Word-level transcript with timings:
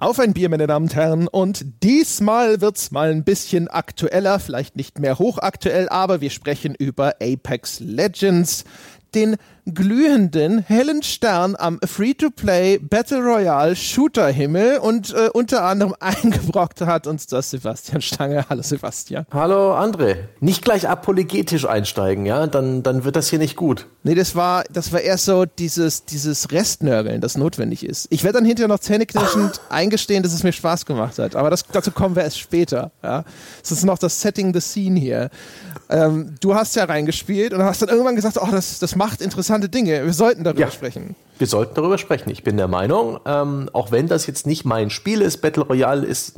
Auf 0.00 0.20
ein 0.20 0.32
Bier, 0.32 0.48
meine 0.48 0.68
Damen 0.68 0.84
und 0.84 0.94
Herren. 0.94 1.26
Und 1.26 1.82
diesmal 1.82 2.60
wird's 2.60 2.92
mal 2.92 3.10
ein 3.10 3.24
bisschen 3.24 3.66
aktueller, 3.66 4.38
vielleicht 4.38 4.76
nicht 4.76 5.00
mehr 5.00 5.18
hochaktuell, 5.18 5.88
aber 5.88 6.20
wir 6.20 6.30
sprechen 6.30 6.76
über 6.76 7.16
Apex 7.20 7.80
Legends, 7.80 8.62
den 9.18 9.36
glühenden, 9.74 10.60
hellen 10.60 11.02
Stern 11.02 11.54
am 11.58 11.78
Free-to-Play 11.84 12.78
Battle 12.78 13.18
Royale 13.18 13.76
Shooter-Himmel 13.76 14.78
und 14.78 15.12
äh, 15.12 15.28
unter 15.32 15.64
anderem 15.64 15.94
eingebrockt 16.00 16.80
hat 16.82 17.06
uns 17.06 17.26
das 17.26 17.50
Sebastian 17.50 18.00
Stange. 18.00 18.46
Hallo 18.48 18.62
Sebastian. 18.62 19.26
Hallo 19.30 19.74
André. 19.74 20.16
Nicht 20.40 20.64
gleich 20.64 20.88
apologetisch 20.88 21.66
einsteigen, 21.66 22.24
ja? 22.24 22.46
Dann, 22.46 22.82
dann 22.82 23.04
wird 23.04 23.16
das 23.16 23.28
hier 23.28 23.38
nicht 23.38 23.56
gut. 23.56 23.86
Nee, 24.04 24.14
das 24.14 24.36
war, 24.36 24.64
das 24.72 24.92
war 24.92 25.00
erst 25.00 25.26
so 25.26 25.44
dieses, 25.44 26.04
dieses 26.04 26.50
Restnörgeln, 26.50 27.20
das 27.20 27.36
notwendig 27.36 27.84
ist. 27.84 28.06
Ich 28.10 28.24
werde 28.24 28.38
dann 28.38 28.46
hinterher 28.46 28.68
noch 28.68 28.78
zähneknirschend 28.78 29.60
eingestehen, 29.68 30.22
dass 30.22 30.32
es 30.32 30.44
mir 30.44 30.52
Spaß 30.52 30.86
gemacht 30.86 31.18
hat. 31.18 31.36
Aber 31.36 31.50
das, 31.50 31.64
dazu 31.70 31.90
kommen 31.90 32.16
wir 32.16 32.22
erst 32.22 32.38
später. 32.38 32.92
Ja? 33.02 33.24
Das 33.60 33.72
ist 33.72 33.84
noch 33.84 33.98
das 33.98 34.20
Setting 34.20 34.54
the 34.54 34.60
Scene 34.60 34.98
hier. 34.98 35.30
Ähm, 35.90 36.34
du 36.40 36.54
hast 36.54 36.76
ja 36.76 36.84
reingespielt 36.84 37.54
und 37.54 37.62
hast 37.62 37.80
dann 37.80 37.88
irgendwann 37.88 38.14
gesagt, 38.14 38.38
oh, 38.40 38.48
das, 38.50 38.78
das 38.78 38.94
macht 38.94 39.22
interessante 39.22 39.70
Dinge. 39.70 40.04
Wir 40.04 40.12
sollten 40.12 40.44
darüber 40.44 40.60
ja, 40.60 40.70
sprechen. 40.70 41.16
Wir 41.38 41.46
sollten 41.46 41.74
darüber 41.74 41.96
sprechen. 41.96 42.30
Ich 42.30 42.44
bin 42.44 42.58
der 42.58 42.68
Meinung, 42.68 43.20
ähm, 43.24 43.70
auch 43.72 43.90
wenn 43.90 44.06
das 44.06 44.26
jetzt 44.26 44.46
nicht 44.46 44.66
mein 44.66 44.90
Spiel 44.90 45.22
ist, 45.22 45.38
Battle 45.38 45.62
Royale 45.62 46.04
ist 46.06 46.34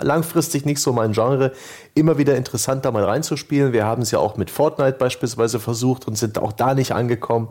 langfristig 0.00 0.64
nicht 0.64 0.80
so 0.80 0.92
mein 0.92 1.12
Genre, 1.12 1.52
immer 1.94 2.16
wieder 2.16 2.36
interessant, 2.36 2.86
da 2.86 2.90
mal 2.90 3.04
reinzuspielen. 3.04 3.74
Wir 3.74 3.84
haben 3.84 4.02
es 4.02 4.12
ja 4.12 4.18
auch 4.18 4.38
mit 4.38 4.50
Fortnite 4.50 4.96
beispielsweise 4.98 5.60
versucht 5.60 6.08
und 6.08 6.16
sind 6.16 6.38
auch 6.38 6.52
da 6.52 6.74
nicht 6.74 6.92
angekommen. 6.92 7.48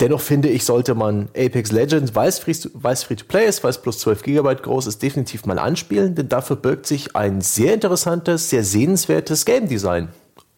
Dennoch 0.00 0.20
finde 0.22 0.48
ich, 0.48 0.64
sollte 0.64 0.94
man 0.94 1.28
Apex 1.36 1.70
Legends, 1.72 2.14
weil 2.14 2.28
es 2.28 2.38
Free-to-Play 2.38 3.46
ist, 3.46 3.62
weil 3.62 3.70
es 3.70 3.78
plus 3.78 3.98
12 3.98 4.22
GB 4.22 4.54
groß 4.56 4.86
ist, 4.86 5.02
definitiv 5.02 5.44
mal 5.44 5.58
anspielen, 5.58 6.14
denn 6.14 6.28
dafür 6.28 6.56
birgt 6.56 6.86
sich 6.86 7.14
ein 7.14 7.42
sehr 7.42 7.74
interessantes, 7.74 8.48
sehr 8.48 8.64
sehenswertes 8.64 9.44
Game 9.44 9.68
Design. 9.68 10.08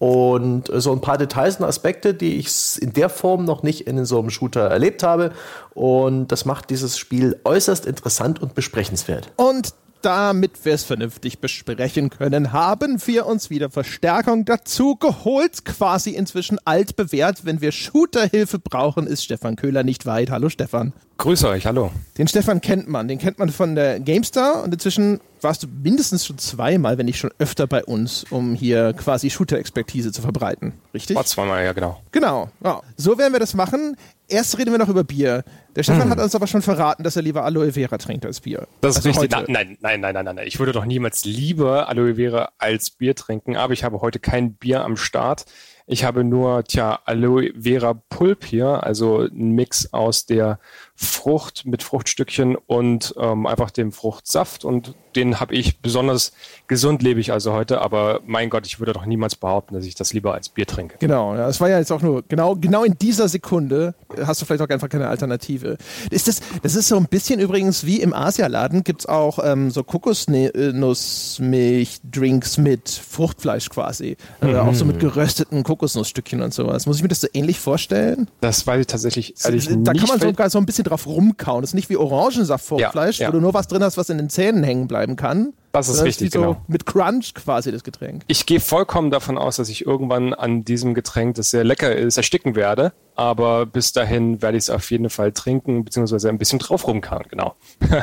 Und 0.03 0.65
so 0.75 0.91
ein 0.91 1.01
paar 1.01 1.17
Details 1.17 1.59
und 1.61 1.65
Aspekte, 1.65 2.13
die 2.13 2.35
ich 2.39 2.83
in 2.83 2.93
der 2.93 3.09
Form 3.09 3.45
noch 3.45 3.63
nicht 3.63 3.87
in 3.87 4.05
so 4.05 4.19
einem 4.19 4.31
Shooter 4.31 4.63
erlebt 4.63 5.05
habe. 5.05 5.31
Und 5.75 6.33
das 6.33 6.45
macht 6.45 6.71
dieses 6.71 6.99
Spiel 6.99 7.39
äußerst 7.45 7.87
interessant 7.87 8.43
und 8.43 8.57
besprechenswert. 8.57 9.31
Und 9.37 9.75
damit 10.01 10.65
wir 10.65 10.75
es 10.75 10.83
vernünftig 10.83 11.39
besprechen 11.39 12.11
können, 12.11 12.53
haben 12.53 13.01
wir 13.07 13.27
uns 13.27 13.49
wieder 13.49 13.71
Verstärkung 13.71 14.45
dazu 14.45 14.97
geholt. 14.97 15.65
Quasi 15.65 16.11
inzwischen 16.11 16.59
altbewährt. 16.65 17.45
Wenn 17.45 17.61
wir 17.61 17.71
Shooterhilfe 17.71 18.59
brauchen, 18.59 19.07
ist 19.07 19.23
Stefan 19.23 19.55
Köhler 19.55 19.85
nicht 19.85 20.05
weit. 20.05 20.31
Hallo 20.31 20.49
Stefan. 20.49 20.95
Grüße 21.23 21.49
euch, 21.49 21.67
hallo. 21.67 21.93
Den 22.19 22.27
Stefan 22.27 22.61
kennt 22.61 22.89
man. 22.89 23.07
Den 23.07 23.21
kennt 23.21 23.39
man 23.39 23.49
von 23.51 23.77
der 23.77 24.01
GameStar 24.01 24.65
und 24.65 24.75
inzwischen 24.75 25.21
warst 25.41 25.63
du 25.63 25.69
mindestens 25.69 26.27
schon 26.27 26.37
zweimal, 26.37 26.99
wenn 26.99 27.07
nicht 27.07 27.19
schon 27.19 27.31
öfter 27.39 27.69
bei 27.69 27.85
uns, 27.85 28.25
um 28.31 28.57
hier 28.57 28.93
quasi 28.93 29.31
Shooter-Expertise 29.31 30.11
zu 30.11 30.21
verbreiten. 30.21 30.73
Richtig? 30.93 31.15
War 31.15 31.25
zweimal, 31.25 31.65
ja, 31.65 31.75
genau. 31.75 32.01
Genau. 32.11 32.51
Ja. 32.65 32.83
So 32.97 33.19
werden 33.19 33.33
wir 33.33 33.39
das 33.39 33.55
machen. 33.55 33.97
Erst 34.27 34.59
reden 34.59 34.73
wir 34.73 34.79
noch 34.79 34.89
über 34.89 35.05
Bier. 35.05 35.45
Der 35.77 35.85
Stefan 35.85 36.05
hm. 36.05 36.11
hat 36.11 36.19
uns 36.19 36.35
aber 36.35 36.49
schon 36.49 36.61
verraten, 36.61 37.05
dass 37.05 37.15
er 37.15 37.23
lieber 37.23 37.45
Aloe 37.45 37.71
Vera 37.71 37.99
trinkt 37.99 38.27
als 38.27 38.41
Bier. 38.41 38.67
Das 38.81 38.97
ist 38.97 39.07
also 39.07 39.21
richtig. 39.21 39.31
Nein, 39.31 39.45
nein, 39.49 39.77
nein, 39.81 40.01
nein, 40.01 40.25
nein, 40.25 40.35
nein. 40.35 40.47
Ich 40.49 40.59
würde 40.59 40.73
doch 40.73 40.85
niemals 40.85 41.25
lieber 41.25 41.89
Aloe 41.89 42.17
Vera 42.17 42.51
als 42.59 42.91
Bier 42.91 43.15
trinken, 43.15 43.57
aber 43.57 43.75
ich 43.75 43.85
habe 43.85 44.01
heute 44.01 44.19
kein 44.19 44.55
Bier 44.55 44.83
am 44.83 44.97
Start. 44.97 45.45
Ich 45.87 46.05
habe 46.05 46.25
nur, 46.25 46.65
tja, 46.65 47.01
Aloe 47.05 47.53
Vera 47.61 47.95
Pulp 47.95 48.45
hier, 48.45 48.85
also 48.85 49.23
ein 49.23 49.53
Mix 49.53 49.93
aus 49.93 50.27
der 50.27 50.61
Frucht 51.03 51.65
mit 51.67 51.83
Fruchtstückchen 51.83 52.57
und 52.57 53.15
ähm, 53.19 53.47
einfach 53.47 53.71
dem 53.71 53.93
Fruchtsaft 53.93 54.65
und 54.65 54.95
den 55.17 55.41
habe 55.41 55.55
ich 55.55 55.81
besonders 55.81 56.33
gesund 56.69 57.03
lebe 57.03 57.21
ich 57.21 57.33
also 57.33 57.53
heute, 57.53 57.81
aber 57.81 58.21
mein 58.27 58.51
Gott, 58.51 58.67
ich 58.67 58.81
würde 58.81 58.93
doch 58.93 59.05
niemals 59.05 59.37
behaupten, 59.37 59.75
dass 59.75 59.85
ich 59.85 59.95
das 59.95 60.13
lieber 60.13 60.35
als 60.35 60.49
Bier 60.49 60.67
trinke. 60.67 60.97
Genau, 61.01 61.35
ja, 61.35 61.49
es 61.49 61.61
war 61.61 61.69
ja 61.69 61.79
jetzt 61.79 61.93
auch 61.93 62.03
nur 62.03 62.23
genau 62.27 62.57
genau 62.57 62.85
in 62.85 62.97
dieser 62.99 63.29
Sekunde 63.29 63.95
hast 64.25 64.41
du 64.41 64.47
vielleicht 64.47 64.63
auch 64.63 64.69
einfach 64.69 64.89
keine 64.89 65.09
Alternative. 65.09 65.77
Ist 66.11 66.29
das 66.29 66.41
das 66.63 66.75
ist 66.75 66.89
so 66.89 66.97
ein 66.97 67.07
bisschen 67.07 67.41
übrigens 67.41 67.85
wie 67.85 68.01
im 68.01 68.15
Asialaden 68.15 68.85
gibt's 68.85 69.07
auch 69.07 69.39
ähm, 69.45 69.71
so 69.71 69.83
Kokosnussmilch-Drinks 69.83 72.59
mit 72.59 72.89
Fruchtfleisch 72.89 73.69
quasi, 73.69 74.17
äh, 74.41 74.47
mhm. 74.47 74.55
äh, 74.55 74.59
auch 74.59 74.75
so 74.75 74.85
mit 74.85 75.01
gerösteten 75.01 75.63
Kokosnussstückchen 75.63 76.43
und 76.43 76.55
sowas. 76.55 76.87
Muss 76.87 76.97
ich 76.97 77.03
mir 77.03 77.09
das 77.09 77.21
so 77.21 77.29
ähnlich 77.33 77.61
vorstellen? 77.61 78.29
Das 78.41 78.67
weiß 78.67 78.81
ich 78.81 78.87
tatsächlich 78.87 79.35
ehrlich 79.45 79.69
Da 79.69 79.93
kann 79.93 80.09
man 80.09 80.21
sogar 80.21 80.51
so 80.51 80.59
ein 80.59 80.67
bisschen 80.67 80.85
drauf 80.85 81.07
rumkauen. 81.07 81.63
Das 81.63 81.71
ist 81.71 81.75
nicht 81.75 81.91
wie 81.91 81.97
Orangensaftfruchtfleisch, 81.97 83.19
ja, 83.19 83.27
ja. 83.27 83.29
wo 83.29 83.33
du 83.33 83.41
nur 83.41 83.55
was 83.55 83.69
drin 83.69 83.83
hast, 83.83 83.97
was 83.97 84.09
in 84.09 84.19
den 84.19 84.31
Zähnen 84.31 84.65
hängen 84.65 84.89
bleiben 85.03 85.17
kann. 85.17 85.53
Das 85.73 85.89
ist 85.89 86.03
richtig, 86.03 86.33
so 86.33 86.41
genau. 86.41 86.63
Mit 86.69 86.85
Crunch 86.85 87.33
quasi 87.35 87.73
das 87.73 87.83
Getränk. 87.83 88.25
Ich 88.27 88.45
gehe 88.45 88.61
vollkommen 88.61 89.11
davon 89.11 89.39
aus, 89.39 89.57
dass 89.57 89.71
ich 89.71 89.87
irgendwann 89.87 90.35
an 90.35 90.65
diesem 90.65 90.93
Getränk, 90.93 91.37
das 91.37 91.51
sehr 91.51 91.65
lecker 91.65 91.95
ist, 91.97 92.19
ersticken 92.19 92.55
werde. 92.55 92.93
Aber 93.15 93.67
bis 93.67 93.93
dahin 93.93 94.43
werde 94.43 94.59
ich 94.59 94.65
es 94.65 94.71
auf 94.71 94.91
jeden 94.91 95.09
Fall 95.09 95.33
trinken, 95.33 95.85
beziehungsweise 95.85 96.29
ein 96.29 96.39
bisschen 96.39 96.59
drauf 96.59 96.87
rumkauen, 96.87 97.25
genau. 97.29 97.57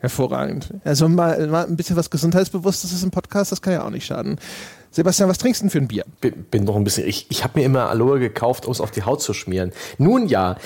Hervorragend. 0.00 0.74
Also 0.84 1.08
mal, 1.08 1.46
mal 1.46 1.66
ein 1.66 1.76
bisschen 1.76 1.96
was 1.96 2.10
Gesundheitsbewusstes 2.10 2.92
ist 2.92 3.02
im 3.02 3.10
Podcast, 3.10 3.52
das 3.52 3.62
kann 3.62 3.72
ja 3.72 3.84
auch 3.84 3.90
nicht 3.90 4.06
schaden. 4.06 4.38
Sebastian, 4.90 5.28
was 5.28 5.38
trinkst 5.38 5.60
du 5.60 5.64
denn 5.64 5.70
für 5.70 5.78
ein 5.78 5.88
Bier? 5.88 6.04
Bin, 6.20 6.44
bin 6.44 6.64
noch 6.64 6.74
ein 6.74 6.82
bisschen. 6.82 7.06
Ich, 7.06 7.26
ich 7.28 7.44
habe 7.44 7.58
mir 7.58 7.66
immer 7.66 7.90
Aloe 7.90 8.18
gekauft, 8.18 8.66
um 8.66 8.72
es 8.72 8.80
auf 8.80 8.90
die 8.90 9.02
Haut 9.02 9.20
zu 9.20 9.34
schmieren. 9.34 9.72
Nun 9.98 10.26
ja, 10.26 10.56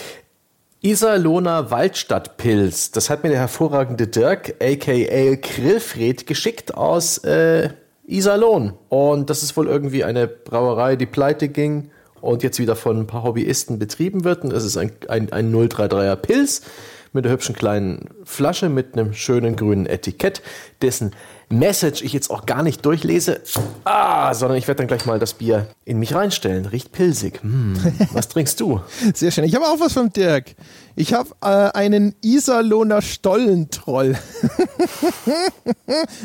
Iserlohner 0.82 1.70
Waldstadtpilz. 1.70 2.90
Das 2.90 3.10
hat 3.10 3.22
mir 3.22 3.28
der 3.28 3.38
hervorragende 3.38 4.06
Dirk, 4.06 4.54
aka 4.62 5.34
Grillfred, 5.34 6.26
geschickt 6.26 6.74
aus 6.74 7.18
äh, 7.18 7.68
Iserlohn. 8.06 8.72
Und 8.88 9.28
das 9.28 9.42
ist 9.42 9.56
wohl 9.58 9.68
irgendwie 9.68 10.04
eine 10.04 10.26
Brauerei, 10.26 10.96
die 10.96 11.04
pleite 11.04 11.50
ging 11.50 11.90
und 12.22 12.42
jetzt 12.42 12.58
wieder 12.58 12.76
von 12.76 13.00
ein 13.00 13.06
paar 13.06 13.24
Hobbyisten 13.24 13.78
betrieben 13.78 14.24
wird. 14.24 14.42
Und 14.42 14.54
es 14.54 14.64
ist 14.64 14.78
ein, 14.78 14.92
ein, 15.08 15.30
ein 15.32 15.54
033er 15.54 16.16
Pilz 16.16 16.62
mit 17.12 17.26
einer 17.26 17.34
hübschen 17.34 17.54
kleinen 17.54 18.08
Flasche 18.24 18.70
mit 18.70 18.94
einem 18.94 19.12
schönen 19.12 19.56
grünen 19.56 19.84
Etikett, 19.84 20.40
dessen 20.80 21.10
Message 21.52 22.02
ich 22.02 22.12
jetzt 22.12 22.30
auch 22.30 22.46
gar 22.46 22.62
nicht 22.62 22.86
durchlese, 22.86 23.40
ah, 23.84 24.32
sondern 24.34 24.56
ich 24.56 24.68
werde 24.68 24.78
dann 24.78 24.86
gleich 24.86 25.04
mal 25.04 25.18
das 25.18 25.34
Bier 25.34 25.66
in 25.84 25.98
mich 25.98 26.14
reinstellen. 26.14 26.64
Riecht 26.64 26.92
pilzig. 26.92 27.42
Hm, 27.42 27.76
was 28.12 28.28
trinkst 28.28 28.60
du? 28.60 28.80
Sehr 29.14 29.32
schön. 29.32 29.42
Ich 29.42 29.56
habe 29.56 29.66
auch 29.66 29.80
was 29.80 29.94
vom 29.94 30.12
Dirk. 30.12 30.54
Ich 30.94 31.12
habe 31.12 31.30
äh, 31.42 31.76
einen 31.76 32.14
Iserlohner 32.20 33.02
Stollentroll. 33.02 34.16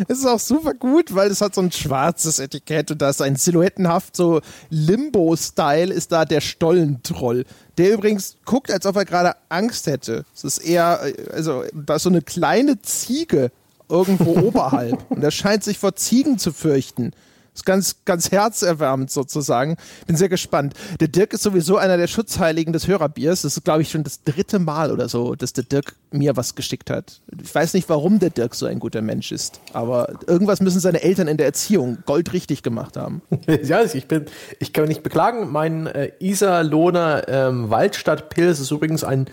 Es 0.07 0.19
ist 0.19 0.27
auch 0.27 0.39
super 0.39 0.75
gut, 0.75 1.15
weil 1.15 1.31
es 1.31 1.41
hat 1.41 1.55
so 1.55 1.61
ein 1.61 1.71
schwarzes 1.71 2.37
Etikett 2.37 2.91
und 2.91 3.01
da 3.01 3.09
ist 3.09 3.21
ein 3.21 3.35
silhouettenhaft 3.35 4.15
so 4.15 4.41
Limbo-Style 4.69 5.91
ist 5.91 6.11
da 6.11 6.25
der 6.25 6.41
Stollentroll. 6.41 7.45
Der 7.79 7.93
übrigens 7.93 8.37
guckt, 8.45 8.71
als 8.71 8.85
ob 8.85 8.95
er 8.95 9.05
gerade 9.05 9.35
Angst 9.49 9.87
hätte. 9.87 10.23
Es 10.35 10.43
ist 10.43 10.59
eher, 10.59 10.99
äh, 11.03 11.31
also 11.31 11.63
da 11.73 11.95
ist 11.95 12.03
so 12.03 12.09
eine 12.09 12.21
kleine 12.21 12.79
Ziege 12.83 13.51
irgendwo 13.89 14.39
oberhalb. 14.47 15.09
Und 15.09 15.23
er 15.23 15.31
scheint 15.31 15.63
sich 15.63 15.77
vor 15.77 15.95
Ziegen 15.95 16.37
zu 16.37 16.51
fürchten. 16.51 17.11
Das 17.55 17.61
ist 17.61 17.65
ganz, 17.65 17.95
ganz 18.03 18.31
herzerwärmend 18.31 19.09
sozusagen. 19.09 19.77
Bin 20.07 20.17
sehr 20.17 20.27
gespannt. 20.27 20.73
Der 20.99 21.07
Dirk 21.07 21.31
ist 21.31 21.41
sowieso 21.41 21.77
einer 21.77 21.95
der 21.95 22.07
Schutzheiligen 22.07 22.73
des 22.73 22.85
Hörerbiers. 22.85 23.43
Das 23.43 23.55
ist, 23.55 23.63
glaube 23.63 23.81
ich, 23.81 23.89
schon 23.89 24.03
das 24.03 24.23
dritte 24.23 24.59
Mal 24.59 24.91
oder 24.91 25.07
so, 25.07 25.35
dass 25.35 25.53
der 25.53 25.63
Dirk 25.63 25.95
mir 26.11 26.35
was 26.35 26.55
geschickt 26.55 26.89
hat. 26.89 27.21
Ich 27.41 27.55
weiß 27.55 27.73
nicht, 27.73 27.87
warum 27.87 28.19
der 28.19 28.29
Dirk 28.29 28.55
so 28.55 28.65
ein 28.65 28.79
guter 28.79 29.01
Mensch 29.01 29.31
ist, 29.31 29.61
aber 29.71 30.19
irgendwas 30.27 30.59
müssen 30.59 30.81
seine 30.81 31.01
Eltern 31.01 31.29
in 31.29 31.37
der 31.37 31.45
Erziehung 31.45 31.99
goldrichtig 32.05 32.61
gemacht 32.61 32.97
haben. 32.97 33.21
ja, 33.63 33.83
ich 33.83 34.05
bin, 34.05 34.25
ich 34.59 34.73
kann 34.73 34.83
mich 34.83 34.89
nicht 34.89 35.03
beklagen. 35.03 35.49
Mein 35.49 35.87
äh, 35.87 36.11
Iserlohner 36.19 37.29
ähm, 37.29 37.69
Waldstadtpilz 37.69 38.59
ist 38.59 38.71
übrigens 38.71 39.05
ein, 39.05 39.27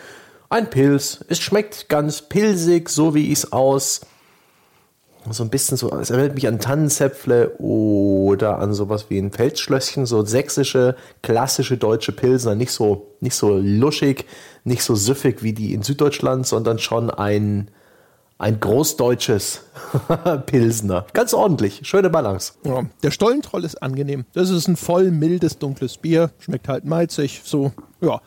ein 0.48 0.70
Pilz. 0.70 1.24
Es 1.26 1.40
schmeckt 1.40 1.88
ganz 1.88 2.22
pilzig, 2.22 2.88
so 2.88 3.16
wie 3.16 3.32
ich 3.32 3.38
es 3.40 3.52
aus 3.52 4.02
so 5.30 5.44
ein 5.44 5.50
bisschen 5.50 5.76
so, 5.76 5.90
es 5.98 6.10
erinnert 6.10 6.34
mich 6.34 6.48
an 6.48 6.58
Tannenzäpfle 6.58 7.56
oder 7.58 8.58
an 8.58 8.74
sowas 8.74 9.06
wie 9.08 9.18
ein 9.18 9.30
Feldschlösschen, 9.30 10.06
so 10.06 10.24
sächsische, 10.24 10.96
klassische 11.22 11.76
deutsche 11.76 12.12
Pilsner, 12.12 12.54
nicht 12.54 12.72
so, 12.72 13.14
nicht 13.20 13.34
so 13.34 13.58
luschig, 13.58 14.26
nicht 14.64 14.82
so 14.82 14.94
süffig 14.94 15.42
wie 15.42 15.52
die 15.52 15.74
in 15.74 15.82
Süddeutschland, 15.82 16.46
sondern 16.46 16.78
schon 16.78 17.10
ein, 17.10 17.70
ein 18.38 18.58
großdeutsches 18.58 19.62
Pilsner. 20.46 21.06
Ganz 21.12 21.34
ordentlich, 21.34 21.80
schöne 21.84 22.10
Balance. 22.10 22.54
Ja, 22.64 22.82
der 23.02 23.12
Stollentroll 23.12 23.64
ist 23.64 23.82
angenehm. 23.82 24.24
Das 24.32 24.50
ist 24.50 24.66
ein 24.66 24.76
voll 24.76 25.12
mildes, 25.12 25.58
dunkles 25.58 25.98
Bier, 25.98 26.30
schmeckt 26.40 26.68
halt 26.68 26.84
malzig, 26.84 27.42
so, 27.44 27.72
ja. 28.00 28.20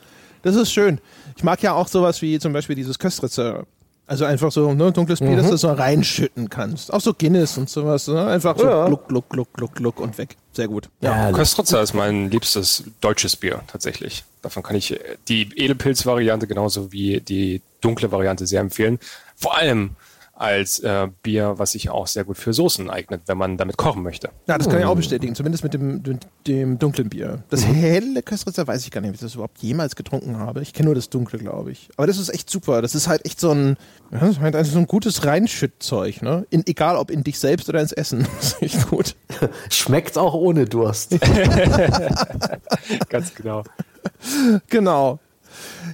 Das 0.44 0.56
ist 0.56 0.72
schön. 0.72 1.02
Ich 1.36 1.44
mag 1.44 1.64
ja 1.64 1.74
auch 1.74 1.88
sowas 1.88 2.22
wie 2.22 2.38
zum 2.38 2.54
Beispiel 2.54 2.76
dieses 2.76 3.00
Köstritzer 3.00 3.66
also 4.08 4.26
einfach 4.26 4.52
so 4.52 4.74
ne, 4.74 4.92
dunkles 4.92 5.20
Bier, 5.20 5.32
mhm. 5.32 5.38
dass 5.38 5.50
du 5.50 5.58
so 5.58 5.72
reinschütten 5.72 6.50
kannst. 6.50 6.94
Auch 6.94 7.02
so 7.02 7.14
Guinness 7.14 7.58
und 7.58 7.70
sowas. 7.70 8.08
Ne? 8.08 8.26
Einfach 8.28 8.58
so 8.58 8.66
ja. 8.66 8.88
gluck, 8.88 9.08
gluck, 9.08 9.30
gluck, 9.30 9.54
gluck, 9.54 9.76
gluck 9.76 10.00
und 10.00 10.18
weg. 10.18 10.36
Sehr 10.54 10.68
gut. 10.68 10.90
Ja, 11.02 11.32
ja 11.32 11.82
ist 11.82 11.94
mein 11.94 12.30
liebstes 12.30 12.84
deutsches 13.02 13.36
Bier 13.36 13.62
tatsächlich. 13.68 14.24
Davon 14.42 14.64
kann 14.64 14.76
ich 14.76 15.00
die 15.28 15.50
Edelpilz-Variante 15.56 16.46
genauso 16.48 16.92
wie 16.92 17.20
die 17.20 17.62
dunkle 17.82 18.12
Variante 18.12 18.46
sehr 18.46 18.62
empfehlen. 18.62 19.00
Vor 19.36 19.58
allem 19.58 19.96
als 20.36 20.80
äh, 20.80 21.08
Bier, 21.24 21.54
was 21.58 21.72
sich 21.72 21.90
auch 21.90 22.08
sehr 22.08 22.26
gut 22.26 22.38
für 22.38 22.52
Soßen 22.52 22.90
eignet, 22.90 23.22
wenn 23.28 23.38
man 23.38 23.58
damit 23.58 23.78
kochen 23.78 24.04
möchte. 24.04 24.30
Ja, 24.48 24.58
das 24.58 24.68
kann 24.68 24.80
ich 24.80 24.86
auch 24.86 24.96
bestätigen, 24.96 25.34
zumindest 25.34 25.64
mit 25.64 25.74
dem, 25.74 26.04
dem, 26.04 26.20
dem 26.46 26.78
dunklen 26.78 27.08
Bier. 27.10 27.44
Das 27.50 27.66
helle 27.66 28.22
Köstritzer 28.22 28.68
weiß 28.68 28.84
ich 28.84 28.92
gar 28.92 29.00
nicht, 29.00 29.10
ob 29.10 29.16
ich 29.16 29.22
das 29.22 29.36
überhaupt 29.36 29.60
jemals 29.60 29.96
getrunken 29.96 30.38
habe. 30.38 30.62
Ich 30.62 30.74
kenne 30.74 30.88
nur 30.88 30.96
das 30.96 31.10
dunkle, 31.10 31.40
glaube 31.40 31.72
ich. 31.72 31.90
Aber 31.96 32.06
das 32.06 32.18
ist 32.18 32.30
echt 32.30 32.50
super. 32.50 32.82
Das 32.82 32.96
ist 32.96 33.08
halt 33.08 33.26
echt 33.26 33.40
so 33.40 33.52
ein, 33.52 33.78
ja, 34.12 34.20
das 34.20 34.32
ist 34.32 34.40
halt 34.42 34.58
einfach 34.58 34.74
so 34.74 34.78
ein 34.80 34.88
gutes 34.88 35.26
Reinschüttzeug, 35.26 36.22
ne? 36.22 36.46
In, 36.50 36.68
egal 36.68 36.98
ob 36.98 37.12
in 37.12 37.24
dich 37.24 37.40
selbst 37.40 37.70
oder 37.70 37.80
ins 37.80 37.94
Essen. 37.94 38.28
Das 38.36 38.54
ist 38.54 38.62
echt 38.62 38.90
gut. 38.90 39.16
Schmeckt 39.70 40.18
auch 40.18 40.34
ohne 40.34 40.66
Durst. 40.66 41.18
Ganz 43.10 43.34
genau. 43.34 43.64
Genau. 44.70 45.20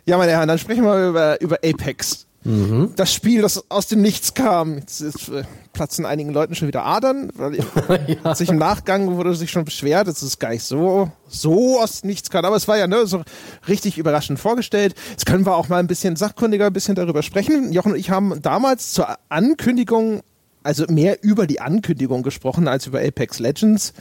Ja, 0.05 0.17
meine 0.17 0.31
Herren, 0.31 0.47
dann 0.47 0.57
sprechen 0.57 0.83
wir 0.83 1.09
über, 1.09 1.39
über 1.39 1.57
Apex. 1.63 2.25
Mhm. 2.43 2.93
Das 2.95 3.13
Spiel, 3.13 3.41
das 3.41 3.69
aus 3.69 3.87
dem 3.87 4.01
Nichts 4.01 4.33
kam. 4.33 4.79
Jetzt, 4.79 5.01
jetzt 5.01 5.29
äh, 5.29 5.43
platzen 5.73 6.05
einigen 6.05 6.33
Leuten 6.33 6.55
schon 6.55 6.67
wieder 6.67 6.83
Adern, 6.83 7.29
weil 7.35 7.57
ja. 8.23 8.35
sich 8.35 8.49
im 8.49 8.57
Nachgang 8.57 9.15
wurde 9.15 9.35
sich 9.35 9.51
schon 9.51 9.65
beschwert, 9.65 10.07
dass 10.07 10.21
es 10.21 10.39
gar 10.39 10.49
nicht 10.49 10.63
so, 10.63 11.11
so 11.27 11.79
aus 11.79 12.01
dem 12.01 12.09
Nichts 12.09 12.29
kam. 12.29 12.43
Aber 12.45 12.55
es 12.55 12.67
war 12.67 12.77
ja 12.77 12.87
ne, 12.87 13.05
so 13.05 13.21
richtig 13.67 13.97
überraschend 13.97 14.39
vorgestellt. 14.39 14.95
Jetzt 15.11 15.25
können 15.25 15.45
wir 15.45 15.55
auch 15.55 15.69
mal 15.69 15.77
ein 15.77 15.87
bisschen 15.87 16.15
sachkundiger 16.15 16.67
ein 16.67 16.73
bisschen 16.73 16.95
darüber 16.95 17.21
sprechen. 17.21 17.71
Jochen 17.71 17.91
und 17.93 17.99
ich 17.99 18.09
haben 18.09 18.41
damals 18.41 18.93
zur 18.93 19.07
Ankündigung, 19.29 20.21
also 20.63 20.85
mehr 20.87 21.23
über 21.23 21.45
die 21.45 21.61
Ankündigung 21.61 22.23
gesprochen 22.23 22.67
als 22.67 22.87
über 22.87 23.01
Apex 23.01 23.37
Legends. 23.39 23.93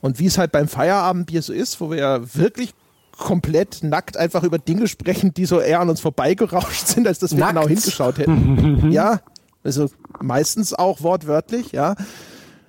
Und 0.00 0.20
wie 0.20 0.26
es 0.26 0.38
halt 0.38 0.52
beim 0.52 0.68
Feierabendbier 0.68 1.42
so 1.42 1.52
ist, 1.52 1.80
wo 1.80 1.90
wir 1.90 1.98
ja 1.98 2.34
wirklich 2.36 2.72
komplett 3.18 3.82
nackt 3.82 4.16
einfach 4.16 4.44
über 4.44 4.58
Dinge 4.58 4.88
sprechen, 4.88 5.34
die 5.34 5.44
so 5.44 5.60
eher 5.60 5.80
an 5.80 5.90
uns 5.90 6.00
vorbeigerauscht 6.00 6.86
sind, 6.86 7.06
als 7.06 7.18
dass 7.18 7.32
wir 7.32 7.40
nackt. 7.40 7.54
genau 7.54 7.68
hingeschaut 7.68 8.18
hätten. 8.18 8.90
ja, 8.92 9.20
also 9.62 9.90
meistens 10.20 10.72
auch 10.72 11.02
wortwörtlich, 11.02 11.72
ja. 11.72 11.96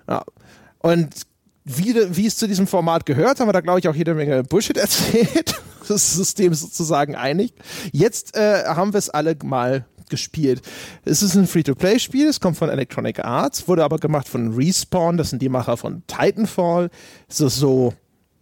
ja. 0.08 0.24
Und 0.80 1.10
wie, 1.64 1.96
wie 2.16 2.26
es 2.26 2.36
zu 2.36 2.48
diesem 2.48 2.68
Format 2.68 3.06
gehört, 3.06 3.40
haben 3.40 3.48
wir 3.48 3.54
da, 3.54 3.62
glaube 3.62 3.80
ich, 3.80 3.88
auch 3.88 3.96
jede 3.96 4.16
Menge 4.16 4.44
Bullshit 4.44 4.78
erzählt. 4.78 5.56
Das 5.88 6.14
System 6.14 6.54
sozusagen 6.54 7.16
einig. 7.16 7.54
Jetzt 7.92 8.36
äh, 8.36 8.66
haben 8.66 8.94
wir 8.94 8.98
es 8.98 9.10
alle 9.10 9.36
mal 9.44 9.86
gespielt. 10.10 10.62
Es 11.06 11.22
ist 11.22 11.36
ein 11.36 11.48
Free-to-Play-Spiel, 11.48 12.28
es 12.28 12.40
kommt 12.40 12.58
von 12.58 12.70
Electronic 12.70 13.20
Arts, 13.20 13.68
wurde 13.68 13.84
aber 13.84 13.98
gemacht 13.98 14.28
von 14.28 14.54
Respawn, 14.54 15.18
das 15.18 15.30
sind 15.30 15.42
die 15.42 15.50
Macher 15.50 15.78
von 15.78 16.04
Titanfall. 16.08 16.90
Es 17.28 17.40
ist 17.40 17.58
so 17.58 17.94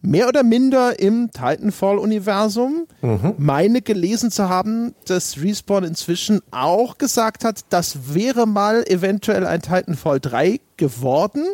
mehr 0.02 0.28
oder 0.28 0.44
minder 0.44 1.00
im 1.00 1.32
Titanfall-Universum. 1.32 2.88
Mhm. 3.02 3.34
Meine 3.38 3.82
gelesen 3.82 4.32
zu 4.32 4.50
haben, 4.50 4.94
dass 5.06 5.42
Respawn 5.42 5.84
inzwischen 5.84 6.42
auch 6.52 6.98
gesagt 6.98 7.44
hat, 7.44 7.62
das 7.70 8.14
wäre 8.14 8.46
mal 8.46 8.84
eventuell 8.88 9.46
ein 9.46 9.62
Titanfall 9.62 10.20
3 10.20 10.60
geworden. 10.78 11.46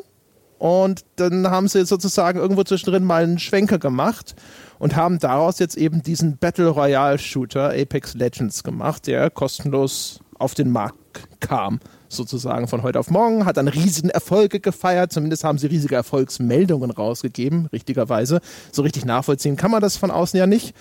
Und 0.59 1.03
dann 1.17 1.49
haben 1.49 1.67
sie 1.67 1.85
sozusagen 1.85 2.39
irgendwo 2.39 2.63
zwischendrin 2.63 3.03
mal 3.03 3.23
einen 3.23 3.39
Schwenker 3.39 3.79
gemacht 3.79 4.35
und 4.79 4.95
haben 4.95 5.19
daraus 5.19 5.59
jetzt 5.59 5.75
eben 5.75 6.03
diesen 6.03 6.37
Battle 6.37 6.69
Royale 6.69 7.17
Shooter 7.17 7.71
Apex 7.71 8.13
Legends 8.13 8.63
gemacht, 8.63 9.07
der 9.07 9.29
kostenlos 9.29 10.21
auf 10.39 10.53
den 10.53 10.71
Markt 10.71 10.97
kam 11.41 11.79
sozusagen 12.15 12.67
von 12.67 12.83
heute 12.83 12.99
auf 12.99 13.09
morgen, 13.09 13.45
hat 13.45 13.57
dann 13.57 13.67
riesigen 13.67 14.09
Erfolge 14.09 14.59
gefeiert, 14.59 15.11
zumindest 15.11 15.43
haben 15.43 15.57
sie 15.57 15.67
riesige 15.67 15.95
Erfolgsmeldungen 15.95 16.91
rausgegeben, 16.91 17.67
richtigerweise. 17.73 18.41
So 18.71 18.81
richtig 18.81 19.05
nachvollziehen 19.05 19.55
kann 19.55 19.71
man 19.71 19.81
das 19.81 19.97
von 19.97 20.11
außen 20.11 20.37
ja 20.37 20.47
nicht. 20.47 20.75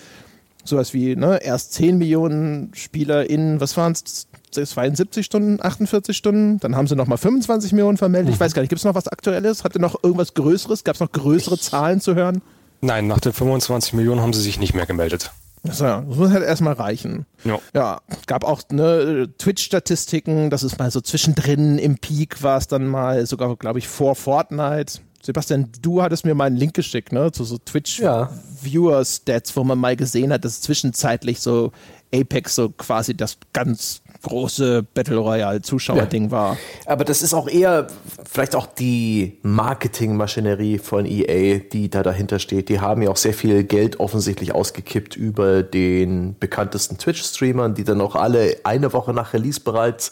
Sowas 0.65 0.93
wie, 0.93 1.15
ne, 1.15 1.39
erst 1.43 1.73
10 1.73 1.97
Millionen 1.97 2.71
Spieler 2.73 3.29
in, 3.29 3.59
was 3.59 3.75
waren 3.75 3.91
es, 3.91 4.27
72 4.53 5.25
Stunden, 5.25 5.59
48 5.61 6.15
Stunden, 6.15 6.59
dann 6.59 6.75
haben 6.75 6.87
sie 6.87 6.95
nochmal 6.95 7.17
25 7.17 7.73
Millionen 7.73 7.97
vermeldet. 7.97 8.33
Ich 8.33 8.39
mhm. 8.39 8.43
weiß 8.45 8.53
gar 8.53 8.61
nicht, 8.61 8.69
gibt 8.69 8.79
es 8.79 8.85
noch 8.85 8.95
was 8.95 9.07
Aktuelles? 9.07 9.63
Hatte 9.63 9.79
noch 9.79 10.03
irgendwas 10.03 10.35
Größeres? 10.35 10.83
Gab 10.83 10.95
es 10.95 11.01
noch 11.01 11.11
größere 11.11 11.57
Zahlen 11.57 11.99
zu 11.99 12.15
hören? 12.15 12.41
Nein, 12.81 13.07
nach 13.07 13.19
den 13.19 13.33
25 13.33 13.93
Millionen 13.93 14.21
haben 14.21 14.33
sie 14.33 14.41
sich 14.41 14.59
nicht 14.59 14.73
mehr 14.73 14.85
gemeldet. 14.85 15.31
So, 15.63 15.85
das 15.85 16.17
muss 16.17 16.31
halt 16.31 16.43
erstmal 16.43 16.73
reichen. 16.73 17.25
Ja. 17.45 17.59
ja, 17.73 18.01
gab 18.27 18.43
auch 18.43 18.63
ne, 18.69 19.29
Twitch-Statistiken, 19.37 20.49
das 20.49 20.63
ist 20.63 20.77
mal 20.77 20.91
so 20.91 20.99
zwischendrin 20.99 21.77
im 21.77 21.97
Peak 21.97 22.43
war 22.43 22.57
es 22.57 22.67
dann 22.67 22.85
mal 22.85 23.25
sogar, 23.25 23.55
glaube 23.55 23.79
ich, 23.79 23.87
vor 23.87 24.15
Fortnite. 24.15 24.99
Sebastian, 25.21 25.69
du 25.81 26.01
hattest 26.01 26.25
mir 26.25 26.35
mal 26.35 26.45
einen 26.45 26.57
Link 26.57 26.73
geschickt, 26.73 27.13
ne, 27.13 27.31
zu 27.31 27.45
so 27.45 27.57
Twitch-Viewer-Stats, 27.57 29.55
wo 29.55 29.63
man 29.63 29.79
mal 29.79 29.95
gesehen 29.95 30.33
hat, 30.33 30.43
dass 30.43 30.59
zwischenzeitlich 30.59 31.39
so 31.39 31.71
Apex 32.13 32.55
so 32.55 32.69
quasi 32.69 33.15
das 33.15 33.37
ganz 33.53 34.02
große 34.23 34.83
Battle 34.83 35.17
Royale 35.17 35.61
Zuschauerding 35.61 36.25
ja. 36.25 36.31
war. 36.31 36.57
Aber 36.85 37.05
das 37.05 37.21
ist 37.21 37.33
auch 37.33 37.47
eher 37.47 37.87
vielleicht 38.29 38.55
auch 38.55 38.65
die 38.65 39.37
Marketingmaschinerie 39.43 40.79
von 40.79 41.05
EA, 41.05 41.59
die 41.59 41.89
da 41.89 42.03
dahinter 42.03 42.39
steht. 42.39 42.69
Die 42.69 42.79
haben 42.79 43.01
ja 43.01 43.09
auch 43.09 43.17
sehr 43.17 43.33
viel 43.33 43.63
Geld 43.63 43.99
offensichtlich 43.99 44.55
ausgekippt 44.55 45.15
über 45.15 45.61
den 45.61 46.35
bekanntesten 46.39 46.97
Twitch-Streamern, 46.97 47.75
die 47.75 47.83
dann 47.83 48.01
auch 48.01 48.15
alle 48.15 48.57
eine 48.63 48.93
Woche 48.93 49.13
nach 49.13 49.33
Release 49.33 49.59
bereits 49.59 50.11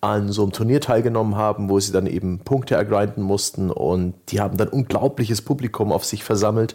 an 0.00 0.32
so 0.32 0.42
einem 0.42 0.52
Turnier 0.52 0.80
teilgenommen 0.80 1.36
haben, 1.36 1.68
wo 1.68 1.78
sie 1.78 1.92
dann 1.92 2.06
eben 2.06 2.38
Punkte 2.40 2.74
ergrinden 2.74 3.22
mussten 3.22 3.70
und 3.70 4.14
die 4.30 4.40
haben 4.40 4.56
dann 4.56 4.68
unglaubliches 4.68 5.42
Publikum 5.42 5.92
auf 5.92 6.04
sich 6.06 6.24
versammelt 6.24 6.74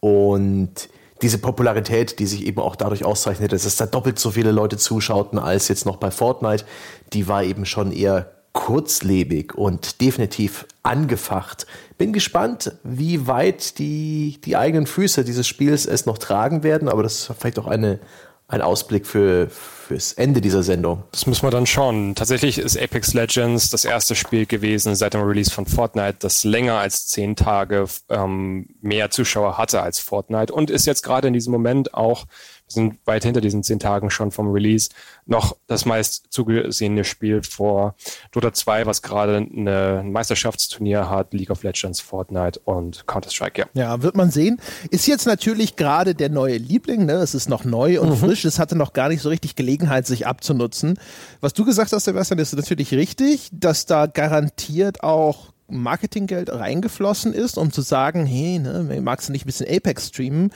und 0.00 0.88
diese 1.24 1.38
Popularität, 1.38 2.18
die 2.18 2.26
sich 2.26 2.44
eben 2.46 2.60
auch 2.60 2.76
dadurch 2.76 3.06
auszeichnet, 3.06 3.52
dass 3.52 3.64
es 3.64 3.76
da 3.76 3.86
doppelt 3.86 4.18
so 4.18 4.32
viele 4.32 4.50
Leute 4.50 4.76
zuschauten 4.76 5.38
als 5.38 5.68
jetzt 5.68 5.86
noch 5.86 5.96
bei 5.96 6.10
Fortnite, 6.10 6.66
die 7.14 7.28
war 7.28 7.42
eben 7.42 7.64
schon 7.64 7.92
eher 7.92 8.30
kurzlebig 8.52 9.54
und 9.54 10.02
definitiv 10.02 10.66
angefacht. 10.82 11.66
Bin 11.96 12.12
gespannt, 12.12 12.72
wie 12.84 13.26
weit 13.26 13.78
die, 13.78 14.38
die 14.44 14.56
eigenen 14.58 14.86
Füße 14.86 15.24
dieses 15.24 15.48
Spiels 15.48 15.86
es 15.86 16.04
noch 16.04 16.18
tragen 16.18 16.62
werden, 16.62 16.90
aber 16.90 17.02
das 17.02 17.14
ist 17.14 17.32
vielleicht 17.38 17.58
auch 17.58 17.68
eine, 17.68 18.00
ein 18.46 18.60
Ausblick 18.60 19.06
für, 19.06 19.48
fürs 19.48 20.12
Ende 20.12 20.40
dieser 20.40 20.62
Sendung. 20.62 21.04
Das 21.12 21.26
müssen 21.26 21.44
wir 21.44 21.50
dann 21.50 21.66
schauen. 21.66 22.14
Tatsächlich 22.14 22.58
ist 22.58 22.76
Apex 22.76 23.14
Legends 23.14 23.70
das 23.70 23.84
erste 23.84 24.14
Spiel 24.14 24.44
gewesen 24.44 24.94
seit 24.94 25.14
dem 25.14 25.22
Release 25.22 25.50
von 25.50 25.66
Fortnite, 25.66 26.16
das 26.18 26.44
länger 26.44 26.74
als 26.74 27.06
zehn 27.06 27.36
Tage 27.36 27.86
ähm, 28.10 28.68
mehr 28.82 29.10
Zuschauer 29.10 29.56
hatte 29.56 29.80
als 29.80 29.98
Fortnite 29.98 30.52
und 30.52 30.70
ist 30.70 30.86
jetzt 30.86 31.02
gerade 31.02 31.28
in 31.28 31.34
diesem 31.34 31.52
Moment 31.52 31.94
auch 31.94 32.26
sind 32.74 32.98
weit 33.06 33.24
hinter 33.24 33.40
diesen 33.40 33.62
zehn 33.62 33.78
Tagen 33.78 34.10
schon 34.10 34.30
vom 34.30 34.50
Release, 34.50 34.90
noch 35.26 35.56
das 35.66 35.84
meist 35.84 36.26
zugesehene 36.30 37.04
Spiel 37.04 37.42
vor 37.42 37.94
Dota 38.32 38.52
2, 38.52 38.86
was 38.86 39.02
gerade 39.02 39.38
ein 39.38 40.12
Meisterschaftsturnier 40.12 41.08
hat, 41.08 41.32
League 41.32 41.50
of 41.50 41.62
Legends, 41.62 42.00
Fortnite 42.00 42.60
und 42.64 43.06
Counter-Strike, 43.06 43.62
ja. 43.62 43.66
Ja, 43.74 44.02
wird 44.02 44.16
man 44.16 44.30
sehen. 44.30 44.60
Ist 44.90 45.06
jetzt 45.06 45.26
natürlich 45.26 45.76
gerade 45.76 46.14
der 46.14 46.28
neue 46.28 46.56
Liebling, 46.56 47.06
ne? 47.06 47.14
Es 47.14 47.34
ist 47.34 47.48
noch 47.48 47.64
neu 47.64 48.00
und 48.00 48.10
mhm. 48.10 48.16
frisch, 48.16 48.44
es 48.44 48.58
hatte 48.58 48.76
noch 48.76 48.92
gar 48.92 49.08
nicht 49.08 49.22
so 49.22 49.28
richtig 49.28 49.56
Gelegenheit, 49.56 50.06
sich 50.06 50.26
abzunutzen. 50.26 50.98
Was 51.40 51.52
du 51.54 51.64
gesagt 51.64 51.92
hast, 51.92 52.04
Sebastian, 52.04 52.38
ist 52.38 52.54
natürlich 52.54 52.92
richtig, 52.92 53.48
dass 53.52 53.86
da 53.86 54.06
garantiert 54.06 55.02
auch 55.02 55.52
Marketinggeld 55.68 56.52
reingeflossen 56.52 57.32
ist, 57.32 57.56
um 57.56 57.72
zu 57.72 57.80
sagen, 57.80 58.26
hey, 58.26 58.58
ne, 58.58 59.00
magst 59.00 59.28
du 59.28 59.32
nicht 59.32 59.44
ein 59.44 59.46
bisschen 59.46 59.66
Apex 59.68 60.08
streamen? 60.08 60.52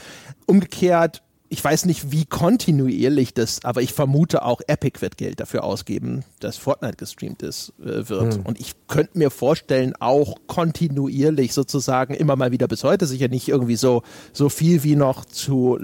Umgekehrt 0.46 1.22
ich 1.50 1.64
weiß 1.64 1.86
nicht, 1.86 2.12
wie 2.12 2.26
kontinuierlich 2.26 3.32
das, 3.32 3.64
aber 3.64 3.80
ich 3.82 3.92
vermute 3.92 4.44
auch, 4.44 4.60
Epic 4.66 5.00
wird 5.00 5.16
Geld 5.16 5.40
dafür 5.40 5.64
ausgeben, 5.64 6.24
dass 6.40 6.56
Fortnite 6.56 6.96
gestreamt 6.96 7.42
ist, 7.42 7.72
äh, 7.80 8.08
wird. 8.08 8.34
Hm. 8.34 8.42
Und 8.46 8.60
ich 8.60 8.74
könnte 8.86 9.16
mir 9.18 9.30
vorstellen, 9.30 9.94
auch 9.98 10.36
kontinuierlich 10.46 11.54
sozusagen 11.54 12.14
immer 12.14 12.36
mal 12.36 12.52
wieder 12.52 12.68
bis 12.68 12.84
heute, 12.84 13.06
sicher 13.06 13.28
nicht 13.28 13.48
irgendwie 13.48 13.76
so, 13.76 14.02
so 14.32 14.48
viel 14.48 14.82
wie 14.84 14.96
noch 14.96 15.24
zu, 15.24 15.78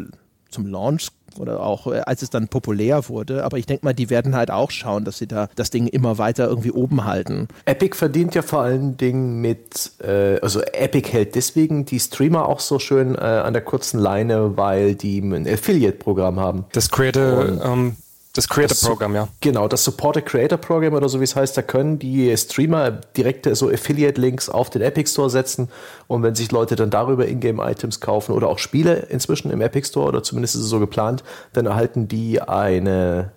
zum 0.50 0.66
Launch 0.66 1.08
oder 1.38 1.60
auch 1.60 1.86
äh, 1.86 2.00
als 2.00 2.22
es 2.22 2.30
dann 2.30 2.48
populär 2.48 3.08
wurde. 3.08 3.44
Aber 3.44 3.58
ich 3.58 3.66
denke 3.66 3.84
mal, 3.84 3.92
die 3.92 4.10
werden 4.10 4.34
halt 4.34 4.50
auch 4.50 4.70
schauen, 4.70 5.04
dass 5.04 5.18
sie 5.18 5.26
da 5.26 5.48
das 5.56 5.70
Ding 5.70 5.86
immer 5.86 6.18
weiter 6.18 6.48
irgendwie 6.48 6.72
oben 6.72 7.04
halten. 7.04 7.48
Epic 7.64 7.96
verdient 7.96 8.34
ja 8.34 8.42
vor 8.42 8.60
allen 8.60 8.96
Dingen 8.96 9.40
mit, 9.40 9.92
äh, 10.02 10.38
also 10.40 10.60
Epic 10.60 11.12
hält 11.12 11.34
deswegen 11.34 11.84
die 11.84 12.00
Streamer 12.00 12.48
auch 12.48 12.60
so 12.60 12.78
schön 12.78 13.14
äh, 13.14 13.18
an 13.18 13.52
der 13.52 13.62
kurzen 13.62 13.98
Leine, 13.98 14.56
weil 14.56 14.94
die 14.94 15.20
ein 15.20 15.46
Affiliate-Programm 15.46 16.40
haben. 16.40 16.64
Das 16.72 16.90
Creator, 16.90 17.62
ähm, 17.64 17.96
das 18.34 18.48
Creator 18.48 18.76
Program, 18.76 19.14
ja. 19.14 19.28
Genau, 19.40 19.68
das 19.68 19.84
Supported 19.84 20.26
Creator 20.26 20.58
Program 20.58 20.94
oder 20.94 21.08
so 21.08 21.20
wie 21.20 21.24
es 21.24 21.36
heißt, 21.36 21.56
da 21.56 21.62
können 21.62 22.00
die 22.00 22.36
Streamer 22.36 22.90
direkte 22.90 23.54
so 23.54 23.70
Affiliate-Links 23.70 24.48
auf 24.48 24.70
den 24.70 24.82
Epic 24.82 25.10
Store 25.10 25.30
setzen 25.30 25.68
und 26.08 26.24
wenn 26.24 26.34
sich 26.34 26.50
Leute 26.50 26.74
dann 26.74 26.90
darüber 26.90 27.28
Ingame-Items 27.28 28.00
kaufen 28.00 28.32
oder 28.32 28.48
auch 28.48 28.58
Spiele 28.58 29.06
inzwischen 29.08 29.52
im 29.52 29.60
Epic 29.60 29.86
Store 29.88 30.08
oder 30.08 30.24
zumindest 30.24 30.56
ist 30.56 30.62
es 30.62 30.68
so 30.68 30.80
geplant, 30.80 31.22
dann 31.52 31.66
erhalten 31.66 32.08
die 32.08 32.40
eine, 32.40 33.30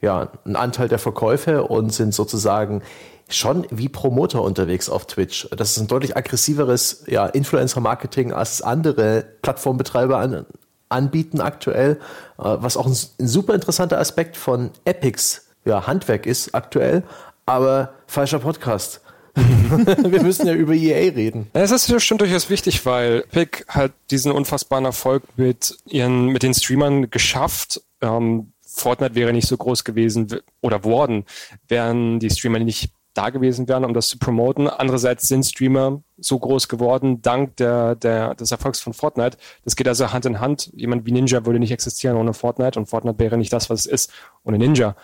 ja, 0.00 0.28
einen 0.44 0.56
Anteil 0.56 0.88
der 0.88 0.98
Verkäufe 0.98 1.62
und 1.62 1.92
sind 1.92 2.12
sozusagen 2.12 2.82
schon 3.28 3.64
wie 3.70 3.88
Promoter 3.88 4.42
unterwegs 4.42 4.90
auf 4.90 5.06
Twitch. 5.06 5.48
Das 5.56 5.70
ist 5.70 5.78
ein 5.78 5.86
deutlich 5.86 6.16
aggressiveres 6.16 7.04
ja, 7.06 7.26
Influencer-Marketing, 7.26 8.32
als 8.32 8.60
andere 8.60 9.24
Plattformbetreiber 9.42 10.18
an, 10.18 10.46
anbieten 10.92 11.40
aktuell, 11.40 11.98
äh, 12.38 12.42
was 12.44 12.76
auch 12.76 12.86
ein, 12.86 12.96
super 13.18 13.54
interessanter 13.54 13.98
Aspekt 13.98 14.36
von 14.36 14.70
Epics 14.84 15.48
ja, 15.64 15.86
Handwerk 15.86 16.26
ist 16.26 16.54
aktuell. 16.54 17.02
aber 17.46 17.94
falscher 18.06 18.38
Podcast. 18.38 19.00
wir 19.34 20.22
müssen 20.22 20.46
ja 20.46 20.52
über 20.52 20.74
EA 20.74 21.10
reden. 21.12 21.48
Das 21.54 21.70
ist 21.70 22.04
schon 22.04 22.18
durchaus 22.18 22.50
wichtig, 22.50 22.84
weil 22.84 23.24
Epic 23.30 23.64
hat 23.66 23.92
diesen 24.10 24.30
unfassbaren 24.30 24.84
Erfolg 24.84 25.22
mit 25.36 25.78
ihren, 25.86 26.26
mit 26.26 26.42
den 26.42 26.52
Streamern 26.52 27.10
geschafft. 27.10 27.80
Ähm, 28.02 28.52
Fortnite 28.66 29.14
wäre 29.14 29.32
nicht 29.32 29.48
so 29.48 29.56
groß 29.56 29.84
gewesen 29.84 30.40
oder 30.60 30.84
worden, 30.84 31.24
wären 31.68 32.18
die 32.18 32.30
Streamer 32.30 32.58
nicht 32.58 32.90
da 33.14 33.30
gewesen 33.30 33.68
wären, 33.68 33.84
um 33.84 33.94
das 33.94 34.08
zu 34.08 34.18
promoten. 34.18 34.68
Andererseits 34.68 35.28
sind 35.28 35.44
Streamer 35.44 36.02
so 36.18 36.38
groß 36.38 36.68
geworden, 36.68 37.20
dank 37.22 37.56
der, 37.56 37.94
der, 37.94 38.34
des 38.34 38.50
Erfolgs 38.50 38.80
von 38.80 38.92
Fortnite. 38.92 39.36
Das 39.64 39.76
geht 39.76 39.88
also 39.88 40.12
Hand 40.12 40.24
in 40.26 40.40
Hand. 40.40 40.70
Jemand 40.74 41.06
wie 41.06 41.12
Ninja 41.12 41.44
würde 41.44 41.58
nicht 41.58 41.72
existieren 41.72 42.16
ohne 42.16 42.34
Fortnite 42.34 42.78
und 42.78 42.86
Fortnite 42.86 43.18
wäre 43.18 43.36
nicht 43.36 43.52
das, 43.52 43.70
was 43.70 43.80
es 43.80 43.86
ist, 43.86 44.12
ohne 44.44 44.58
Ninja. 44.58 44.96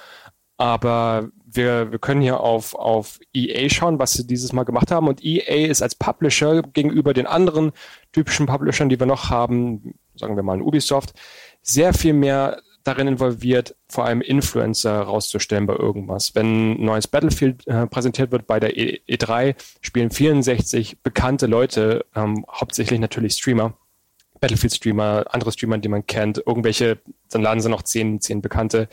Aber 0.56 1.28
wir, 1.46 1.92
wir 1.92 1.98
können 1.98 2.20
hier 2.20 2.40
auf, 2.40 2.74
auf 2.74 3.20
EA 3.32 3.68
schauen, 3.68 3.98
was 3.98 4.12
sie 4.12 4.26
dieses 4.26 4.52
Mal 4.52 4.64
gemacht 4.64 4.90
haben. 4.90 5.06
Und 5.06 5.24
EA 5.24 5.68
ist 5.68 5.82
als 5.82 5.94
Publisher 5.94 6.62
gegenüber 6.62 7.14
den 7.14 7.26
anderen 7.26 7.72
typischen 8.12 8.46
Publishern, 8.46 8.88
die 8.88 8.98
wir 8.98 9.06
noch 9.06 9.30
haben, 9.30 9.94
sagen 10.16 10.34
wir 10.34 10.42
mal 10.42 10.56
in 10.56 10.62
Ubisoft, 10.62 11.12
sehr 11.62 11.94
viel 11.94 12.12
mehr 12.12 12.60
darin 12.88 13.06
involviert, 13.06 13.76
vor 13.88 14.06
allem 14.06 14.20
Influencer 14.20 15.00
rauszustellen 15.00 15.66
bei 15.66 15.74
irgendwas. 15.74 16.34
Wenn 16.34 16.72
ein 16.72 16.84
neues 16.84 17.06
Battlefield 17.06 17.66
äh, 17.66 17.86
präsentiert 17.86 18.32
wird 18.32 18.46
bei 18.46 18.58
der 18.58 18.76
e 18.76 19.00
E3, 19.08 19.54
spielen 19.80 20.10
64 20.10 21.02
bekannte 21.02 21.46
Leute, 21.46 22.04
ähm, 22.16 22.44
hauptsächlich 22.50 22.98
natürlich 22.98 23.34
Streamer, 23.34 23.74
Battlefield-Streamer, 24.40 25.26
andere 25.30 25.52
Streamer, 25.52 25.78
die 25.78 25.88
man 25.88 26.06
kennt, 26.06 26.38
irgendwelche, 26.38 26.98
dann 27.30 27.42
laden 27.42 27.60
sie 27.60 27.68
noch 27.68 27.82
zehn, 27.82 28.20
zehn 28.20 28.40
bekannte 28.40 28.88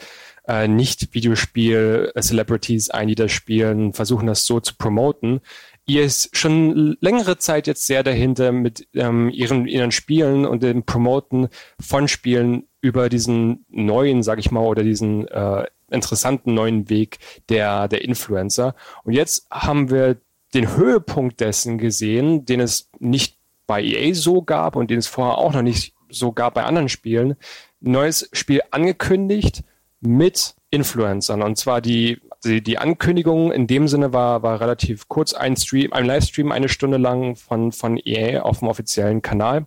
äh, 0.47 0.67
Nicht-Videospiel-Celebrities 0.67 2.89
ein, 2.89 3.07
die 3.07 3.15
das 3.15 3.31
spielen, 3.31 3.93
versuchen 3.93 4.27
das 4.27 4.45
so 4.45 4.59
zu 4.59 4.75
promoten. 4.75 5.39
Ihr 5.87 6.03
ist 6.03 6.35
schon 6.35 6.97
längere 6.99 7.37
Zeit 7.37 7.67
jetzt 7.67 7.85
sehr 7.85 8.01
dahinter 8.01 8.51
mit 8.51 8.87
ähm, 8.95 9.29
ihren, 9.29 9.67
ihren 9.67 9.91
Spielen 9.91 10.43
und 10.45 10.63
dem 10.63 10.83
Promoten 10.83 11.47
von 11.79 12.07
Spielen 12.07 12.67
über 12.85 13.09
diesen 13.09 13.65
neuen, 13.69 14.21
sag 14.21 14.37
ich 14.37 14.51
mal, 14.51 14.61
oder 14.61 14.83
diesen 14.83 15.27
äh, 15.27 15.65
interessanten 15.89 16.53
neuen 16.53 16.87
Weg 16.87 17.17
der, 17.49 17.87
der 17.87 18.03
Influencer. 18.03 18.75
Und 19.03 19.13
jetzt 19.13 19.47
haben 19.49 19.89
wir 19.89 20.17
den 20.53 20.77
Höhepunkt 20.77 21.39
dessen 21.39 21.79
gesehen, 21.79 22.45
den 22.45 22.59
es 22.59 22.91
nicht 22.99 23.37
bei 23.65 23.81
EA 23.81 24.13
so 24.13 24.43
gab 24.43 24.75
und 24.75 24.91
den 24.91 24.99
es 24.99 25.07
vorher 25.07 25.39
auch 25.39 25.51
noch 25.51 25.63
nicht 25.63 25.95
so 26.09 26.31
gab 26.31 26.53
bei 26.53 26.63
anderen 26.63 26.87
Spielen. 26.87 27.31
Ein 27.31 27.91
neues 27.91 28.29
Spiel 28.33 28.61
angekündigt 28.69 29.63
mit 29.99 30.53
Influencern. 30.69 31.41
Und 31.41 31.57
zwar 31.57 31.81
die, 31.81 32.21
die, 32.43 32.61
die 32.61 32.77
Ankündigung 32.77 33.51
in 33.51 33.65
dem 33.65 33.87
Sinne 33.87 34.13
war, 34.13 34.43
war 34.43 34.61
relativ 34.61 35.07
kurz. 35.07 35.33
Ein 35.33 35.57
Stream, 35.57 35.91
ein 35.91 36.05
Livestream 36.05 36.51
eine 36.51 36.69
Stunde 36.69 36.97
lang 36.97 37.35
von, 37.35 37.71
von 37.71 37.97
EA 37.97 38.43
auf 38.43 38.59
dem 38.59 38.67
offiziellen 38.67 39.23
Kanal 39.23 39.65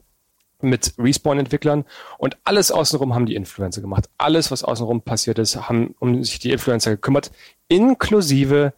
mit 0.61 0.95
Respawn-Entwicklern 0.99 1.85
und 2.19 2.37
alles 2.45 2.71
außenrum 2.71 3.15
haben 3.15 3.27
die 3.27 3.35
Influencer 3.35 3.81
gemacht. 3.81 4.09
Alles, 4.19 4.51
was 4.51 4.65
außenrum 4.65 5.03
passiert 5.03 5.39
ist, 5.39 5.69
haben 5.69 5.95
um 5.99 6.25
sich 6.25 6.39
die 6.39 6.51
Influencer 6.51 6.93
gekümmert, 6.93 7.31
inklusive 7.69 8.73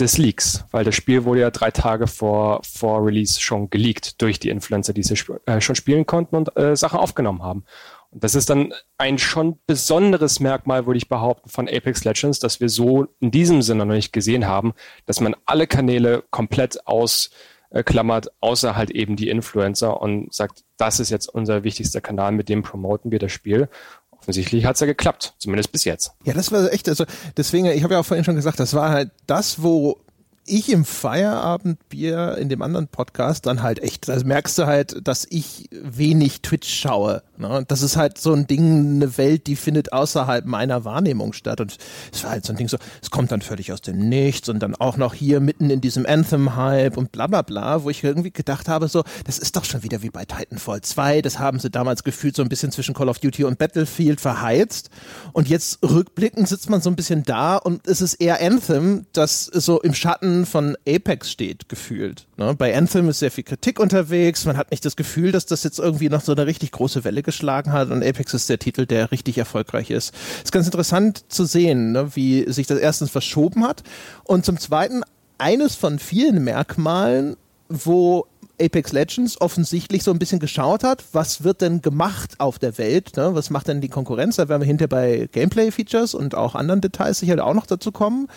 des 0.00 0.18
Leaks, 0.18 0.64
weil 0.70 0.84
das 0.84 0.94
Spiel 0.94 1.24
wurde 1.24 1.40
ja 1.40 1.50
drei 1.50 1.70
Tage 1.70 2.06
vor, 2.06 2.62
vor 2.64 3.04
Release 3.04 3.40
schon 3.40 3.70
geleakt 3.70 4.20
durch 4.22 4.40
die 4.40 4.48
Influencer, 4.48 4.92
die 4.92 5.02
sie 5.02 5.14
äh, 5.46 5.60
schon 5.60 5.76
spielen 5.76 6.06
konnten 6.06 6.36
und 6.36 6.56
äh, 6.56 6.74
Sachen 6.74 6.98
aufgenommen 6.98 7.42
haben. 7.42 7.64
Und 8.10 8.24
das 8.24 8.34
ist 8.34 8.50
dann 8.50 8.72
ein 8.98 9.18
schon 9.18 9.58
besonderes 9.66 10.40
Merkmal, 10.40 10.86
würde 10.86 10.98
ich 10.98 11.08
behaupten, 11.08 11.48
von 11.48 11.68
Apex 11.68 12.04
Legends, 12.04 12.40
dass 12.40 12.60
wir 12.60 12.68
so 12.68 13.06
in 13.20 13.30
diesem 13.30 13.62
Sinne 13.62 13.86
noch 13.86 13.94
nicht 13.94 14.12
gesehen 14.12 14.46
haben, 14.46 14.72
dass 15.06 15.20
man 15.20 15.36
alle 15.44 15.66
Kanäle 15.66 16.24
komplett 16.30 16.86
aus 16.86 17.30
äh, 17.70 17.82
klammert, 17.82 18.28
außer 18.40 18.76
halt 18.76 18.90
eben 18.90 19.16
die 19.16 19.28
Influencer 19.28 20.00
und 20.00 20.32
sagt, 20.34 20.64
das 20.76 21.00
ist 21.00 21.10
jetzt 21.10 21.28
unser 21.28 21.64
wichtigster 21.64 22.00
Kanal, 22.00 22.32
mit 22.32 22.48
dem 22.48 22.62
promoten 22.62 23.10
wir 23.10 23.18
das 23.18 23.32
Spiel. 23.32 23.68
Offensichtlich 24.10 24.66
hat 24.66 24.74
es 24.74 24.80
ja 24.80 24.86
geklappt, 24.86 25.34
zumindest 25.38 25.72
bis 25.72 25.84
jetzt. 25.84 26.12
Ja, 26.24 26.34
das 26.34 26.52
war 26.52 26.72
echt, 26.72 26.88
also 26.88 27.04
deswegen, 27.36 27.66
ich 27.66 27.82
habe 27.82 27.94
ja 27.94 28.00
auch 28.00 28.04
vorhin 28.06 28.24
schon 28.24 28.34
gesagt, 28.34 28.60
das 28.60 28.74
war 28.74 28.90
halt 28.90 29.10
das, 29.26 29.62
wo 29.62 29.98
ich 30.46 30.70
im 30.70 30.84
Feierabendbier 30.84 32.36
in 32.38 32.48
dem 32.48 32.62
anderen 32.62 32.88
Podcast 32.88 33.46
dann 33.46 33.62
halt 33.62 33.82
echt, 33.82 34.08
da 34.08 34.18
merkst 34.22 34.58
du 34.58 34.66
halt, 34.66 35.06
dass 35.06 35.26
ich 35.30 35.68
wenig 35.70 36.42
Twitch 36.42 36.68
schaue. 36.68 37.22
Ne? 37.36 37.64
Das 37.68 37.82
ist 37.82 37.96
halt 37.96 38.18
so 38.18 38.32
ein 38.32 38.46
Ding, 38.46 38.96
eine 38.96 39.16
Welt, 39.16 39.46
die 39.46 39.56
findet 39.56 39.92
außerhalb 39.92 40.46
meiner 40.46 40.84
Wahrnehmung 40.84 41.32
statt. 41.32 41.60
Und 41.60 41.76
es 42.12 42.24
war 42.24 42.32
halt 42.32 42.44
so 42.44 42.52
ein 42.52 42.56
Ding 42.56 42.68
so, 42.68 42.78
es 43.02 43.10
kommt 43.10 43.32
dann 43.32 43.42
völlig 43.42 43.72
aus 43.72 43.80
dem 43.80 44.08
Nichts 44.08 44.48
und 44.48 44.60
dann 44.60 44.74
auch 44.74 44.96
noch 44.96 45.14
hier 45.14 45.40
mitten 45.40 45.70
in 45.70 45.80
diesem 45.80 46.04
Anthem-Hype 46.06 46.96
und 46.96 47.12
bla 47.12 47.26
bla 47.26 47.42
bla, 47.42 47.84
wo 47.84 47.90
ich 47.90 48.02
irgendwie 48.02 48.32
gedacht 48.32 48.68
habe, 48.68 48.88
so, 48.88 49.04
das 49.24 49.38
ist 49.38 49.56
doch 49.56 49.64
schon 49.64 49.82
wieder 49.82 50.02
wie 50.02 50.10
bei 50.10 50.24
Titanfall 50.24 50.80
2. 50.80 51.22
Das 51.22 51.38
haben 51.38 51.58
sie 51.58 51.70
damals 51.70 52.02
gefühlt 52.02 52.34
so 52.34 52.42
ein 52.42 52.48
bisschen 52.48 52.72
zwischen 52.72 52.94
Call 52.94 53.08
of 53.08 53.18
Duty 53.18 53.44
und 53.44 53.58
Battlefield 53.58 54.20
verheizt. 54.20 54.90
Und 55.32 55.48
jetzt 55.48 55.78
rückblickend 55.82 56.48
sitzt 56.48 56.70
man 56.70 56.80
so 56.80 56.90
ein 56.90 56.96
bisschen 56.96 57.22
da 57.22 57.56
und 57.56 57.86
es 57.86 58.00
ist 58.00 58.14
eher 58.14 58.40
Anthem, 58.40 59.06
das 59.12 59.44
so 59.44 59.80
im 59.80 59.94
Schatten 59.94 60.39
von 60.46 60.76
Apex 60.86 61.30
steht, 61.30 61.68
gefühlt. 61.68 62.26
Ne? 62.36 62.54
Bei 62.54 62.76
Anthem 62.76 63.08
ist 63.08 63.18
sehr 63.20 63.30
viel 63.30 63.44
Kritik 63.44 63.80
unterwegs. 63.80 64.44
Man 64.44 64.56
hat 64.56 64.70
nicht 64.70 64.84
das 64.84 64.96
Gefühl, 64.96 65.32
dass 65.32 65.46
das 65.46 65.64
jetzt 65.64 65.78
irgendwie 65.78 66.08
noch 66.08 66.20
so 66.20 66.32
eine 66.32 66.46
richtig 66.46 66.72
große 66.72 67.04
Welle 67.04 67.22
geschlagen 67.22 67.72
hat. 67.72 67.90
Und 67.90 68.04
Apex 68.04 68.34
ist 68.34 68.48
der 68.48 68.58
Titel, 68.58 68.86
der 68.86 69.12
richtig 69.12 69.38
erfolgreich 69.38 69.90
ist. 69.90 70.14
Ist 70.42 70.52
ganz 70.52 70.66
interessant 70.66 71.24
zu 71.28 71.44
sehen, 71.44 71.92
ne? 71.92 72.14
wie 72.14 72.50
sich 72.50 72.66
das 72.66 72.78
erstens 72.78 73.10
verschoben 73.10 73.64
hat. 73.66 73.82
Und 74.24 74.44
zum 74.44 74.58
Zweiten 74.58 75.02
eines 75.38 75.74
von 75.74 75.98
vielen 75.98 76.44
Merkmalen, 76.44 77.36
wo 77.68 78.26
Apex 78.60 78.92
Legends 78.92 79.40
offensichtlich 79.40 80.02
so 80.02 80.10
ein 80.10 80.18
bisschen 80.18 80.38
geschaut 80.38 80.84
hat, 80.84 81.04
was 81.12 81.42
wird 81.42 81.62
denn 81.62 81.80
gemacht 81.80 82.34
auf 82.38 82.58
der 82.58 82.76
Welt, 82.78 83.16
ne? 83.16 83.34
was 83.34 83.50
macht 83.50 83.68
denn 83.68 83.80
die 83.80 83.88
Konkurrenz, 83.88 84.36
da 84.36 84.48
werden 84.48 84.60
wir 84.60 84.66
hinter 84.66 84.86
bei 84.86 85.28
Gameplay-Features 85.32 86.14
und 86.14 86.34
auch 86.34 86.54
anderen 86.54 86.80
Details 86.80 87.18
sicher 87.18 87.44
auch 87.44 87.54
noch 87.54 87.66
dazu 87.66 87.90
kommen. 87.90 88.28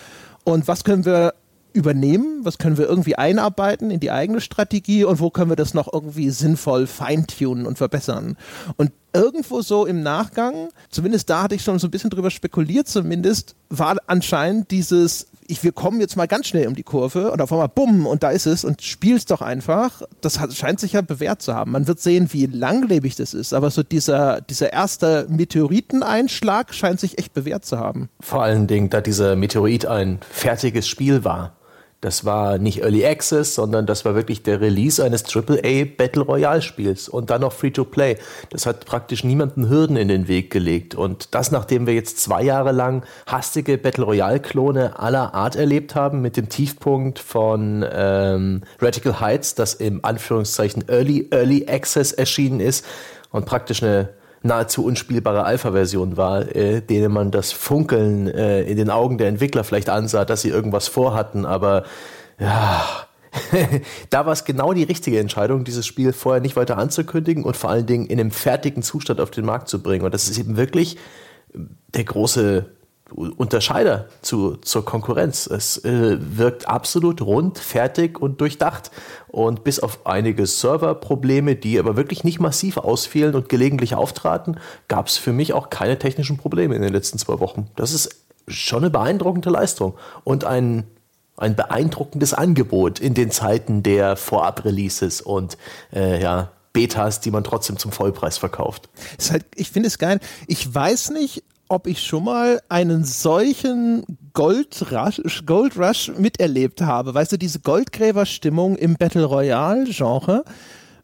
Und 0.45 0.67
was 0.67 0.83
können 0.83 1.05
wir 1.05 1.33
übernehmen? 1.73 2.41
Was 2.43 2.57
können 2.57 2.77
wir 2.77 2.87
irgendwie 2.87 3.15
einarbeiten 3.15 3.91
in 3.91 3.99
die 3.99 4.11
eigene 4.11 4.41
Strategie 4.41 5.03
und 5.03 5.19
wo 5.19 5.29
können 5.29 5.51
wir 5.51 5.55
das 5.55 5.73
noch 5.73 5.91
irgendwie 5.91 6.29
sinnvoll 6.29 6.87
feintunen 6.87 7.65
und 7.65 7.77
verbessern? 7.77 8.37
Und 8.77 8.91
irgendwo 9.13 9.61
so 9.61 9.85
im 9.85 10.01
Nachgang, 10.03 10.69
zumindest 10.89 11.29
da 11.29 11.43
hatte 11.43 11.55
ich 11.55 11.63
schon 11.63 11.79
so 11.79 11.87
ein 11.87 11.91
bisschen 11.91 12.09
drüber 12.09 12.31
spekuliert, 12.31 12.87
zumindest 12.87 13.55
war 13.69 13.97
anscheinend 14.07 14.71
dieses 14.71 15.27
ich, 15.47 15.63
wir 15.63 15.71
kommen 15.71 15.99
jetzt 15.99 16.15
mal 16.15 16.27
ganz 16.27 16.47
schnell 16.47 16.67
um 16.67 16.75
die 16.75 16.83
Kurve 16.83 17.31
und 17.31 17.41
auf 17.41 17.51
einmal 17.51 17.69
bumm 17.69 18.05
und 18.05 18.23
da 18.23 18.29
ist 18.29 18.45
es 18.45 18.63
und 18.63 18.81
spielst 18.81 19.31
doch 19.31 19.41
einfach. 19.41 20.01
Das 20.21 20.39
hat, 20.39 20.53
scheint 20.53 20.79
sich 20.79 20.93
ja 20.93 21.01
bewährt 21.01 21.41
zu 21.41 21.53
haben. 21.53 21.71
Man 21.71 21.87
wird 21.87 21.99
sehen, 21.99 22.29
wie 22.31 22.45
langlebig 22.45 23.15
das 23.15 23.33
ist, 23.33 23.53
aber 23.53 23.69
so 23.69 23.83
dieser, 23.83 24.41
dieser 24.41 24.73
erste 24.73 25.27
Meteoriteneinschlag 25.29 26.73
scheint 26.73 26.99
sich 26.99 27.17
echt 27.17 27.33
bewährt 27.33 27.65
zu 27.65 27.77
haben. 27.77 28.09
Vor 28.19 28.43
allen 28.43 28.67
Dingen, 28.67 28.89
da 28.89 29.01
dieser 29.01 29.35
Meteorit 29.35 29.85
ein 29.85 30.19
fertiges 30.31 30.87
Spiel 30.87 31.23
war. 31.23 31.55
Das 32.03 32.25
war 32.25 32.57
nicht 32.57 32.81
Early 32.81 33.05
Access, 33.05 33.55
sondern 33.55 33.86
das 33.86 34.03
war 34.03 34.13
wirklich 34.13 34.43
der 34.43 34.60
Release 34.60 35.01
eines 35.01 35.24
AAA 35.24 35.86
Battle 35.98 36.24
Royale 36.24 36.62
Spiels 36.62 37.07
und 37.07 37.29
dann 37.29 37.39
noch 37.39 37.53
Free-to-Play. 37.53 38.17
Das 38.50 38.65
hat 38.65 38.83
praktisch 38.86 39.24
niemanden 39.24 39.69
Hürden 39.69 39.95
in 39.95 40.10
den 40.10 40.27
Weg 40.27 40.51
gelegt. 40.51 40.95
Und 40.95 41.33
das, 41.33 41.51
nachdem 41.51 41.88
wir 41.88 41.93
jetzt 41.93 42.19
zwei 42.19 42.43
Jahre 42.43 42.74
lang 42.74 43.05
hastige 43.25 43.77
Battle 43.77 44.03
Royale-Klone 44.03 45.00
aller 45.00 45.33
Art 45.33 45.55
erlebt 45.55 45.95
haben, 45.95 46.22
mit 46.22 46.36
dem 46.36 46.50
Tiefpunkt 46.50 47.19
von 47.19 47.86
ähm, 47.89 48.63
Radical 48.81 49.22
Heights, 49.22 49.55
das 49.55 49.74
im 49.74 50.03
Anführungszeichen 50.03 50.89
Early, 50.89 51.29
Early 51.31 51.67
Access 51.69 52.12
erschienen 52.12 52.60
ist 52.60 52.86
und 53.31 53.45
praktisch 53.45 53.81
eine 53.81 54.10
nahezu 54.43 54.85
unspielbare 54.85 55.43
Alpha-Version 55.45 56.17
war, 56.17 56.55
äh, 56.55 56.81
denen 56.81 57.12
man 57.12 57.31
das 57.31 57.51
Funkeln 57.51 58.27
äh, 58.27 58.63
in 58.63 58.77
den 58.77 58.89
Augen 58.89 59.17
der 59.17 59.29
Entwickler 59.29 59.63
vielleicht 59.63 59.89
ansah, 59.89 60.25
dass 60.25 60.41
sie 60.41 60.50
irgendwas 60.50 60.88
vorhatten, 60.88 61.45
aber 61.45 61.83
ja, 62.39 62.85
da 64.09 64.25
war 64.25 64.33
es 64.33 64.45
genau 64.45 64.73
die 64.73 64.83
richtige 64.83 65.19
Entscheidung, 65.19 65.63
dieses 65.63 65.88
Spiel 65.88 66.13
vorher 66.13 66.41
nicht 66.41 66.55
weiter 66.55 66.77
anzukündigen 66.77 67.43
und 67.43 67.57
vor 67.57 67.69
allen 67.69 67.85
Dingen 67.85 68.05
in 68.05 68.19
einem 68.19 68.31
fertigen 68.31 68.83
Zustand 68.83 69.19
auf 69.19 69.31
den 69.31 69.45
Markt 69.45 69.69
zu 69.69 69.81
bringen. 69.81 70.05
Und 70.05 70.13
das 70.13 70.29
ist 70.29 70.38
eben 70.38 70.57
wirklich 70.57 70.97
der 71.95 72.03
große 72.03 72.65
Unterscheider 73.13 74.08
zu, 74.22 74.58
zur 74.58 74.86
Konkurrenz. 74.86 75.48
Es 75.48 75.84
äh, 75.86 76.17
wirkt 76.20 76.67
absolut 76.67 77.22
rund, 77.22 77.60
fertig 77.60 78.20
und 78.20 78.41
durchdacht. 78.41 78.91
Und 79.27 79.63
bis 79.63 79.79
auf 79.79 80.05
einige 80.05 80.46
Serverprobleme, 80.46 81.55
die 81.55 81.79
aber 81.79 81.96
wirklich 81.96 82.24
nicht 82.24 82.39
massiv 82.39 82.77
ausfielen 82.77 83.36
und 83.36 83.50
gelegentlich 83.50 83.96
auftraten, 83.96 84.60
gab 84.88 85.08
es 85.08 85.17
für 85.17 85.34
mich 85.34 85.53
auch 85.53 85.70
keine 85.70 85.98
technischen 85.98 86.38
Probleme 86.38 86.75
in 86.75 86.82
den 86.82 86.93
letzten 86.93 87.17
zwei 87.17 87.39
Wochen. 87.39 87.67
Das 87.75 87.93
ist 87.93 88.24
schon 88.48 88.84
eine 88.84 88.89
beeindruckende 88.89 89.50
Leistung 89.50 89.96
und 90.24 90.43
ein, 90.43 90.86
ein 91.38 91.55
beeindruckendes 91.55 92.34
Angebot 92.34 93.00
in 93.00 93.13
den 93.13 93.32
Zeiten 93.32 93.84
der 93.84 94.15
Vorab-Releases 94.15 95.22
und 95.22 95.58
äh, 95.93 96.22
ja, 96.22 96.51
Betas, 96.74 97.20
die 97.22 97.32
man 97.32 97.43
trotzdem 97.43 97.77
zum 97.77 97.91
Vollpreis 97.91 98.38
verkauft. 98.38 98.89
Halt, 99.29 99.46
ich 99.55 99.70
finde 99.70 99.88
es 99.88 100.00
geil. 100.00 100.20
Ich 100.48 100.74
weiß 100.74 101.12
nicht, 101.12 101.43
ob 101.73 101.87
ich 101.87 102.01
schon 102.03 102.23
mal 102.23 102.61
einen 102.69 103.03
solchen 103.03 104.05
Gold 104.33 104.91
Rush, 104.91 105.43
Gold 105.45 105.77
Rush 105.77 106.11
miterlebt 106.17 106.81
habe. 106.81 107.13
Weißt 107.13 107.31
du, 107.31 107.37
diese 107.37 107.59
Goldgräberstimmung 107.59 108.75
im 108.75 108.95
Battle 108.95 109.25
Royale 109.25 109.85
Genre, 109.85 110.43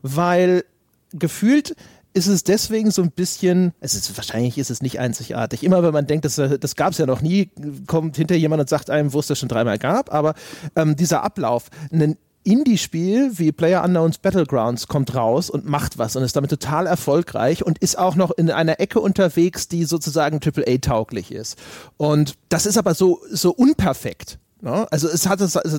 weil 0.01 0.63
gefühlt 1.11 1.75
ist 2.13 2.27
es 2.27 2.43
deswegen 2.43 2.91
so 2.91 3.01
ein 3.01 3.11
bisschen, 3.11 3.73
es 3.79 3.95
ist, 3.95 4.15
wahrscheinlich 4.17 4.57
ist 4.57 4.69
es 4.69 4.81
nicht 4.81 4.99
einzigartig. 4.99 5.63
Immer 5.63 5.83
wenn 5.83 5.93
man 5.93 6.07
denkt, 6.07 6.25
das, 6.25 6.35
das 6.35 6.75
gab 6.75 6.91
es 6.91 6.97
ja 6.97 7.05
noch 7.05 7.21
nie, 7.21 7.51
kommt 7.87 8.17
hinter 8.17 8.35
jemand 8.35 8.61
und 8.61 8.69
sagt 8.69 8.89
einem, 8.89 9.13
wo 9.13 9.19
es 9.19 9.27
das 9.27 9.39
schon 9.39 9.49
dreimal 9.49 9.77
gab. 9.77 10.13
Aber 10.13 10.33
ähm, 10.75 10.95
dieser 10.95 11.23
Ablauf, 11.23 11.69
ein 11.91 12.17
Indie-Spiel 12.49 13.37
wie 13.37 13.51
Player 13.51 13.83
Unknowns 13.83 14.17
Battlegrounds 14.17 14.87
kommt 14.87 15.13
raus 15.15 15.49
und 15.49 15.65
macht 15.65 15.97
was 15.97 16.15
und 16.15 16.23
ist 16.23 16.35
damit 16.35 16.49
total 16.49 16.87
erfolgreich 16.87 17.65
und 17.65 17.77
ist 17.77 17.97
auch 17.97 18.15
noch 18.15 18.31
in 18.31 18.49
einer 18.49 18.79
Ecke 18.79 18.99
unterwegs, 18.99 19.67
die 19.67 19.85
sozusagen 19.85 20.39
AAA-tauglich 20.43 21.31
ist. 21.31 21.57
Und 21.97 22.35
das 22.49 22.65
ist 22.65 22.77
aber 22.77 22.93
so, 22.95 23.19
so 23.29 23.51
unperfekt. 23.51 24.39
Ne? 24.61 24.87
Also 24.91 25.07
es 25.07 25.27
hat 25.27 25.41
es, 25.41 25.55
also 25.55 25.77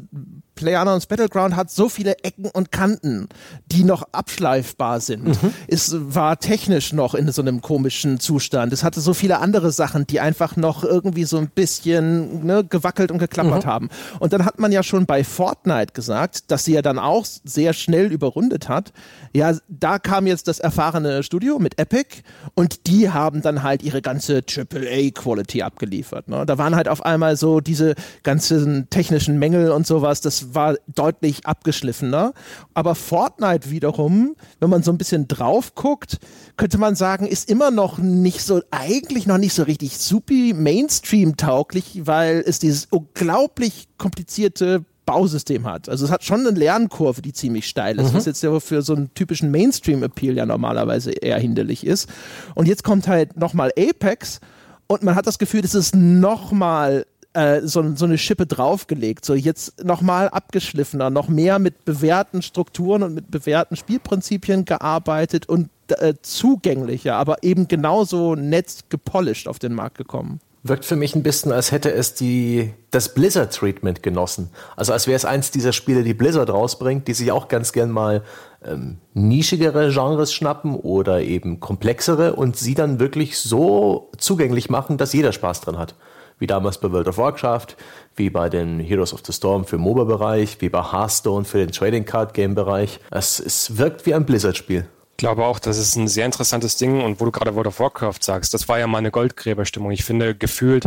PlayerUnknown's 0.61 1.07
Battleground 1.07 1.57
hat 1.57 1.71
so 1.71 1.89
viele 1.89 2.19
Ecken 2.23 2.45
und 2.45 2.71
Kanten, 2.71 3.29
die 3.73 3.83
noch 3.83 4.03
abschleifbar 4.13 5.01
sind. 5.01 5.43
Mhm. 5.43 5.55
Es 5.69 5.97
war 5.99 6.39
technisch 6.39 6.93
noch 6.93 7.15
in 7.15 7.33
so 7.33 7.41
einem 7.41 7.63
komischen 7.63 8.21
Zustand. 8.21 8.75
Es 8.75 8.85
hatte 8.85 9.01
so 9.01 9.15
viele 9.15 9.39
andere 9.39 9.73
Sachen, 9.73 10.07
die 10.07 10.21
einfach 10.21 10.57
noch 10.57 10.85
irgendwie 10.85 11.25
so 11.25 11.39
ein 11.39 11.49
bisschen 11.49 12.45
ne, 12.45 12.63
gewackelt 12.63 13.11
und 13.11 13.19
geklappert 13.19 13.65
mhm. 13.65 13.71
haben. 13.71 13.89
Und 14.19 14.35
dann 14.35 14.45
hat 14.45 14.59
man 14.59 14.71
ja 14.71 14.83
schon 14.83 15.07
bei 15.07 15.25
Fortnite 15.25 15.95
gesagt, 15.95 16.51
dass 16.51 16.67
sie 16.67 16.75
ja 16.75 16.83
dann 16.83 16.99
auch 16.99 17.25
sehr 17.25 17.73
schnell 17.73 18.13
überrundet 18.13 18.69
hat. 18.69 18.93
Ja, 19.33 19.57
da 19.69 19.99
kam 19.99 20.27
jetzt 20.27 20.47
das 20.47 20.61
erfahrene 20.61 21.23
Studio 21.23 21.59
mit 21.59 21.79
Epic 21.79 22.19
und 22.55 22.87
die 22.87 23.09
haben 23.09 23.41
dann 23.41 23.63
halt 23.63 23.83
ihre 23.83 24.03
ganze 24.03 24.43
AAA-Quality 24.47 25.63
abgeliefert. 25.63 26.29
Ne? 26.29 26.45
Da 26.45 26.59
waren 26.59 26.77
halt 26.77 26.89
auf 26.89 27.03
einmal 27.03 27.37
so 27.39 27.61
diese 27.61 27.95
ganzen 28.23 28.91
technischen 28.91 29.39
Mängel 29.39 29.71
und 29.71 29.87
sowas. 29.87 30.21
Das 30.21 30.50
war 30.55 30.77
deutlich 30.87 31.47
abgeschliffener. 31.47 32.33
Aber 32.75 32.95
Fortnite 32.95 33.71
wiederum, 33.71 34.37
wenn 34.59 34.71
man 34.71 34.83
so 34.83 34.91
ein 34.93 34.99
bisschen 34.99 35.29
drauf 35.29 35.75
guckt, 35.75 36.19
könnte 36.57 36.79
man 36.79 36.95
sagen, 36.95 37.27
ist 37.27 37.51
immer 37.51 37.71
noch 37.71 37.99
nicht 37.99 38.43
so, 38.43 38.61
eigentlich 38.71 39.27
noch 39.27 39.39
nicht 39.39 39.55
so 39.55 39.63
richtig 39.63 39.99
supi 39.99 40.55
Mainstream-tauglich, 40.55 42.03
weil 42.05 42.43
es 42.47 42.59
dieses 42.59 42.87
unglaublich 42.91 43.89
komplizierte 43.99 44.85
Bausystem 45.11 45.67
hat. 45.67 45.89
Also 45.89 46.05
es 46.05 46.11
hat 46.13 46.23
schon 46.23 46.47
eine 46.47 46.57
Lernkurve, 46.57 47.21
die 47.21 47.33
ziemlich 47.33 47.67
steil 47.67 47.99
ist, 47.99 48.13
mhm. 48.13 48.17
was 48.17 48.27
jetzt 48.27 48.43
ja 48.43 48.61
für 48.61 48.83
so 48.83 48.95
einen 48.95 49.13
typischen 49.15 49.51
Mainstream-Appeal 49.51 50.37
ja 50.37 50.47
normalerweise 50.47 51.11
eher 51.11 51.39
hinderlich 51.39 51.85
ist. 51.85 52.09
Und 52.55 52.69
jetzt 52.69 52.85
kommt 52.85 53.09
halt 53.09 53.37
nochmal 53.37 53.73
Apex 53.77 54.39
und 54.87 55.03
man 55.03 55.17
hat 55.17 55.27
das 55.27 55.39
Gefühl, 55.39 55.65
es 55.65 55.75
ist 55.75 55.97
nochmal 55.97 57.07
äh, 57.33 57.61
so, 57.63 57.95
so 57.95 58.05
eine 58.05 58.19
Schippe 58.19 58.47
draufgelegt. 58.47 59.25
So 59.25 59.35
jetzt 59.35 59.85
nochmal 59.85 60.29
abgeschliffener, 60.29 61.11
noch 61.11 61.29
mehr 61.29 61.59
mit 61.59 61.85
bewährten 61.85 62.43
Strukturen 62.43 63.03
und 63.03 63.15
mit 63.15 63.31
bewährten 63.31 63.77
Spielprinzipien 63.77 64.65
gearbeitet 64.65 65.49
und 65.49 65.69
äh, 65.89 66.15
zugänglicher, 66.23 67.15
aber 67.15 67.43
eben 67.43 67.69
genauso 67.69 68.35
nett 68.35 68.85
gepolished 68.89 69.49
auf 69.49 69.59
den 69.59 69.75
Markt 69.75 69.99
gekommen. 69.99 70.41
Wirkt 70.63 70.85
für 70.85 70.97
mich 70.97 71.15
ein 71.15 71.23
bisschen, 71.23 71.53
als 71.53 71.73
hätte 71.73 71.91
es 71.91 72.13
die, 72.13 72.75
das 72.91 73.15
Blizzard-Treatment 73.15 74.03
genossen. 74.03 74.51
Also 74.77 74.93
als 74.93 75.07
wäre 75.07 75.17
es 75.17 75.25
eins 75.25 75.51
dieser 75.51 75.73
Spiele, 75.73 76.03
die 76.03 76.13
Blizzard 76.13 76.51
rausbringt, 76.51 77.09
die 77.09 77.15
sich 77.15 77.33
auch 77.33 77.49
ganz 77.49 77.73
gern 77.73 77.91
mal 77.91 78.23
ähm, 78.63 78.99
nischigere 79.15 79.91
Genres 79.91 80.35
schnappen 80.35 80.75
oder 80.75 81.23
eben 81.23 81.61
komplexere 81.61 82.35
und 82.35 82.57
sie 82.57 82.75
dann 82.75 83.01
wirklich 83.01 83.39
so 83.39 84.11
zugänglich 84.19 84.69
machen, 84.69 84.99
dass 84.99 85.15
jeder 85.15 85.33
Spaß 85.33 85.63
drin 85.63 85.79
hat 85.79 85.95
wie 86.41 86.49
damals 86.49 86.79
bei 86.79 86.91
World 86.91 87.07
of 87.07 87.19
Warcraft, 87.19 87.77
wie 88.17 88.31
bei 88.31 88.49
den 88.49 88.81
Heroes 88.81 89.15
of 89.15 89.21
the 89.25 89.33
Storm 89.33 89.65
für 89.65 89.79
MOBA-Bereich, 89.79 90.61
wie 90.61 90.69
bei 90.69 90.83
Hearthstone 90.83 91.45
für 91.45 91.59
den 91.59 91.71
Trading 91.71 92.05
Card 92.05 92.35
Game 92.35 92.57
Bereich. 92.57 92.99
Es, 93.11 93.39
es 93.39 93.77
wirkt 93.77 94.07
wie 94.07 94.15
ein 94.15 94.27
Blizzard-Spiel. 94.27 94.89
Ich 95.13 95.17
glaube 95.19 95.45
auch, 95.45 95.59
das 95.59 95.79
ist 95.79 95.97
ein 95.97 96.09
sehr 96.09 96.25
interessantes 96.27 96.77
Ding. 96.77 97.03
Und 97.03 97.21
wo 97.21 97.27
du 97.27 97.31
gerade 97.31 97.55
World 97.55 97.69
of 97.69 97.79
Warcraft 97.79 98.23
sagst, 98.23 98.55
das 98.55 98.69
war 98.69 98.79
ja 98.79 98.87
mal 98.87 98.99
eine 98.99 99.11
Goldgräberstimmung. 99.11 99.91
Ich 99.91 100.03
finde, 100.03 100.35
gefühlt 100.35 100.87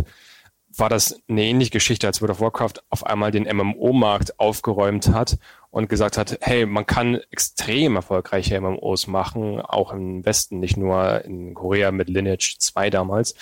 war 0.76 0.88
das 0.88 1.20
eine 1.28 1.44
ähnliche 1.44 1.70
Geschichte, 1.70 2.08
als 2.08 2.20
World 2.20 2.32
of 2.32 2.40
Warcraft 2.40 2.82
auf 2.90 3.06
einmal 3.06 3.30
den 3.30 3.44
MMO-Markt 3.44 4.40
aufgeräumt 4.40 5.08
hat 5.08 5.38
und 5.70 5.88
gesagt 5.88 6.18
hat, 6.18 6.38
hey, 6.40 6.66
man 6.66 6.84
kann 6.84 7.20
extrem 7.30 7.94
erfolgreiche 7.94 8.60
MMOs 8.60 9.06
machen, 9.06 9.60
auch 9.60 9.92
im 9.92 10.24
Westen, 10.26 10.58
nicht 10.58 10.76
nur 10.76 11.24
in 11.24 11.54
Korea 11.54 11.92
mit 11.92 12.08
Lineage 12.08 12.56
2 12.58 12.90
damals 12.90 13.36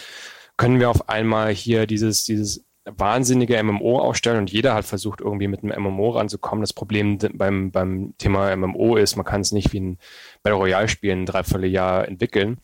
können 0.56 0.80
wir 0.80 0.90
auf 0.90 1.08
einmal 1.08 1.52
hier 1.52 1.86
dieses, 1.86 2.24
dieses 2.24 2.64
wahnsinnige 2.84 3.62
MMO 3.62 4.00
aufstellen 4.00 4.38
und 4.38 4.50
jeder 4.50 4.74
hat 4.74 4.84
versucht, 4.84 5.20
irgendwie 5.20 5.46
mit 5.48 5.62
einem 5.62 5.82
MMO 5.82 6.10
ranzukommen. 6.10 6.62
Das 6.62 6.72
Problem 6.72 7.18
beim, 7.34 7.70
beim 7.70 8.14
Thema 8.18 8.54
MMO 8.56 8.96
ist, 8.96 9.16
man 9.16 9.24
kann 9.24 9.40
es 9.40 9.52
nicht 9.52 9.72
wie 9.72 9.80
ein 9.80 9.98
Battle 10.42 10.58
Royale-Spiel 10.58 11.12
ein 11.12 11.26
Dreivierteljahr 11.26 12.08
entwickeln. 12.08 12.58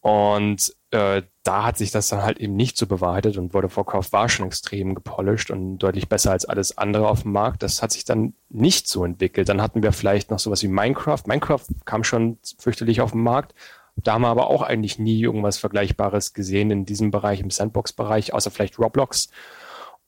Und 0.00 0.74
äh, 0.92 1.22
da 1.42 1.64
hat 1.64 1.76
sich 1.76 1.90
das 1.90 2.08
dann 2.08 2.22
halt 2.22 2.38
eben 2.38 2.56
nicht 2.56 2.76
so 2.76 2.86
bewahrheitet 2.86 3.36
und 3.36 3.52
World 3.52 3.66
of 3.66 3.76
Warcraft 3.76 4.12
war 4.12 4.28
schon 4.28 4.46
extrem 4.46 4.94
gepolished 4.94 5.50
und 5.50 5.78
deutlich 5.78 6.08
besser 6.08 6.32
als 6.32 6.46
alles 6.46 6.78
andere 6.78 7.08
auf 7.08 7.22
dem 7.22 7.32
Markt. 7.32 7.62
Das 7.62 7.82
hat 7.82 7.92
sich 7.92 8.04
dann 8.04 8.34
nicht 8.48 8.88
so 8.88 9.04
entwickelt. 9.04 9.48
Dann 9.48 9.60
hatten 9.60 9.82
wir 9.82 9.92
vielleicht 9.92 10.30
noch 10.30 10.38
sowas 10.38 10.62
wie 10.62 10.68
Minecraft. 10.68 11.22
Minecraft 11.26 11.66
kam 11.84 12.02
schon 12.02 12.38
fürchterlich 12.58 13.02
auf 13.02 13.12
den 13.12 13.22
Markt, 13.22 13.54
da 13.96 14.14
haben 14.14 14.22
wir 14.22 14.28
aber 14.28 14.48
auch 14.48 14.62
eigentlich 14.62 14.98
nie 14.98 15.20
irgendwas 15.20 15.58
Vergleichbares 15.58 16.32
gesehen 16.32 16.70
in 16.70 16.84
diesem 16.84 17.10
Bereich, 17.10 17.40
im 17.40 17.50
Sandbox-Bereich, 17.50 18.32
außer 18.32 18.50
vielleicht 18.50 18.78
Roblox. 18.78 19.30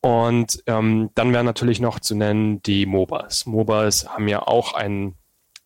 Und 0.01 0.63
ähm, 0.67 1.11
dann 1.15 1.33
wäre 1.33 1.45
natürlich 1.45 1.81
noch 1.81 2.01
zu 2.01 2.15
nennen 2.15 2.61
die 2.63 2.87
MOBAs. 2.87 3.47
MOBAs 3.47 4.09
haben 4.09 4.27
ja 4.29 4.43
auch 4.43 4.75
einen 4.75 5.15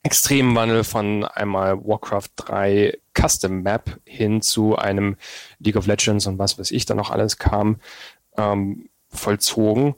extremen 0.03 0.55
Wandel 0.55 0.85
von 0.85 1.25
einmal 1.25 1.85
Warcraft 1.85 2.29
3 2.37 2.99
Custom 3.15 3.63
Map 3.63 3.99
hin 4.05 4.43
zu 4.43 4.77
einem 4.77 5.17
League 5.59 5.77
of 5.77 5.87
Legends 5.87 6.27
und 6.27 6.39
was 6.39 6.59
weiß 6.59 6.71
ich 6.71 6.85
da 6.85 6.95
noch 6.95 7.11
alles 7.11 7.39
kam, 7.39 7.81
ähm, 8.37 8.89
vollzogen. 9.09 9.95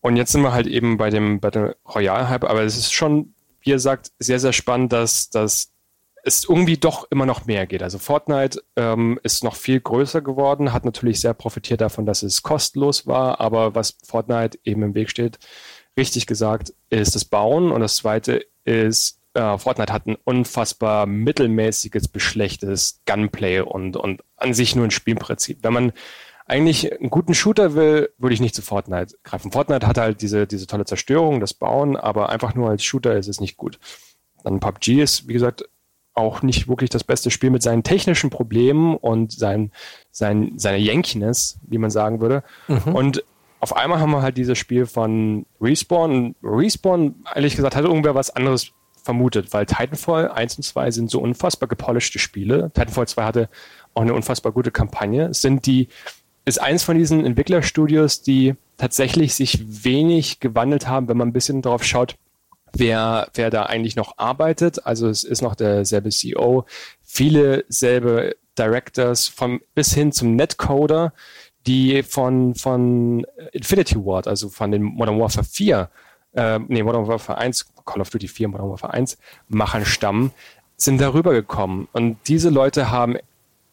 Und 0.00 0.16
jetzt 0.16 0.32
sind 0.32 0.42
wir 0.42 0.52
halt 0.52 0.66
eben 0.66 0.96
bei 0.96 1.10
dem 1.10 1.40
Battle 1.40 1.76
Royale 1.92 2.28
Hype, 2.28 2.44
aber 2.44 2.62
es 2.62 2.76
ist 2.76 2.92
schon, 2.92 3.34
wie 3.60 3.70
ihr 3.70 3.80
sagt, 3.80 4.12
sehr, 4.18 4.38
sehr 4.38 4.52
spannend, 4.52 4.92
dass, 4.92 5.30
dass 5.30 5.72
es 6.28 6.44
irgendwie 6.48 6.76
doch 6.76 7.06
immer 7.10 7.26
noch 7.26 7.46
mehr 7.46 7.66
geht. 7.66 7.82
Also 7.82 7.98
Fortnite 7.98 8.62
ähm, 8.76 9.18
ist 9.22 9.44
noch 9.44 9.56
viel 9.56 9.80
größer 9.80 10.20
geworden, 10.20 10.72
hat 10.72 10.84
natürlich 10.84 11.20
sehr 11.20 11.34
profitiert 11.34 11.80
davon, 11.80 12.06
dass 12.06 12.22
es 12.22 12.42
kostenlos 12.42 13.06
war, 13.06 13.40
aber 13.40 13.74
was 13.74 13.96
Fortnite 14.04 14.58
eben 14.64 14.82
im 14.82 14.94
Weg 14.94 15.10
steht, 15.10 15.38
richtig 15.96 16.26
gesagt, 16.26 16.72
ist 16.90 17.14
das 17.14 17.24
Bauen 17.24 17.72
und 17.72 17.80
das 17.80 17.96
zweite 17.96 18.46
ist, 18.64 19.20
äh, 19.34 19.58
Fortnite 19.58 19.92
hat 19.92 20.06
ein 20.06 20.16
unfassbar 20.24 21.06
mittelmäßiges, 21.06 22.08
beschlechtes 22.08 23.00
Gunplay 23.06 23.60
und, 23.60 23.96
und 23.96 24.22
an 24.36 24.54
sich 24.54 24.76
nur 24.76 24.84
ein 24.84 24.90
Spielprinzip. 24.90 25.58
Wenn 25.62 25.72
man 25.72 25.92
eigentlich 26.46 26.92
einen 26.92 27.10
guten 27.10 27.34
Shooter 27.34 27.74
will, 27.74 28.10
würde 28.18 28.34
ich 28.34 28.40
nicht 28.40 28.54
zu 28.54 28.62
Fortnite 28.62 29.16
greifen. 29.22 29.52
Fortnite 29.52 29.86
hat 29.86 29.98
halt 29.98 30.22
diese, 30.22 30.46
diese 30.46 30.66
tolle 30.66 30.86
Zerstörung, 30.86 31.40
das 31.40 31.52
Bauen, 31.54 31.96
aber 31.96 32.30
einfach 32.30 32.54
nur 32.54 32.70
als 32.70 32.84
Shooter 32.84 33.16
ist 33.16 33.28
es 33.28 33.40
nicht 33.40 33.56
gut. 33.56 33.78
Dann 34.44 34.60
PUBG 34.60 35.02
ist, 35.02 35.28
wie 35.28 35.34
gesagt, 35.34 35.64
auch 36.18 36.42
nicht 36.42 36.68
wirklich 36.68 36.90
das 36.90 37.04
beste 37.04 37.30
Spiel 37.30 37.50
mit 37.50 37.62
seinen 37.62 37.84
technischen 37.84 38.28
Problemen 38.28 38.96
und 38.96 39.32
sein, 39.32 39.70
sein, 40.10 40.52
seiner 40.56 40.76
Yankiness, 40.76 41.58
wie 41.62 41.78
man 41.78 41.90
sagen 41.90 42.20
würde. 42.20 42.42
Mhm. 42.66 42.94
Und 42.94 43.24
auf 43.60 43.76
einmal 43.76 44.00
haben 44.00 44.10
wir 44.10 44.22
halt 44.22 44.36
dieses 44.36 44.58
Spiel 44.58 44.86
von 44.86 45.46
Respawn. 45.60 46.34
Respawn, 46.42 47.14
ehrlich 47.34 47.56
gesagt, 47.56 47.76
hat 47.76 47.84
irgendwer 47.84 48.14
was 48.14 48.30
anderes 48.30 48.72
vermutet, 49.02 49.52
weil 49.52 49.64
Titanfall 49.64 50.28
1 50.30 50.56
und 50.56 50.62
2 50.64 50.90
sind 50.90 51.10
so 51.10 51.20
unfassbar 51.20 51.68
gepolischte 51.68 52.18
Spiele. 52.18 52.70
Titanfall 52.74 53.08
2 53.08 53.22
hatte 53.24 53.48
auch 53.94 54.02
eine 54.02 54.14
unfassbar 54.14 54.52
gute 54.52 54.70
Kampagne. 54.70 55.26
Es 55.28 55.40
sind 55.40 55.66
die, 55.66 55.88
ist 56.44 56.60
eins 56.60 56.82
von 56.82 56.98
diesen 56.98 57.24
Entwicklerstudios, 57.24 58.22
die 58.22 58.54
tatsächlich 58.76 59.34
sich 59.34 59.84
wenig 59.84 60.40
gewandelt 60.40 60.88
haben, 60.88 61.08
wenn 61.08 61.16
man 61.16 61.28
ein 61.28 61.32
bisschen 61.32 61.62
drauf 61.62 61.84
schaut, 61.84 62.16
wer, 62.72 63.28
wer 63.34 63.50
da 63.50 63.64
eigentlich 63.64 63.96
noch 63.96 64.18
arbeitet. 64.18 64.86
Also 64.86 65.08
es 65.08 65.24
ist 65.24 65.42
noch 65.42 65.54
derselbe 65.54 66.10
CEO, 66.10 66.64
viele 67.02 67.64
selbe 67.68 68.36
Directors 68.58 69.28
vom, 69.28 69.60
bis 69.74 69.94
hin 69.94 70.12
zum 70.12 70.36
Netcoder, 70.36 71.12
die 71.66 72.02
von, 72.02 72.54
von 72.54 73.26
Infinity 73.52 73.96
Ward, 73.96 74.26
also 74.26 74.48
von 74.48 74.70
den 74.70 74.82
Modern 74.82 75.18
Warfare 75.20 75.44
4, 75.44 75.90
äh, 76.32 76.58
nee, 76.66 76.82
Modern 76.82 77.06
Warfare 77.06 77.38
1, 77.38 77.72
Call 77.84 78.00
of 78.00 78.10
Duty 78.10 78.28
4, 78.28 78.48
Modern 78.48 78.70
Warfare 78.70 78.94
1 78.94 79.18
Machern 79.48 79.84
stammen, 79.84 80.32
sind 80.76 81.00
darüber 81.00 81.32
gekommen. 81.32 81.88
Und 81.92 82.18
diese 82.26 82.50
Leute 82.50 82.90
haben 82.90 83.16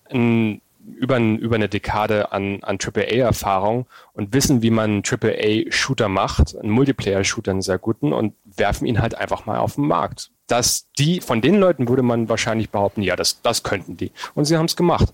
ein 0.10 0.62
über, 0.98 1.18
über 1.18 1.56
eine 1.56 1.70
Dekade 1.70 2.32
an, 2.32 2.60
an 2.64 2.78
AAA-Erfahrung 2.82 3.88
und 4.14 4.34
wissen, 4.34 4.62
wie 4.62 4.70
man 4.70 4.92
einen 4.92 5.04
AAA-Shooter 5.04 6.10
macht, 6.10 6.58
einen 6.58 6.72
Multiplayer-Shooter, 6.72 7.52
einen 7.52 7.62
sehr 7.62 7.80
guten, 7.80 8.14
und 8.14 8.34
werfen 8.46 8.86
ihn 8.86 9.02
halt 9.02 9.16
einfach 9.16 9.46
mal 9.46 9.60
auf 9.60 9.76
den 9.76 9.88
Markt. 9.88 10.32
Dass 10.48 10.88
die, 11.00 11.22
von 11.22 11.42
den 11.42 11.56
Leuten 11.56 11.88
würde 11.90 12.04
man 12.04 12.30
wahrscheinlich 12.30 12.70
behaupten, 12.70 13.02
ja, 13.02 13.16
das, 13.16 13.42
das 13.42 13.64
könnten 13.64 13.98
die. 13.98 14.12
Und 14.36 14.46
sie 14.46 14.58
haben 14.58 14.66
es 14.66 14.76
gemacht. 14.76 15.12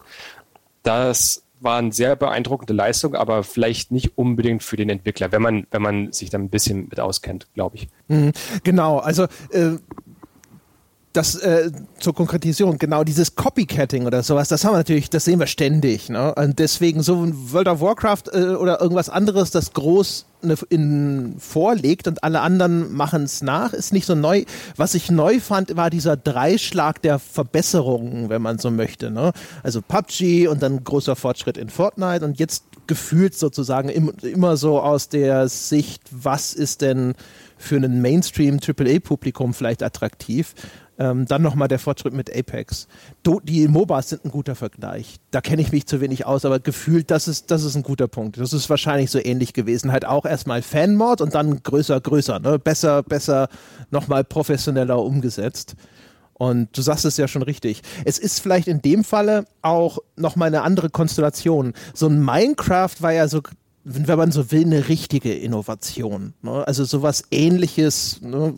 Das, 0.84 1.44
war 1.62 1.78
eine 1.78 1.92
sehr 1.92 2.16
beeindruckende 2.16 2.74
Leistung, 2.74 3.16
aber 3.16 3.44
vielleicht 3.44 3.92
nicht 3.92 4.18
unbedingt 4.18 4.64
für 4.64 4.76
den 4.76 4.90
Entwickler, 4.90 5.32
wenn 5.32 5.42
man, 5.42 5.68
wenn 5.72 5.82
man 5.82 6.12
sich 6.12 6.30
da 6.30 6.38
ein 6.38 6.50
bisschen 6.50 6.88
mit 6.90 7.00
auskennt, 7.00 7.48
glaube 7.54 7.78
ich. 7.78 7.88
Mhm, 8.08 8.32
genau, 8.64 8.98
also 8.98 9.26
äh, 9.52 9.78
das 11.14 11.36
äh, 11.36 11.72
zur 12.00 12.16
Konkretisierung, 12.16 12.78
genau 12.78 13.04
dieses 13.04 13.36
Copycatting 13.36 14.06
oder 14.06 14.24
sowas, 14.24 14.48
das 14.48 14.64
haben 14.64 14.74
wir 14.74 14.78
natürlich, 14.78 15.10
das 15.10 15.26
sehen 15.26 15.40
wir 15.40 15.48
ständig. 15.48 16.10
Ne? 16.10 16.34
Und 16.36 16.60
deswegen 16.60 17.04
so 17.04 17.22
ein 17.22 17.52
World 17.52 17.68
of 17.68 17.82
Warcraft 17.82 18.24
äh, 18.32 18.56
oder 18.56 18.80
irgendwas 18.80 19.10
anderes, 19.10 19.52
das 19.52 19.74
groß 19.74 20.26
ne, 20.42 20.56
in, 20.70 21.36
vorlegt 21.38 22.08
und 22.08 22.24
alle 22.24 22.40
anderen 22.40 22.94
machen 22.94 23.24
es 23.24 23.42
nach, 23.42 23.74
ist 23.74 23.92
nicht 23.92 24.06
so 24.06 24.16
neu. 24.16 24.46
Was 24.78 24.96
ich 24.96 25.12
neu 25.12 25.42
fand, 25.42 25.76
war 25.76 25.90
dieser 25.90 26.16
Dreischlag 26.16 27.02
der 27.02 27.20
Verbesserungen, 27.20 28.30
wenn 28.30 28.42
man 28.42 28.58
so 28.58 28.72
möchte. 28.72 29.12
Ne? 29.12 29.34
Also 29.64 29.82
PUBG 29.82 30.48
und 30.48 30.64
dann 30.64 30.84
großer 30.84 31.18
Fortschritt 31.18 31.58
in 31.58 31.70
Fortnite 31.70 32.24
und 32.24 32.40
jetzt 32.40 32.64
gefühlt 32.88 33.36
sozusagen 33.36 33.90
im, 33.90 34.14
immer 34.22 34.56
so 34.56 34.80
aus 34.80 35.10
der 35.10 35.50
Sicht, 35.50 36.04
was 36.12 36.54
ist 36.54 36.82
denn 36.82 37.16
für 37.58 37.76
einen 37.76 38.02
Mainstream-AAA-Publikum 38.02 39.54
vielleicht 39.54 39.84
attraktiv. 39.84 40.54
Ähm, 41.02 41.26
dann 41.26 41.42
nochmal 41.42 41.68
der 41.68 41.80
Fortschritt 41.80 42.14
mit 42.14 42.30
Apex. 42.32 42.88
Do, 43.24 43.40
die 43.40 43.68
MOBAs 43.68 44.10
sind 44.10 44.24
ein 44.24 44.30
guter 44.30 44.54
Vergleich. 44.54 45.16
Da 45.32 45.42
kenne 45.42 45.64
ich 45.64 45.72
mich 45.72 45.88
zu 45.88 46.00
wenig 46.00 46.28
aus, 46.28 46.46
aber 46.46 46.60
gefühlt, 46.60 47.10
das 47.10 47.28
ist, 47.28 47.50
das 47.50 47.64
ist 47.64 47.76
ein 47.76 47.82
guter 47.82 48.08
Punkt. 48.08 48.38
Das 48.38 48.54
ist 48.54 48.70
wahrscheinlich 48.70 49.10
so 49.10 49.18
ähnlich 49.18 49.54
gewesen. 49.54 49.92
Halt 49.92 50.06
auch 50.06 50.26
erstmal 50.26 50.62
Fanmod 50.62 51.20
und 51.20 51.34
dann 51.34 51.64
größer, 51.64 52.00
größer. 52.00 52.40
Ne? 52.40 52.60
Besser, 52.60 53.02
besser, 53.02 53.48
nochmal 53.90 54.24
professioneller 54.24 55.04
umgesetzt. 55.04 55.74
Und 56.36 56.78
du 56.78 56.84
sagst 56.84 57.06
es 57.06 57.18
ja 57.18 57.28
schon 57.28 57.42
richtig. 57.42 57.82
Es 58.06 58.20
ist 58.20 58.40
vielleicht 58.40 58.68
in 58.68 58.84
dem 58.84 59.04
Falle 59.04 59.46
auch 59.64 59.98
nochmal 60.18 60.50
eine 60.50 60.62
andere 60.62 60.92
Konstellation. 60.92 61.74
So 61.96 62.06
ein 62.06 62.24
Minecraft 62.24 62.94
war 63.00 63.12
ja 63.12 63.28
so 63.28 63.42
wenn 63.84 64.18
man 64.18 64.32
so 64.32 64.52
will, 64.52 64.66
eine 64.66 64.88
richtige 64.90 65.34
Innovation. 65.34 66.34
Ne? 66.42 66.68
Also 66.68 66.84
sowas 66.84 67.24
ähnliches, 67.32 68.22
ne? 68.22 68.54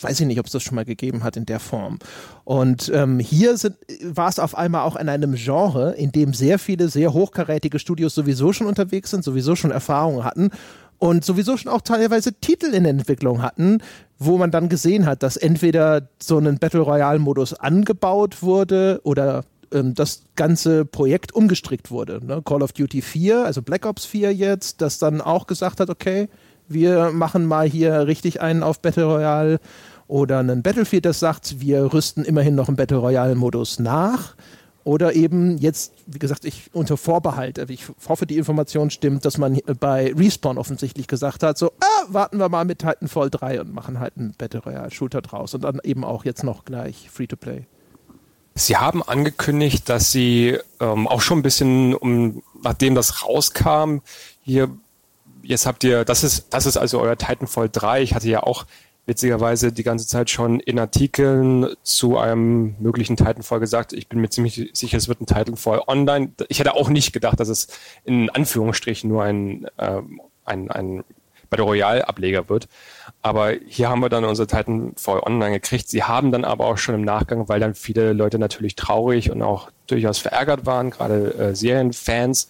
weiß 0.00 0.20
ich 0.20 0.26
nicht, 0.26 0.40
ob 0.40 0.46
es 0.46 0.52
das 0.52 0.62
schon 0.62 0.74
mal 0.74 0.84
gegeben 0.84 1.22
hat 1.22 1.36
in 1.36 1.46
der 1.46 1.60
Form. 1.60 1.98
Und 2.44 2.90
ähm, 2.94 3.18
hier 3.18 3.56
war 4.02 4.28
es 4.28 4.38
auf 4.38 4.56
einmal 4.56 4.82
auch 4.82 4.96
in 4.96 5.08
einem 5.08 5.34
Genre, 5.34 5.92
in 5.92 6.12
dem 6.12 6.34
sehr 6.34 6.58
viele 6.58 6.88
sehr 6.88 7.12
hochkarätige 7.12 7.78
Studios 7.78 8.14
sowieso 8.14 8.52
schon 8.52 8.66
unterwegs 8.66 9.10
sind, 9.10 9.22
sowieso 9.22 9.54
schon 9.54 9.70
Erfahrungen 9.70 10.24
hatten 10.24 10.50
und 10.98 11.24
sowieso 11.24 11.56
schon 11.56 11.72
auch 11.72 11.80
teilweise 11.80 12.32
Titel 12.32 12.74
in 12.74 12.84
Entwicklung 12.84 13.42
hatten, 13.42 13.78
wo 14.18 14.38
man 14.38 14.50
dann 14.50 14.68
gesehen 14.68 15.06
hat, 15.06 15.22
dass 15.22 15.36
entweder 15.36 16.08
so 16.20 16.38
ein 16.38 16.58
Battle 16.58 16.80
Royale 16.80 17.18
Modus 17.18 17.54
angebaut 17.54 18.42
wurde 18.42 19.00
oder 19.04 19.44
ähm, 19.72 19.94
das 19.94 20.24
ganze 20.36 20.84
Projekt 20.84 21.34
umgestrickt 21.34 21.90
wurde. 21.90 22.24
Ne? 22.24 22.42
Call 22.44 22.62
of 22.62 22.72
Duty 22.72 23.02
4, 23.02 23.44
also 23.44 23.62
Black 23.62 23.86
Ops 23.86 24.04
4 24.04 24.34
jetzt, 24.34 24.80
das 24.80 24.98
dann 24.98 25.20
auch 25.20 25.46
gesagt 25.46 25.80
hat, 25.80 25.90
okay, 25.90 26.28
wir 26.68 27.10
machen 27.10 27.46
mal 27.46 27.68
hier 27.68 28.06
richtig 28.06 28.40
einen 28.40 28.62
auf 28.62 28.80
Battle 28.80 29.04
Royale 29.04 29.60
oder 30.08 30.38
einen 30.38 30.62
Battlefield, 30.62 31.04
das 31.04 31.20
sagt, 31.20 31.60
wir 31.60 31.92
rüsten 31.92 32.24
immerhin 32.24 32.54
noch 32.54 32.68
einen 32.68 32.76
Battle 32.76 32.98
Royale-Modus 32.98 33.78
nach. 33.78 34.34
Oder 34.84 35.14
eben 35.14 35.58
jetzt, 35.58 35.92
wie 36.06 36.18
gesagt, 36.18 36.44
ich 36.44 36.70
unter 36.72 36.96
Vorbehalt, 36.96 37.58
ich 37.70 37.84
hoffe, 38.08 38.26
die 38.26 38.36
Information 38.36 38.90
stimmt, 38.90 39.24
dass 39.24 39.38
man 39.38 39.60
bei 39.78 40.12
Respawn 40.12 40.58
offensichtlich 40.58 41.06
gesagt 41.06 41.44
hat, 41.44 41.56
so, 41.56 41.70
ah, 41.78 42.04
warten 42.08 42.38
wir 42.38 42.48
mal 42.48 42.64
mit 42.64 42.80
Titanfall 42.80 43.30
3 43.30 43.60
und 43.60 43.72
machen 43.72 44.00
halt 44.00 44.14
einen 44.16 44.34
Battle 44.36 44.60
Royale 44.60 44.90
Shooter 44.90 45.22
draus 45.22 45.54
und 45.54 45.62
dann 45.62 45.78
eben 45.84 46.04
auch 46.04 46.24
jetzt 46.24 46.42
noch 46.42 46.64
gleich 46.64 47.08
Free-to-Play. 47.10 47.66
Sie 48.54 48.76
haben 48.76 49.02
angekündigt, 49.02 49.88
dass 49.88 50.12
Sie 50.12 50.58
ähm, 50.80 51.08
auch 51.08 51.20
schon 51.20 51.38
ein 51.38 51.42
bisschen, 51.42 51.94
um, 51.94 52.42
nachdem 52.62 52.94
das 52.94 53.22
rauskam, 53.22 53.98
hier, 54.42 54.68
jetzt 55.42 55.66
habt 55.66 55.84
ihr, 55.84 56.04
das 56.04 56.24
ist, 56.24 56.46
das 56.50 56.66
ist 56.66 56.76
also 56.76 57.00
euer 57.00 57.16
Titanfall 57.16 57.68
3. 57.70 58.02
Ich 58.02 58.14
hatte 58.14 58.28
ja 58.28 58.42
auch 58.42 58.66
witzigerweise 59.06 59.72
die 59.72 59.82
ganze 59.82 60.06
Zeit 60.06 60.30
schon 60.30 60.60
in 60.60 60.78
Artikeln 60.78 61.66
zu 61.82 62.18
einem 62.18 62.76
möglichen 62.78 63.16
Titanfall 63.16 63.58
gesagt, 63.58 63.92
ich 63.92 64.08
bin 64.08 64.20
mir 64.20 64.28
ziemlich 64.28 64.70
sicher, 64.74 64.96
es 64.96 65.08
wird 65.08 65.20
ein 65.20 65.26
Titanfall 65.26 65.82
online. 65.86 66.32
Ich 66.48 66.60
hätte 66.60 66.74
auch 66.74 66.88
nicht 66.88 67.12
gedacht, 67.12 67.40
dass 67.40 67.48
es 67.48 67.68
in 68.04 68.30
Anführungsstrichen 68.30 69.10
nur 69.10 69.24
ein, 69.24 69.66
äh, 69.76 70.02
ein, 70.44 70.70
ein 70.70 71.04
Battle 71.52 71.66
Royale 71.66 72.08
Ableger 72.08 72.48
wird. 72.48 72.66
Aber 73.20 73.52
hier 73.66 73.90
haben 73.90 74.00
wir 74.00 74.08
dann 74.08 74.24
unser 74.24 74.46
Titanfall 74.46 75.20
online 75.20 75.52
gekriegt. 75.52 75.88
Sie 75.88 76.02
haben 76.02 76.32
dann 76.32 76.44
aber 76.44 76.66
auch 76.66 76.78
schon 76.78 76.94
im 76.94 77.02
Nachgang, 77.02 77.48
weil 77.48 77.60
dann 77.60 77.74
viele 77.74 78.14
Leute 78.14 78.38
natürlich 78.38 78.74
traurig 78.74 79.30
und 79.30 79.42
auch 79.42 79.70
durchaus 79.86 80.18
verärgert 80.18 80.64
waren, 80.64 80.90
gerade 80.90 81.34
äh, 81.34 81.54
Serienfans, 81.54 82.48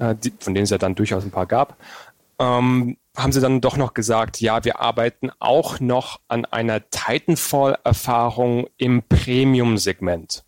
äh, 0.00 0.16
die, 0.16 0.32
von 0.38 0.54
denen 0.54 0.64
es 0.64 0.70
ja 0.70 0.78
dann 0.78 0.96
durchaus 0.96 1.24
ein 1.24 1.30
paar 1.30 1.46
gab, 1.46 1.76
ähm, 2.40 2.96
haben 3.16 3.32
sie 3.32 3.40
dann 3.40 3.60
doch 3.60 3.76
noch 3.76 3.94
gesagt, 3.94 4.40
ja, 4.40 4.64
wir 4.64 4.80
arbeiten 4.80 5.30
auch 5.38 5.78
noch 5.78 6.20
an 6.26 6.44
einer 6.44 6.82
Titanfall-Erfahrung 6.90 8.66
im 8.78 9.04
Premium-Segment. 9.04 10.42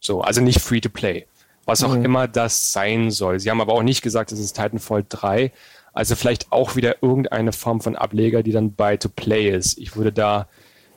So, 0.00 0.22
also 0.22 0.40
nicht 0.40 0.60
Free-to-Play. 0.60 1.26
Was 1.66 1.84
auch 1.84 1.94
mhm. 1.94 2.04
immer 2.04 2.28
das 2.28 2.72
sein 2.72 3.10
soll. 3.10 3.38
Sie 3.40 3.50
haben 3.50 3.60
aber 3.60 3.74
auch 3.74 3.82
nicht 3.82 4.02
gesagt, 4.02 4.32
es 4.32 4.38
ist 4.38 4.54
Titanfall 4.54 5.04
3. 5.06 5.52
Also 5.92 6.16
vielleicht 6.16 6.52
auch 6.52 6.76
wieder 6.76 7.02
irgendeine 7.02 7.52
Form 7.52 7.80
von 7.80 7.96
Ableger, 7.96 8.42
die 8.42 8.52
dann 8.52 8.72
Buy-to-Play 8.72 9.50
ist. 9.50 9.78
Ich 9.78 9.96
würde 9.96 10.12
da 10.12 10.48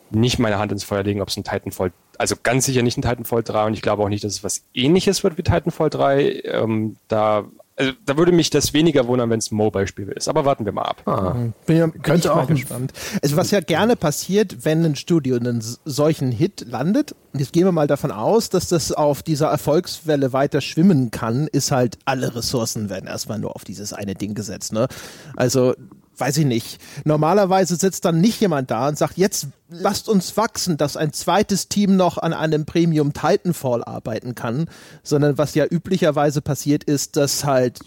nicht 0.10 0.40
meine 0.40 0.58
Hand 0.58 0.72
ins 0.72 0.84
Feuer 0.84 1.04
legen, 1.04 1.22
ob 1.22 1.30
es 1.30 1.38
ein 1.38 1.44
Titanfall, 1.44 1.92
also 2.18 2.36
ganz 2.42 2.66
sicher 2.66 2.82
nicht 2.82 2.98
ein 2.98 3.02
Titanfall 3.02 3.44
3 3.44 3.66
und 3.66 3.74
ich 3.74 3.82
glaube 3.82 4.04
auch 4.04 4.10
nicht, 4.10 4.24
dass 4.24 4.34
es 4.34 4.44
was 4.44 4.64
ähnliches 4.74 5.24
wird 5.24 5.38
wie 5.38 5.44
Titanfall 5.44 5.90
3. 5.90 6.42
Ähm, 6.46 6.98
da 7.08 7.46
also 7.78 7.92
da 8.06 8.18
würde 8.18 8.32
mich 8.32 8.50
das 8.50 8.74
weniger 8.74 9.08
wundern, 9.08 9.30
wenn 9.30 9.40
es 9.40 9.52
ein 9.52 9.56
Mobile-Spiel 9.56 10.08
ist. 10.10 10.30
Aber 10.30 10.46
warten 10.46 10.66
wir 10.66 10.72
mal 10.72 10.84
ab. 10.84 11.02
Ah. 11.06 11.34
Mhm. 11.34 11.54
Bin 11.66 11.78
ja, 11.78 11.88
Könnte 11.88 12.34
auch 12.34 12.48
gespannt. 12.48 12.94
Also 13.22 13.36
was 13.36 13.52
ja 13.52 13.60
gerne 13.60 13.96
passiert, 13.98 14.64
wenn 14.64 14.86
ein 14.86 14.96
Studio 14.96 15.36
einen 15.36 15.62
solchen 15.84 16.32
Hit 16.32 16.66
landet, 16.70 17.16
und 17.34 17.40
jetzt 17.40 17.52
gehen 17.52 17.66
wir 17.66 17.74
mal 17.74 17.88
davon 17.88 18.12
aus, 18.12 18.50
dass 18.50 18.70
das 18.70 18.94
auf 18.94 19.22
dieser 19.22 19.48
Erfolgswelle 19.48 20.32
weiter 20.32 20.62
schwimmen 20.62 21.12
kann, 21.12 21.48
ist 21.48 21.72
halt 21.72 21.98
alle 22.06 22.34
Ressourcen 22.34 22.90
werden 22.90 23.08
erstmal 23.08 23.40
nur 23.40 23.56
auf 23.58 23.66
dieses 23.66 23.92
eine 23.92 24.16
Ding 24.16 24.36
gesetzt. 24.36 24.72
Ne? 24.72 24.88
Also 25.36 25.74
weiß 26.18 26.38
ich 26.38 26.46
nicht. 26.46 26.80
Normalerweise 27.04 27.76
sitzt 27.76 28.06
dann 28.06 28.22
nicht 28.22 28.40
jemand 28.42 28.72
da 28.72 28.88
und 28.88 28.98
sagt, 28.98 29.18
jetzt 29.18 29.48
lasst 29.70 30.10
uns 30.10 30.38
wachsen, 30.38 30.78
dass 30.78 30.98
ein 30.98 31.14
zweites 31.14 31.68
Team 31.70 31.96
noch 31.96 32.18
an 32.18 32.34
einem 32.34 32.66
Premium 32.66 33.14
Titanfall 33.14 33.84
arbeiten 33.84 34.36
kann, 34.36 34.70
sondern 35.04 35.38
was 35.38 35.56
ja 35.56 35.66
üblicherweise 35.66 36.42
passiert 36.42 36.84
ist, 36.84 37.18
dass 37.18 37.44
halt 37.44 37.80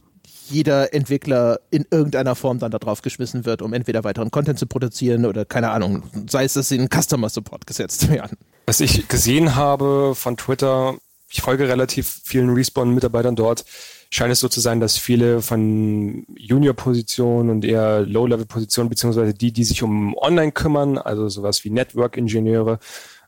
jeder 0.51 0.95
Entwickler 0.95 1.61
in 1.71 1.85
irgendeiner 1.91 2.35
Form 2.35 2.59
dann 2.59 2.71
darauf 2.71 3.03
geschmissen 3.03 3.45
wird, 3.45 3.63
um 3.63 3.73
entweder 3.73 4.05
weiteren 4.05 4.31
Content 4.31 4.59
zu 4.59 4.67
produzieren 4.67 5.27
oder 5.27 5.45
keine 5.45 5.71
Ahnung, 5.71 6.03
sei 6.29 6.45
es, 6.45 6.55
dass 6.55 6.69
sie 6.69 6.77
in 6.77 6.89
Customer 6.89 7.29
Support 7.29 7.67
gesetzt 7.67 8.11
werden. 8.11 8.39
Was 8.67 8.81
ich 8.81 9.09
gesehen 9.09 9.55
habe 9.55 10.15
von 10.15 10.37
Twitter, 10.37 10.97
ich 11.31 11.43
folge 11.43 11.69
relativ 11.69 12.21
vielen 12.25 12.51
Respawn-Mitarbeitern 12.51 13.37
dort, 13.37 13.65
scheint 14.11 14.33
es 14.33 14.41
so 14.41 14.49
zu 14.49 14.61
sein, 14.61 14.81
dass 14.81 14.97
viele 14.97 15.43
von 15.43 16.27
Junior-Positionen 16.37 17.51
und 17.51 17.65
eher 17.65 18.01
Low-Level-Positionen, 18.01 18.89
beziehungsweise 18.89 19.35
die, 19.35 19.53
die 19.53 19.65
sich 19.65 19.83
um 19.83 20.17
Online 20.17 20.53
kümmern, 20.53 20.97
also 20.97 21.29
sowas 21.29 21.65
wie 21.65 21.71
Network-Ingenieure, 21.71 22.79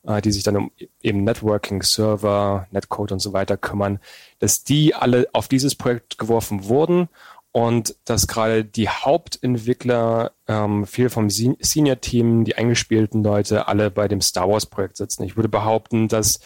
äh, 0.04 0.22
die 0.22 0.32
sich 0.32 0.42
dann 0.42 0.56
um 0.56 0.70
eben 1.02 1.24
Networking, 1.24 1.82
Server, 1.82 2.66
Netcode 2.70 3.12
und 3.12 3.20
so 3.20 3.32
weiter 3.32 3.56
kümmern, 3.56 3.98
dass 4.38 4.64
die 4.64 4.94
alle 4.94 5.28
auf 5.32 5.48
dieses 5.48 5.74
Projekt 5.74 6.16
geworfen 6.16 6.64
wurden 6.64 7.08
und 7.52 7.96
dass 8.04 8.26
gerade 8.26 8.64
die 8.64 8.88
Hauptentwickler, 8.88 10.32
ähm, 10.46 10.86
viel 10.86 11.10
vom 11.10 11.28
Senior-Team, 11.28 12.44
die 12.44 12.56
eingespielten 12.56 13.22
Leute, 13.22 13.68
alle 13.68 13.90
bei 13.90 14.08
dem 14.08 14.20
Star 14.20 14.48
Wars-Projekt 14.48 14.96
sitzen. 14.96 15.24
Ich 15.24 15.36
würde 15.36 15.48
behaupten, 15.48 16.08
dass 16.08 16.40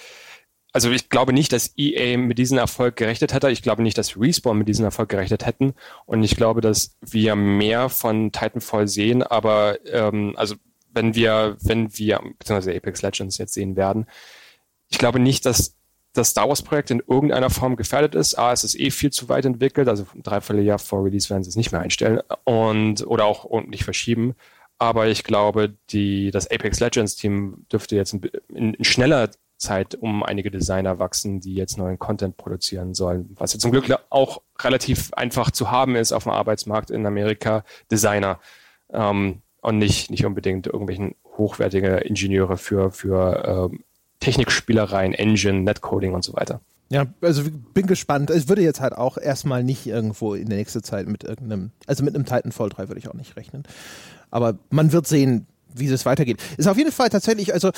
also 0.75 0.91
ich 0.91 1.09
glaube 1.09 1.33
nicht, 1.33 1.53
dass 1.53 1.73
EA 1.77 2.19
mit 2.19 2.37
diesem 2.37 2.59
Erfolg 2.59 2.97
gerechnet 2.97 3.33
hätte. 3.33 3.49
Ich 3.49 3.63
glaube 3.63 3.83
nicht, 3.83 3.97
dass 3.97 4.21
Respawn 4.21 4.59
mit 4.59 4.67
diesem 4.67 4.85
Erfolg 4.85 5.09
gerechnet 5.09 5.47
hätten. 5.47 5.75
Und 6.05 6.25
ich 6.25 6.35
glaube, 6.35 6.61
dass 6.61 6.97
wir 7.01 7.37
mehr 7.37 7.89
von 7.89 8.33
Titanfall 8.33 8.89
sehen. 8.89 9.23
Aber 9.23 9.79
ähm, 9.87 10.35
also 10.37 10.57
wenn 10.93 11.15
wir, 11.15 11.57
wenn 11.61 11.97
wir, 11.97 12.21
beziehungsweise 12.41 12.77
Apex 12.77 13.03
Legends 13.03 13.39
jetzt 13.39 13.55
sehen 13.55 13.77
werden, 13.77 14.07
ich 14.89 14.99
glaube 14.99 15.21
nicht, 15.21 15.47
dass 15.47 15.77
das 16.13 16.31
Star 16.31 16.49
Wars 16.49 16.63
Projekt 16.63 16.91
in 16.91 17.03
irgendeiner 17.07 17.51
Form 17.51 17.77
gefährdet 17.77 18.17
ist. 18.17 18.37
A, 18.37 18.53
es 18.53 18.65
ist 18.65 18.79
eh 18.79 18.91
viel 18.91 19.13
zu 19.13 19.29
weit 19.29 19.45
entwickelt, 19.45 19.89
also 19.89 20.07
ein 20.13 20.25
Dreivierteljahr 20.25 20.81
vor 20.81 21.05
Release 21.05 21.31
werden 21.31 21.45
sie 21.45 21.51
es 21.51 21.57
nicht 21.57 21.71
mehr 21.71 21.83
einstellen 21.83 22.21
und 22.43 23.07
oder 23.07 23.27
auch 23.27 23.49
nicht 23.63 23.85
verschieben. 23.85 24.35
Aber 24.79 25.07
ich 25.07 25.23
glaube, 25.23 25.75
die, 25.91 26.33
das 26.33 26.51
Apex 26.51 26.81
Legends 26.81 27.15
Team 27.15 27.65
dürfte 27.71 27.95
jetzt 27.95 28.13
in, 28.13 28.75
in 28.75 28.85
schneller 28.85 29.31
Zeit 29.65 29.95
um 29.95 30.23
einige 30.23 30.51
Designer 30.51 30.99
wachsen, 30.99 31.41
die 31.41 31.55
jetzt 31.55 31.79
neuen 31.79 31.99
Content 31.99 32.37
produzieren 32.37 32.95
sollen. 32.95 33.35
Was 33.39 33.53
ja 33.53 33.59
zum 33.59 33.71
Glück 33.71 33.87
auch 34.11 34.43
relativ 34.61 35.13
einfach 35.15 35.51
zu 35.51 35.71
haben 35.71 35.97
ist 35.97 36.13
auf 36.13 36.25
dem 36.25 36.33
Arbeitsmarkt 36.33 36.91
in 36.91 37.07
Amerika, 37.07 37.65
Designer 37.91 38.39
ähm, 38.93 39.43
und 39.63 39.79
nicht, 39.79 40.11
nicht 40.11 40.25
unbedingt 40.25 40.67
irgendwelchen 40.67 41.15
hochwertige 41.37 41.97
Ingenieure 41.97 42.57
für, 42.57 42.91
für 42.91 43.71
ähm, 43.73 43.85
Technikspielereien, 44.21 45.15
Engine, 45.15 45.63
Netcoding 45.63 46.15
und 46.15 46.23
so 46.23 46.35
weiter. 46.35 46.61
Ja, 46.91 47.07
also 47.21 47.43
bin 47.73 47.87
gespannt. 47.87 48.31
Ich 48.31 48.49
würde 48.49 48.63
jetzt 48.63 48.81
halt 48.81 48.93
auch 48.93 49.17
erstmal 49.19 49.65
nicht 49.65 49.87
irgendwo 49.87 50.35
in 50.35 50.49
der 50.49 50.59
nächsten 50.59 50.83
Zeit 50.83 51.09
mit 51.09 51.25
irgendeinem, 51.25 51.71
also 51.87 52.05
mit 52.05 52.15
einem 52.15 52.27
Titanfall 52.27 52.69
3 52.69 52.89
würde 52.89 52.99
ich 52.99 53.09
auch 53.09 53.15
nicht 53.15 53.37
rechnen. 53.37 53.65
Aber 54.31 54.59
man 54.71 54.93
wird 54.93 55.07
sehen, 55.07 55.47
wie 55.75 55.87
es 55.89 56.07
weitergeht. 56.07 56.41
Ist 56.57 56.69
auf 56.69 56.79
jeden 56.79 56.93
Fall 56.93 57.11
tatsächlich, 57.11 57.53
also 57.53 57.71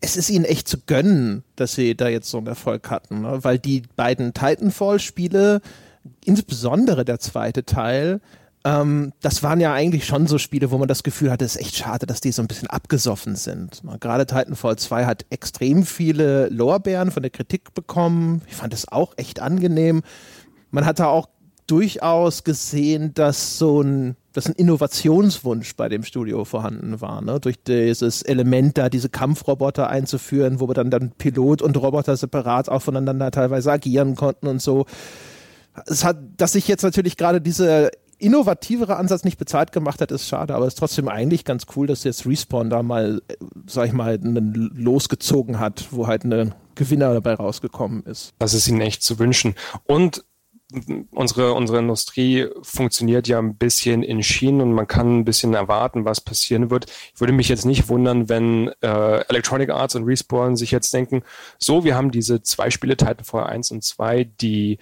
es 0.00 0.16
ist 0.16 0.30
ihnen 0.30 0.44
echt 0.44 0.68
zu 0.68 0.78
gönnen, 0.86 1.44
dass 1.56 1.74
sie 1.74 1.96
da 1.96 2.08
jetzt 2.08 2.28
so 2.28 2.38
einen 2.38 2.48
Erfolg 2.48 2.90
hatten, 2.90 3.22
ne? 3.22 3.38
weil 3.42 3.58
die 3.58 3.82
beiden 3.96 4.34
Titanfall-Spiele, 4.34 5.60
insbesondere 6.24 7.04
der 7.04 7.18
zweite 7.20 7.64
Teil, 7.64 8.20
ähm, 8.66 9.12
das 9.20 9.44
waren 9.44 9.60
ja 9.60 9.72
eigentlich 9.72 10.06
schon 10.06 10.26
so 10.26 10.38
Spiele, 10.38 10.72
wo 10.72 10.78
man 10.78 10.88
das 10.88 11.04
Gefühl 11.04 11.30
hatte, 11.30 11.44
es 11.44 11.54
ist 11.54 11.62
echt 11.62 11.76
schade, 11.76 12.04
dass 12.04 12.20
die 12.20 12.32
so 12.32 12.42
ein 12.42 12.48
bisschen 12.48 12.68
abgesoffen 12.68 13.36
sind. 13.36 13.84
Ne? 13.84 13.96
Gerade 14.00 14.26
Titanfall 14.26 14.76
2 14.76 15.06
hat 15.06 15.24
extrem 15.30 15.86
viele 15.86 16.48
Lorbeeren 16.48 17.12
von 17.12 17.22
der 17.22 17.30
Kritik 17.30 17.74
bekommen. 17.74 18.42
Ich 18.48 18.56
fand 18.56 18.74
es 18.74 18.88
auch 18.88 19.14
echt 19.16 19.40
angenehm. 19.40 20.02
Man 20.72 20.84
hat 20.84 20.98
da 20.98 21.06
auch 21.06 21.28
durchaus 21.66 22.44
gesehen, 22.44 23.14
dass 23.14 23.58
so 23.58 23.82
ein 23.82 24.16
dass 24.36 24.46
ein 24.46 24.52
Innovationswunsch 24.52 25.76
bei 25.76 25.88
dem 25.88 26.02
Studio 26.02 26.44
vorhanden 26.44 27.00
war, 27.00 27.22
ne? 27.22 27.40
durch 27.40 27.56
dieses 27.62 28.20
Element 28.20 28.76
da, 28.76 28.90
diese 28.90 29.08
Kampfroboter 29.08 29.88
einzuführen, 29.88 30.60
wo 30.60 30.68
wir 30.68 30.74
dann, 30.74 30.90
dann 30.90 31.12
Pilot 31.12 31.62
und 31.62 31.74
Roboter 31.78 32.18
separat 32.18 32.68
auch 32.68 32.82
voneinander 32.82 33.30
teilweise 33.30 33.72
agieren 33.72 34.14
konnten 34.14 34.46
und 34.46 34.60
so. 34.60 34.84
Es 35.86 36.04
hat, 36.04 36.18
dass 36.36 36.52
sich 36.52 36.68
jetzt 36.68 36.82
natürlich 36.82 37.16
gerade 37.16 37.40
diese 37.40 37.90
innovativere 38.18 38.96
Ansatz 38.96 39.24
nicht 39.24 39.38
bezahlt 39.38 39.72
gemacht 39.72 40.02
hat, 40.02 40.10
ist 40.10 40.28
schade, 40.28 40.54
aber 40.54 40.66
es 40.66 40.74
ist 40.74 40.78
trotzdem 40.78 41.08
eigentlich 41.08 41.46
ganz 41.46 41.64
cool, 41.74 41.86
dass 41.86 42.04
jetzt 42.04 42.26
Respawn 42.26 42.68
da 42.68 42.82
mal, 42.82 43.22
sag 43.66 43.86
ich 43.86 43.92
mal, 43.94 44.18
losgezogen 44.22 45.58
hat, 45.58 45.86
wo 45.92 46.06
halt 46.06 46.24
ein 46.24 46.54
Gewinner 46.74 47.14
dabei 47.14 47.34
rausgekommen 47.34 48.02
ist. 48.04 48.34
Das 48.38 48.52
ist 48.52 48.68
ihnen 48.68 48.82
echt 48.82 49.02
zu 49.02 49.18
wünschen. 49.18 49.54
Und 49.84 50.24
unsere, 51.12 51.52
unsere 51.52 51.78
Industrie 51.78 52.48
funktioniert 52.62 53.28
ja 53.28 53.38
ein 53.38 53.56
bisschen 53.56 54.02
in 54.02 54.22
Schienen 54.22 54.60
und 54.60 54.72
man 54.72 54.88
kann 54.88 55.18
ein 55.18 55.24
bisschen 55.24 55.54
erwarten, 55.54 56.04
was 56.04 56.20
passieren 56.20 56.70
wird. 56.70 56.86
Ich 57.14 57.20
würde 57.20 57.32
mich 57.32 57.48
jetzt 57.48 57.64
nicht 57.66 57.88
wundern, 57.88 58.28
wenn 58.28 58.68
äh, 58.82 59.20
Electronic 59.28 59.70
Arts 59.70 59.94
und 59.94 60.04
Respawn 60.04 60.56
sich 60.56 60.72
jetzt 60.72 60.92
denken, 60.92 61.22
so, 61.58 61.84
wir 61.84 61.94
haben 61.94 62.10
diese 62.10 62.42
zwei 62.42 62.70
Spiele, 62.70 62.96
Titanfall 62.96 63.44
1 63.44 63.70
und 63.70 63.84
2, 63.84 64.24
die 64.24 64.78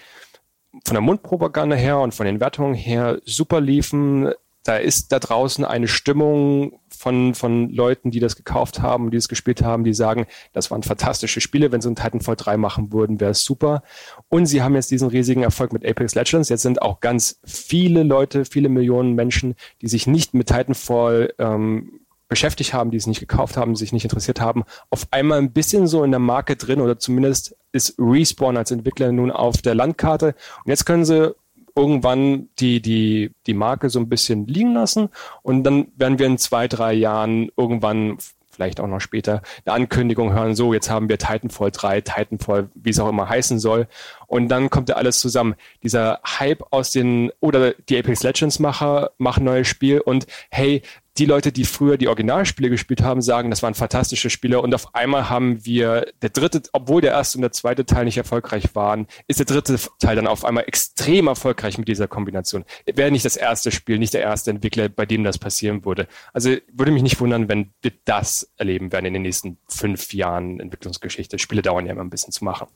von 0.84 0.94
der 0.94 1.02
Mundpropaganda 1.02 1.76
her 1.76 1.98
und 1.98 2.14
von 2.14 2.26
den 2.26 2.40
Wertungen 2.40 2.74
her 2.74 3.20
super 3.24 3.60
liefen. 3.60 4.32
Da 4.64 4.76
ist 4.76 5.12
da 5.12 5.18
draußen 5.18 5.64
eine 5.64 5.88
Stimmung 5.88 6.80
von, 6.88 7.34
von 7.34 7.68
Leuten, 7.68 8.10
die 8.10 8.20
das 8.20 8.34
gekauft 8.34 8.80
haben, 8.80 9.10
die 9.10 9.18
es 9.18 9.28
gespielt 9.28 9.62
haben, 9.62 9.84
die 9.84 9.94
sagen, 9.94 10.26
das 10.52 10.70
waren 10.70 10.82
fantastische 10.82 11.40
Spiele. 11.40 11.70
Wenn 11.70 11.82
sie 11.82 11.90
ein 11.90 11.96
Titanfall 11.96 12.36
3 12.36 12.56
machen 12.56 12.92
würden, 12.92 13.20
wäre 13.20 13.32
es 13.32 13.44
super. 13.44 13.82
Und 14.28 14.46
sie 14.46 14.62
haben 14.62 14.74
jetzt 14.74 14.90
diesen 14.90 15.08
riesigen 15.08 15.42
Erfolg 15.42 15.72
mit 15.72 15.86
Apex 15.86 16.14
Legends. 16.14 16.48
Jetzt 16.48 16.62
sind 16.62 16.82
auch 16.82 17.00
ganz 17.00 17.38
viele 17.44 18.02
Leute, 18.02 18.44
viele 18.46 18.70
Millionen 18.70 19.14
Menschen, 19.14 19.54
die 19.82 19.88
sich 19.88 20.06
nicht 20.06 20.34
mit 20.34 20.48
Titanfall 20.48 21.34
ähm, 21.38 22.00
beschäftigt 22.28 22.72
haben, 22.72 22.90
die 22.90 22.96
es 22.96 23.06
nicht 23.06 23.20
gekauft 23.20 23.56
haben, 23.56 23.76
sich 23.76 23.92
nicht 23.92 24.04
interessiert 24.04 24.40
haben, 24.40 24.64
auf 24.90 25.06
einmal 25.10 25.38
ein 25.38 25.52
bisschen 25.52 25.86
so 25.86 26.02
in 26.04 26.10
der 26.10 26.20
Marke 26.20 26.56
drin 26.56 26.80
oder 26.80 26.98
zumindest 26.98 27.56
ist 27.70 27.94
Respawn 27.98 28.56
als 28.56 28.70
Entwickler 28.70 29.12
nun 29.12 29.30
auf 29.30 29.62
der 29.62 29.74
Landkarte. 29.74 30.34
Und 30.64 30.70
jetzt 30.70 30.86
können 30.86 31.04
sie 31.04 31.34
irgendwann 31.76 32.48
die, 32.58 32.80
die, 32.80 33.32
die 33.46 33.54
Marke 33.54 33.90
so 33.90 33.98
ein 33.98 34.08
bisschen 34.08 34.46
liegen 34.46 34.74
lassen 34.74 35.08
und 35.42 35.64
dann 35.64 35.88
werden 35.96 36.18
wir 36.18 36.26
in 36.26 36.38
zwei, 36.38 36.68
drei 36.68 36.92
Jahren 36.92 37.50
irgendwann 37.56 38.18
vielleicht 38.54 38.80
auch 38.80 38.86
noch 38.86 39.00
später 39.00 39.42
eine 39.64 39.74
Ankündigung 39.74 40.32
hören, 40.32 40.54
so, 40.54 40.72
jetzt 40.72 40.90
haben 40.90 41.08
wir 41.08 41.18
Titanfall 41.18 41.70
3, 41.70 42.00
Titanfall, 42.02 42.70
wie 42.74 42.90
es 42.90 43.00
auch 43.00 43.08
immer 43.08 43.28
heißen 43.28 43.58
soll. 43.58 43.88
Und 44.26 44.48
dann 44.48 44.70
kommt 44.70 44.88
ja 44.88 44.96
alles 44.96 45.20
zusammen. 45.20 45.54
Dieser 45.82 46.20
Hype 46.24 46.64
aus 46.70 46.90
den, 46.90 47.32
oder 47.40 47.72
die 47.88 47.98
Apex 47.98 48.22
Legends 48.22 48.58
Macher 48.58 49.10
machen 49.18 49.44
neues 49.44 49.68
Spiel 49.68 50.00
und 50.00 50.26
hey, 50.50 50.82
die 51.18 51.26
Leute, 51.26 51.52
die 51.52 51.64
früher 51.64 51.96
die 51.96 52.08
Originalspiele 52.08 52.70
gespielt 52.70 53.02
haben, 53.02 53.22
sagen, 53.22 53.50
das 53.50 53.62
waren 53.62 53.74
fantastische 53.74 54.30
Spiele 54.30 54.60
und 54.60 54.74
auf 54.74 54.94
einmal 54.94 55.30
haben 55.30 55.64
wir 55.64 56.06
der 56.22 56.30
dritte, 56.30 56.62
obwohl 56.72 57.00
der 57.00 57.12
erste 57.12 57.38
und 57.38 57.42
der 57.42 57.52
zweite 57.52 57.86
Teil 57.86 58.04
nicht 58.04 58.16
erfolgreich 58.16 58.74
waren, 58.74 59.06
ist 59.28 59.38
der 59.38 59.46
dritte 59.46 59.78
Teil 60.00 60.16
dann 60.16 60.26
auf 60.26 60.44
einmal 60.44 60.64
extrem 60.66 61.28
erfolgreich 61.28 61.78
mit 61.78 61.86
dieser 61.86 62.08
Kombination. 62.08 62.64
Wäre 62.92 63.12
nicht 63.12 63.24
das 63.24 63.36
erste 63.36 63.70
Spiel, 63.70 63.98
nicht 63.98 64.14
der 64.14 64.22
erste 64.22 64.50
Entwickler, 64.50 64.88
bei 64.88 65.06
dem 65.06 65.22
das 65.22 65.38
passieren 65.38 65.84
würde. 65.84 66.08
Also 66.32 66.56
würde 66.72 66.90
mich 66.90 67.02
nicht 67.02 67.20
wundern, 67.20 67.48
wenn 67.48 67.72
wir 67.82 67.92
das 68.04 68.50
erleben 68.56 68.92
werden 68.92 69.06
in 69.06 69.14
den 69.14 69.22
nächsten 69.22 69.58
fünf 69.68 70.12
Jahren 70.14 70.58
Entwicklungsgeschichte. 70.58 71.38
Spiele 71.38 71.62
dauern 71.62 71.86
ja 71.86 71.92
immer 71.92 72.02
ein 72.02 72.10
bisschen 72.10 72.32
zu 72.32 72.44
machen. 72.44 72.66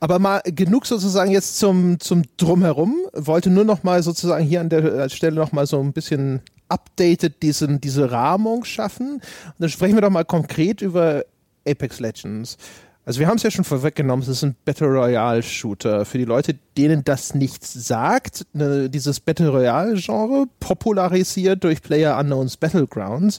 Aber 0.00 0.18
mal 0.18 0.42
genug 0.44 0.86
sozusagen 0.86 1.30
jetzt 1.30 1.58
zum, 1.58 1.98
zum 1.98 2.24
Drumherum. 2.36 2.96
Wollte 3.14 3.50
nur 3.50 3.64
noch 3.64 3.82
mal 3.82 4.02
sozusagen 4.02 4.44
hier 4.44 4.60
an 4.60 4.68
der 4.68 5.08
Stelle 5.08 5.36
noch 5.36 5.52
mal 5.52 5.66
so 5.66 5.80
ein 5.80 5.92
bisschen 5.92 6.42
updated 6.68 7.42
diesen, 7.42 7.80
diese 7.80 8.10
Rahmung 8.10 8.64
schaffen. 8.64 9.14
Und 9.14 9.54
dann 9.58 9.68
sprechen 9.68 9.94
wir 9.94 10.02
doch 10.02 10.10
mal 10.10 10.24
konkret 10.24 10.82
über 10.82 11.24
Apex 11.66 12.00
Legends. 12.00 12.56
Also 13.06 13.20
wir 13.20 13.28
haben 13.28 13.36
es 13.36 13.44
ja 13.44 13.52
schon 13.52 13.64
vorweggenommen, 13.64 14.24
es 14.24 14.28
ist 14.28 14.42
ein 14.42 14.56
Battle 14.64 14.88
Royale 14.88 15.40
Shooter. 15.40 16.04
Für 16.04 16.18
die 16.18 16.24
Leute, 16.24 16.56
denen 16.76 17.04
das 17.04 17.36
nichts 17.36 17.72
sagt, 17.72 18.46
ne, 18.52 18.90
dieses 18.90 19.20
Battle 19.20 19.48
Royale 19.50 19.94
Genre, 19.94 20.46
popularisiert 20.58 21.62
durch 21.62 21.82
Player 21.82 22.18
Unknowns 22.18 22.56
Battlegrounds, 22.56 23.38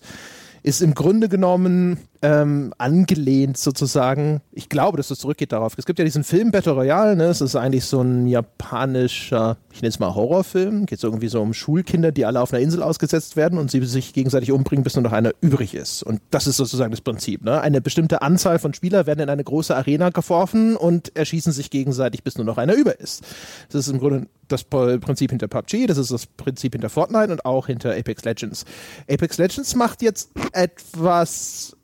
ist 0.63 0.81
im 0.81 0.93
Grunde 0.93 1.27
genommen 1.27 1.97
ähm, 2.21 2.73
angelehnt 2.77 3.57
sozusagen, 3.57 4.41
ich 4.51 4.69
glaube, 4.69 4.97
dass 4.97 5.11
es 5.11 5.19
zurückgeht 5.19 5.51
darauf. 5.51 5.73
Es 5.77 5.85
gibt 5.85 5.99
ja 5.99 6.05
diesen 6.05 6.23
Film 6.23 6.51
Battle 6.51 6.73
Royale, 6.73 7.15
ne? 7.15 7.25
Es 7.25 7.41
ist 7.41 7.55
eigentlich 7.55 7.85
so 7.85 8.01
ein 8.01 8.27
japanischer, 8.27 9.57
ich 9.71 9.81
nenne 9.81 9.89
es 9.89 9.99
mal 9.99 10.13
Horrorfilm. 10.15 10.85
Geht 10.85 10.97
es 10.97 11.03
irgendwie 11.03 11.27
so 11.27 11.41
um 11.41 11.53
Schulkinder, 11.53 12.11
die 12.11 12.25
alle 12.25 12.41
auf 12.41 12.53
einer 12.53 12.61
Insel 12.61 12.81
ausgesetzt 12.83 13.35
werden 13.35 13.59
und 13.59 13.71
sie 13.71 13.83
sich 13.85 14.13
gegenseitig 14.13 14.51
umbringen, 14.51 14.83
bis 14.83 14.95
nur 14.95 15.03
noch 15.03 15.11
einer 15.11 15.31
übrig 15.41 15.75
ist. 15.75 16.03
Und 16.03 16.21
das 16.31 16.47
ist 16.47 16.57
sozusagen 16.57 16.91
das 16.91 17.01
Prinzip. 17.01 17.43
Ne? 17.43 17.61
Eine 17.61 17.81
bestimmte 17.81 18.21
Anzahl 18.21 18.59
von 18.59 18.73
Spielern 18.73 19.05
werden 19.05 19.19
in 19.19 19.29
eine 19.29 19.43
große 19.43 19.75
Arena 19.75 20.09
geworfen 20.09 20.75
und 20.75 21.15
erschießen 21.15 21.51
sich 21.51 21.69
gegenseitig, 21.69 22.23
bis 22.23 22.37
nur 22.37 22.45
noch 22.45 22.57
einer 22.57 22.73
über 22.73 22.99
ist. 22.99 23.23
Das 23.69 23.87
ist 23.87 23.93
im 23.93 23.99
Grunde 23.99 24.27
das 24.47 24.63
Prinzip 24.63 25.31
hinter 25.31 25.47
PUBG, 25.47 25.87
das 25.87 25.97
ist 25.97 26.11
das 26.11 26.25
Prinzip 26.25 26.73
hinter 26.73 26.89
Fortnite 26.89 27.31
und 27.31 27.45
auch 27.45 27.67
hinter 27.67 27.91
Apex 27.91 28.23
Legends. 28.23 28.65
Apex 29.09 29.37
Legends 29.37 29.75
macht 29.75 30.01
jetzt 30.01 30.31
etwas 30.53 31.76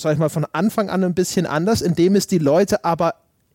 sag 0.00 0.14
ich 0.14 0.18
mal, 0.18 0.28
von 0.28 0.46
Anfang 0.52 0.90
an 0.90 1.04
ein 1.04 1.14
bisschen 1.14 1.46
anders, 1.46 1.82
indem 1.82 2.16
es 2.16 2.26
die 2.26 2.38
Leute 2.38 2.84
aber 2.84 3.14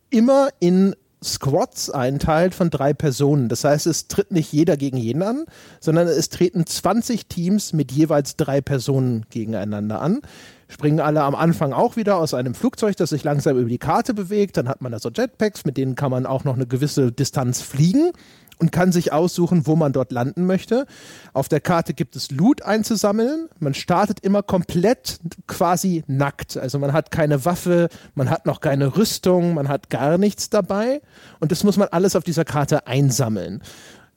immer 0.09 0.49
in 0.59 0.95
Squads 1.23 1.89
einteilt 1.89 2.53
von 2.53 2.69
drei 2.69 2.93
Personen. 2.93 3.49
Das 3.49 3.63
heißt, 3.63 3.87
es 3.87 4.07
tritt 4.07 4.31
nicht 4.31 4.53
jeder 4.53 4.77
gegen 4.77 4.97
jeden 4.97 5.23
an, 5.23 5.45
sondern 5.79 6.07
es 6.07 6.29
treten 6.29 6.65
20 6.65 7.25
Teams 7.27 7.73
mit 7.73 7.91
jeweils 7.91 8.35
drei 8.35 8.61
Personen 8.61 9.25
gegeneinander 9.29 10.01
an. 10.01 10.21
Springen 10.67 10.99
alle 10.99 11.23
am 11.23 11.35
Anfang 11.35 11.73
auch 11.73 11.95
wieder 11.95 12.17
aus 12.17 12.33
einem 12.33 12.53
Flugzeug, 12.55 12.95
das 12.97 13.09
sich 13.09 13.23
langsam 13.23 13.57
über 13.57 13.69
die 13.69 13.77
Karte 13.77 14.13
bewegt. 14.13 14.57
Dann 14.57 14.67
hat 14.67 14.81
man 14.81 14.91
da 14.91 14.99
so 14.99 15.09
Jetpacks, 15.09 15.65
mit 15.65 15.77
denen 15.77 15.95
kann 15.95 16.11
man 16.11 16.25
auch 16.25 16.43
noch 16.43 16.55
eine 16.55 16.65
gewisse 16.65 17.11
Distanz 17.11 17.61
fliegen 17.61 18.11
und 18.59 18.71
kann 18.71 18.91
sich 18.91 19.11
aussuchen, 19.11 19.67
wo 19.67 19.75
man 19.75 19.93
dort 19.93 20.11
landen 20.11 20.45
möchte. 20.45 20.85
Auf 21.33 21.49
der 21.49 21.59
Karte 21.59 21.93
gibt 21.93 22.15
es 22.15 22.31
Loot 22.31 22.61
einzusammeln. 22.61 23.49
Man 23.59 23.73
startet 23.73 24.19
immer 24.21 24.43
komplett 24.43 25.19
quasi 25.47 26.03
nackt. 26.07 26.57
Also 26.57 26.79
man 26.79 26.93
hat 26.93 27.11
keine 27.11 27.45
Waffe, 27.45 27.89
man 28.13 28.29
hat 28.29 28.45
noch 28.45 28.61
keine 28.61 28.97
Rüstung, 28.97 29.53
man 29.53 29.67
hat 29.67 29.89
gar 29.89 30.17
nichts 30.17 30.49
dabei. 30.49 31.01
Und 31.39 31.51
das 31.51 31.63
muss 31.63 31.77
man 31.77 31.89
alles 31.89 32.15
auf 32.15 32.23
dieser 32.23 32.45
Karte 32.45 32.87
einsammeln. 32.87 33.61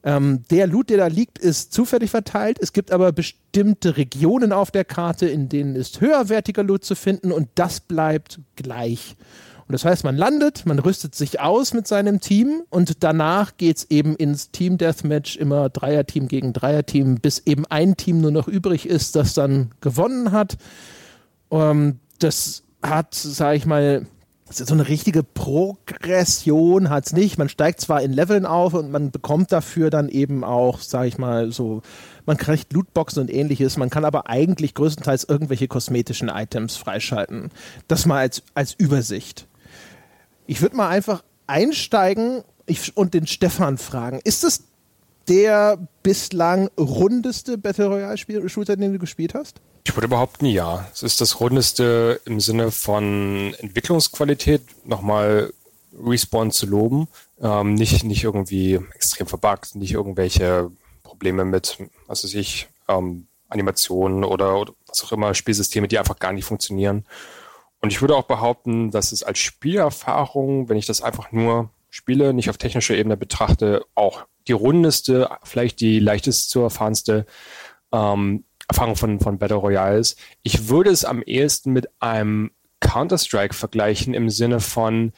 Ähm, 0.05 0.45
der 0.51 0.67
Loot, 0.69 0.91
der 0.91 0.99
da 0.99 1.07
liegt, 1.09 1.39
ist 1.39 1.73
zufällig 1.73 2.11
verteilt. 2.11 2.59
Es 2.61 2.73
gibt 2.73 2.93
aber 2.93 3.13
bestimmte 3.13 3.97
Regionen 3.97 4.53
auf 4.53 4.71
der 4.71 4.85
Karte, 4.85 5.27
in 5.27 5.49
denen 5.49 5.75
ist 5.75 6.01
höherwertiger 6.01 6.63
Loot 6.63 6.85
zu 6.85 6.95
finden 6.95 7.33
und 7.33 7.49
das 7.57 7.81
bleibt 7.81 8.41
gleich. 8.55 9.17
Und 9.69 9.75
das 9.75 9.85
heißt, 9.85 10.03
man 10.03 10.17
landet, 10.17 10.65
man 10.65 10.79
rüstet 10.79 11.15
sich 11.15 11.41
aus 11.41 11.75
mit 11.75 11.87
seinem 11.87 12.21
Team 12.21 12.63
und 12.71 13.05
danach 13.05 13.59
geht 13.59 13.77
es 13.77 13.91
eben 13.91 14.17
ins 14.17 14.51
Team 14.51 14.79
Deathmatch, 14.79 15.37
immer 15.37 15.69
Dreierteam 15.69 16.27
gegen 16.27 16.55
Dreierteam, 16.55 17.17
bis 17.17 17.41
eben 17.41 17.67
ein 17.67 17.99
Team 17.99 18.23
nur 18.23 18.31
noch 18.31 18.49
übrig 18.49 18.89
ist, 18.89 19.15
das 19.15 19.35
dann 19.35 19.73
gewonnen 19.83 20.33
hat. 20.33 20.57
Ähm, 21.51 21.99
das 22.19 22.63
hat, 22.83 23.15
sage 23.15 23.59
ich 23.59 23.67
mal, 23.67 24.07
so 24.51 24.73
eine 24.73 24.89
richtige 24.89 25.23
Progression 25.23 26.89
hat 26.89 27.07
es 27.07 27.13
nicht. 27.13 27.37
Man 27.37 27.51
steigt 27.51 27.83
zwar 27.83 28.01
in 28.01 28.13
Leveln 28.13 28.47
auf 28.47 28.73
und 28.73 28.91
man 28.91 29.11
bekommt 29.11 29.53
dafür 29.53 29.91
dann 29.91 30.09
eben 30.09 30.45
auch, 30.45 30.81
sage 30.81 31.09
ich 31.09 31.19
mal, 31.19 31.53
so, 31.53 31.83
man 32.25 32.39
kriegt 32.39 32.73
Lootboxen 32.73 33.21
und 33.21 33.31
ähnliches. 33.31 33.77
Man 33.77 33.91
kann 33.91 34.07
aber 34.07 34.29
eigentlich 34.29 34.75
größtenteils 34.75 35.25
irgendwelche 35.25 35.69
kosmetischen 35.69 36.31
Items 36.31 36.77
freischalten. 36.77 37.51
Das 37.89 38.07
mal 38.07 38.21
als, 38.21 38.43
als 38.55 38.73
Übersicht. 38.73 39.48
Ich 40.49 40.63
würde 40.63 40.77
mal 40.77 40.89
einfach 40.89 41.23
einsteigen 41.47 42.43
und 42.95 43.13
den 43.13 43.27
Stefan 43.27 43.77
fragen. 43.77 44.19
Ist 44.25 44.45
es 44.45 44.65
der 45.29 45.79
bislang 46.03 46.71
rundeste 46.79 47.59
Battle 47.59 47.87
Royale-Shooter, 47.89 48.77
den 48.77 48.95
du 48.95 48.99
gespielt 48.99 49.35
hast? 49.35 49.61
Ich 49.85 49.95
würde 49.95 50.09
behaupten, 50.09 50.47
ja. 50.47 50.89
Es 50.91 51.03
ist 51.03 51.21
das 51.21 51.39
rundeste 51.41 52.23
im 52.25 52.41
Sinne 52.41 52.71
von 52.71 53.55
Entwicklungsqualität. 53.59 54.63
Nochmal 54.87 55.53
Respawn 56.03 56.51
zu 56.51 56.65
loben. 56.65 57.09
Ähm, 57.43 57.75
nicht, 57.75 58.05
nicht 58.05 58.25
irgendwie 58.25 58.81
extrem 58.95 59.27
verbuggt, 59.27 59.75
nicht 59.75 59.93
irgendwelche 59.93 60.71
Probleme 61.03 61.45
mit, 61.45 61.77
was 62.07 62.25
weiß 62.25 62.33
ich, 62.33 62.69
ähm, 62.89 63.27
Animationen 63.51 64.25
oder, 64.25 64.59
oder 64.59 64.73
was 64.87 65.05
auch 65.05 65.13
immer, 65.13 65.35
Spielsysteme, 65.35 65.89
die 65.89 65.99
einfach 65.99 66.19
gar 66.19 66.33
nicht 66.33 66.47
funktionieren. 66.47 67.05
Und 67.81 67.93
ich 67.93 68.01
würde 68.01 68.17
auch 68.17 68.25
behaupten, 68.25 68.91
dass 68.91 69.13
es 69.13 69.23
als 69.23 69.39
Spielerfahrung, 69.39 70.69
wenn 70.69 70.77
ich 70.77 70.87
das 70.87 71.03
einfach 71.03 71.33
nur 71.33 71.71
spiele, 71.91 72.35
nicht 72.35 72.51
auf 72.51 72.59
technischer 72.59 72.97
Ebene 72.97 73.17
betrachte, 73.17 73.85
auch 73.95 74.27
die 74.47 74.53
rundeste, 74.53 75.31
vielleicht 75.45 75.81
die 75.81 76.01
leichteste 76.01 76.49
zu 76.49 76.61
erfahrenste 76.61 77.27
ähm, 77.93 78.45
Erfahrung 78.69 78.97
von, 78.97 79.21
von 79.21 79.39
Battle 79.39 79.57
Royale 79.57 79.99
ist. 79.99 80.19
Ich 80.43 80.69
würde 80.69 80.91
es 80.91 81.05
am 81.05 81.23
ehesten 81.23 81.73
mit 81.73 81.89
einem 82.01 82.51
Counter-Strike 82.81 83.55
vergleichen 83.55 84.15
im 84.15 84.31
Sinne 84.31 84.61
von, 84.61 85.13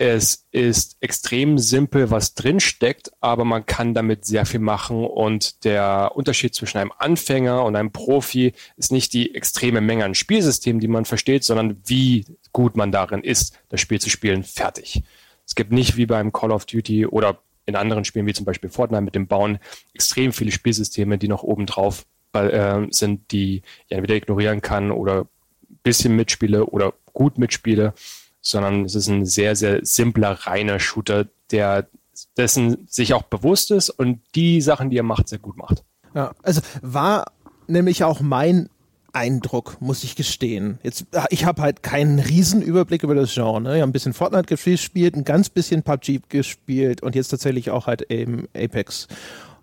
es 0.00 0.46
ist 0.50 0.96
extrem 1.00 1.58
simpel, 1.58 2.10
was 2.10 2.32
drinsteckt, 2.32 3.12
aber 3.20 3.44
man 3.44 3.66
kann 3.66 3.92
damit 3.92 4.24
sehr 4.24 4.46
viel 4.46 4.58
machen 4.58 5.04
und 5.04 5.62
der 5.66 6.12
Unterschied 6.14 6.54
zwischen 6.54 6.78
einem 6.78 6.92
Anfänger 6.96 7.62
und 7.66 7.76
einem 7.76 7.92
Profi 7.92 8.54
ist 8.78 8.92
nicht 8.92 9.12
die 9.12 9.34
extreme 9.34 9.82
Menge 9.82 10.06
an 10.06 10.14
Spielsystemen, 10.14 10.80
die 10.80 10.88
man 10.88 11.04
versteht, 11.04 11.44
sondern 11.44 11.82
wie 11.84 12.24
gut 12.50 12.78
man 12.78 12.92
darin 12.92 13.22
ist, 13.22 13.58
das 13.68 13.82
Spiel 13.82 14.00
zu 14.00 14.08
spielen, 14.08 14.42
fertig. 14.42 15.02
Es 15.46 15.54
gibt 15.54 15.70
nicht 15.70 15.98
wie 15.98 16.06
beim 16.06 16.32
Call 16.32 16.50
of 16.50 16.64
Duty 16.64 17.04
oder 17.04 17.38
in 17.66 17.76
anderen 17.76 18.06
Spielen 18.06 18.24
wie 18.24 18.32
zum 18.32 18.46
Beispiel 18.46 18.70
Fortnite 18.70 19.02
mit 19.02 19.14
dem 19.14 19.26
Bauen 19.26 19.58
extrem 19.92 20.32
viele 20.32 20.50
Spielsysteme, 20.50 21.18
die 21.18 21.28
noch 21.28 21.42
oben 21.42 21.66
drauf 21.66 22.06
äh, 22.32 22.86
sind, 22.88 23.30
die 23.32 23.56
ich 23.86 23.92
entweder 23.92 24.14
ignorieren 24.14 24.62
kann 24.62 24.92
oder 24.92 25.26
ein 25.68 25.78
bisschen 25.82 26.16
mitspiele 26.16 26.64
oder 26.64 26.94
gut 27.12 27.36
mitspiele 27.36 27.92
sondern 28.40 28.84
es 28.84 28.94
ist 28.94 29.08
ein 29.08 29.26
sehr, 29.26 29.56
sehr 29.56 29.84
simpler, 29.84 30.32
reiner 30.32 30.80
Shooter, 30.80 31.26
der 31.50 31.88
dessen 32.36 32.86
sich 32.88 33.14
auch 33.14 33.22
bewusst 33.22 33.70
ist 33.70 33.90
und 33.90 34.20
die 34.34 34.60
Sachen, 34.60 34.90
die 34.90 34.98
er 34.98 35.02
macht, 35.02 35.28
sehr 35.28 35.38
gut 35.38 35.56
macht. 35.56 35.84
Ja, 36.14 36.32
also 36.42 36.60
war 36.82 37.32
nämlich 37.66 38.04
auch 38.04 38.20
mein 38.20 38.68
Eindruck, 39.12 39.80
muss 39.80 40.04
ich 40.04 40.16
gestehen. 40.16 40.78
Jetzt, 40.82 41.06
ich 41.30 41.44
habe 41.44 41.62
halt 41.62 41.82
keinen 41.82 42.18
Riesenüberblick 42.18 43.02
über 43.02 43.14
das 43.14 43.34
Genre. 43.34 43.60
Ne? 43.60 43.76
Ich 43.76 43.80
habe 43.80 43.90
ein 43.90 43.92
bisschen 43.92 44.12
Fortnite 44.12 44.54
gespielt, 44.54 45.16
ein 45.16 45.24
ganz 45.24 45.48
bisschen 45.48 45.82
PUBG 45.82 46.20
gespielt 46.28 47.02
und 47.02 47.14
jetzt 47.14 47.28
tatsächlich 47.28 47.70
auch 47.70 47.86
halt 47.86 48.10
eben 48.10 48.46
Apex. 48.54 49.08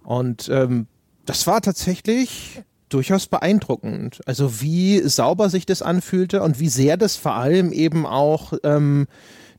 Und 0.03 0.49
ähm, 0.49 0.87
das 1.25 1.47
war 1.47 1.61
tatsächlich 1.61 2.63
durchaus 2.89 3.27
beeindruckend. 3.27 4.21
Also 4.25 4.61
wie 4.61 4.99
sauber 5.01 5.49
sich 5.49 5.65
das 5.65 5.81
anfühlte 5.81 6.41
und 6.41 6.59
wie 6.59 6.69
sehr 6.69 6.97
das 6.97 7.15
vor 7.15 7.33
allem 7.33 7.71
eben 7.71 8.05
auch 8.05 8.53
ähm, 8.63 9.07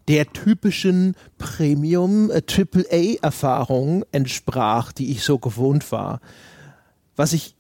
der 0.08 0.32
typischen 0.32 1.14
Premium 1.36 2.30
äh, 2.30 2.42
AAA 2.42 3.18
Erfahrung 3.22 4.04
entsprach, 4.10 4.92
die 4.92 5.10
ich 5.10 5.22
so 5.22 5.38
gewohnt 5.38 5.92
war. 5.92 6.20
Was 7.14 7.34
ich 7.34 7.54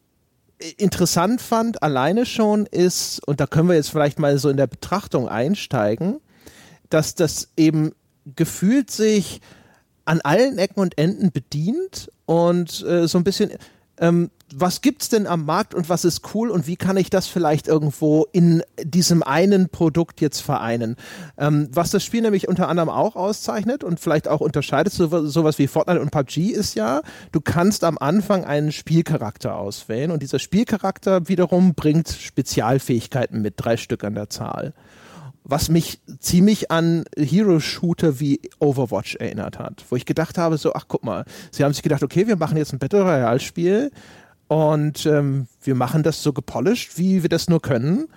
äh, 0.58 0.72
interessant 0.78 1.42
fand, 1.42 1.82
alleine 1.82 2.24
schon 2.24 2.66
ist, 2.66 3.20
und 3.26 3.40
da 3.40 3.46
können 3.46 3.68
wir 3.68 3.76
jetzt 3.76 3.90
vielleicht 3.90 4.18
mal 4.18 4.38
so 4.38 4.48
in 4.48 4.56
der 4.56 4.66
Betrachtung 4.66 5.28
einsteigen, 5.28 6.20
dass 6.88 7.14
das 7.14 7.50
eben 7.56 7.92
gefühlt 8.34 8.90
sich 8.90 9.40
an 10.06 10.22
allen 10.22 10.58
Ecken 10.58 10.80
und 10.80 10.96
Enden 10.96 11.30
bedient 11.32 12.10
und 12.24 12.82
äh, 12.84 13.06
so 13.06 13.18
ein 13.18 13.24
bisschen 13.24 13.50
ähm, 14.00 14.30
was 14.54 14.80
gibt's 14.80 15.08
denn 15.08 15.26
am 15.26 15.44
Markt 15.44 15.74
und 15.74 15.88
was 15.88 16.04
ist 16.04 16.34
cool 16.34 16.50
und 16.50 16.66
wie 16.66 16.76
kann 16.76 16.96
ich 16.96 17.10
das 17.10 17.26
vielleicht 17.26 17.68
irgendwo 17.68 18.26
in 18.32 18.62
diesem 18.82 19.22
einen 19.22 19.68
Produkt 19.68 20.20
jetzt 20.20 20.40
vereinen? 20.40 20.96
Ähm, 21.36 21.68
was 21.72 21.90
das 21.90 22.02
Spiel 22.02 22.22
nämlich 22.22 22.48
unter 22.48 22.68
anderem 22.68 22.88
auch 22.88 23.14
auszeichnet 23.14 23.84
und 23.84 24.00
vielleicht 24.00 24.26
auch 24.26 24.40
unterscheidet, 24.40 24.92
so, 24.92 25.26
sowas 25.26 25.58
wie 25.58 25.66
Fortnite 25.66 26.00
und 26.00 26.10
PUBG 26.10 26.50
ist 26.50 26.74
ja, 26.74 27.02
du 27.32 27.40
kannst 27.40 27.84
am 27.84 27.98
Anfang 27.98 28.44
einen 28.44 28.72
Spielcharakter 28.72 29.56
auswählen 29.56 30.10
und 30.10 30.22
dieser 30.22 30.38
Spielcharakter 30.38 31.28
wiederum 31.28 31.74
bringt 31.74 32.08
Spezialfähigkeiten 32.08 33.42
mit, 33.42 33.54
drei 33.56 33.76
Stück 33.76 34.04
an 34.04 34.14
der 34.14 34.30
Zahl 34.30 34.72
was 35.48 35.70
mich 35.70 35.98
ziemlich 36.20 36.70
an 36.70 37.04
Hero-Shooter 37.16 38.20
wie 38.20 38.40
Overwatch 38.60 39.16
erinnert 39.16 39.58
hat, 39.58 39.84
wo 39.88 39.96
ich 39.96 40.04
gedacht 40.04 40.38
habe, 40.38 40.58
so, 40.58 40.74
ach 40.74 40.84
guck 40.86 41.02
mal, 41.02 41.24
sie 41.50 41.64
haben 41.64 41.72
sich 41.72 41.82
gedacht, 41.82 42.02
okay, 42.02 42.28
wir 42.28 42.36
machen 42.36 42.58
jetzt 42.58 42.72
ein 42.72 42.78
Battle 42.78 43.02
Royale-Spiel 43.02 43.90
und 44.46 45.06
ähm, 45.06 45.48
wir 45.62 45.74
machen 45.74 46.02
das 46.02 46.22
so 46.22 46.34
gepolished, 46.34 46.98
wie 46.98 47.22
wir 47.22 47.30
das 47.30 47.48
nur 47.48 47.62
können 47.62 48.08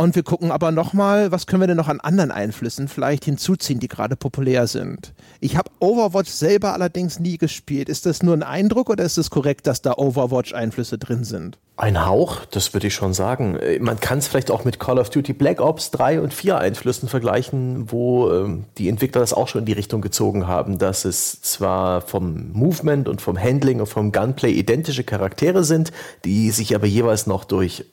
und 0.00 0.16
wir 0.16 0.22
gucken 0.22 0.50
aber 0.50 0.72
nochmal, 0.72 1.30
was 1.30 1.46
können 1.46 1.60
wir 1.60 1.66
denn 1.66 1.76
noch 1.76 1.88
an 1.88 2.00
anderen 2.00 2.30
Einflüssen 2.30 2.88
vielleicht 2.88 3.26
hinzuziehen, 3.26 3.80
die 3.80 3.88
gerade 3.88 4.16
populär 4.16 4.66
sind. 4.66 5.12
Ich 5.40 5.58
habe 5.58 5.70
Overwatch 5.78 6.30
selber 6.30 6.72
allerdings 6.72 7.20
nie 7.20 7.36
gespielt. 7.36 7.90
Ist 7.90 8.06
das 8.06 8.22
nur 8.22 8.32
ein 8.32 8.42
Eindruck 8.42 8.88
oder 8.88 9.04
ist 9.04 9.18
es 9.18 9.28
korrekt, 9.28 9.66
dass 9.66 9.82
da 9.82 9.92
Overwatch-Einflüsse 9.98 10.96
drin 10.96 11.24
sind? 11.24 11.58
Ein 11.76 12.06
Hauch, 12.06 12.46
das 12.46 12.72
würde 12.72 12.86
ich 12.86 12.94
schon 12.94 13.12
sagen. 13.12 13.56
Äh, 13.56 13.78
man 13.78 14.00
kann 14.00 14.18
es 14.18 14.28
vielleicht 14.28 14.50
auch 14.50 14.64
mit 14.64 14.80
Call 14.80 14.98
of 14.98 15.10
Duty 15.10 15.34
Black 15.34 15.60
Ops 15.60 15.90
3 15.90 16.22
und 16.22 16.32
4 16.32 16.56
Einflüssen 16.56 17.10
vergleichen, 17.10 17.92
wo 17.92 18.30
ähm, 18.30 18.64
die 18.78 18.88
Entwickler 18.88 19.20
das 19.20 19.34
auch 19.34 19.48
schon 19.48 19.60
in 19.60 19.66
die 19.66 19.74
Richtung 19.74 20.00
gezogen 20.00 20.46
haben, 20.46 20.78
dass 20.78 21.04
es 21.04 21.42
zwar 21.42 22.00
vom 22.00 22.52
Movement 22.52 23.06
und 23.06 23.20
vom 23.20 23.38
Handling 23.38 23.80
und 23.80 23.86
vom 23.86 24.12
Gunplay 24.12 24.52
identische 24.52 25.04
Charaktere 25.04 25.62
sind, 25.62 25.92
die 26.24 26.50
sich 26.52 26.74
aber 26.74 26.86
jeweils 26.86 27.26
noch 27.26 27.44
durch 27.44 27.84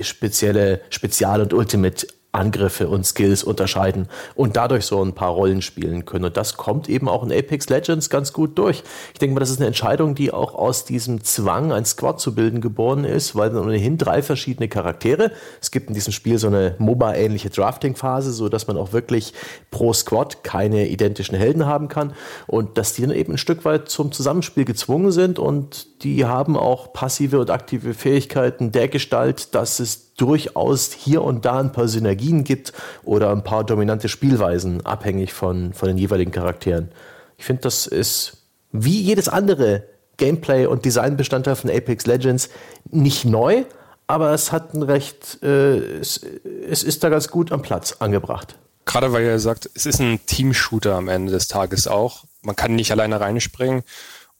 spezielle 0.00 0.80
Spezial- 0.90 1.40
und 1.40 1.52
Ultimate 1.52 2.06
Angriffe 2.32 2.88
und 2.88 3.04
Skills 3.04 3.42
unterscheiden 3.42 4.08
und 4.36 4.56
dadurch 4.56 4.86
so 4.86 5.02
ein 5.02 5.14
paar 5.14 5.30
Rollen 5.30 5.62
spielen 5.62 6.04
können. 6.04 6.26
Und 6.26 6.36
das 6.36 6.56
kommt 6.56 6.88
eben 6.88 7.08
auch 7.08 7.24
in 7.24 7.32
Apex 7.32 7.68
Legends 7.68 8.08
ganz 8.08 8.32
gut 8.32 8.56
durch. 8.56 8.84
Ich 9.12 9.18
denke 9.18 9.34
mal, 9.34 9.40
das 9.40 9.50
ist 9.50 9.58
eine 9.58 9.66
Entscheidung, 9.66 10.14
die 10.14 10.32
auch 10.32 10.54
aus 10.54 10.84
diesem 10.84 11.24
Zwang, 11.24 11.72
ein 11.72 11.84
Squad 11.84 12.20
zu 12.20 12.34
bilden, 12.34 12.60
geboren 12.60 13.04
ist, 13.04 13.34
weil 13.34 13.50
dann 13.50 13.64
ohnehin 13.64 13.98
drei 13.98 14.22
verschiedene 14.22 14.68
Charaktere. 14.68 15.32
Es 15.60 15.72
gibt 15.72 15.88
in 15.88 15.94
diesem 15.94 16.12
Spiel 16.12 16.38
so 16.38 16.46
eine 16.46 16.76
MOBA-ähnliche 16.78 17.50
Drafting-Phase, 17.50 18.32
so 18.32 18.48
dass 18.48 18.68
man 18.68 18.76
auch 18.76 18.92
wirklich 18.92 19.34
pro 19.72 19.92
Squad 19.92 20.44
keine 20.44 20.88
identischen 20.88 21.36
Helden 21.36 21.66
haben 21.66 21.88
kann 21.88 22.12
und 22.46 22.78
dass 22.78 22.94
die 22.94 23.02
dann 23.02 23.10
eben 23.10 23.32
ein 23.32 23.38
Stück 23.38 23.64
weit 23.64 23.88
zum 23.88 24.12
Zusammenspiel 24.12 24.64
gezwungen 24.64 25.10
sind 25.10 25.38
und 25.38 26.04
die 26.04 26.24
haben 26.24 26.56
auch 26.56 26.92
passive 26.92 27.40
und 27.40 27.50
aktive 27.50 27.94
Fähigkeiten 27.94 28.72
der 28.72 28.88
Gestalt, 28.88 29.54
dass 29.54 29.80
es 29.80 30.09
durchaus 30.20 30.92
hier 30.92 31.22
und 31.22 31.44
da 31.44 31.58
ein 31.58 31.72
paar 31.72 31.88
Synergien 31.88 32.44
gibt 32.44 32.72
oder 33.02 33.30
ein 33.30 33.44
paar 33.44 33.64
dominante 33.64 34.08
Spielweisen, 34.08 34.84
abhängig 34.84 35.32
von, 35.32 35.72
von 35.72 35.88
den 35.88 35.98
jeweiligen 35.98 36.32
Charakteren. 36.32 36.90
Ich 37.38 37.44
finde, 37.44 37.62
das 37.62 37.86
ist 37.86 38.38
wie 38.72 39.00
jedes 39.00 39.28
andere 39.28 39.84
Gameplay 40.16 40.66
und 40.66 40.84
Designbestandteil 40.84 41.56
von 41.56 41.70
Apex 41.70 42.06
Legends 42.06 42.50
nicht 42.90 43.24
neu, 43.24 43.64
aber 44.06 44.32
es 44.32 44.52
hat 44.52 44.74
ein 44.74 44.82
recht, 44.82 45.42
äh, 45.42 45.78
es, 46.00 46.20
es 46.68 46.82
ist 46.82 47.02
da 47.02 47.08
ganz 47.08 47.28
gut 47.28 47.52
am 47.52 47.62
Platz 47.62 47.96
angebracht. 48.00 48.56
Gerade 48.84 49.12
weil 49.12 49.24
ihr 49.24 49.38
sagt, 49.38 49.70
es 49.74 49.86
ist 49.86 50.00
ein 50.00 50.20
Team-Shooter 50.26 50.94
am 50.96 51.08
Ende 51.08 51.32
des 51.32 51.48
Tages 51.48 51.86
auch. 51.86 52.24
Man 52.42 52.56
kann 52.56 52.74
nicht 52.74 52.90
alleine 52.90 53.20
reinspringen 53.20 53.82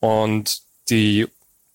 und 0.01 0.63
die 0.91 1.29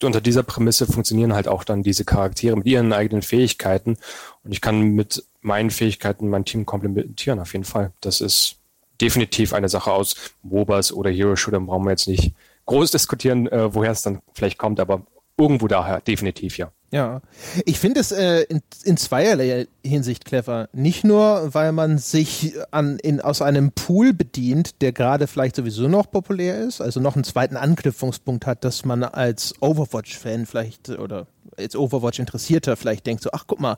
unter 0.05 0.21
dieser 0.21 0.43
Prämisse 0.43 0.85
funktionieren 0.85 1.33
halt 1.33 1.47
auch 1.47 1.63
dann 1.63 1.83
diese 1.83 2.05
Charaktere 2.05 2.55
mit 2.55 2.65
ihren 2.65 2.93
eigenen 2.93 3.21
Fähigkeiten. 3.21 3.97
Und 4.43 4.51
ich 4.51 4.61
kann 4.61 4.81
mit 4.81 5.23
meinen 5.41 5.69
Fähigkeiten 5.69 6.29
mein 6.29 6.45
Team 6.45 6.65
komplementieren, 6.65 7.39
auf 7.39 7.53
jeden 7.53 7.65
Fall. 7.65 7.91
Das 8.01 8.21
ist 8.21 8.57
definitiv 9.01 9.53
eine 9.53 9.69
Sache 9.69 9.91
aus 9.91 10.15
MOBAs 10.43 10.91
oder 10.91 11.09
Hero 11.09 11.35
Shooter, 11.35 11.59
brauchen 11.59 11.85
wir 11.85 11.91
jetzt 11.91 12.07
nicht 12.07 12.33
groß 12.65 12.91
diskutieren, 12.91 13.47
äh, 13.47 13.73
woher 13.73 13.91
es 13.91 14.01
dann 14.01 14.21
vielleicht 14.33 14.57
kommt, 14.57 14.79
aber 14.79 15.05
irgendwo 15.37 15.67
daher, 15.67 16.01
definitiv 16.01 16.57
ja. 16.57 16.71
Ja, 16.95 17.19
ich 17.65 17.77
finde 17.77 17.99
es 17.99 18.13
äh, 18.13 18.43
in, 18.43 18.61
in 18.85 18.95
zweierlei 18.95 19.67
Hinsicht 19.85 20.23
clever. 20.23 20.69
Nicht 20.71 21.03
nur, 21.03 21.53
weil 21.53 21.73
man 21.73 21.97
sich 21.97 22.53
an, 22.71 22.99
in, 22.99 23.19
aus 23.19 23.41
einem 23.41 23.73
Pool 23.73 24.13
bedient, 24.13 24.81
der 24.81 24.93
gerade 24.93 25.27
vielleicht 25.27 25.57
sowieso 25.57 25.89
noch 25.89 26.09
populär 26.09 26.57
ist, 26.61 26.79
also 26.79 27.01
noch 27.01 27.15
einen 27.15 27.25
zweiten 27.25 27.57
Anknüpfungspunkt 27.57 28.45
hat, 28.45 28.63
dass 28.63 28.85
man 28.85 29.03
als 29.03 29.55
Overwatch-Fan 29.59 30.45
vielleicht 30.45 30.87
oder 30.87 31.27
als 31.57 31.75
Overwatch-Interessierter 31.75 32.77
vielleicht 32.77 33.05
denkt, 33.05 33.23
so, 33.23 33.29
ach 33.33 33.43
guck 33.45 33.59
mal, 33.59 33.75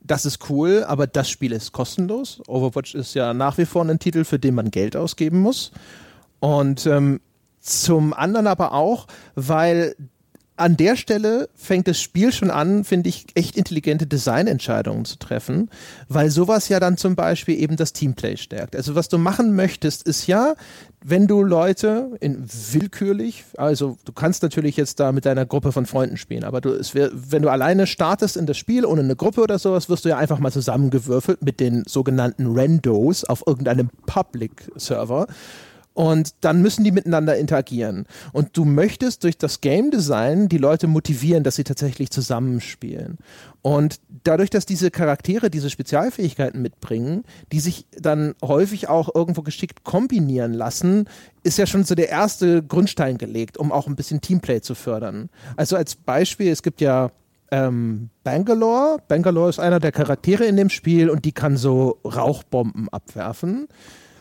das 0.00 0.24
ist 0.24 0.48
cool, 0.48 0.84
aber 0.84 1.06
das 1.06 1.28
Spiel 1.28 1.52
ist 1.52 1.72
kostenlos. 1.72 2.40
Overwatch 2.48 2.94
ist 2.94 3.12
ja 3.12 3.34
nach 3.34 3.58
wie 3.58 3.66
vor 3.66 3.84
ein 3.84 3.98
Titel, 3.98 4.24
für 4.24 4.38
den 4.38 4.54
man 4.54 4.70
Geld 4.70 4.96
ausgeben 4.96 5.40
muss. 5.40 5.70
Und 6.40 6.86
ähm, 6.86 7.20
zum 7.60 8.14
anderen 8.14 8.46
aber 8.46 8.72
auch, 8.72 9.06
weil 9.34 9.96
an 10.56 10.76
der 10.76 10.94
Stelle 10.96 11.48
fängt 11.54 11.88
das 11.88 12.00
Spiel 12.00 12.32
schon 12.32 12.50
an, 12.50 12.84
finde 12.84 13.08
ich, 13.08 13.26
echt 13.34 13.56
intelligente 13.56 14.06
Designentscheidungen 14.06 15.04
zu 15.04 15.18
treffen, 15.18 15.68
weil 16.08 16.30
sowas 16.30 16.68
ja 16.68 16.78
dann 16.78 16.96
zum 16.96 17.16
Beispiel 17.16 17.60
eben 17.60 17.76
das 17.76 17.92
Teamplay 17.92 18.36
stärkt. 18.36 18.76
Also 18.76 18.94
was 18.94 19.08
du 19.08 19.18
machen 19.18 19.56
möchtest, 19.56 20.06
ist 20.06 20.28
ja, 20.28 20.54
wenn 21.04 21.26
du 21.26 21.42
Leute 21.42 22.16
in 22.20 22.46
willkürlich, 22.72 23.44
also 23.56 23.98
du 24.04 24.12
kannst 24.12 24.44
natürlich 24.44 24.76
jetzt 24.76 25.00
da 25.00 25.10
mit 25.10 25.26
deiner 25.26 25.44
Gruppe 25.44 25.72
von 25.72 25.86
Freunden 25.86 26.16
spielen, 26.16 26.44
aber 26.44 26.60
du, 26.60 26.70
es 26.70 26.94
wär, 26.94 27.10
wenn 27.12 27.42
du 27.42 27.48
alleine 27.48 27.88
startest 27.88 28.36
in 28.36 28.46
das 28.46 28.56
Spiel 28.56 28.86
ohne 28.86 29.00
eine 29.00 29.16
Gruppe 29.16 29.42
oder 29.42 29.58
sowas, 29.58 29.88
wirst 29.88 30.04
du 30.04 30.08
ja 30.08 30.18
einfach 30.18 30.38
mal 30.38 30.52
zusammengewürfelt 30.52 31.42
mit 31.42 31.58
den 31.58 31.82
sogenannten 31.86 32.56
Randos 32.56 33.24
auf 33.24 33.42
irgendeinem 33.44 33.90
Public-Server 34.06 35.26
Und 35.94 36.34
dann 36.40 36.60
müssen 36.60 36.82
die 36.82 36.90
miteinander 36.90 37.38
interagieren. 37.38 38.06
Und 38.32 38.56
du 38.56 38.64
möchtest 38.64 39.22
durch 39.22 39.38
das 39.38 39.60
Game 39.60 39.92
Design 39.92 40.48
die 40.48 40.58
Leute 40.58 40.88
motivieren, 40.88 41.44
dass 41.44 41.54
sie 41.54 41.64
tatsächlich 41.64 42.10
zusammenspielen. 42.10 43.18
Und 43.62 44.00
dadurch, 44.24 44.50
dass 44.50 44.66
diese 44.66 44.90
Charaktere 44.90 45.50
diese 45.50 45.70
Spezialfähigkeiten 45.70 46.60
mitbringen, 46.60 47.22
die 47.52 47.60
sich 47.60 47.86
dann 47.92 48.34
häufig 48.42 48.88
auch 48.88 49.14
irgendwo 49.14 49.42
geschickt 49.42 49.84
kombinieren 49.84 50.52
lassen, 50.52 51.08
ist 51.44 51.58
ja 51.58 51.66
schon 51.66 51.84
so 51.84 51.94
der 51.94 52.08
erste 52.08 52.62
Grundstein 52.62 53.16
gelegt, 53.16 53.56
um 53.56 53.70
auch 53.70 53.86
ein 53.86 53.96
bisschen 53.96 54.20
Teamplay 54.20 54.60
zu 54.60 54.74
fördern. 54.74 55.30
Also 55.56 55.76
als 55.76 55.94
Beispiel, 55.94 56.50
es 56.50 56.62
gibt 56.62 56.80
ja 56.80 57.12
ähm, 57.52 58.10
Bangalore. 58.24 58.98
Bangalore 59.06 59.50
ist 59.50 59.60
einer 59.60 59.78
der 59.78 59.92
Charaktere 59.92 60.44
in 60.44 60.56
dem 60.56 60.70
Spiel 60.70 61.08
und 61.08 61.24
die 61.24 61.32
kann 61.32 61.56
so 61.56 62.00
Rauchbomben 62.04 62.88
abwerfen. 62.88 63.68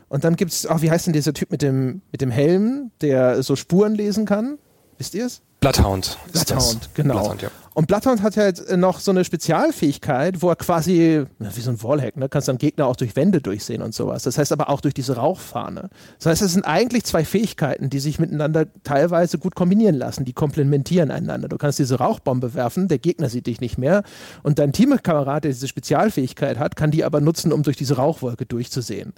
Und 0.10 0.24
dann 0.24 0.36
gibt 0.36 0.51
es, 0.51 0.68
ach, 0.68 0.82
wie 0.82 0.91
heißt 0.91 1.08
denn 1.08 1.14
dieser 1.14 1.34
Typ 1.34 1.51
mit 1.51 1.62
dem, 1.62 2.01
mit 2.12 2.22
dem 2.22 2.32
Helm, 2.32 2.91
der 3.01 3.43
so 3.43 3.56
Spuren 3.56 3.95
lesen 3.95 4.26
kann? 4.26 4.58
Wisst 4.97 5.16
ihr 5.16 5.26
es? 5.26 5.41
Bloodhound. 5.60 6.18
Bloodhound, 6.34 6.89
genau. 6.93 7.14
Bloodhound, 7.14 7.41
ja. 7.41 7.49
Und 7.74 7.88
Bloodhound 7.88 8.22
hat 8.22 8.36
ja 8.36 8.45
jetzt 8.45 8.70
noch 8.76 8.99
so 8.99 9.12
eine 9.12 9.24
Spezialfähigkeit, 9.24 10.41
wo 10.41 10.49
er 10.49 10.58
quasi, 10.58 11.26
wie 11.39 11.62
so 11.62 11.72
ein 11.72 11.82
Wallhack, 11.82 12.18
ne, 12.18 12.30
kannst 12.30 12.47
dann 12.47 12.58
Gegner 12.58 12.86
auch 12.86 12.97
durch 12.97 13.16
Wände 13.16 13.41
durchsehen 13.41 13.82
und 13.82 13.95
sowas. 13.95 14.24
Das 14.24 14.38
heißt 14.38 14.51
aber 14.51 14.70
auch 14.70 14.82
durch 14.82 14.93
diese 14.93 15.16
Rauchfahne. 15.16 15.89
Das 16.20 16.26
heißt, 16.28 16.41
es 16.41 16.54
sind 16.54 16.66
eigentlich 16.66 17.06
zwei 17.06 17.26
Fähigkeiten, 17.26 17.89
die 17.89 17.99
sich 17.99 18.20
miteinander 18.20 18.68
teilweise 18.84 19.39
gut 19.39 19.56
kombinieren 19.56 19.95
lassen. 19.95 20.26
Die 20.26 20.34
komplementieren 20.34 21.10
einander. 21.10 21.47
Du 21.47 21.58
kannst 21.58 21.80
diese 21.80 21.97
Rauchbombe 21.97 22.54
werfen, 22.54 22.89
der 22.89 22.99
Gegner 22.99 23.30
sieht 23.30 23.47
dich 23.47 23.62
nicht 23.62 23.78
mehr. 23.78 24.04
Und 24.43 24.60
dein 24.60 24.74
Teamkamerad, 24.74 25.45
der 25.45 25.51
diese 25.51 25.68
Spezialfähigkeit 25.68 26.60
hat, 26.60 26.76
kann 26.76 26.91
die 26.91 27.04
aber 27.04 27.22
nutzen, 27.22 27.51
um 27.51 27.64
durch 27.64 27.78
diese 27.78 27.95
Rauchwolke 27.95 28.45
durchzusehen. 28.45 29.14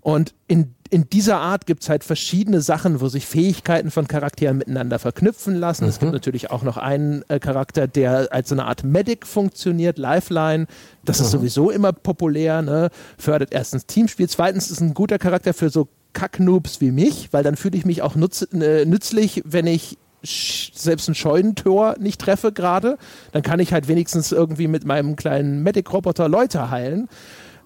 Und 0.00 0.34
in, 0.46 0.74
in 0.90 1.08
dieser 1.10 1.38
Art 1.38 1.66
gibt 1.66 1.82
es 1.82 1.88
halt 1.88 2.04
verschiedene 2.04 2.60
Sachen, 2.60 3.00
wo 3.00 3.08
sich 3.08 3.26
Fähigkeiten 3.26 3.90
von 3.90 4.08
Charakteren 4.08 4.58
miteinander 4.58 4.98
verknüpfen 4.98 5.54
lassen. 5.56 5.84
Mhm. 5.84 5.90
Es 5.90 5.98
gibt 5.98 6.10
mhm. 6.10 6.16
natürlich 6.16 6.50
auch 6.50 6.62
noch 6.62 6.76
einen 6.76 7.24
äh, 7.28 7.38
Charakter, 7.38 7.86
der 7.86 8.28
als 8.32 8.48
so 8.48 8.54
eine 8.54 8.64
Art 8.64 8.84
Medic 8.84 9.26
funktioniert, 9.26 9.98
Lifeline. 9.98 10.66
Das 11.04 11.18
mhm. 11.18 11.24
ist 11.24 11.30
sowieso 11.32 11.70
immer 11.70 11.92
populär, 11.92 12.62
ne? 12.62 12.90
fördert 13.18 13.52
erstens 13.52 13.86
Teamspiel. 13.86 14.28
Zweitens 14.28 14.70
ist 14.70 14.80
ein 14.80 14.94
guter 14.94 15.18
Charakter 15.18 15.52
für 15.52 15.70
so 15.70 15.88
Kacknoobs 16.12 16.80
wie 16.80 16.90
mich, 16.90 17.28
weil 17.32 17.44
dann 17.44 17.56
fühle 17.56 17.76
ich 17.76 17.84
mich 17.84 18.02
auch 18.02 18.14
nutz, 18.14 18.42
äh, 18.52 18.84
nützlich, 18.84 19.42
wenn 19.44 19.66
ich 19.66 19.98
selbst 20.22 21.08
ein 21.08 21.14
Scheunentor 21.14 21.96
nicht 22.00 22.20
treffe 22.20 22.52
gerade, 22.52 22.98
dann 23.32 23.42
kann 23.42 23.60
ich 23.60 23.72
halt 23.72 23.86
wenigstens 23.88 24.32
irgendwie 24.32 24.66
mit 24.66 24.84
meinem 24.84 25.14
kleinen 25.16 25.62
Medic-Roboter 25.62 26.28
Leute 26.28 26.70
heilen. 26.70 27.08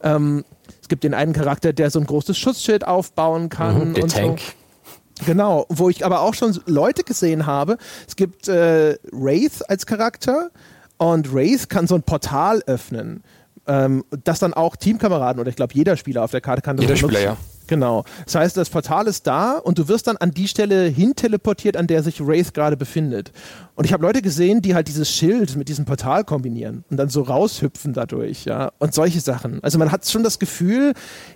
Ähm, 0.03 0.45
gibt 0.93 1.05
den 1.05 1.14
einen 1.14 1.32
Charakter, 1.32 1.72
der 1.72 1.90
so 1.90 1.99
ein 2.01 2.05
großes 2.05 2.36
Schutzschild 2.36 2.86
aufbauen 2.86 3.49
kann. 3.49 3.88
Mhm, 3.88 3.95
der 3.95 4.09
Tank. 4.09 4.40
So. 4.40 5.24
Genau, 5.24 5.64
wo 5.70 5.88
ich 5.88 6.05
aber 6.05 6.20
auch 6.20 6.34
schon 6.34 6.61
Leute 6.66 7.03
gesehen 7.03 7.47
habe. 7.47 7.78
Es 8.07 8.14
gibt 8.14 8.47
äh, 8.47 8.99
Wraith 9.11 9.62
als 9.70 9.86
Charakter 9.86 10.51
und 10.99 11.32
Wraith 11.32 11.70
kann 11.70 11.86
so 11.86 11.95
ein 11.95 12.03
Portal 12.03 12.61
öffnen, 12.66 13.24
ähm, 13.66 14.05
das 14.22 14.38
dann 14.38 14.53
auch 14.53 14.76
Teamkameraden 14.76 15.40
oder 15.40 15.49
ich 15.49 15.57
glaube 15.57 15.72
jeder 15.72 15.97
Spieler 15.97 16.24
auf 16.24 16.30
der 16.30 16.43
Karte 16.43 16.61
kann 16.61 16.76
das 16.76 16.84
Jeder 16.84 16.97
benutzen. 16.97 17.16
Spieler, 17.16 17.30
ja. 17.30 17.36
Genau. 17.73 18.05
Das 18.27 18.35
heißt, 18.35 18.57
das 18.59 18.68
Portal 18.68 19.07
ist 19.07 19.27
da 19.27 19.57
und 19.57 19.79
du 19.79 19.89
wirst 19.89 20.07
dann 20.07 20.18
an 20.18 20.33
die 20.33 20.47
Stelle 20.47 20.89
hin 20.89 21.16
teleportiert, 21.16 21.75
an 21.79 21.87
der 21.87 22.03
sich 22.03 22.20
Wraith 22.20 22.53
gerade 22.53 22.77
befindet. 22.77 23.33
Und 23.77 23.87
ich 23.87 23.95
habe 23.95 24.03
Leute 24.03 24.20
gesehen, 24.20 24.61
die 24.61 24.75
halt 24.75 24.89
dieses 24.89 25.11
Schild 25.11 25.57
mit 25.57 25.70
diesem 25.70 25.87
Portal 25.87 26.23
kombinieren 26.23 26.85
und 26.91 26.99
dann 26.99 27.09
so 27.09 27.23
raushüpfen 27.23 27.95
dadurch, 27.95 28.45
ja. 28.45 28.73
Und 28.79 28.93
solche 28.93 29.20
Sachen. 29.20 29.64
Also 29.64 29.79
man 29.79 29.91
hat 29.91 30.07
schon 30.07 30.23
das 30.23 30.39
Gefühl, 30.39 30.93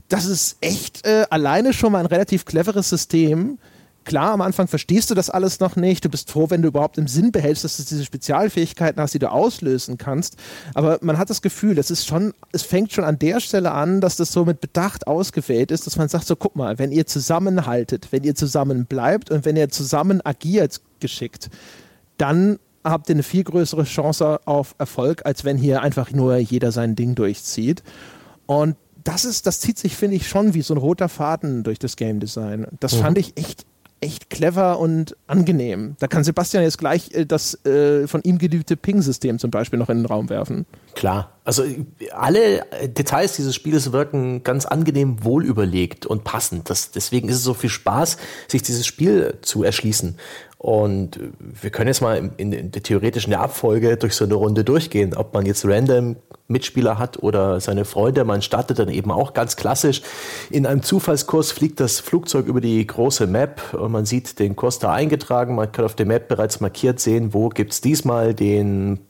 das 0.08 0.26
ist 0.26 0.58
echt 0.60 1.06
äh, 1.06 1.24
alleine 1.30 1.72
schon 1.72 1.92
mal 1.92 2.00
ein 2.00 2.06
relativ 2.06 2.44
cleveres 2.44 2.90
System, 2.90 3.56
klar, 4.06 4.30
am 4.30 4.40
Anfang 4.40 4.68
verstehst 4.68 5.10
du 5.10 5.14
das 5.14 5.28
alles 5.28 5.60
noch 5.60 5.76
nicht. 5.76 6.04
Du 6.04 6.08
bist 6.08 6.30
froh, 6.30 6.48
wenn 6.48 6.62
du 6.62 6.68
überhaupt 6.68 6.96
im 6.96 7.08
Sinn 7.08 7.32
behältst, 7.32 7.64
dass 7.64 7.76
du 7.76 7.82
diese 7.82 8.04
Spezialfähigkeiten 8.04 9.02
hast, 9.02 9.12
die 9.12 9.18
du 9.18 9.30
auslösen 9.30 9.98
kannst. 9.98 10.36
Aber 10.72 10.98
man 11.02 11.18
hat 11.18 11.28
das 11.28 11.42
Gefühl, 11.42 11.74
das 11.74 11.90
ist 11.90 12.06
schon, 12.06 12.32
es 12.52 12.62
fängt 12.62 12.92
schon 12.92 13.04
an 13.04 13.18
der 13.18 13.40
Stelle 13.40 13.72
an, 13.72 14.00
dass 14.00 14.16
das 14.16 14.32
so 14.32 14.46
mit 14.46 14.60
Bedacht 14.60 15.06
ausgewählt 15.06 15.70
ist, 15.70 15.86
dass 15.86 15.96
man 15.96 16.08
sagt, 16.08 16.26
so 16.26 16.36
guck 16.36 16.56
mal, 16.56 16.78
wenn 16.78 16.92
ihr 16.92 17.06
zusammenhaltet, 17.06 18.08
wenn 18.12 18.24
ihr 18.24 18.34
zusammen 18.34 18.86
bleibt 18.86 19.30
und 19.30 19.44
wenn 19.44 19.56
ihr 19.56 19.68
zusammen 19.68 20.24
agiert 20.24 20.80
geschickt, 21.00 21.50
dann 22.16 22.58
habt 22.84 23.08
ihr 23.08 23.16
eine 23.16 23.24
viel 23.24 23.44
größere 23.44 23.84
Chance 23.84 24.40
auf 24.46 24.76
Erfolg, 24.78 25.26
als 25.26 25.44
wenn 25.44 25.58
hier 25.58 25.82
einfach 25.82 26.12
nur 26.12 26.36
jeder 26.36 26.70
sein 26.72 26.94
Ding 26.94 27.16
durchzieht. 27.16 27.82
Und 28.46 28.76
das 29.02 29.24
ist, 29.24 29.46
das 29.46 29.60
zieht 29.60 29.78
sich, 29.78 29.96
finde 29.96 30.16
ich, 30.16 30.28
schon 30.28 30.54
wie 30.54 30.62
so 30.62 30.74
ein 30.74 30.78
roter 30.78 31.08
Faden 31.08 31.64
durch 31.64 31.80
das 31.80 31.96
Game 31.96 32.20
Design. 32.20 32.66
Das 32.78 32.94
mhm. 32.94 33.00
fand 33.00 33.18
ich 33.18 33.36
echt 33.36 33.66
echt 34.00 34.30
clever 34.30 34.78
und 34.78 35.16
angenehm. 35.26 35.96
Da 35.98 36.06
kann 36.06 36.22
Sebastian 36.22 36.62
jetzt 36.62 36.78
gleich 36.78 37.12
äh, 37.12 37.24
das 37.24 37.64
äh, 37.64 38.06
von 38.06 38.22
ihm 38.22 38.38
geliebte 38.38 38.76
Ping-System 38.76 39.38
zum 39.38 39.50
Beispiel 39.50 39.78
noch 39.78 39.88
in 39.88 39.98
den 39.98 40.06
Raum 40.06 40.28
werfen. 40.28 40.66
Klar, 40.94 41.32
also 41.44 41.64
alle 42.12 42.64
Details 42.86 43.36
dieses 43.36 43.54
Spieles 43.54 43.92
wirken 43.92 44.42
ganz 44.42 44.66
angenehm 44.66 45.24
wohlüberlegt 45.24 46.06
und 46.06 46.24
passend. 46.24 46.68
Das, 46.70 46.90
deswegen 46.90 47.28
ist 47.28 47.36
es 47.36 47.42
so 47.42 47.54
viel 47.54 47.70
Spaß, 47.70 48.18
sich 48.48 48.62
dieses 48.62 48.86
Spiel 48.86 49.38
zu 49.42 49.62
erschließen. 49.62 50.16
Und 50.58 51.20
wir 51.38 51.70
können 51.70 51.88
jetzt 51.88 52.00
mal 52.00 52.30
in, 52.38 52.52
in 52.52 52.70
der 52.70 52.82
theoretischen 52.82 53.34
Abfolge 53.34 53.96
durch 53.96 54.14
so 54.14 54.24
eine 54.24 54.34
Runde 54.34 54.64
durchgehen, 54.64 55.14
ob 55.14 55.34
man 55.34 55.44
jetzt 55.44 55.66
random 55.66 56.16
Mitspieler 56.48 56.98
hat 56.98 57.22
oder 57.22 57.60
seine 57.60 57.84
Freunde. 57.84 58.24
Man 58.24 58.40
startet 58.40 58.78
dann 58.78 58.88
eben 58.88 59.10
auch 59.10 59.34
ganz 59.34 59.56
klassisch. 59.56 60.00
In 60.50 60.66
einem 60.66 60.82
Zufallskurs 60.82 61.52
fliegt 61.52 61.80
das 61.80 62.00
Flugzeug 62.00 62.46
über 62.46 62.60
die 62.60 62.86
große 62.86 63.26
Map 63.26 63.74
und 63.74 63.92
man 63.92 64.06
sieht 64.06 64.38
den 64.38 64.56
Kurs 64.56 64.78
da 64.78 64.92
eingetragen. 64.92 65.56
Man 65.56 65.72
kann 65.72 65.84
auf 65.84 65.94
der 65.94 66.06
Map 66.06 66.28
bereits 66.28 66.60
markiert 66.60 67.00
sehen, 67.00 67.34
wo 67.34 67.48
gibt's 67.48 67.80
diesmal 67.80 68.34
den 68.34 69.00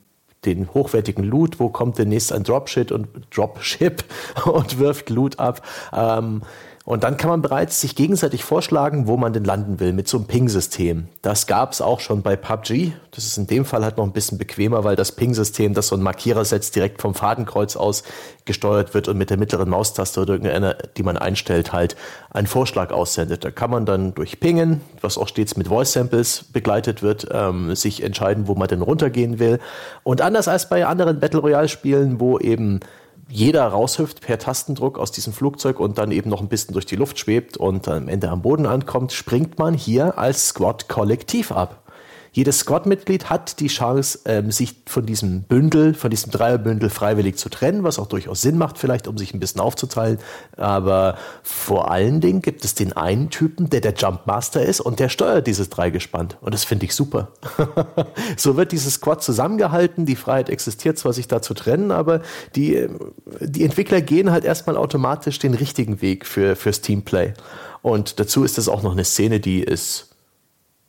den 0.44 0.72
hochwertigen 0.72 1.24
Loot, 1.24 1.58
wo 1.58 1.70
kommt 1.70 1.98
demnächst 1.98 2.32
ein 2.32 2.44
Dropship 2.44 2.92
und 2.92 3.08
Dropship 3.34 4.04
und 4.44 4.78
wirft 4.78 5.10
Loot 5.10 5.38
ab. 5.40 5.62
Ähm, 5.92 6.42
und 6.86 7.02
dann 7.02 7.16
kann 7.16 7.30
man 7.30 7.42
bereits 7.42 7.80
sich 7.80 7.96
gegenseitig 7.96 8.44
vorschlagen, 8.44 9.08
wo 9.08 9.16
man 9.16 9.32
denn 9.32 9.42
landen 9.42 9.80
will 9.80 9.92
mit 9.92 10.06
so 10.06 10.18
einem 10.18 10.26
Ping-System. 10.28 11.08
Das 11.20 11.48
gab 11.48 11.72
es 11.72 11.80
auch 11.80 11.98
schon 11.98 12.22
bei 12.22 12.36
PUBG. 12.36 12.92
Das 13.10 13.24
ist 13.24 13.36
in 13.38 13.48
dem 13.48 13.64
Fall 13.64 13.82
halt 13.82 13.96
noch 13.96 14.04
ein 14.04 14.12
bisschen 14.12 14.38
bequemer, 14.38 14.84
weil 14.84 14.94
das 14.94 15.10
Ping-System, 15.10 15.74
das 15.74 15.88
so 15.88 15.96
einen 15.96 16.04
Markierer 16.04 16.44
setzt, 16.44 16.76
direkt 16.76 17.02
vom 17.02 17.16
Fadenkreuz 17.16 17.74
aus 17.74 18.04
gesteuert 18.44 18.94
wird 18.94 19.08
und 19.08 19.18
mit 19.18 19.30
der 19.30 19.36
mittleren 19.36 19.68
Maustaste 19.68 20.20
oder 20.20 20.34
irgendeiner, 20.34 20.74
die 20.96 21.02
man 21.02 21.16
einstellt, 21.16 21.72
halt 21.72 21.96
einen 22.30 22.46
Vorschlag 22.46 22.92
aussendet. 22.92 23.44
Da 23.44 23.50
kann 23.50 23.70
man 23.70 23.84
dann 23.84 24.14
durch 24.14 24.38
Pingen, 24.38 24.80
was 25.00 25.18
auch 25.18 25.26
stets 25.26 25.56
mit 25.56 25.66
Voice-Samples 25.66 26.44
begleitet 26.52 27.02
wird, 27.02 27.26
ähm, 27.32 27.74
sich 27.74 28.04
entscheiden, 28.04 28.46
wo 28.46 28.54
man 28.54 28.68
denn 28.68 28.82
runtergehen 28.82 29.40
will. 29.40 29.58
Und 30.04 30.20
anders 30.20 30.46
als 30.46 30.68
bei 30.68 30.86
anderen 30.86 31.18
Battle 31.18 31.40
Royale-Spielen, 31.40 32.20
wo 32.20 32.38
eben 32.38 32.78
jeder 33.28 33.66
raushüpft 33.66 34.20
per 34.20 34.38
Tastendruck 34.38 34.98
aus 34.98 35.10
diesem 35.10 35.32
Flugzeug 35.32 35.80
und 35.80 35.98
dann 35.98 36.12
eben 36.12 36.30
noch 36.30 36.40
ein 36.40 36.48
bisschen 36.48 36.74
durch 36.74 36.86
die 36.86 36.96
Luft 36.96 37.18
schwebt 37.18 37.56
und 37.56 37.88
am 37.88 38.08
Ende 38.08 38.30
am 38.30 38.42
Boden 38.42 38.66
ankommt, 38.66 39.12
springt 39.12 39.58
man 39.58 39.74
hier 39.74 40.18
als 40.18 40.48
Squad 40.48 40.88
kollektiv 40.88 41.50
ab. 41.50 41.82
Jedes 42.36 42.58
Squad-Mitglied 42.58 43.30
hat 43.30 43.60
die 43.60 43.68
Chance, 43.68 44.18
ähm, 44.26 44.50
sich 44.50 44.74
von 44.84 45.06
diesem 45.06 45.44
Bündel, 45.44 45.94
von 45.94 46.10
diesem 46.10 46.30
Dreierbündel 46.30 46.90
freiwillig 46.90 47.38
zu 47.38 47.48
trennen, 47.48 47.82
was 47.82 47.98
auch 47.98 48.08
durchaus 48.08 48.42
Sinn 48.42 48.58
macht, 48.58 48.76
vielleicht, 48.76 49.08
um 49.08 49.16
sich 49.16 49.32
ein 49.32 49.40
bisschen 49.40 49.62
aufzuteilen. 49.62 50.18
Aber 50.58 51.16
vor 51.42 51.90
allen 51.90 52.20
Dingen 52.20 52.42
gibt 52.42 52.62
es 52.66 52.74
den 52.74 52.92
einen 52.92 53.30
Typen, 53.30 53.70
der 53.70 53.80
der 53.80 53.94
Jumpmaster 53.94 54.62
ist 54.62 54.82
und 54.82 55.00
der 55.00 55.08
steuert 55.08 55.46
dieses 55.46 55.70
Dreigespann. 55.70 56.28
Und 56.42 56.52
das 56.52 56.64
finde 56.64 56.84
ich 56.84 56.94
super. 56.94 57.28
so 58.36 58.58
wird 58.58 58.70
dieses 58.72 58.96
Squad 58.96 59.22
zusammengehalten. 59.22 60.04
Die 60.04 60.14
Freiheit 60.14 60.50
existiert 60.50 60.98
zwar, 60.98 61.14
sich 61.14 61.28
da 61.28 61.40
zu 61.40 61.54
trennen, 61.54 61.90
aber 61.90 62.20
die, 62.54 62.86
die 63.40 63.64
Entwickler 63.64 64.02
gehen 64.02 64.30
halt 64.30 64.44
erstmal 64.44 64.76
automatisch 64.76 65.38
den 65.38 65.54
richtigen 65.54 66.02
Weg 66.02 66.26
für, 66.26 66.54
fürs 66.54 66.82
Teamplay. 66.82 67.32
Und 67.80 68.20
dazu 68.20 68.44
ist 68.44 68.58
es 68.58 68.68
auch 68.68 68.82
noch 68.82 68.92
eine 68.92 69.04
Szene, 69.04 69.40
die 69.40 69.62
ist 69.62 70.05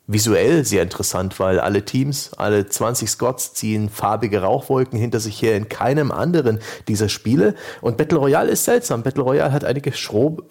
visuell 0.08 0.64
sehr 0.64 0.82
interessant, 0.82 1.38
weil 1.38 1.60
alle 1.60 1.84
Teams, 1.84 2.32
alle 2.36 2.66
20 2.66 3.08
Squads 3.08 3.52
ziehen 3.52 3.90
farbige 3.90 4.40
Rauchwolken 4.40 4.98
hinter 4.98 5.20
sich 5.20 5.40
her 5.40 5.54
in 5.54 5.68
keinem 5.68 6.10
anderen 6.10 6.58
dieser 6.88 7.10
Spiele. 7.10 7.54
Und 7.82 7.98
Battle 7.98 8.18
Royale 8.18 8.50
ist 8.50 8.64
seltsam. 8.64 9.02
Battle 9.02 9.22
Royale 9.22 9.52
hat 9.52 9.64
einige 9.64 9.92
schrob, 9.92 10.50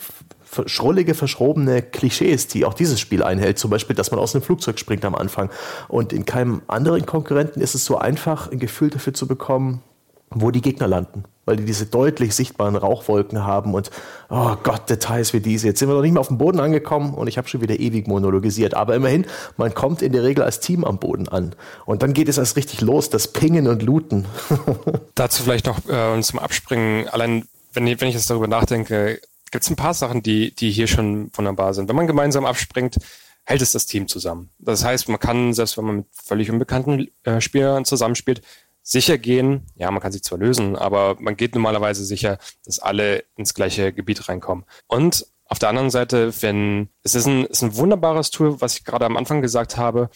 schrullige, 0.67 1.15
verschrobene 1.15 1.81
Klischees, 1.81 2.47
die 2.47 2.65
auch 2.65 2.75
dieses 2.75 2.99
Spiel 2.99 3.23
einhält. 3.23 3.57
Zum 3.57 3.71
Beispiel, 3.71 3.95
dass 3.95 4.11
man 4.11 4.19
aus 4.19 4.35
einem 4.35 4.43
Flugzeug 4.43 4.77
springt 4.77 5.03
am 5.03 5.15
Anfang. 5.15 5.49
Und 5.87 6.13
in 6.13 6.25
keinem 6.25 6.61
anderen 6.67 7.07
Konkurrenten 7.07 7.59
ist 7.59 7.73
es 7.73 7.83
so 7.83 7.97
einfach, 7.97 8.51
ein 8.51 8.59
Gefühl 8.59 8.91
dafür 8.91 9.15
zu 9.15 9.27
bekommen, 9.27 9.81
wo 10.29 10.51
die 10.51 10.61
Gegner 10.61 10.87
landen, 10.87 11.23
weil 11.45 11.55
die 11.55 11.65
diese 11.65 11.85
deutlich 11.85 12.35
sichtbaren 12.35 12.75
Rauchwolken 12.75 13.45
haben 13.45 13.73
und 13.73 13.91
oh 14.29 14.55
Gott, 14.61 14.89
Details 14.89 15.33
wie 15.33 15.39
diese. 15.39 15.67
Jetzt 15.67 15.79
sind 15.79 15.87
wir 15.87 15.95
noch 15.95 16.01
nicht 16.01 16.13
mal 16.13 16.19
auf 16.19 16.27
dem 16.27 16.37
Boden 16.37 16.59
angekommen 16.59 17.13
und 17.13 17.27
ich 17.27 17.37
habe 17.37 17.47
schon 17.47 17.61
wieder 17.61 17.79
ewig 17.79 18.07
monologisiert. 18.07 18.73
Aber 18.73 18.95
immerhin, 18.95 19.25
man 19.55 19.73
kommt 19.73 20.01
in 20.01 20.11
der 20.11 20.23
Regel 20.23 20.43
als 20.43 20.59
Team 20.59 20.83
am 20.83 20.99
Boden 20.99 21.29
an. 21.29 21.55
Und 21.85 22.03
dann 22.03 22.13
geht 22.13 22.27
es 22.27 22.37
erst 22.37 22.57
richtig 22.57 22.81
los, 22.81 23.09
das 23.09 23.29
Pingen 23.29 23.67
und 23.67 23.81
Looten. 23.83 24.25
Dazu 25.15 25.43
vielleicht 25.43 25.67
noch 25.67 25.79
äh, 25.87 26.19
zum 26.21 26.39
Abspringen, 26.39 27.07
allein 27.07 27.45
wenn, 27.73 27.85
wenn 27.85 28.07
ich 28.07 28.15
jetzt 28.15 28.29
darüber 28.29 28.47
nachdenke, 28.47 29.21
gibt 29.51 29.63
es 29.63 29.69
ein 29.69 29.75
paar 29.75 29.93
Sachen, 29.93 30.23
die, 30.23 30.53
die 30.53 30.71
hier 30.71 30.87
schon 30.87 31.29
wunderbar 31.33 31.73
sind. 31.73 31.87
Wenn 31.87 31.95
man 31.95 32.07
gemeinsam 32.07 32.45
abspringt, 32.45 32.97
hält 33.45 33.61
es 33.61 33.71
das 33.71 33.85
Team 33.85 34.07
zusammen. 34.07 34.49
Das 34.59 34.83
heißt, 34.83 35.07
man 35.07 35.19
kann, 35.19 35.53
selbst 35.53 35.77
wenn 35.77 35.85
man 35.85 35.95
mit 35.97 36.07
völlig 36.11 36.51
unbekannten 36.51 37.07
äh, 37.23 37.39
Spielern 37.39 37.85
zusammenspielt, 37.85 38.41
sicher 38.87 39.17
gehen. 39.17 39.65
Ja, 39.75 39.91
man 39.91 40.01
kann 40.01 40.13
sich 40.13 40.23
zwar 40.23 40.39
lösen, 40.39 40.77
aber 40.77 41.17
man 41.19 41.35
geht 41.35 41.53
normalerweise 41.53 42.05
sicher, 42.05 42.37
dass 42.65 42.79
alle 42.79 43.25
ins 43.35 43.53
gleiche 43.53 43.91
Gebiet 43.91 44.29
reinkommen. 44.29 44.63
Und 44.87 45.27
auf 45.45 45.59
der 45.59 45.69
anderen 45.69 45.89
Seite, 45.89 46.33
wenn 46.41 46.89
es 47.03 47.13
ist 47.13 47.27
ein, 47.27 47.43
es 47.43 47.61
ist 47.61 47.63
ein 47.63 47.75
wunderbares 47.75 48.31
Tool, 48.31 48.61
was 48.61 48.77
ich 48.77 48.85
gerade 48.85 49.05
am 49.05 49.17
Anfang 49.17 49.41
gesagt 49.41 49.77
habe. 49.77 50.09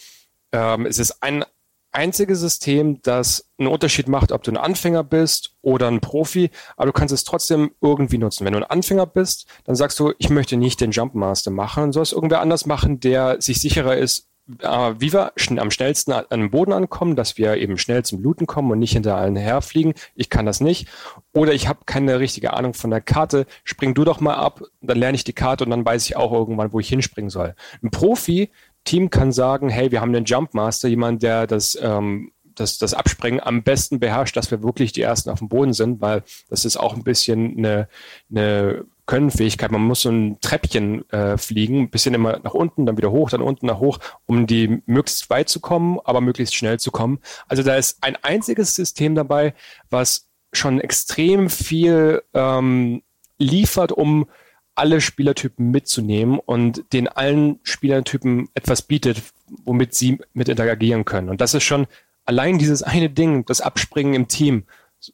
Ähm, 0.53 0.86
es 0.86 0.99
ist 0.99 1.22
ein 1.22 1.43
einzige 1.91 2.38
System, 2.38 3.01
das 3.01 3.49
einen 3.57 3.67
Unterschied 3.67 4.07
macht, 4.07 4.32
ob 4.32 4.43
du 4.43 4.51
ein 4.51 4.57
Anfänger 4.57 5.03
bist 5.03 5.55
oder 5.61 5.89
ein 5.89 5.99
Profi, 5.99 6.49
aber 6.78 6.88
du 6.88 6.93
kannst 6.93 7.13
es 7.13 7.26
trotzdem 7.26 7.72
irgendwie 7.82 8.17
nutzen. 8.17 8.45
Wenn 8.45 8.53
du 8.53 8.59
ein 8.59 8.69
Anfänger 8.69 9.05
bist, 9.05 9.47
dann 9.65 9.76
sagst 9.76 9.99
du, 9.99 10.13
ich 10.17 10.30
möchte 10.30 10.55
nicht 10.55 10.80
den 10.80 10.91
Jumpmaster 10.91 11.51
machen, 11.51 11.84
und 11.84 11.91
sollst 11.91 12.13
irgendwer 12.13 12.39
anders 12.39 12.65
machen, 12.65 13.01
der 13.01 13.41
sich 13.41 13.59
sicherer 13.59 13.97
ist, 13.97 14.30
wie 14.60 15.14
wir 15.14 15.34
am 15.58 15.72
schnellsten 15.72 16.12
an 16.12 16.26
den 16.30 16.52
Boden 16.52 16.74
ankommen, 16.74 17.16
dass 17.16 17.38
wir 17.38 17.58
eben 17.58 17.78
schnell 17.78 18.04
zum 18.04 18.22
Bluten 18.22 18.47
kommen 18.47 18.72
und 18.72 18.80
nicht 18.80 18.93
hinter 18.93 19.16
allen 19.16 19.36
herfliegen. 19.36 19.93
Ich 20.16 20.30
kann 20.30 20.45
das 20.45 20.62
nicht. 20.62 20.88
Oder 21.34 21.54
ich 21.54 21.68
habe 21.68 21.82
keine 21.86 22.20
richtige 22.20 22.54
Ahnung 22.54 22.74
von 22.74 22.89
der 22.89 23.02
Karte. 23.02 23.45
Spring 23.64 23.93
du 23.93 24.04
doch 24.04 24.20
mal 24.20 24.36
ab, 24.36 24.62
dann 24.82 24.97
lerne 24.97 25.16
ich 25.16 25.24
die 25.24 25.34
Karte 25.34 25.64
und 25.64 25.70
dann 25.70 25.86
weiß 25.86 26.06
ich 26.06 26.16
auch 26.16 26.32
irgendwann, 26.32 26.74
wo 26.74 26.80
ich 26.80 26.89
hinspringen 26.89 27.30
soll. 27.30 27.56
Ein 27.84 27.91
Profi 27.91 28.49
Team 28.84 29.10
kann 29.10 29.32
sagen, 29.32 29.70
hey, 29.70 29.91
wir 29.91 30.02
haben 30.02 30.14
den 30.14 30.26
Jumpmaster, 30.26 30.88
jemand, 30.88 31.22
der 31.22 31.47
das, 31.47 31.78
ähm, 31.82 32.32
das, 32.56 32.78
das 32.78 32.93
Abspringen 32.93 33.39
am 33.39 33.64
besten 33.64 33.99
beherrscht, 33.99 34.36
dass 34.36 34.52
wir 34.52 34.64
wirklich 34.64 34.91
die 34.91 35.02
Ersten 35.02 35.30
auf 35.30 35.39
dem 35.39 35.49
Boden 35.49 35.74
sind, 35.74 36.02
weil 36.02 36.24
das 36.49 36.66
ist 36.66 36.78
auch 36.78 36.95
ein 36.95 37.04
bisschen 37.04 37.58
eine, 37.58 37.88
eine 38.30 38.86
Könnenfähigkeit. 39.12 39.72
Man 39.72 39.82
muss 39.82 40.03
so 40.03 40.09
ein 40.09 40.39
Treppchen 40.39 41.09
äh, 41.09 41.38
fliegen, 41.38 41.82
ein 41.82 41.89
bisschen 41.89 42.14
immer 42.14 42.39
nach 42.43 42.53
unten, 42.53 42.86
dann 42.86 42.95
wieder 42.95 43.12
hoch, 43.12 43.30
dann 43.30 43.41
unten 43.41 43.66
nach 43.66 43.80
hoch, 43.80 43.99
um 44.26 44.47
die 44.47 44.82
möglichst 44.86 45.30
weit 45.30 45.49
zu 45.49 45.59
kommen, 45.59 45.99
aber 46.05 46.22
möglichst 46.22 46.55
schnell 46.55 46.80
zu 46.80 46.91
kommen. 46.91 47.20
Also 47.49 47.62
da 47.62 47.76
ist 47.76 47.97
ein 48.05 48.16
einziges 48.16 48.74
System 48.74 49.14
dabei, 49.14 49.53
was 49.89 50.30
schon 50.53 50.80
extrem 50.80 51.49
viel 51.49 52.24
ähm, 52.34 53.01
liefert, 53.38 53.91
um 53.91 54.30
alle 54.76 55.01
Spielertypen 55.01 55.72
mitzunehmen 55.72 56.39
und 56.39 56.93
den 56.93 57.09
allen 57.09 57.59
Spielertypen 57.64 58.47
etwas 58.53 58.82
bietet, 58.82 59.22
womit 59.66 59.93
sie 59.93 60.20
mit 60.32 60.47
interagieren 60.47 61.03
können. 61.03 61.28
Und 61.28 61.41
das 61.41 61.53
ist 61.53 61.66
schon 61.66 61.86
allein 62.24 62.59
dieses 62.59 62.82
eine 62.82 63.09
Ding, 63.09 63.45
das 63.45 63.59
Abspringen 63.59 64.14
im 64.14 64.30
Team, 64.30 64.64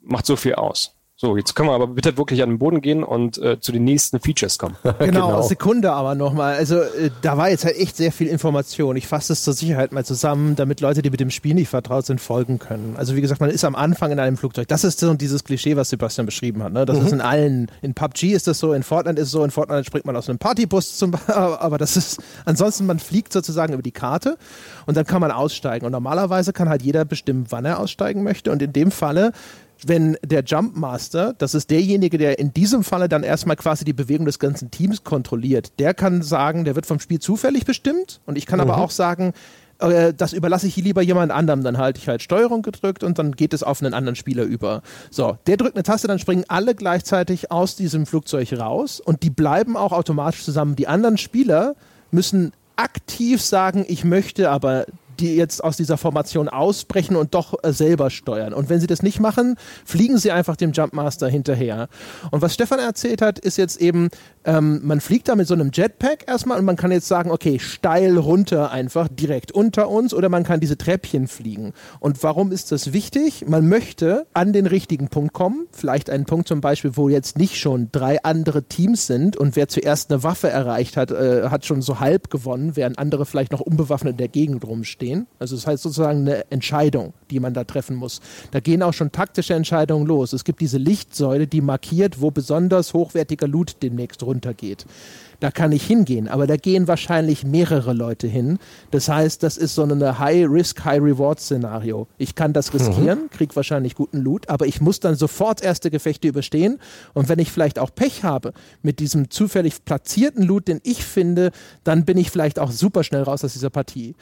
macht 0.04 0.28
so 0.28 0.36
viel 0.36 0.54
aus. 0.54 0.97
So, 1.20 1.36
jetzt 1.36 1.56
können 1.56 1.68
wir 1.68 1.74
aber 1.74 1.88
bitte 1.88 2.16
wirklich 2.16 2.44
an 2.44 2.50
den 2.50 2.60
Boden 2.60 2.80
gehen 2.80 3.04
und 3.04 3.40
äh, 3.40 3.60
zu 3.60 3.72
den 3.72 3.84
nächsten 3.84 4.20
Features 4.20 4.60
kommen. 4.60 4.76
genau, 4.84 4.98
genau. 5.00 5.42
Sekunde 5.42 5.92
aber 5.92 6.14
nochmal. 6.14 6.54
Also 6.54 6.80
äh, 6.80 7.10
da 7.24 7.38
war 7.38 7.50
jetzt 7.50 7.66
halt 7.66 7.76
echt 7.76 7.98
sehr 7.98 8.12
viel 8.12 8.28
Information. 8.28 8.96
Ich 8.98 9.08
fasse 9.08 9.34
es 9.34 9.44
zur 9.44 9.54
Sicherheit 9.54 9.92
mal 9.92 10.06
zusammen, 10.06 10.56
damit 10.56 10.80
Leute, 10.80 11.02
die 11.02 11.10
mit 11.10 11.20
dem 11.20 11.32
Spiel 11.32 11.56
nicht 11.56 11.70
vertraut 11.70 12.06
sind, 12.06 12.22
folgen 12.22 12.60
können. 12.60 12.94
Also 13.00 13.16
wie 13.16 13.22
gesagt, 13.22 13.42
man 13.42 13.50
ist 13.50 13.66
am 13.66 13.76
Anfang 13.76 14.12
in 14.12 14.20
einem 14.20 14.38
Flugzeug. 14.38 14.68
Das 14.68 14.84
ist 14.84 15.00
so 15.00 15.12
dieses 15.16 15.44
Klischee, 15.44 15.76
was 15.76 15.90
Sebastian 15.90 16.28
beschrieben 16.28 16.62
hat. 16.62 16.72
Ne? 16.72 16.86
Das 16.86 17.00
mhm. 17.00 17.06
ist 17.08 17.12
in 17.14 17.22
allen, 17.22 17.72
in 17.82 17.96
PUBG 17.96 18.34
ist 18.34 18.46
das 18.46 18.60
so, 18.60 18.74
in 18.74 18.84
Fortnite 18.84 19.20
ist 19.20 19.30
es 19.30 19.32
so, 19.32 19.44
in 19.44 19.50
Fortnite 19.50 19.86
springt 19.86 20.06
man 20.06 20.16
aus 20.16 20.30
einem 20.30 20.38
Partybus 20.38 21.00
zum 21.00 21.14
aber 21.28 21.80
das 21.80 21.98
ist, 21.98 22.22
ansonsten 22.46 22.86
man 22.86 23.00
fliegt 23.00 23.34
sozusagen 23.34 23.74
über 23.74 23.82
die 23.82 23.92
Karte 23.92 24.38
und 24.86 24.96
dann 24.96 25.08
kann 25.08 25.22
man 25.22 25.32
aussteigen. 25.32 25.88
Und 25.88 25.94
normalerweise 25.94 26.54
kann 26.54 26.70
halt 26.70 26.84
jeder 26.84 27.06
bestimmen, 27.06 27.48
wann 27.50 27.66
er 27.66 27.80
aussteigen 27.80 28.22
möchte. 28.22 28.52
Und 28.52 28.62
in 28.62 28.72
dem 28.72 28.92
Falle 28.92 29.32
wenn 29.86 30.18
der 30.26 30.44
Jumpmaster, 30.44 31.34
das 31.38 31.54
ist 31.54 31.70
derjenige, 31.70 32.18
der 32.18 32.40
in 32.40 32.54
diesem 32.54 32.84
Falle 32.84 33.10
dann 33.10 33.24
erstmal 33.24 33.56
quasi 33.56 33.86
die 33.86 33.94
Bewegung 33.94 34.26
des 34.26 34.40
ganzen 34.40 34.72
Teams 34.72 35.04
kontrolliert, 35.04 35.80
der 35.80 35.94
kann 35.94 36.22
sagen, 36.22 36.66
der 36.66 36.76
wird 36.76 36.86
vom 36.86 37.00
Spiel 37.00 37.20
zufällig 37.20 37.66
bestimmt 37.66 38.22
und 38.26 38.38
ich 38.38 38.46
kann 38.46 38.58
mhm. 38.58 38.70
aber 38.70 38.78
auch 38.78 38.92
sagen, 38.92 39.34
äh, 39.80 40.14
das 40.14 40.34
überlasse 40.34 40.68
ich 40.68 40.76
lieber 40.78 41.02
jemand 41.02 41.32
anderem, 41.32 41.64
dann 41.64 41.78
halte 41.78 42.00
ich 42.00 42.08
halt 42.08 42.22
Steuerung 42.22 42.62
gedrückt 42.62 43.04
und 43.04 43.20
dann 43.20 43.34
geht 43.34 43.54
es 43.54 43.64
auf 43.64 43.82
einen 43.82 43.94
anderen 43.94 44.16
Spieler 44.16 44.44
über. 44.44 44.82
So, 45.12 45.38
der 45.48 45.58
drückt 45.58 45.76
eine 45.76 45.84
Taste, 45.84 46.08
dann 46.08 46.20
springen 46.20 46.46
alle 46.48 46.76
gleichzeitig 46.76 47.52
aus 47.52 47.76
diesem 47.76 48.06
Flugzeug 48.06 48.54
raus 48.54 49.00
und 49.00 49.24
die 49.24 49.30
bleiben 49.30 49.78
auch 49.78 49.92
automatisch 49.92 50.44
zusammen. 50.44 50.76
Die 50.76 50.88
anderen 50.88 51.18
Spieler 51.18 51.76
müssen 52.12 52.54
aktiv 52.76 53.42
sagen, 53.42 53.86
ich 53.88 54.04
möchte 54.04 54.50
aber 54.50 54.86
die 55.20 55.36
jetzt 55.36 55.64
aus 55.64 55.78
dieser 55.78 55.98
Formation 55.98 56.50
ausbrechen 56.50 57.16
und 57.16 57.34
doch 57.34 57.56
äh, 57.64 57.74
selber 57.74 58.10
steuern. 58.10 58.54
Und 58.54 58.70
wenn 58.70 58.80
sie 58.80 58.88
das 58.88 59.04
nicht 59.04 59.20
machen, 59.20 59.56
fliegen 59.86 60.18
sie 60.18 60.32
einfach 60.32 60.56
dem 60.56 60.72
Jumpmaster 60.72 61.28
hinterher. 61.28 61.90
Und 62.32 62.42
was 62.42 62.54
Stefan 62.54 62.80
erzählt 62.80 63.22
hat, 63.22 63.40
ist 63.40 63.58
jetzt 63.58 63.82
eben, 63.82 64.10
ähm, 64.46 64.82
man 64.84 65.02
fliegt 65.02 65.28
da 65.28 65.36
mit 65.36 65.48
so 65.48 65.54
einem 65.54 65.72
Jetpack 65.74 66.26
erstmal 66.28 66.60
und 66.60 66.66
man 66.66 66.76
kann 66.76 66.92
jetzt 66.92 67.08
sagen, 67.08 67.32
okay, 67.32 67.60
steil 67.60 68.18
runter 68.18 68.72
einfach 68.72 69.08
direkt 69.08 69.52
unter 69.52 69.90
uns 69.90 70.14
oder 70.14 70.30
man 70.30 70.44
kann 70.44 70.60
diese 70.60 70.78
Treppchen 70.78 71.28
fliegen. 71.28 71.74
Und 72.00 72.24
warum 72.24 72.52
ist 72.52 72.72
das 72.72 72.94
wichtig? 72.94 73.48
Man 73.48 73.68
möchte 73.68 74.28
an 74.34 74.54
den 74.54 74.68
richtigen 74.68 75.10
Punkt 75.10 75.34
kommen, 75.34 75.68
vielleicht 75.72 76.10
einen 76.10 76.26
Punkt 76.26 76.48
zum 76.48 76.62
Beispiel, 76.62 76.96
wo 76.96 77.10
jetzt 77.10 77.38
nicht 77.38 77.58
schon 77.58 77.90
drei 77.92 78.24
andere 78.24 78.64
Teams 78.64 79.08
sind 79.08 79.38
und 79.38 79.56
wer 79.56 79.68
zuerst 79.68 80.12
eine 80.12 80.24
Waffe 80.24 80.50
erreicht 80.50 80.98
hat, 80.98 81.12
äh, 81.12 81.50
hat 81.50 81.66
schon 81.66 81.82
so 81.82 82.00
halb 82.00 82.30
gewonnen, 82.30 82.76
während 82.76 83.00
andere 83.00 83.26
vielleicht 83.26 83.52
noch 83.52 83.62
unbewaffnet 83.62 84.12
in 84.12 84.18
der 84.18 84.28
Gegend 84.28 84.66
rumstehen 84.66 85.07
stehen. 85.08 85.28
Also 85.40 85.56
das 85.56 85.68
heißt 85.68 85.84
sozusagen 85.84 86.20
eine 86.20 86.50
Entscheidung, 86.52 87.14
die 87.30 87.40
man 87.40 87.54
da 87.54 87.64
treffen 87.64 87.96
muss. 87.96 88.22
Da 88.52 88.60
gehen 88.60 88.84
auch 88.84 88.94
schon 88.94 89.12
taktische 89.12 89.54
Entscheidungen 89.54 90.06
los. 90.06 90.34
Es 90.34 90.44
gibt 90.44 90.62
diese 90.62 90.78
Lichtsäule, 90.78 91.48
die 91.48 91.62
markiert, 91.62 92.22
wo 92.22 92.32
besonders 92.32 92.94
hochwertiger 92.94 93.48
Loot 93.48 93.78
demnächst 93.82 94.24
runtergeht. 94.24 94.86
Da 95.40 95.52
kann 95.52 95.72
ich 95.72 95.86
hingehen, 95.86 96.28
aber 96.28 96.48
da 96.48 96.58
gehen 96.58 96.88
wahrscheinlich 96.88 97.44
mehrere 97.44 97.94
Leute 97.94 98.26
hin. 98.26 98.58
Das 98.90 99.08
heißt, 99.08 99.44
das 99.44 99.56
ist 99.56 99.76
so 99.76 99.84
eine 99.84 100.18
High-Risk, 100.18 100.84
High-Reward-Szenario. 100.84 102.08
Ich 102.18 102.34
kann 102.34 102.54
das 102.54 102.74
riskieren, 102.74 103.24
mhm. 103.24 103.30
kriege 103.30 103.56
wahrscheinlich 103.56 103.94
guten 103.94 104.18
Loot, 104.18 104.50
aber 104.50 104.66
ich 104.66 104.82
muss 104.82 105.00
dann 105.00 105.14
sofort 105.14 105.62
erste 105.62 105.92
Gefechte 105.92 106.28
überstehen. 106.28 106.80
Und 107.14 107.30
wenn 107.30 107.38
ich 107.38 107.52
vielleicht 107.52 107.78
auch 107.78 107.92
Pech 107.94 108.24
habe 108.24 108.52
mit 108.82 109.00
diesem 109.00 109.30
zufällig 109.30 109.86
platzierten 109.86 110.42
Loot, 110.42 110.68
den 110.68 110.80
ich 110.84 111.06
finde, 111.06 111.52
dann 111.84 112.04
bin 112.04 112.18
ich 112.18 112.32
vielleicht 112.32 112.58
auch 112.58 112.72
super 112.72 113.04
schnell 113.04 113.22
raus 113.22 113.44
aus 113.44 113.54
dieser 113.54 113.70
Partie. 113.70 114.16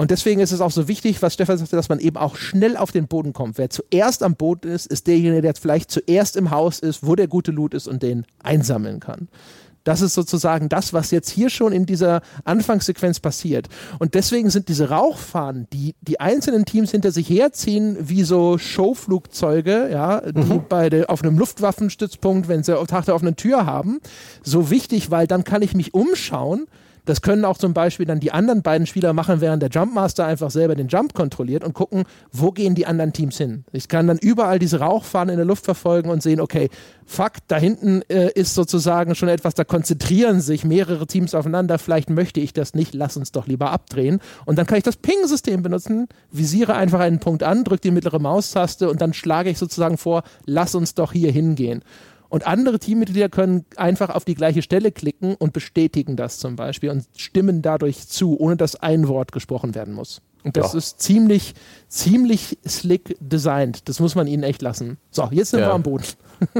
Und 0.00 0.10
deswegen 0.10 0.40
ist 0.40 0.50
es 0.50 0.62
auch 0.62 0.70
so 0.70 0.88
wichtig, 0.88 1.20
was 1.20 1.34
Stefan 1.34 1.58
sagte, 1.58 1.76
dass 1.76 1.90
man 1.90 1.98
eben 1.98 2.16
auch 2.16 2.36
schnell 2.36 2.78
auf 2.78 2.90
den 2.90 3.06
Boden 3.06 3.34
kommt. 3.34 3.58
Wer 3.58 3.68
zuerst 3.68 4.22
am 4.22 4.34
Boden 4.34 4.66
ist, 4.66 4.86
ist 4.86 5.06
derjenige, 5.06 5.42
der 5.42 5.54
vielleicht 5.54 5.90
zuerst 5.90 6.36
im 6.36 6.50
Haus 6.50 6.78
ist, 6.78 7.06
wo 7.06 7.16
der 7.16 7.28
gute 7.28 7.50
Loot 7.50 7.74
ist 7.74 7.86
und 7.86 8.02
den 8.02 8.24
einsammeln 8.42 9.00
kann. 9.00 9.28
Das 9.84 10.00
ist 10.00 10.14
sozusagen 10.14 10.70
das, 10.70 10.94
was 10.94 11.10
jetzt 11.10 11.28
hier 11.28 11.50
schon 11.50 11.74
in 11.74 11.84
dieser 11.84 12.22
Anfangssequenz 12.44 13.20
passiert. 13.20 13.68
Und 13.98 14.14
deswegen 14.14 14.48
sind 14.48 14.70
diese 14.70 14.88
Rauchfahnen, 14.88 15.66
die 15.70 15.94
die 16.00 16.18
einzelnen 16.18 16.64
Teams 16.64 16.92
hinter 16.92 17.12
sich 17.12 17.28
herziehen, 17.28 17.98
wie 18.00 18.22
so 18.22 18.56
Showflugzeuge, 18.56 19.90
ja, 19.92 20.22
die 20.22 20.54
mhm. 20.54 20.64
bei 20.66 20.88
der, 20.88 21.10
auf 21.10 21.22
einem 21.22 21.38
Luftwaffenstützpunkt, 21.38 22.48
wenn 22.48 22.62
sie 22.62 22.74
Tag 22.86 23.04
der 23.04 23.14
offenen 23.14 23.36
Tür 23.36 23.66
haben, 23.66 24.00
so 24.42 24.70
wichtig, 24.70 25.10
weil 25.10 25.26
dann 25.26 25.44
kann 25.44 25.60
ich 25.60 25.74
mich 25.74 25.92
umschauen 25.92 26.68
das 27.04 27.22
können 27.22 27.44
auch 27.44 27.58
zum 27.58 27.74
Beispiel 27.74 28.06
dann 28.06 28.20
die 28.20 28.32
anderen 28.32 28.62
beiden 28.62 28.86
Spieler 28.86 29.12
machen, 29.12 29.40
während 29.40 29.62
der 29.62 29.70
Jumpmaster 29.70 30.26
einfach 30.26 30.50
selber 30.50 30.74
den 30.74 30.88
Jump 30.88 31.14
kontrolliert 31.14 31.64
und 31.64 31.74
gucken, 31.74 32.04
wo 32.32 32.50
gehen 32.50 32.74
die 32.74 32.86
anderen 32.86 33.12
Teams 33.12 33.36
hin. 33.36 33.64
Ich 33.72 33.88
kann 33.88 34.06
dann 34.06 34.18
überall 34.18 34.58
diese 34.58 34.80
Rauchfahnen 34.80 35.30
in 35.32 35.36
der 35.36 35.46
Luft 35.46 35.64
verfolgen 35.64 36.10
und 36.10 36.22
sehen, 36.22 36.40
okay, 36.40 36.68
fuck, 37.06 37.32
da 37.48 37.56
hinten 37.56 38.02
äh, 38.08 38.30
ist 38.34 38.54
sozusagen 38.54 39.14
schon 39.14 39.28
etwas, 39.28 39.54
da 39.54 39.64
konzentrieren 39.64 40.40
sich 40.40 40.64
mehrere 40.64 41.06
Teams 41.06 41.34
aufeinander, 41.34 41.78
vielleicht 41.78 42.08
möchte 42.08 42.40
ich 42.40 42.52
das 42.52 42.74
nicht, 42.74 42.94
lass 42.94 43.16
uns 43.16 43.32
doch 43.32 43.46
lieber 43.46 43.72
abdrehen. 43.72 44.20
Und 44.46 44.58
dann 44.58 44.66
kann 44.66 44.78
ich 44.78 44.84
das 44.84 44.96
Ping-System 44.96 45.62
benutzen, 45.62 46.08
visiere 46.30 46.74
einfach 46.74 47.00
einen 47.00 47.18
Punkt 47.18 47.42
an, 47.42 47.64
drücke 47.64 47.82
die 47.82 47.90
mittlere 47.90 48.20
Maustaste 48.20 48.88
und 48.88 49.00
dann 49.00 49.12
schlage 49.12 49.50
ich 49.50 49.58
sozusagen 49.58 49.98
vor, 49.98 50.22
lass 50.46 50.74
uns 50.74 50.94
doch 50.94 51.12
hier 51.12 51.32
hingehen. 51.32 51.82
Und 52.30 52.46
andere 52.46 52.78
Teammitglieder 52.78 53.28
können 53.28 53.66
einfach 53.76 54.08
auf 54.10 54.24
die 54.24 54.36
gleiche 54.36 54.62
Stelle 54.62 54.92
klicken 54.92 55.34
und 55.34 55.52
bestätigen 55.52 56.16
das 56.16 56.38
zum 56.38 56.56
Beispiel 56.56 56.88
und 56.90 57.04
stimmen 57.16 57.60
dadurch 57.60 58.08
zu, 58.08 58.38
ohne 58.40 58.56
dass 58.56 58.76
ein 58.76 59.08
Wort 59.08 59.32
gesprochen 59.32 59.74
werden 59.74 59.92
muss. 59.92 60.22
Und 60.42 60.56
das 60.56 60.72
ja. 60.72 60.78
ist 60.78 61.00
ziemlich, 61.02 61.54
ziemlich 61.88 62.56
slick 62.66 63.16
designt. 63.20 63.88
Das 63.88 64.00
muss 64.00 64.14
man 64.14 64.26
ihnen 64.26 64.42
echt 64.42 64.62
lassen. 64.62 64.96
So, 65.10 65.28
jetzt 65.32 65.50
sind 65.50 65.60
ja. 65.60 65.66
wir 65.66 65.74
am 65.74 65.82
Boden. 65.82 66.04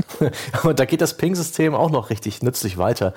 und 0.64 0.79
da 0.79 0.85
geht 0.85 1.01
das 1.01 1.16
Ping-System 1.16 1.75
auch 1.75 1.91
noch 1.91 2.11
richtig 2.11 2.43
nützlich 2.43 2.77
weiter. 2.77 3.14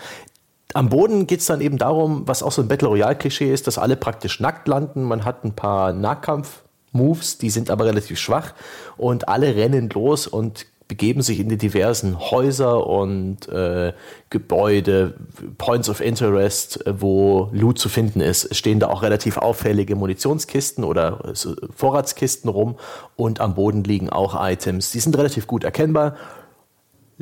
Am 0.74 0.90
Boden 0.90 1.28
geht 1.28 1.42
es 1.42 1.48
dann 1.48 1.60
eben 1.60 1.78
darum, 1.78 2.28
was 2.28 2.42
auch 2.42 2.52
so 2.52 2.62
ein 2.62 2.68
Battle 2.68 2.88
Royale-Klischee 2.88 3.52
ist, 3.52 3.68
dass 3.68 3.78
alle 3.78 3.96
praktisch 3.96 4.40
nackt 4.40 4.68
landen. 4.68 5.04
Man 5.04 5.26
hat 5.26 5.44
ein 5.44 5.54
paar 5.54 5.92
Nahkampf-Moves, 5.92 7.40
die 7.40 7.50
sind 7.50 7.70
aber 7.70 7.86
relativ 7.86 8.20
schwach 8.20 8.54
und 8.96 9.28
alle 9.28 9.56
rennen 9.56 9.90
los 9.90 10.28
und 10.28 10.66
begeben 10.94 11.24
sich 11.24 11.40
in 11.40 11.50
die 11.50 11.58
diversen 11.58 12.20
Häuser 12.20 12.86
und 12.86 13.50
äh, 13.50 13.94
Gebäude, 14.30 15.16
Points 15.58 15.90
of 15.90 16.02
Interest, 16.02 16.86
äh, 16.86 17.02
wo 17.02 17.50
Loot 17.52 17.80
zu 17.80 17.90
finden 17.90 18.22
ist. 18.22 18.46
Es 18.46 18.60
stehen 18.60 18.80
da 18.80 18.90
auch 18.90 19.02
relativ 19.02 19.38
auffällige 19.38 19.96
Munitionskisten 19.96 20.84
oder 20.84 21.34
Vorratskisten 21.76 22.48
rum 22.48 22.76
und 23.16 23.42
am 23.42 23.56
Boden 23.56 23.84
liegen 23.84 24.12
auch 24.12 24.36
Items. 24.40 24.92
Die 24.92 25.00
sind 25.00 25.18
relativ 25.18 25.48
gut 25.48 25.64
erkennbar. 25.64 26.16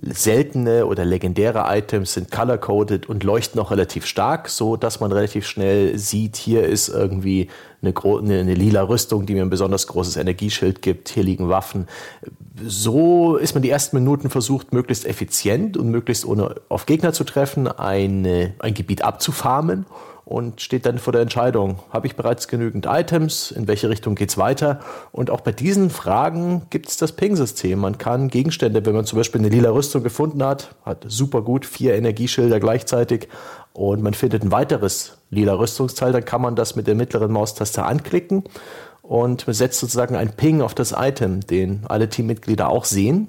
Seltene 0.02 0.88
oder 0.88 1.06
legendäre 1.06 1.66
Items 1.68 2.14
sind 2.14 2.32
color-coded 2.32 3.08
und 3.08 3.24
leuchten 3.24 3.62
auch 3.62 3.70
relativ 3.70 4.06
stark, 4.06 4.50
so 4.50 4.76
dass 4.76 5.00
man 5.00 5.12
relativ 5.12 5.46
schnell 5.46 5.98
sieht, 5.98 6.38
hier 6.38 6.64
ist 6.64 6.90
irgendwie 6.90 7.50
eine, 7.84 7.94
eine, 7.96 8.40
eine, 8.40 8.54
lila 8.56 8.84
Rüstung, 8.84 9.26
die 9.26 9.36
mir 9.36 9.44
ein 9.44 9.50
besonders 9.52 9.86
großes 9.88 10.18
Energieschild 10.18 10.82
gibt, 10.82 11.10
hier 11.10 11.24
liegen 11.24 11.50
Waffen. 11.50 11.88
So 12.66 13.36
ist 13.36 13.54
man 13.54 13.62
die 13.62 13.70
ersten 13.70 13.96
Minuten 13.96 14.30
versucht, 14.30 14.74
möglichst 14.74 15.06
effizient 15.06 15.78
und 15.78 15.90
möglichst 15.90 16.26
ohne 16.26 16.56
auf 16.70 16.86
Gegner 16.88 17.14
zu 17.14 17.24
treffen, 17.24 17.68
eine, 17.68 18.54
ein 18.60 18.74
Gebiet 18.74 19.04
abzufarmen 19.04 19.86
und 20.32 20.62
steht 20.62 20.86
dann 20.86 20.98
vor 20.98 21.12
der 21.12 21.22
Entscheidung, 21.22 21.80
habe 21.90 22.08
ich 22.08 22.16
bereits 22.16 22.48
genügend 22.48 22.86
Items, 22.86 23.52
in 23.52 23.68
welche 23.68 23.90
Richtung 23.90 24.16
geht 24.16 24.30
es 24.30 24.38
weiter? 24.38 24.80
Und 25.12 25.30
auch 25.30 25.42
bei 25.42 25.52
diesen 25.52 25.90
Fragen 25.90 26.62
gibt 26.70 26.88
es 26.88 26.96
das 26.96 27.12
Ping-System. 27.12 27.78
Man 27.78 27.98
kann 27.98 28.30
Gegenstände, 28.30 28.86
wenn 28.86 28.96
man 28.96 29.06
zum 29.06 29.18
Beispiel 29.18 29.42
eine 29.42 29.50
lila 29.50 29.72
Rüstung 29.72 30.04
gefunden 30.04 30.42
hat, 30.42 30.74
hat 30.86 31.04
super 31.06 31.42
gut 31.42 31.66
vier 31.66 31.96
Energieschilder 31.96 32.62
gleichzeitig 32.62 33.28
und 33.74 34.02
man 34.02 34.14
findet 34.14 34.44
ein 34.44 34.54
weiteres 34.54 35.18
lila 35.32 35.54
Rüstungsteil, 35.54 36.14
dann 36.14 36.24
kann 36.24 36.42
man 36.42 36.56
das 36.56 36.78
mit 36.78 36.88
der 36.88 36.96
mittleren 36.96 37.34
Maustaste 37.34 37.84
anklicken 37.84 38.46
und 39.02 39.46
man 39.48 39.54
setzt 39.54 39.82
sozusagen 39.82 40.16
einen 40.16 40.32
Ping 40.32 40.62
auf 40.62 40.74
das 40.74 40.96
Item, 40.98 41.42
den 41.42 41.82
alle 41.90 42.08
Teammitglieder 42.08 42.70
auch 42.70 42.86
sehen 42.86 43.28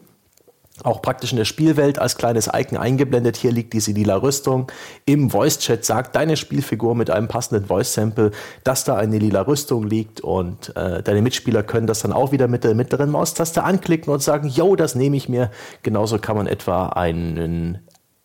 auch 0.83 1.03
praktisch 1.03 1.33
in 1.33 1.39
der 1.39 1.45
Spielwelt 1.45 1.99
als 1.99 2.17
kleines 2.17 2.49
Icon 2.53 2.79
eingeblendet. 2.79 3.37
Hier 3.37 3.53
liegt 3.53 3.73
diese 3.73 3.93
lila 3.93 4.17
Rüstung. 4.17 4.71
Im 5.05 5.31
Voice-Chat 5.31 5.85
sagt 5.85 6.17
deine 6.17 6.37
Spielfigur 6.37 6.95
mit 6.95 7.11
einem 7.11 7.29
passenden 7.29 7.67
Voice-Sample, 7.67 8.31
dass 8.65 8.85
da 8.85 8.97
eine 8.97 9.19
lila 9.19 9.43
Rüstung 9.43 9.87
liegt 9.87 10.21
und 10.21 10.75
äh, 10.77 11.03
deine 11.03 11.23
Mitspieler 11.23 11.63
können 11.63 11.87
das 11.87 12.01
dann 12.01 12.13
auch 12.13 12.33
wieder 12.33 12.49
mit 12.49 12.65
der 12.65 12.75
mittleren 12.75 13.11
Maustaste 13.11 13.63
anklicken 13.65 14.13
und 14.13 14.23
sagen, 14.23 14.49
yo, 14.49 14.75
das 14.75 14.95
nehme 14.95 15.17
ich 15.17 15.29
mir. 15.29 15.51
Genauso 15.83 16.19
kann 16.19 16.37
man 16.37 16.47
etwa 16.47 16.89
einen 16.89 17.79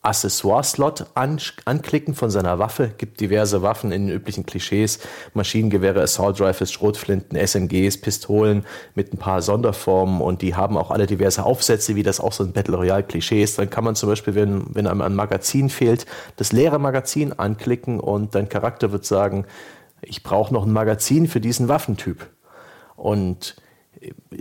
Accessoire-Slot 0.08 1.08
an, 1.16 1.40
anklicken 1.66 2.16
von 2.16 2.30
seiner 2.30 2.60
Waffe. 2.60 2.92
Gibt 2.98 3.20
diverse 3.20 3.62
Waffen 3.62 3.92
in 3.92 4.08
den 4.08 4.16
üblichen 4.16 4.46
Klischees. 4.46 5.00
Maschinengewehre, 5.34 6.02
Assault 6.02 6.40
Rifles, 6.40 6.72
Schrotflinten, 6.72 7.38
SMGs, 7.38 7.98
Pistolen 8.00 8.66
mit 8.96 9.14
ein 9.14 9.18
paar 9.18 9.42
Sonderformen 9.42 10.22
und 10.22 10.42
die 10.42 10.56
haben 10.56 10.78
auch 10.78 10.92
alle 10.92 11.08
diverse 11.08 11.44
Aufsätze, 11.44 11.96
wie 11.96 12.04
das 12.04 12.20
auch 12.20 12.32
so 12.32 12.44
ein 12.44 12.54
Battle 12.54 12.78
Royale 12.78 13.04
Klischee 13.04 13.44
ist. 13.44 13.60
Dann 13.60 13.70
kann 13.70 13.84
man 13.84 13.96
zum 13.96 14.10
Beispiel, 14.10 14.34
wenn, 14.34 14.74
wenn 14.74 14.88
einem 14.88 15.02
ein 15.02 15.16
Magazin 15.16 15.70
fehlt, 15.70 16.06
das 16.38 16.52
leere 16.52 16.80
Magazin 16.80 17.34
anklicken 17.34 18.00
und 18.00 18.34
dein 18.34 18.48
Charakter 18.48 18.92
wird 18.92 19.06
sagen, 19.06 19.46
ich 20.02 20.24
brauche 20.24 20.54
noch 20.54 20.66
ein 20.66 20.72
Magazin 20.72 21.28
für 21.28 21.42
diesen 21.42 21.68
Waffentyp. 21.68 22.28
Und 22.96 23.56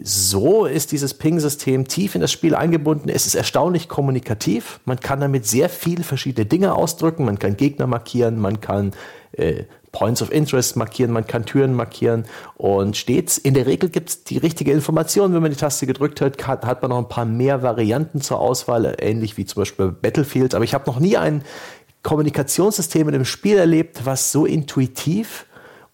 so 0.02 0.66
ist 0.66 0.92
dieses 0.92 1.14
Ping-System 1.14 1.88
tief 1.88 2.14
in 2.14 2.20
das 2.20 2.32
Spiel 2.32 2.54
eingebunden. 2.54 3.08
Es 3.08 3.26
ist 3.26 3.34
erstaunlich 3.34 3.88
kommunikativ. 3.88 4.80
Man 4.84 5.00
kann 5.00 5.20
damit 5.20 5.46
sehr 5.46 5.68
viele 5.68 6.04
verschiedene 6.04 6.46
Dinge 6.46 6.74
ausdrücken. 6.74 7.24
Man 7.24 7.38
kann 7.38 7.56
Gegner 7.56 7.86
markieren, 7.86 8.38
man 8.40 8.60
kann 8.60 8.92
äh, 9.32 9.64
Points 9.92 10.20
of 10.20 10.30
Interest 10.30 10.76
markieren, 10.76 11.10
man 11.10 11.26
kann 11.26 11.46
Türen 11.46 11.72
markieren 11.72 12.26
und 12.56 12.98
stets, 12.98 13.38
in 13.38 13.54
der 13.54 13.64
Regel 13.66 13.88
gibt 13.88 14.10
es 14.10 14.24
die 14.24 14.36
richtige 14.36 14.72
Information. 14.72 15.32
Wenn 15.32 15.40
man 15.40 15.50
die 15.50 15.56
Taste 15.56 15.86
gedrückt 15.86 16.20
hat, 16.20 16.44
hat 16.46 16.82
man 16.82 16.90
noch 16.90 16.98
ein 16.98 17.08
paar 17.08 17.24
mehr 17.24 17.62
Varianten 17.62 18.20
zur 18.20 18.38
Auswahl, 18.38 18.94
ähnlich 19.00 19.38
wie 19.38 19.46
zum 19.46 19.62
Beispiel 19.62 19.92
Battlefield. 19.92 20.54
Aber 20.54 20.64
ich 20.64 20.74
habe 20.74 20.84
noch 20.86 21.00
nie 21.00 21.16
ein 21.16 21.42
Kommunikationssystem 22.02 23.08
in 23.08 23.14
einem 23.14 23.24
Spiel 23.24 23.56
erlebt, 23.56 24.04
was 24.04 24.32
so 24.32 24.44
intuitiv 24.44 25.46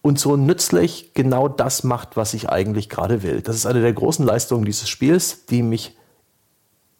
und 0.03 0.19
so 0.19 0.35
nützlich 0.35 1.13
genau 1.13 1.47
das 1.47 1.83
macht, 1.83 2.17
was 2.17 2.33
ich 2.33 2.49
eigentlich 2.49 2.89
gerade 2.89 3.23
will. 3.23 3.41
Das 3.41 3.55
ist 3.55 3.65
eine 3.65 3.81
der 3.81 3.93
großen 3.93 4.25
Leistungen 4.25 4.65
dieses 4.65 4.89
Spiels, 4.89 5.45
die 5.45 5.63
mich 5.63 5.95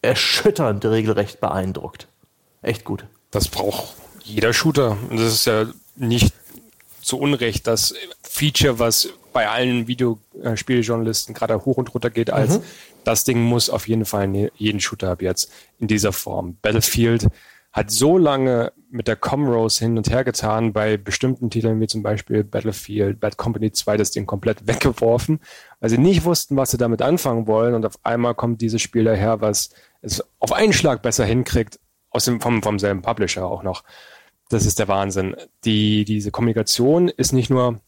erschütternd 0.02 0.86
regelrecht 0.86 1.42
beeindruckt. 1.42 2.08
Echt 2.62 2.86
gut. 2.86 3.06
Das 3.30 3.50
braucht 3.50 3.94
jeder 4.24 4.54
Shooter. 4.54 4.98
Und 5.10 5.20
das 5.20 5.34
ist 5.34 5.46
ja 5.46 5.66
nicht 5.98 6.34
zu 7.02 7.20
Unrecht 7.20 7.68
das 7.68 7.94
Feature, 8.24 8.80
was 8.80 9.10
bei 9.34 9.50
allen 9.50 9.88
Videospieljournalisten 9.88 11.36
gerade 11.36 11.66
hoch 11.66 11.76
und 11.76 11.94
runter 11.94 12.10
geht, 12.10 12.30
als 12.30 12.60
mhm. 12.60 12.64
das 13.04 13.26
Ding 13.26 13.42
muss 13.44 13.70
auf 13.70 13.90
jeden 13.90 14.06
Fall 14.06 14.50
jeden 14.56 14.80
Shooter 14.80 15.12
ab 15.12 15.22
jetzt 15.22 15.52
in 15.78 15.88
dieser 15.88 16.14
Form. 16.14 16.56
Battlefield 16.62 17.28
hat 17.74 17.92
so 17.92 18.18
lange 18.18 18.72
mit 18.94 19.08
der 19.08 19.16
Comrose 19.16 19.84
hin 19.84 19.98
und 19.98 20.10
her 20.10 20.24
getan, 20.24 20.72
bei 20.72 20.98
bestimmten 20.98 21.50
Titeln 21.50 21.82
wie 21.82 21.88
zum 21.88 22.04
Beispiel 22.04 22.44
Battlefield, 22.44 23.20
Bad 23.20 23.38
Company 23.38 23.72
2 23.72 23.98
das 23.98 24.12
Ding 24.12 24.28
komplett 24.28 24.68
weggeworfen, 24.68 25.40
weil 25.80 25.90
sie 25.90 25.98
nicht 25.98 26.24
wussten, 26.26 26.56
was 26.56 26.72
sie 26.72 26.78
damit 26.78 27.02
anfangen 27.02 27.48
wollen 27.48 27.74
und 27.74 27.86
auf 27.86 27.98
einmal 28.04 28.36
kommt 28.36 28.62
dieses 28.62 28.82
Spiel 28.82 29.04
daher, 29.04 29.42
was 29.42 29.72
es 30.02 30.24
auf 30.40 30.54
einen 30.54 30.74
Schlag 30.74 31.02
besser 31.02 31.26
hinkriegt, 31.26 31.80
aus 32.12 32.26
dem, 32.26 32.40
vom, 32.40 32.62
vom 32.62 32.78
selben 32.78 33.02
Publisher 33.02 33.48
auch 33.48 33.64
noch. 33.64 33.84
Das 34.50 34.66
ist 34.66 34.78
der 34.78 34.88
Wahnsinn. 34.88 35.36
Die, 35.66 36.06
diese 36.06 36.30
Kommunikation 36.30 37.10
ist 37.10 37.34
nicht 37.34 37.50
nur 37.50 37.80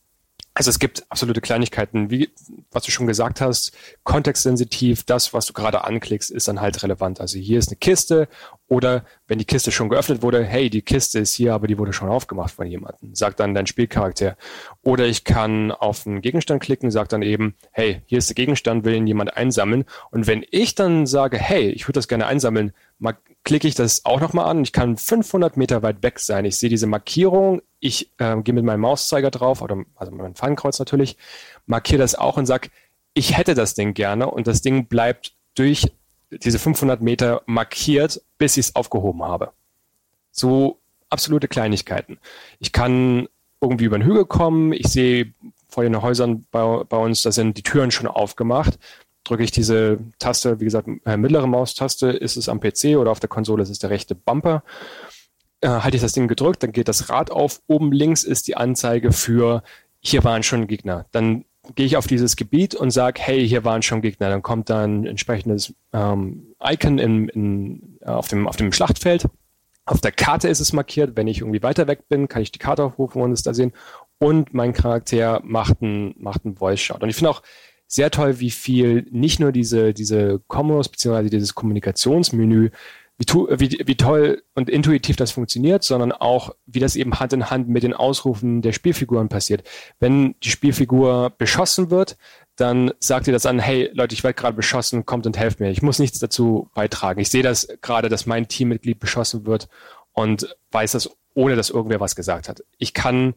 also 0.56 0.70
es 0.70 0.80
gibt 0.80 1.04
absolute 1.10 1.42
Kleinigkeiten, 1.42 2.10
wie 2.10 2.30
was 2.72 2.84
du 2.84 2.92
schon 2.92 3.08
gesagt 3.08 3.42
hast, 3.42 3.74
kontextsensitiv, 4.04 5.04
das, 5.04 5.34
was 5.34 5.46
du 5.46 5.54
gerade 5.54 5.84
anklickst, 5.84 6.32
ist 6.32 6.48
dann 6.48 6.62
halt 6.62 6.82
relevant. 6.82 7.20
Also 7.20 7.38
hier 7.38 7.60
ist 7.60 7.68
eine 7.68 7.76
Kiste 7.76 8.30
oder 8.68 9.04
wenn 9.28 9.38
die 9.38 9.46
Kiste 9.46 9.72
schon 9.72 9.90
geöffnet 9.90 10.22
wurde, 10.22 10.46
hey, 10.46 10.70
die 10.70 10.82
Kiste 10.82 11.20
ist 11.20 11.34
hier, 11.34 11.54
aber 11.54 11.68
die 11.68 11.78
wurde 11.78 11.92
schon 11.92 12.08
aufgemacht 12.08 12.52
von 12.52 12.68
jemandem, 12.68 13.14
sagt 13.14 13.42
dann 13.42 13.54
dein 13.54 13.68
Spielcharakter. 13.68 14.38
Oder 14.82 15.06
ich 15.06 15.26
kann 15.26 15.72
auf 15.72 16.08
einen 16.08 16.22
Gegenstand 16.22 16.64
klicken, 16.64 16.90
sagt 16.90 17.12
dann 17.12 17.22
eben, 17.22 17.56
hey, 17.72 18.02
hier 18.06 18.18
ist 18.18 18.30
der 18.30 18.36
Gegenstand, 18.36 18.86
will 18.86 18.96
ihn 18.96 19.08
jemand 19.08 19.36
einsammeln. 19.36 19.84
Und 20.10 20.26
wenn 20.26 20.46
ich 20.52 20.74
dann 20.74 21.06
sage, 21.06 21.38
hey, 21.38 21.70
ich 21.70 21.86
würde 21.86 21.98
das 21.98 22.08
gerne 22.08 22.28
einsammeln, 22.28 22.72
klicke 23.46 23.68
ich 23.68 23.76
das 23.76 24.04
auch 24.04 24.20
nochmal 24.20 24.48
an. 24.48 24.64
Ich 24.64 24.74
kann 24.74 24.98
500 24.98 25.56
Meter 25.56 25.84
weit 25.84 26.04
weg 26.04 26.20
sein. 26.20 26.44
Ich 26.44 26.58
sehe 26.58 26.70
diese 26.70 26.88
Markierung. 26.88 27.62
Ich 27.80 28.12
äh, 28.18 28.42
gehe 28.42 28.54
mit 28.54 28.66
meinem 28.66 28.82
Mauszeiger 28.82 29.32
drauf, 29.32 29.62
oder 29.62 29.84
also 29.96 30.12
mit 30.12 30.22
meinem 30.22 30.36
Fahnenkreuz 30.36 30.80
natürlich, 30.80 31.16
markiere 31.66 32.00
das 32.00 32.16
auch 32.16 32.38
und 32.38 32.48
sage, 32.48 32.70
ich 33.14 33.38
hätte 33.38 33.54
das 33.54 33.76
Ding 33.76 33.94
gerne. 33.94 34.30
Und 34.30 34.48
das 34.48 34.62
Ding 34.62 34.88
bleibt 34.88 35.34
durch 35.54 35.88
diese 36.32 36.60
500 36.60 37.02
Meter 37.02 37.44
markiert, 37.46 38.22
bis 38.38 38.58
ich 38.58 38.68
es 38.68 38.76
aufgehoben 38.76 39.24
habe. 39.24 39.52
So 40.32 40.80
absolute 41.10 41.48
Kleinigkeiten. 41.48 42.18
Ich 42.60 42.74
kann 42.74 43.30
irgendwie 43.62 43.86
über 43.86 43.98
den 43.98 44.06
Hügel 44.06 44.26
kommen. 44.26 44.74
Ich 44.74 44.88
sehe 44.88 45.34
vor 45.70 45.84
den 45.84 46.02
Häusern 46.02 46.46
bei, 46.52 46.84
bei 46.84 46.98
uns, 46.98 47.22
da 47.22 47.32
sind 47.32 47.58
die 47.58 47.64
Türen 47.64 47.92
schon 47.92 48.08
aufgemacht 48.08 48.80
drücke 49.26 49.44
ich 49.44 49.52
diese 49.52 49.98
Taste, 50.20 50.60
wie 50.60 50.66
gesagt, 50.66 50.88
äh, 51.06 51.18
mittlere 51.18 51.48
Maustaste, 51.48 52.08
ist 52.08 52.38
es 52.38 52.48
am 52.48 52.62
PC 52.62 52.98
oder 52.98 53.12
auf 53.12 53.20
der 53.20 53.30
Konsole 53.30 53.64
ist 53.64 53.70
es 53.70 53.80
der 53.80 53.90
rechte 53.90 54.16
Bumper. 54.16 54.64
Äh, 55.62 55.68
halte 55.68 55.98
ich 55.98 56.04
das 56.04 56.14
Ding 56.14 56.28
gedrückt, 56.28 56.64
dann 56.64 56.72
geht 56.72 56.88
das 56.88 57.10
Rad 57.10 57.32
auf. 57.32 57.62
Oben 57.68 57.92
links 57.92 58.24
ist 58.24 58.48
die 58.48 58.56
Anzeige 58.56 59.12
für, 59.12 59.64
hier 60.00 60.24
waren 60.24 60.44
schon 60.44 60.68
Gegner. 60.68 61.08
Dann 61.12 61.46
gehe 61.74 61.86
ich 61.86 61.98
auf 61.98 62.08
dieses 62.08 62.36
Gebiet 62.36 62.76
und 62.76 62.92
sage, 62.92 63.20
hey, 63.22 63.48
hier 63.48 63.66
waren 63.66 63.82
schon 63.82 64.02
Gegner. 64.02 64.30
Dann 64.30 64.44
kommt 64.44 64.70
dann 64.70 65.02
ein 65.02 65.08
entsprechendes 65.08 65.74
ähm, 65.94 66.56
Icon 66.64 67.00
in, 67.00 67.30
in, 67.30 67.98
äh, 68.02 68.10
auf, 68.10 68.28
dem, 68.28 68.48
auf 68.48 68.56
dem 68.56 68.72
Schlachtfeld. 68.72 69.26
Auf 69.86 70.02
der 70.02 70.12
Karte 70.12 70.48
ist 70.48 70.60
es 70.60 70.74
markiert. 70.74 71.16
Wenn 71.16 71.28
ich 71.28 71.40
irgendwie 71.40 71.64
weiter 71.64 71.88
weg 71.88 72.08
bin, 72.08 72.28
kann 72.28 72.44
ich 72.44 72.52
die 72.52 72.60
Karte 72.60 72.84
aufrufen 72.84 73.22
und 73.22 73.32
es 73.32 73.42
da 73.42 73.54
sehen. 73.54 73.74
Und 74.20 74.54
mein 74.54 74.74
Charakter 74.74 75.42
macht 75.44 75.82
einen, 75.82 76.14
macht 76.18 76.46
einen 76.46 76.56
Voice-Shot. 76.56 77.02
Und 77.02 77.10
ich 77.10 77.16
finde 77.16 77.32
auch, 77.32 77.42
sehr 77.88 78.12
toll, 78.12 78.40
wie 78.40 78.52
viel 78.52 79.06
nicht 79.12 79.40
nur 79.40 79.52
diese, 79.52 79.94
diese 79.94 80.42
Commos 80.48 80.90
beziehungsweise 80.90 81.30
dieses 81.30 81.56
Kommunikationsmenü, 81.56 82.72
wie, 83.18 83.26
wie, 83.26 83.84
wie 83.86 83.96
toll 83.96 84.44
und 84.56 84.70
intuitiv 84.70 85.16
das 85.16 85.32
funktioniert, 85.32 85.84
sondern 85.84 86.12
auch, 86.12 86.54
wie 86.66 86.80
das 86.80 86.96
eben 86.96 87.20
Hand 87.20 87.32
in 87.32 87.50
Hand 87.50 87.70
mit 87.70 87.84
den 87.84 87.94
Ausrufen 87.94 88.62
der 88.62 88.74
Spielfiguren 88.74 89.30
passiert. 89.30 89.64
Wenn 90.00 90.36
die 90.44 90.50
Spielfigur 90.50 91.32
beschossen 91.38 91.92
wird, 91.92 92.18
dann 92.58 92.92
sagt 93.00 93.28
ihr 93.28 93.34
das 93.34 93.46
an, 93.46 93.60
hey 93.60 93.90
Leute, 93.94 94.14
ich 94.14 94.24
werde 94.24 94.36
gerade 94.36 94.56
beschossen, 94.56 95.06
kommt 95.06 95.26
und 95.26 95.38
helft 95.38 95.60
mir. 95.60 95.70
Ich 95.70 95.82
muss 95.82 96.00
nichts 96.00 96.20
dazu 96.20 96.70
beitragen. 96.74 97.20
Ich 97.22 97.30
sehe 97.30 97.44
das 97.44 97.68
gerade, 97.82 98.10
dass 98.10 98.26
mein 98.26 98.48
Teammitglied 98.48 99.00
beschossen 99.00 99.46
wird 99.46 99.70
und 100.12 100.56
weiß 100.72 100.94
das, 100.94 101.10
ohne 101.34 101.56
dass 101.56 101.70
irgendwer 101.70 102.00
was 102.00 102.16
gesagt 102.16 102.50
hat. 102.50 102.64
Ich 102.78 102.94
kann, 102.94 103.36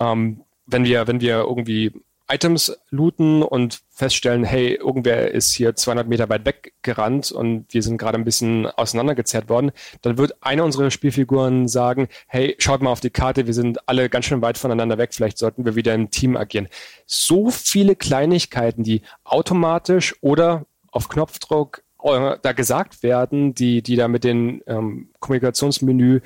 ähm, 0.00 0.42
wenn 0.66 0.84
wir, 0.84 1.06
wenn 1.06 1.20
wir 1.20 1.38
irgendwie 1.38 1.92
Items 2.28 2.76
looten 2.90 3.42
und 3.42 3.80
feststellen, 3.90 4.44
hey, 4.44 4.74
irgendwer 4.74 5.30
ist 5.32 5.52
hier 5.52 5.76
200 5.76 6.08
Meter 6.08 6.28
weit 6.28 6.46
weg 6.46 6.72
gerannt 6.82 7.30
und 7.30 7.66
wir 7.68 7.82
sind 7.82 7.98
gerade 7.98 8.18
ein 8.18 8.24
bisschen 8.24 8.66
auseinandergezerrt 8.66 9.48
worden, 9.48 9.72
dann 10.02 10.16
wird 10.16 10.42
eine 10.42 10.64
unserer 10.64 10.90
Spielfiguren 10.90 11.68
sagen, 11.68 12.08
hey, 12.26 12.56
schaut 12.58 12.82
mal 12.82 12.90
auf 12.90 13.00
die 13.00 13.10
Karte, 13.10 13.46
wir 13.46 13.54
sind 13.54 13.88
alle 13.88 14.08
ganz 14.08 14.24
schön 14.24 14.42
weit 14.42 14.56
voneinander 14.56 14.96
weg, 14.96 15.12
vielleicht 15.12 15.38
sollten 15.38 15.64
wir 15.64 15.76
wieder 15.76 15.94
im 15.94 16.10
Team 16.10 16.36
agieren. 16.36 16.68
So 17.06 17.50
viele 17.50 17.94
Kleinigkeiten, 17.94 18.84
die 18.84 19.02
automatisch 19.24 20.14
oder 20.22 20.64
auf 20.90 21.08
Knopfdruck 21.08 21.82
äh, 22.02 22.36
da 22.40 22.52
gesagt 22.52 23.02
werden, 23.02 23.54
die, 23.54 23.82
die 23.82 23.96
da 23.96 24.08
mit 24.08 24.24
dem 24.24 24.62
ähm, 24.66 25.10
Kommunikationsmenü 25.20 26.20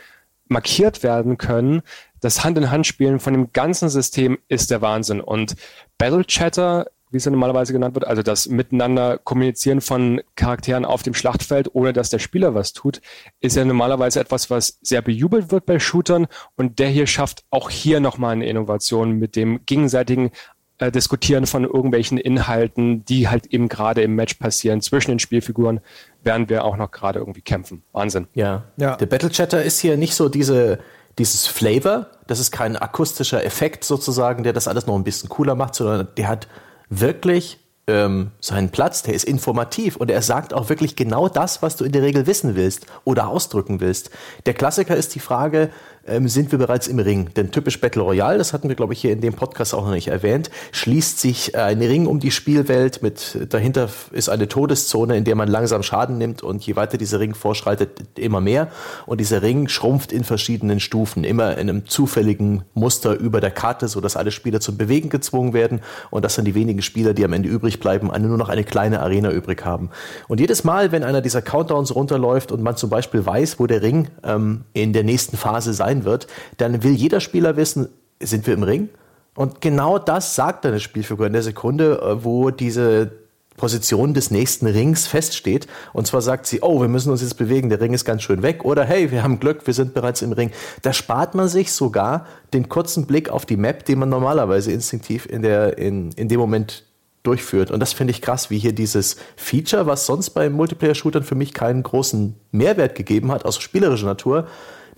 markiert 0.48 1.02
werden 1.02 1.38
können, 1.38 1.82
das 2.20 2.44
Hand-in-Hand-Spielen 2.44 3.20
von 3.20 3.32
dem 3.32 3.52
ganzen 3.52 3.88
System 3.88 4.38
ist 4.48 4.70
der 4.70 4.82
Wahnsinn. 4.82 5.20
Und 5.20 5.56
Battle 5.98 6.24
Chatter 6.24 6.86
wie 7.10 7.16
es 7.16 7.24
ja 7.24 7.30
normalerweise 7.30 7.72
genannt 7.72 7.94
wird, 7.94 8.06
also 8.06 8.22
das 8.22 8.48
Miteinander 8.48 9.18
kommunizieren 9.18 9.80
von 9.80 10.20
Charakteren 10.36 10.84
auf 10.84 11.02
dem 11.02 11.14
Schlachtfeld, 11.14 11.74
ohne 11.74 11.92
dass 11.92 12.10
der 12.10 12.18
Spieler 12.18 12.54
was 12.54 12.72
tut, 12.72 13.00
ist 13.40 13.56
ja 13.56 13.64
normalerweise 13.64 14.20
etwas, 14.20 14.50
was 14.50 14.78
sehr 14.82 15.02
bejubelt 15.02 15.50
wird 15.50 15.66
bei 15.66 15.78
Shootern 15.78 16.26
und 16.56 16.78
der 16.78 16.88
hier 16.88 17.06
schafft 17.06 17.44
auch 17.50 17.70
hier 17.70 18.00
nochmal 18.00 18.32
eine 18.32 18.46
Innovation 18.46 19.12
mit 19.12 19.36
dem 19.36 19.64
gegenseitigen 19.64 20.30
äh, 20.78 20.92
Diskutieren 20.92 21.46
von 21.46 21.64
irgendwelchen 21.64 22.18
Inhalten, 22.18 23.04
die 23.04 23.28
halt 23.28 23.46
eben 23.46 23.68
gerade 23.68 24.02
im 24.02 24.14
Match 24.14 24.34
passieren 24.34 24.80
zwischen 24.80 25.12
den 25.12 25.18
Spielfiguren, 25.18 25.80
während 26.22 26.50
wir 26.50 26.64
auch 26.64 26.76
noch 26.76 26.90
gerade 26.90 27.18
irgendwie 27.18 27.42
kämpfen. 27.42 27.82
Wahnsinn. 27.92 28.28
Ja. 28.34 28.64
ja. 28.76 28.96
Der 28.96 29.06
Battle 29.06 29.30
Chatter 29.30 29.62
ist 29.62 29.80
hier 29.80 29.96
nicht 29.96 30.14
so 30.14 30.28
diese 30.28 30.78
dieses 31.18 31.46
Flavor, 31.46 32.06
das 32.26 32.40
ist 32.40 32.50
kein 32.50 32.76
akustischer 32.76 33.44
Effekt 33.44 33.84
sozusagen, 33.84 34.42
der 34.42 34.52
das 34.52 34.68
alles 34.68 34.86
noch 34.86 34.94
ein 34.94 35.04
bisschen 35.04 35.28
cooler 35.28 35.54
macht, 35.54 35.74
sondern 35.74 36.08
der 36.16 36.28
hat 36.28 36.48
wirklich 36.88 37.58
ähm, 37.88 38.30
seinen 38.40 38.68
Platz, 38.68 39.02
der 39.02 39.14
ist 39.14 39.24
informativ 39.24 39.96
und 39.96 40.10
er 40.10 40.22
sagt 40.22 40.52
auch 40.52 40.68
wirklich 40.68 40.94
genau 40.94 41.28
das, 41.28 41.62
was 41.62 41.76
du 41.76 41.84
in 41.84 41.92
der 41.92 42.02
Regel 42.02 42.26
wissen 42.26 42.54
willst 42.54 42.86
oder 43.04 43.28
ausdrücken 43.28 43.80
willst. 43.80 44.10
Der 44.46 44.54
Klassiker 44.54 44.94
ist 44.94 45.14
die 45.14 45.20
Frage, 45.20 45.70
ähm, 46.08 46.28
sind 46.28 46.50
wir 46.52 46.58
bereits 46.58 46.86
im 46.88 46.98
Ring. 46.98 47.30
Denn 47.36 47.50
typisch 47.50 47.80
Battle 47.80 48.02
Royale, 48.02 48.38
das 48.38 48.52
hatten 48.52 48.68
wir, 48.68 48.76
glaube 48.76 48.92
ich, 48.92 49.00
hier 49.00 49.12
in 49.12 49.20
dem 49.20 49.34
Podcast 49.34 49.74
auch 49.74 49.84
noch 49.84 49.92
nicht 49.92 50.08
erwähnt, 50.08 50.50
schließt 50.72 51.20
sich 51.20 51.56
ein 51.56 51.80
Ring 51.80 52.06
um 52.06 52.20
die 52.20 52.30
Spielwelt 52.30 53.02
mit, 53.02 53.46
dahinter 53.50 53.88
ist 54.12 54.28
eine 54.28 54.48
Todeszone, 54.48 55.16
in 55.16 55.24
der 55.24 55.34
man 55.34 55.48
langsam 55.48 55.82
Schaden 55.82 56.18
nimmt 56.18 56.42
und 56.42 56.66
je 56.66 56.76
weiter 56.76 56.98
dieser 56.98 57.20
Ring 57.20 57.34
vorschreitet, 57.34 58.18
immer 58.18 58.40
mehr. 58.40 58.68
Und 59.06 59.20
dieser 59.20 59.42
Ring 59.42 59.68
schrumpft 59.68 60.12
in 60.12 60.24
verschiedenen 60.24 60.80
Stufen, 60.80 61.24
immer 61.24 61.52
in 61.58 61.68
einem 61.68 61.86
zufälligen 61.86 62.62
Muster 62.74 63.18
über 63.18 63.40
der 63.40 63.50
Karte, 63.50 63.88
sodass 63.88 64.16
alle 64.16 64.30
Spieler 64.30 64.60
zum 64.60 64.76
Bewegen 64.76 65.08
gezwungen 65.08 65.52
werden 65.52 65.80
und 66.10 66.24
dass 66.24 66.36
dann 66.36 66.44
die 66.44 66.54
wenigen 66.54 66.82
Spieler, 66.82 67.14
die 67.14 67.24
am 67.24 67.32
Ende 67.32 67.48
übrig 67.48 67.80
bleiben, 67.80 68.10
eine, 68.10 68.28
nur 68.28 68.38
noch 68.38 68.48
eine 68.48 68.64
kleine 68.64 69.00
Arena 69.00 69.30
übrig 69.30 69.64
haben. 69.64 69.90
Und 70.28 70.40
jedes 70.40 70.64
Mal, 70.64 70.92
wenn 70.92 71.04
einer 71.04 71.20
dieser 71.20 71.42
Countdowns 71.42 71.94
runterläuft 71.94 72.52
und 72.52 72.62
man 72.62 72.76
zum 72.76 72.90
Beispiel 72.90 73.24
weiß, 73.24 73.58
wo 73.58 73.66
der 73.66 73.82
Ring 73.82 74.08
ähm, 74.22 74.64
in 74.72 74.92
der 74.92 75.04
nächsten 75.04 75.36
Phase 75.36 75.72
sein 75.72 75.97
sein 75.98 76.04
wird, 76.04 76.26
dann 76.56 76.82
will 76.82 76.92
jeder 76.92 77.20
Spieler 77.20 77.56
wissen, 77.56 77.88
sind 78.20 78.46
wir 78.46 78.54
im 78.54 78.62
Ring? 78.62 78.88
Und 79.34 79.60
genau 79.60 79.98
das 79.98 80.34
sagt 80.34 80.66
eine 80.66 80.80
Spielfigur 80.80 81.26
in 81.26 81.32
der 81.32 81.42
Sekunde, 81.42 82.00
äh, 82.02 82.24
wo 82.24 82.50
diese 82.50 83.12
Position 83.56 84.14
des 84.14 84.30
nächsten 84.30 84.66
Rings 84.66 85.06
feststeht. 85.06 85.66
Und 85.92 86.06
zwar 86.06 86.22
sagt 86.22 86.46
sie, 86.46 86.60
oh, 86.62 86.80
wir 86.80 86.88
müssen 86.88 87.10
uns 87.10 87.22
jetzt 87.22 87.34
bewegen, 87.34 87.68
der 87.68 87.80
Ring 87.80 87.92
ist 87.92 88.04
ganz 88.04 88.22
schön 88.22 88.42
weg. 88.42 88.64
Oder 88.64 88.84
hey, 88.84 89.10
wir 89.10 89.22
haben 89.22 89.40
Glück, 89.40 89.66
wir 89.66 89.74
sind 89.74 89.94
bereits 89.94 90.22
im 90.22 90.32
Ring. 90.32 90.52
Da 90.82 90.92
spart 90.92 91.34
man 91.34 91.48
sich 91.48 91.72
sogar 91.72 92.26
den 92.54 92.68
kurzen 92.68 93.06
Blick 93.06 93.28
auf 93.28 93.46
die 93.46 93.56
Map, 93.56 93.84
den 93.84 93.98
man 93.98 94.08
normalerweise 94.08 94.72
instinktiv 94.72 95.26
in, 95.26 95.42
der, 95.42 95.76
in, 95.76 96.12
in 96.12 96.28
dem 96.28 96.38
Moment 96.38 96.84
durchführt. 97.24 97.70
Und 97.70 97.80
das 97.80 97.92
finde 97.92 98.12
ich 98.12 98.22
krass, 98.22 98.48
wie 98.48 98.58
hier 98.58 98.72
dieses 98.72 99.16
Feature, 99.36 99.86
was 99.86 100.06
sonst 100.06 100.30
bei 100.30 100.48
Multiplayer-Shootern 100.48 101.24
für 101.24 101.34
mich 101.34 101.52
keinen 101.52 101.82
großen 101.82 102.34
Mehrwert 102.52 102.94
gegeben 102.94 103.30
hat, 103.32 103.44
aus 103.44 103.58
spielerischer 103.60 104.06
Natur, 104.06 104.46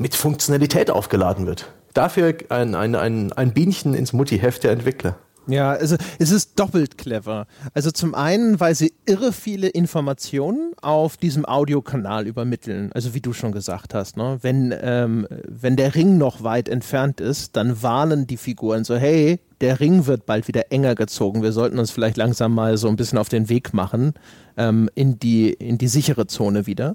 mit 0.00 0.14
Funktionalität 0.14 0.90
aufgeladen 0.90 1.46
wird. 1.46 1.70
Dafür 1.92 2.34
ein, 2.48 2.74
ein, 2.74 2.94
ein, 2.94 3.32
ein 3.32 3.52
Bienchen 3.52 3.94
ins 3.94 4.12
Mutti-Heft 4.12 4.64
der 4.64 4.72
Entwickler. 4.72 5.16
Ja, 5.46 5.72
also 5.72 5.96
es 6.18 6.30
ist 6.30 6.58
doppelt 6.58 6.96
clever. 6.96 7.46
Also 7.74 7.90
zum 7.90 8.14
einen, 8.14 8.60
weil 8.60 8.74
sie 8.74 8.92
irre 9.04 9.32
viele 9.32 9.68
Informationen 9.68 10.72
auf 10.80 11.16
diesem 11.16 11.44
Audiokanal 11.44 12.26
übermitteln. 12.26 12.92
Also 12.92 13.14
wie 13.14 13.20
du 13.20 13.32
schon 13.32 13.52
gesagt 13.52 13.92
hast, 13.92 14.16
ne? 14.16 14.38
wenn, 14.42 14.74
ähm, 14.80 15.26
wenn 15.30 15.76
der 15.76 15.94
Ring 15.94 16.18
noch 16.18 16.42
weit 16.42 16.68
entfernt 16.68 17.20
ist, 17.20 17.56
dann 17.56 17.82
warnen 17.82 18.26
die 18.26 18.36
Figuren 18.36 18.84
so, 18.84 18.96
hey, 18.96 19.40
der 19.60 19.80
Ring 19.80 20.06
wird 20.06 20.24
bald 20.24 20.46
wieder 20.46 20.70
enger 20.72 20.94
gezogen. 20.94 21.42
Wir 21.42 21.52
sollten 21.52 21.78
uns 21.78 21.90
vielleicht 21.90 22.16
langsam 22.16 22.54
mal 22.54 22.76
so 22.76 22.88
ein 22.88 22.96
bisschen 22.96 23.18
auf 23.18 23.28
den 23.28 23.48
Weg 23.48 23.74
machen 23.74 24.14
ähm, 24.56 24.88
in, 24.94 25.18
die, 25.18 25.52
in 25.52 25.78
die 25.78 25.88
sichere 25.88 26.26
Zone 26.26 26.66
wieder. 26.66 26.94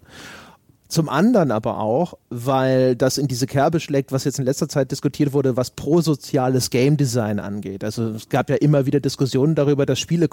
Zum 0.87 1.09
anderen 1.09 1.51
aber 1.51 1.79
auch, 1.79 2.13
weil 2.29 2.95
das 2.95 3.17
in 3.17 3.27
diese 3.27 3.47
Kerbe 3.47 3.79
schlägt, 3.79 4.11
was 4.11 4.23
jetzt 4.23 4.37
in 4.37 4.45
letzter 4.45 4.69
Zeit 4.69 4.91
diskutiert 4.91 5.33
wurde, 5.33 5.57
was 5.57 5.71
prosoziales 5.71 6.69
Game 6.69 6.95
Design 6.95 7.39
angeht. 7.39 7.83
Also 7.83 8.09
es 8.09 8.29
gab 8.29 8.49
ja 8.51 8.55
immer 8.57 8.85
wieder 8.85 8.99
Diskussionen 8.99 9.55
darüber, 9.55 9.85
dass 9.85 9.99
Spiele 9.99 10.27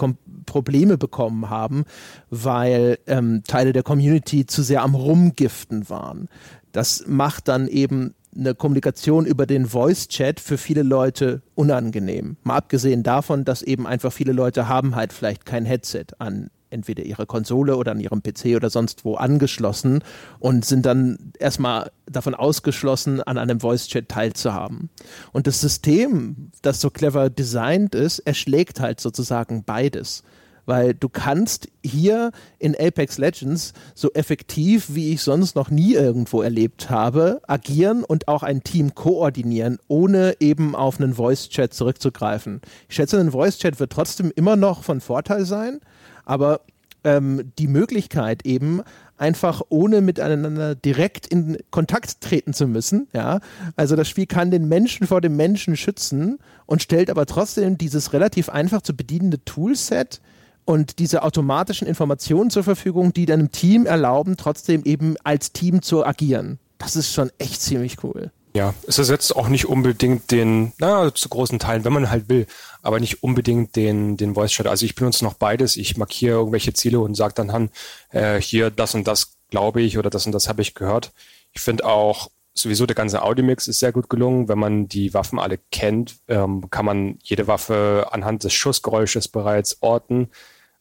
Probleme 0.44 0.98
bekommen 0.98 1.48
haben, 1.48 1.84
weil 2.28 2.98
ähm, 3.06 3.42
Teile 3.46 3.72
der 3.72 3.82
Community 3.82 4.44
zu 4.44 4.62
sehr 4.62 4.82
am 4.82 4.94
Rumgiften 4.94 5.88
waren. 5.88 6.28
Das 6.72 7.04
macht 7.06 7.48
dann 7.48 7.66
eben 7.66 8.14
eine 8.36 8.54
Kommunikation 8.54 9.26
über 9.26 9.46
den 9.46 9.66
Voice-Chat 9.66 10.40
für 10.40 10.58
viele 10.58 10.82
Leute 10.82 11.42
unangenehm. 11.54 12.36
Mal 12.42 12.56
abgesehen 12.56 13.02
davon, 13.02 13.44
dass 13.44 13.62
eben 13.62 13.86
einfach 13.86 14.12
viele 14.12 14.32
Leute 14.32 14.68
haben 14.68 14.96
halt 14.96 15.12
vielleicht 15.12 15.46
kein 15.46 15.64
Headset 15.64 16.06
an 16.18 16.50
entweder 16.72 17.04
ihrer 17.04 17.26
Konsole 17.26 17.76
oder 17.76 17.92
an 17.92 18.00
ihrem 18.00 18.22
PC 18.22 18.56
oder 18.56 18.70
sonst 18.70 19.04
wo 19.04 19.14
angeschlossen 19.14 20.02
und 20.38 20.64
sind 20.64 20.86
dann 20.86 21.32
erstmal 21.38 21.90
davon 22.06 22.34
ausgeschlossen, 22.34 23.22
an 23.22 23.38
einem 23.38 23.60
Voice-Chat 23.60 24.08
teilzuhaben. 24.08 24.90
Und 25.32 25.46
das 25.46 25.60
System, 25.60 26.50
das 26.62 26.80
so 26.80 26.90
clever 26.90 27.30
designt 27.30 27.94
ist, 27.94 28.20
erschlägt 28.20 28.80
halt 28.80 29.00
sozusagen 29.00 29.64
beides 29.64 30.22
weil 30.66 30.94
du 30.94 31.08
kannst 31.08 31.68
hier 31.84 32.30
in 32.58 32.76
Apex 32.78 33.18
Legends 33.18 33.72
so 33.94 34.12
effektiv, 34.12 34.94
wie 34.94 35.12
ich 35.12 35.22
sonst 35.22 35.56
noch 35.56 35.70
nie 35.70 35.94
irgendwo 35.94 36.42
erlebt 36.42 36.90
habe, 36.90 37.40
agieren 37.46 38.04
und 38.04 38.28
auch 38.28 38.42
ein 38.42 38.62
Team 38.62 38.94
koordinieren, 38.94 39.78
ohne 39.88 40.36
eben 40.40 40.74
auf 40.74 41.00
einen 41.00 41.14
Voice-Chat 41.14 41.74
zurückzugreifen. 41.74 42.60
Ich 42.88 42.96
schätze, 42.96 43.18
ein 43.18 43.32
Voice-Chat 43.32 43.80
wird 43.80 43.92
trotzdem 43.92 44.32
immer 44.34 44.56
noch 44.56 44.82
von 44.82 45.00
Vorteil 45.00 45.44
sein, 45.44 45.80
aber 46.24 46.60
ähm, 47.04 47.52
die 47.58 47.68
Möglichkeit 47.68 48.46
eben 48.46 48.82
einfach 49.16 49.62
ohne 49.68 50.00
miteinander 50.00 50.74
direkt 50.74 51.26
in 51.26 51.58
Kontakt 51.70 52.20
treten 52.20 52.52
zu 52.52 52.66
müssen. 52.66 53.08
Ja, 53.12 53.40
also 53.76 53.96
das 53.96 54.08
Spiel 54.08 54.26
kann 54.26 54.50
den 54.50 54.68
Menschen 54.68 55.06
vor 55.06 55.20
dem 55.20 55.36
Menschen 55.36 55.76
schützen 55.76 56.38
und 56.66 56.82
stellt 56.82 57.10
aber 57.10 57.26
trotzdem 57.26 57.78
dieses 57.78 58.12
relativ 58.12 58.48
einfach 58.48 58.82
zu 58.82 58.96
bedienende 58.96 59.44
Toolset 59.44 60.20
und 60.64 60.98
diese 60.98 61.22
automatischen 61.22 61.86
Informationen 61.86 62.50
zur 62.50 62.64
Verfügung, 62.64 63.12
die 63.12 63.26
deinem 63.26 63.50
Team 63.50 63.86
erlauben, 63.86 64.36
trotzdem 64.36 64.84
eben 64.84 65.16
als 65.24 65.52
Team 65.52 65.82
zu 65.82 66.04
agieren. 66.04 66.58
Das 66.78 66.96
ist 66.96 67.12
schon 67.12 67.30
echt 67.38 67.62
ziemlich 67.62 68.02
cool. 68.04 68.30
Ja, 68.54 68.74
es 68.86 68.98
ersetzt 68.98 69.34
auch 69.34 69.48
nicht 69.48 69.66
unbedingt 69.66 70.30
den, 70.30 70.72
na, 70.78 71.14
zu 71.14 71.28
großen 71.30 71.58
Teilen, 71.58 71.84
wenn 71.84 71.92
man 71.92 72.10
halt 72.10 72.28
will, 72.28 72.46
aber 72.82 73.00
nicht 73.00 73.22
unbedingt 73.22 73.76
den, 73.76 74.18
den 74.18 74.34
Voice 74.34 74.52
Chat. 74.52 74.66
Also 74.66 74.84
ich 74.84 74.94
benutze 74.94 75.24
noch 75.24 75.34
beides. 75.34 75.78
Ich 75.78 75.96
markiere 75.96 76.36
irgendwelche 76.36 76.74
Ziele 76.74 77.00
und 77.00 77.14
sage 77.14 77.32
dann, 77.34 77.52
Han, 77.52 77.70
äh, 78.10 78.40
hier 78.40 78.70
das 78.70 78.94
und 78.94 79.08
das 79.08 79.38
glaube 79.48 79.80
ich 79.80 79.96
oder 79.96 80.10
das 80.10 80.26
und 80.26 80.32
das 80.32 80.48
habe 80.48 80.60
ich 80.60 80.74
gehört. 80.74 81.12
Ich 81.52 81.62
finde 81.62 81.86
auch 81.86 82.30
sowieso 82.54 82.84
der 82.84 82.94
ganze 82.94 83.22
Audiomix 83.22 83.68
ist 83.68 83.78
sehr 83.78 83.92
gut 83.92 84.10
gelungen. 84.10 84.48
Wenn 84.48 84.58
man 84.58 84.86
die 84.86 85.14
Waffen 85.14 85.38
alle 85.38 85.58
kennt, 85.70 86.16
ähm, 86.28 86.68
kann 86.70 86.84
man 86.84 87.18
jede 87.22 87.46
Waffe 87.46 88.08
anhand 88.10 88.44
des 88.44 88.52
Schussgeräusches 88.52 89.28
bereits 89.28 89.78
orten. 89.80 90.28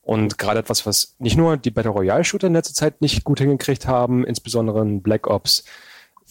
Und 0.01 0.37
gerade 0.37 0.59
etwas, 0.59 0.85
was 0.85 1.15
nicht 1.19 1.37
nur 1.37 1.57
die 1.57 1.71
Battle 1.71 1.91
Royale 1.91 2.23
Shooter 2.23 2.47
in 2.47 2.53
letzter 2.53 2.73
Zeit 2.73 3.01
nicht 3.01 3.23
gut 3.23 3.39
hingekriegt 3.39 3.87
haben, 3.87 4.25
insbesondere 4.25 4.81
in 4.81 5.01
Black 5.01 5.27
Ops, 5.27 5.63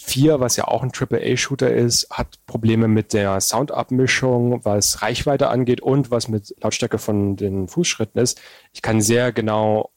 4, 0.03 0.40
was 0.40 0.57
ja 0.57 0.66
auch 0.66 0.82
ein 0.82 0.92
AAA-Shooter 0.92 1.70
ist, 1.70 2.09
hat 2.11 2.38
Probleme 2.46 2.88
mit 2.88 3.12
der 3.12 3.40
Soundabmischung, 3.40 4.64
was 4.64 5.03
Reichweite 5.03 5.48
angeht 5.48 5.80
und 5.80 6.11
was 6.11 6.28
mit 6.28 6.55
Lautstärke 6.62 6.98
von 6.98 7.36
den 7.36 7.68
Fußschritten 7.68 8.20
ist. 8.20 8.40
Ich 8.72 8.82
kann 8.82 9.01
sehr 9.01 9.32
genau 9.32 9.90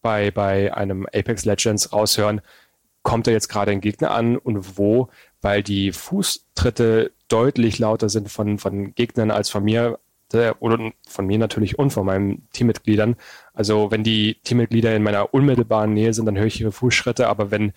bei, 0.00 0.30
bei 0.30 0.72
einem 0.74 1.06
Apex 1.12 1.44
Legends 1.44 1.92
raushören, 1.92 2.40
kommt 3.02 3.26
da 3.26 3.32
jetzt 3.32 3.48
gerade 3.48 3.72
ein 3.72 3.80
Gegner 3.80 4.12
an 4.12 4.36
und 4.36 4.78
wo, 4.78 5.08
weil 5.40 5.62
die 5.62 5.92
Fußtritte 5.92 7.12
deutlich 7.28 7.78
lauter 7.78 8.08
sind 8.08 8.30
von, 8.30 8.58
von 8.58 8.94
Gegnern 8.94 9.30
als 9.30 9.50
von 9.50 9.64
mir 9.64 9.98
oder 10.60 10.92
von 11.06 11.26
mir 11.26 11.38
natürlich 11.38 11.78
und 11.78 11.90
von 11.90 12.06
meinen 12.06 12.48
Teammitgliedern. 12.52 13.16
Also 13.52 13.90
wenn 13.90 14.02
die 14.02 14.40
Teammitglieder 14.44 14.94
in 14.96 15.02
meiner 15.02 15.34
unmittelbaren 15.34 15.92
Nähe 15.92 16.14
sind, 16.14 16.24
dann 16.26 16.38
höre 16.38 16.46
ich 16.46 16.60
ihre 16.60 16.72
Fußschritte, 16.72 17.28
aber 17.28 17.50
wenn, 17.50 17.72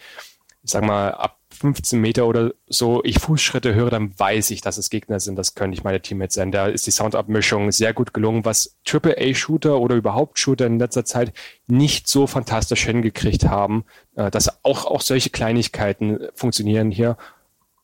ich 0.64 0.72
sag 0.72 0.86
mal, 0.86 1.12
ab 1.12 1.38
15 1.56 2.00
Meter 2.00 2.28
oder 2.28 2.54
so 2.68 3.02
ich 3.04 3.20
Fußschritte 3.20 3.74
höre, 3.74 3.90
dann 3.90 4.18
weiß 4.18 4.52
ich, 4.52 4.62
dass 4.62 4.78
es 4.78 4.90
Gegner 4.90 5.20
sind. 5.20 5.36
Das 5.36 5.56
können 5.56 5.72
nicht 5.72 5.84
meine 5.84 6.02
Teammates 6.02 6.36
sein. 6.36 6.52
Da 6.52 6.68
ist 6.68 6.88
die 6.88 6.92
Soundabmischung 6.92 7.72
sehr 7.72 7.94
gut 7.94 8.14
gelungen, 8.14 8.46
was 8.46 8.78
AAA-Shooter 8.88 9.80
oder 9.80 9.96
überhaupt 9.96 10.40
Shooter 10.40 10.66
in 10.66 10.80
letzter 10.80 11.06
Zeit 11.06 11.34
nicht 11.68 12.08
so 12.08 12.28
fantastisch 12.28 12.86
hingekriegt 12.86 13.46
haben, 13.46 13.86
äh, 14.16 14.30
dass 14.30 14.64
auch, 14.64 14.86
auch 14.86 15.02
solche 15.02 15.30
Kleinigkeiten 15.30 16.20
funktionieren 16.34 16.92
hier 16.92 17.18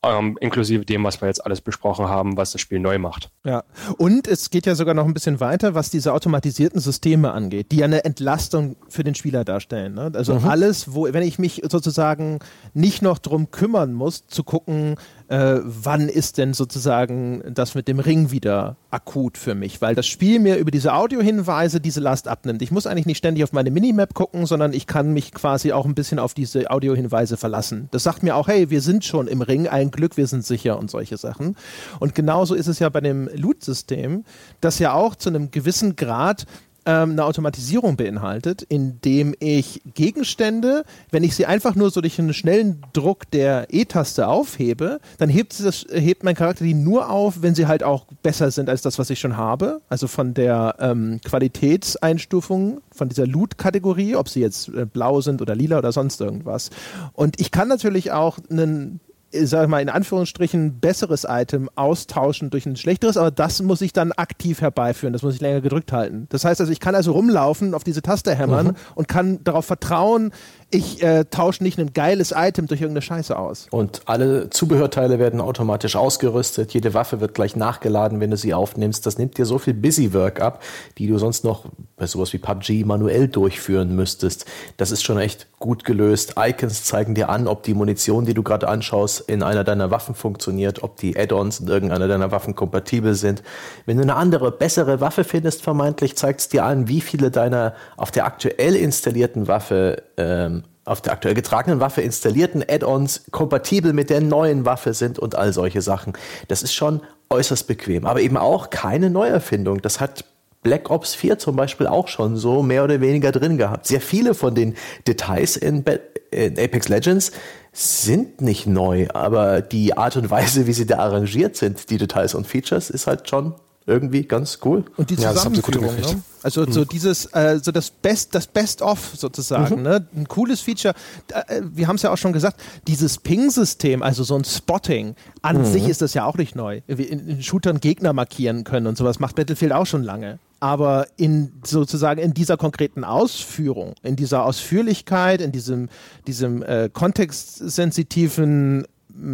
ähm, 0.04 0.36
inklusive 0.40 0.84
dem, 0.84 1.04
was 1.04 1.20
wir 1.20 1.28
jetzt 1.28 1.44
alles 1.44 1.60
besprochen 1.60 2.08
haben, 2.08 2.36
was 2.36 2.52
das 2.52 2.60
Spiel 2.60 2.80
neu 2.80 2.98
macht. 2.98 3.30
Ja, 3.44 3.62
und 3.98 4.26
es 4.26 4.50
geht 4.50 4.66
ja 4.66 4.74
sogar 4.74 4.94
noch 4.94 5.04
ein 5.04 5.14
bisschen 5.14 5.40
weiter, 5.40 5.74
was 5.74 5.90
diese 5.90 6.12
automatisierten 6.12 6.80
Systeme 6.80 7.32
angeht, 7.32 7.72
die 7.72 7.76
ja 7.76 7.84
eine 7.84 8.04
Entlastung 8.04 8.76
für 8.88 9.04
den 9.04 9.14
Spieler 9.14 9.44
darstellen. 9.44 9.94
Ne? 9.94 10.10
Also 10.14 10.34
mhm. 10.34 10.48
alles, 10.48 10.94
wo, 10.94 11.04
wenn 11.12 11.22
ich 11.22 11.38
mich 11.38 11.62
sozusagen 11.68 12.40
nicht 12.74 13.02
noch 13.02 13.18
drum 13.18 13.50
kümmern 13.50 13.92
muss, 13.92 14.26
zu 14.26 14.42
gucken, 14.42 14.96
äh, 15.32 15.62
wann 15.64 16.10
ist 16.10 16.36
denn 16.36 16.52
sozusagen 16.52 17.42
das 17.54 17.74
mit 17.74 17.88
dem 17.88 18.00
Ring 18.00 18.30
wieder 18.30 18.76
akut 18.90 19.38
für 19.38 19.54
mich, 19.54 19.80
weil 19.80 19.94
das 19.94 20.06
Spiel 20.06 20.38
mir 20.38 20.56
über 20.56 20.70
diese 20.70 20.92
Audiohinweise 20.92 21.80
diese 21.80 22.00
Last 22.00 22.28
abnimmt. 22.28 22.60
Ich 22.60 22.70
muss 22.70 22.86
eigentlich 22.86 23.06
nicht 23.06 23.16
ständig 23.16 23.42
auf 23.42 23.54
meine 23.54 23.70
Minimap 23.70 24.12
gucken, 24.12 24.44
sondern 24.44 24.74
ich 24.74 24.86
kann 24.86 25.14
mich 25.14 25.32
quasi 25.32 25.72
auch 25.72 25.86
ein 25.86 25.94
bisschen 25.94 26.18
auf 26.18 26.34
diese 26.34 26.70
Audiohinweise 26.70 27.38
verlassen. 27.38 27.88
Das 27.92 28.02
sagt 28.02 28.22
mir 28.22 28.36
auch, 28.36 28.46
hey, 28.46 28.68
wir 28.68 28.82
sind 28.82 29.06
schon 29.06 29.26
im 29.26 29.40
Ring, 29.40 29.66
ein 29.66 29.90
Glück, 29.90 30.18
wir 30.18 30.26
sind 30.26 30.44
sicher 30.44 30.78
und 30.78 30.90
solche 30.90 31.16
Sachen. 31.16 31.56
Und 31.98 32.14
genauso 32.14 32.54
ist 32.54 32.66
es 32.66 32.78
ja 32.78 32.90
bei 32.90 33.00
dem 33.00 33.30
Loot-System, 33.34 34.24
das 34.60 34.78
ja 34.80 34.92
auch 34.92 35.14
zu 35.16 35.30
einem 35.30 35.50
gewissen 35.50 35.96
Grad 35.96 36.44
ähm, 36.86 37.12
eine 37.12 37.24
Automatisierung 37.24 37.96
beinhaltet, 37.96 38.62
indem 38.62 39.34
ich 39.38 39.82
Gegenstände, 39.94 40.84
wenn 41.10 41.24
ich 41.24 41.36
sie 41.36 41.46
einfach 41.46 41.74
nur 41.74 41.90
so 41.90 42.00
durch 42.00 42.18
einen 42.18 42.34
schnellen 42.34 42.82
Druck 42.92 43.30
der 43.30 43.66
E-Taste 43.70 44.26
aufhebe, 44.28 45.00
dann 45.18 45.28
hebt, 45.28 45.52
sie 45.52 45.64
das, 45.64 45.86
hebt 45.90 46.24
mein 46.24 46.34
Charakter 46.34 46.64
die 46.64 46.74
nur 46.74 47.10
auf, 47.10 47.42
wenn 47.42 47.54
sie 47.54 47.66
halt 47.66 47.82
auch 47.82 48.06
besser 48.22 48.50
sind 48.50 48.68
als 48.68 48.82
das, 48.82 48.98
was 48.98 49.10
ich 49.10 49.20
schon 49.20 49.36
habe. 49.36 49.80
Also 49.88 50.08
von 50.08 50.34
der 50.34 50.76
ähm, 50.80 51.20
Qualitätseinstufung, 51.24 52.80
von 52.90 53.08
dieser 53.08 53.26
Loot-Kategorie, 53.26 54.16
ob 54.16 54.28
sie 54.28 54.40
jetzt 54.40 54.68
äh, 54.68 54.84
blau 54.84 55.20
sind 55.20 55.42
oder 55.42 55.54
lila 55.54 55.78
oder 55.78 55.92
sonst 55.92 56.20
irgendwas. 56.20 56.70
Und 57.12 57.40
ich 57.40 57.50
kann 57.50 57.68
natürlich 57.68 58.12
auch 58.12 58.38
einen 58.50 59.00
sag 59.32 59.68
mal, 59.68 59.80
in 59.80 59.88
Anführungsstrichen 59.88 60.80
besseres 60.80 61.26
Item 61.28 61.70
austauschen 61.74 62.50
durch 62.50 62.66
ein 62.66 62.76
schlechteres, 62.76 63.16
aber 63.16 63.30
das 63.30 63.62
muss 63.62 63.80
ich 63.80 63.92
dann 63.92 64.12
aktiv 64.12 64.60
herbeiführen, 64.60 65.12
das 65.12 65.22
muss 65.22 65.34
ich 65.34 65.40
länger 65.40 65.60
gedrückt 65.60 65.92
halten. 65.92 66.26
Das 66.28 66.44
heißt 66.44 66.60
also, 66.60 66.72
ich 66.72 66.80
kann 66.80 66.94
also 66.94 67.12
rumlaufen, 67.12 67.74
auf 67.74 67.84
diese 67.84 68.02
Taste 68.02 68.34
hämmern 68.34 68.68
mhm. 68.68 68.76
und 68.94 69.08
kann 69.08 69.42
darauf 69.44 69.64
vertrauen, 69.64 70.32
ich 70.72 71.02
äh, 71.02 71.24
tausche 71.26 71.62
nicht 71.62 71.78
ein 71.78 71.92
geiles 71.92 72.32
Item 72.34 72.66
durch 72.66 72.80
irgendeine 72.80 73.02
Scheiße 73.02 73.38
aus. 73.38 73.66
Und 73.70 74.02
alle 74.06 74.48
Zubehörteile 74.50 75.18
werden 75.18 75.40
automatisch 75.40 75.96
ausgerüstet. 75.96 76.72
Jede 76.72 76.94
Waffe 76.94 77.20
wird 77.20 77.34
gleich 77.34 77.56
nachgeladen, 77.56 78.20
wenn 78.20 78.30
du 78.30 78.36
sie 78.36 78.54
aufnimmst. 78.54 79.04
Das 79.04 79.18
nimmt 79.18 79.36
dir 79.36 79.44
so 79.44 79.58
viel 79.58 79.74
Busy-Work 79.74 80.40
ab, 80.40 80.62
die 80.98 81.06
du 81.06 81.18
sonst 81.18 81.44
noch 81.44 81.66
bei 81.96 82.06
sowas 82.06 82.32
wie 82.32 82.38
PUBG 82.38 82.84
manuell 82.84 83.28
durchführen 83.28 83.94
müsstest. 83.94 84.46
Das 84.78 84.90
ist 84.90 85.04
schon 85.04 85.18
echt 85.18 85.46
gut 85.58 85.84
gelöst. 85.84 86.34
Icons 86.38 86.84
zeigen 86.84 87.14
dir 87.14 87.28
an, 87.28 87.46
ob 87.46 87.62
die 87.62 87.74
Munition, 87.74 88.24
die 88.24 88.34
du 88.34 88.42
gerade 88.42 88.66
anschaust, 88.66 89.20
in 89.28 89.42
einer 89.42 89.64
deiner 89.64 89.90
Waffen 89.90 90.14
funktioniert, 90.14 90.82
ob 90.82 90.96
die 90.96 91.16
Add-ons 91.16 91.60
in 91.60 91.68
irgendeiner 91.68 92.08
deiner 92.08 92.32
Waffen 92.32 92.54
kompatibel 92.54 93.14
sind. 93.14 93.42
Wenn 93.84 93.98
du 93.98 94.02
eine 94.02 94.16
andere, 94.16 94.50
bessere 94.50 95.00
Waffe 95.00 95.24
findest, 95.24 95.62
vermeintlich, 95.62 96.16
zeigt 96.16 96.40
es 96.40 96.48
dir 96.48 96.64
an, 96.64 96.88
wie 96.88 97.00
viele 97.02 97.30
deiner 97.30 97.74
auf 97.96 98.10
der 98.10 98.24
aktuell 98.24 98.74
installierten 98.74 99.46
Waffe 99.46 100.02
ähm, 100.16 100.61
auf 100.84 101.00
der 101.00 101.12
aktuell 101.12 101.34
getragenen 101.34 101.80
Waffe 101.80 102.02
installierten 102.02 102.64
Add-ons 102.66 103.24
kompatibel 103.30 103.92
mit 103.92 104.10
der 104.10 104.20
neuen 104.20 104.64
Waffe 104.64 104.94
sind 104.94 105.18
und 105.18 105.36
all 105.36 105.52
solche 105.52 105.80
Sachen. 105.80 106.14
Das 106.48 106.62
ist 106.62 106.74
schon 106.74 107.02
äußerst 107.30 107.66
bequem, 107.66 108.06
aber 108.06 108.20
eben 108.20 108.36
auch 108.36 108.70
keine 108.70 109.10
Neuerfindung. 109.10 109.80
Das 109.80 110.00
hat 110.00 110.24
Black 110.62 110.90
Ops 110.90 111.14
4 111.14 111.38
zum 111.38 111.56
Beispiel 111.56 111.86
auch 111.86 112.08
schon 112.08 112.36
so 112.36 112.62
mehr 112.62 112.84
oder 112.84 113.00
weniger 113.00 113.32
drin 113.32 113.58
gehabt. 113.58 113.86
Sehr 113.86 114.00
viele 114.00 114.34
von 114.34 114.54
den 114.54 114.74
Details 115.06 115.56
in, 115.56 115.84
in, 116.30 116.58
Apex 116.58 116.88
Legends 116.88 117.32
sind 117.72 118.40
nicht 118.40 118.66
neu, 118.66 119.08
aber 119.12 119.60
die 119.60 119.96
Art 119.96 120.16
und 120.16 120.30
Weise, 120.30 120.66
wie 120.66 120.72
sie 120.72 120.86
da 120.86 120.98
arrangiert 120.98 121.56
sind, 121.56 121.90
die 121.90 121.98
Details 121.98 122.34
und 122.34 122.46
Features, 122.46 122.90
ist 122.90 123.06
halt 123.06 123.28
schon 123.28 123.54
irgendwie 123.86 124.22
ganz 124.24 124.58
cool. 124.64 124.84
Und 124.96 125.10
die 125.10 125.16
Zusammenführung, 125.16 125.96
ja, 126.00 126.12
ne? 126.12 126.22
also 126.42 126.62
mhm. 126.62 126.72
so 126.72 126.84
dieses, 126.84 127.26
äh, 127.26 127.58
so 127.62 127.72
das 127.72 127.90
Best, 127.90 128.34
das 128.34 128.46
Best 128.46 128.82
of 128.82 129.12
sozusagen, 129.16 129.76
mhm. 129.76 129.82
ne? 129.82 130.06
ein 130.14 130.28
cooles 130.28 130.60
Feature. 130.60 130.94
Äh, 131.28 131.62
wir 131.62 131.88
haben 131.88 131.96
es 131.96 132.02
ja 132.02 132.12
auch 132.12 132.18
schon 132.18 132.32
gesagt, 132.32 132.60
dieses 132.86 133.18
Ping-System, 133.18 134.02
also 134.02 134.24
so 134.24 134.36
ein 134.36 134.44
Spotting, 134.44 135.14
an 135.42 135.58
mhm. 135.58 135.64
sich 135.64 135.88
ist 135.88 136.02
das 136.02 136.14
ja 136.14 136.24
auch 136.24 136.36
nicht 136.36 136.54
neu. 136.54 136.80
Wir 136.86 137.10
in, 137.10 137.28
in 137.28 137.42
Shootern 137.42 137.80
Gegner 137.80 138.12
markieren 138.12 138.64
können 138.64 138.86
und 138.86 138.96
sowas 138.96 139.18
macht 139.18 139.36
Battlefield 139.36 139.72
auch 139.72 139.86
schon 139.86 140.02
lange 140.02 140.38
aber 140.62 141.08
in 141.16 141.50
sozusagen 141.64 142.20
in 142.20 142.34
dieser 142.34 142.56
konkreten 142.56 143.02
Ausführung, 143.02 143.94
in 144.04 144.14
dieser 144.14 144.44
Ausführlichkeit, 144.44 145.40
in 145.40 145.50
diesem, 145.50 145.88
diesem 146.28 146.62
äh, 146.62 146.88
kontextsensitiven 146.88 148.86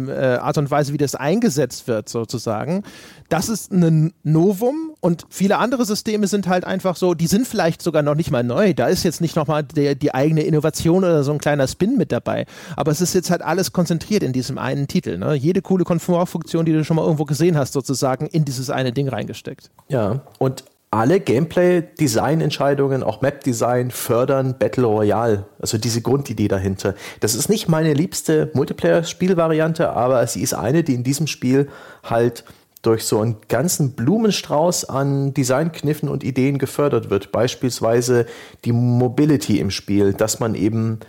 äh, 0.07 0.37
Art 0.37 0.57
und 0.57 0.69
Weise, 0.71 0.93
wie 0.93 0.97
das 0.97 1.15
eingesetzt 1.15 1.87
wird, 1.87 2.09
sozusagen. 2.09 2.83
Das 3.29 3.49
ist 3.49 3.71
ein 3.71 4.13
Novum 4.23 4.93
und 5.01 5.25
viele 5.29 5.57
andere 5.57 5.85
Systeme 5.85 6.27
sind 6.27 6.47
halt 6.47 6.65
einfach 6.65 6.95
so, 6.95 7.13
die 7.13 7.27
sind 7.27 7.47
vielleicht 7.47 7.81
sogar 7.81 8.01
noch 8.01 8.15
nicht 8.15 8.31
mal 8.31 8.43
neu. 8.43 8.73
Da 8.73 8.87
ist 8.87 9.03
jetzt 9.03 9.21
nicht 9.21 9.35
nochmal 9.35 9.63
die 9.63 10.13
eigene 10.13 10.41
Innovation 10.43 11.03
oder 11.03 11.23
so 11.23 11.31
ein 11.31 11.37
kleiner 11.37 11.67
Spin 11.67 11.97
mit 11.97 12.11
dabei. 12.11 12.45
Aber 12.75 12.91
es 12.91 13.01
ist 13.01 13.13
jetzt 13.13 13.29
halt 13.29 13.41
alles 13.41 13.71
konzentriert 13.71 14.23
in 14.23 14.33
diesem 14.33 14.57
einen 14.57 14.87
Titel. 14.87 15.17
Ne? 15.17 15.35
Jede 15.35 15.61
coole 15.61 15.83
Komfortfunktion, 15.83 16.65
die 16.65 16.73
du 16.73 16.83
schon 16.83 16.95
mal 16.95 17.03
irgendwo 17.03 17.25
gesehen 17.25 17.57
hast, 17.57 17.73
sozusagen 17.73 18.27
in 18.27 18.45
dieses 18.45 18.69
eine 18.69 18.91
Ding 18.91 19.07
reingesteckt. 19.07 19.69
Ja, 19.87 20.21
und 20.39 20.63
alle 20.91 21.19
Gameplay-Design-Entscheidungen, 21.19 23.03
auch 23.03 23.21
Map-Design, 23.21 23.91
fördern 23.91 24.57
Battle 24.57 24.85
Royale. 24.85 25.45
Also 25.59 25.77
diese 25.77 26.01
Grundidee 26.01 26.47
dahinter. 26.47 26.95
Das 27.19 27.35
ist 27.35 27.47
nicht 27.47 27.67
meine 27.67 27.93
liebste 27.93 28.49
Multiplayer-Spielvariante, 28.53 29.91
aber 29.91 30.25
sie 30.25 30.41
ist 30.41 30.53
eine, 30.53 30.83
die 30.83 30.95
in 30.95 31.03
diesem 31.03 31.27
Spiel 31.27 31.69
halt 32.03 32.43
durch 32.81 33.03
so 33.03 33.19
einen 33.19 33.37
ganzen 33.49 33.91
Blumenstrauß 33.91 34.85
an 34.85 35.33
Designkniffen 35.33 36.09
und 36.09 36.23
Ideen 36.23 36.57
gefördert 36.57 37.09
wird. 37.09 37.31
Beispielsweise 37.31 38.25
die 38.65 38.71
Mobility 38.71 39.59
im 39.59 39.69
Spiel, 39.69 40.13
dass 40.13 40.39
man 40.39 40.55
eben 40.55 40.99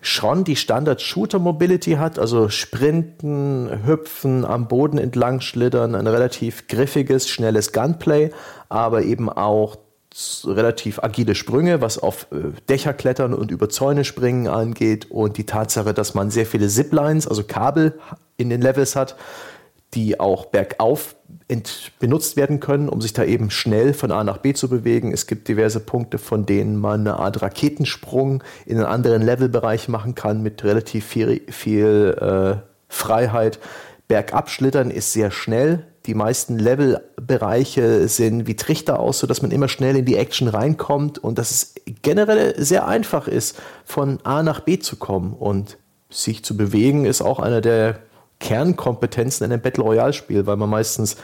schon 0.00 0.44
die 0.44 0.56
Standard-Shooter-Mobility 0.56 1.92
hat, 1.92 2.18
also 2.18 2.48
Sprinten, 2.48 3.84
Hüpfen, 3.84 4.44
am 4.44 4.68
Boden 4.68 4.98
entlang 4.98 5.40
schlittern, 5.40 5.94
ein 5.94 6.06
relativ 6.06 6.68
griffiges, 6.68 7.28
schnelles 7.28 7.72
Gunplay, 7.72 8.30
aber 8.68 9.02
eben 9.02 9.28
auch 9.28 9.76
relativ 10.44 11.00
agile 11.02 11.34
Sprünge, 11.34 11.80
was 11.80 11.98
auf 11.98 12.28
äh, 12.32 12.52
Dächer 12.68 12.92
klettern 12.92 13.34
und 13.34 13.50
über 13.50 13.68
Zäune 13.68 14.04
springen 14.04 14.48
angeht 14.48 15.10
und 15.10 15.36
die 15.36 15.44
Tatsache, 15.44 15.94
dass 15.94 16.14
man 16.14 16.30
sehr 16.30 16.46
viele 16.46 16.68
Ziplines, 16.68 17.28
also 17.28 17.44
Kabel 17.44 17.98
in 18.36 18.50
den 18.50 18.62
Levels 18.62 18.96
hat, 18.96 19.16
die 19.94 20.20
auch 20.20 20.46
bergauf 20.46 21.16
benutzt 21.98 22.36
werden 22.36 22.60
können, 22.60 22.88
um 22.88 23.00
sich 23.00 23.14
da 23.14 23.24
eben 23.24 23.50
schnell 23.50 23.94
von 23.94 24.12
A 24.12 24.22
nach 24.22 24.38
B 24.38 24.52
zu 24.52 24.68
bewegen. 24.68 25.12
Es 25.12 25.26
gibt 25.26 25.48
diverse 25.48 25.80
Punkte, 25.80 26.18
von 26.18 26.44
denen 26.44 26.76
man 26.76 27.00
eine 27.00 27.18
Art 27.18 27.40
Raketensprung 27.40 28.42
in 28.66 28.76
einen 28.76 28.86
anderen 28.86 29.22
Levelbereich 29.22 29.88
machen 29.88 30.14
kann 30.14 30.42
mit 30.42 30.62
relativ 30.64 31.06
viel, 31.06 31.42
viel 31.48 32.16
äh, 32.20 32.60
Freiheit. 32.88 33.58
Bergab 34.08 34.50
schlittern 34.50 34.90
ist 34.90 35.12
sehr 35.12 35.30
schnell. 35.30 35.86
Die 36.06 36.14
meisten 36.14 36.58
Levelbereiche 36.58 38.08
sehen 38.08 38.46
wie 38.46 38.56
Trichter 38.56 38.98
aus, 38.98 39.18
sodass 39.18 39.42
man 39.42 39.50
immer 39.50 39.68
schnell 39.68 39.96
in 39.96 40.04
die 40.04 40.16
Action 40.16 40.48
reinkommt 40.48 41.18
und 41.18 41.38
dass 41.38 41.50
es 41.50 41.74
generell 42.02 42.62
sehr 42.62 42.86
einfach 42.86 43.28
ist, 43.28 43.58
von 43.84 44.18
A 44.24 44.42
nach 44.42 44.60
B 44.60 44.78
zu 44.78 44.96
kommen. 44.96 45.34
Und 45.34 45.78
sich 46.10 46.44
zu 46.44 46.56
bewegen 46.56 47.04
ist 47.04 47.20
auch 47.20 47.38
einer 47.38 47.60
der 47.60 48.00
Kernkompetenzen 48.40 49.46
in 49.46 49.52
einem 49.52 49.62
Battle 49.62 49.84
Royale 49.84 50.12
Spiel, 50.12 50.46
weil 50.46 50.56
man 50.56 50.70
meistens 50.70 51.16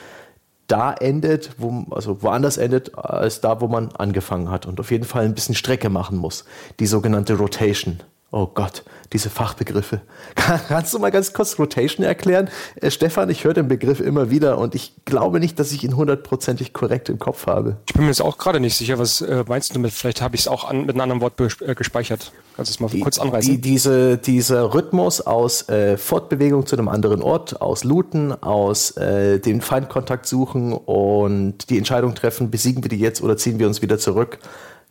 da 0.66 0.92
endet, 0.92 1.50
wo, 1.58 1.84
also 1.90 2.22
woanders 2.22 2.56
endet, 2.56 2.96
als 2.96 3.40
da, 3.40 3.60
wo 3.60 3.68
man 3.68 3.92
angefangen 3.92 4.50
hat 4.50 4.66
und 4.66 4.80
auf 4.80 4.90
jeden 4.90 5.04
Fall 5.04 5.24
ein 5.24 5.34
bisschen 5.34 5.54
Strecke 5.54 5.90
machen 5.90 6.18
muss. 6.18 6.44
Die 6.80 6.86
sogenannte 6.86 7.34
Rotation. 7.34 8.00
Oh 8.36 8.48
Gott, 8.52 8.82
diese 9.12 9.30
Fachbegriffe. 9.30 10.00
Kannst 10.34 10.92
du 10.92 10.98
mal 10.98 11.12
ganz 11.12 11.32
kurz 11.32 11.56
Rotation 11.56 12.04
erklären? 12.04 12.50
Äh, 12.74 12.90
Stefan, 12.90 13.30
ich 13.30 13.44
höre 13.44 13.54
den 13.54 13.68
Begriff 13.68 14.00
immer 14.00 14.28
wieder 14.28 14.58
und 14.58 14.74
ich 14.74 14.92
glaube 15.04 15.38
nicht, 15.38 15.60
dass 15.60 15.70
ich 15.70 15.84
ihn 15.84 15.94
hundertprozentig 15.94 16.72
korrekt 16.72 17.08
im 17.08 17.20
Kopf 17.20 17.46
habe. 17.46 17.76
Ich 17.86 17.94
bin 17.94 18.02
mir 18.02 18.08
jetzt 18.08 18.20
auch 18.20 18.36
gerade 18.36 18.58
nicht 18.58 18.76
sicher, 18.76 18.98
was 18.98 19.20
äh, 19.20 19.44
meinst 19.46 19.70
du 19.70 19.74
damit? 19.74 19.92
Vielleicht 19.92 20.20
habe 20.20 20.34
ich 20.34 20.40
es 20.40 20.48
auch 20.48 20.64
an, 20.64 20.80
mit 20.80 20.96
einem 20.96 21.02
anderen 21.02 21.20
Wort 21.20 21.40
äh, 21.60 21.76
gespeichert. 21.76 22.32
Kannst 22.56 22.72
du 22.72 22.74
es 22.74 22.80
mal 22.80 22.90
die, 22.90 23.02
kurz 23.02 23.20
anreißen? 23.20 23.52
Die, 23.52 23.60
diese, 23.60 24.18
dieser 24.18 24.74
Rhythmus 24.74 25.20
aus 25.20 25.68
äh, 25.68 25.96
Fortbewegung 25.96 26.66
zu 26.66 26.74
einem 26.74 26.88
anderen 26.88 27.22
Ort, 27.22 27.60
aus 27.62 27.84
Looten, 27.84 28.32
aus 28.42 28.96
äh, 28.96 29.38
den 29.38 29.60
Feindkontakt 29.60 30.26
suchen 30.26 30.72
und 30.72 31.70
die 31.70 31.78
Entscheidung 31.78 32.16
treffen, 32.16 32.50
besiegen 32.50 32.82
wir 32.82 32.88
die 32.88 32.98
jetzt 32.98 33.22
oder 33.22 33.36
ziehen 33.36 33.60
wir 33.60 33.68
uns 33.68 33.80
wieder 33.80 34.00
zurück 34.00 34.40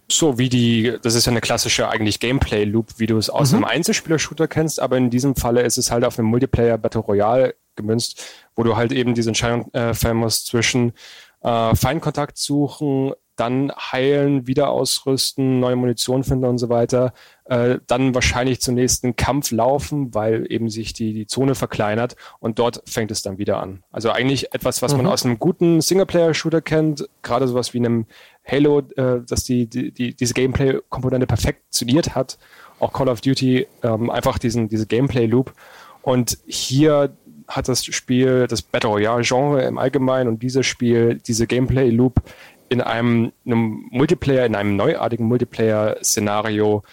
so 0.10 0.38
wie 0.38 0.50
die, 0.50 0.98
das 1.02 1.16
ist 1.16 1.26
ja 1.26 1.32
eine 1.32 1.42
klassische 1.42 1.90
eigentlich 1.90 2.20
Gameplay-Loop, 2.20 3.00
wie 3.00 3.08
du 3.08 3.18
es 3.18 3.30
aus 3.30 3.52
mhm. 3.52 3.58
einem 3.58 3.66
Einzelspieler-Shooter 3.66 4.48
kennst, 4.48 4.80
aber 4.80 4.98
in 4.98 5.10
diesem 5.10 5.36
Falle 5.36 5.62
ist 5.62 5.78
es 5.78 5.92
halt 5.92 6.04
auf 6.04 6.20
einem 6.20 6.28
Multiplayer-Battle 6.30 7.02
Royale 7.02 7.56
gemünzt, 7.76 8.24
wo 8.56 8.64
du 8.64 8.76
halt 8.76 8.92
eben 8.92 9.16
diese 9.16 9.30
Entscheidung 9.30 9.72
äh, 9.74 9.94
fällen 9.94 10.18
musst 10.18 10.48
zwischen 10.48 10.94
äh, 11.42 11.76
Feindkontakt 11.76 12.38
suchen, 12.38 13.14
dann 13.36 13.72
heilen, 13.72 14.46
wieder 14.46 14.70
ausrüsten, 14.70 15.60
neue 15.60 15.76
Munition 15.76 16.24
finden 16.24 16.46
und 16.46 16.60
so 16.60 16.70
weiter, 16.70 17.14
äh, 17.46 17.80
dann 17.88 18.14
wahrscheinlich 18.14 18.62
zum 18.62 18.76
nächsten 18.76 19.16
Kampf 19.16 19.52
laufen, 19.52 20.14
weil 20.14 20.46
eben 20.52 20.70
sich 20.70 20.94
die, 20.94 21.14
die 21.14 21.26
Zone 21.26 21.56
verkleinert 21.56 22.16
und 22.40 22.60
dort 22.60 22.84
fängt 22.86 23.10
es 23.10 23.24
dann 23.24 23.40
wieder 23.40 23.60
an. 23.60 23.84
Also 23.92 24.12
eigentlich 24.12 24.54
etwas, 24.54 24.82
was 24.82 24.94
mhm. 24.94 25.04
man 25.04 25.08
aus 25.08 25.26
einem 25.26 25.40
guten 25.40 25.82
Singleplayer-Shooter 25.82 26.62
kennt, 26.62 27.10
gerade 27.24 27.48
sowas 27.48 27.74
wie 27.74 27.80
einem 27.80 28.06
Halo, 28.46 28.80
äh, 28.96 29.22
dass 29.26 29.44
die, 29.44 29.68
die, 29.68 29.92
die 29.92 30.16
diese 30.16 30.34
Gameplay-Komponente 30.34 31.28
perfektioniert 31.28 32.16
hat. 32.16 32.38
Auch 32.80 32.92
Call 32.92 33.10
of 33.10 33.22
Duty 33.22 33.68
ähm, 33.84 34.10
einfach 34.10 34.38
diesen 34.38 34.68
diese 34.68 34.86
Gameplay-Loop. 34.86 35.54
Und 36.02 36.38
hier 36.46 37.16
hat 37.48 37.68
das 37.68 37.86
Spiel, 37.86 38.48
das 38.48 38.62
Battle 38.62 38.90
Royale-Genre 38.90 39.64
im 39.64 39.78
Allgemeinen 39.78 40.28
und 40.30 40.44
dieses 40.44 40.66
Spiel, 40.66 41.20
diese 41.26 41.48
Gameplay-Loop 41.48 42.22
in 42.70 42.82
einem, 42.82 43.32
einem 43.46 43.88
Multiplayer, 43.92 44.46
in 44.46 44.56
einem 44.56 44.76
neuartigen 44.76 45.28
Multiplayer-Szenario 45.28 46.84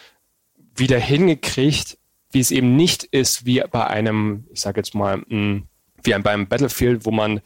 wieder 0.77 0.99
hingekriegt, 0.99 1.99
wie 2.31 2.41
es 2.41 2.51
eben 2.51 2.77
nicht 2.77 3.05
ist, 3.05 3.47
wie 3.47 3.63
bei 3.71 3.87
einem, 3.87 4.45
ich 4.53 4.61
sage 4.61 4.81
jetzt 4.81 4.95
mal, 4.95 5.23
mh, 5.29 5.63
wie 6.03 6.15
beim 6.19 6.47
Battlefield, 6.47 7.05
wo 7.05 7.11
man 7.11 7.41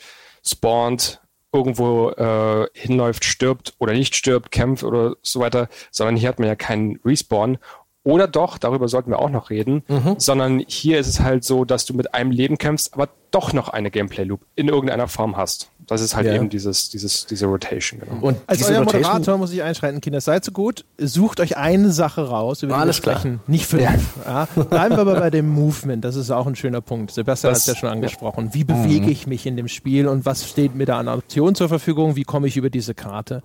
spawnt, 0.47 1.21
irgendwo 1.55 2.11
äh, 2.11 2.67
hinläuft, 2.75 3.25
stirbt 3.25 3.75
oder 3.79 3.93
nicht 3.93 4.17
stirbt, 4.17 4.51
kämpft 4.51 4.83
oder 4.83 5.17
so 5.23 5.39
weiter, 5.41 5.69
sondern 5.93 6.17
hier 6.17 6.29
hat 6.29 6.41
man 6.41 6.49
ja 6.49 6.57
keinen 6.57 6.99
Respawn. 7.05 7.59
Oder 8.05 8.29
doch, 8.29 8.59
darüber 8.59 8.87
sollten 8.87 9.11
wir 9.11 9.19
auch 9.19 9.31
noch 9.31 9.49
reden, 9.49 9.83
mhm. 9.89 10.17
sondern 10.19 10.63
hier 10.67 10.99
ist 10.99 11.07
es 11.07 11.21
halt 11.21 11.43
so, 11.43 11.65
dass 11.65 11.87
du 11.87 11.95
mit 11.95 12.13
einem 12.13 12.31
Leben 12.31 12.59
kämpfst, 12.59 12.93
aber 12.93 13.09
doch 13.31 13.55
noch 13.55 13.71
eine 13.71 13.91
Gameplay-Loop 13.91 14.41
in 14.55 14.69
irgendeiner 14.69 15.09
Form 15.09 15.39
hast. 15.39 15.71
Das 15.87 16.03
ist 16.03 16.15
halt 16.15 16.27
ja. 16.27 16.35
eben 16.35 16.51
dieses, 16.51 16.91
dieses, 16.91 17.27
diese 17.27 17.47
Rotation. 17.47 18.01
Genau. 18.01 18.27
Und 18.27 18.39
als 18.47 18.63
euer 18.63 18.81
Rotation 18.81 19.03
Moderator 19.03 19.39
muss 19.39 19.53
ich 19.53 19.63
einschreiten, 19.63 20.03
Kinder, 20.03 20.21
seid 20.21 20.45
so 20.45 20.53
gut, 20.53 20.85
sucht 20.99 21.41
euch 21.41 21.57
eine 21.57 21.91
Sache 21.91 22.29
raus, 22.29 22.63
über 22.63 22.75
die 22.75 22.81
Alles 22.81 22.99
wir 22.99 23.13
sprechen. 23.13 23.41
Klar. 23.41 23.45
Nicht 23.47 23.67
fünf. 23.67 23.83
Ja. 23.83 24.49
Ja. 24.57 24.63
Bleiben 24.63 24.97
wir 24.97 25.01
aber 25.01 25.19
bei 25.19 25.31
dem 25.31 25.49
Movement, 25.49 26.05
das 26.05 26.17
ist 26.17 26.31
auch 26.31 26.47
ein 26.47 26.57
schöner 26.57 26.83
Punkt. 26.83 27.11
Sebastian 27.11 27.53
hat 27.53 27.59
es 27.59 27.67
ja 27.67 27.75
schon 27.75 27.89
angesprochen. 27.89 28.53
Wie 28.53 28.65
bewege 28.65 29.07
mhm. 29.07 29.13
ich 29.13 29.27
mich 29.27 29.47
in 29.47 29.57
dem 29.57 29.69
Spiel 29.69 30.09
und 30.09 30.27
was 30.27 30.49
steht 30.49 30.75
mir 30.75 30.87
da 30.87 30.99
an 30.99 31.09
Optionen 31.09 31.55
zur 31.55 31.69
Verfügung? 31.69 32.17
Wie 32.17 32.25
komme 32.25 32.49
ich 32.49 32.57
über 32.59 32.69
diese 32.69 32.95
Karte? 32.95 33.43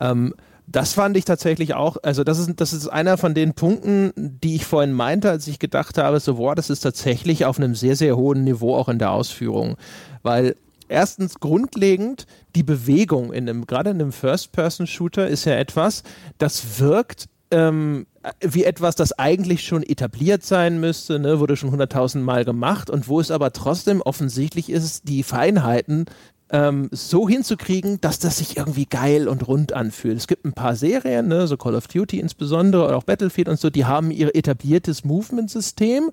Ähm, 0.00 0.34
das 0.70 0.92
fand 0.92 1.16
ich 1.16 1.24
tatsächlich 1.24 1.74
auch, 1.74 1.96
also 2.02 2.24
das 2.24 2.38
ist, 2.38 2.60
das 2.60 2.72
ist 2.72 2.88
einer 2.88 3.16
von 3.16 3.34
den 3.34 3.54
Punkten, 3.54 4.12
die 4.16 4.56
ich 4.56 4.66
vorhin 4.66 4.92
meinte, 4.92 5.30
als 5.30 5.46
ich 5.46 5.58
gedacht 5.58 5.96
habe, 5.96 6.20
so, 6.20 6.34
boah, 6.34 6.54
das 6.54 6.68
ist 6.68 6.80
tatsächlich 6.80 7.46
auf 7.46 7.58
einem 7.58 7.74
sehr, 7.74 7.96
sehr 7.96 8.16
hohen 8.16 8.44
Niveau 8.44 8.76
auch 8.76 8.88
in 8.88 8.98
der 8.98 9.12
Ausführung. 9.12 9.76
Weil 10.22 10.56
erstens 10.88 11.40
grundlegend 11.40 12.26
die 12.54 12.62
Bewegung 12.62 13.32
in 13.32 13.48
einem, 13.48 13.66
gerade 13.66 13.90
in 13.90 14.00
einem 14.00 14.12
First-Person-Shooter 14.12 15.26
ist 15.26 15.46
ja 15.46 15.54
etwas, 15.54 16.02
das 16.36 16.78
wirkt 16.78 17.28
ähm, 17.50 18.06
wie 18.40 18.64
etwas, 18.64 18.94
das 18.94 19.18
eigentlich 19.18 19.64
schon 19.64 19.82
etabliert 19.82 20.44
sein 20.44 20.80
müsste, 20.80 21.18
ne, 21.18 21.40
wurde 21.40 21.56
schon 21.56 21.70
hunderttausend 21.70 22.22
Mal 22.22 22.44
gemacht 22.44 22.90
und 22.90 23.08
wo 23.08 23.20
es 23.20 23.30
aber 23.30 23.54
trotzdem 23.54 24.02
offensichtlich 24.02 24.68
ist, 24.68 25.08
die 25.08 25.22
Feinheiten 25.22 26.04
ähm, 26.50 26.88
so 26.92 27.28
hinzukriegen, 27.28 28.00
dass 28.00 28.18
das 28.18 28.38
sich 28.38 28.56
irgendwie 28.56 28.86
geil 28.86 29.28
und 29.28 29.46
rund 29.46 29.72
anfühlt. 29.72 30.16
Es 30.16 30.26
gibt 30.26 30.44
ein 30.44 30.52
paar 30.52 30.76
Serien, 30.76 31.28
ne, 31.28 31.46
so 31.46 31.56
Call 31.56 31.74
of 31.74 31.88
Duty 31.88 32.18
insbesondere 32.18 32.84
oder 32.86 32.96
auch 32.96 33.04
Battlefield 33.04 33.48
und 33.48 33.58
so, 33.58 33.70
die 33.70 33.84
haben 33.84 34.10
ihr 34.10 34.34
etabliertes 34.34 35.04
Movement-System 35.04 36.10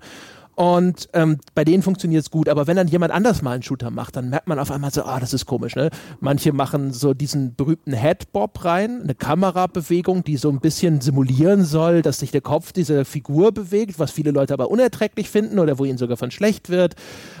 und 0.56 1.10
ähm, 1.12 1.38
bei 1.54 1.66
denen 1.66 1.82
funktioniert 1.82 2.22
es 2.22 2.30
gut. 2.30 2.48
Aber 2.48 2.66
wenn 2.66 2.76
dann 2.76 2.88
jemand 2.88 3.12
anders 3.12 3.42
mal 3.42 3.52
einen 3.52 3.62
Shooter 3.62 3.90
macht, 3.90 4.16
dann 4.16 4.30
merkt 4.30 4.48
man 4.48 4.58
auf 4.58 4.70
einmal 4.70 4.90
so, 4.90 5.04
ah, 5.04 5.20
das 5.20 5.34
ist 5.34 5.44
komisch. 5.44 5.76
Ne? 5.76 5.90
Manche 6.18 6.54
machen 6.54 6.94
so 6.94 7.12
diesen 7.12 7.54
berühmten 7.54 7.92
Headbob 7.92 8.64
rein, 8.64 9.02
eine 9.02 9.14
Kamerabewegung, 9.14 10.24
die 10.24 10.38
so 10.38 10.48
ein 10.48 10.60
bisschen 10.60 11.02
simulieren 11.02 11.66
soll, 11.66 12.00
dass 12.00 12.20
sich 12.20 12.30
der 12.30 12.40
Kopf 12.40 12.72
dieser 12.72 13.04
Figur 13.04 13.52
bewegt, 13.52 13.98
was 13.98 14.10
viele 14.10 14.30
Leute 14.30 14.54
aber 14.54 14.70
unerträglich 14.70 15.28
finden 15.28 15.58
oder 15.58 15.78
wo 15.78 15.84
ihnen 15.84 15.98
sogar 15.98 16.16
von 16.16 16.30
schlecht 16.30 16.70
wird. 16.70 16.94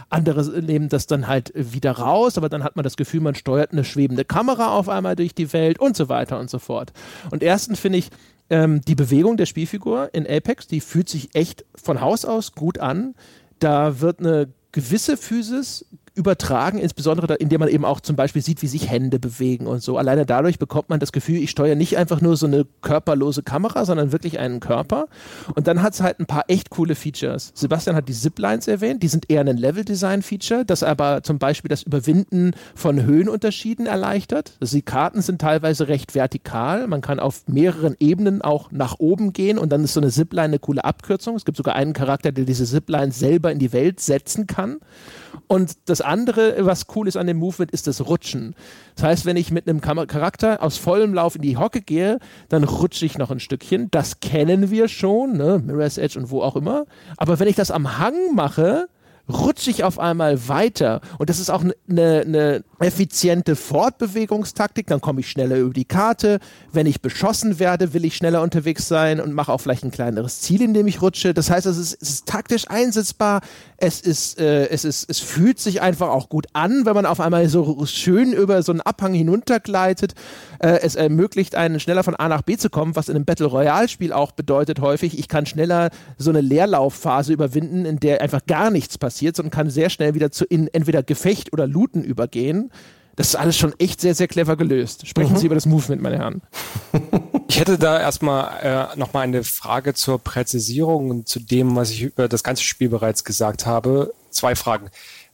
Andere 0.08 0.62
nehmen 0.62 0.88
das 0.88 1.06
dann 1.06 1.26
halt 1.26 1.52
wieder 1.54 1.92
raus, 1.92 2.38
aber 2.38 2.48
dann 2.48 2.62
hat 2.62 2.76
man 2.76 2.84
das 2.84 2.96
Gefühl, 2.96 3.20
man 3.20 3.34
steuert 3.34 3.72
eine 3.72 3.84
schwebende 3.84 4.24
Kamera 4.24 4.68
auf 4.68 4.88
einmal 4.88 5.16
durch 5.16 5.34
die 5.34 5.52
Welt 5.52 5.80
und 5.80 5.96
so 5.96 6.08
weiter 6.08 6.38
und 6.38 6.48
so 6.48 6.58
fort. 6.58 6.92
Und 7.30 7.42
erstens 7.42 7.80
finde 7.80 7.98
ich, 7.98 8.10
ähm, 8.48 8.80
die 8.82 8.94
Bewegung 8.94 9.36
der 9.36 9.46
Spielfigur 9.46 10.10
in 10.12 10.26
Apex, 10.26 10.68
die 10.68 10.80
fühlt 10.80 11.08
sich 11.08 11.34
echt 11.34 11.64
von 11.74 12.00
Haus 12.00 12.24
aus 12.24 12.52
gut 12.52 12.78
an. 12.78 13.14
Da 13.58 14.00
wird 14.00 14.20
eine 14.20 14.48
gewisse 14.70 15.16
Physis 15.16 15.86
übertragen, 16.16 16.78
insbesondere 16.78 17.34
indem 17.34 17.60
man 17.60 17.68
eben 17.68 17.84
auch 17.84 18.00
zum 18.00 18.16
Beispiel 18.16 18.42
sieht, 18.42 18.62
wie 18.62 18.66
sich 18.66 18.90
Hände 18.90 19.18
bewegen 19.18 19.66
und 19.66 19.82
so. 19.82 19.98
Alleine 19.98 20.26
dadurch 20.26 20.58
bekommt 20.58 20.88
man 20.88 20.98
das 20.98 21.12
Gefühl, 21.12 21.36
ich 21.36 21.50
steuere 21.50 21.74
nicht 21.74 21.98
einfach 21.98 22.20
nur 22.20 22.36
so 22.36 22.46
eine 22.46 22.66
körperlose 22.80 23.42
Kamera, 23.42 23.84
sondern 23.84 24.12
wirklich 24.12 24.38
einen 24.38 24.60
Körper. 24.60 25.08
Und 25.54 25.66
dann 25.66 25.82
hat 25.82 25.94
es 25.94 26.00
halt 26.00 26.18
ein 26.18 26.26
paar 26.26 26.44
echt 26.48 26.70
coole 26.70 26.94
Features. 26.94 27.52
Sebastian 27.54 27.94
hat 27.94 28.08
die 28.08 28.14
Ziplines 28.14 28.66
erwähnt, 28.66 29.02
die 29.02 29.08
sind 29.08 29.30
eher 29.30 29.42
ein 29.42 29.56
Level-Design-Feature, 29.56 30.64
das 30.64 30.82
aber 30.82 31.22
zum 31.22 31.38
Beispiel 31.38 31.68
das 31.68 31.82
Überwinden 31.82 32.52
von 32.74 33.02
Höhenunterschieden 33.02 33.86
erleichtert. 33.86 34.52
Also 34.60 34.76
die 34.76 34.82
Karten 34.82 35.20
sind 35.20 35.40
teilweise 35.40 35.88
recht 35.88 36.14
vertikal, 36.14 36.86
man 36.86 37.02
kann 37.02 37.20
auf 37.20 37.46
mehreren 37.46 37.94
Ebenen 38.00 38.40
auch 38.40 38.70
nach 38.72 38.98
oben 38.98 39.32
gehen 39.32 39.58
und 39.58 39.70
dann 39.70 39.84
ist 39.84 39.92
so 39.92 40.00
eine 40.00 40.10
Zipline 40.10 40.44
eine 40.44 40.58
coole 40.58 40.84
Abkürzung. 40.84 41.36
Es 41.36 41.44
gibt 41.44 41.56
sogar 41.58 41.74
einen 41.74 41.92
Charakter, 41.92 42.32
der 42.32 42.44
diese 42.44 42.64
Zipline 42.64 43.12
selber 43.12 43.52
in 43.52 43.58
die 43.58 43.72
Welt 43.72 44.00
setzen 44.00 44.46
kann. 44.46 44.78
Und 45.48 45.76
das 45.88 46.00
andere, 46.00 46.56
was 46.66 46.86
cool 46.94 47.06
ist 47.06 47.16
an 47.16 47.26
dem 47.26 47.36
Movement, 47.36 47.70
ist 47.70 47.86
das 47.86 48.06
Rutschen. 48.06 48.54
Das 48.96 49.04
heißt, 49.04 49.26
wenn 49.26 49.36
ich 49.36 49.50
mit 49.50 49.68
einem 49.68 49.80
Charakter 49.80 50.62
aus 50.62 50.76
vollem 50.76 51.14
Lauf 51.14 51.36
in 51.36 51.42
die 51.42 51.56
Hocke 51.56 51.82
gehe, 51.82 52.18
dann 52.48 52.64
rutsche 52.64 53.06
ich 53.06 53.16
noch 53.16 53.30
ein 53.30 53.40
Stückchen. 53.40 53.88
Das 53.90 54.20
kennen 54.20 54.70
wir 54.70 54.88
schon, 54.88 55.36
ne? 55.36 55.62
Mirror's 55.64 55.98
Edge 55.98 56.18
und 56.18 56.30
wo 56.30 56.42
auch 56.42 56.56
immer. 56.56 56.86
Aber 57.16 57.38
wenn 57.38 57.48
ich 57.48 57.56
das 57.56 57.70
am 57.70 57.98
Hang 57.98 58.34
mache, 58.34 58.88
rutsche 59.28 59.70
ich 59.70 59.84
auf 59.84 59.98
einmal 59.98 60.48
weiter. 60.48 61.00
Und 61.18 61.28
das 61.30 61.38
ist 61.38 61.50
auch 61.50 61.62
eine 61.62 61.74
ne, 62.24 62.64
effiziente 62.78 63.56
Fortbewegungstaktik. 63.56 64.86
Dann 64.86 65.00
komme 65.00 65.20
ich 65.20 65.30
schneller 65.30 65.56
über 65.56 65.74
die 65.74 65.84
Karte. 65.84 66.38
Wenn 66.72 66.86
ich 66.86 67.00
beschossen 67.00 67.58
werde, 67.58 67.92
will 67.92 68.04
ich 68.04 68.16
schneller 68.16 68.42
unterwegs 68.42 68.86
sein 68.88 69.20
und 69.20 69.32
mache 69.32 69.52
auch 69.52 69.60
vielleicht 69.60 69.84
ein 69.84 69.90
kleineres 69.90 70.40
Ziel, 70.40 70.62
in 70.62 70.74
dem 70.74 70.86
ich 70.86 71.02
rutsche. 71.02 71.34
Das 71.34 71.50
heißt, 71.50 71.66
es 71.66 71.76
ist, 71.76 71.98
es 72.00 72.10
ist 72.10 72.26
taktisch 72.26 72.68
einsetzbar. 72.68 73.40
Es 73.78 74.00
ist, 74.00 74.38
äh, 74.38 74.68
es 74.68 74.84
ist, 74.84 75.10
es 75.10 75.18
fühlt 75.18 75.58
sich 75.58 75.82
einfach 75.82 76.08
auch 76.08 76.28
gut 76.28 76.46
an, 76.52 76.86
wenn 76.86 76.94
man 76.94 77.06
auf 77.06 77.20
einmal 77.20 77.48
so 77.48 77.84
schön 77.86 78.32
über 78.32 78.62
so 78.62 78.72
einen 78.72 78.80
Abhang 78.80 79.12
hinuntergleitet. 79.12 80.14
Äh, 80.60 80.78
es 80.82 80.94
ermöglicht 80.94 81.56
einen 81.56 81.80
schneller 81.80 82.04
von 82.04 82.14
A 82.14 82.28
nach 82.28 82.42
B 82.42 82.56
zu 82.56 82.70
kommen, 82.70 82.96
was 82.96 83.08
in 83.08 83.16
einem 83.16 83.24
Battle 83.24 83.46
Royale 83.46 83.88
Spiel 83.88 84.12
auch 84.12 84.32
bedeutet 84.32 84.80
häufig, 84.80 85.18
ich 85.18 85.28
kann 85.28 85.46
schneller 85.46 85.90
so 86.16 86.30
eine 86.30 86.40
Leerlaufphase 86.40 87.32
überwinden, 87.32 87.84
in 87.84 87.98
der 87.98 88.22
einfach 88.22 88.46
gar 88.46 88.70
nichts 88.70 88.98
passiert 88.98 89.15
passiert, 89.16 89.36
sondern 89.36 89.50
kann 89.50 89.70
sehr 89.70 89.88
schnell 89.88 90.14
wieder 90.14 90.30
zu 90.30 90.44
in 90.44 90.68
entweder 90.68 91.02
Gefecht 91.02 91.52
oder 91.52 91.66
Looten 91.66 92.04
übergehen. 92.04 92.70
Das 93.16 93.28
ist 93.28 93.36
alles 93.36 93.56
schon 93.56 93.72
echt 93.78 94.02
sehr, 94.02 94.14
sehr 94.14 94.28
clever 94.28 94.56
gelöst. 94.56 95.06
Sprechen 95.06 95.32
mhm. 95.32 95.36
Sie 95.38 95.46
über 95.46 95.54
das 95.54 95.64
Movement, 95.64 96.02
meine 96.02 96.18
Herren. 96.18 96.42
Ich 97.48 97.60
hätte 97.60 97.78
da 97.78 97.98
erstmal 97.98 98.90
äh, 98.92 98.98
nochmal 98.98 99.22
eine 99.22 99.44
Frage 99.44 99.94
zur 99.94 100.18
Präzisierung 100.18 101.10
und 101.10 101.28
zu 101.28 101.38
dem, 101.38 101.76
was 101.76 101.90
ich 101.90 102.02
über 102.02 102.28
das 102.28 102.42
ganze 102.42 102.64
Spiel 102.64 102.88
bereits 102.88 103.24
gesagt 103.24 103.64
habe. 103.64 104.12
Zwei 104.30 104.56
Fragen. 104.56 104.90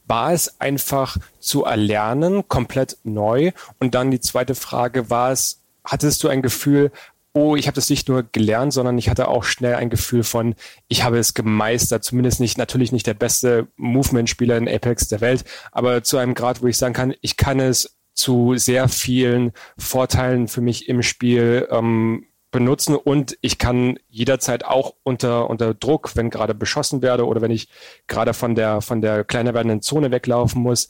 War 0.07 0.33
es 0.33 0.61
einfach 0.61 1.17
zu 1.41 1.65
erlernen, 1.65 2.47
komplett 2.47 2.99
neu? 3.03 3.53
Und 3.81 3.95
dann 3.95 4.11
die 4.11 4.21
zweite 4.21 4.55
Frage, 4.55 5.09
war 5.09 5.33
es, 5.33 5.63
hattest 5.85 6.23
du 6.23 6.29
ein 6.29 6.43
Gefühl, 6.43 6.93
oh, 7.35 7.57
ich 7.57 7.67
habe 7.67 7.75
das 7.75 7.89
nicht 7.89 8.09
nur 8.09 8.25
gelernt, 8.25 8.73
sondern 8.73 8.99
ich 8.99 9.09
hatte 9.09 9.29
auch 9.29 9.45
schnell 9.45 9.77
ein 9.77 9.91
Gefühl 9.91 10.23
von, 10.23 10.55
ich 10.89 11.03
habe 11.03 11.19
es 11.19 11.35
gemeistert, 11.35 12.05
zumindest 12.05 12.41
nicht, 12.41 12.59
natürlich 12.59 12.93
nicht 12.93 13.07
der 13.07 13.15
beste 13.15 13.69
Movement-Spieler 13.77 14.57
in 14.57 14.69
Apex 14.69 15.09
der 15.09 15.21
Welt, 15.21 15.45
aber 15.71 16.03
zu 16.03 16.19
einem 16.19 16.35
Grad, 16.35 16.63
wo 16.63 16.67
ich 16.67 16.77
sagen 16.77 16.95
kann, 16.95 17.15
ich 17.21 17.37
kann 17.37 17.59
es 17.61 17.97
zu 18.15 18.57
sehr 18.57 18.89
vielen 18.89 19.53
Vorteilen 19.79 20.47
für 20.47 20.61
mich 20.61 20.89
im 20.89 21.03
Spiel 21.03 21.67
ähm, 21.71 22.27
benutzen 22.51 22.95
und 22.95 23.39
ich 23.41 23.59
kann 23.59 23.99
jederzeit 24.11 24.65
auch 24.67 24.95
unter, 25.03 25.49
unter 25.49 25.73
Druck, 25.73 26.15
wenn 26.15 26.29
gerade 26.29 26.55
beschossen 26.55 27.01
werde 27.01 27.27
oder 27.27 27.41
wenn 27.41 27.51
ich 27.51 27.69
gerade 28.07 28.35
von 28.35 28.55
der, 28.55 28.83
von 28.83 29.01
der 29.01 29.25
kleiner 29.25 29.55
werdenden 29.55 29.81
Zone 29.81 30.11
weglaufen 30.11 30.61
muss, 30.61 30.89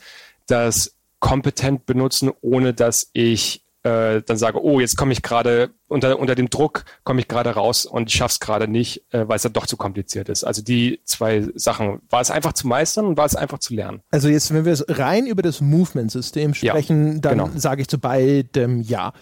das 0.49 0.97
kompetent 1.21 1.87
benutzen, 1.87 2.33
ohne 2.41 2.75
dass 2.75 3.11
ich 3.13 3.62
äh, 3.83 4.23
dann 4.23 4.37
sage, 4.37 4.63
oh, 4.63 4.81
jetzt 4.81 4.97
komme 4.97 5.13
ich 5.13 5.23
gerade 5.23 5.71
unter, 5.89 6.19
unter 6.19 6.35
dem 6.35 6.51
Druck, 6.51 6.85
komme 7.05 7.21
ich 7.21 7.29
gerade 7.29 7.51
raus 7.51 7.85
und 7.85 8.11
ich 8.11 8.17
schaffe 8.17 8.33
es 8.33 8.41
gerade 8.41 8.69
nicht, 8.69 9.03
äh, 9.13 9.27
weil 9.29 9.37
es 9.37 9.43
dann 9.43 9.53
doch 9.53 9.67
zu 9.67 9.77
kompliziert 9.77 10.29
ist. 10.29 10.45
Also 10.45 10.63
die 10.63 11.01
zwei 11.05 11.49
Sachen, 11.55 12.01
war 12.09 12.21
es 12.21 12.31
einfach 12.31 12.53
zu 12.53 12.67
meistern 12.67 13.07
und 13.07 13.17
war 13.17 13.27
es 13.27 13.35
einfach 13.35 13.59
zu 13.59 13.75
lernen? 13.75 14.01
Also 14.11 14.29
jetzt, 14.29 14.53
wenn 14.55 14.65
wir 14.65 14.79
rein 14.89 15.27
über 15.27 15.43
das 15.43 15.61
Movement-System 15.61 16.55
sprechen, 16.55 17.15
ja, 17.15 17.21
dann 17.21 17.39
genau. 17.39 17.51
sage 17.57 17.83
ich 17.83 17.89
zu 17.89 17.99
beidem 17.99 18.81
ja. 18.83 19.13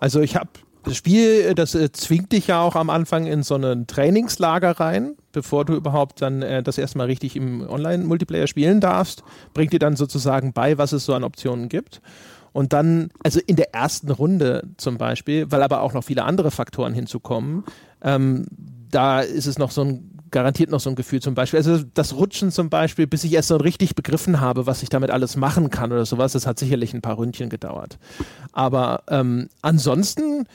Also 0.00 0.20
ich 0.20 0.36
habe 0.36 0.50
das 0.84 0.96
Spiel, 0.96 1.54
das 1.54 1.74
äh, 1.74 1.92
zwingt 1.92 2.32
dich 2.32 2.46
ja 2.46 2.60
auch 2.60 2.74
am 2.74 2.90
Anfang 2.90 3.26
in 3.26 3.42
so 3.42 3.56
ein 3.56 3.86
Trainingslager 3.86 4.80
rein, 4.80 5.16
bevor 5.32 5.64
du 5.64 5.74
überhaupt 5.74 6.22
dann 6.22 6.42
äh, 6.42 6.62
das 6.62 6.78
erstmal 6.78 7.06
richtig 7.06 7.36
im 7.36 7.68
Online-Multiplayer 7.68 8.46
spielen 8.46 8.80
darfst, 8.80 9.22
bringt 9.54 9.72
dir 9.72 9.78
dann 9.78 9.96
sozusagen 9.96 10.52
bei, 10.52 10.78
was 10.78 10.92
es 10.92 11.04
so 11.04 11.14
an 11.14 11.24
Optionen 11.24 11.68
gibt. 11.68 12.00
Und 12.52 12.72
dann, 12.72 13.10
also 13.22 13.40
in 13.46 13.56
der 13.56 13.74
ersten 13.74 14.10
Runde 14.10 14.68
zum 14.76 14.98
Beispiel, 14.98 15.50
weil 15.50 15.62
aber 15.62 15.82
auch 15.82 15.92
noch 15.92 16.04
viele 16.04 16.24
andere 16.24 16.50
Faktoren 16.50 16.94
hinzukommen, 16.94 17.64
ähm, 18.02 18.46
da 18.90 19.20
ist 19.20 19.46
es 19.46 19.58
noch 19.58 19.70
so 19.70 19.82
ein, 19.82 20.18
garantiert 20.30 20.70
noch 20.70 20.80
so 20.80 20.90
ein 20.90 20.96
Gefühl 20.96 21.20
zum 21.20 21.34
Beispiel. 21.34 21.58
Also 21.58 21.82
das 21.94 22.14
Rutschen 22.14 22.50
zum 22.50 22.70
Beispiel, 22.70 23.06
bis 23.06 23.24
ich 23.24 23.32
erst 23.32 23.48
so 23.48 23.56
richtig 23.56 23.94
begriffen 23.94 24.40
habe, 24.40 24.66
was 24.66 24.82
ich 24.82 24.88
damit 24.88 25.10
alles 25.10 25.36
machen 25.36 25.70
kann 25.70 25.92
oder 25.92 26.06
sowas, 26.06 26.32
das 26.32 26.46
hat 26.46 26.58
sicherlich 26.58 26.94
ein 26.94 27.02
paar 27.02 27.18
Ründchen 27.18 27.48
gedauert. 27.50 27.98
Aber 28.52 29.02
ähm, 29.08 29.48
ansonsten 29.62 30.46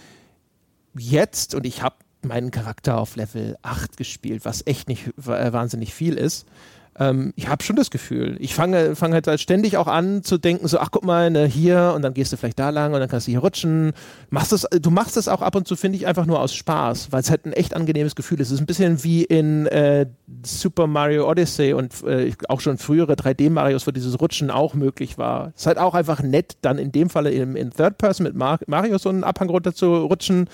jetzt, 0.97 1.55
und 1.55 1.65
ich 1.65 1.81
habe 1.81 1.95
meinen 2.21 2.51
Charakter 2.51 2.97
auf 2.97 3.15
Level 3.15 3.57
8 3.61 3.97
gespielt, 3.97 4.45
was 4.45 4.65
echt 4.65 4.87
nicht 4.87 5.07
äh, 5.27 5.53
wahnsinnig 5.53 5.93
viel 5.93 6.15
ist, 6.15 6.47
ähm, 6.99 7.33
ich 7.35 7.47
habe 7.47 7.63
schon 7.63 7.75
das 7.75 7.89
Gefühl. 7.89 8.37
Ich 8.39 8.53
fange, 8.53 8.95
fange 8.95 9.15
halt 9.15 9.39
ständig 9.39 9.77
auch 9.77 9.87
an 9.87 10.23
zu 10.23 10.37
denken, 10.37 10.67
so, 10.67 10.79
ach 10.79 10.91
guck 10.91 11.03
mal, 11.03 11.31
ne, 11.31 11.45
hier 11.45 11.93
und 11.95 12.01
dann 12.01 12.13
gehst 12.13 12.31
du 12.31 12.37
vielleicht 12.37 12.59
da 12.59 12.69
lang 12.69 12.93
und 12.93 12.99
dann 12.99 13.09
kannst 13.09 13.27
du 13.27 13.31
hier 13.31 13.39
rutschen. 13.39 13.93
Machst 14.29 14.51
das, 14.51 14.67
du 14.71 14.91
machst 14.91 15.17
das 15.17 15.27
auch 15.27 15.41
ab 15.41 15.55
und 15.55 15.67
zu, 15.67 15.75
finde 15.75 15.97
ich, 15.97 16.05
einfach 16.05 16.25
nur 16.25 16.39
aus 16.39 16.53
Spaß, 16.53 17.11
weil 17.11 17.21
es 17.21 17.29
halt 17.29 17.45
ein 17.45 17.53
echt 17.53 17.75
angenehmes 17.75 18.15
Gefühl 18.15 18.39
ist. 18.39 18.47
Es 18.47 18.55
ist 18.55 18.59
ein 18.59 18.65
bisschen 18.65 19.03
wie 19.03 19.23
in 19.23 19.65
äh, 19.67 20.05
Super 20.43 20.87
Mario 20.87 21.29
Odyssey 21.29 21.73
und 21.73 22.03
äh, 22.03 22.31
auch 22.47 22.61
schon 22.61 22.77
frühere 22.77 23.13
3D-Marios, 23.13 23.87
wo 23.87 23.91
dieses 23.91 24.19
Rutschen 24.19 24.51
auch 24.51 24.73
möglich 24.73 25.17
war. 25.17 25.51
Es 25.55 25.61
ist 25.61 25.67
halt 25.67 25.79
auch 25.79 25.95
einfach 25.95 26.21
nett, 26.21 26.57
dann 26.61 26.77
in 26.77 26.91
dem 26.91 27.09
Falle 27.09 27.31
in, 27.31 27.55
in 27.55 27.71
Third 27.71 27.97
Person 27.97 28.25
mit 28.25 28.35
Mar 28.35 28.59
Mario 28.67 28.97
so 28.97 29.09
einen 29.09 29.23
Abhang 29.23 29.49
runter 29.49 29.73
zu 29.73 29.95
rutschen 29.95 30.47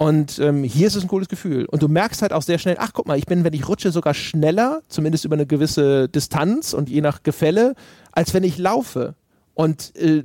und 0.00 0.38
ähm, 0.38 0.64
hier 0.64 0.86
ist 0.86 0.94
es 0.94 1.02
ein 1.02 1.08
cooles 1.08 1.28
Gefühl. 1.28 1.66
Und 1.66 1.82
du 1.82 1.88
merkst 1.88 2.22
halt 2.22 2.32
auch 2.32 2.40
sehr 2.40 2.56
schnell, 2.56 2.76
ach 2.78 2.92
guck 2.94 3.06
mal, 3.06 3.18
ich 3.18 3.26
bin, 3.26 3.44
wenn 3.44 3.52
ich 3.52 3.68
rutsche, 3.68 3.92
sogar 3.92 4.14
schneller, 4.14 4.80
zumindest 4.88 5.26
über 5.26 5.34
eine 5.34 5.44
gewisse 5.44 6.08
Distanz 6.08 6.72
und 6.72 6.88
je 6.88 7.02
nach 7.02 7.22
Gefälle, 7.22 7.74
als 8.10 8.32
wenn 8.32 8.42
ich 8.42 8.56
laufe. 8.56 9.14
Und 9.52 9.94
äh, 9.96 10.24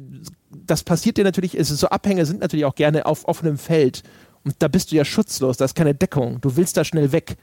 das 0.49 0.85
passiert 0.85 1.17
dir 1.17 1.25
natürlich, 1.25 1.59
es 1.59 1.67
so 1.67 1.89
Abhänge 1.89 2.25
sind 2.25 2.39
natürlich 2.39 2.63
auch 2.63 2.75
gerne 2.75 3.05
auf 3.05 3.27
offenem 3.27 3.57
Feld. 3.57 4.03
Und 4.45 4.55
da 4.59 4.69
bist 4.69 4.93
du 4.93 4.95
ja 4.95 5.03
schutzlos, 5.03 5.57
da 5.57 5.65
ist 5.65 5.75
keine 5.75 5.93
Deckung. 5.93 6.39
Du 6.39 6.55
willst 6.55 6.77
da 6.77 6.85
schnell 6.85 7.11
weg. 7.11 7.35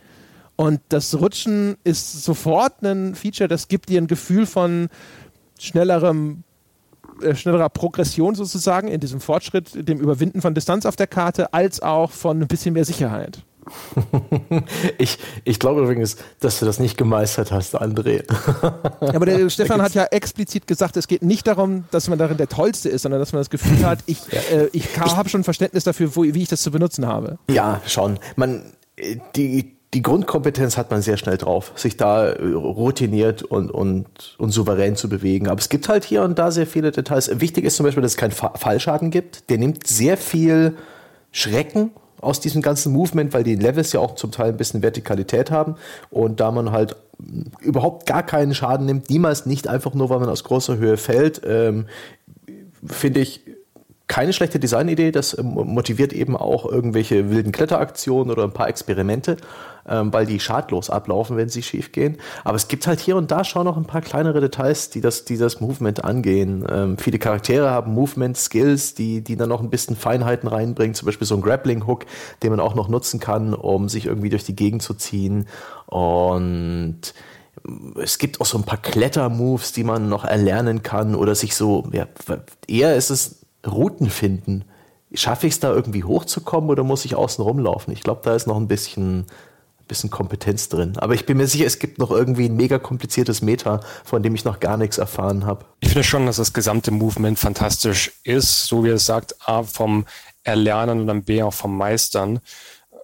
Und 0.57 0.81
das 0.89 1.21
Rutschen 1.21 1.77
ist 1.85 2.25
sofort 2.25 2.83
ein 2.83 3.15
Feature, 3.15 3.49
das 3.49 3.69
gibt 3.69 3.91
dir 3.91 4.01
ein 4.01 4.07
Gefühl 4.07 4.47
von 4.47 4.89
schnellerem 5.59 6.45
äh, 7.23 7.35
schnellerer 7.35 7.69
Progression 7.69 8.35
sozusagen 8.35 8.89
in 8.89 9.01
diesem 9.01 9.21
Fortschritt, 9.21 9.89
dem 9.89 9.99
Überwinden 9.99 10.41
von 10.41 10.55
Distanz 10.55 10.87
auf 10.87 10.97
der 10.97 11.07
Karte, 11.07 11.53
als 11.53 11.83
auch 11.83 12.11
von 12.11 12.41
ein 12.41 12.49
bisschen 12.49 12.75
mehr 12.75 12.85
Sicherheit. 12.85 13.43
ich, 14.99 15.19
ich 15.45 15.59
glaube 15.59 15.83
übrigens, 15.83 16.17
dass 16.41 16.59
du 16.59 16.67
das 16.67 16.79
nicht 16.81 16.97
gemeistert 16.97 17.53
hast, 17.53 17.81
André. 17.81 18.25
aber 19.01 19.27
der 19.27 19.49
Stefan 19.51 19.81
hat 19.81 19.95
ja 19.95 20.05
explizit 20.05 20.67
gesagt, 20.67 20.97
es 20.97 21.07
geht 21.07 21.23
nicht 21.23 21.47
darum, 21.47 21.85
dass 21.91 22.09
man 22.09 22.19
darin 22.19 22.37
der 22.37 22.49
Tollste 22.49 22.89
ist, 22.89 23.03
sondern 23.03 23.21
dass 23.21 23.33
man 23.33 23.41
das 23.41 23.51
Gefühl 23.51 23.87
hat, 23.87 24.01
ich, 24.07 24.21
äh, 24.33 24.67
ich, 24.73 24.85
ich 24.85 25.17
habe 25.17 25.29
schon 25.29 25.45
Verständnis 25.45 25.85
dafür, 25.85 26.15
wo, 26.17 26.25
wie 26.25 26.43
ich 26.43 26.49
das 26.49 26.63
zu 26.63 26.71
benutzen 26.71 27.07
habe. 27.07 27.39
Ja, 27.49 27.81
schon. 27.87 28.19
Man, 28.37 28.73
äh, 28.97 29.17
die, 29.37 29.72
die 29.95 30.01
Grundkompetenz 30.01 30.79
hat 30.79 30.91
man 30.91 31.03
sehr 31.03 31.19
schnell 31.19 31.37
drauf, 31.37 31.73
sich 31.75 31.97
da 31.97 32.31
äh, 32.31 32.53
routiniert 32.53 33.43
und, 33.43 33.71
und, 33.71 34.37
und 34.39 34.51
souverän 34.51 34.97
zu 34.97 35.09
bewegen. 35.09 35.49
Aber 35.49 35.61
es 35.61 35.69
gibt 35.69 35.89
halt 35.89 36.05
hier 36.05 36.23
und 36.23 36.39
da 36.39 36.51
sehr 36.51 36.67
viele 36.67 36.93
Details. 36.93 37.41
Wichtig 37.41 37.65
ist 37.65 37.77
zum 37.77 37.85
Beispiel, 37.85 38.03
dass 38.03 38.13
es 38.13 38.17
keinen 38.17 38.33
Fallschaden 38.33 39.11
gibt. 39.11 39.51
Der 39.51 39.59
nimmt 39.59 39.87
sehr 39.87 40.17
viel 40.17 40.77
Schrecken 41.31 41.91
aus 42.23 42.41
diesem 42.41 42.63
ganzen 42.63 42.93
Movement, 42.93 43.35
weil 43.35 43.43
die 43.43 43.57
Levels 43.57 43.93
ja 43.93 44.01
auch 44.01 44.15
zum 44.15 44.31
Teil 44.31 44.51
ein 44.51 44.57
bisschen 44.57 44.83
Vertikalität 44.83 45.51
haben. 45.51 45.75
Und 46.09 46.41
da 46.41 46.51
man 46.51 46.73
halt 46.73 46.97
überhaupt 47.61 48.07
gar 48.07 48.23
keinen 48.23 48.55
Schaden 48.55 48.87
nimmt, 48.87 49.11
niemals 49.11 49.45
nicht 49.45 49.69
einfach 49.69 49.93
nur, 49.93 50.09
weil 50.09 50.21
man 50.21 50.29
aus 50.31 50.45
großer 50.45 50.79
Höhe 50.79 50.97
fällt, 50.97 51.43
ähm, 51.45 51.87
finde 52.87 53.21
ich, 53.21 53.43
keine 54.09 54.33
schlechte 54.33 54.59
Designidee. 54.59 55.11
Das 55.13 55.37
ähm, 55.39 55.55
motiviert 55.55 56.13
eben 56.13 56.37
auch 56.37 56.67
irgendwelche 56.67 57.31
wilden 57.31 57.53
Kletteraktionen 57.53 58.31
oder 58.31 58.45
ein 58.45 58.53
paar 58.53 58.69
Experimente, 58.69 59.37
ähm, 59.89 60.13
weil 60.13 60.27
die 60.27 60.41
schadlos 60.41 60.91
ablaufen, 60.91 61.37
wenn 61.37 61.49
sie 61.49 61.63
schief 61.63 61.93
gehen. 61.93 62.19
Aber 62.45 62.57
es 62.57 62.69
gibt 62.69 62.87
halt 62.87 63.01
hier 63.01 63.17
und 63.17 63.31
da 63.31 63.45
schon 63.45 63.65
noch 63.65 63.77
ein 63.77 63.85
paar 63.85 64.01
kleinere 64.01 64.41
Details, 64.41 64.91
die 64.91 65.01
das, 65.01 65.25
die 65.25 65.37
das 65.37 65.61
Movement 65.61 66.05
angehen. 66.05 66.67
Ähm, 66.71 66.99
viele 66.99 67.19
Charaktere 67.19 67.71
haben 67.71 67.95
Movement-Skills, 67.95 68.95
die, 68.95 69.23
die 69.23 69.37
dann 69.37 69.49
noch 69.49 69.63
ein 69.63 69.71
bisschen 69.71 69.97
Feinheiten 69.97 70.49
reinbringen. 70.49 70.95
Zum 70.95 71.07
Beispiel 71.07 71.27
so 71.27 71.35
ein 71.37 71.43
Grappling-Hook, 71.43 72.07
den 72.43 72.51
man 72.51 72.61
auch 72.61 72.75
noch 72.75 72.89
nutzen 72.89 73.21
kann, 73.21 73.55
um 73.55 73.89
sich 73.89 74.07
irgendwie 74.07 74.31
durch 74.31 74.45
die 74.45 74.57
Gegend 74.57 74.83
zu 74.83 74.95
ziehen. 74.95 75.47
Und 75.87 77.15
es 78.01 78.19
gibt 78.19 78.41
auch 78.41 78.47
so 78.47 78.59
ein 78.59 78.65
paar 78.65 78.81
Kletter-Moves, 78.81 79.73
die 79.73 79.85
man 79.85 80.09
noch 80.09 80.25
erlernen 80.25 80.83
kann 80.83 81.15
oder 81.15 81.35
sich 81.35 81.55
so, 81.55 81.85
ja, 81.93 82.07
eher 82.67 82.97
ist 82.97 83.11
es 83.11 83.42
Routen 83.67 84.11
finden. 84.11 84.65
Schaffe 85.15 85.47
ich 85.47 85.55
es 85.55 85.61
da 85.61 85.73
irgendwie 85.73 86.05
hochzukommen 86.05 86.71
oder 86.71 86.85
muss 86.85 87.05
ich 87.05 87.15
außen 87.15 87.45
rumlaufen? 87.45 87.93
Ich 87.93 88.03
glaube, 88.03 88.23
da 88.25 88.35
ist 88.35 88.47
noch 88.47 88.57
ein 88.57 88.69
bisschen, 88.69 89.27
bisschen 89.87 90.11
Kompetenz 90.11 90.69
drin. 90.69 90.95
Aber 90.97 91.15
ich 91.15 91.27
bin 91.27 91.37
mir 91.37 91.47
sicher, 91.47 91.67
es 91.67 91.79
gibt 91.79 91.99
noch 91.99 92.11
irgendwie 92.11 92.47
ein 92.47 92.57
mega 92.57 92.79
kompliziertes 92.79 93.43
Meta, 93.43 93.81
von 94.05 94.23
dem 94.23 94.35
ich 94.35 94.45
noch 94.45 94.59
gar 94.59 94.77
nichts 94.77 94.99
erfahren 94.99 95.45
habe. 95.45 95.67
Ich 95.81 95.91
finde 95.91 96.05
schon, 96.05 96.27
dass 96.27 96.37
das 96.37 96.53
gesamte 96.53 96.91
Movement 96.91 97.39
fantastisch 97.39 98.13
ist, 98.25 98.67
so 98.67 98.85
wie 98.85 98.89
es 98.89 99.05
sagt, 99.05 99.37
A, 99.47 99.63
vom 99.63 100.07
Erlernen 100.45 101.01
und 101.01 101.07
dann 101.07 101.25
B, 101.25 101.43
auch 101.43 101.53
vom 101.53 101.77
Meistern, 101.77 102.41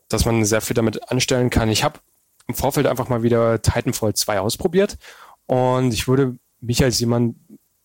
dass 0.08 0.24
man 0.24 0.44
sehr 0.44 0.60
viel 0.60 0.74
damit 0.74 1.10
anstellen 1.10 1.50
kann. 1.50 1.68
Ich 1.68 1.84
habe 1.84 2.00
im 2.46 2.54
Vorfeld 2.54 2.86
einfach 2.86 3.08
mal 3.08 3.22
wieder 3.22 3.60
Titanfall 3.60 4.14
2 4.14 4.40
ausprobiert 4.40 4.96
und 5.46 5.92
ich 5.92 6.08
würde 6.08 6.38
mich 6.60 6.82
als 6.82 6.98
jemand 6.98 7.36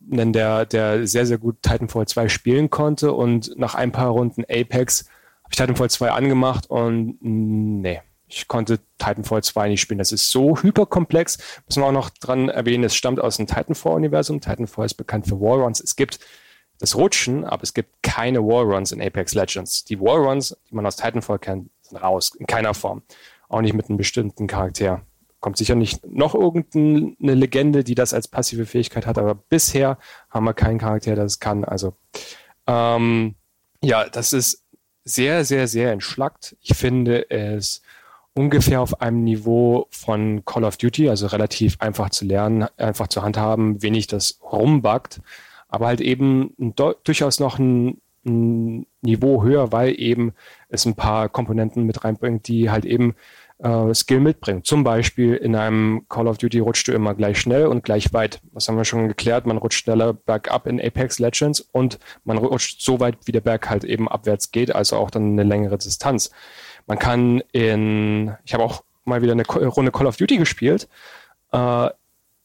nennen, 0.06 0.34
der, 0.34 0.66
der 0.66 1.08
sehr, 1.08 1.26
sehr 1.26 1.38
gut 1.38 1.62
Titanfall 1.62 2.08
2 2.08 2.30
spielen 2.30 2.70
konnte 2.70 3.14
und 3.14 3.58
nach 3.58 3.76
ein 3.76 3.92
paar 3.92 4.10
Runden 4.10 4.44
Apex 4.44 5.06
habe 5.44 5.52
ich 5.52 5.58
Titanfall 5.58 5.90
2 5.90 6.12
angemacht 6.12 6.70
und 6.70 7.18
nee, 7.22 8.02
ich 8.28 8.48
konnte 8.48 8.80
Titanfall 8.98 9.44
2 9.44 9.70
nicht 9.70 9.82
spielen. 9.82 10.00
Das 10.00 10.12
ist 10.12 10.32
so 10.32 10.58
hyperkomplex. 10.58 11.38
Muss 11.66 11.78
man 11.78 11.86
auch 11.86 11.92
noch 11.92 12.10
dran 12.10 12.50
erwähnen, 12.50 12.84
es 12.84 12.96
stammt 12.96 13.20
aus 13.20 13.38
dem 13.38 13.48
Titanfall-Universum. 13.48 14.42
Titanfall 14.42 14.86
ist 14.86 14.96
bekannt 14.96 15.28
für 15.28 15.40
Wallruns. 15.40 15.80
Es 15.80 15.96
gibt 15.96 16.20
das 16.80 16.96
Rutschen, 16.96 17.46
aber 17.46 17.64
es 17.64 17.74
gibt 17.74 18.02
keine 18.02 18.44
Wallruns 18.44 18.92
in 18.92 19.02
Apex 19.02 19.36
Legends. 19.36 19.86
Die 19.86 20.00
Wallruns, 20.00 20.58
die 20.70 20.76
man 20.76 20.86
aus 20.86 20.96
Titanfall 20.96 21.40
kennt, 21.40 21.70
sind 21.82 21.98
raus, 21.98 22.32
in 22.38 22.48
keiner 22.48 22.74
Form. 22.74 23.04
Auch 23.50 23.62
nicht 23.62 23.74
mit 23.74 23.88
einem 23.88 23.98
bestimmten 23.98 24.48
Charakter 24.48 25.02
kommt 25.44 25.58
sicher 25.58 25.76
nicht 25.76 26.08
noch 26.08 26.36
irgendeine 26.36 27.36
Legende, 27.36 27.84
die 27.84 27.96
das 27.96 28.14
als 28.14 28.30
passive 28.30 28.66
Fähigkeit 28.66 29.06
hat, 29.06 29.18
aber 29.18 29.36
bisher 29.36 29.98
haben 30.30 30.46
wir 30.46 30.54
keinen 30.54 30.80
Charakter, 30.80 31.16
der 31.16 31.26
das 31.26 31.42
kann. 31.42 31.66
Also 31.66 31.96
ähm, 32.66 33.36
ja, 33.82 34.08
das 34.08 34.32
ist 34.32 34.64
sehr, 35.04 35.44
sehr, 35.44 35.68
sehr 35.68 35.92
entschlackt. 35.92 36.56
Ich 36.62 36.78
finde 36.78 37.30
es 37.30 37.82
ungefähr 38.34 38.80
auf 38.80 39.02
einem 39.02 39.26
Niveau 39.26 39.88
von 39.92 40.46
Call 40.46 40.64
of 40.64 40.78
Duty, 40.78 41.10
also 41.10 41.28
relativ 41.28 41.76
einfach 41.80 42.10
zu 42.10 42.24
lernen, 42.24 42.68
einfach 42.78 43.10
zu 43.10 43.22
handhaben, 43.22 43.84
wenig 43.84 44.08
das 44.08 44.40
rumbackt, 44.50 45.20
aber 45.68 45.88
halt 45.88 46.00
eben 46.00 46.56
durchaus 47.04 47.42
noch 47.42 47.60
ein, 47.60 47.98
ein 48.26 48.86
Niveau 49.02 49.44
höher, 49.44 49.74
weil 49.74 50.00
eben 50.00 50.32
es 50.70 50.86
ein 50.86 50.96
paar 50.96 51.28
Komponenten 51.28 51.84
mit 51.84 52.06
reinbringt, 52.06 52.48
die 52.48 52.72
halt 52.72 52.86
eben 52.86 53.14
äh, 53.60 53.94
Skill 53.94 54.20
mitbringt. 54.20 54.66
Zum 54.66 54.84
Beispiel 54.84 55.36
in 55.36 55.56
einem 55.56 56.06
Call 56.10 56.28
of 56.28 56.38
Duty 56.38 56.60
rutscht 56.60 56.88
du 56.88 56.92
immer 56.92 57.14
gleich 57.14 57.40
schnell 57.40 57.68
und 57.68 57.84
gleich 57.84 58.14
weit. 58.14 58.42
Was 58.52 58.68
haben 58.68 58.78
wir 58.78 58.86
schon 58.86 59.08
geklärt? 59.08 59.46
Man 59.46 59.58
rutscht 59.58 59.84
schneller 59.84 60.14
bergab 60.14 60.68
in 60.68 60.82
Apex 60.82 61.20
Legends 61.20 61.60
und 61.60 62.00
man 62.24 62.38
rutscht 62.38 62.82
so 62.82 63.00
weit, 63.00 63.18
wie 63.26 63.32
der 63.32 63.42
Berg 63.42 63.70
halt 63.70 63.84
eben 63.84 64.08
abwärts 64.08 64.52
geht, 64.52 64.74
also 64.76 64.98
auch 64.98 65.12
dann 65.12 65.34
eine 65.34 65.44
längere 65.44 65.78
Distanz. 65.78 66.32
Man 66.88 67.00
kann 67.00 67.42
in, 67.52 68.36
ich 68.46 68.54
habe 68.54 68.64
auch 68.64 68.84
mal 69.06 69.22
wieder 69.22 69.34
eine 69.34 69.46
Runde 69.46 69.92
Call 69.92 70.08
of 70.08 70.18
Duty 70.18 70.38
gespielt. 70.38 70.88
Äh, 71.52 71.90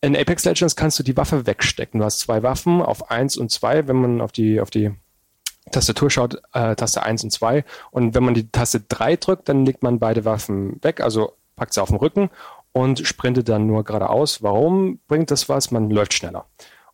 in 0.00 0.16
Apex 0.16 0.44
Legends 0.44 0.76
kannst 0.76 0.98
du 0.98 1.02
die 1.02 1.16
Waffe 1.16 1.46
wegstecken. 1.46 1.98
Du 1.98 2.04
hast 2.04 2.20
zwei 2.20 2.42
Waffen 2.42 2.82
auf 2.82 3.10
eins 3.10 3.36
und 3.36 3.50
zwei, 3.50 3.88
wenn 3.88 3.96
man 3.96 4.20
auf 4.20 4.30
die, 4.30 4.60
auf 4.60 4.70
die 4.70 4.92
Tastatur 5.68 6.10
schaut, 6.10 6.40
äh, 6.52 6.74
Taste 6.74 7.02
1 7.02 7.24
und 7.24 7.30
2. 7.30 7.64
Und 7.90 8.14
wenn 8.14 8.24
man 8.24 8.34
die 8.34 8.50
Taste 8.50 8.80
3 8.80 9.16
drückt, 9.16 9.48
dann 9.48 9.64
legt 9.64 9.82
man 9.82 9.98
beide 9.98 10.24
Waffen 10.24 10.82
weg, 10.82 11.00
also 11.00 11.32
packt 11.56 11.74
sie 11.74 11.82
auf 11.82 11.88
den 11.88 11.98
Rücken 11.98 12.30
und 12.72 13.06
sprintet 13.06 13.48
dann 13.48 13.66
nur 13.66 13.84
geradeaus. 13.84 14.42
Warum 14.42 15.00
bringt 15.08 15.30
das 15.30 15.48
was? 15.48 15.70
Man 15.70 15.90
läuft 15.90 16.14
schneller. 16.14 16.46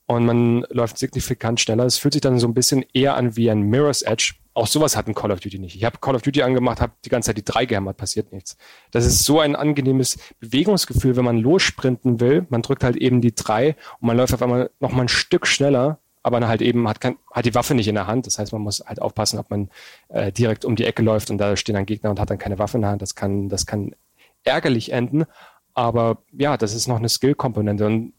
Und 0.06 0.26
man 0.26 0.66
läuft 0.68 0.98
signifikant 0.98 1.60
schneller. 1.60 1.84
Es 1.84 1.96
fühlt 1.96 2.12
sich 2.12 2.20
dann 2.20 2.38
so 2.38 2.46
ein 2.46 2.54
bisschen 2.54 2.84
eher 2.92 3.16
an 3.16 3.36
wie 3.36 3.50
ein 3.50 3.62
Mirror's 3.62 4.02
Edge. 4.02 4.34
Auch 4.52 4.66
sowas 4.66 4.96
hat 4.96 5.08
ein 5.08 5.14
Call 5.14 5.32
of 5.32 5.40
Duty 5.40 5.58
nicht. 5.58 5.76
Ich 5.76 5.84
habe 5.84 5.98
Call 5.98 6.14
of 6.14 6.22
Duty 6.22 6.42
angemacht, 6.42 6.80
habe 6.80 6.92
die 7.04 7.08
ganze 7.08 7.28
Zeit 7.28 7.38
die 7.38 7.44
3 7.44 7.64
gehämmert, 7.64 7.96
passiert 7.96 8.30
nichts. 8.30 8.56
Das 8.90 9.06
ist 9.06 9.24
so 9.24 9.40
ein 9.40 9.56
angenehmes 9.56 10.18
Bewegungsgefühl, 10.40 11.16
wenn 11.16 11.24
man 11.24 11.38
lossprinten 11.38 12.20
will. 12.20 12.46
Man 12.50 12.62
drückt 12.62 12.84
halt 12.84 12.96
eben 12.96 13.20
die 13.20 13.34
3 13.34 13.76
und 14.00 14.06
man 14.06 14.16
läuft 14.16 14.34
auf 14.34 14.42
einmal 14.42 14.70
noch 14.78 14.92
mal 14.92 15.02
ein 15.02 15.08
Stück 15.08 15.46
schneller 15.46 15.98
aber 16.24 16.48
halt 16.48 16.62
eben 16.62 16.88
hat, 16.88 17.00
kein, 17.00 17.18
hat 17.30 17.44
die 17.44 17.54
Waffe 17.54 17.74
nicht 17.74 17.86
in 17.86 17.94
der 17.94 18.06
Hand. 18.06 18.26
Das 18.26 18.38
heißt, 18.38 18.52
man 18.52 18.62
muss 18.62 18.82
halt 18.84 19.00
aufpassen, 19.00 19.38
ob 19.38 19.50
man 19.50 19.68
äh, 20.08 20.32
direkt 20.32 20.64
um 20.64 20.74
die 20.74 20.84
Ecke 20.84 21.02
läuft 21.02 21.30
und 21.30 21.38
da 21.38 21.54
stehen 21.54 21.74
dann 21.74 21.86
Gegner 21.86 22.10
und 22.10 22.18
hat 22.18 22.30
dann 22.30 22.38
keine 22.38 22.58
Waffe 22.58 22.78
in 22.78 22.80
der 22.80 22.90
Hand. 22.90 23.02
Das 23.02 23.14
kann, 23.14 23.50
das 23.50 23.66
kann 23.66 23.94
ärgerlich 24.42 24.90
enden. 24.90 25.26
Aber 25.74 26.22
ja, 26.32 26.56
das 26.56 26.74
ist 26.74 26.88
noch 26.88 26.96
eine 26.96 27.10
Skill-Komponente. 27.10 27.84
Und 27.84 28.14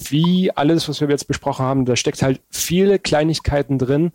wie 0.00 0.50
alles, 0.50 0.88
was 0.88 1.00
wir 1.00 1.08
jetzt 1.08 1.28
besprochen 1.28 1.64
haben, 1.64 1.84
da 1.84 1.94
steckt 1.94 2.22
halt 2.22 2.42
viele 2.50 2.98
Kleinigkeiten 2.98 3.78
drin. 3.78 4.12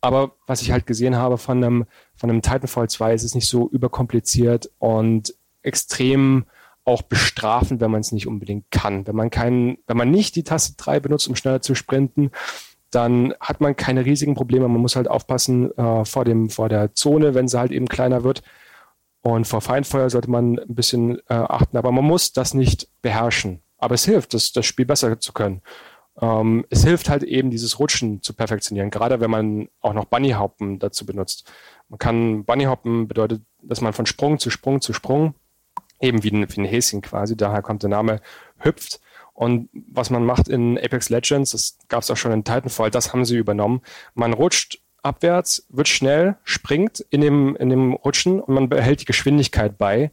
Aber 0.00 0.36
was 0.46 0.62
ich 0.62 0.70
halt 0.70 0.86
gesehen 0.86 1.16
habe 1.16 1.38
von 1.38 1.56
einem, 1.56 1.86
von 2.14 2.30
einem 2.30 2.42
Titanfall 2.42 2.88
2, 2.88 3.14
ist 3.14 3.24
es 3.24 3.34
nicht 3.34 3.48
so 3.48 3.68
überkompliziert 3.68 4.70
und 4.78 5.34
extrem 5.62 6.44
auch 6.84 7.02
bestrafend, 7.02 7.80
wenn 7.80 7.90
man 7.90 8.00
es 8.00 8.12
nicht 8.12 8.28
unbedingt 8.28 8.70
kann. 8.70 9.08
Wenn 9.08 9.16
man 9.16 9.30
keinen, 9.30 9.78
wenn 9.88 9.96
man 9.96 10.12
nicht 10.12 10.36
die 10.36 10.44
Taste 10.44 10.74
3 10.76 11.00
benutzt, 11.00 11.26
um 11.26 11.34
schneller 11.34 11.60
zu 11.60 11.74
sprinten, 11.74 12.30
dann 12.96 13.34
hat 13.40 13.60
man 13.60 13.76
keine 13.76 14.06
riesigen 14.06 14.34
Probleme. 14.34 14.66
Man 14.68 14.80
muss 14.80 14.96
halt 14.96 15.06
aufpassen 15.08 15.70
äh, 15.76 16.04
vor, 16.06 16.24
dem, 16.24 16.48
vor 16.48 16.70
der 16.70 16.94
Zone, 16.94 17.34
wenn 17.34 17.46
sie 17.46 17.58
halt 17.58 17.70
eben 17.70 17.88
kleiner 17.88 18.24
wird. 18.24 18.42
Und 19.20 19.46
vor 19.46 19.60
Feindfeuer 19.60 20.08
sollte 20.08 20.30
man 20.30 20.58
ein 20.58 20.74
bisschen 20.74 21.18
äh, 21.28 21.34
achten, 21.34 21.76
aber 21.76 21.92
man 21.92 22.04
muss 22.04 22.32
das 22.32 22.54
nicht 22.54 22.88
beherrschen. 23.02 23.60
aber 23.76 23.94
es 23.94 24.06
hilft, 24.06 24.32
das, 24.32 24.52
das 24.52 24.64
Spiel 24.64 24.86
besser 24.86 25.20
zu 25.20 25.34
können. 25.34 25.60
Ähm, 26.22 26.64
es 26.70 26.84
hilft 26.84 27.10
halt 27.10 27.22
eben, 27.22 27.50
dieses 27.50 27.78
Rutschen 27.78 28.22
zu 28.22 28.32
perfektionieren, 28.32 28.90
gerade 28.90 29.20
wenn 29.20 29.30
man 29.30 29.68
auch 29.82 29.92
noch 29.92 30.06
Bunnyhoppen 30.06 30.78
dazu 30.78 31.04
benutzt. 31.04 31.52
Man 31.90 31.98
kann 31.98 32.44
Bunnyhoppen 32.44 33.08
bedeutet, 33.08 33.42
dass 33.62 33.82
man 33.82 33.92
von 33.92 34.06
Sprung 34.06 34.38
zu 34.38 34.48
Sprung 34.48 34.80
zu 34.80 34.94
Sprung, 34.94 35.34
eben 36.00 36.22
wie 36.22 36.30
ein, 36.30 36.48
wie 36.48 36.60
ein 36.62 36.64
Häschen 36.64 37.02
quasi, 37.02 37.36
daher 37.36 37.60
kommt 37.60 37.82
der 37.82 37.90
Name, 37.90 38.20
hüpft. 38.58 39.00
Und 39.36 39.68
was 39.72 40.10
man 40.10 40.24
macht 40.24 40.48
in 40.48 40.78
Apex 40.78 41.08
Legends, 41.10 41.52
das 41.52 41.78
gab 41.88 42.02
es 42.02 42.10
auch 42.10 42.16
schon 42.16 42.32
in 42.32 42.42
Titanfall, 42.42 42.90
das 42.90 43.12
haben 43.12 43.24
sie 43.24 43.36
übernommen. 43.36 43.82
Man 44.14 44.32
rutscht 44.32 44.80
abwärts, 45.02 45.66
wird 45.68 45.88
schnell, 45.88 46.36
springt 46.42 47.04
in 47.10 47.20
dem, 47.20 47.54
in 47.56 47.68
dem 47.68 47.92
Rutschen 47.92 48.40
und 48.40 48.54
man 48.54 48.68
behält 48.68 49.02
die 49.02 49.04
Geschwindigkeit 49.04 49.78
bei 49.78 50.10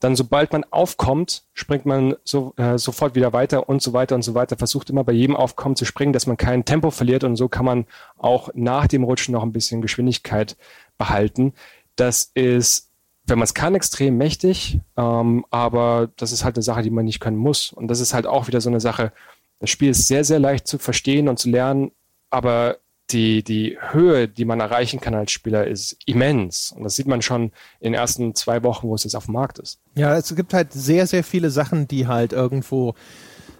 dann 0.00 0.14
sobald 0.14 0.52
man 0.52 0.64
aufkommt, 0.70 1.44
springt 1.54 1.86
man 1.86 2.16
so, 2.22 2.52
äh, 2.56 2.78
sofort 2.78 3.14
wieder 3.14 3.32
weiter 3.32 3.68
und 3.68 3.80
so 3.80 3.92
weiter 3.92 4.14
und 4.14 4.22
so 4.22 4.34
weiter. 4.34 4.56
Versucht 4.56 4.90
immer 4.90 5.04
bei 5.04 5.12
jedem 5.12 5.36
Aufkommen 5.36 5.76
zu 5.76 5.84
springen, 5.84 6.12
dass 6.12 6.26
man 6.26 6.36
kein 6.36 6.64
Tempo 6.64 6.90
verliert 6.90 7.24
und 7.24 7.36
so 7.36 7.48
kann 7.48 7.64
man 7.64 7.86
auch 8.18 8.50
nach 8.54 8.86
dem 8.86 9.04
Rutschen 9.04 9.32
noch 9.32 9.42
ein 9.42 9.52
bisschen 9.52 9.80
Geschwindigkeit 9.80 10.56
behalten. 10.98 11.54
Das 11.96 12.30
ist, 12.34 12.85
wenn 13.26 13.38
man 13.38 13.44
es 13.44 13.54
kann, 13.54 13.74
extrem 13.74 14.16
mächtig, 14.16 14.80
ähm, 14.96 15.44
aber 15.50 16.10
das 16.16 16.32
ist 16.32 16.44
halt 16.44 16.56
eine 16.56 16.62
Sache, 16.62 16.82
die 16.82 16.90
man 16.90 17.04
nicht 17.04 17.20
können 17.20 17.36
muss. 17.36 17.72
Und 17.72 17.88
das 17.88 18.00
ist 18.00 18.14
halt 18.14 18.26
auch 18.26 18.46
wieder 18.46 18.60
so 18.60 18.70
eine 18.70 18.80
Sache. 18.80 19.12
Das 19.58 19.70
Spiel 19.70 19.90
ist 19.90 20.06
sehr, 20.06 20.24
sehr 20.24 20.38
leicht 20.38 20.66
zu 20.66 20.78
verstehen 20.78 21.28
und 21.28 21.38
zu 21.38 21.50
lernen, 21.50 21.90
aber 22.30 22.78
die, 23.10 23.42
die 23.42 23.78
Höhe, 23.80 24.28
die 24.28 24.44
man 24.44 24.60
erreichen 24.60 25.00
kann 25.00 25.14
als 25.14 25.30
Spieler, 25.30 25.66
ist 25.66 25.96
immens. 26.06 26.72
Und 26.72 26.82
das 26.82 26.96
sieht 26.96 27.06
man 27.06 27.22
schon 27.22 27.52
in 27.80 27.92
den 27.92 27.94
ersten 27.94 28.34
zwei 28.34 28.62
Wochen, 28.62 28.88
wo 28.88 28.94
es 28.94 29.04
jetzt 29.04 29.14
auf 29.14 29.26
dem 29.26 29.34
Markt 29.34 29.58
ist. 29.58 29.80
Ja, 29.94 30.16
es 30.16 30.34
gibt 30.34 30.52
halt 30.52 30.72
sehr, 30.72 31.06
sehr 31.06 31.22
viele 31.22 31.50
Sachen, 31.50 31.86
die 31.86 32.06
halt 32.08 32.32
irgendwo 32.32 32.94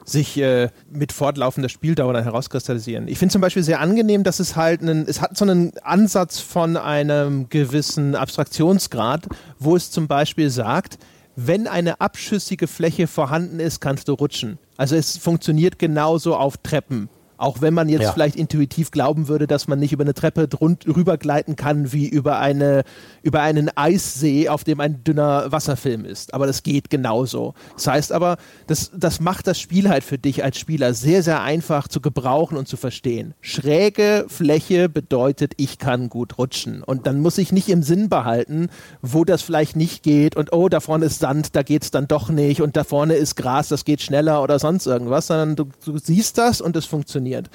sich 0.07 0.39
äh, 0.39 0.70
mit 0.91 1.12
fortlaufender 1.12 1.69
Spieldauer 1.69 2.12
dann 2.15 2.24
herauskristallisieren. 2.24 3.09
Ich 3.09 3.19
finde 3.19 3.33
zum 3.33 3.43
Beispiel 3.43 3.62
sehr 3.62 3.81
angenehm, 3.81 4.23
dass 4.23 4.41
es 4.41 4.57
halt 4.57 4.81
einen, 4.81 5.07
es 5.07 5.20
hat 5.20 5.37
so 5.37 5.45
einen 5.45 5.73
Ansatz 5.83 6.39
von 6.39 6.77
einem 6.77 7.49
gewissen 7.49 8.15
Abstraktionsgrad, 8.15 9.27
wo 9.59 9.77
es 9.77 9.91
zum 9.91 10.07
Beispiel 10.07 10.49
sagt, 10.49 10.99
wenn 11.35 11.66
eine 11.66 12.01
abschüssige 12.01 12.66
Fläche 12.66 13.07
vorhanden 13.07 13.61
ist, 13.61 13.81
kannst 13.81 14.09
du 14.09 14.15
rutschen. 14.15 14.59
Also 14.78 14.97
es 14.97 15.19
funktioniert 15.19 15.78
genauso 15.78 16.35
auf 16.37 16.57
Treppen. 16.57 17.11
Auch 17.38 17.60
wenn 17.60 17.74
man 17.74 17.88
jetzt 17.88 18.02
ja. 18.02 18.12
vielleicht 18.12 18.36
intuitiv 18.36 18.90
glauben 18.90 19.28
würde, 19.28 19.46
dass 19.46 19.68
man 19.68 19.78
nicht 19.78 19.92
über 19.92 20.04
eine 20.04 20.14
Treppe 20.14 20.48
rübergleiten 20.60 21.56
kann 21.56 21.92
wie 21.92 22.08
über, 22.08 22.38
eine, 22.38 22.84
über 23.22 23.42
einen 23.42 23.70
Eissee, 23.76 24.48
auf 24.48 24.64
dem 24.64 24.80
ein 24.80 25.04
dünner 25.04 25.52
Wasserfilm 25.52 26.04
ist. 26.04 26.32
Aber 26.32 26.46
das 26.46 26.62
geht 26.62 26.90
genauso. 26.90 27.54
Das 27.74 27.86
heißt 27.86 28.12
aber, 28.12 28.36
das, 28.66 28.90
das 28.94 29.20
macht 29.20 29.46
das 29.46 29.60
Spiel 29.60 29.88
halt 29.88 30.04
für 30.04 30.18
dich 30.18 30.42
als 30.42 30.58
Spieler 30.58 30.94
sehr, 30.94 31.22
sehr 31.22 31.42
einfach 31.42 31.88
zu 31.88 32.00
gebrauchen 32.00 32.56
und 32.56 32.68
zu 32.68 32.76
verstehen. 32.76 33.34
Schräge 33.40 34.26
Fläche 34.28 34.88
bedeutet, 34.88 35.52
ich 35.58 35.78
kann 35.78 36.08
gut 36.08 36.38
rutschen. 36.38 36.82
Und 36.82 37.06
dann 37.06 37.20
muss 37.20 37.38
ich 37.38 37.52
nicht 37.52 37.68
im 37.68 37.82
Sinn 37.82 38.08
behalten, 38.08 38.68
wo 39.02 39.24
das 39.24 39.42
vielleicht 39.42 39.76
nicht 39.76 40.02
geht 40.02 40.36
und 40.36 40.52
oh, 40.52 40.68
da 40.68 40.80
vorne 40.80 41.06
ist 41.06 41.20
Sand, 41.20 41.54
da 41.54 41.62
geht 41.62 41.82
es 41.82 41.90
dann 41.90 42.08
doch 42.08 42.30
nicht 42.30 42.62
und 42.62 42.76
da 42.76 42.84
vorne 42.84 43.14
ist 43.14 43.36
Gras, 43.36 43.68
das 43.68 43.84
geht 43.84 44.00
schneller 44.00 44.42
oder 44.42 44.58
sonst 44.58 44.86
irgendwas, 44.86 45.26
sondern 45.26 45.56
du, 45.56 45.68
du 45.84 45.98
siehst 45.98 46.38
das 46.38 46.60
und 46.60 46.76
es 46.76 46.86
funktioniert 46.86 47.26
funktioniert. 47.27 47.51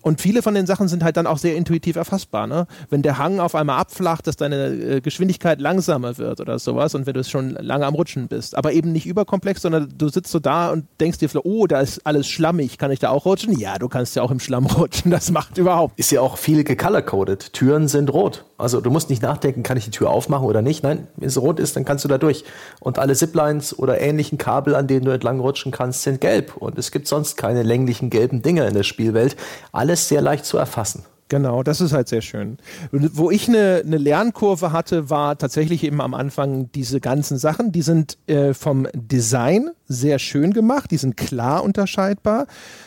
Und 0.00 0.20
viele 0.20 0.42
von 0.42 0.54
den 0.54 0.64
Sachen 0.64 0.86
sind 0.86 1.02
halt 1.02 1.16
dann 1.16 1.26
auch 1.26 1.38
sehr 1.38 1.56
intuitiv 1.56 1.96
erfassbar. 1.96 2.46
Ne? 2.46 2.66
Wenn 2.88 3.02
der 3.02 3.18
Hang 3.18 3.40
auf 3.40 3.56
einmal 3.56 3.78
abflacht, 3.78 4.28
dass 4.28 4.36
deine 4.36 4.68
äh, 4.68 5.00
Geschwindigkeit 5.00 5.60
langsamer 5.60 6.16
wird 6.18 6.40
oder 6.40 6.60
sowas 6.60 6.94
und 6.94 7.06
wenn 7.06 7.14
du 7.14 7.24
schon 7.24 7.50
lange 7.50 7.84
am 7.84 7.94
Rutschen 7.94 8.28
bist. 8.28 8.56
Aber 8.56 8.72
eben 8.72 8.92
nicht 8.92 9.06
überkomplex, 9.06 9.60
sondern 9.60 9.92
du 9.98 10.08
sitzt 10.08 10.30
so 10.30 10.38
da 10.38 10.70
und 10.70 10.86
denkst 11.00 11.18
dir, 11.18 11.28
oh, 11.44 11.66
da 11.66 11.80
ist 11.80 12.06
alles 12.06 12.28
schlammig, 12.28 12.78
kann 12.78 12.92
ich 12.92 13.00
da 13.00 13.10
auch 13.10 13.26
rutschen? 13.26 13.58
Ja, 13.58 13.76
du 13.78 13.88
kannst 13.88 14.14
ja 14.14 14.22
auch 14.22 14.30
im 14.30 14.38
Schlamm 14.38 14.66
rutschen, 14.78 15.10
das 15.10 15.32
macht 15.32 15.58
überhaupt. 15.58 15.98
Ist 15.98 16.12
ja 16.12 16.20
auch 16.20 16.38
viel 16.38 16.62
gecolorcoded. 16.62 17.52
Türen 17.52 17.88
sind 17.88 18.12
rot. 18.12 18.44
Also 18.58 18.80
du 18.80 18.90
musst 18.90 19.08
nicht 19.08 19.22
nachdenken, 19.22 19.62
kann 19.62 19.76
ich 19.76 19.84
die 19.84 19.92
Tür 19.92 20.10
aufmachen 20.10 20.44
oder 20.44 20.62
nicht. 20.62 20.82
Nein, 20.82 21.06
wenn 21.16 21.28
es 21.28 21.40
rot 21.40 21.60
ist, 21.60 21.76
dann 21.76 21.84
kannst 21.84 22.04
du 22.04 22.08
da 22.08 22.18
durch. 22.18 22.44
Und 22.80 22.98
alle 22.98 23.14
Ziplines 23.14 23.78
oder 23.78 24.00
ähnlichen 24.00 24.36
Kabel, 24.36 24.74
an 24.74 24.88
denen 24.88 25.04
du 25.04 25.12
entlang 25.12 25.38
rutschen 25.38 25.70
kannst, 25.70 26.02
sind 26.02 26.20
gelb. 26.20 26.56
Und 26.56 26.76
es 26.76 26.90
gibt 26.90 27.06
sonst 27.06 27.36
keine 27.36 27.62
länglichen 27.62 28.10
gelben 28.10 28.42
Dinge 28.42 28.66
in 28.66 28.74
der 28.74 28.82
Spielwelt. 28.82 29.36
Alles 29.70 30.08
sehr 30.08 30.20
leicht 30.20 30.44
zu 30.44 30.58
erfassen. 30.58 31.04
Genau, 31.28 31.62
das 31.62 31.82
ist 31.82 31.92
halt 31.92 32.08
sehr 32.08 32.22
schön. 32.22 32.56
Wo 32.90 33.30
ich 33.30 33.48
eine, 33.48 33.82
eine 33.84 33.98
Lernkurve 33.98 34.72
hatte, 34.72 35.10
war 35.10 35.36
tatsächlich 35.36 35.84
eben 35.84 36.00
am 36.00 36.14
Anfang 36.14 36.72
diese 36.72 37.00
ganzen 37.00 37.36
Sachen. 37.36 37.70
Die 37.70 37.82
sind 37.82 38.16
äh, 38.26 38.54
vom 38.54 38.88
Design 38.94 39.70
sehr 39.86 40.18
schön 40.18 40.52
gemacht, 40.52 40.90
die 40.90 40.96
sind 40.96 41.16
klar 41.16 41.62
unterscheidbar, 41.64 42.46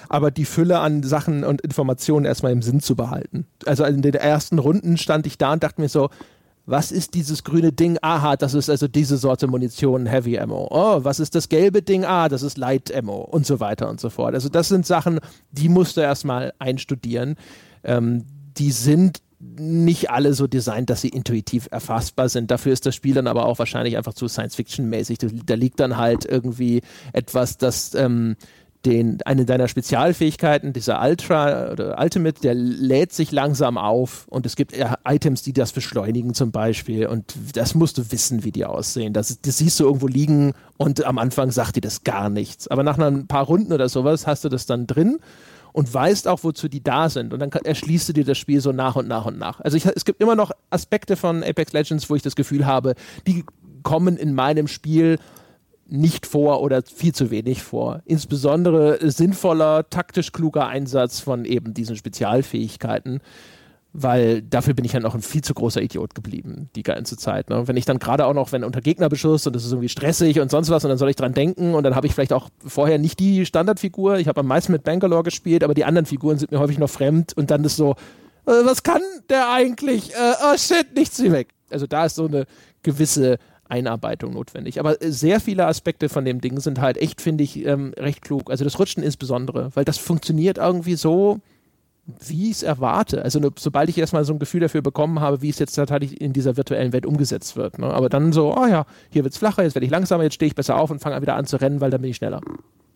aber 0.09 0.31
die 0.31 0.45
Fülle 0.45 0.79
an 0.79 1.03
Sachen 1.03 1.43
und 1.43 1.61
Informationen 1.61 2.25
erstmal 2.25 2.51
im 2.51 2.63
Sinn 2.63 2.79
zu 2.79 2.95
behalten. 2.95 3.45
Also 3.65 3.83
in 3.85 4.01
den 4.01 4.15
ersten 4.15 4.57
Runden 4.57 4.97
stand 4.97 5.27
ich 5.27 5.37
da 5.37 5.53
und 5.53 5.63
dachte 5.63 5.81
mir 5.81 5.89
so, 5.89 6.09
was 6.65 6.91
ist 6.91 7.15
dieses 7.15 7.43
grüne 7.43 7.71
Ding? 7.71 7.97
Aha, 8.01 8.35
das 8.37 8.53
ist 8.53 8.69
also 8.69 8.87
diese 8.87 9.17
Sorte 9.17 9.47
Munition, 9.47 10.05
Heavy 10.05 10.39
Ammo. 10.39 10.67
Oh, 10.69 11.03
was 11.03 11.19
ist 11.19 11.33
das 11.35 11.49
gelbe 11.49 11.81
Ding? 11.81 12.05
Ah, 12.05 12.29
das 12.29 12.43
ist 12.43 12.57
Light 12.57 12.95
Ammo 12.95 13.21
und 13.21 13.45
so 13.45 13.59
weiter 13.59 13.89
und 13.89 13.99
so 13.99 14.09
fort. 14.09 14.35
Also 14.35 14.47
das 14.47 14.67
sind 14.67 14.85
Sachen, 14.85 15.19
die 15.51 15.69
musst 15.69 15.97
du 15.97 16.01
erstmal 16.01 16.53
einstudieren 16.59 17.35
ähm, 17.83 18.25
die 18.57 18.71
sind 18.71 19.21
nicht 19.39 20.11
alle 20.11 20.33
so 20.33 20.45
designt, 20.45 20.89
dass 20.89 21.01
sie 21.01 21.09
intuitiv 21.09 21.67
erfassbar 21.71 22.29
sind. 22.29 22.51
Dafür 22.51 22.73
ist 22.73 22.85
das 22.85 22.95
Spiel 22.95 23.15
dann 23.15 23.27
aber 23.27 23.45
auch 23.45 23.57
wahrscheinlich 23.57 23.97
einfach 23.97 24.13
zu 24.13 24.27
Science-Fiction-mäßig. 24.27 25.17
Da 25.45 25.55
liegt 25.55 25.79
dann 25.79 25.97
halt 25.97 26.25
irgendwie 26.25 26.81
etwas, 27.11 27.57
das 27.57 27.95
ähm, 27.95 28.35
den, 28.85 29.21
eine 29.25 29.45
deiner 29.45 29.67
Spezialfähigkeiten, 29.67 30.73
dieser 30.73 31.01
Ultra 31.01 31.71
oder 31.71 31.99
Ultimate, 31.99 32.41
der 32.41 32.55
lädt 32.55 33.13
sich 33.13 33.31
langsam 33.31 33.77
auf 33.77 34.27
und 34.27 34.45
es 34.45 34.55
gibt 34.55 34.73
Items, 35.05 35.43
die 35.43 35.53
das 35.53 35.71
beschleunigen 35.71 36.33
zum 36.33 36.51
Beispiel 36.51 37.05
und 37.05 37.35
das 37.53 37.75
musst 37.75 37.97
du 37.97 38.11
wissen, 38.11 38.43
wie 38.43 38.51
die 38.51 38.65
aussehen. 38.65 39.13
Das, 39.13 39.39
das 39.41 39.57
siehst 39.59 39.79
du 39.79 39.85
irgendwo 39.85 40.07
liegen 40.07 40.53
und 40.77 41.03
am 41.05 41.17
Anfang 41.19 41.51
sagt 41.51 41.75
dir 41.75 41.81
das 41.81 42.03
gar 42.03 42.29
nichts. 42.29 42.67
Aber 42.67 42.83
nach 42.83 42.97
ein 42.97 43.27
paar 43.27 43.45
Runden 43.45 43.71
oder 43.73 43.87
sowas 43.87 44.25
hast 44.25 44.43
du 44.43 44.49
das 44.49 44.65
dann 44.65 44.87
drin 44.87 45.19
und 45.73 45.93
weißt 45.93 46.27
auch, 46.27 46.43
wozu 46.43 46.67
die 46.67 46.83
da 46.83 47.09
sind. 47.09 47.33
Und 47.33 47.39
dann 47.39 47.51
erschließt 47.51 48.09
du 48.09 48.13
dir 48.13 48.25
das 48.25 48.37
Spiel 48.37 48.61
so 48.61 48.71
nach 48.71 48.95
und 48.95 49.07
nach 49.07 49.25
und 49.25 49.37
nach. 49.37 49.59
Also 49.61 49.77
ich, 49.77 49.85
es 49.85 50.05
gibt 50.05 50.21
immer 50.21 50.35
noch 50.35 50.51
Aspekte 50.69 51.15
von 51.15 51.43
Apex 51.43 51.73
Legends, 51.73 52.09
wo 52.09 52.15
ich 52.15 52.21
das 52.21 52.35
Gefühl 52.35 52.65
habe, 52.65 52.95
die 53.27 53.45
kommen 53.83 54.17
in 54.17 54.33
meinem 54.33 54.67
Spiel 54.67 55.17
nicht 55.87 56.25
vor 56.25 56.61
oder 56.61 56.81
viel 56.83 57.13
zu 57.13 57.31
wenig 57.31 57.63
vor. 57.63 58.01
Insbesondere 58.05 59.11
sinnvoller, 59.11 59.89
taktisch 59.89 60.31
kluger 60.31 60.67
Einsatz 60.67 61.19
von 61.19 61.43
eben 61.43 61.73
diesen 61.73 61.97
Spezialfähigkeiten 61.97 63.19
weil 63.93 64.41
dafür 64.41 64.73
bin 64.73 64.85
ich 64.85 64.93
ja 64.93 64.99
noch 64.99 65.15
ein 65.15 65.21
viel 65.21 65.43
zu 65.43 65.53
großer 65.53 65.81
Idiot 65.81 66.15
geblieben, 66.15 66.69
die 66.75 66.83
ganze 66.83 67.17
Zeit. 67.17 67.49
Ne? 67.49 67.67
Wenn 67.67 67.75
ich 67.75 67.85
dann 67.85 67.99
gerade 67.99 68.25
auch 68.25 68.33
noch, 68.33 68.51
wenn 68.51 68.63
unter 68.63 68.81
Gegnerbeschuss 68.81 69.45
und 69.47 69.55
das 69.55 69.65
ist 69.65 69.71
irgendwie 69.71 69.89
stressig 69.89 70.39
und 70.39 70.49
sonst 70.49 70.69
was 70.69 70.85
und 70.85 70.89
dann 70.89 70.97
soll 70.97 71.09
ich 71.09 71.17
dran 71.17 71.33
denken 71.33 71.73
und 71.73 71.83
dann 71.83 71.95
habe 71.95 72.07
ich 72.07 72.13
vielleicht 72.13 72.33
auch 72.33 72.49
vorher 72.65 72.97
nicht 72.97 73.19
die 73.19 73.45
Standardfigur. 73.45 74.17
Ich 74.17 74.27
habe 74.27 74.39
am 74.39 74.47
meisten 74.47 74.71
mit 74.71 74.83
Bangalore 74.83 75.23
gespielt, 75.23 75.63
aber 75.63 75.73
die 75.73 75.83
anderen 75.83 76.05
Figuren 76.05 76.37
sind 76.37 76.51
mir 76.51 76.59
häufig 76.59 76.77
noch 76.77 76.89
fremd 76.89 77.33
und 77.35 77.51
dann 77.51 77.63
ist 77.65 77.75
so, 77.75 77.91
äh, 78.45 78.51
was 78.63 78.83
kann 78.83 79.01
der 79.29 79.51
eigentlich? 79.51 80.13
Äh, 80.13 80.33
oh 80.53 80.57
shit, 80.57 80.95
nichts 80.95 81.21
wie 81.21 81.31
weg. 81.31 81.49
Also 81.69 81.85
da 81.85 82.05
ist 82.05 82.15
so 82.15 82.27
eine 82.27 82.45
gewisse 82.83 83.39
Einarbeitung 83.67 84.33
notwendig. 84.33 84.79
Aber 84.79 84.97
sehr 84.99 85.39
viele 85.39 85.65
Aspekte 85.65 86.09
von 86.09 86.25
dem 86.25 86.41
Ding 86.41 86.59
sind 86.59 86.79
halt 86.79 86.97
echt, 86.97 87.21
finde 87.21 87.43
ich, 87.43 87.65
ähm, 87.65 87.93
recht 87.97 88.21
klug. 88.21 88.49
Also 88.49 88.63
das 88.63 88.79
Rutschen 88.79 89.03
insbesondere, 89.03 89.69
weil 89.73 89.85
das 89.85 89.97
funktioniert 89.97 90.57
irgendwie 90.57 90.95
so 90.95 91.39
wie 92.19 92.49
ich 92.49 92.57
es 92.57 92.63
erwarte. 92.63 93.23
Also 93.23 93.39
ne, 93.39 93.51
sobald 93.57 93.89
ich 93.89 93.97
erstmal 93.97 94.25
so 94.25 94.33
ein 94.33 94.39
Gefühl 94.39 94.61
dafür 94.61 94.81
bekommen 94.81 95.19
habe, 95.19 95.41
wie 95.41 95.49
es 95.49 95.59
jetzt 95.59 95.73
tatsächlich 95.73 96.19
in 96.21 96.33
dieser 96.33 96.57
virtuellen 96.57 96.93
Welt 96.93 97.05
umgesetzt 97.05 97.55
wird. 97.55 97.79
Ne? 97.79 97.87
Aber 97.87 98.09
dann 98.09 98.33
so, 98.33 98.55
oh 98.55 98.65
ja, 98.65 98.85
hier 99.09 99.23
wird 99.23 99.33
es 99.33 99.39
flacher, 99.39 99.63
jetzt 99.63 99.75
werde 99.75 99.85
ich 99.85 99.91
langsamer, 99.91 100.23
jetzt 100.23 100.35
stehe 100.35 100.47
ich 100.47 100.55
besser 100.55 100.77
auf 100.77 100.91
und 100.91 100.99
fange 100.99 101.21
wieder 101.21 101.35
an 101.35 101.45
zu 101.45 101.57
rennen, 101.57 101.81
weil 101.81 101.91
dann 101.91 102.01
bin 102.01 102.11
ich 102.11 102.17
schneller. 102.17 102.41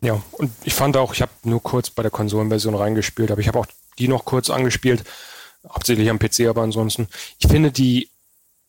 Ja, 0.02 0.22
und 0.32 0.50
ich 0.64 0.74
fand 0.74 0.96
auch, 0.96 1.14
ich 1.14 1.22
habe 1.22 1.32
nur 1.44 1.62
kurz 1.62 1.90
bei 1.90 2.02
der 2.02 2.10
Konsolenversion 2.10 2.74
reingespielt, 2.74 3.30
aber 3.30 3.40
ich 3.40 3.48
habe 3.48 3.58
auch 3.58 3.66
die 3.98 4.08
noch 4.08 4.24
kurz 4.24 4.50
angespielt, 4.50 5.04
hauptsächlich 5.68 6.10
am 6.10 6.18
PC, 6.18 6.48
aber 6.48 6.62
ansonsten. 6.62 7.08
Ich 7.38 7.48
finde, 7.48 7.70
die 7.72 8.10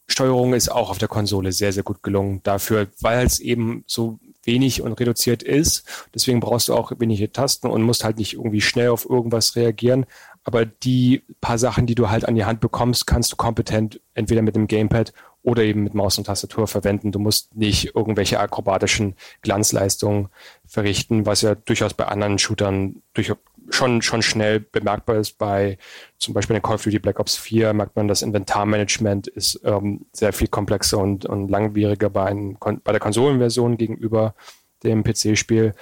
Steuerung 0.07 0.53
ist 0.53 0.69
auch 0.69 0.89
auf 0.89 0.97
der 0.97 1.09
Konsole 1.09 1.51
sehr, 1.51 1.73
sehr 1.73 1.83
gut 1.83 2.01
gelungen 2.01 2.41
dafür, 2.43 2.87
weil 3.01 3.25
es 3.25 3.39
eben 3.39 3.83
so 3.87 4.19
wenig 4.47 4.81
und 4.81 4.93
reduziert 4.93 5.43
ist. 5.43 5.87
Deswegen 6.15 6.39
brauchst 6.39 6.69
du 6.69 6.73
auch 6.73 6.91
wenige 6.97 7.31
Tasten 7.31 7.67
und 7.67 7.83
musst 7.83 8.03
halt 8.03 8.17
nicht 8.17 8.33
irgendwie 8.33 8.61
schnell 8.61 8.89
auf 8.89 9.07
irgendwas 9.07 9.55
reagieren. 9.55 10.05
Aber 10.43 10.65
die 10.65 11.23
paar 11.41 11.57
Sachen, 11.57 11.85
die 11.85 11.95
du 11.95 12.09
halt 12.09 12.25
an 12.25 12.35
die 12.35 12.45
Hand 12.45 12.61
bekommst, 12.61 13.05
kannst 13.05 13.31
du 13.33 13.35
kompetent 13.35 13.99
entweder 14.13 14.41
mit 14.41 14.55
dem 14.55 14.67
Gamepad 14.67 15.13
oder 15.43 15.63
eben 15.63 15.83
mit 15.83 15.93
Maus 15.93 16.17
und 16.17 16.25
Tastatur 16.25 16.67
verwenden. 16.67 17.11
Du 17.11 17.19
musst 17.19 17.55
nicht 17.55 17.95
irgendwelche 17.95 18.39
akrobatischen 18.39 19.15
Glanzleistungen 19.41 20.29
verrichten, 20.65 21.25
was 21.25 21.41
ja 21.41 21.55
durchaus 21.55 21.93
bei 21.93 22.05
anderen 22.05 22.37
Shootern 22.37 23.01
durch, 23.13 23.31
schon, 23.69 24.01
schon 24.01 24.21
schnell 24.21 24.59
bemerkbar 24.59 25.17
ist. 25.17 25.37
Bei 25.37 25.77
zum 26.19 26.33
Beispiel 26.33 26.55
in 26.55 26.61
Call 26.61 26.75
of 26.75 26.83
Duty 26.83 26.99
Black 26.99 27.19
Ops 27.19 27.37
4 27.37 27.73
merkt 27.73 27.95
man, 27.95 28.07
das 28.07 28.21
Inventarmanagement 28.21 29.27
ist 29.27 29.59
ähm, 29.63 30.05
sehr 30.13 30.33
viel 30.33 30.47
komplexer 30.47 30.97
und, 30.97 31.25
und 31.25 31.49
langwieriger 31.49 32.09
bei, 32.09 32.25
ein, 32.25 32.57
bei 32.59 32.91
der 32.91 32.99
Konsolenversion 32.99 33.77
gegenüber 33.77 34.35
dem 34.83 35.03
PC-Spiel. 35.03 35.73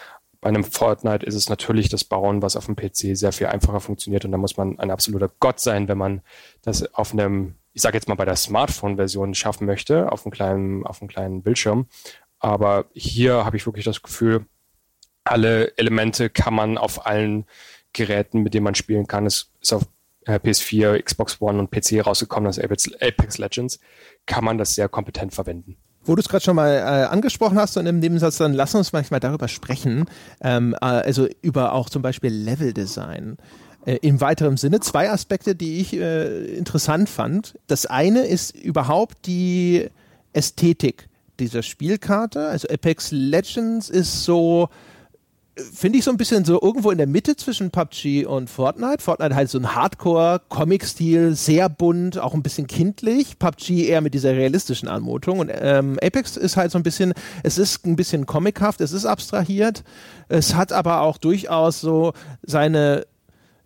Bei 0.41 0.49
einem 0.49 0.63
Fortnite 0.63 1.25
ist 1.25 1.35
es 1.35 1.49
natürlich 1.49 1.89
das 1.89 2.03
Bauen, 2.03 2.41
was 2.41 2.55
auf 2.55 2.65
dem 2.65 2.75
PC 2.75 3.17
sehr 3.17 3.31
viel 3.31 3.47
einfacher 3.47 3.79
funktioniert 3.79 4.25
und 4.25 4.31
da 4.31 4.37
muss 4.37 4.57
man 4.57 4.79
ein 4.79 4.91
absoluter 4.91 5.31
Gott 5.39 5.59
sein, 5.59 5.87
wenn 5.87 5.97
man 5.97 6.21
das 6.61 6.93
auf 6.93 7.13
einem, 7.13 7.55
ich 7.73 7.81
sage 7.81 7.97
jetzt 7.97 8.07
mal 8.07 8.15
bei 8.15 8.25
der 8.25 8.35
Smartphone-Version 8.35 9.33
schaffen 9.33 9.65
möchte, 9.65 10.11
auf 10.11 10.25
einem 10.25 10.31
kleinen, 10.31 10.85
auf 10.85 11.01
einem 11.01 11.09
kleinen 11.09 11.41
Bildschirm. 11.41 11.87
Aber 12.39 12.85
hier 12.93 13.43
habe 13.43 13.57
ich 13.57 13.65
wirklich 13.65 13.85
das 13.85 14.03
Gefühl, 14.03 14.45
alle 15.23 15.75
Elemente 15.77 16.29
kann 16.29 16.53
man 16.53 16.77
auf 16.77 17.05
allen 17.05 17.45
Geräten, 17.95 18.41
mit 18.41 18.53
denen 18.53 18.63
man 18.63 18.75
spielen 18.75 19.07
kann. 19.07 19.25
Es 19.25 19.51
ist 19.61 19.73
auf 19.73 19.83
äh, 20.25 20.35
PS4, 20.35 21.01
Xbox 21.01 21.41
One 21.41 21.59
und 21.59 21.71
PC 21.71 22.05
rausgekommen, 22.05 22.45
das 22.45 22.59
Apex 22.59 23.37
Legends, 23.37 23.79
kann 24.25 24.43
man 24.43 24.57
das 24.57 24.75
sehr 24.75 24.89
kompetent 24.89 25.33
verwenden. 25.33 25.77
Wo 26.03 26.15
du 26.15 26.21
es 26.21 26.29
gerade 26.29 26.43
schon 26.43 26.55
mal 26.55 26.71
äh, 26.71 27.05
angesprochen 27.07 27.57
hast 27.57 27.77
und 27.77 27.87
im 27.87 27.99
Nebensatz, 27.99 28.37
dann 28.37 28.53
lass 28.53 28.75
uns 28.75 28.93
manchmal 28.93 29.19
darüber 29.19 29.47
sprechen, 29.47 30.05
ähm, 30.41 30.75
äh, 30.79 30.85
also 30.85 31.27
über 31.41 31.73
auch 31.73 31.89
zum 31.89 32.03
Beispiel 32.03 32.31
Leveldesign. 32.31 33.37
Äh, 33.85 33.97
Im 34.01 34.21
weiteren 34.21 34.57
Sinne 34.57 34.81
zwei 34.81 35.09
Aspekte, 35.09 35.55
die 35.55 35.79
ich 35.79 35.93
äh, 35.93 36.45
interessant 36.55 37.09
fand. 37.09 37.57
Das 37.65 37.87
eine 37.87 38.25
ist 38.25 38.55
überhaupt 38.55 39.25
die 39.25 39.89
Ästhetik 40.33 41.07
dieser 41.39 41.63
Spielkarte. 41.63 42.47
Also 42.47 42.67
Apex 42.69 43.11
Legends 43.11 43.89
ist 43.89 44.23
so, 44.23 44.69
finde 45.57 45.99
ich 45.99 46.03
so 46.03 46.11
ein 46.11 46.17
bisschen 46.17 46.43
so 46.43 46.61
irgendwo 46.61 46.91
in 46.91 46.97
der 46.97 47.07
Mitte 47.07 47.35
zwischen 47.35 47.71
PUBG 47.71 48.25
und 48.25 48.49
Fortnite. 48.49 49.01
Fortnite 49.01 49.35
halt 49.35 49.49
so 49.49 49.57
ein 49.57 49.73
Hardcore-Comic-Stil, 49.73 51.35
sehr 51.35 51.69
bunt, 51.69 52.17
auch 52.17 52.33
ein 52.33 52.43
bisschen 52.43 52.67
kindlich. 52.67 53.39
PUBG 53.39 53.87
eher 53.87 54.01
mit 54.01 54.13
dieser 54.13 54.33
realistischen 54.33 54.89
Anmutung. 54.89 55.39
Und 55.39 55.51
ähm, 55.53 55.97
Apex 56.01 56.35
ist 56.35 56.57
halt 56.57 56.71
so 56.71 56.77
ein 56.77 56.83
bisschen, 56.83 57.13
es 57.43 57.57
ist 57.57 57.85
ein 57.85 57.95
bisschen 57.95 58.25
comichaft, 58.25 58.81
es 58.81 58.91
ist 58.91 59.05
abstrahiert. 59.05 59.83
Es 60.27 60.55
hat 60.55 60.73
aber 60.73 61.01
auch 61.01 61.17
durchaus 61.17 61.79
so 61.79 62.13
seine 62.43 63.05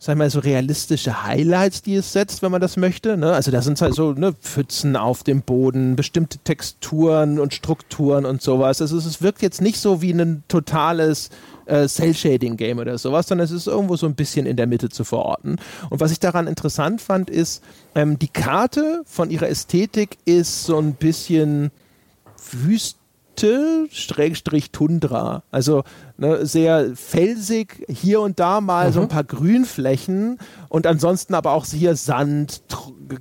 sag 0.02 0.18
mal, 0.18 0.30
so 0.30 0.40
realistische 0.40 1.26
Highlights, 1.26 1.82
die 1.82 1.96
es 1.96 2.14
setzt, 2.14 2.42
wenn 2.42 2.52
man 2.52 2.62
das 2.62 2.78
möchte. 2.78 3.18
Ne? 3.18 3.34
Also 3.34 3.52
da 3.52 3.62
sind 3.62 3.82
halt 3.82 3.94
so 3.94 4.14
ne, 4.14 4.34
Pfützen 4.34 4.96
auf 4.96 5.24
dem 5.24 5.42
Boden, 5.42 5.98
bestimmte 5.98 6.38
Texturen 6.40 7.38
und 7.38 7.54
Strukturen 7.54 8.26
und 8.26 8.42
sowas. 8.42 8.82
Also 8.82 8.98
es 8.98 9.22
wirkt 9.22 9.42
jetzt 9.42 9.62
nicht 9.62 9.80
so 9.80 10.02
wie 10.02 10.12
ein 10.12 10.44
totales 10.48 11.30
äh, 11.70 11.88
Cell-Shading-Game 11.88 12.80
oder 12.80 12.98
sowas, 12.98 13.28
sondern 13.28 13.46
es 13.46 13.52
ist 13.52 13.68
irgendwo 13.68 13.96
so 13.96 14.06
ein 14.06 14.16
bisschen 14.16 14.46
in 14.46 14.58
der 14.58 14.68
Mitte 14.68 14.90
zu 14.90 15.04
verorten. 15.04 15.58
Und 15.90 16.00
was 16.00 16.12
ich 16.12 16.20
daran 16.20 16.48
interessant 16.48 17.02
fand, 17.02 17.30
ist, 17.30 17.64
ähm, 17.96 18.20
die 18.20 18.28
Karte 18.28 19.02
von 19.06 19.30
ihrer 19.30 19.50
Ästhetik 19.50 20.18
ist 20.26 20.66
so 20.66 20.78
ein 20.78 20.94
bisschen 20.94 21.72
Wüste, 22.52 23.88
Schrägstrich 23.92 24.72
Tundra. 24.72 25.44
Also 25.52 25.84
ne, 26.18 26.46
sehr 26.46 26.96
felsig, 26.96 27.86
hier 27.88 28.22
und 28.22 28.40
da 28.40 28.60
mal 28.60 28.90
mhm. 28.90 28.94
so 28.94 29.00
ein 29.00 29.06
mhm. 29.06 29.10
paar 29.10 29.24
Grünflächen 29.24 30.40
und 30.68 30.88
ansonsten 30.88 31.34
aber 31.34 31.52
auch 31.52 31.66
hier 31.66 31.96
Sand, 31.96 32.64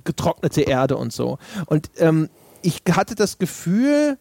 getrocknete 0.03 0.61
Erde 0.61 0.97
und 0.97 1.13
so. 1.13 1.37
Und 1.67 1.89
ähm, 1.97 2.29
ich 2.61 2.81
hatte 2.91 3.15
das 3.15 3.37
Gefühl, 3.37 4.17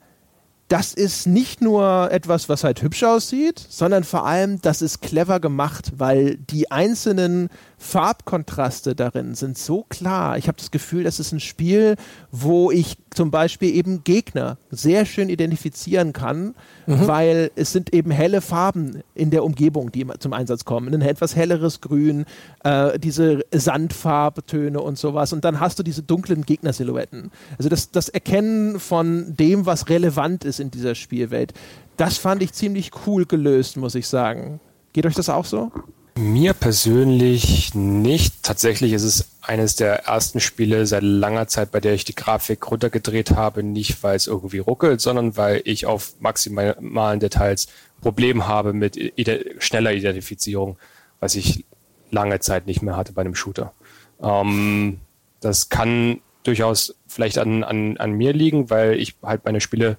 das 0.69 0.93
ist 0.93 1.27
nicht 1.27 1.63
nur 1.63 2.11
etwas, 2.13 2.49
was 2.49 2.63
halt 2.63 2.83
hübsch 2.83 3.03
aussieht, 3.03 3.59
sondern 3.69 4.05
vor 4.05 4.27
allem, 4.27 4.61
das 4.61 4.83
ist 4.83 5.01
clever 5.01 5.41
gemacht, 5.41 5.93
weil 5.97 6.37
die 6.37 6.71
einzelnen 6.71 7.49
Farbkontraste 7.79 8.97
darin 8.97 9.35
sind 9.35 9.57
so 9.57 9.85
klar. 9.89 10.37
Ich 10.37 10.49
habe 10.49 10.59
das 10.59 10.73
Gefühl, 10.73 11.05
das 11.05 11.21
ist 11.21 11.33
ein 11.33 11.41
Spiel, 11.41 11.95
wo 12.33 12.73
ich 12.73 12.99
zum 13.11 13.31
Beispiel 13.31 13.75
eben 13.75 14.03
Gegner 14.03 14.59
sehr 14.71 15.07
schön 15.07 15.29
identifizieren 15.29 16.13
kann, 16.13 16.55
mhm. 16.87 17.07
weil 17.07 17.51
es 17.55 17.73
sind 17.73 17.95
eben 17.95 18.11
helle 18.11 18.41
Farben 18.41 19.03
in 19.15 19.31
der 19.31 19.45
Umgebung, 19.45 19.93
die 19.93 20.07
zum 20.19 20.33
Einsatz 20.33 20.65
kommen. 20.65 20.93
Ein 20.93 21.03
etwas 21.03 21.37
helleres 21.37 21.81
Grün, 21.81 22.25
äh, 22.65 22.99
diese 22.99 23.45
Sandfarbtöne 23.53 24.81
und 24.81 24.99
sowas. 24.99 25.33
Und 25.33 25.45
dann 25.45 25.61
hast 25.61 25.79
du 25.79 25.85
diese 25.85 26.03
dunklen 26.03 26.45
Gegnersilhouetten. 26.45 27.31
Also 27.59 27.69
das, 27.69 27.93
das 27.93 28.09
Erkennen 28.09 28.81
von 28.81 29.37
dem, 29.37 29.67
was 29.67 29.89
relevant 29.89 30.45
ist 30.45 30.59
in 30.59 30.73
dieser 30.73 30.97
Spielwelt, 30.97 31.55
das 31.97 32.19
fand 32.19 32.43
ich 32.43 32.53
ziemlich 32.53 32.91
cool 33.07 33.25
gelöst, 33.25 33.77
muss 33.77 33.95
ich 33.95 34.09
sagen. 34.09 34.61
Geht 34.93 35.07
euch 35.07 35.15
das 35.15 35.29
auch 35.29 35.45
so? 35.45 35.71
Mir 36.19 36.53
persönlich 36.53 37.77
nicht. 37.77 38.43
Tatsächlich 38.43 38.93
ist 38.93 39.05
es 39.05 39.29
eines 39.41 39.77
der 39.77 40.07
ersten 40.07 40.41
Spiele 40.41 40.85
seit 40.85 41.05
langer 41.05 41.47
Zeit, 41.47 41.71
bei 41.71 41.79
der 41.79 41.95
ich 41.95 42.05
die 42.05 42.17
Grafik 42.17 42.69
runtergedreht 42.69 43.31
habe, 43.31 43.63
nicht 43.63 44.03
weil 44.03 44.17
es 44.17 44.27
irgendwie 44.27 44.59
ruckelt, 44.59 45.01
sondern 45.01 45.37
weil 45.37 45.63
ich 45.65 45.87
auf 45.87 46.15
maximalen 46.19 47.21
Details 47.21 47.69
Probleme 48.01 48.49
habe 48.49 48.73
mit 48.73 48.97
ide 48.97 49.55
schneller 49.61 49.93
Identifizierung, 49.93 50.77
was 51.21 51.37
ich 51.37 51.65
lange 52.11 52.41
Zeit 52.41 52.67
nicht 52.67 52.83
mehr 52.83 52.97
hatte 52.97 53.13
bei 53.13 53.21
einem 53.21 53.37
Shooter. 53.37 53.73
Ähm, 54.21 54.99
das 55.39 55.69
kann 55.69 56.21
durchaus 56.43 56.97
vielleicht 57.07 57.39
an, 57.39 57.63
an, 57.63 57.97
an 57.97 58.11
mir 58.11 58.33
liegen, 58.33 58.71
weil 58.71 58.99
ich 58.99 59.15
halt 59.23 59.45
meine 59.45 59.61
Spiele 59.61 59.99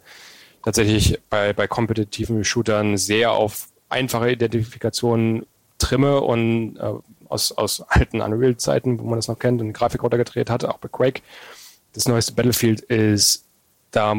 tatsächlich 0.65 1.21
bei, 1.29 1.53
bei 1.53 1.67
kompetitiven 1.67 2.43
Shootern 2.43 2.97
sehr 2.97 3.31
auf 3.31 3.69
einfache 3.87 4.31
Identifikationen 4.31 5.45
trimme 5.80 6.22
und 6.22 6.77
äh, 6.77 6.93
aus, 7.27 7.51
aus 7.51 7.81
alten 7.81 8.22
Unreal-Zeiten, 8.22 8.99
wo 8.99 9.06
man 9.06 9.18
das 9.18 9.27
noch 9.27 9.39
kennt, 9.39 9.61
und 9.61 9.73
Grafik 9.73 10.03
runtergedreht 10.03 10.49
hatte, 10.49 10.69
auch 10.69 10.77
bei 10.77 10.89
Quake. 10.89 11.22
Das 11.93 12.07
neueste 12.07 12.34
Battlefield 12.34 12.81
ist 12.81 13.45
da, 13.91 14.15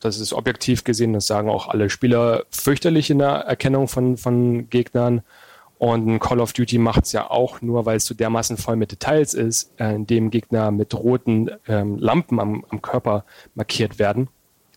das 0.00 0.18
ist 0.18 0.32
objektiv 0.32 0.84
gesehen, 0.84 1.12
das 1.12 1.26
sagen 1.26 1.48
auch 1.48 1.68
alle 1.68 1.90
Spieler, 1.90 2.44
fürchterlich 2.50 3.10
in 3.10 3.18
der 3.18 3.28
Erkennung 3.28 3.88
von, 3.88 4.16
von 4.16 4.68
Gegnern. 4.68 5.22
Und 5.78 6.20
Call 6.20 6.40
of 6.40 6.52
Duty 6.52 6.78
macht 6.78 7.06
es 7.06 7.12
ja 7.12 7.28
auch 7.28 7.60
nur, 7.60 7.86
weil 7.86 7.96
es 7.96 8.06
so 8.06 8.14
dermaßen 8.14 8.56
voll 8.56 8.76
mit 8.76 8.92
Details 8.92 9.34
ist, 9.34 9.72
äh, 9.80 9.94
in 9.94 10.06
dem 10.06 10.30
Gegner 10.30 10.70
mit 10.70 10.94
roten 10.94 11.50
ähm, 11.66 11.98
Lampen 11.98 12.38
am, 12.38 12.64
am 12.68 12.82
Körper 12.82 13.24
markiert 13.54 13.98
werden. 13.98 14.28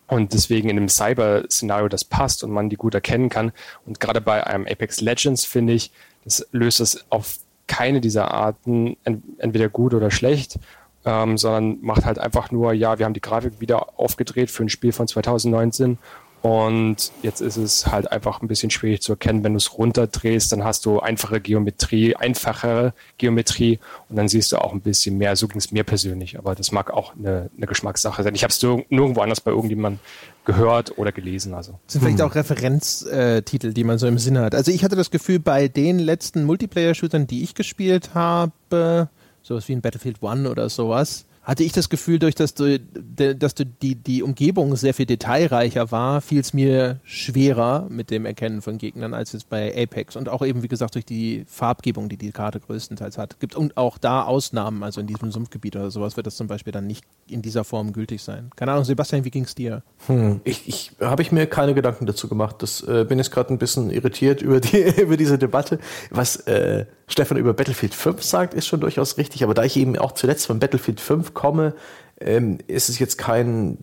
Und 0.07 0.33
deswegen 0.33 0.69
in 0.69 0.77
einem 0.77 0.89
Cyber-Szenario 0.89 1.87
das 1.89 2.05
passt 2.05 2.43
und 2.43 2.51
man 2.51 2.69
die 2.69 2.75
gut 2.75 2.93
erkennen 2.93 3.29
kann. 3.29 3.51
Und 3.85 3.99
gerade 3.99 4.21
bei 4.21 4.45
einem 4.45 4.67
Apex 4.67 5.01
Legends 5.01 5.45
finde 5.45 5.73
ich, 5.73 5.91
das 6.25 6.47
löst 6.51 6.81
es 6.81 7.05
auf 7.09 7.37
keine 7.67 8.01
dieser 8.01 8.31
Arten 8.31 8.97
entweder 9.37 9.69
gut 9.69 9.93
oder 9.93 10.11
schlecht, 10.11 10.59
ähm, 11.05 11.37
sondern 11.37 11.79
macht 11.81 12.05
halt 12.05 12.19
einfach 12.19 12.51
nur, 12.51 12.73
ja, 12.73 12.99
wir 12.99 13.05
haben 13.05 13.13
die 13.13 13.21
Grafik 13.21 13.59
wieder 13.59 13.99
aufgedreht 13.99 14.51
für 14.51 14.63
ein 14.63 14.69
Spiel 14.69 14.91
von 14.91 15.07
2019 15.07 15.97
und 16.45 17.11
jetzt 17.23 17.41
ist 17.41 17.57
es 17.57 17.87
halt 17.87 18.11
einfach 18.11 18.39
ein 18.39 18.47
bisschen 18.47 18.69
schwierig 18.69 19.01
zu 19.01 19.13
erkennen, 19.13 19.43
wenn 19.43 19.53
du 19.53 19.57
es 19.57 19.79
runterdrehst, 19.79 20.51
dann 20.51 20.63
hast 20.63 20.85
du 20.85 20.99
einfache 20.99 21.41
Geometrie, 21.41 22.15
einfachere 22.15 22.93
Geometrie 23.17 23.79
und 24.09 24.15
dann 24.15 24.27
siehst 24.27 24.51
du 24.51 24.57
auch 24.57 24.71
ein 24.71 24.81
bisschen 24.81 25.17
mehr. 25.17 25.35
So 25.35 25.47
ging 25.47 25.57
es 25.57 25.71
mir 25.71 25.83
persönlich, 25.83 26.37
aber 26.37 26.53
das 26.53 26.71
mag 26.71 26.91
auch 26.91 27.15
eine, 27.15 27.49
eine 27.57 27.65
Geschmackssache 27.65 28.21
sein. 28.21 28.35
Ich 28.35 28.43
habe 28.43 28.51
es 28.51 28.61
nirgendwo 28.61 29.21
anders 29.21 29.41
bei 29.41 29.49
irgendjemandem 29.49 29.99
gehört 30.45 30.99
oder 30.99 31.11
gelesen. 31.11 31.55
Also. 31.55 31.79
Das 31.87 31.93
sind 31.93 32.01
vielleicht 32.03 32.19
hm. 32.19 32.27
auch 32.27 32.35
Referenztitel, 32.35 33.73
die 33.73 33.83
man 33.83 33.97
so 33.97 34.05
im 34.05 34.19
Sinne 34.19 34.41
hat. 34.41 34.53
Also 34.53 34.69
ich 34.69 34.83
hatte 34.83 34.95
das 34.95 35.09
Gefühl, 35.09 35.39
bei 35.39 35.67
den 35.67 35.97
letzten 35.97 36.43
Multiplayer-Shootern, 36.43 37.25
die 37.25 37.41
ich 37.41 37.55
gespielt 37.55 38.13
habe, 38.13 39.09
sowas 39.41 39.67
wie 39.67 39.73
ein 39.73 39.81
Battlefield 39.81 40.21
One 40.21 40.47
oder 40.47 40.69
sowas, 40.69 41.25
hatte 41.45 41.63
ich 41.63 41.71
das 41.71 41.89
Gefühl, 41.89 42.19
durch 42.19 42.35
dass 42.35 42.55
du, 42.55 42.79
dass 42.79 43.55
du 43.55 43.65
die, 43.65 43.95
die 43.95 44.23
Umgebung 44.23 44.75
sehr 44.75 44.93
viel 44.93 45.05
detailreicher 45.05 45.91
war, 45.91 46.21
fiel 46.21 46.41
es 46.41 46.53
mir 46.53 46.99
schwerer 47.03 47.87
mit 47.89 48.09
dem 48.09 48.25
Erkennen 48.25 48.61
von 48.61 48.79
Gegnern 48.79 49.13
als 49.13 49.31
jetzt 49.33 49.47
bei 49.47 49.71
Apex. 49.75 50.15
Und 50.15 50.27
auch 50.27 50.43
eben, 50.43 50.63
wie 50.63 50.67
gesagt, 50.67 50.95
durch 50.95 51.05
die 51.05 51.45
Farbgebung, 51.47 52.09
die 52.09 52.17
die 52.17 52.31
Karte 52.31 52.59
größtenteils 52.59 53.19
hat. 53.19 53.39
Gibt 53.39 53.55
und 53.55 53.77
auch 53.77 53.99
da 53.99 54.23
Ausnahmen, 54.23 54.83
also 54.83 54.99
in 55.01 55.07
diesem 55.07 55.31
Sumpfgebiet 55.31 55.75
oder 55.75 55.91
sowas 55.91 56.17
wird 56.17 56.25
das 56.25 56.35
zum 56.35 56.47
Beispiel 56.47 56.73
dann 56.73 56.87
nicht 56.87 57.05
in 57.29 57.43
dieser 57.43 57.63
Form 57.63 57.93
gültig 57.93 58.23
sein. 58.23 58.49
Keine 58.55 58.71
Ahnung, 58.71 58.83
Sebastian, 58.83 59.23
wie 59.23 59.31
ging 59.31 59.43
es 59.43 59.53
dir? 59.53 59.83
Hm. 60.07 60.41
Ich, 60.43 60.67
ich 60.67 60.91
habe 60.99 61.21
ich 61.21 61.31
mir 61.31 61.45
keine 61.45 61.75
Gedanken 61.75 62.07
dazu 62.07 62.27
gemacht. 62.27 62.55
Das 62.59 62.81
äh, 62.81 63.05
bin 63.07 63.19
jetzt 63.19 63.31
gerade 63.31 63.53
ein 63.53 63.59
bisschen 63.59 63.91
irritiert 63.91 64.41
über, 64.41 64.59
die, 64.59 64.77
über 65.01 65.15
diese 65.15 65.37
Debatte. 65.37 65.77
Was 66.09 66.37
äh, 66.47 66.85
Stefan 67.07 67.37
über 67.37 67.53
Battlefield 67.53 67.93
5 67.93 68.23
sagt, 68.23 68.53
ist 68.55 68.65
schon 68.65 68.79
durchaus 68.79 69.17
richtig. 69.17 69.43
Aber 69.43 69.53
da 69.53 69.63
ich 69.63 69.77
eben 69.77 69.95
auch 69.97 70.13
zuletzt 70.13 70.47
von 70.47 70.59
Battlefield 70.59 70.99
5 70.99 71.34
komme, 71.35 71.75
ähm, 72.19 72.57
ist 72.65 72.89
es 72.89 72.97
jetzt 72.97 73.17
kein, 73.17 73.77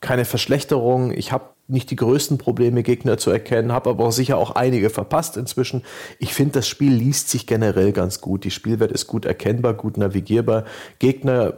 keine 0.00 0.24
Verschlechterung. 0.24 1.12
Ich 1.12 1.30
habe 1.30 1.44
nicht 1.68 1.90
die 1.90 1.96
größten 1.96 2.36
Probleme, 2.38 2.82
Gegner 2.82 3.16
zu 3.16 3.30
erkennen, 3.30 3.72
habe 3.72 3.90
aber 3.90 4.06
auch 4.06 4.12
sicher 4.12 4.36
auch 4.36 4.50
einige 4.52 4.90
verpasst 4.90 5.36
inzwischen. 5.36 5.82
Ich 6.18 6.34
finde, 6.34 6.54
das 6.54 6.66
Spiel 6.66 6.92
liest 6.92 7.28
sich 7.28 7.46
generell 7.46 7.92
ganz 7.92 8.20
gut. 8.20 8.44
Die 8.44 8.50
Spielwelt 8.50 8.90
ist 8.90 9.06
gut 9.06 9.24
erkennbar, 9.24 9.74
gut 9.74 9.96
navigierbar. 9.96 10.64
Gegner 10.98 11.54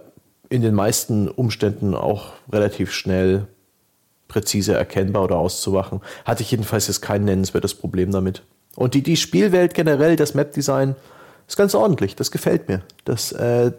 in 0.51 0.61
den 0.61 0.75
meisten 0.75 1.29
Umständen 1.29 1.95
auch 1.95 2.33
relativ 2.53 2.93
schnell 2.93 3.47
präzise 4.29 4.75
erkennbar 4.75 5.25
oder 5.25 5.39
auszuwachen. 5.39 6.01
Hatte 6.25 6.43
ich 6.43 6.51
jedenfalls 6.51 6.89
jetzt 6.89 7.01
kein 7.01 7.25
nennenswertes 7.25 7.75
Problem 7.75 8.11
damit. 8.11 8.43
Und 8.77 8.95
die, 8.95 9.03
die 9.03 9.17
Spielwelt 9.17 9.75
generell, 9.75 10.17
das 10.17 10.35
Map-Design, 10.35 10.95
ist 11.47 11.57
ganz 11.57 11.75
ordentlich. 11.75 12.17
Das 12.17 12.31
gefällt 12.31 12.69
mir. 12.69 12.83
Das, 13.05 13.33
äh, 13.33 13.73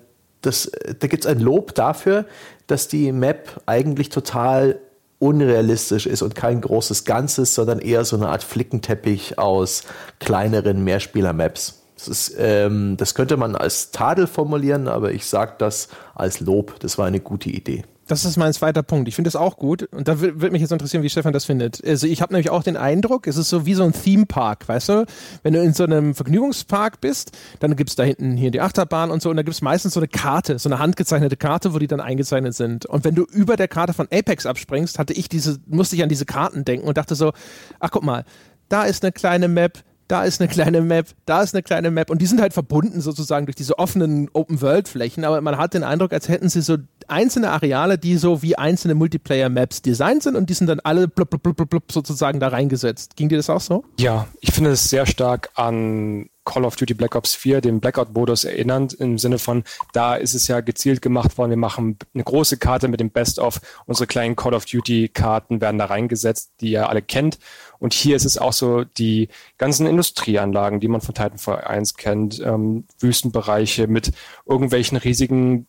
das, 0.45 0.71
da 0.99 1.07
gibt 1.07 1.25
es 1.25 1.29
ein 1.29 1.39
Lob 1.39 1.73
dafür, 1.73 2.25
dass 2.67 2.87
die 2.87 3.11
Map 3.11 3.61
eigentlich 3.65 4.09
total 4.09 4.79
unrealistisch 5.19 6.05
ist 6.05 6.21
und 6.21 6.35
kein 6.35 6.59
großes 6.61 7.05
Ganzes, 7.05 7.55
sondern 7.55 7.79
eher 7.79 8.03
so 8.03 8.17
eine 8.17 8.27
Art 8.27 8.43
Flickenteppich 8.43 9.39
aus 9.39 9.83
kleineren 10.19 10.83
Mehrspieler-Maps. 10.83 11.81
Das, 11.95 12.07
ist, 12.07 12.35
ähm, 12.37 12.97
das 12.97 13.15
könnte 13.15 13.37
man 13.37 13.55
als 13.55 13.91
Tadel 13.91 14.27
formulieren, 14.27 14.89
aber 14.89 15.13
ich 15.13 15.25
sage 15.25 15.53
das 15.57 15.87
als 16.13 16.41
Lob. 16.41 16.79
Das 16.81 16.97
war 16.97 17.05
eine 17.05 17.21
gute 17.21 17.49
Idee. 17.49 17.83
Das 18.07 18.25
ist 18.25 18.35
mein 18.35 18.51
zweiter 18.51 18.83
Punkt. 18.83 19.07
Ich 19.07 19.15
finde 19.15 19.29
es 19.29 19.35
auch 19.35 19.55
gut. 19.55 19.83
Und 19.83 20.09
da 20.09 20.19
würde 20.19 20.51
mich 20.51 20.61
jetzt 20.61 20.71
interessieren, 20.71 21.03
wie 21.03 21.09
Stefan 21.09 21.31
das 21.31 21.45
findet. 21.45 21.83
Also 21.85 22.05
ich 22.05 22.21
habe 22.21 22.33
nämlich 22.33 22.49
auch 22.49 22.63
den 22.63 22.75
Eindruck, 22.75 23.27
es 23.27 23.37
ist 23.37 23.47
so 23.49 23.65
wie 23.65 23.75
so 23.75 23.83
ein 23.83 23.93
Theme-Park, 23.93 24.67
weißt 24.67 24.89
du? 24.89 25.05
Wenn 25.41 25.53
du 25.53 25.61
in 25.61 25.73
so 25.73 25.85
einem 25.85 26.13
Vergnügungspark 26.13 26.99
bist, 26.99 27.31
dann 27.61 27.75
gibt 27.77 27.91
es 27.91 27.95
da 27.95 28.03
hinten 28.03 28.35
hier 28.35 28.51
die 28.51 28.59
Achterbahn 28.59 29.09
und 29.09 29.21
so 29.21 29.29
und 29.29 29.37
da 29.37 29.43
gibt 29.43 29.55
es 29.55 29.61
meistens 29.61 29.93
so 29.93 30.01
eine 30.01 30.09
Karte, 30.09 30.59
so 30.59 30.67
eine 30.67 30.79
handgezeichnete 30.79 31.37
Karte, 31.37 31.73
wo 31.73 31.79
die 31.79 31.87
dann 31.87 32.01
eingezeichnet 32.01 32.55
sind. 32.55 32.85
Und 32.85 33.05
wenn 33.05 33.15
du 33.15 33.23
über 33.23 33.55
der 33.55 33.69
Karte 33.69 33.93
von 33.93 34.07
Apex 34.11 34.45
abspringst, 34.45 34.99
hatte 34.99 35.13
ich 35.13 35.29
diese, 35.29 35.59
musste 35.67 35.95
ich 35.95 36.03
an 36.03 36.09
diese 36.09 36.25
Karten 36.25 36.65
denken 36.65 36.87
und 36.87 36.97
dachte 36.97 37.15
so, 37.15 37.31
ach 37.79 37.91
guck 37.91 38.03
mal, 38.03 38.25
da 38.67 38.83
ist 38.83 39.03
eine 39.03 39.13
kleine 39.13 39.47
Map, 39.47 39.79
da 40.07 40.23
ist 40.23 40.41
eine 40.41 40.49
kleine 40.49 40.81
Map, 40.81 41.07
da 41.25 41.41
ist 41.41 41.53
eine 41.53 41.63
kleine 41.63 41.91
Map 41.91 42.09
und 42.09 42.21
die 42.21 42.25
sind 42.25 42.41
halt 42.41 42.53
verbunden 42.53 43.01
sozusagen 43.01 43.45
durch 43.45 43.55
diese 43.55 43.79
offenen 43.79 44.29
Open-World-Flächen, 44.33 45.23
aber 45.25 45.41
man 45.41 45.57
hat 45.57 45.73
den 45.73 45.83
Eindruck, 45.83 46.13
als 46.13 46.29
hätten 46.29 46.49
sie 46.49 46.61
so 46.61 46.77
einzelne 47.07 47.51
Areale, 47.51 47.97
die 47.97 48.17
so 48.17 48.41
wie 48.41 48.57
einzelne 48.57 48.95
Multiplayer-Maps 48.95 49.81
designt 49.81 50.23
sind 50.23 50.35
und 50.35 50.49
die 50.49 50.53
sind 50.53 50.67
dann 50.67 50.79
alle 50.79 51.07
blub, 51.07 51.29
blub, 51.29 51.43
blub, 51.55 51.69
blub 51.69 51.91
sozusagen 51.91 52.39
da 52.39 52.49
reingesetzt. 52.49 53.15
Ging 53.15 53.29
dir 53.29 53.37
das 53.37 53.49
auch 53.49 53.61
so? 53.61 53.83
Ja, 53.99 54.27
ich 54.41 54.51
finde 54.51 54.71
es 54.71 54.89
sehr 54.89 55.05
stark 55.05 55.49
an 55.55 56.29
Call 56.45 56.65
of 56.65 56.75
Duty 56.75 56.93
Black 56.93 57.15
Ops 57.15 57.35
4, 57.35 57.61
den 57.61 57.79
Blackout-Modus 57.79 58.43
erinnernd, 58.43 58.93
im 58.93 59.17
Sinne 59.17 59.39
von, 59.39 59.63
da 59.93 60.15
ist 60.15 60.33
es 60.33 60.47
ja 60.47 60.59
gezielt 60.61 61.01
gemacht 61.01 61.37
worden, 61.37 61.51
wir 61.51 61.57
machen 61.57 61.97
eine 62.13 62.23
große 62.23 62.57
Karte 62.57 62.87
mit 62.87 62.99
dem 62.99 63.11
Best-of, 63.11 63.61
unsere 63.85 64.07
kleinen 64.07 64.35
Call 64.35 64.53
of 64.53 64.65
Duty-Karten 64.65 65.61
werden 65.61 65.77
da 65.77 65.85
reingesetzt, 65.85 66.51
die 66.59 66.71
ihr 66.71 66.89
alle 66.89 67.01
kennt. 67.01 67.39
Und 67.83 67.91
hier 67.91 68.15
ist 68.15 68.23
es 68.23 68.37
auch 68.37 68.53
so, 68.53 68.85
die 68.85 69.27
ganzen 69.57 69.87
Industrieanlagen, 69.87 70.79
die 70.79 70.87
man 70.87 71.01
von 71.01 71.15
Titanfall 71.15 71.65
1 71.65 71.95
kennt, 71.95 72.39
ähm, 72.39 72.85
Wüstenbereiche 72.97 73.87
mit 73.87 74.13
irgendwelchen 74.45 74.97
riesigen 74.97 75.67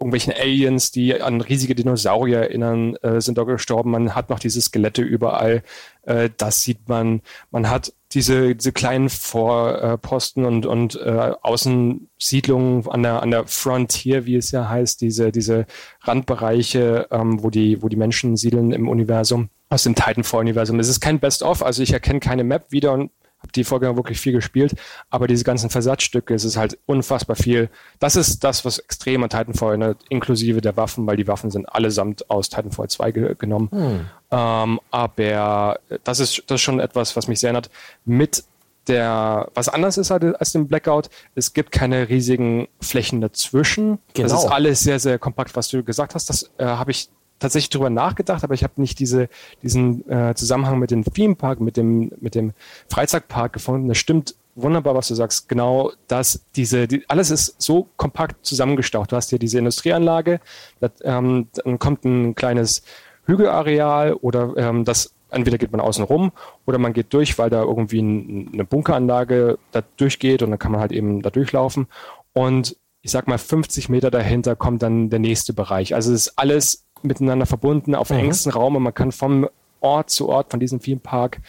irgendwelchen 0.00 0.32
Aliens, 0.32 0.90
die 0.90 1.20
an 1.20 1.42
riesige 1.42 1.74
Dinosaurier 1.74 2.38
erinnern, 2.38 2.96
äh, 2.96 3.20
sind 3.20 3.36
da 3.36 3.44
gestorben. 3.44 3.90
Man 3.90 4.14
hat 4.14 4.30
noch 4.30 4.38
diese 4.38 4.60
Skelette 4.60 5.02
überall. 5.02 5.62
Äh, 6.02 6.30
das 6.38 6.62
sieht 6.62 6.88
man. 6.88 7.20
Man 7.50 7.68
hat 7.68 7.92
diese, 8.12 8.56
diese 8.56 8.72
kleinen 8.72 9.10
Vorposten 9.10 10.46
und, 10.46 10.64
und 10.64 10.96
äh, 10.96 11.32
Außensiedlungen 11.42 12.88
an 12.88 13.02
der, 13.02 13.22
an 13.22 13.30
der 13.30 13.46
Frontier, 13.46 14.24
wie 14.24 14.36
es 14.36 14.50
ja 14.50 14.68
heißt, 14.68 15.00
diese, 15.02 15.30
diese 15.32 15.66
Randbereiche, 16.00 17.06
ähm, 17.10 17.42
wo, 17.42 17.50
die, 17.50 17.82
wo 17.82 17.88
die 17.88 17.96
Menschen 17.96 18.36
siedeln 18.36 18.72
im 18.72 18.88
Universum, 18.88 19.50
aus 19.68 19.84
dem 19.84 19.94
Titanfall-Universum. 19.94 20.80
Es 20.80 20.88
ist 20.88 21.00
kein 21.00 21.20
Best-of, 21.20 21.62
also 21.62 21.82
ich 21.82 21.92
erkenne 21.92 22.20
keine 22.20 22.42
Map 22.42 22.72
wieder 22.72 22.92
und 22.92 23.10
habe 23.40 23.52
die 23.52 23.64
Folge 23.64 23.96
wirklich 23.96 24.20
viel 24.20 24.32
gespielt, 24.32 24.74
aber 25.08 25.26
diese 25.26 25.44
ganzen 25.44 25.70
Versatzstücke, 25.70 26.34
es 26.34 26.44
ist 26.44 26.56
halt 26.56 26.78
unfassbar 26.86 27.36
viel. 27.36 27.70
Das 27.98 28.16
ist 28.16 28.44
das, 28.44 28.64
was 28.64 28.78
extrem 28.78 29.22
an 29.22 29.30
Titanfall, 29.30 29.78
ne, 29.78 29.96
inklusive 30.08 30.60
der 30.60 30.76
Waffen, 30.76 31.06
weil 31.06 31.16
die 31.16 31.26
Waffen 31.26 31.50
sind 31.50 31.66
allesamt 31.66 32.30
aus 32.30 32.48
Titanfall 32.48 32.88
2 32.88 33.10
ge 33.12 33.34
genommen. 33.38 33.68
Hm. 33.70 34.06
Ähm, 34.30 34.80
aber 34.90 35.80
das 36.04 36.20
ist, 36.20 36.44
das 36.46 36.56
ist 36.56 36.62
schon 36.62 36.80
etwas, 36.80 37.16
was 37.16 37.28
mich 37.28 37.40
sehr 37.40 37.48
erinnert. 37.48 37.70
Mit 38.04 38.44
der, 38.86 39.50
was 39.54 39.68
anders 39.68 39.98
ist 39.98 40.10
als 40.10 40.52
dem 40.52 40.66
Blackout, 40.66 41.10
es 41.34 41.52
gibt 41.52 41.70
keine 41.70 42.08
riesigen 42.08 42.68
Flächen 42.80 43.20
dazwischen. 43.20 43.98
Genau. 44.14 44.28
Das 44.28 44.44
ist 44.44 44.50
alles 44.50 44.80
sehr, 44.80 44.98
sehr 44.98 45.18
kompakt, 45.18 45.54
was 45.56 45.68
du 45.68 45.84
gesagt 45.84 46.14
hast. 46.14 46.28
Das 46.28 46.50
äh, 46.58 46.64
habe 46.64 46.90
ich 46.90 47.08
tatsächlich 47.40 47.70
drüber 47.70 47.90
nachgedacht, 47.90 48.44
aber 48.44 48.54
ich 48.54 48.62
habe 48.62 48.74
nicht 48.76 48.98
diese, 49.00 49.28
diesen 49.62 50.08
äh, 50.08 50.34
Zusammenhang 50.34 50.78
mit 50.78 50.92
dem 50.92 51.02
Themepark, 51.02 51.60
mit 51.60 51.76
dem, 51.76 52.12
mit 52.20 52.36
dem 52.36 52.52
Freizeitpark 52.88 53.52
gefunden. 53.52 53.88
Das 53.88 53.98
stimmt 53.98 54.36
wunderbar, 54.54 54.94
was 54.94 55.08
du 55.08 55.14
sagst. 55.14 55.48
Genau 55.48 55.92
das, 56.06 56.44
diese, 56.54 56.86
die, 56.86 57.04
alles 57.08 57.30
ist 57.30 57.60
so 57.60 57.88
kompakt 57.96 58.44
zusammengestaucht. 58.46 59.10
Du 59.10 59.16
hast 59.16 59.30
hier 59.30 59.38
diese 59.38 59.58
Industrieanlage, 59.58 60.40
das, 60.78 60.92
ähm, 61.02 61.48
dann 61.52 61.78
kommt 61.78 62.04
ein 62.04 62.34
kleines 62.34 62.82
Hügelareal 63.26 64.14
oder 64.14 64.54
ähm, 64.56 64.84
das 64.84 65.14
entweder 65.30 65.58
geht 65.58 65.72
man 65.72 65.80
außen 65.80 66.04
rum 66.04 66.32
oder 66.66 66.78
man 66.78 66.92
geht 66.92 67.12
durch, 67.14 67.38
weil 67.38 67.50
da 67.50 67.62
irgendwie 67.62 68.02
ein, 68.02 68.50
eine 68.52 68.64
Bunkeranlage 68.64 69.58
da 69.70 69.82
durchgeht 69.96 70.42
und 70.42 70.50
dann 70.50 70.58
kann 70.58 70.72
man 70.72 70.80
halt 70.80 70.92
eben 70.92 71.22
da 71.22 71.30
durchlaufen. 71.30 71.86
Und 72.32 72.76
ich 73.02 73.10
sag 73.10 73.28
mal, 73.28 73.38
50 73.38 73.88
Meter 73.88 74.10
dahinter 74.10 74.56
kommt 74.56 74.82
dann 74.82 75.08
der 75.08 75.20
nächste 75.20 75.52
Bereich. 75.52 75.94
Also 75.94 76.12
es 76.12 76.26
ist 76.26 76.38
alles 76.38 76.84
miteinander 77.02 77.46
verbunden 77.46 77.94
auf 77.94 78.10
mhm. 78.10 78.18
engstem 78.18 78.52
Raum 78.52 78.76
und 78.76 78.82
man 78.82 78.94
kann 78.94 79.12
vom 79.12 79.48
Ort 79.80 80.10
zu 80.10 80.28
Ort 80.28 80.50
von 80.50 80.60
diesem 80.60 80.80
Themepark 80.80 81.40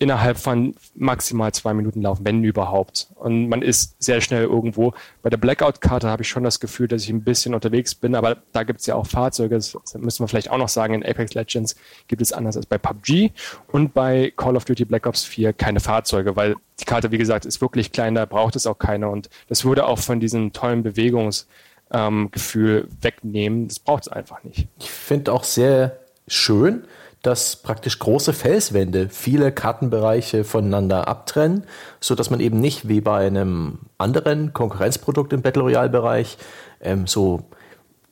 innerhalb 0.00 0.38
von 0.38 0.74
maximal 0.94 1.52
zwei 1.52 1.74
Minuten 1.74 2.00
laufen, 2.00 2.24
wenn 2.24 2.42
überhaupt. 2.42 3.08
Und 3.16 3.48
man 3.50 3.60
ist 3.60 4.02
sehr 4.02 4.22
schnell 4.22 4.44
irgendwo. 4.44 4.94
Bei 5.22 5.28
der 5.28 5.36
Blackout-Karte 5.36 6.08
habe 6.08 6.22
ich 6.22 6.28
schon 6.28 6.42
das 6.42 6.58
Gefühl, 6.58 6.88
dass 6.88 7.04
ich 7.04 7.10
ein 7.10 7.22
bisschen 7.22 7.54
unterwegs 7.54 7.94
bin, 7.94 8.14
aber 8.14 8.38
da 8.52 8.62
gibt 8.62 8.80
es 8.80 8.86
ja 8.86 8.94
auch 8.94 9.06
Fahrzeuge, 9.06 9.56
das 9.56 9.76
müssen 9.98 10.24
wir 10.24 10.28
vielleicht 10.28 10.50
auch 10.50 10.56
noch 10.56 10.70
sagen, 10.70 10.94
in 10.94 11.04
Apex 11.04 11.34
Legends 11.34 11.76
gibt 12.08 12.22
es 12.22 12.32
anders 12.32 12.56
als 12.56 12.64
bei 12.64 12.78
PUBG 12.78 13.30
und 13.72 13.92
bei 13.92 14.32
Call 14.34 14.56
of 14.56 14.64
Duty 14.64 14.86
Black 14.86 15.06
Ops 15.06 15.24
4 15.24 15.52
keine 15.52 15.80
Fahrzeuge, 15.80 16.34
weil 16.34 16.56
die 16.80 16.86
Karte, 16.86 17.10
wie 17.10 17.18
gesagt, 17.18 17.44
ist 17.44 17.60
wirklich 17.60 17.92
klein, 17.92 18.14
da 18.14 18.24
braucht 18.24 18.56
es 18.56 18.66
auch 18.66 18.78
keine 18.78 19.10
und 19.10 19.28
das 19.48 19.66
würde 19.66 19.86
auch 19.86 19.98
von 19.98 20.18
diesem 20.18 20.54
tollen 20.54 20.82
Bewegungs- 20.82 21.46
ähm, 21.92 22.30
Gefühl 22.30 22.88
wegnehmen. 23.00 23.68
Das 23.68 23.78
braucht 23.78 24.04
es 24.04 24.08
einfach 24.08 24.42
nicht. 24.44 24.68
Ich 24.78 24.90
finde 24.90 25.32
auch 25.32 25.44
sehr 25.44 25.98
schön, 26.28 26.84
dass 27.22 27.56
praktisch 27.56 27.98
große 27.98 28.32
Felswände 28.32 29.08
viele 29.10 29.52
Kartenbereiche 29.52 30.44
voneinander 30.44 31.06
abtrennen, 31.06 31.64
so 32.00 32.14
dass 32.14 32.30
man 32.30 32.40
eben 32.40 32.60
nicht 32.60 32.88
wie 32.88 33.00
bei 33.00 33.26
einem 33.26 33.80
anderen 33.98 34.52
Konkurrenzprodukt 34.52 35.32
im 35.32 35.42
Battle 35.42 35.62
Royale 35.62 35.90
Bereich 35.90 36.38
ähm, 36.80 37.06
so 37.06 37.44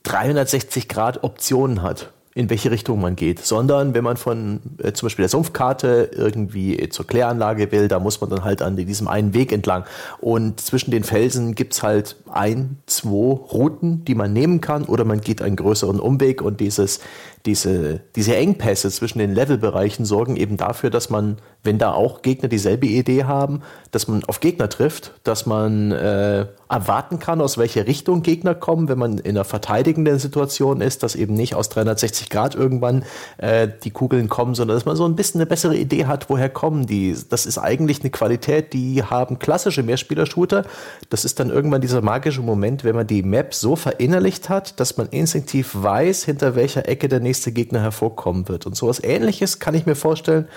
360 0.02 0.88
Grad 0.88 1.24
Optionen 1.24 1.82
hat 1.82 2.12
in 2.38 2.48
welche 2.50 2.70
Richtung 2.70 3.00
man 3.00 3.16
geht, 3.16 3.44
sondern 3.44 3.94
wenn 3.94 4.04
man 4.04 4.16
von 4.16 4.60
äh, 4.80 4.92
zum 4.92 5.06
Beispiel 5.06 5.24
der 5.24 5.28
Sumpfkarte 5.28 6.10
irgendwie 6.14 6.88
zur 6.88 7.04
Kläranlage 7.04 7.72
will, 7.72 7.88
da 7.88 7.98
muss 7.98 8.20
man 8.20 8.30
dann 8.30 8.44
halt 8.44 8.62
an 8.62 8.76
diesem 8.76 9.08
einen 9.08 9.34
Weg 9.34 9.50
entlang. 9.50 9.82
Und 10.20 10.60
zwischen 10.60 10.92
den 10.92 11.02
Felsen 11.02 11.56
gibt's 11.56 11.82
halt 11.82 12.14
ein, 12.30 12.76
zwei 12.86 13.08
Routen, 13.08 14.04
die 14.04 14.14
man 14.14 14.32
nehmen 14.32 14.60
kann, 14.60 14.84
oder 14.84 15.04
man 15.04 15.20
geht 15.20 15.42
einen 15.42 15.56
größeren 15.56 15.98
Umweg 15.98 16.40
und 16.40 16.60
dieses, 16.60 17.00
diese, 17.46 18.00
diese 18.16 18.36
Engpässe 18.36 18.90
zwischen 18.90 19.18
den 19.18 19.34
Levelbereichen 19.34 20.04
sorgen 20.04 20.36
eben 20.36 20.56
dafür, 20.56 20.90
dass 20.90 21.10
man, 21.10 21.36
wenn 21.62 21.78
da 21.78 21.92
auch 21.92 22.22
Gegner 22.22 22.48
dieselbe 22.48 22.86
Idee 22.86 23.24
haben, 23.24 23.62
dass 23.90 24.08
man 24.08 24.24
auf 24.24 24.40
Gegner 24.40 24.68
trifft, 24.68 25.12
dass 25.24 25.46
man 25.46 25.92
äh, 25.92 26.46
erwarten 26.68 27.18
kann, 27.18 27.40
aus 27.40 27.56
welcher 27.56 27.86
Richtung 27.86 28.22
Gegner 28.22 28.54
kommen, 28.54 28.88
wenn 28.88 28.98
man 28.98 29.18
in 29.18 29.30
einer 29.30 29.44
verteidigenden 29.44 30.18
Situation 30.18 30.80
ist, 30.80 31.02
dass 31.02 31.14
eben 31.14 31.34
nicht 31.34 31.54
aus 31.54 31.68
360 31.70 32.28
Grad 32.28 32.54
irgendwann 32.54 33.04
äh, 33.38 33.68
die 33.82 33.90
Kugeln 33.90 34.28
kommen, 34.28 34.54
sondern 34.54 34.76
dass 34.76 34.84
man 34.84 34.96
so 34.96 35.06
ein 35.06 35.16
bisschen 35.16 35.40
eine 35.40 35.46
bessere 35.46 35.76
Idee 35.76 36.06
hat, 36.06 36.28
woher 36.28 36.48
kommen 36.48 36.86
die. 36.86 37.16
Das 37.30 37.46
ist 37.46 37.58
eigentlich 37.58 38.00
eine 38.00 38.10
Qualität, 38.10 38.72
die 38.72 39.02
haben 39.02 39.38
klassische 39.38 39.82
Mehrspieler-Shooter. 39.82 40.64
Das 41.08 41.24
ist 41.24 41.40
dann 41.40 41.50
irgendwann 41.50 41.80
dieser 41.80 42.02
magische 42.02 42.42
Moment, 42.42 42.84
wenn 42.84 42.96
man 42.96 43.06
die 43.06 43.22
Map 43.22 43.54
so 43.54 43.76
verinnerlicht 43.76 44.48
hat, 44.48 44.78
dass 44.80 44.96
man 44.96 45.08
instinktiv 45.08 45.70
weiß, 45.74 46.24
hinter 46.24 46.54
welcher 46.54 46.88
Ecke 46.88 47.08
der 47.08 47.20
nächste 47.28 47.52
Gegner 47.52 47.80
hervorkommen 47.80 48.48
wird. 48.48 48.66
Und 48.66 48.74
sowas 48.74 49.02
ähnliches 49.02 49.58
kann 49.58 49.74
ich 49.74 49.86
mir 49.86 49.94
vorstellen, 49.94 50.48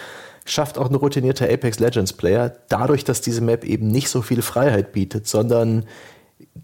schafft 0.46 0.78
auch 0.78 0.90
ein 0.90 0.96
routinierter 0.96 1.50
Apex 1.50 1.80
Legends 1.80 2.14
Player, 2.14 2.56
dadurch, 2.70 3.04
dass 3.04 3.22
diese 3.22 3.42
Map 3.42 3.64
eben 3.64 3.88
nicht 3.88 4.10
so 4.10 4.22
viel 4.22 4.42
Freiheit 4.42 4.92
bietet, 4.92 5.28
sondern 5.28 5.86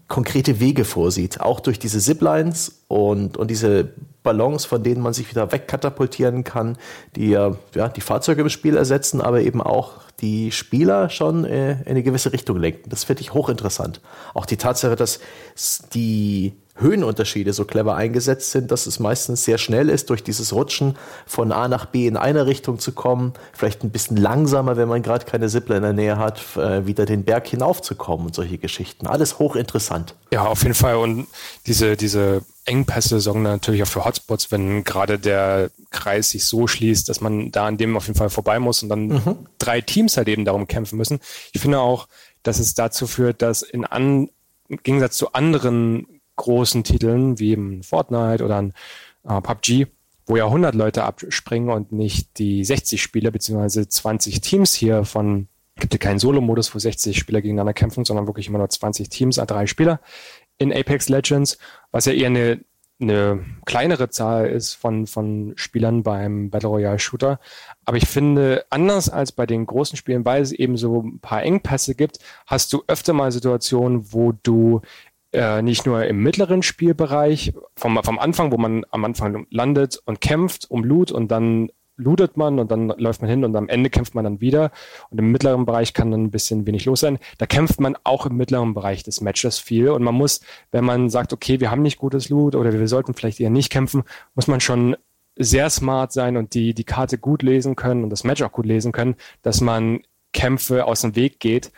konkrete 0.08 0.60
Wege 0.60 0.84
vorsieht, 0.84 1.40
auch 1.40 1.60
durch 1.60 1.78
diese 1.78 2.00
Ziplines 2.00 2.82
und, 2.88 3.36
und 3.36 3.50
diese 3.50 3.92
Ballons, 4.22 4.64
von 4.64 4.82
denen 4.82 5.00
man 5.00 5.12
sich 5.12 5.30
wieder 5.30 5.52
wegkatapultieren 5.52 6.44
kann, 6.44 6.76
die 7.14 7.30
ja, 7.30 7.56
die 7.94 8.00
Fahrzeuge 8.00 8.42
im 8.42 8.48
Spiel 8.48 8.76
ersetzen, 8.76 9.20
aber 9.20 9.40
eben 9.42 9.62
auch 9.62 10.00
die 10.20 10.50
Spieler 10.50 11.10
schon 11.10 11.44
äh, 11.44 11.72
in 11.82 11.88
eine 11.88 12.02
gewisse 12.02 12.32
Richtung 12.32 12.58
lenken. 12.58 12.90
Das 12.90 13.04
finde 13.04 13.22
ich 13.22 13.32
hochinteressant. 13.32 14.00
Auch 14.34 14.46
die 14.46 14.56
Tatsache, 14.56 14.96
dass 14.96 15.20
die 15.94 16.54
Höhenunterschiede 16.80 17.52
so 17.52 17.64
clever 17.64 17.94
eingesetzt 17.96 18.50
sind, 18.50 18.70
dass 18.70 18.86
es 18.86 18.98
meistens 18.98 19.44
sehr 19.44 19.58
schnell 19.58 19.88
ist, 19.88 20.10
durch 20.10 20.22
dieses 20.22 20.52
Rutschen 20.52 20.96
von 21.26 21.52
A 21.52 21.68
nach 21.68 21.86
B 21.86 22.06
in 22.06 22.16
eine 22.16 22.46
Richtung 22.46 22.78
zu 22.78 22.92
kommen, 22.92 23.32
vielleicht 23.52 23.84
ein 23.84 23.90
bisschen 23.90 24.16
langsamer, 24.16 24.76
wenn 24.76 24.88
man 24.88 25.02
gerade 25.02 25.24
keine 25.24 25.48
Sippler 25.48 25.76
in 25.76 25.82
der 25.82 25.92
Nähe 25.92 26.18
hat, 26.18 26.40
äh, 26.56 26.86
wieder 26.86 27.06
den 27.06 27.24
Berg 27.24 27.46
hinaufzukommen 27.48 28.26
und 28.26 28.34
solche 28.34 28.58
Geschichten. 28.58 29.06
Alles 29.06 29.38
hochinteressant. 29.38 30.14
Ja, 30.32 30.44
auf 30.46 30.62
jeden 30.62 30.74
Fall. 30.74 30.96
Und 30.96 31.26
diese, 31.66 31.96
diese 31.96 32.42
Engpässe 32.64 33.20
sorgen 33.20 33.42
natürlich 33.42 33.82
auch 33.82 33.88
für 33.88 34.04
Hotspots, 34.04 34.52
wenn 34.52 34.84
gerade 34.84 35.18
der 35.18 35.70
Kreis 35.90 36.30
sich 36.30 36.44
so 36.44 36.66
schließt, 36.66 37.08
dass 37.08 37.20
man 37.20 37.50
da 37.50 37.66
an 37.66 37.78
dem 37.78 37.96
auf 37.96 38.06
jeden 38.06 38.18
Fall 38.18 38.30
vorbei 38.30 38.58
muss 38.58 38.82
und 38.82 38.90
dann 38.90 39.08
mhm. 39.08 39.46
drei 39.58 39.80
Teams 39.80 40.16
halt 40.16 40.28
eben 40.28 40.44
darum 40.44 40.66
kämpfen 40.66 40.96
müssen. 40.96 41.20
Ich 41.52 41.60
finde 41.60 41.80
auch, 41.80 42.08
dass 42.42 42.58
es 42.58 42.74
dazu 42.74 43.06
führt, 43.06 43.42
dass 43.42 43.62
in 43.62 43.84
an, 43.84 44.28
im 44.68 44.78
Gegensatz 44.82 45.16
zu 45.16 45.32
anderen 45.32 46.17
großen 46.38 46.84
Titeln 46.84 47.38
wie 47.38 47.50
eben 47.50 47.82
Fortnite 47.82 48.42
oder 48.42 48.56
ein 48.56 48.72
äh, 49.28 49.40
PUBG, 49.40 49.86
wo 50.26 50.36
ja 50.36 50.46
100 50.46 50.74
Leute 50.74 51.04
abspringen 51.04 51.70
und 51.70 51.92
nicht 51.92 52.38
die 52.38 52.64
60 52.64 53.02
Spieler 53.02 53.30
beziehungsweise 53.30 53.86
20 53.86 54.40
Teams 54.40 54.72
hier 54.74 55.04
von 55.04 55.48
gibt 55.78 55.92
ja 55.92 55.98
keinen 55.98 56.18
Solo-Modus, 56.18 56.74
wo 56.74 56.78
60 56.78 57.16
Spieler 57.18 57.40
gegeneinander 57.40 57.72
kämpfen, 57.72 58.04
sondern 58.04 58.26
wirklich 58.26 58.48
immer 58.48 58.58
nur 58.58 58.68
20 58.68 59.08
Teams, 59.08 59.36
drei 59.36 59.66
Spieler 59.66 60.00
in 60.58 60.72
Apex 60.72 61.08
Legends, 61.08 61.58
was 61.92 62.06
ja 62.06 62.12
eher 62.12 62.26
eine, 62.26 62.60
eine 63.00 63.44
kleinere 63.64 64.10
Zahl 64.10 64.48
ist 64.48 64.74
von, 64.74 65.06
von 65.06 65.52
Spielern 65.54 66.02
beim 66.02 66.50
Battle 66.50 66.68
Royale 66.68 66.98
Shooter. 66.98 67.38
Aber 67.84 67.96
ich 67.96 68.08
finde, 68.08 68.64
anders 68.70 69.08
als 69.08 69.30
bei 69.30 69.46
den 69.46 69.66
großen 69.66 69.96
Spielen, 69.96 70.24
weil 70.24 70.42
es 70.42 70.50
eben 70.50 70.76
so 70.76 71.02
ein 71.02 71.20
paar 71.20 71.44
Engpässe 71.44 71.94
gibt, 71.94 72.18
hast 72.46 72.72
du 72.72 72.82
öfter 72.88 73.12
mal 73.12 73.30
Situationen, 73.30 74.12
wo 74.12 74.32
du 74.42 74.82
äh, 75.32 75.62
nicht 75.62 75.86
nur 75.86 76.04
im 76.04 76.22
mittleren 76.22 76.62
Spielbereich 76.62 77.52
vom, 77.76 78.02
vom 78.02 78.18
Anfang, 78.18 78.52
wo 78.52 78.56
man 78.56 78.84
am 78.90 79.04
Anfang 79.04 79.46
landet 79.50 80.00
und 80.04 80.20
kämpft 80.20 80.70
um 80.70 80.84
Loot 80.84 81.12
und 81.12 81.30
dann 81.30 81.70
lootet 81.98 82.36
man 82.36 82.58
und 82.58 82.70
dann 82.70 82.88
läuft 82.96 83.20
man 83.20 83.30
hin 83.30 83.44
und 83.44 83.54
am 83.56 83.68
Ende 83.68 83.90
kämpft 83.90 84.14
man 84.14 84.24
dann 84.24 84.40
wieder. 84.40 84.70
Und 85.10 85.18
im 85.18 85.30
mittleren 85.30 85.66
Bereich 85.66 85.92
kann 85.92 86.10
dann 86.10 86.24
ein 86.24 86.30
bisschen 86.30 86.66
wenig 86.66 86.84
los 86.86 87.00
sein. 87.00 87.18
Da 87.38 87.46
kämpft 87.46 87.80
man 87.80 87.96
auch 88.04 88.24
im 88.24 88.36
mittleren 88.36 88.72
Bereich 88.72 89.02
des 89.02 89.20
Matches 89.20 89.58
viel. 89.58 89.90
Und 89.90 90.02
man 90.04 90.14
muss, 90.14 90.40
wenn 90.70 90.84
man 90.84 91.10
sagt, 91.10 91.32
okay, 91.32 91.60
wir 91.60 91.70
haben 91.70 91.82
nicht 91.82 91.98
gutes 91.98 92.28
Loot 92.28 92.54
oder 92.54 92.72
wir 92.72 92.88
sollten 92.88 93.14
vielleicht 93.14 93.40
eher 93.40 93.50
nicht 93.50 93.70
kämpfen, 93.70 94.04
muss 94.34 94.46
man 94.46 94.60
schon 94.60 94.96
sehr 95.36 95.70
smart 95.70 96.12
sein 96.12 96.36
und 96.36 96.54
die, 96.54 96.72
die 96.72 96.84
Karte 96.84 97.18
gut 97.18 97.42
lesen 97.42 97.76
können 97.76 98.04
und 98.04 98.10
das 98.10 98.24
Match 98.24 98.42
auch 98.42 98.52
gut 98.52 98.66
lesen 98.66 98.92
können, 98.92 99.16
dass 99.42 99.60
man 99.60 100.00
Kämpfe 100.32 100.84
aus 100.84 101.02
dem 101.02 101.16
Weg 101.16 101.40
geht. 101.40 101.72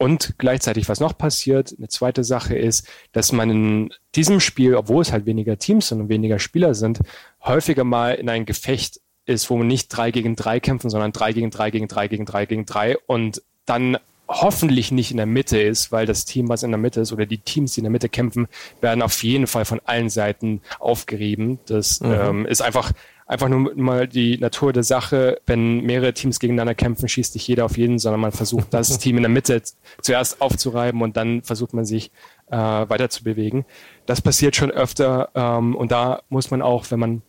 Und 0.00 0.36
gleichzeitig, 0.38 0.88
was 0.88 0.98
noch 0.98 1.18
passiert, 1.18 1.74
eine 1.76 1.88
zweite 1.88 2.24
Sache 2.24 2.56
ist, 2.56 2.88
dass 3.12 3.32
man 3.32 3.50
in 3.50 3.90
diesem 4.14 4.40
Spiel, 4.40 4.74
obwohl 4.74 5.02
es 5.02 5.12
halt 5.12 5.26
weniger 5.26 5.58
Teams 5.58 5.88
sind 5.88 6.00
und 6.00 6.08
weniger 6.08 6.38
Spieler 6.38 6.72
sind, 6.72 7.00
häufiger 7.44 7.84
mal 7.84 8.14
in 8.14 8.30
ein 8.30 8.46
Gefecht 8.46 9.02
ist, 9.26 9.50
wo 9.50 9.58
man 9.58 9.66
nicht 9.66 9.88
drei 9.88 10.10
gegen 10.10 10.36
drei 10.36 10.58
kämpfen, 10.58 10.88
sondern 10.88 11.12
drei 11.12 11.34
gegen 11.34 11.50
drei 11.50 11.70
gegen 11.70 11.86
drei 11.86 12.08
gegen 12.08 12.24
drei 12.24 12.46
gegen 12.46 12.64
drei 12.64 12.96
und 12.96 13.42
dann 13.66 13.98
hoffentlich 14.26 14.90
nicht 14.90 15.10
in 15.10 15.18
der 15.18 15.26
Mitte 15.26 15.60
ist, 15.60 15.92
weil 15.92 16.06
das 16.06 16.24
Team, 16.24 16.48
was 16.48 16.62
in 16.62 16.70
der 16.70 16.78
Mitte 16.78 17.02
ist, 17.02 17.12
oder 17.12 17.26
die 17.26 17.36
Teams, 17.36 17.74
die 17.74 17.80
in 17.80 17.84
der 17.84 17.90
Mitte 17.90 18.08
kämpfen, 18.08 18.48
werden 18.80 19.02
auf 19.02 19.22
jeden 19.22 19.46
Fall 19.46 19.66
von 19.66 19.82
allen 19.84 20.08
Seiten 20.08 20.62
aufgerieben. 20.78 21.58
Das 21.66 22.00
mhm. 22.00 22.12
ähm, 22.12 22.46
ist 22.46 22.62
einfach, 22.62 22.92
einfach 23.30 23.48
nur 23.48 23.74
mal 23.76 24.08
die 24.08 24.38
Natur 24.38 24.72
der 24.72 24.82
Sache. 24.82 25.40
Wenn 25.46 25.82
mehrere 25.82 26.12
Teams 26.12 26.40
gegeneinander 26.40 26.74
kämpfen, 26.74 27.08
schießt 27.08 27.34
nicht 27.34 27.46
jeder 27.46 27.64
auf 27.64 27.78
jeden, 27.78 28.00
sondern 28.00 28.20
man 28.20 28.32
versucht, 28.32 28.74
das 28.74 28.98
Team 28.98 29.16
in 29.18 29.22
der 29.22 29.30
Mitte 29.30 29.62
zuerst 30.02 30.40
aufzureiben 30.40 31.00
und 31.00 31.16
dann 31.16 31.42
versucht 31.42 31.72
man 31.72 31.84
sich 31.84 32.10
äh, 32.50 32.56
weiter 32.56 33.08
zu 33.08 33.22
bewegen. 33.22 33.64
Das 34.04 34.20
passiert 34.20 34.56
schon 34.56 34.72
öfter 34.72 35.30
ähm, 35.36 35.76
und 35.76 35.92
da 35.92 36.22
muss 36.28 36.50
man 36.50 36.60
auch, 36.60 36.90
wenn 36.90 36.98
man 36.98 37.22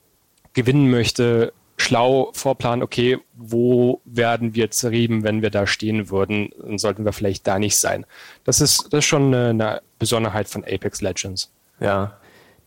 gewinnen 0.54 0.90
möchte, 0.90 1.54
schlau 1.78 2.32
vorplanen, 2.34 2.82
okay, 2.82 3.20
wo 3.36 4.02
werden 4.06 4.56
wir 4.56 4.72
zerrieben, 4.72 5.24
wenn 5.24 5.44
wir 5.44 5.52
da 5.52 5.68
stehen 5.68 6.10
würden, 6.10 6.50
dann 6.60 6.80
sollten 6.80 7.06
wir 7.06 7.14
vielleicht 7.14 7.46
da 7.46 7.60
nicht 7.60 7.78
sein. 7.78 8.08
Das 8.44 8.60
ist, 8.60 8.92
das 8.92 9.00
ist 9.00 9.06
schon 9.06 9.34
eine, 9.34 9.50
eine 9.50 9.82
Besonderheit 10.00 10.48
von 10.50 10.64
Apex 10.64 11.02
Legends. 11.02 11.52
Ja, 11.80 12.18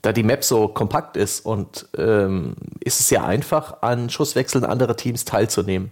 da 0.05 0.13
die 0.13 0.23
Map 0.23 0.45
so 0.45 0.69
kompakt 0.69 1.17
ist 1.17 1.47
und 1.47 1.89
ähm, 1.97 2.57
ist 2.81 3.01
es 3.01 3.09
sehr 3.09 3.25
einfach, 3.25 3.83
an 3.83 4.11
Schusswechseln 4.11 4.65
anderer 4.65 4.97
Teams 4.97 5.25
teilzunehmen. 5.25 5.91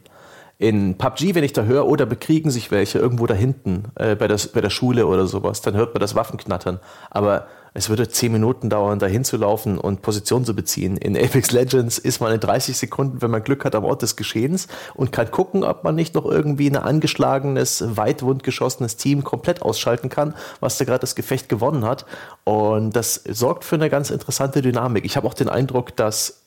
In 0.58 0.98
PUBG, 0.98 1.34
wenn 1.34 1.44
ich 1.44 1.54
da 1.54 1.62
höre, 1.62 1.86
oder 1.86 2.04
bekriegen 2.04 2.50
sich 2.50 2.70
welche 2.70 2.98
irgendwo 2.98 3.26
da 3.26 3.34
hinten 3.34 3.84
äh, 3.96 4.14
bei, 4.14 4.28
der, 4.28 4.38
bei 4.52 4.60
der 4.60 4.70
Schule 4.70 5.06
oder 5.06 5.26
sowas, 5.26 5.62
dann 5.62 5.74
hört 5.74 5.94
man 5.94 6.00
das 6.00 6.14
Waffenknattern. 6.14 6.78
Aber 7.10 7.46
es 7.74 7.88
würde 7.88 8.08
zehn 8.08 8.32
Minuten 8.32 8.68
dauern, 8.68 8.98
dahin 8.98 9.24
zu 9.24 9.36
laufen 9.38 9.78
und 9.78 10.02
Position 10.02 10.44
zu 10.44 10.54
beziehen. 10.54 10.96
In 10.98 11.16
Apex 11.16 11.52
Legends 11.52 11.98
ist 11.98 12.20
man 12.20 12.32
in 12.32 12.40
30 12.40 12.76
Sekunden, 12.76 13.22
wenn 13.22 13.30
man 13.30 13.42
Glück 13.42 13.64
hat, 13.64 13.74
am 13.74 13.84
Ort 13.84 14.02
des 14.02 14.16
Geschehens 14.16 14.68
und 14.94 15.10
kann 15.10 15.30
gucken, 15.30 15.64
ob 15.64 15.82
man 15.82 15.94
nicht 15.94 16.14
noch 16.14 16.26
irgendwie 16.26 16.68
ein 16.68 16.76
angeschlagenes, 16.76 17.84
weitwund 17.96 18.42
geschossenes 18.42 18.96
Team 18.96 19.24
komplett 19.24 19.62
ausschalten 19.62 20.10
kann, 20.10 20.34
was 20.60 20.76
da 20.76 20.84
gerade 20.84 21.00
das 21.00 21.14
Gefecht 21.14 21.48
gewonnen 21.48 21.84
hat. 21.84 22.04
Und 22.44 22.94
das 22.94 23.22
sorgt 23.28 23.64
für 23.64 23.76
eine 23.76 23.88
ganz 23.88 24.10
interessante 24.10 24.60
Dynamik. 24.60 25.04
Ich 25.06 25.16
habe 25.16 25.26
auch 25.26 25.34
den 25.34 25.48
Eindruck, 25.48 25.96
dass 25.96 26.42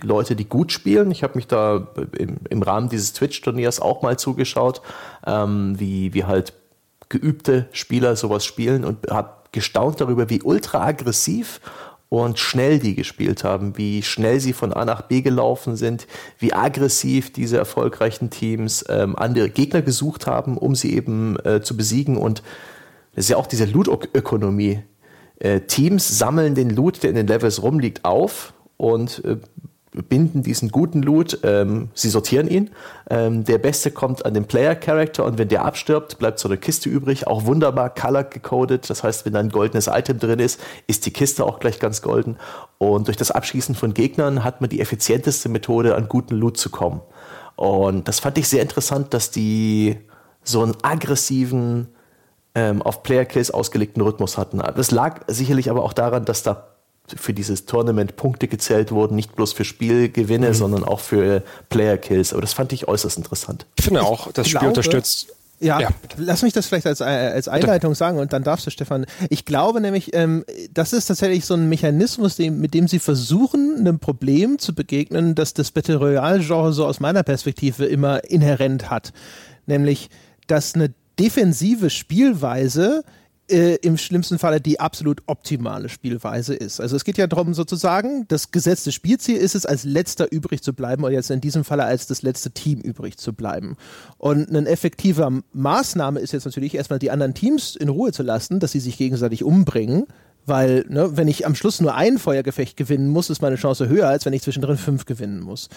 Leute, 0.00 0.36
die 0.36 0.48
gut 0.48 0.72
spielen. 0.72 1.10
Ich 1.10 1.22
habe 1.22 1.34
mich 1.36 1.46
da 1.46 1.88
im, 2.16 2.36
im, 2.48 2.62
Rahmen 2.62 2.88
dieses 2.88 3.12
Twitch-Turniers 3.12 3.80
auch 3.80 4.02
mal 4.02 4.18
zugeschaut, 4.18 4.80
ähm, 5.26 5.78
wie, 5.78 6.14
wie 6.14 6.24
halt 6.24 6.52
geübte 7.08 7.68
Spieler 7.72 8.16
sowas 8.16 8.44
spielen 8.44 8.84
und 8.84 9.10
habe 9.10 9.37
gestaunt 9.58 10.00
darüber, 10.00 10.30
wie 10.30 10.42
ultra 10.42 10.86
aggressiv 10.86 11.60
und 12.08 12.38
schnell 12.38 12.78
die 12.78 12.94
gespielt 12.94 13.44
haben, 13.44 13.76
wie 13.76 14.02
schnell 14.02 14.40
sie 14.40 14.52
von 14.52 14.72
A 14.72 14.84
nach 14.84 15.02
B 15.02 15.20
gelaufen 15.20 15.76
sind, 15.76 16.06
wie 16.38 16.52
aggressiv 16.52 17.32
diese 17.32 17.58
erfolgreichen 17.58 18.30
Teams 18.30 18.84
ähm, 18.88 19.16
andere 19.16 19.50
Gegner 19.50 19.82
gesucht 19.82 20.26
haben, 20.26 20.56
um 20.56 20.74
sie 20.74 20.94
eben 20.94 21.36
äh, 21.44 21.60
zu 21.60 21.76
besiegen. 21.76 22.16
Und 22.16 22.42
das 23.14 23.24
ist 23.24 23.30
ja 23.30 23.36
auch 23.36 23.46
diese 23.46 23.66
Loot-Ökonomie. 23.66 24.82
Äh, 25.40 25.60
Teams 25.60 26.18
sammeln 26.18 26.54
den 26.54 26.70
Loot, 26.70 27.02
der 27.02 27.10
in 27.10 27.16
den 27.16 27.26
Levels 27.26 27.62
rumliegt, 27.62 28.04
auf 28.04 28.54
und 28.76 29.24
äh, 29.24 29.36
binden 29.92 30.42
diesen 30.42 30.70
guten 30.70 31.02
Loot, 31.02 31.40
ähm, 31.42 31.88
sie 31.94 32.10
sortieren 32.10 32.48
ihn. 32.48 32.70
Ähm, 33.08 33.44
der 33.44 33.58
Beste 33.58 33.90
kommt 33.90 34.24
an 34.24 34.34
den 34.34 34.44
Player-Character 34.44 35.24
und 35.24 35.38
wenn 35.38 35.48
der 35.48 35.64
abstirbt, 35.64 36.18
bleibt 36.18 36.38
so 36.38 36.48
eine 36.48 36.58
Kiste 36.58 36.88
übrig, 36.88 37.26
auch 37.26 37.46
wunderbar 37.46 37.90
color 37.94 38.24
gecodet. 38.24 38.90
Das 38.90 39.02
heißt, 39.02 39.24
wenn 39.24 39.32
da 39.32 39.40
ein 39.40 39.48
goldenes 39.48 39.86
Item 39.86 40.18
drin 40.18 40.38
ist, 40.38 40.60
ist 40.86 41.06
die 41.06 41.12
Kiste 41.12 41.44
auch 41.44 41.58
gleich 41.58 41.78
ganz 41.78 42.02
golden. 42.02 42.36
Und 42.76 43.06
durch 43.08 43.16
das 43.16 43.30
Abschießen 43.30 43.74
von 43.74 43.94
Gegnern 43.94 44.44
hat 44.44 44.60
man 44.60 44.70
die 44.70 44.80
effizienteste 44.80 45.48
Methode, 45.48 45.94
an 45.96 46.08
guten 46.08 46.36
Loot 46.36 46.58
zu 46.58 46.70
kommen. 46.70 47.00
Und 47.56 48.06
das 48.06 48.20
fand 48.20 48.38
ich 48.38 48.48
sehr 48.48 48.62
interessant, 48.62 49.14
dass 49.14 49.30
die 49.30 49.96
so 50.44 50.62
einen 50.62 50.76
aggressiven, 50.82 51.88
ähm, 52.54 52.82
auf 52.82 53.02
Player-Kills 53.02 53.50
ausgelegten 53.50 54.02
Rhythmus 54.02 54.38
hatten. 54.38 54.58
Das 54.58 54.90
lag 54.90 55.22
sicherlich 55.26 55.70
aber 55.70 55.82
auch 55.82 55.92
daran, 55.92 56.24
dass 56.24 56.42
da 56.42 56.77
für 57.16 57.32
dieses 57.32 57.66
Tournament 57.66 58.16
Punkte 58.16 58.48
gezählt 58.48 58.92
wurden, 58.92 59.16
nicht 59.16 59.36
bloß 59.36 59.52
für 59.52 59.64
Spielgewinne, 59.64 60.48
mhm. 60.48 60.54
sondern 60.54 60.84
auch 60.84 61.00
für 61.00 61.42
Player-Kills. 61.70 62.32
Aber 62.32 62.40
das 62.42 62.52
fand 62.52 62.72
ich 62.72 62.88
äußerst 62.88 63.16
interessant. 63.16 63.66
Ich 63.76 63.84
finde 63.84 64.02
auch, 64.02 64.32
das 64.32 64.48
Spiel 64.48 64.68
unterstützt 64.68 65.28
ja, 65.60 65.80
ja 65.80 65.88
lass 66.16 66.42
mich 66.42 66.52
das 66.52 66.66
vielleicht 66.66 66.86
als, 66.86 67.00
äh, 67.00 67.04
als 67.04 67.48
Einleitung 67.48 67.90
bitte. 67.90 67.98
sagen 67.98 68.18
und 68.18 68.32
dann 68.32 68.44
darfst 68.44 68.66
du, 68.66 68.70
Stefan. 68.70 69.06
Ich 69.28 69.44
glaube 69.44 69.80
nämlich, 69.80 70.14
ähm, 70.14 70.44
das 70.72 70.92
ist 70.92 71.06
tatsächlich 71.06 71.44
so 71.44 71.54
ein 71.54 71.68
Mechanismus, 71.68 72.36
dem, 72.36 72.60
mit 72.60 72.74
dem 72.74 72.88
sie 72.88 72.98
versuchen, 72.98 73.76
einem 73.78 73.98
Problem 73.98 74.58
zu 74.58 74.74
begegnen, 74.74 75.34
das 75.34 75.54
das 75.54 75.70
Battle 75.70 75.96
Royale-Genre 75.96 76.72
so 76.72 76.86
aus 76.86 77.00
meiner 77.00 77.22
Perspektive 77.22 77.86
immer 77.86 78.24
inhärent 78.24 78.90
hat. 78.90 79.12
Nämlich, 79.66 80.10
dass 80.46 80.74
eine 80.74 80.92
defensive 81.18 81.90
Spielweise 81.90 83.02
äh, 83.50 83.76
im 83.76 83.96
schlimmsten 83.96 84.38
Falle 84.38 84.60
die 84.60 84.80
absolut 84.80 85.22
optimale 85.26 85.88
Spielweise 85.88 86.54
ist. 86.54 86.80
Also 86.80 86.96
es 86.96 87.04
geht 87.04 87.18
ja 87.18 87.26
darum 87.26 87.54
sozusagen, 87.54 88.26
das 88.28 88.50
gesetzte 88.50 88.92
Spielziel 88.92 89.36
ist 89.36 89.54
es, 89.54 89.66
als 89.66 89.84
letzter 89.84 90.30
übrig 90.32 90.62
zu 90.62 90.72
bleiben 90.72 91.04
oder 91.04 91.14
jetzt 91.14 91.30
in 91.30 91.40
diesem 91.40 91.64
Falle 91.64 91.84
als 91.84 92.06
das 92.06 92.22
letzte 92.22 92.50
Team 92.50 92.80
übrig 92.80 93.16
zu 93.16 93.32
bleiben. 93.32 93.76
Und 94.18 94.48
eine 94.48 94.68
effektive 94.68 95.42
Maßnahme 95.52 96.20
ist 96.20 96.32
jetzt 96.32 96.44
natürlich 96.44 96.74
erstmal 96.74 96.98
die 96.98 97.10
anderen 97.10 97.34
Teams 97.34 97.76
in 97.76 97.88
Ruhe 97.88 98.12
zu 98.12 98.22
lassen, 98.22 98.60
dass 98.60 98.72
sie 98.72 98.80
sich 98.80 98.96
gegenseitig 98.96 99.44
umbringen 99.44 100.06
weil, 100.48 100.86
ne, 100.88 101.16
wenn 101.16 101.28
ich 101.28 101.46
am 101.46 101.54
Schluss 101.54 101.80
nur 101.80 101.94
ein 101.94 102.18
Feuergefecht 102.18 102.76
gewinnen 102.76 103.08
muss, 103.08 103.28
ist 103.28 103.42
meine 103.42 103.56
Chance 103.56 103.88
höher, 103.88 104.08
als 104.08 104.24
wenn 104.24 104.32
ich 104.32 104.42
zwischendrin 104.42 104.78
fünf 104.78 105.04
gewinnen 105.04 105.40
muss. 105.40 105.68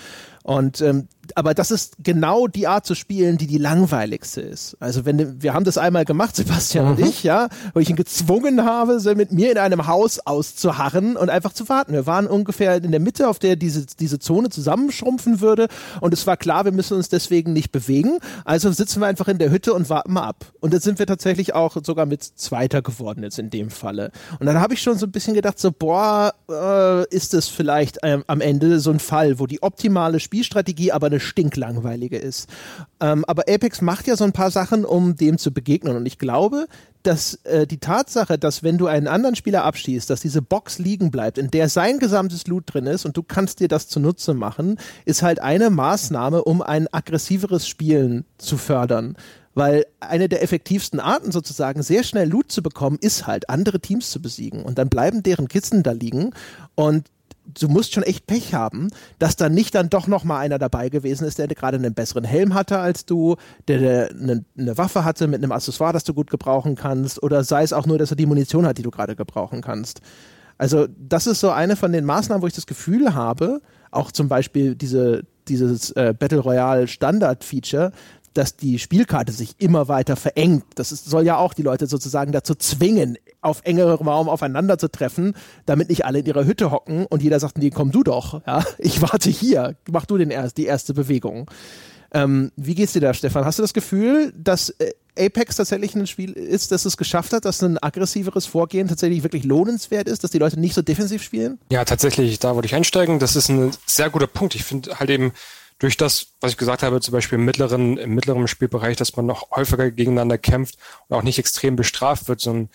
Und 0.43 0.81
ähm, 0.81 1.07
aber 1.35 1.53
das 1.53 1.71
ist 1.71 1.95
genau 1.99 2.47
die 2.47 2.67
Art 2.67 2.85
zu 2.85 2.95
spielen, 2.95 3.37
die 3.37 3.47
die 3.47 3.57
langweiligste 3.57 4.41
ist. 4.41 4.75
Also 4.79 5.05
wenn 5.05 5.41
wir 5.41 5.53
haben 5.53 5.65
das 5.65 5.77
einmal 5.77 6.05
gemacht, 6.05 6.35
Sebastian 6.41 6.85
mhm. 6.85 6.91
und 6.91 6.99
ich, 6.99 7.23
ja, 7.23 7.49
wo 7.73 7.79
ich 7.79 7.89
ihn 7.89 7.95
gezwungen 7.95 8.65
habe, 8.65 8.99
so 8.99 9.13
mit 9.15 9.31
mir 9.31 9.51
in 9.51 9.57
einem 9.57 9.87
Haus 9.87 10.19
auszuharren 10.19 11.15
und 11.15 11.29
einfach 11.29 11.53
zu 11.53 11.69
warten. 11.69 11.93
Wir 11.93 12.05
waren 12.05 12.27
ungefähr 12.27 12.83
in 12.83 12.91
der 12.91 12.99
Mitte, 12.99 13.27
auf 13.27 13.39
der 13.39 13.55
diese 13.55 13.85
diese 13.85 14.19
Zone 14.19 14.49
zusammenschrumpfen 14.49 15.41
würde, 15.41 15.67
und 15.99 16.13
es 16.13 16.25
war 16.27 16.37
klar, 16.37 16.65
wir 16.65 16.71
müssen 16.71 16.97
uns 16.97 17.09
deswegen 17.09 17.53
nicht 17.53 17.71
bewegen. 17.71 18.19
Also 18.45 18.71
sitzen 18.71 19.01
wir 19.01 19.07
einfach 19.07 19.27
in 19.27 19.37
der 19.37 19.51
Hütte 19.51 19.73
und 19.73 19.89
warten 19.89 20.13
mal 20.13 20.23
ab. 20.23 20.45
Und 20.59 20.73
jetzt 20.73 20.83
sind 20.83 20.99
wir 20.99 21.05
tatsächlich 21.05 21.53
auch 21.53 21.77
sogar 21.83 22.05
mit 22.05 22.23
Zweiter 22.23 22.81
geworden 22.81 23.23
jetzt 23.23 23.39
in 23.39 23.49
dem 23.49 23.69
Falle. 23.69 24.11
Und 24.39 24.45
dann 24.45 24.59
habe 24.59 24.73
ich 24.73 24.81
schon 24.81 24.97
so 24.97 25.05
ein 25.05 25.11
bisschen 25.11 25.33
gedacht, 25.33 25.59
so 25.59 25.71
boah, 25.71 26.33
äh, 26.49 27.15
ist 27.15 27.33
es 27.33 27.47
vielleicht 27.47 27.99
ähm, 28.03 28.23
am 28.27 28.41
Ende 28.41 28.79
so 28.79 28.91
ein 28.91 28.99
Fall, 28.99 29.39
wo 29.39 29.47
die 29.47 29.61
optimale 29.61 30.19
Spielstrategie 30.31 30.93
aber 30.93 31.07
eine 31.07 31.19
stinklangweilige 31.19 32.17
ist. 32.17 32.47
Ähm, 33.01 33.25
aber 33.25 33.43
Apex 33.49 33.81
macht 33.81 34.07
ja 34.07 34.15
so 34.15 34.23
ein 34.23 34.31
paar 34.31 34.49
Sachen, 34.49 34.85
um 34.85 35.17
dem 35.17 35.37
zu 35.37 35.51
begegnen. 35.51 35.97
Und 35.97 36.05
ich 36.05 36.19
glaube, 36.19 36.67
dass 37.03 37.33
äh, 37.43 37.67
die 37.67 37.79
Tatsache, 37.79 38.37
dass 38.37 38.63
wenn 38.63 38.77
du 38.77 38.87
einen 38.87 39.09
anderen 39.09 39.35
Spieler 39.35 39.65
abschießt, 39.65 40.09
dass 40.09 40.21
diese 40.21 40.41
Box 40.41 40.79
liegen 40.79 41.11
bleibt, 41.11 41.37
in 41.37 41.51
der 41.51 41.67
sein 41.67 41.99
gesamtes 41.99 42.47
Loot 42.47 42.73
drin 42.73 42.87
ist 42.87 43.05
und 43.05 43.17
du 43.17 43.23
kannst 43.23 43.59
dir 43.59 43.67
das 43.67 43.89
zunutze 43.89 44.33
machen, 44.33 44.77
ist 45.03 45.21
halt 45.21 45.41
eine 45.41 45.69
Maßnahme, 45.69 46.45
um 46.45 46.61
ein 46.61 46.87
aggressiveres 46.93 47.67
Spielen 47.67 48.23
zu 48.37 48.55
fördern. 48.55 49.17
Weil 49.53 49.85
eine 49.99 50.29
der 50.29 50.43
effektivsten 50.43 51.01
Arten 51.01 51.33
sozusagen, 51.33 51.83
sehr 51.83 52.03
schnell 52.05 52.29
Loot 52.29 52.53
zu 52.53 52.63
bekommen, 52.63 52.97
ist 53.01 53.27
halt, 53.27 53.49
andere 53.49 53.81
Teams 53.81 54.09
zu 54.09 54.21
besiegen. 54.21 54.63
Und 54.63 54.77
dann 54.77 54.87
bleiben 54.87 55.23
deren 55.23 55.49
Kisten 55.49 55.83
da 55.83 55.91
liegen 55.91 56.31
und 56.75 57.07
du 57.45 57.67
musst 57.67 57.93
schon 57.93 58.03
echt 58.03 58.27
Pech 58.27 58.53
haben, 58.53 58.89
dass 59.19 59.35
da 59.35 59.49
nicht 59.49 59.75
dann 59.75 59.89
doch 59.89 60.07
noch 60.07 60.23
mal 60.23 60.39
einer 60.39 60.59
dabei 60.59 60.89
gewesen 60.89 61.25
ist, 61.27 61.37
der 61.37 61.47
gerade 61.47 61.77
einen 61.77 61.93
besseren 61.93 62.23
Helm 62.23 62.53
hatte 62.53 62.79
als 62.79 63.05
du, 63.05 63.35
der, 63.67 63.79
der 63.79 64.09
eine, 64.11 64.45
eine, 64.57 64.77
Waffe 64.77 65.03
hatte 65.03 65.27
mit 65.27 65.43
einem 65.43 65.51
Accessoire, 65.51 65.93
das 65.93 66.03
du 66.03 66.13
gut 66.13 66.29
gebrauchen 66.29 66.75
kannst, 66.75 67.21
oder 67.23 67.43
sei 67.43 67.63
es 67.63 67.73
auch 67.73 67.85
nur, 67.85 67.97
dass 67.97 68.11
er 68.11 68.15
die 68.15 68.25
Munition 68.25 68.65
hat, 68.65 68.77
die 68.77 68.83
du 68.83 68.91
gerade 68.91 69.15
gebrauchen 69.15 69.61
kannst. 69.61 70.01
Also 70.57 70.87
das 70.97 71.27
ist 71.27 71.39
so 71.39 71.49
eine 71.49 71.75
von 71.75 71.91
den 71.91 72.05
Maßnahmen, 72.05 72.43
wo 72.43 72.47
ich 72.47 72.53
das 72.53 72.67
Gefühl 72.67 73.15
habe, 73.15 73.61
auch 73.89 74.11
zum 74.11 74.29
Beispiel 74.29 74.75
diese, 74.75 75.23
dieses 75.47 75.91
äh, 75.91 76.13
Battle 76.17 76.39
Royale 76.39 76.87
Standard 76.87 77.43
Feature, 77.43 77.91
dass 78.33 78.55
die 78.55 78.79
Spielkarte 78.79 79.31
sich 79.31 79.55
immer 79.59 79.87
weiter 79.87 80.15
verengt. 80.15 80.63
Das 80.75 80.91
ist, 80.91 81.05
soll 81.05 81.25
ja 81.25 81.37
auch 81.37 81.53
die 81.53 81.63
Leute 81.63 81.87
sozusagen 81.87 82.31
dazu 82.31 82.55
zwingen, 82.55 83.17
auf 83.41 83.61
engerem 83.63 84.07
Raum 84.07 84.29
aufeinander 84.29 84.77
zu 84.77 84.89
treffen, 84.89 85.35
damit 85.65 85.89
nicht 85.89 86.05
alle 86.05 86.19
in 86.19 86.25
ihrer 86.25 86.45
Hütte 86.45 86.71
hocken 86.71 87.05
und 87.05 87.21
jeder 87.21 87.39
sagt, 87.39 87.57
nee, 87.57 87.69
komm 87.69 87.91
du 87.91 88.03
doch, 88.03 88.45
ja, 88.45 88.63
ich 88.77 89.01
warte 89.01 89.29
hier, 89.29 89.75
mach 89.89 90.05
du 90.05 90.17
den 90.17 90.31
erst, 90.31 90.57
die 90.57 90.65
erste 90.65 90.93
Bewegung. 90.93 91.49
Ähm, 92.13 92.51
wie 92.57 92.75
geht's 92.75 92.93
dir 92.93 92.99
da, 92.99 93.13
Stefan? 93.13 93.45
Hast 93.45 93.59
du 93.59 93.63
das 93.63 93.73
Gefühl, 93.73 94.33
dass 94.35 94.69
äh, 94.69 94.91
Apex 95.17 95.55
tatsächlich 95.55 95.95
ein 95.95 96.07
Spiel 96.07 96.31
ist, 96.31 96.71
dass 96.71 96.85
es 96.85 96.97
geschafft 96.97 97.31
hat, 97.31 97.45
dass 97.45 97.61
ein 97.63 97.81
aggressiveres 97.81 98.45
Vorgehen 98.45 98.87
tatsächlich 98.87 99.23
wirklich 99.23 99.45
lohnenswert 99.45 100.07
ist, 100.07 100.23
dass 100.23 100.31
die 100.31 100.37
Leute 100.37 100.59
nicht 100.59 100.73
so 100.73 100.81
defensiv 100.81 101.23
spielen? 101.23 101.59
Ja, 101.71 101.85
tatsächlich, 101.85 102.39
da 102.39 102.55
würde 102.55 102.65
ich 102.65 102.75
einsteigen. 102.75 103.19
Das 103.19 103.35
ist 103.35 103.49
ein 103.49 103.71
sehr 103.85 104.09
guter 104.09 104.27
Punkt. 104.27 104.55
Ich 104.55 104.63
finde 104.63 104.99
halt 104.99 105.09
eben, 105.09 105.31
durch 105.81 105.97
das, 105.97 106.35
was 106.41 106.51
ich 106.51 106.57
gesagt 106.57 106.83
habe, 106.83 107.01
zum 107.01 107.11
Beispiel 107.11 107.39
im 107.39 107.45
mittleren, 107.45 107.97
im 107.97 108.13
mittleren 108.13 108.47
Spielbereich, 108.47 108.97
dass 108.97 109.15
man 109.15 109.25
noch 109.25 109.49
häufiger 109.49 109.89
gegeneinander 109.89 110.37
kämpft 110.37 110.77
und 111.07 111.17
auch 111.17 111.23
nicht 111.23 111.39
extrem 111.39 111.75
bestraft 111.75 112.27
wird, 112.27 112.39
sondern 112.39 112.69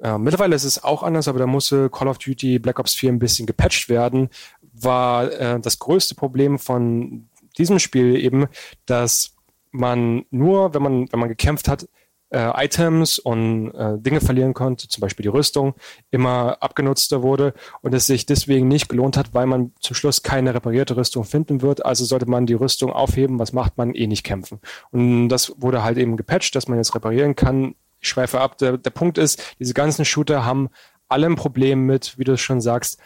äh, 0.00 0.18
mittlerweile 0.18 0.54
ist 0.54 0.64
es 0.64 0.84
auch 0.84 1.02
anders, 1.02 1.26
aber 1.26 1.38
da 1.38 1.46
musste 1.46 1.88
Call 1.88 2.08
of 2.08 2.18
Duty 2.18 2.58
Black 2.58 2.78
Ops 2.78 2.92
4 2.92 3.12
ein 3.12 3.18
bisschen 3.18 3.46
gepatcht 3.46 3.88
werden, 3.88 4.28
war 4.74 5.32
äh, 5.32 5.58
das 5.58 5.78
größte 5.78 6.14
Problem 6.14 6.58
von 6.58 7.30
diesem 7.56 7.78
Spiel 7.78 8.14
eben, 8.16 8.46
dass 8.84 9.36
man 9.70 10.26
nur, 10.30 10.74
wenn 10.74 10.82
man, 10.82 11.10
wenn 11.10 11.20
man 11.20 11.30
gekämpft 11.30 11.66
hat, 11.66 11.88
äh, 12.30 12.64
Items 12.64 13.18
und 13.18 13.72
äh, 13.74 13.98
Dinge 13.98 14.20
verlieren 14.20 14.54
konnte, 14.54 14.88
zum 14.88 15.00
Beispiel 15.00 15.24
die 15.24 15.28
Rüstung, 15.28 15.74
immer 16.10 16.62
abgenutzter 16.62 17.22
wurde 17.22 17.54
und 17.82 17.94
es 17.94 18.06
sich 18.06 18.26
deswegen 18.26 18.68
nicht 18.68 18.88
gelohnt 18.88 19.16
hat, 19.16 19.34
weil 19.34 19.46
man 19.46 19.72
zum 19.80 19.94
Schluss 19.94 20.22
keine 20.22 20.54
reparierte 20.54 20.96
Rüstung 20.96 21.24
finden 21.24 21.62
wird. 21.62 21.84
Also 21.84 22.04
sollte 22.04 22.26
man 22.26 22.46
die 22.46 22.54
Rüstung 22.54 22.92
aufheben, 22.92 23.38
was 23.38 23.52
macht 23.52 23.76
man? 23.78 23.94
Eh 23.94 24.06
nicht 24.06 24.24
kämpfen. 24.24 24.60
Und 24.90 25.28
das 25.28 25.52
wurde 25.58 25.82
halt 25.82 25.98
eben 25.98 26.16
gepatcht, 26.16 26.54
dass 26.54 26.68
man 26.68 26.78
jetzt 26.78 26.94
reparieren 26.94 27.34
kann. 27.34 27.74
Ich 28.00 28.08
schweife 28.08 28.40
ab. 28.40 28.58
Der, 28.58 28.78
der 28.78 28.90
Punkt 28.90 29.18
ist, 29.18 29.42
diese 29.58 29.74
ganzen 29.74 30.04
Shooter 30.04 30.44
haben 30.44 30.70
alle 31.08 31.26
ein 31.26 31.36
Problem 31.36 31.86
mit, 31.86 32.18
wie 32.18 32.24
du 32.24 32.32
es 32.32 32.40
schon 32.40 32.60
sagst, 32.60 32.98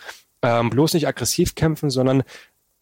ähm, 0.43 0.71
bloß 0.71 0.95
nicht 0.95 1.09
aggressiv 1.09 1.55
kämpfen, 1.55 1.91
sondern 1.91 2.23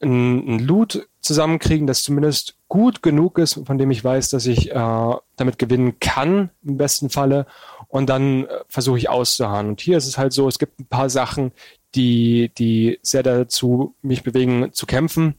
ein, 0.00 0.56
ein 0.56 0.58
Loot 0.58 1.08
zusammenkriegen, 1.22 1.86
das 1.86 2.02
zumindest 2.02 2.56
gut 2.68 3.02
genug 3.02 3.38
ist, 3.38 3.60
von 3.64 3.78
dem 3.78 3.90
ich 3.90 4.02
weiß, 4.02 4.30
dass 4.30 4.46
ich 4.46 4.70
äh, 4.70 5.14
damit 5.36 5.58
gewinnen 5.58 5.98
kann, 6.00 6.50
im 6.64 6.76
besten 6.76 7.10
Falle. 7.10 7.46
Und 7.88 8.10
dann 8.10 8.44
äh, 8.44 8.48
versuche 8.68 8.98
ich 8.98 9.08
auszuharren. 9.08 9.68
Und 9.68 9.80
hier 9.80 9.96
ist 9.96 10.06
es 10.06 10.18
halt 10.18 10.32
so, 10.32 10.48
es 10.48 10.58
gibt 10.58 10.80
ein 10.80 10.86
paar 10.86 11.08
Sachen, 11.08 11.52
die, 11.94 12.50
die 12.58 12.98
sehr 13.02 13.22
dazu 13.22 13.94
mich 14.02 14.22
bewegen, 14.22 14.72
zu 14.72 14.86
kämpfen. 14.86 15.36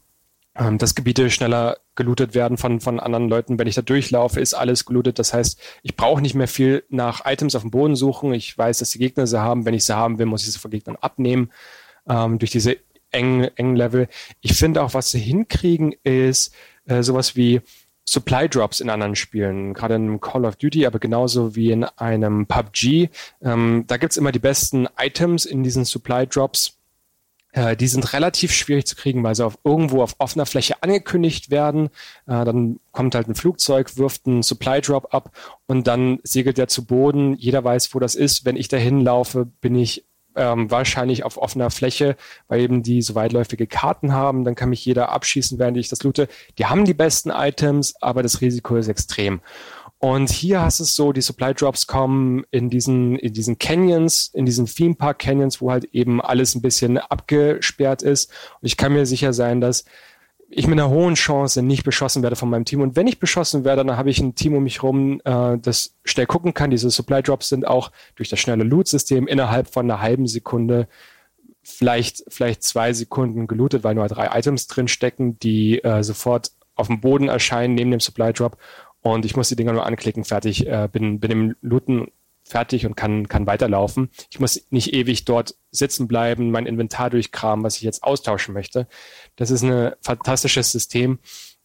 Ähm, 0.56 0.78
dass 0.78 0.94
Gebiete 0.94 1.30
schneller 1.30 1.78
gelootet 1.96 2.34
werden 2.34 2.56
von, 2.56 2.80
von 2.80 3.00
anderen 3.00 3.28
Leuten. 3.28 3.58
Wenn 3.58 3.66
ich 3.66 3.74
da 3.74 3.82
durchlaufe, 3.82 4.40
ist 4.40 4.54
alles 4.54 4.84
gelootet. 4.84 5.18
Das 5.18 5.34
heißt, 5.34 5.60
ich 5.82 5.96
brauche 5.96 6.22
nicht 6.22 6.36
mehr 6.36 6.46
viel 6.46 6.84
nach 6.88 7.26
Items 7.26 7.56
auf 7.56 7.62
dem 7.62 7.72
Boden 7.72 7.96
suchen. 7.96 8.32
Ich 8.32 8.56
weiß, 8.56 8.78
dass 8.78 8.90
die 8.90 9.00
Gegner 9.00 9.26
sie 9.26 9.40
haben. 9.40 9.64
Wenn 9.64 9.74
ich 9.74 9.84
sie 9.84 9.96
haben 9.96 10.18
will, 10.18 10.26
muss 10.26 10.46
ich 10.46 10.52
sie 10.52 10.58
von 10.60 10.70
Gegnern 10.70 10.96
abnehmen. 11.00 11.50
Ähm, 12.08 12.38
durch 12.38 12.52
diese 12.52 12.76
engen, 13.14 13.50
engen 13.56 13.76
Level. 13.76 14.08
Ich 14.40 14.54
finde 14.54 14.82
auch, 14.82 14.94
was 14.94 15.10
sie 15.10 15.20
hinkriegen, 15.20 15.94
ist 16.02 16.52
äh, 16.86 17.02
sowas 17.02 17.36
wie 17.36 17.62
Supply 18.06 18.48
Drops 18.48 18.80
in 18.80 18.90
anderen 18.90 19.16
Spielen, 19.16 19.72
gerade 19.72 19.94
in 19.94 20.20
Call 20.20 20.44
of 20.44 20.56
Duty, 20.56 20.86
aber 20.86 20.98
genauso 20.98 21.56
wie 21.56 21.70
in 21.70 21.84
einem 21.84 22.46
PUBG. 22.46 23.08
Ähm, 23.42 23.84
da 23.86 23.96
gibt's 23.96 24.18
immer 24.18 24.32
die 24.32 24.38
besten 24.38 24.86
Items 24.98 25.46
in 25.46 25.62
diesen 25.62 25.86
Supply 25.86 26.26
Drops. 26.26 26.76
Äh, 27.52 27.76
die 27.76 27.86
sind 27.86 28.12
relativ 28.12 28.52
schwierig 28.52 28.86
zu 28.86 28.94
kriegen, 28.94 29.22
weil 29.22 29.34
sie 29.34 29.46
auf, 29.46 29.58
irgendwo 29.64 30.02
auf 30.02 30.16
offener 30.18 30.44
Fläche 30.44 30.82
angekündigt 30.82 31.50
werden. 31.50 31.86
Äh, 32.26 32.44
dann 32.44 32.78
kommt 32.92 33.14
halt 33.14 33.28
ein 33.28 33.34
Flugzeug, 33.34 33.96
wirft 33.96 34.26
einen 34.26 34.42
Supply 34.42 34.82
Drop 34.82 35.14
ab 35.14 35.30
und 35.66 35.86
dann 35.86 36.18
segelt 36.24 36.58
der 36.58 36.68
zu 36.68 36.84
Boden. 36.84 37.36
Jeder 37.36 37.64
weiß, 37.64 37.94
wo 37.94 38.00
das 38.00 38.16
ist. 38.16 38.44
Wenn 38.44 38.56
ich 38.56 38.68
dahin 38.68 39.00
laufe, 39.00 39.46
bin 39.62 39.76
ich 39.76 40.04
ähm, 40.36 40.70
wahrscheinlich 40.70 41.24
auf 41.24 41.38
offener 41.38 41.70
Fläche, 41.70 42.16
weil 42.48 42.60
eben 42.60 42.82
die 42.82 43.02
so 43.02 43.14
weitläufige 43.14 43.66
Karten 43.66 44.12
haben. 44.12 44.44
Dann 44.44 44.54
kann 44.54 44.70
mich 44.70 44.84
jeder 44.84 45.10
abschießen, 45.10 45.58
während 45.58 45.76
ich 45.76 45.88
das 45.88 46.02
loote. 46.02 46.28
Die 46.58 46.66
haben 46.66 46.84
die 46.84 46.94
besten 46.94 47.30
Items, 47.30 47.94
aber 48.00 48.22
das 48.22 48.40
Risiko 48.40 48.76
ist 48.76 48.88
extrem. 48.88 49.40
Und 49.98 50.30
hier 50.30 50.60
hast 50.60 50.80
es 50.80 50.94
so, 50.96 51.12
die 51.12 51.22
Supply 51.22 51.54
Drops 51.54 51.86
kommen 51.86 52.44
in 52.50 52.68
diesen, 52.68 53.16
in 53.16 53.32
diesen 53.32 53.58
Canyons, 53.58 54.30
in 54.34 54.44
diesen 54.44 54.66
Theme 54.66 54.94
Park 54.94 55.20
Canyons, 55.20 55.62
wo 55.62 55.70
halt 55.70 55.84
eben 55.92 56.20
alles 56.20 56.54
ein 56.54 56.60
bisschen 56.60 56.98
abgesperrt 56.98 58.02
ist. 58.02 58.30
Und 58.60 58.66
ich 58.66 58.76
kann 58.76 58.92
mir 58.92 59.06
sicher 59.06 59.32
sein, 59.32 59.62
dass 59.62 59.84
ich 60.48 60.66
mit 60.66 60.78
einer 60.78 60.90
hohen 60.90 61.14
Chance 61.14 61.62
nicht 61.62 61.84
beschossen 61.84 62.22
werde 62.22 62.36
von 62.36 62.50
meinem 62.50 62.64
Team. 62.64 62.80
Und 62.80 62.96
wenn 62.96 63.06
ich 63.06 63.18
beschossen 63.18 63.64
werde, 63.64 63.84
dann 63.84 63.96
habe 63.96 64.10
ich 64.10 64.20
ein 64.20 64.34
Team 64.34 64.54
um 64.54 64.62
mich 64.62 64.82
rum, 64.82 65.20
äh, 65.24 65.58
das 65.58 65.96
schnell 66.04 66.26
gucken 66.26 66.54
kann. 66.54 66.70
Diese 66.70 66.90
Supply 66.90 67.22
Drops 67.22 67.48
sind 67.48 67.66
auch 67.66 67.90
durch 68.16 68.28
das 68.28 68.38
schnelle 68.40 68.64
Loot-System 68.64 69.26
innerhalb 69.26 69.72
von 69.72 69.90
einer 69.90 70.00
halben 70.00 70.26
Sekunde 70.26 70.88
vielleicht, 71.62 72.24
vielleicht 72.28 72.62
zwei 72.62 72.92
Sekunden 72.92 73.46
gelootet, 73.46 73.84
weil 73.84 73.94
nur 73.94 74.06
drei 74.06 74.38
Items 74.38 74.66
drin 74.66 74.88
stecken, 74.88 75.38
die 75.38 75.82
äh, 75.82 76.02
sofort 76.02 76.52
auf 76.76 76.88
dem 76.88 77.00
Boden 77.00 77.28
erscheinen 77.28 77.74
neben 77.74 77.90
dem 77.90 78.00
Supply 78.00 78.32
Drop. 78.32 78.58
Und 79.00 79.24
ich 79.24 79.36
muss 79.36 79.48
die 79.48 79.56
Dinger 79.56 79.72
nur 79.72 79.86
anklicken, 79.86 80.24
fertig, 80.24 80.66
äh, 80.66 80.88
bin, 80.90 81.20
bin 81.20 81.30
im 81.30 81.56
Looten 81.62 82.08
fertig 82.44 82.86
und 82.86 82.94
kann, 82.94 83.26
kann 83.28 83.46
weiterlaufen. 83.46 84.10
Ich 84.30 84.38
muss 84.38 84.60
nicht 84.70 84.92
ewig 84.92 85.24
dort 85.24 85.56
sitzen 85.70 86.06
bleiben, 86.06 86.50
mein 86.50 86.66
Inventar 86.66 87.10
durchkramen, 87.10 87.64
was 87.64 87.76
ich 87.76 87.82
jetzt 87.82 88.04
austauschen 88.04 88.54
möchte. 88.54 88.86
Das 89.36 89.50
ist 89.50 89.62
ein 89.62 89.92
fantastisches 90.00 90.70
System. 90.70 91.18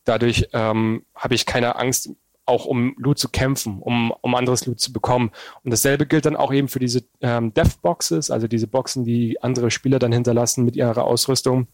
Dadurch 0.06 0.49
ähm, 0.53 1.06
habe 1.14 1.35
ich 1.35 1.45
keine 1.45 1.76
Angst, 1.76 2.10
auch 2.45 2.65
um 2.65 2.95
Loot 2.97 3.19
zu 3.19 3.30
kämpfen, 3.30 3.80
um, 3.80 4.11
um 4.22 4.34
anderes 4.34 4.65
Loot 4.65 4.80
zu 4.80 4.91
bekommen. 4.91 5.31
Und 5.64 5.72
dasselbe 5.72 6.07
gilt 6.07 6.26
dann 6.26 6.35
auch 6.35 6.51
eben 6.51 6.68
für 6.68 6.80
diese 6.80 7.03
ähm, 7.22 7.53
Death-Boxes, 7.53 8.31
also 8.31 8.47
diese 8.47 8.65
Boxen, 8.68 9.03
die 9.03 9.41
andere 9.43 9.69
Spieler 9.69 9.99
dann 9.99 10.11
hinterlassen 10.11 10.65
mit 10.65 10.76
ihrer 10.76 11.03
Ausrüstung. 11.03 11.68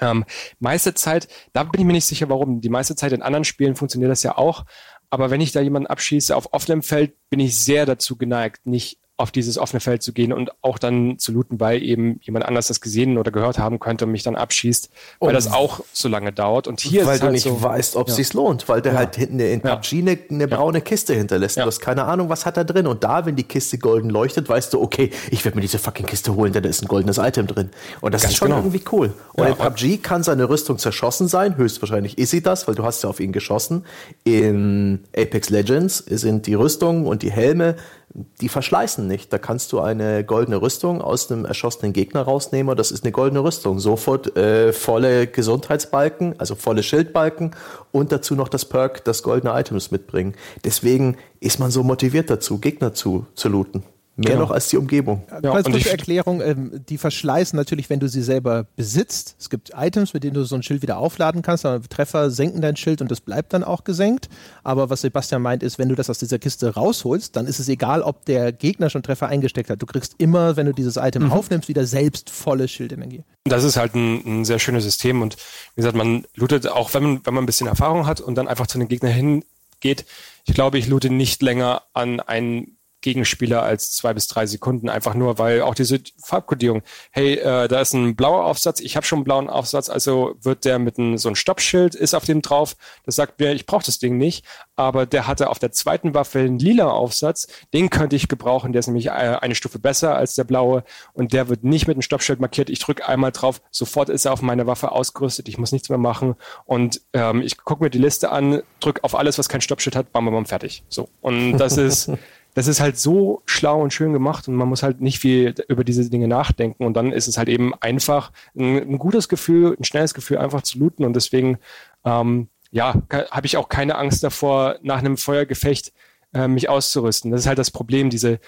Ähm, 0.00 0.24
meiste 0.58 0.94
Zeit, 0.94 1.28
da 1.52 1.64
bin 1.64 1.80
ich 1.80 1.86
mir 1.86 1.92
nicht 1.92 2.06
sicher, 2.06 2.28
warum. 2.28 2.60
Die 2.60 2.68
meiste 2.68 2.96
Zeit 2.96 3.12
in 3.12 3.22
anderen 3.22 3.44
Spielen 3.44 3.76
funktioniert 3.76 4.10
das 4.10 4.22
ja 4.22 4.36
auch. 4.36 4.64
Aber 5.10 5.30
wenn 5.30 5.40
ich 5.40 5.52
da 5.52 5.60
jemanden 5.60 5.86
abschieße 5.86 6.36
auf 6.36 6.52
offenem 6.52 6.82
Feld, 6.82 7.14
bin 7.30 7.40
ich 7.40 7.58
sehr 7.58 7.86
dazu 7.86 8.16
geneigt, 8.16 8.66
nicht 8.66 8.98
auf 9.18 9.32
dieses 9.32 9.58
offene 9.58 9.80
Feld 9.80 10.02
zu 10.02 10.12
gehen 10.12 10.32
und 10.32 10.52
auch 10.62 10.78
dann 10.78 11.18
zu 11.18 11.32
looten, 11.32 11.58
weil 11.58 11.82
eben 11.82 12.20
jemand 12.22 12.46
anders 12.46 12.68
das 12.68 12.80
gesehen 12.80 13.18
oder 13.18 13.32
gehört 13.32 13.58
haben 13.58 13.80
könnte 13.80 14.04
und 14.04 14.12
mich 14.12 14.22
dann 14.22 14.36
abschießt, 14.36 14.90
weil 15.18 15.28
und 15.28 15.34
das 15.34 15.52
auch 15.52 15.80
so 15.92 16.08
lange 16.08 16.32
dauert. 16.32 16.68
Und 16.68 16.78
hier 16.78 17.04
weil 17.04 17.14
ist 17.14 17.20
du 17.20 17.24
halt 17.24 17.32
nicht 17.32 17.42
so, 17.42 17.60
weißt, 17.60 17.96
ob 17.96 18.06
es 18.06 18.16
ja. 18.16 18.24
sich 18.24 18.32
lohnt, 18.32 18.68
weil 18.68 18.80
der 18.80 18.92
ja. 18.92 18.98
halt 18.98 19.16
hinten 19.16 19.40
in 19.40 19.60
PUBG 19.60 19.98
eine, 19.98 20.18
eine 20.30 20.46
braune 20.46 20.80
Kiste 20.82 21.14
hinterlässt. 21.14 21.58
Du 21.58 21.62
hast 21.62 21.80
keine 21.80 22.04
Ahnung, 22.04 22.28
was 22.28 22.46
hat 22.46 22.56
da 22.56 22.62
drin. 22.62 22.86
Und 22.86 23.02
da, 23.02 23.26
wenn 23.26 23.34
die 23.34 23.42
Kiste 23.42 23.78
golden 23.78 24.08
leuchtet, 24.08 24.48
weißt 24.48 24.72
du, 24.72 24.80
okay, 24.80 25.10
ich 25.32 25.44
werde 25.44 25.56
mir 25.56 25.62
diese 25.62 25.80
fucking 25.80 26.06
Kiste 26.06 26.36
holen, 26.36 26.52
denn 26.52 26.62
da 26.62 26.68
ist 26.68 26.82
ein 26.82 26.88
goldenes 26.88 27.18
Item 27.18 27.48
drin. 27.48 27.70
Und 28.00 28.14
das 28.14 28.22
Ganz 28.22 28.34
ist 28.34 28.38
schon 28.38 28.48
genau. 28.50 28.60
irgendwie 28.60 28.84
cool. 28.92 29.12
Und 29.32 29.48
in 29.48 29.56
PUBG 29.56 29.98
kann 29.98 30.22
seine 30.22 30.48
Rüstung 30.48 30.78
zerschossen 30.78 31.26
sein. 31.26 31.56
Höchstwahrscheinlich 31.56 32.18
ist 32.18 32.30
sie 32.30 32.40
das, 32.40 32.68
weil 32.68 32.76
du 32.76 32.84
hast 32.84 33.02
ja 33.02 33.10
auf 33.10 33.18
ihn 33.18 33.32
geschossen. 33.32 33.84
In 34.22 35.00
Apex 35.16 35.50
Legends 35.50 35.98
sind 36.06 36.46
die 36.46 36.54
Rüstungen 36.54 37.04
und 37.04 37.22
die 37.22 37.32
Helme 37.32 37.74
die 38.14 38.48
verschleißen 38.48 39.06
nicht. 39.06 39.32
Da 39.32 39.38
kannst 39.38 39.72
du 39.72 39.80
eine 39.80 40.24
goldene 40.24 40.60
Rüstung 40.60 41.00
aus 41.02 41.30
einem 41.30 41.44
erschossenen 41.44 41.92
Gegner 41.92 42.22
rausnehmen 42.22 42.70
und 42.70 42.78
das 42.78 42.90
ist 42.90 43.04
eine 43.04 43.12
goldene 43.12 43.42
Rüstung. 43.44 43.78
Sofort 43.78 44.36
äh, 44.36 44.72
volle 44.72 45.26
Gesundheitsbalken, 45.26 46.34
also 46.38 46.54
volle 46.54 46.82
Schildbalken 46.82 47.54
und 47.92 48.12
dazu 48.12 48.34
noch 48.34 48.48
das 48.48 48.64
Perk, 48.64 49.04
das 49.04 49.22
goldene 49.22 49.58
Items 49.58 49.90
mitbringen. 49.90 50.34
Deswegen 50.64 51.16
ist 51.40 51.58
man 51.60 51.70
so 51.70 51.82
motiviert 51.82 52.30
dazu, 52.30 52.58
Gegner 52.58 52.94
zu, 52.94 53.26
zu 53.34 53.48
looten. 53.48 53.82
Mehr 54.18 54.32
genau. 54.32 54.46
noch 54.46 54.50
als 54.50 54.66
die 54.66 54.76
Umgebung. 54.76 55.22
Ja, 55.44 55.52
als 55.52 55.70
kurze 55.70 55.90
Erklärung, 55.90 56.40
ähm, 56.40 56.84
die 56.88 56.98
verschleißen 56.98 57.56
natürlich, 57.56 57.88
wenn 57.88 58.00
du 58.00 58.08
sie 58.08 58.20
selber 58.20 58.66
besitzt. 58.74 59.36
Es 59.38 59.48
gibt 59.48 59.70
Items, 59.76 60.12
mit 60.12 60.24
denen 60.24 60.34
du 60.34 60.42
so 60.42 60.56
ein 60.56 60.64
Schild 60.64 60.82
wieder 60.82 60.98
aufladen 60.98 61.40
kannst, 61.40 61.64
aber 61.64 61.88
Treffer 61.88 62.28
senken 62.32 62.60
dein 62.60 62.74
Schild 62.74 63.00
und 63.00 63.12
das 63.12 63.20
bleibt 63.20 63.52
dann 63.52 63.62
auch 63.62 63.84
gesenkt. 63.84 64.28
Aber 64.64 64.90
was 64.90 65.02
Sebastian 65.02 65.40
meint, 65.40 65.62
ist, 65.62 65.78
wenn 65.78 65.88
du 65.88 65.94
das 65.94 66.10
aus 66.10 66.18
dieser 66.18 66.40
Kiste 66.40 66.74
rausholst, 66.74 67.36
dann 67.36 67.46
ist 67.46 67.60
es 67.60 67.68
egal, 67.68 68.02
ob 68.02 68.24
der 68.24 68.50
Gegner 68.50 68.90
schon 68.90 69.04
Treffer 69.04 69.28
eingesteckt 69.28 69.70
hat. 69.70 69.80
Du 69.80 69.86
kriegst 69.86 70.16
immer, 70.18 70.56
wenn 70.56 70.66
du 70.66 70.72
dieses 70.72 70.96
Item 70.96 71.26
mhm. 71.26 71.32
aufnimmst, 71.32 71.68
wieder 71.68 71.86
selbst 71.86 72.28
volle 72.28 72.66
Schildenergie. 72.66 73.22
Das 73.44 73.62
ist 73.62 73.76
halt 73.76 73.94
ein, 73.94 74.40
ein, 74.40 74.44
sehr 74.44 74.58
schönes 74.58 74.82
System 74.82 75.22
und 75.22 75.36
wie 75.76 75.82
gesagt, 75.82 75.96
man 75.96 76.24
lootet 76.34 76.66
auch, 76.66 76.92
wenn 76.92 77.04
man, 77.04 77.20
wenn 77.22 77.34
man 77.34 77.44
ein 77.44 77.46
bisschen 77.46 77.68
Erfahrung 77.68 78.04
hat 78.04 78.20
und 78.20 78.34
dann 78.34 78.48
einfach 78.48 78.66
zu 78.66 78.78
den 78.78 78.88
Gegnern 78.88 79.12
hingeht. 79.12 80.06
Ich 80.44 80.54
glaube, 80.54 80.78
ich 80.78 80.88
loote 80.88 81.08
nicht 81.08 81.40
länger 81.40 81.82
an 81.92 82.18
einen 82.18 82.77
Gegenspieler 83.00 83.62
als 83.62 83.92
zwei 83.92 84.12
bis 84.14 84.26
drei 84.26 84.46
Sekunden, 84.46 84.88
einfach 84.88 85.14
nur, 85.14 85.38
weil 85.38 85.62
auch 85.62 85.74
diese 85.74 86.00
Farbkodierung, 86.22 86.82
hey, 87.10 87.34
äh, 87.34 87.68
da 87.68 87.80
ist 87.80 87.92
ein 87.92 88.16
blauer 88.16 88.44
Aufsatz, 88.44 88.80
ich 88.80 88.96
habe 88.96 89.06
schon 89.06 89.18
einen 89.18 89.24
blauen 89.24 89.48
Aufsatz, 89.48 89.88
also 89.88 90.34
wird 90.40 90.64
der 90.64 90.78
mit 90.78 90.98
einem 90.98 91.18
so 91.18 91.28
ein 91.28 91.36
Stoppschild 91.36 91.94
ist 91.94 92.14
auf 92.14 92.24
dem 92.24 92.42
drauf, 92.42 92.76
das 93.04 93.16
sagt 93.16 93.40
mir, 93.40 93.52
ich 93.52 93.66
brauche 93.66 93.84
das 93.84 93.98
Ding 93.98 94.16
nicht, 94.16 94.44
aber 94.76 95.06
der 95.06 95.26
hatte 95.26 95.50
auf 95.50 95.58
der 95.58 95.72
zweiten 95.72 96.14
Waffe 96.14 96.40
einen 96.40 96.58
lila 96.58 96.88
Aufsatz, 96.88 97.48
den 97.72 97.90
könnte 97.90 98.16
ich 98.16 98.28
gebrauchen, 98.28 98.72
der 98.72 98.80
ist 98.80 98.86
nämlich 98.86 99.06
äh, 99.06 99.10
eine 99.10 99.54
Stufe 99.54 99.78
besser 99.78 100.16
als 100.16 100.34
der 100.34 100.44
blaue. 100.44 100.84
Und 101.12 101.32
der 101.32 101.48
wird 101.48 101.64
nicht 101.64 101.86
mit 101.86 101.96
einem 101.96 102.02
Stoppschild 102.02 102.40
markiert, 102.40 102.70
ich 102.70 102.78
drücke 102.78 103.06
einmal 103.08 103.32
drauf, 103.32 103.60
sofort 103.70 104.08
ist 104.08 104.24
er 104.24 104.32
auf 104.32 104.42
meine 104.42 104.66
Waffe 104.66 104.92
ausgerüstet, 104.92 105.48
ich 105.48 105.58
muss 105.58 105.72
nichts 105.72 105.88
mehr 105.88 105.98
machen. 105.98 106.34
Und 106.64 107.00
ähm, 107.12 107.42
ich 107.42 107.56
gucke 107.58 107.82
mir 107.82 107.90
die 107.90 107.98
Liste 107.98 108.30
an, 108.30 108.62
drücke 108.80 109.04
auf 109.04 109.14
alles, 109.14 109.38
was 109.38 109.48
kein 109.48 109.60
Stoppschild 109.60 109.96
hat, 109.96 110.12
bam, 110.12 110.24
bam, 110.24 110.34
bam, 110.34 110.46
fertig. 110.46 110.84
So. 110.88 111.08
Und 111.20 111.58
das 111.58 111.76
ist 111.76 112.10
das 112.58 112.66
ist 112.66 112.80
halt 112.80 112.98
so 112.98 113.40
schlau 113.46 113.80
und 113.80 113.92
schön 113.92 114.12
gemacht 114.12 114.48
und 114.48 114.56
man 114.56 114.68
muss 114.68 114.82
halt 114.82 115.00
nicht 115.00 115.20
viel 115.20 115.54
über 115.68 115.84
diese 115.84 116.10
Dinge 116.10 116.26
nachdenken 116.26 116.84
und 116.84 116.94
dann 116.96 117.12
ist 117.12 117.28
es 117.28 117.38
halt 117.38 117.48
eben 117.48 117.72
einfach 117.76 118.32
ein, 118.56 118.78
ein 118.78 118.98
gutes 118.98 119.28
Gefühl, 119.28 119.76
ein 119.78 119.84
schnelles 119.84 120.12
Gefühl 120.12 120.38
einfach 120.38 120.62
zu 120.62 120.80
looten 120.80 121.04
und 121.04 121.14
deswegen 121.14 121.58
ähm, 122.04 122.48
ja, 122.72 123.00
habe 123.30 123.46
ich 123.46 123.58
auch 123.58 123.68
keine 123.68 123.94
Angst 123.94 124.24
davor, 124.24 124.80
nach 124.82 124.98
einem 124.98 125.16
Feuergefecht 125.16 125.92
äh, 126.34 126.48
mich 126.48 126.68
auszurüsten. 126.68 127.30
Das 127.30 127.42
ist 127.42 127.46
halt 127.46 127.58
das 127.58 127.70
Problem, 127.70 128.10
diese 128.10 128.40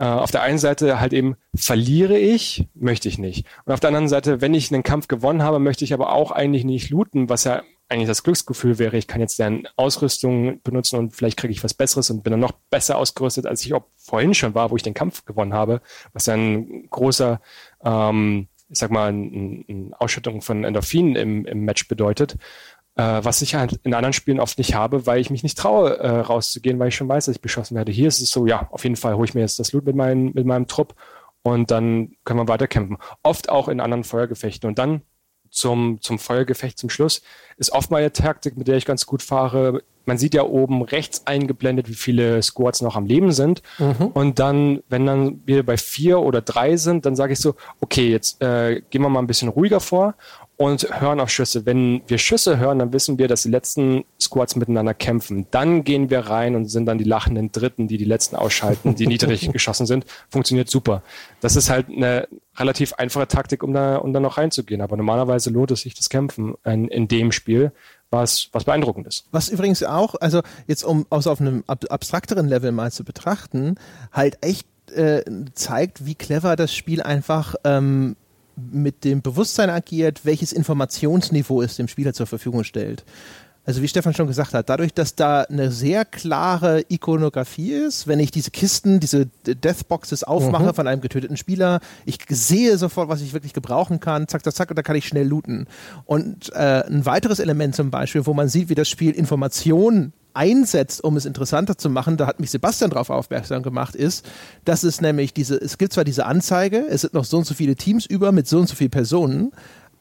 äh, 0.00 0.06
auf 0.06 0.32
der 0.32 0.42
einen 0.42 0.58
Seite 0.58 0.98
halt 0.98 1.12
eben 1.12 1.36
verliere 1.54 2.18
ich, 2.18 2.66
möchte 2.74 3.08
ich 3.08 3.16
nicht. 3.16 3.46
Und 3.64 3.74
auf 3.74 3.78
der 3.78 3.88
anderen 3.88 4.08
Seite, 4.08 4.40
wenn 4.40 4.54
ich 4.54 4.72
einen 4.72 4.82
Kampf 4.82 5.06
gewonnen 5.06 5.44
habe, 5.44 5.60
möchte 5.60 5.84
ich 5.84 5.94
aber 5.94 6.12
auch 6.12 6.32
eigentlich 6.32 6.64
nicht 6.64 6.90
looten, 6.90 7.28
was 7.28 7.44
ja 7.44 7.62
eigentlich 7.92 8.08
das 8.08 8.22
Glücksgefühl 8.22 8.78
wäre, 8.78 8.96
ich 8.96 9.06
kann 9.06 9.20
jetzt 9.20 9.38
dann 9.38 9.68
Ausrüstung 9.76 10.60
benutzen 10.62 10.98
und 10.98 11.14
vielleicht 11.14 11.38
kriege 11.38 11.52
ich 11.52 11.62
was 11.62 11.74
Besseres 11.74 12.10
und 12.10 12.24
bin 12.24 12.32
dann 12.32 12.40
noch 12.40 12.52
besser 12.70 12.96
ausgerüstet, 12.96 13.46
als 13.46 13.64
ich 13.64 13.74
auch 13.74 13.84
vorhin 13.96 14.34
schon 14.34 14.54
war, 14.54 14.70
wo 14.70 14.76
ich 14.76 14.82
den 14.82 14.94
Kampf 14.94 15.24
gewonnen 15.24 15.54
habe, 15.54 15.80
was 16.12 16.26
ja 16.26 16.34
ein 16.34 16.88
großer, 16.90 17.40
ähm, 17.84 18.48
ich 18.68 18.78
sag 18.78 18.90
mal, 18.90 19.08
eine 19.08 19.64
ein 19.68 19.94
Ausschüttung 19.94 20.40
von 20.40 20.64
Endorphinen 20.64 21.16
im, 21.16 21.44
im 21.44 21.64
Match 21.64 21.86
bedeutet, 21.86 22.36
äh, 22.96 23.20
was 23.22 23.42
ich 23.42 23.54
halt 23.54 23.78
in 23.82 23.94
anderen 23.94 24.12
Spielen 24.14 24.40
oft 24.40 24.58
nicht 24.58 24.74
habe, 24.74 25.06
weil 25.06 25.20
ich 25.20 25.30
mich 25.30 25.42
nicht 25.42 25.58
traue, 25.58 25.98
äh, 25.98 26.08
rauszugehen, 26.08 26.78
weil 26.78 26.88
ich 26.88 26.96
schon 26.96 27.08
weiß, 27.08 27.26
dass 27.26 27.36
ich 27.36 27.42
beschossen 27.42 27.76
werde. 27.76 27.92
Hier 27.92 28.08
ist 28.08 28.20
es 28.20 28.30
so, 28.30 28.46
ja, 28.46 28.68
auf 28.70 28.84
jeden 28.84 28.96
Fall 28.96 29.14
hole 29.14 29.26
ich 29.26 29.34
mir 29.34 29.42
jetzt 29.42 29.58
das 29.58 29.72
Loot 29.72 29.84
mit, 29.84 29.96
mein, 29.96 30.32
mit 30.32 30.46
meinem 30.46 30.66
Trupp 30.66 30.94
und 31.42 31.70
dann 31.70 32.16
können 32.24 32.40
wir 32.40 32.48
weiter 32.48 32.68
kämpfen. 32.68 32.98
Oft 33.22 33.48
auch 33.48 33.68
in 33.68 33.80
anderen 33.80 34.04
Feuergefechten. 34.04 34.68
Und 34.68 34.78
dann 34.78 35.02
zum, 35.52 36.00
zum 36.00 36.18
Feuergefecht 36.18 36.78
zum 36.78 36.90
Schluss, 36.90 37.22
ist 37.58 37.72
oft 37.72 37.90
meine 37.90 38.12
Taktik, 38.12 38.56
mit 38.56 38.66
der 38.66 38.76
ich 38.76 38.86
ganz 38.86 39.06
gut 39.06 39.22
fahre. 39.22 39.82
Man 40.04 40.18
sieht 40.18 40.34
ja 40.34 40.42
oben 40.42 40.82
rechts 40.82 41.26
eingeblendet, 41.26 41.88
wie 41.88 41.94
viele 41.94 42.42
Squads 42.42 42.82
noch 42.82 42.96
am 42.96 43.06
Leben 43.06 43.30
sind. 43.30 43.62
Mhm. 43.78 44.06
Und 44.14 44.38
dann, 44.40 44.82
wenn 44.88 45.06
dann 45.06 45.42
wir 45.46 45.64
bei 45.64 45.76
vier 45.76 46.20
oder 46.20 46.40
drei 46.40 46.76
sind, 46.76 47.06
dann 47.06 47.14
sage 47.14 47.34
ich 47.34 47.38
so, 47.38 47.54
okay, 47.80 48.10
jetzt 48.10 48.42
äh, 48.42 48.82
gehen 48.90 49.02
wir 49.02 49.08
mal 49.08 49.20
ein 49.20 49.28
bisschen 49.28 49.48
ruhiger 49.48 49.78
vor 49.78 50.14
und 50.56 50.88
hören 51.00 51.20
auf 51.20 51.28
Schüsse. 51.30 51.66
Wenn 51.66 52.02
wir 52.06 52.18
Schüsse 52.18 52.58
hören, 52.58 52.78
dann 52.78 52.92
wissen 52.92 53.18
wir, 53.18 53.28
dass 53.28 53.42
die 53.42 53.50
letzten 53.50 54.04
Squads 54.20 54.56
miteinander 54.56 54.94
kämpfen. 54.94 55.46
Dann 55.50 55.84
gehen 55.84 56.10
wir 56.10 56.20
rein 56.20 56.56
und 56.56 56.66
sind 56.66 56.86
dann 56.86 56.98
die 56.98 57.04
lachenden 57.04 57.52
Dritten, 57.52 57.88
die 57.88 57.98
die 57.98 58.04
letzten 58.04 58.36
ausschalten, 58.36 58.94
die 58.94 59.06
niedrig 59.06 59.50
geschossen 59.52 59.86
sind. 59.86 60.04
Funktioniert 60.30 60.68
super. 60.68 61.02
Das 61.40 61.56
ist 61.56 61.70
halt 61.70 61.88
eine 61.88 62.26
relativ 62.56 62.94
einfache 62.94 63.28
Taktik, 63.28 63.62
um 63.62 63.72
da, 63.72 63.96
um 63.96 64.12
da 64.12 64.20
noch 64.20 64.38
reinzugehen. 64.38 64.80
Aber 64.80 64.96
normalerweise 64.96 65.50
lohnt 65.50 65.70
es 65.70 65.82
sich 65.82 65.94
das 65.94 66.10
Kämpfen 66.10 66.54
in, 66.64 66.88
in 66.88 67.08
dem 67.08 67.32
Spiel, 67.32 67.72
was, 68.10 68.48
was 68.52 68.64
beeindruckend 68.64 69.06
ist. 69.06 69.26
Was 69.30 69.48
übrigens 69.48 69.82
auch, 69.82 70.14
also 70.16 70.42
jetzt 70.66 70.84
um 70.84 71.06
aus 71.10 71.26
auf 71.26 71.40
einem 71.40 71.64
ab, 71.66 71.84
abstrakteren 71.88 72.46
Level 72.46 72.72
mal 72.72 72.92
zu 72.92 73.04
betrachten, 73.04 73.76
halt 74.12 74.38
echt 74.42 74.66
äh, 74.94 75.22
zeigt, 75.54 76.04
wie 76.04 76.14
clever 76.14 76.56
das 76.56 76.74
Spiel 76.74 77.02
einfach 77.02 77.54
ähm, 77.64 78.16
mit 78.56 79.04
dem 79.04 79.22
Bewusstsein 79.22 79.70
agiert, 79.70 80.24
welches 80.24 80.52
Informationsniveau 80.52 81.62
es 81.62 81.76
dem 81.76 81.88
Spieler 81.88 82.12
zur 82.12 82.26
Verfügung 82.26 82.64
stellt. 82.64 83.04
Also 83.64 83.80
wie 83.80 83.86
Stefan 83.86 84.12
schon 84.12 84.26
gesagt 84.26 84.54
hat, 84.54 84.68
dadurch, 84.68 84.92
dass 84.92 85.14
da 85.14 85.42
eine 85.42 85.70
sehr 85.70 86.04
klare 86.04 86.84
Ikonografie 86.88 87.72
ist, 87.72 88.08
wenn 88.08 88.18
ich 88.18 88.32
diese 88.32 88.50
Kisten, 88.50 88.98
diese 88.98 89.26
Deathboxes 89.46 90.24
aufmache 90.24 90.64
mhm. 90.64 90.74
von 90.74 90.88
einem 90.88 91.00
getöteten 91.00 91.36
Spieler, 91.36 91.80
ich 92.04 92.18
sehe 92.28 92.76
sofort, 92.76 93.08
was 93.08 93.20
ich 93.20 93.32
wirklich 93.32 93.52
gebrauchen 93.52 94.00
kann, 94.00 94.26
zack, 94.26 94.42
zack, 94.42 94.54
zack, 94.54 94.70
und 94.70 94.76
da 94.76 94.82
kann 94.82 94.96
ich 94.96 95.06
schnell 95.06 95.28
looten. 95.28 95.68
Und 96.06 96.52
äh, 96.54 96.84
ein 96.86 97.06
weiteres 97.06 97.38
Element 97.38 97.76
zum 97.76 97.92
Beispiel, 97.92 98.26
wo 98.26 98.34
man 98.34 98.48
sieht, 98.48 98.68
wie 98.68 98.74
das 98.74 98.88
Spiel 98.88 99.12
Informationen 99.12 100.12
einsetzt, 100.34 101.04
um 101.04 101.16
es 101.16 101.26
interessanter 101.26 101.76
zu 101.76 101.90
machen, 101.90 102.16
da 102.16 102.26
hat 102.26 102.40
mich 102.40 102.50
Sebastian 102.50 102.90
darauf 102.90 103.10
aufmerksam 103.10 103.62
gemacht, 103.62 103.94
ist, 103.94 104.26
dass 104.64 104.82
es 104.82 105.00
nämlich 105.00 105.34
diese, 105.34 105.56
es 105.56 105.78
gibt 105.78 105.92
zwar 105.92 106.04
diese 106.04 106.26
Anzeige, 106.26 106.86
es 106.88 107.02
sind 107.02 107.14
noch 107.14 107.24
so 107.24 107.38
und 107.38 107.44
so 107.44 107.54
viele 107.54 107.76
Teams 107.76 108.06
über 108.06 108.32
mit 108.32 108.48
so 108.48 108.58
und 108.58 108.68
so 108.68 108.74
vielen 108.74 108.90
Personen, 108.90 109.52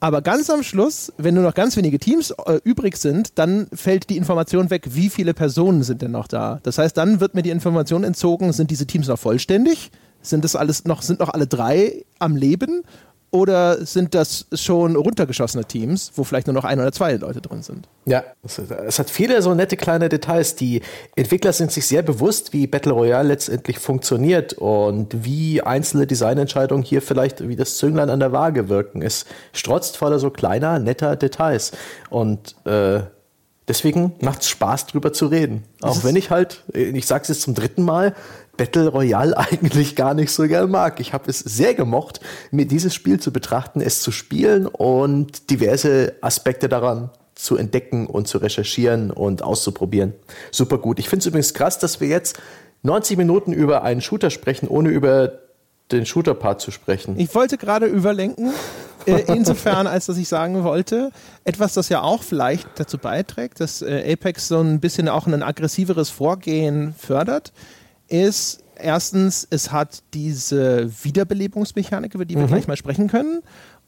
aber 0.02 0.24
ganz 0.24 0.50
am 0.50 0.64
Schluss, 0.64 1.14
wenn 1.18 1.36
nur 1.36 1.44
noch 1.44 1.54
ganz 1.54 1.78
wenige 1.78 2.00
Teams 2.00 2.32
äh, 2.32 2.60
übrig 2.64 2.98
sind, 2.98 3.38
dann 3.38 3.68
fällt 3.72 4.10
die 4.10 4.18
Information 4.18 4.72
weg, 4.72 4.88
wie 4.90 5.10
viele 5.10 5.36
Personen 5.36 5.84
sind 5.84 6.02
denn 6.02 6.10
noch 6.12 6.28
da. 6.28 6.60
Das 6.64 6.80
heißt, 6.80 6.98
dann 6.98 7.20
wird 7.20 7.36
mir 7.36 7.44
die 7.44 7.52
Information 7.52 8.04
entzogen, 8.04 8.52
sind 8.52 8.72
diese 8.72 8.88
Teams 8.88 9.08
noch 9.08 9.20
vollständig? 9.20 9.92
Sind 10.24 10.44
das 10.44 10.56
alles 10.56 10.86
noch, 10.86 11.04
sind 11.04 11.20
noch 11.20 11.30
alle 11.30 11.46
drei 11.46 12.04
am 12.18 12.36
Leben? 12.36 12.82
Oder 13.34 13.86
sind 13.86 14.14
das 14.14 14.46
schon 14.54 14.98
runtergeschossene 14.98 15.64
Teams, 15.64 16.12
wo 16.16 16.26
vielleicht 16.26 16.48
nur 16.48 16.54
noch 16.54 16.66
ein 16.66 16.82
oder 16.82 16.92
zwei 16.92 17.14
Leute 17.14 17.40
drin 17.40 17.64
sind? 17.64 17.88
Ja, 18.06 18.26
es, 18.44 19.00
hat 19.00 19.10
viele 19.10 19.42
so 19.42 19.54
nette 19.54 19.78
kleine 19.78 20.10
Details. 20.10 20.56
Die 20.56 20.82
Entwickler 21.16 21.54
sind 21.54 21.72
sich 21.72 21.88
sehr 21.88 22.02
bewusst, 22.02 22.52
wie 22.52 22.68
Battle 22.68 22.92
Royale 22.92 23.30
letztendlich 23.30 23.80
funktioniert 23.80 24.54
und 24.54 25.24
wie 25.24 25.62
einzelne 25.62 26.08
Designentscheidungen 26.08 26.84
hier 26.84 27.02
vielleicht 27.02 27.48
wie 27.48 27.56
das 27.56 27.78
Zünglein 27.78 28.10
an 28.10 28.20
der 28.20 28.34
Waage 28.34 28.68
wirken. 28.68 29.02
Es 29.02 29.26
strotzt 29.54 29.96
voller 29.96 30.20
so 30.20 30.30
kleiner, 30.30 30.80
netter 30.80 31.16
Details. 31.16 31.72
Und 32.10 32.56
äh, 32.66 33.00
deswegen 33.70 34.14
macht 34.20 34.42
es 34.42 34.50
Spaß, 34.50 34.88
drüber 34.88 35.14
zu 35.14 35.28
reden. 35.28 35.64
Auch 35.82 36.04
wenn 36.04 36.18
ich 36.18 36.32
halt, 36.32 36.64
ich 36.74 37.08
sage 37.08 37.22
es 37.24 37.30
jetzt 37.30 37.42
zum 37.44 37.56
dritten 37.56 37.84
Mal, 37.84 38.14
Battle 38.62 38.90
Royale 38.90 39.36
eigentlich 39.38 39.96
gar 39.96 40.14
nicht 40.14 40.32
so 40.32 40.48
gern 40.48 40.70
mag. 40.70 41.00
Ich 41.00 41.14
habe 41.14 41.28
es 41.28 41.40
sehr 41.40 41.74
gemocht, 41.74 42.20
mir 42.52 42.68
dieses 42.68 42.94
Spiel 42.94 43.20
zu 43.20 43.34
betrachten, 43.34 43.82
es 43.82 44.02
zu 44.02 44.12
spielen 44.12 44.68
und 44.68 45.50
diverse 45.50 46.14
Aspekte 46.22 46.70
daran 46.70 47.10
zu 47.34 47.58
entdecken 47.58 48.06
und 48.06 48.28
zu 48.28 48.38
recherchieren 48.38 49.10
und 49.10 49.42
auszuprobieren. 49.42 50.14
Super 50.52 50.78
gut. 50.78 51.00
Ich 51.00 51.10
finde 51.10 51.22
es 51.22 51.26
übrigens 51.26 51.56
krass, 51.56 51.80
dass 51.80 52.02
wir 52.02 52.08
jetzt 52.08 52.40
90 52.84 53.18
Minuten 53.18 53.52
über 53.52 53.82
einen 53.82 54.00
Shooter 54.00 54.30
sprechen, 54.30 54.68
ohne 54.68 54.90
über 54.90 55.40
den 55.92 56.06
Shooter-Part 56.06 56.62
zu 56.62 56.70
sprechen. 56.70 57.20
Ich 57.20 57.34
wollte 57.34 57.58
gerade 57.58 57.88
überlenken, 57.88 58.54
äh, 59.08 59.24
insofern, 59.36 59.88
als 59.88 60.06
dass 60.06 60.18
ich 60.18 60.28
sagen 60.28 60.64
wollte, 60.64 61.12
etwas, 61.46 61.74
das 61.74 61.90
ja 61.90 62.04
auch 62.04 62.22
vielleicht 62.22 62.68
dazu 62.76 63.00
beiträgt, 63.00 63.60
dass 63.60 63.82
äh, 63.82 64.14
Apex 64.14 64.50
so 64.50 64.60
ein 64.60 64.80
bisschen 64.80 65.10
auch 65.10 65.26
ein 65.26 65.42
aggressiveres 65.42 66.12
Vorgehen 66.12 66.94
fördert, 66.96 67.54
ist 68.12 68.64
erstens, 68.76 69.48
es 69.50 69.72
hat 69.72 70.04
diese 70.14 70.92
Wiederbelebungsmechanik, 71.04 72.14
über 72.14 72.26
die 72.26 72.36
wir 72.36 72.44
mhm. 72.44 72.48
gleich 72.48 72.68
mal 72.68 72.76
sprechen 72.76 73.08
können. 73.08 73.42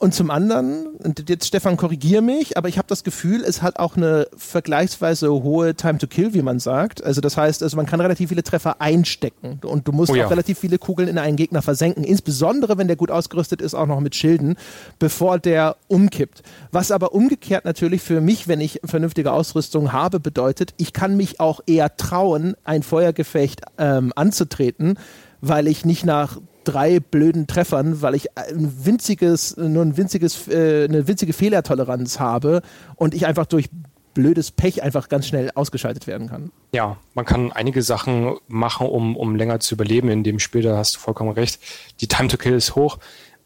Und 0.04 0.12
zum 0.12 0.30
anderen, 0.30 0.88
und 1.02 1.30
jetzt 1.30 1.46
Stefan, 1.46 1.78
korrigier 1.78 2.20
mich, 2.20 2.58
aber 2.58 2.68
ich 2.68 2.76
habe 2.76 2.86
das 2.88 3.04
Gefühl, 3.04 3.42
es 3.42 3.62
hat 3.62 3.78
auch 3.78 3.96
eine 3.96 4.28
vergleichsweise 4.36 5.32
hohe 5.32 5.74
Time 5.76 5.96
to 5.96 6.06
Kill, 6.06 6.34
wie 6.34 6.42
man 6.42 6.58
sagt. 6.58 7.02
Also 7.02 7.22
das 7.22 7.38
heißt, 7.38 7.62
also 7.62 7.74
man 7.78 7.86
kann 7.86 8.02
relativ 8.02 8.28
viele 8.28 8.42
Treffer 8.42 8.82
einstecken 8.82 9.60
und 9.64 9.88
du 9.88 9.92
musst 9.92 10.12
oh 10.12 10.14
ja. 10.14 10.26
auch 10.26 10.30
relativ 10.30 10.58
viele 10.58 10.76
Kugeln 10.76 11.08
in 11.08 11.16
einen 11.16 11.38
Gegner 11.38 11.62
versenken, 11.62 12.04
insbesondere 12.04 12.76
wenn 12.76 12.86
der 12.86 12.96
gut 12.96 13.10
ausgerüstet 13.10 13.62
ist, 13.62 13.72
auch 13.72 13.86
noch 13.86 14.00
mit 14.00 14.14
Schilden, 14.14 14.56
bevor 14.98 15.38
der 15.38 15.76
umkippt. 15.88 16.42
Was 16.70 16.90
aber 16.90 17.14
umgekehrt 17.14 17.64
natürlich 17.64 18.02
für 18.02 18.20
mich, 18.20 18.46
wenn 18.46 18.60
ich 18.60 18.80
vernünftige 18.84 19.32
Ausrüstung 19.32 19.94
habe, 19.94 20.20
bedeutet, 20.20 20.74
ich 20.76 20.92
kann 20.92 21.16
mich 21.16 21.40
auch 21.40 21.60
eher 21.64 21.96
trauen, 21.96 22.56
ein 22.64 22.82
Feuergefecht 22.82 23.62
ähm, 23.78 24.12
anzutreten, 24.16 24.98
weil 25.40 25.66
ich 25.66 25.86
nicht 25.86 26.04
nach 26.04 26.36
drei 26.64 27.00
blöden 27.00 27.46
Treffern, 27.46 28.02
weil 28.02 28.14
ich 28.14 28.36
ein 28.36 28.84
winziges, 28.84 29.56
nur 29.56 29.82
ein 29.84 29.96
winziges, 29.96 30.48
äh, 30.48 30.84
eine 30.84 31.06
winzige 31.06 31.32
Fehlertoleranz 31.32 32.18
habe 32.18 32.62
und 32.96 33.14
ich 33.14 33.26
einfach 33.26 33.46
durch 33.46 33.68
blödes 34.14 34.52
Pech 34.52 34.82
einfach 34.82 35.08
ganz 35.08 35.26
schnell 35.26 35.50
ausgeschaltet 35.54 36.06
werden 36.06 36.28
kann. 36.28 36.52
Ja, 36.72 36.96
man 37.14 37.24
kann 37.24 37.52
einige 37.52 37.82
Sachen 37.82 38.36
machen, 38.46 38.86
um, 38.86 39.16
um 39.16 39.36
länger 39.36 39.60
zu 39.60 39.74
überleben 39.74 40.08
in 40.08 40.22
dem 40.22 40.38
Spiel, 40.38 40.62
da 40.62 40.76
hast 40.76 40.96
du 40.96 41.00
vollkommen 41.00 41.32
recht. 41.32 41.60
Die 42.00 42.06
Time 42.06 42.28
to 42.28 42.36
Kill 42.36 42.54
ist 42.54 42.76
hoch, 42.76 42.98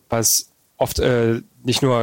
was 0.09 0.53
oft 0.77 0.99
äh, 1.01 1.41
nicht 1.63 1.83
nur 1.83 2.03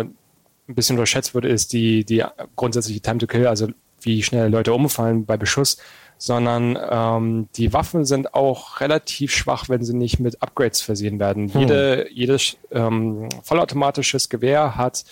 ein 0.68 0.76
bisschen 0.76 0.98
unterschätzt 0.98 1.36
wird, 1.36 1.46
ist 1.46 1.74
die, 1.74 2.04
die 2.04 2.24
grundsätzliche 2.56 3.02
Time 3.02 3.20
to 3.20 3.28
Kill, 3.28 3.48
also 3.48 3.68
wie 4.02 4.24
schnell 4.24 4.50
Leute 4.50 4.74
umfallen 4.74 5.26
bei 5.26 5.38
Beschuss, 5.38 5.78
sondern 6.18 6.78
ähm, 6.90 7.50
die 7.56 7.74
Waffen 7.74 8.06
sind 8.06 8.34
auch 8.34 8.80
relativ 8.80 9.32
schwach, 9.32 9.70
wenn 9.70 9.84
sie 9.84 9.96
nicht 9.96 10.20
mit 10.20 10.42
Upgrades 10.42 10.82
versehen 10.82 11.20
werden. 11.20 11.52
Hm. 11.54 11.62
Jede, 11.62 12.08
jedes 12.12 12.58
ähm, 12.72 13.30
vollautomatisches 13.44 14.30
Gewehr 14.30 14.76
hat 14.76 15.06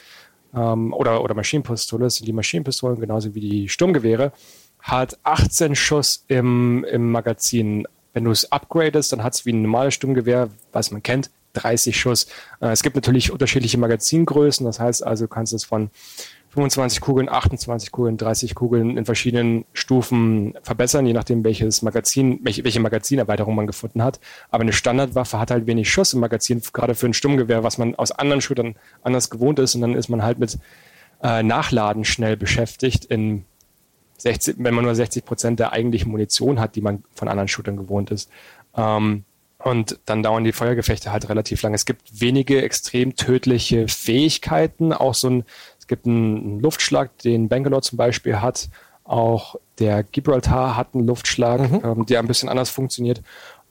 ähm, 0.56 0.94
oder, 0.94 1.24
oder 1.24 1.36
Maschinenpistole, 1.36 2.06
das 2.06 2.16
sind 2.16 2.28
die 2.28 2.34
Maschinenpistolen 2.34 3.00
genauso 3.00 3.36
wie 3.36 3.42
die 3.42 3.70
Sturmgewehre, 3.70 4.32
hat 4.80 5.18
18 5.24 5.76
Schuss 5.76 6.26
im, 6.28 6.86
im 6.86 7.12
Magazin. 7.12 7.88
Wenn 8.14 8.26
du 8.26 8.32
es 8.32 8.52
upgradest, 8.52 9.12
dann 9.12 9.24
hat 9.24 9.34
es 9.34 9.46
wie 9.46 9.54
ein 9.54 9.62
normales 9.62 9.96
Sturmgewehr, 9.96 10.50
was 10.72 10.92
man 10.92 11.02
kennt, 11.02 11.32
30 11.54 12.00
Schuss. 12.00 12.28
Äh, 12.62 12.70
es 12.70 12.84
gibt 12.84 12.96
natürlich 12.96 13.32
unterschiedliche 13.32 13.78
Magazingrößen, 13.78 14.66
das 14.66 14.80
heißt 14.80 15.06
also, 15.06 15.26
du 15.26 15.30
kannst 15.30 15.54
es 15.54 15.64
von 15.64 15.90
25 16.54 17.02
Kugeln, 17.02 17.30
28 17.30 17.92
Kugeln, 17.92 18.16
30 18.16 18.54
Kugeln 18.54 18.96
in 18.96 19.06
verschiedenen 19.06 19.66
Stufen 19.74 20.54
verbessern, 20.62 21.08
je 21.08 21.14
nachdem, 21.14 21.44
welches 21.44 21.82
Magazin, 21.82 22.40
welche, 22.44 22.80
Magazinerweiterung 22.80 23.56
man 23.56 23.66
gefunden 23.66 24.04
hat. 24.04 24.20
Aber 24.52 24.62
eine 24.62 24.72
Standardwaffe 24.72 25.40
hat 25.40 25.50
halt 25.50 25.66
wenig 25.66 25.92
Schuss 25.92 26.14
im 26.14 26.20
Magazin, 26.20 26.62
gerade 26.72 26.94
für 26.94 27.08
ein 27.08 27.16
Sturmgewehr, 27.16 27.64
was 27.64 27.80
man 27.80 27.96
aus 27.96 28.12
anderen 28.12 28.40
Shootern 28.40 28.76
anders 29.02 29.32
gewohnt 29.32 29.58
ist. 29.58 29.74
Und 29.74 29.82
dann 29.82 29.96
ist 29.96 30.10
man 30.10 30.22
halt 30.22 30.38
mit 30.38 30.60
äh, 31.24 31.42
Nachladen 31.42 32.06
schnell 32.06 32.38
beschäftigt 32.38 33.06
in 33.06 33.46
60, 34.18 34.58
wenn 34.60 34.76
man 34.76 34.86
nur 34.86 34.94
60 34.94 35.26
Prozent 35.26 35.60
der 35.60 35.72
eigentlichen 35.72 36.12
Munition 36.12 36.60
hat, 36.60 36.76
die 36.76 36.82
man 36.82 37.04
von 37.16 37.30
anderen 37.30 37.48
Shootern 37.48 37.78
gewohnt 37.78 38.12
ist. 38.12 38.30
Ähm, 38.78 39.26
und 39.64 40.00
dann 40.06 40.24
dauern 40.24 40.44
die 40.44 40.52
Feuergefechte 40.52 41.14
halt 41.14 41.30
relativ 41.30 41.62
lang. 41.62 41.74
Es 41.74 41.86
gibt 41.86 42.20
wenige 42.20 42.62
extrem 42.62 43.16
tödliche 43.16 43.88
Fähigkeiten, 43.88 44.92
auch 44.92 45.14
so 45.14 45.30
ein 45.30 45.46
gibt 45.94 46.08
einen 46.08 46.60
Luftschlag, 46.60 47.16
den 47.20 47.50
Bangalore 47.50 47.84
zum 47.84 47.98
Beispiel 47.98 48.42
hat. 48.42 48.70
Auch 49.04 49.56
der 49.78 50.02
Gibraltar 50.02 50.76
hat 50.76 50.96
einen 50.96 51.06
Luftschlag, 51.06 51.70
mhm. 51.70 51.82
ähm, 51.84 52.06
der 52.08 52.20
ein 52.20 52.28
bisschen 52.28 52.50
anders 52.50 52.72
funktioniert. 52.72 53.22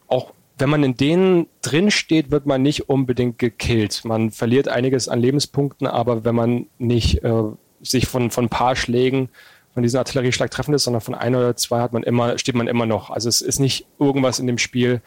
Auch 0.07 0.33
wenn 0.57 0.71
man 0.71 0.85
in 0.85 0.97
denen 0.97 1.49
drin 1.63 1.91
steht, 1.91 2.31
wird 2.31 2.47
man 2.47 2.63
nicht 2.63 2.89
unbedingt 2.89 3.41
gekillt. 3.41 4.05
Man 4.05 4.31
verliert 4.31 4.69
einiges 4.69 5.09
an 5.09 5.19
Lebenspunkten, 5.19 5.89
aber 5.89 6.25
wenn 6.25 6.37
man 6.37 6.67
nicht 6.79 7.25
äh, 7.25 7.43
sich 7.81 8.07
von, 8.07 8.31
von 8.31 8.45
ein 8.45 8.51
paar 8.51 8.77
Schlägen 8.77 9.29
von 9.75 9.83
diesem 9.83 9.99
Artillerieschlag 9.99 10.51
treffen 10.51 10.75
ist, 10.75 10.85
sondern 10.85 11.01
von 11.01 11.17
ein 11.17 11.35
oder 11.35 11.57
zwei 11.57 11.81
hat 11.81 11.93
man 11.93 12.05
immer, 12.05 12.39
steht 12.39 12.55
man 12.55 12.69
immer 12.69 12.87
noch. 12.87 13.11
Also 13.11 13.29
es 13.29 13.41
ist 13.41 13.59
nicht 13.59 13.87
irgendwas 13.99 14.39
in 14.39 14.47
dem 14.47 14.59
Spiel, 14.59 15.01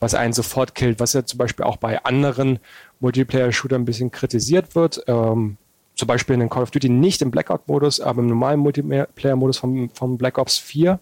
was 0.00 0.14
einen 0.14 0.34
sofort 0.34 0.74
killt, 0.74 1.00
was 1.00 1.14
ja 1.14 1.24
zum 1.24 1.38
Beispiel 1.38 1.64
auch 1.64 1.78
bei 1.78 2.04
anderen 2.04 2.58
Multiplayer-Shootern 3.00 3.82
ein 3.82 3.86
bisschen 3.86 4.10
kritisiert 4.10 4.74
wird. 4.74 5.02
Ähm, 5.06 5.56
zum 5.98 6.06
Beispiel 6.06 6.34
in 6.34 6.40
den 6.40 6.48
Call 6.48 6.62
of 6.62 6.70
Duty 6.70 6.88
nicht 6.88 7.20
im 7.22 7.30
Blackout-Modus, 7.30 8.00
aber 8.00 8.20
im 8.20 8.28
normalen 8.28 8.60
Multiplayer-Modus 8.60 9.58
vom, 9.58 9.90
vom 9.90 10.16
Black 10.16 10.38
Ops 10.38 10.56
4 10.56 11.00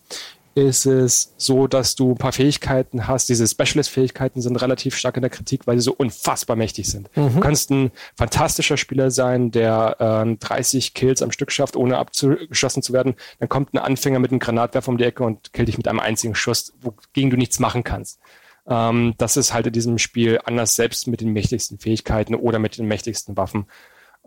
ist 0.55 0.87
es 0.87 1.35
so, 1.37 1.67
dass 1.67 1.97
du 1.97 2.13
ein 2.13 2.17
paar 2.17 2.33
Fähigkeiten 2.33 3.07
hast. 3.07 3.29
Diese 3.29 3.47
Specialist-Fähigkeiten 3.47 4.41
sind 4.41 4.57
relativ 4.57 4.97
stark 4.97 5.17
in 5.17 5.21
der 5.21 5.31
Kritik, 5.31 5.67
weil 5.67 5.77
sie 5.77 5.83
so 5.83 5.93
unfassbar 5.93 6.57
mächtig 6.57 6.89
sind. 6.89 7.15
Mhm. 7.15 7.35
Du 7.35 7.41
kannst 7.41 7.71
ein 7.71 7.91
fantastischer 8.17 8.79
Spieler 8.79 9.11
sein, 9.11 9.51
der 9.51 10.25
äh, 10.27 10.37
30 10.37 10.95
Kills 10.95 11.21
am 11.21 11.31
Stück 11.31 11.53
schafft, 11.53 11.77
ohne 11.77 11.99
abgeschossen 11.99 12.83
zu 12.83 12.95
werden. 12.95 13.17
Dann 13.39 13.51
kommt 13.51 13.75
ein 13.75 13.79
Anfänger 13.79 14.19
mit 14.19 14.31
einem 14.31 14.41
Granatwerfer 14.41 14.89
um 14.89 14.97
die 14.97 15.05
Ecke 15.05 15.25
und 15.25 15.53
killt 15.53 15.69
dich 15.69 15.77
mit 15.77 15.89
einem 15.89 16.01
einzigen 16.01 16.35
Schuss, 16.35 16.73
wogegen 16.81 17.29
du 17.29 17.37
nichts 17.37 17.59
machen 17.59 17.85
kannst. 17.85 18.19
Ähm, 18.67 19.13
das 19.19 19.37
ist 19.37 19.53
halt 19.53 19.67
in 19.67 19.75
diesem 19.75 19.99
Spiel 19.99 20.41
anders, 20.43 20.75
selbst 20.75 21.07
mit 21.07 21.21
den 21.21 21.35
mächtigsten 21.35 21.79
Fähigkeiten 21.79 22.35
oder 22.35 22.59
mit 22.59 22.79
den 22.79 22.87
mächtigsten 22.87 23.37
Waffen. 23.37 23.67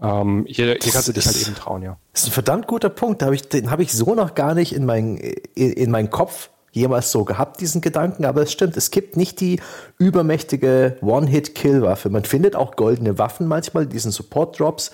Ähm, 0.01 0.45
hier, 0.47 0.77
hier 0.81 0.91
kannst 0.91 1.07
du 1.07 1.13
dich 1.13 1.25
halt 1.25 1.41
eben 1.41 1.55
trauen, 1.55 1.81
ja. 1.81 1.97
Das 2.13 2.23
ist 2.23 2.29
ein 2.29 2.33
verdammt 2.33 2.67
guter 2.67 2.89
Punkt. 2.89 3.21
Hab 3.21 3.33
ich, 3.33 3.49
den 3.49 3.69
habe 3.69 3.83
ich 3.83 3.91
so 3.91 4.15
noch 4.15 4.35
gar 4.35 4.53
nicht 4.53 4.73
in 4.73 4.85
meinen 4.85 5.17
in, 5.17 5.73
in 5.73 5.91
meinen 5.91 6.09
Kopf 6.09 6.49
jemals 6.71 7.11
so 7.11 7.25
gehabt, 7.25 7.61
diesen 7.61 7.81
Gedanken, 7.81 8.25
aber 8.25 8.43
es 8.43 8.51
stimmt, 8.51 8.77
es 8.77 8.91
gibt 8.91 9.17
nicht 9.17 9.39
die 9.39 9.59
übermächtige 9.97 10.97
One-Hit-Kill-Waffe. 11.01 12.09
Man 12.09 12.25
findet 12.25 12.55
auch 12.55 12.75
goldene 12.75 13.17
Waffen 13.17 13.47
manchmal, 13.47 13.87
diesen 13.87 14.11
Support-Drops, 14.11 14.91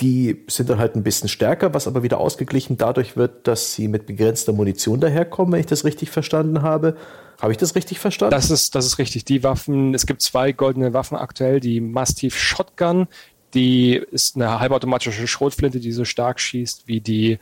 die 0.00 0.44
sind 0.48 0.70
dann 0.70 0.78
halt 0.78 0.94
ein 0.94 1.02
bisschen 1.02 1.28
stärker, 1.28 1.74
was 1.74 1.88
aber 1.88 2.02
wieder 2.04 2.18
ausgeglichen 2.18 2.76
dadurch 2.76 3.16
wird, 3.16 3.48
dass 3.48 3.74
sie 3.74 3.88
mit 3.88 4.06
begrenzter 4.06 4.52
Munition 4.52 5.00
daherkommen, 5.00 5.52
wenn 5.52 5.60
ich 5.60 5.66
das 5.66 5.84
richtig 5.84 6.10
verstanden 6.10 6.62
habe. 6.62 6.96
Habe 7.40 7.52
ich 7.52 7.58
das 7.58 7.74
richtig 7.74 7.98
verstanden? 7.98 8.30
Das 8.30 8.50
ist, 8.50 8.74
das 8.74 8.86
ist 8.86 8.98
richtig. 8.98 9.24
Die 9.24 9.42
Waffen, 9.42 9.94
es 9.94 10.06
gibt 10.06 10.22
zwei 10.22 10.52
goldene 10.52 10.92
Waffen 10.92 11.16
aktuell, 11.16 11.58
die 11.58 11.80
Mastiff 11.80 12.38
Shotgun, 12.38 13.08
die 13.54 13.94
ist 13.94 14.36
eine 14.36 14.60
halbautomatische 14.60 15.26
Schrotflinte, 15.26 15.80
die 15.80 15.92
so 15.92 16.04
stark 16.04 16.40
schießt 16.40 16.86
wie 16.86 17.00
die, 17.00 17.38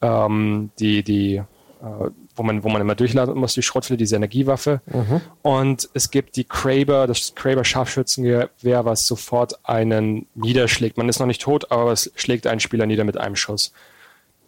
ähm, 0.00 0.70
die, 0.78 1.02
die, 1.02 1.36
äh, 1.36 2.10
wo 2.36 2.42
man, 2.42 2.62
wo 2.62 2.68
man 2.68 2.80
immer 2.80 2.94
durchladen 2.94 3.36
muss, 3.36 3.54
die 3.54 3.62
Schrotflinte, 3.62 3.98
diese 3.98 4.16
Energiewaffe. 4.16 4.80
Mhm. 4.86 5.20
Und 5.42 5.88
es 5.94 6.10
gibt 6.10 6.36
die 6.36 6.44
Kraber, 6.44 7.06
das 7.06 7.34
Kraber 7.34 7.64
Scharfschützengewehr, 7.64 8.84
was 8.84 9.06
sofort 9.06 9.58
einen 9.64 10.26
niederschlägt. 10.34 10.96
Man 10.96 11.08
ist 11.08 11.18
noch 11.18 11.26
nicht 11.26 11.42
tot, 11.42 11.70
aber 11.70 11.92
es 11.92 12.12
schlägt 12.14 12.46
einen 12.46 12.60
Spieler 12.60 12.86
nieder 12.86 13.04
mit 13.04 13.16
einem 13.16 13.36
Schuss. 13.36 13.72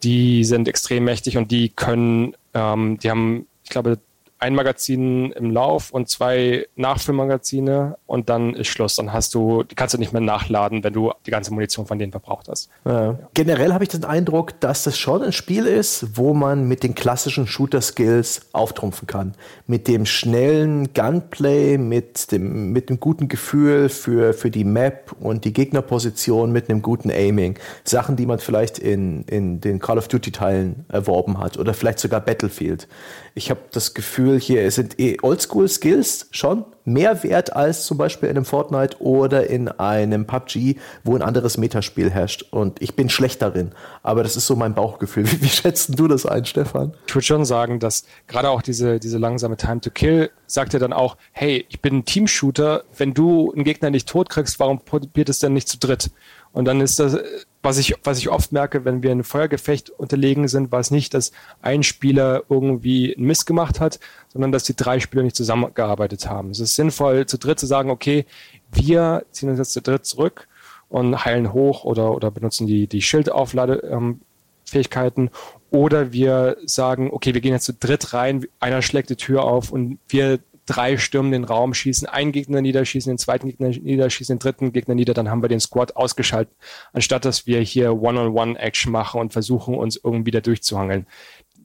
Die 0.02 0.44
sind 0.44 0.68
extrem 0.68 1.04
mächtig 1.04 1.36
und 1.36 1.50
die 1.50 1.68
können, 1.68 2.34
ähm, 2.54 2.98
die 2.98 3.10
haben, 3.10 3.46
ich 3.64 3.70
glaube, 3.70 3.98
ein 4.40 4.54
Magazin 4.54 5.32
im 5.32 5.50
Lauf 5.50 5.90
und 5.90 6.08
zwei 6.08 6.66
Nachfüllmagazine 6.74 7.98
und 8.06 8.30
dann 8.30 8.54
ist 8.54 8.68
Schluss. 8.68 8.96
Dann 8.96 9.12
hast 9.12 9.34
du, 9.34 9.64
die 9.64 9.74
kannst 9.74 9.92
du 9.92 9.98
nicht 9.98 10.14
mehr 10.14 10.22
nachladen, 10.22 10.82
wenn 10.82 10.94
du 10.94 11.12
die 11.26 11.30
ganze 11.30 11.52
Munition 11.52 11.86
von 11.86 11.98
denen 11.98 12.10
verbraucht 12.10 12.48
hast. 12.48 12.70
Ja. 12.86 13.18
Generell 13.34 13.74
habe 13.74 13.84
ich 13.84 13.90
den 13.90 14.04
Eindruck, 14.04 14.58
dass 14.60 14.84
das 14.84 14.98
schon 14.98 15.22
ein 15.22 15.32
Spiel 15.32 15.66
ist, 15.66 16.16
wo 16.16 16.32
man 16.32 16.66
mit 16.66 16.82
den 16.82 16.94
klassischen 16.94 17.46
Shooter-Skills 17.46 18.48
auftrumpfen 18.52 19.06
kann. 19.06 19.34
Mit 19.66 19.86
dem 19.88 20.06
schnellen 20.06 20.94
Gunplay, 20.94 21.76
mit 21.76 22.32
dem, 22.32 22.72
mit 22.72 22.88
dem 22.88 22.98
guten 22.98 23.28
Gefühl 23.28 23.90
für, 23.90 24.32
für 24.32 24.50
die 24.50 24.64
Map 24.64 25.14
und 25.20 25.44
die 25.44 25.52
Gegnerposition, 25.52 26.50
mit 26.50 26.70
einem 26.70 26.80
guten 26.80 27.10
Aiming. 27.10 27.58
Sachen, 27.84 28.16
die 28.16 28.24
man 28.24 28.38
vielleicht 28.38 28.78
in, 28.78 29.24
in 29.24 29.60
den 29.60 29.80
Call 29.80 29.98
of 29.98 30.08
Duty-Teilen 30.08 30.86
erworben 30.88 31.38
hat 31.38 31.58
oder 31.58 31.74
vielleicht 31.74 31.98
sogar 31.98 32.20
Battlefield. 32.20 32.88
Ich 33.34 33.50
habe 33.50 33.60
das 33.70 33.94
Gefühl, 33.94 34.29
hier 34.38 34.70
sind 34.70 34.98
eh 34.98 35.16
Oldschool-Skills 35.22 36.28
schon 36.30 36.64
mehr 36.84 37.22
wert 37.22 37.54
als 37.54 37.84
zum 37.84 37.98
Beispiel 37.98 38.28
in 38.28 38.36
einem 38.36 38.44
Fortnite 38.44 39.00
oder 39.00 39.48
in 39.48 39.68
einem 39.68 40.26
PUBG, 40.26 40.76
wo 41.04 41.14
ein 41.14 41.22
anderes 41.22 41.58
Metaspiel 41.58 42.10
herrscht. 42.10 42.44
Und 42.50 42.82
ich 42.82 42.96
bin 42.96 43.08
schlecht 43.08 43.42
darin. 43.42 43.72
Aber 44.02 44.22
das 44.22 44.36
ist 44.36 44.46
so 44.46 44.56
mein 44.56 44.74
Bauchgefühl. 44.74 45.24
Wie, 45.30 45.42
wie 45.42 45.48
schätzt 45.48 45.98
du 45.98 46.08
das 46.08 46.26
ein, 46.26 46.44
Stefan? 46.44 46.94
Ich 47.06 47.14
würde 47.14 47.24
schon 47.24 47.44
sagen, 47.44 47.78
dass 47.78 48.04
gerade 48.26 48.50
auch 48.50 48.62
diese, 48.62 48.98
diese 48.98 49.18
langsame 49.18 49.56
Time 49.56 49.80
to 49.80 49.90
Kill 49.90 50.30
sagt 50.46 50.72
ja 50.72 50.78
dann 50.78 50.92
auch, 50.92 51.16
hey, 51.32 51.64
ich 51.68 51.80
bin 51.80 51.98
ein 51.98 52.04
Teamshooter. 52.04 52.84
Wenn 52.96 53.14
du 53.14 53.52
einen 53.52 53.64
Gegner 53.64 53.90
nicht 53.90 54.08
tot 54.08 54.28
kriegst, 54.28 54.58
warum 54.58 54.80
probiert 54.80 55.28
es 55.28 55.38
denn 55.38 55.52
nicht 55.52 55.68
zu 55.68 55.78
dritt? 55.78 56.10
Und 56.52 56.64
dann 56.64 56.80
ist 56.80 56.98
das, 56.98 57.16
was 57.62 57.78
ich, 57.78 57.94
was 58.02 58.18
ich 58.18 58.28
oft 58.28 58.52
merke, 58.52 58.84
wenn 58.84 59.02
wir 59.02 59.12
in 59.12 59.22
Feuergefecht 59.22 59.90
unterlegen 59.90 60.48
sind, 60.48 60.72
war 60.72 60.80
es 60.80 60.90
nicht, 60.90 61.14
dass 61.14 61.32
ein 61.62 61.82
Spieler 61.82 62.42
irgendwie 62.48 63.14
einen 63.14 63.26
Mist 63.26 63.46
gemacht 63.46 63.80
hat, 63.80 64.00
sondern 64.32 64.50
dass 64.50 64.64
die 64.64 64.74
drei 64.74 64.98
Spieler 64.98 65.22
nicht 65.22 65.36
zusammengearbeitet 65.36 66.28
haben. 66.28 66.50
Es 66.50 66.60
ist 66.60 66.74
sinnvoll, 66.74 67.26
zu 67.26 67.38
dritt 67.38 67.60
zu 67.60 67.66
sagen, 67.66 67.90
okay, 67.90 68.24
wir 68.72 69.24
ziehen 69.30 69.50
uns 69.50 69.58
jetzt 69.58 69.72
zu 69.72 69.82
dritt 69.82 70.06
zurück 70.06 70.48
und 70.88 71.24
heilen 71.24 71.52
hoch 71.52 71.84
oder, 71.84 72.14
oder 72.14 72.30
benutzen 72.30 72.66
die, 72.66 72.86
die 72.86 73.02
Schildaufladefähigkeiten. 73.02 75.30
Oder 75.70 76.12
wir 76.12 76.56
sagen, 76.64 77.10
okay, 77.12 77.34
wir 77.34 77.40
gehen 77.40 77.52
jetzt 77.52 77.66
zu 77.66 77.74
dritt 77.74 78.12
rein, 78.12 78.46
einer 78.58 78.82
schlägt 78.82 79.10
die 79.10 79.16
Tür 79.16 79.44
auf 79.44 79.70
und 79.70 79.98
wir 80.08 80.40
drei 80.70 80.96
stürmen 80.96 81.32
den 81.32 81.44
Raum, 81.44 81.74
schießen 81.74 82.08
einen 82.08 82.30
Gegner 82.30 82.60
nieder, 82.60 82.84
schießen 82.84 83.10
den 83.10 83.18
zweiten 83.18 83.48
Gegner 83.48 83.70
nieder, 83.70 84.08
schießen 84.08 84.36
den 84.36 84.38
dritten 84.38 84.72
Gegner 84.72 84.94
nieder, 84.94 85.14
dann 85.14 85.28
haben 85.28 85.42
wir 85.42 85.48
den 85.48 85.58
Squad 85.58 85.96
ausgeschaltet, 85.96 86.54
anstatt 86.92 87.24
dass 87.24 87.46
wir 87.46 87.60
hier 87.60 88.00
One-on-One-Action 88.00 88.92
machen 88.92 89.20
und 89.20 89.32
versuchen, 89.32 89.74
uns 89.74 90.00
irgendwie 90.02 90.30
da 90.30 90.40
durchzuhangeln. 90.40 91.06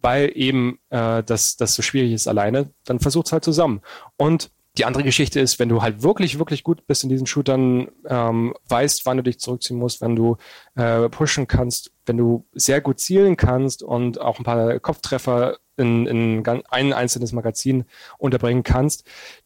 Weil 0.02 0.32
eben 0.36 0.80
äh, 0.90 1.24
das, 1.24 1.56
das 1.56 1.76
so 1.76 1.84
schwierig 1.84 2.14
ist 2.14 2.28
alleine, 2.28 2.72
dann 2.86 3.00
versucht 3.00 3.28
es 3.28 3.32
halt 3.32 3.44
zusammen. 3.44 3.82
Und 4.18 4.50
die 4.78 4.86
andere 4.86 5.04
Geschichte 5.04 5.40
ist, 5.40 5.60
wenn 5.60 5.70
du 5.70 5.82
halt 5.82 6.04
wirklich, 6.04 6.38
wirklich 6.40 6.64
gut 6.64 6.86
bist 6.88 7.04
in 7.04 7.10
diesen 7.10 7.28
Shootern, 7.28 7.90
ähm, 8.08 8.54
weißt, 8.68 9.06
wann 9.06 9.18
du 9.18 9.24
dich 9.24 9.40
zurückziehen 9.40 9.80
musst, 9.80 10.02
wenn 10.02 10.16
du 10.16 10.38
äh, 10.76 11.08
pushen 11.10 11.48
kannst, 11.48 11.92
wenn 12.06 12.18
du 12.18 12.46
sehr 12.54 12.82
gut 12.82 13.00
zielen 13.00 13.38
kannst 13.38 13.84
und 13.84 14.20
auch 14.20 14.38
ein 14.40 14.44
paar 14.44 14.80
Kopftreffer 14.80 15.58
in, 15.78 16.06
in 16.08 16.48
ein 16.70 16.94
einzelnes 16.94 17.32
Magazin 17.32 17.86
unterbringen 18.18 18.64
kannst, 18.64 19.06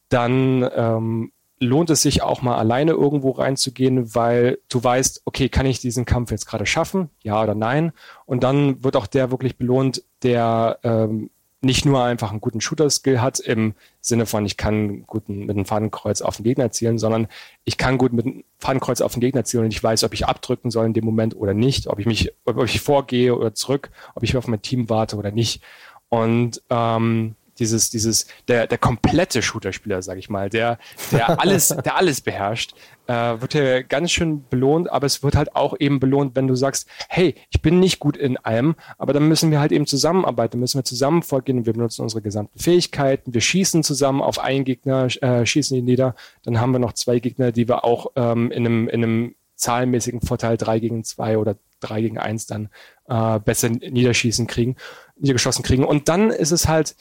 dann 0.09 0.69
ähm, 0.75 1.31
lohnt 1.59 1.89
es 1.89 2.01
sich 2.01 2.21
auch 2.21 2.41
mal 2.41 2.57
alleine 2.57 2.91
irgendwo 2.91 3.31
reinzugehen, 3.31 4.15
weil 4.15 4.59
du 4.69 4.83
weißt, 4.83 5.23
okay, 5.25 5.49
kann 5.49 5.65
ich 5.65 5.79
diesen 5.79 6.05
Kampf 6.05 6.31
jetzt 6.31 6.45
gerade 6.45 6.65
schaffen? 6.65 7.09
Ja 7.21 7.41
oder 7.43 7.55
nein? 7.55 7.91
Und 8.25 8.43
dann 8.43 8.83
wird 8.83 8.95
auch 8.95 9.07
der 9.07 9.31
wirklich 9.31 9.57
belohnt, 9.57 10.03
der 10.23 10.79
ähm, 10.83 11.29
nicht 11.61 11.85
nur 11.85 12.01
einfach 12.03 12.31
einen 12.31 12.39
guten 12.39 12.61
Shooter-Skill 12.61 13.19
hat 13.19 13.39
im 13.39 13.73
Sinne 13.99 14.25
von, 14.25 14.45
ich 14.45 14.55
kann 14.55 15.05
gut 15.05 15.27
mit 15.27 15.49
einem 15.49 15.65
Fadenkreuz 15.65 16.21
auf 16.21 16.37
den 16.37 16.45
Gegner 16.45 16.71
zielen, 16.71 16.97
sondern 16.97 17.27
ich 17.65 17.77
kann 17.77 17.97
gut 17.97 18.13
mit 18.13 18.25
einem 18.25 18.43
Fadenkreuz 18.59 19.01
auf 19.01 19.11
den 19.11 19.19
Gegner 19.19 19.43
zielen 19.43 19.65
und 19.65 19.71
ich 19.71 19.83
weiß, 19.83 20.05
ob 20.05 20.13
ich 20.13 20.25
abdrücken 20.25 20.71
soll 20.71 20.85
in 20.85 20.93
dem 20.93 21.03
Moment 21.03 21.35
oder 21.35 21.53
nicht, 21.53 21.87
ob 21.87 21.99
ich 21.99 22.05
mich, 22.05 22.31
ob 22.45 22.63
ich 22.63 22.79
vorgehe 22.79 23.35
oder 23.35 23.53
zurück, 23.53 23.91
ob 24.15 24.23
ich 24.23 24.37
auf 24.37 24.47
mein 24.47 24.61
Team 24.61 24.89
warte 24.89 25.17
oder 25.17 25.31
nicht. 25.31 25.61
Und 26.09 26.61
ähm, 26.69 27.35
dieses, 27.59 27.89
dieses, 27.89 28.25
der, 28.47 28.67
der 28.67 28.77
komplette 28.77 29.41
Shooter-Spieler, 29.41 30.01
sag 30.01 30.17
ich 30.17 30.29
mal, 30.29 30.49
der, 30.49 30.79
der 31.11 31.39
alles, 31.41 31.69
der 31.69 31.97
alles 31.97 32.21
beherrscht, 32.21 32.73
äh, 33.07 33.13
wird 33.13 33.53
ja 33.53 33.81
ganz 33.81 34.11
schön 34.11 34.45
belohnt, 34.49 34.89
aber 34.89 35.05
es 35.05 35.23
wird 35.23 35.35
halt 35.35 35.55
auch 35.55 35.75
eben 35.79 35.99
belohnt, 35.99 36.35
wenn 36.35 36.47
du 36.47 36.55
sagst, 36.55 36.87
hey, 37.09 37.35
ich 37.49 37.61
bin 37.61 37.79
nicht 37.79 37.99
gut 37.99 38.17
in 38.17 38.37
allem, 38.37 38.75
aber 38.97 39.13
dann 39.13 39.27
müssen 39.27 39.51
wir 39.51 39.59
halt 39.59 39.71
eben 39.71 39.85
zusammenarbeiten, 39.85 40.59
müssen 40.59 40.79
wir 40.79 40.85
zusammen 40.85 41.21
vorgehen, 41.21 41.65
wir 41.65 41.73
benutzen 41.73 42.03
unsere 42.03 42.21
gesamten 42.21 42.57
Fähigkeiten, 42.57 43.33
wir 43.33 43.41
schießen 43.41 43.83
zusammen 43.83 44.21
auf 44.21 44.39
einen 44.39 44.63
Gegner, 44.63 45.07
äh, 45.21 45.45
schießen 45.45 45.77
ihn 45.77 45.85
nieder, 45.85 46.15
dann 46.43 46.59
haben 46.59 46.71
wir 46.71 46.79
noch 46.79 46.93
zwei 46.93 47.19
Gegner, 47.19 47.51
die 47.51 47.67
wir 47.67 47.83
auch 47.83 48.11
ähm, 48.15 48.51
in 48.51 48.65
einem, 48.65 48.87
in 48.87 49.03
einem 49.03 49.35
zahlenmäßigen 49.55 50.21
Vorteil 50.21 50.55
drei 50.55 50.79
gegen 50.79 51.03
zwei 51.03 51.37
oder 51.37 51.57
drei 51.81 52.01
gegen 52.01 52.17
eins 52.17 52.45
dann 52.45 52.69
äh, 53.09 53.39
besser 53.39 53.69
niederschießen 53.69 54.47
kriegen, 54.47 54.75
niedergeschossen 55.17 55.63
kriegen. 55.63 55.83
Und 55.83 56.09
dann 56.09 56.29
ist 56.29 56.51
es 56.51 56.67
halt, 56.67 56.95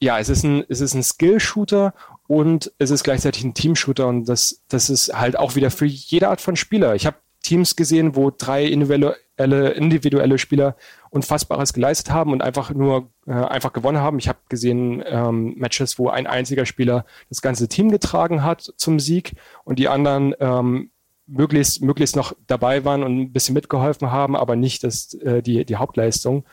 ja, 0.00 0.18
es 0.18 0.28
ist 0.28 0.42
ein, 0.42 0.64
es 0.68 0.80
ist 0.80 0.94
ein 0.94 1.02
Skill-Shooter 1.02 1.94
und 2.26 2.72
es 2.78 2.90
ist 2.90 3.04
gleichzeitig 3.04 3.44
ein 3.44 3.54
Team-Shooter 3.54 4.06
und 4.06 4.24
das, 4.26 4.62
das 4.68 4.90
ist 4.90 5.14
halt 5.14 5.38
auch 5.38 5.54
wieder 5.54 5.70
für 5.70 5.86
jede 5.86 6.28
Art 6.28 6.40
von 6.40 6.56
Spieler. 6.56 6.94
Ich 6.94 7.06
habe 7.06 7.16
Teams 7.42 7.76
gesehen, 7.76 8.14
wo 8.14 8.30
drei 8.30 8.64
individuelle, 8.64 9.70
individuelle 9.70 10.38
Spieler 10.38 10.76
Unfassbares 11.10 11.72
geleistet 11.72 12.10
haben 12.10 12.32
und 12.32 12.40
einfach 12.40 12.70
nur 12.70 13.10
äh, 13.26 13.32
einfach 13.32 13.72
gewonnen 13.72 13.98
haben. 13.98 14.18
Ich 14.18 14.28
habe 14.28 14.38
gesehen 14.48 15.02
ähm, 15.06 15.54
Matches, 15.56 15.98
wo 15.98 16.08
ein 16.08 16.26
einziger 16.26 16.64
Spieler 16.64 17.04
das 17.28 17.42
ganze 17.42 17.68
Team 17.68 17.90
getragen 17.90 18.42
hat 18.42 18.72
zum 18.76 18.98
Sieg 18.98 19.34
und 19.64 19.78
die 19.78 19.88
anderen 19.88 20.34
ähm, 20.40 20.91
möglichst, 21.26 21.82
möglichst 21.82 22.16
noch 22.16 22.34
dabei 22.46 22.84
waren 22.84 23.02
und 23.02 23.18
ein 23.18 23.32
bisschen 23.32 23.54
mitgeholfen 23.54 24.10
haben, 24.10 24.36
aber 24.36 24.56
nicht 24.56 24.84
das, 24.84 25.14
äh, 25.14 25.42
die, 25.42 25.64
die 25.64 25.76
Hauptleistung. 25.76 26.44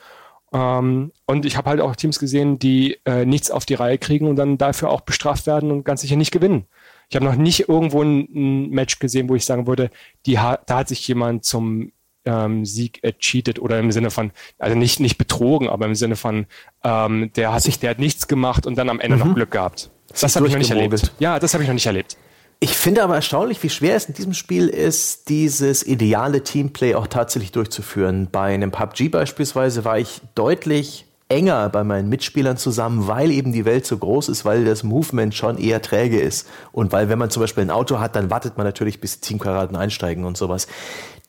Ähm, 0.52 1.12
und 1.26 1.46
ich 1.46 1.58
habe 1.58 1.70
halt 1.70 1.82
auch 1.82 1.96
Teams 1.96 2.20
gesehen, 2.20 2.60
die 2.60 2.98
äh, 3.06 3.26
nichts 3.26 3.52
auf 3.52 3.66
die 3.66 3.76
Reihe 3.76 3.98
kriegen 3.98 4.28
und 4.28 4.36
dann 4.36 4.58
dafür 4.58 4.90
auch 4.90 5.02
bestraft 5.02 5.48
werden 5.48 5.72
und 5.72 5.84
ganz 5.84 6.02
sicher 6.02 6.16
nicht 6.16 6.32
gewinnen. 6.32 6.66
Ich 7.10 7.16
habe 7.16 7.26
noch 7.26 7.36
nicht 7.36 7.70
irgendwo 7.70 8.04
ein, 8.04 8.28
ein, 8.34 8.70
Match 8.70 9.00
gesehen, 9.00 9.30
wo 9.30 9.36
ich 9.36 9.46
sagen 9.46 9.68
würde, 9.68 9.90
die 10.26 10.40
ha 10.40 10.60
da 10.66 10.80
hat 10.80 10.88
sich 10.88 11.08
jemand 11.08 11.44
zum 11.44 11.92
ähm, 12.26 12.66
Sieg 12.66 13.02
cheatet 13.20 13.60
oder 13.60 13.80
im 13.80 13.92
Sinne 13.92 14.12
von, 14.12 14.32
also 14.58 14.78
nicht, 14.78 15.00
nicht 15.00 15.18
betrogen, 15.18 15.70
aber 15.70 15.86
im 15.86 15.96
Sinne 15.96 16.16
von, 16.16 16.46
ähm, 16.84 17.32
der 17.36 17.54
hat 17.54 17.64
sich, 17.64 17.80
der 17.80 17.92
hat 17.92 18.00
nichts 18.00 18.28
gemacht 18.28 18.68
und 18.68 18.78
dann 18.78 18.90
am 18.90 19.00
Ende 19.00 19.18
mhm. 19.18 19.28
noch 19.28 19.36
Glück 19.36 19.52
gehabt. 19.52 19.90
Das 20.20 20.36
habe 20.36 20.48
ich 20.48 20.54
noch 20.54 20.60
nicht 20.60 20.72
erlebt. 20.72 21.14
Ja, 21.20 21.40
das 21.40 21.54
habe 21.54 21.64
ich 21.64 21.70
noch 21.70 21.74
nicht 21.74 21.86
erlebt. 21.86 22.18
Ich 22.62 22.76
finde 22.78 23.04
aber 23.04 23.16
erstaunlich, 23.16 23.64
wie 23.64 23.70
schwer 23.70 23.96
es 23.96 24.06
in 24.06 24.16
diesem 24.16 24.34
Spiel 24.34 24.68
ist, 24.68 25.30
dieses 25.30 25.82
ideale 25.82 26.44
Teamplay 26.44 26.94
auch 26.94 27.08
tatsächlich 27.08 27.54
durchzuführen. 27.54 28.28
Bei 28.30 28.54
einem 28.54 28.72
PUBG 28.72 29.08
beispielsweise 29.08 29.86
war 29.86 29.98
ich 29.98 30.20
deutlich 30.36 31.06
enger 31.30 31.70
bei 31.70 31.86
meinen 31.86 32.10
Mitspielern 32.10 32.58
zusammen, 32.58 33.08
weil 33.08 33.32
eben 33.32 33.54
die 33.54 33.64
Welt 33.64 33.86
so 33.86 33.98
groß 33.98 34.28
ist, 34.28 34.44
weil 34.44 34.66
das 34.66 34.84
Movement 34.84 35.34
schon 35.36 35.58
eher 35.58 35.82
träge 35.82 36.20
ist. 36.20 36.50
Und 36.74 36.92
weil, 36.92 37.08
wenn 37.08 37.20
man 37.20 37.30
zum 37.30 37.42
Beispiel 37.42 37.64
ein 37.64 37.70
Auto 37.70 38.00
hat, 38.00 38.18
dann 38.18 38.30
wartet 38.30 38.58
man 38.58 38.66
natürlich, 38.66 39.00
bis 39.00 39.22
Teamkameraden 39.22 39.78
einsteigen 39.78 40.26
und 40.26 40.36
sowas 40.36 40.68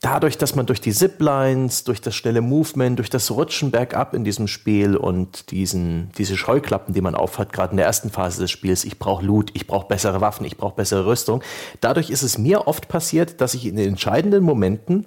dadurch, 0.01 0.39
dass 0.39 0.55
man 0.55 0.67
durch 0.67 0.81
die 0.81 0.93
Ziplines, 0.93 1.85
durch 1.85 2.01
das 2.01 2.15
schnelle 2.15 2.41
Movement, 2.41 2.99
durch 2.99 3.11
das 3.11 3.31
Rutschen 3.31 3.71
bergab 3.71 4.15
in 4.15 4.25
diesem 4.25 4.49
Spiel 4.49 4.97
und 4.97 5.51
diesen, 5.51 6.11
diese 6.17 6.37
Scheuklappen, 6.37 6.95
die 6.95 7.03
man 7.03 7.15
aufhat, 7.15 7.53
gerade 7.53 7.73
in 7.73 7.77
der 7.77 7.87
ersten 7.87 8.11
Phase 8.11 8.41
des 8.41 8.51
Spiels, 8.51 8.85
ich 8.85 8.99
brauche 8.99 9.25
Loot, 9.25 9.51
ich 9.55 9.67
brauche 9.67 9.89
bessere 9.89 10.21
Waffen, 10.21 10.47
ich 10.47 10.57
brauche 10.57 10.77
bessere 10.77 11.07
Rüstung. 11.07 11.43
Dadurch 11.81 12.11
ist 12.11 12.23
es 12.23 12.39
mir 12.39 12.67
oft 12.67 12.89
passiert, 12.89 13.41
dass 13.41 13.55
ich 13.55 13.67
in 13.67 13.77
den 13.77 13.91
entscheidenden 13.91 14.43
Momenten 14.43 15.07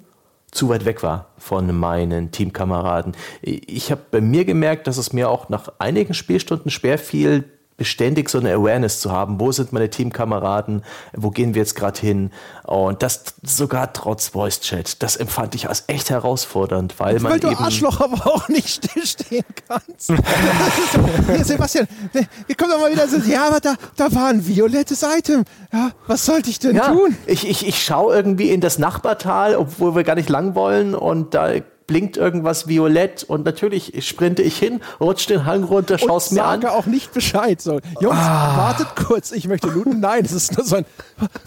zu 0.52 0.68
weit 0.68 0.84
weg 0.84 1.02
war 1.02 1.30
von 1.36 1.76
meinen 1.76 2.30
Teamkameraden. 2.30 3.16
Ich 3.42 3.90
habe 3.90 4.02
bei 4.12 4.20
mir 4.20 4.44
gemerkt, 4.44 4.86
dass 4.86 4.98
es 4.98 5.12
mir 5.12 5.28
auch 5.28 5.48
nach 5.48 5.72
einigen 5.78 6.14
Spielstunden 6.14 6.70
schwer 6.70 6.96
fiel, 6.96 7.44
beständig 7.76 8.30
so 8.30 8.38
eine 8.38 8.52
Awareness 8.52 9.00
zu 9.00 9.10
haben, 9.10 9.40
wo 9.40 9.50
sind 9.50 9.72
meine 9.72 9.90
Teamkameraden, 9.90 10.84
wo 11.12 11.30
gehen 11.30 11.54
wir 11.54 11.62
jetzt 11.62 11.74
gerade 11.74 12.00
hin 12.00 12.30
und 12.64 13.02
das 13.02 13.24
sogar 13.42 13.92
trotz 13.92 14.28
Voice 14.28 14.60
Chat, 14.60 15.02
das 15.02 15.16
empfand 15.16 15.54
ich 15.54 15.68
als 15.68 15.84
echt 15.88 16.10
herausfordernd, 16.10 16.98
weil 16.98 17.18
man 17.20 17.32
weil 17.32 17.40
du 17.40 17.48
eben 17.48 17.56
Arschloch 17.56 18.00
aber 18.00 18.26
auch 18.26 18.48
nicht 18.48 18.68
stillstehen 18.68 19.44
kannst. 19.68 20.12
hier, 21.26 21.44
Sebastian, 21.44 21.88
wir 22.12 22.56
kommen 22.56 22.70
doch 22.70 22.80
mal 22.80 22.92
wieder 22.92 23.08
so, 23.08 23.16
ja, 23.18 23.48
aber 23.48 23.60
da, 23.60 23.74
da 23.96 24.14
war 24.14 24.28
ein 24.28 24.46
violettes 24.46 25.02
Item. 25.02 25.44
Ja, 25.72 25.90
was 26.06 26.24
sollte 26.24 26.50
ich 26.50 26.60
denn 26.60 26.76
ja, 26.76 26.92
tun? 26.92 27.16
Ich, 27.26 27.48
ich, 27.48 27.66
ich 27.66 27.82
schaue 27.82 28.14
irgendwie 28.14 28.50
in 28.50 28.60
das 28.60 28.78
Nachbartal, 28.78 29.56
obwohl 29.56 29.96
wir 29.96 30.04
gar 30.04 30.14
nicht 30.14 30.28
lang 30.28 30.54
wollen 30.54 30.94
und 30.94 31.34
da 31.34 31.54
blinkt 31.86 32.16
irgendwas 32.16 32.68
violett 32.68 33.24
und 33.24 33.44
natürlich 33.44 34.06
sprinte 34.06 34.42
ich 34.42 34.58
hin, 34.58 34.80
rutsch 35.00 35.26
den 35.26 35.44
Hang 35.44 35.64
runter, 35.64 35.98
schaust 35.98 36.32
mir 36.32 36.44
an. 36.44 36.62
sage 36.62 36.72
auch 36.74 36.86
nicht 36.86 37.12
Bescheid. 37.12 37.60
So, 37.60 37.80
Jungs, 38.00 38.16
ah. 38.18 38.56
wartet 38.56 38.96
kurz, 38.96 39.32
ich 39.32 39.46
möchte 39.48 39.68
looten. 39.68 40.00
Nein, 40.00 40.24
es 40.24 40.32
ist 40.32 40.56
nur 40.56 40.66
so 40.66 40.76
ein, 40.76 40.86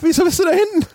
wieso 0.02 0.24
bist 0.24 0.40
du 0.40 0.44
da 0.44 0.52
hinten? 0.52 0.88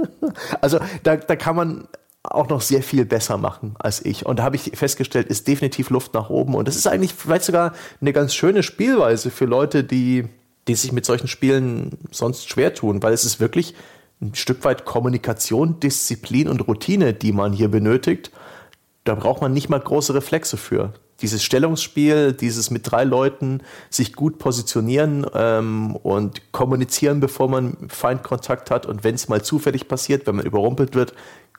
also 0.60 0.78
da, 1.02 1.16
da 1.16 1.36
kann 1.36 1.56
man 1.56 1.88
auch 2.22 2.48
noch 2.48 2.60
sehr 2.60 2.82
viel 2.82 3.04
besser 3.04 3.38
machen 3.38 3.74
als 3.78 4.04
ich. 4.04 4.26
Und 4.26 4.38
da 4.38 4.42
habe 4.42 4.56
ich 4.56 4.72
festgestellt, 4.74 5.28
ist 5.28 5.46
definitiv 5.46 5.90
Luft 5.90 6.14
nach 6.14 6.30
oben. 6.30 6.54
Und 6.54 6.68
das 6.68 6.76
ist 6.76 6.86
eigentlich 6.86 7.14
vielleicht 7.14 7.44
sogar 7.44 7.72
eine 8.00 8.12
ganz 8.12 8.34
schöne 8.34 8.62
Spielweise 8.62 9.30
für 9.30 9.44
Leute, 9.44 9.84
die, 9.84 10.24
die 10.68 10.74
sich 10.74 10.92
mit 10.92 11.04
solchen 11.04 11.28
Spielen 11.28 11.98
sonst 12.10 12.48
schwer 12.48 12.74
tun, 12.74 13.02
weil 13.02 13.12
es 13.12 13.24
ist 13.24 13.40
wirklich 13.40 13.74
ein 14.20 14.34
Stück 14.34 14.64
weit 14.64 14.84
Kommunikation, 14.84 15.80
Disziplin 15.80 16.48
und 16.48 16.66
Routine, 16.66 17.12
die 17.12 17.32
man 17.32 17.52
hier 17.52 17.68
benötigt. 17.68 18.30
Da 19.04 19.14
braucht 19.14 19.42
man 19.42 19.52
nicht 19.52 19.68
mal 19.68 19.80
große 19.80 20.14
Reflexe 20.14 20.56
für. 20.56 20.94
Dieses 21.22 21.42
Stellungsspiel, 21.42 22.32
dieses 22.34 22.70
mit 22.70 22.90
drei 22.90 23.04
Leuten 23.04 23.62
sich 23.88 24.12
gut 24.12 24.38
positionieren 24.38 25.26
ähm, 25.34 25.96
und 25.96 26.52
kommunizieren, 26.52 27.20
bevor 27.20 27.48
man 27.48 27.76
Feindkontakt 27.88 28.70
hat. 28.70 28.84
Und 28.84 29.02
wenn 29.02 29.14
es 29.14 29.28
mal 29.28 29.42
zufällig 29.42 29.88
passiert, 29.88 30.26
wenn 30.26 30.36
man 30.36 30.44
überrumpelt 30.44 30.94
wird, 30.94 31.14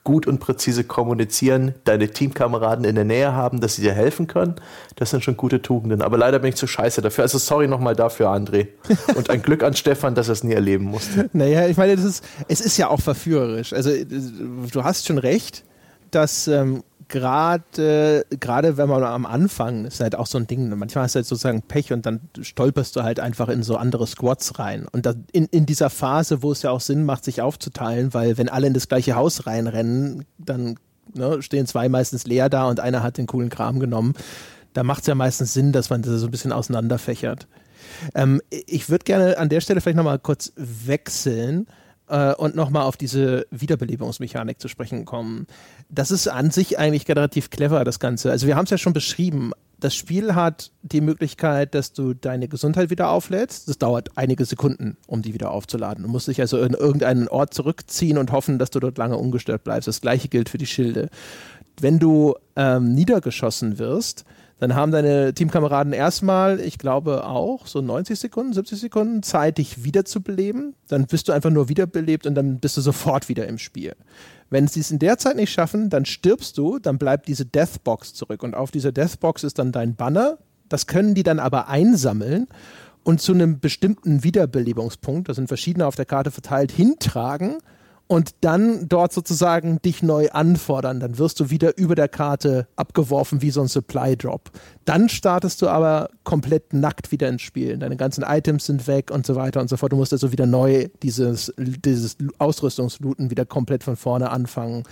gut 0.08 0.26
und 0.26 0.38
präzise 0.38 0.84
kommunizieren, 0.84 1.74
deine 1.84 2.08
Teamkameraden 2.08 2.86
in 2.86 2.94
der 2.94 3.04
Nähe 3.04 3.34
haben, 3.34 3.60
dass 3.60 3.76
sie 3.76 3.82
dir 3.82 3.92
helfen 3.92 4.26
können. 4.26 4.54
Das 4.96 5.10
sind 5.10 5.22
schon 5.22 5.36
gute 5.36 5.60
Tugenden. 5.60 6.00
Aber 6.00 6.16
leider 6.16 6.38
bin 6.38 6.48
ich 6.48 6.54
zu 6.54 6.66
scheiße 6.66 7.02
dafür. 7.02 7.24
Also 7.24 7.36
sorry 7.36 7.68
nochmal 7.68 7.94
dafür, 7.94 8.30
André. 8.30 8.68
Und 9.14 9.28
ein 9.28 9.42
Glück 9.42 9.62
an 9.62 9.74
Stefan, 9.74 10.14
dass 10.14 10.28
er 10.28 10.32
es 10.32 10.42
nie 10.42 10.54
erleben 10.54 10.86
musste. 10.86 11.28
Naja, 11.34 11.68
ich 11.68 11.76
meine, 11.76 11.94
das 11.94 12.06
ist, 12.06 12.24
es 12.48 12.62
ist 12.62 12.78
ja 12.78 12.88
auch 12.88 13.02
verführerisch. 13.02 13.74
Also 13.74 13.90
du 13.92 14.82
hast 14.82 15.06
schon 15.06 15.18
recht, 15.18 15.62
dass 16.10 16.48
ähm, 16.48 16.82
gerade 17.08 18.24
gerade 18.38 18.76
wenn 18.76 18.88
man 18.88 19.02
am 19.02 19.26
Anfang 19.26 19.86
ist 19.86 20.00
halt 20.00 20.14
auch 20.14 20.26
so 20.26 20.38
ein 20.38 20.46
Ding, 20.46 20.68
manchmal 20.76 21.04
hast 21.04 21.14
du 21.14 21.18
halt 21.18 21.26
sozusagen 21.26 21.62
Pech 21.62 21.92
und 21.92 22.06
dann 22.06 22.20
stolperst 22.40 22.94
du 22.96 23.02
halt 23.02 23.20
einfach 23.20 23.48
in 23.48 23.62
so 23.62 23.76
andere 23.76 24.06
Squads 24.06 24.58
rein. 24.58 24.86
Und 24.90 25.06
das, 25.06 25.16
in, 25.32 25.46
in 25.46 25.66
dieser 25.66 25.90
Phase, 25.90 26.42
wo 26.42 26.52
es 26.52 26.62
ja 26.62 26.70
auch 26.70 26.80
Sinn 26.80 27.04
macht, 27.04 27.24
sich 27.24 27.40
aufzuteilen, 27.40 28.14
weil 28.14 28.38
wenn 28.38 28.48
alle 28.48 28.66
in 28.66 28.74
das 28.74 28.88
gleiche 28.88 29.16
Haus 29.16 29.46
reinrennen, 29.46 30.24
dann 30.38 30.76
ne, 31.14 31.42
stehen 31.42 31.66
zwei 31.66 31.88
meistens 31.88 32.26
leer 32.26 32.48
da 32.48 32.68
und 32.68 32.80
einer 32.80 33.02
hat 33.02 33.18
den 33.18 33.26
coolen 33.26 33.48
Kram 33.50 33.80
genommen. 33.80 34.14
Da 34.74 34.82
macht 34.82 35.00
es 35.00 35.06
ja 35.06 35.14
meistens 35.14 35.54
Sinn, 35.54 35.72
dass 35.72 35.90
man 35.90 36.02
das 36.02 36.20
so 36.20 36.26
ein 36.26 36.30
bisschen 36.30 36.52
auseinanderfächert. 36.52 37.48
Ähm, 38.14 38.40
ich 38.50 38.90
würde 38.90 39.04
gerne 39.04 39.38
an 39.38 39.48
der 39.48 39.60
Stelle 39.60 39.80
vielleicht 39.80 39.96
nochmal 39.96 40.18
kurz 40.18 40.52
wechseln 40.56 41.66
äh, 42.08 42.34
und 42.34 42.54
nochmal 42.54 42.84
auf 42.84 42.96
diese 42.96 43.46
Wiederbelebungsmechanik 43.50 44.60
zu 44.60 44.68
sprechen 44.68 45.04
kommen. 45.04 45.46
Das 45.88 46.10
ist 46.10 46.28
an 46.28 46.50
sich 46.50 46.78
eigentlich 46.78 47.08
relativ 47.08 47.50
clever, 47.50 47.84
das 47.84 48.00
Ganze. 48.00 48.30
Also 48.30 48.46
wir 48.46 48.56
haben 48.56 48.64
es 48.64 48.70
ja 48.70 48.78
schon 48.78 48.92
beschrieben. 48.92 49.52
Das 49.80 49.94
Spiel 49.94 50.34
hat 50.34 50.72
die 50.82 51.00
Möglichkeit, 51.00 51.74
dass 51.74 51.92
du 51.92 52.12
deine 52.12 52.48
Gesundheit 52.48 52.90
wieder 52.90 53.10
auflädst. 53.10 53.68
Das 53.68 53.78
dauert 53.78 54.10
einige 54.16 54.44
Sekunden, 54.44 54.96
um 55.06 55.22
die 55.22 55.34
wieder 55.34 55.52
aufzuladen. 55.52 56.02
Du 56.02 56.10
musst 56.10 56.26
dich 56.26 56.40
also 56.40 56.60
in 56.60 56.74
irgendeinen 56.74 57.28
Ort 57.28 57.54
zurückziehen 57.54 58.18
und 58.18 58.32
hoffen, 58.32 58.58
dass 58.58 58.70
du 58.70 58.80
dort 58.80 58.98
lange 58.98 59.16
ungestört 59.16 59.62
bleibst. 59.62 59.86
Das 59.86 60.00
gleiche 60.00 60.28
gilt 60.28 60.48
für 60.48 60.58
die 60.58 60.66
Schilde. 60.66 61.10
Wenn 61.80 62.00
du 62.00 62.34
ähm, 62.56 62.92
niedergeschossen 62.92 63.78
wirst, 63.78 64.24
dann 64.58 64.74
haben 64.74 64.90
deine 64.90 65.34
Teamkameraden 65.34 65.92
erstmal, 65.92 66.60
ich 66.60 66.78
glaube 66.78 67.24
auch, 67.26 67.66
so 67.66 67.80
90 67.80 68.18
Sekunden, 68.18 68.52
70 68.52 68.80
Sekunden 68.80 69.22
Zeit, 69.22 69.58
dich 69.58 69.84
wiederzubeleben. 69.84 70.74
Dann 70.88 71.06
bist 71.06 71.28
du 71.28 71.32
einfach 71.32 71.50
nur 71.50 71.68
wiederbelebt 71.68 72.26
und 72.26 72.34
dann 72.34 72.58
bist 72.58 72.76
du 72.76 72.80
sofort 72.80 73.28
wieder 73.28 73.46
im 73.46 73.58
Spiel. 73.58 73.94
Wenn 74.50 74.66
sie 74.66 74.80
es 74.80 74.90
in 74.90 74.98
der 74.98 75.18
Zeit 75.18 75.36
nicht 75.36 75.52
schaffen, 75.52 75.90
dann 75.90 76.06
stirbst 76.06 76.58
du, 76.58 76.78
dann 76.78 76.98
bleibt 76.98 77.28
diese 77.28 77.44
Deathbox 77.44 78.14
zurück. 78.14 78.42
Und 78.42 78.54
auf 78.54 78.70
dieser 78.70 78.90
Deathbox 78.90 79.44
ist 79.44 79.58
dann 79.58 79.70
dein 79.70 79.94
Banner. 79.94 80.38
Das 80.68 80.86
können 80.86 81.14
die 81.14 81.22
dann 81.22 81.38
aber 81.38 81.68
einsammeln 81.68 82.48
und 83.04 83.22
zu 83.22 83.32
einem 83.32 83.60
bestimmten 83.60 84.22
Wiederbelebungspunkt, 84.22 85.28
da 85.28 85.34
sind 85.34 85.48
verschiedene 85.48 85.86
auf 85.86 85.96
der 85.96 86.04
Karte 86.04 86.30
verteilt, 86.30 86.72
hintragen 86.72 87.58
und 88.08 88.30
dann 88.40 88.88
dort 88.88 89.12
sozusagen 89.12 89.80
dich 89.82 90.02
neu 90.02 90.30
anfordern. 90.30 90.98
Dann 90.98 91.18
wirst 91.18 91.38
du 91.40 91.50
wieder 91.50 91.76
über 91.76 91.94
der 91.94 92.08
Karte 92.08 92.66
abgeworfen 92.74 93.42
wie 93.42 93.50
so 93.50 93.60
ein 93.60 93.68
Supply 93.68 94.16
Drop. 94.16 94.50
Dann 94.86 95.08
startest 95.08 95.62
du 95.62 95.68
aber 95.68 96.08
komplett 96.24 96.72
nackt 96.72 97.12
wieder 97.12 97.28
ins 97.28 97.42
Spiel. 97.42 97.76
Deine 97.76 97.96
ganzen 97.96 98.24
Items 98.26 98.66
sind 98.66 98.86
weg 98.86 99.10
und 99.10 99.26
so 99.26 99.36
weiter 99.36 99.60
und 99.60 99.68
so 99.68 99.76
fort. 99.76 99.92
Du 99.92 99.96
musst 99.96 100.12
also 100.12 100.32
wieder 100.32 100.46
neu 100.46 100.88
dieses, 101.02 101.52
dieses 101.58 102.16
Ausrüstungslooten 102.38 103.30
wieder 103.30 103.44
komplett 103.44 103.84
von 103.84 103.96
vorne 103.96 104.30
anfangen. 104.30 104.84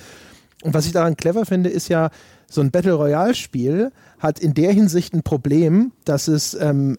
Und 0.62 0.74
was 0.74 0.86
ich 0.86 0.92
daran 0.92 1.16
clever 1.16 1.46
finde, 1.46 1.70
ist 1.70 1.88
ja, 1.88 2.10
so 2.48 2.60
ein 2.60 2.70
Battle 2.70 2.94
Royale-Spiel 2.94 3.92
hat 4.18 4.38
in 4.38 4.54
der 4.54 4.72
Hinsicht 4.72 5.14
ein 5.14 5.22
Problem, 5.22 5.92
dass 6.04 6.28
es, 6.28 6.54
ähm, 6.54 6.98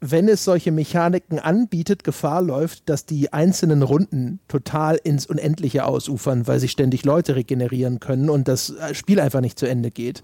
wenn 0.00 0.28
es 0.28 0.44
solche 0.44 0.70
Mechaniken 0.70 1.38
anbietet, 1.38 2.04
Gefahr 2.04 2.42
läuft, 2.42 2.88
dass 2.88 3.04
die 3.04 3.32
einzelnen 3.32 3.82
Runden 3.82 4.40
total 4.46 4.96
ins 4.96 5.26
Unendliche 5.26 5.84
ausufern, 5.84 6.46
weil 6.46 6.60
sich 6.60 6.70
ständig 6.70 7.04
Leute 7.04 7.34
regenerieren 7.34 7.98
können 7.98 8.30
und 8.30 8.48
das 8.48 8.70
äh, 8.70 8.94
Spiel 8.94 9.20
einfach 9.20 9.40
nicht 9.40 9.58
zu 9.58 9.68
Ende 9.68 9.90
geht. 9.90 10.22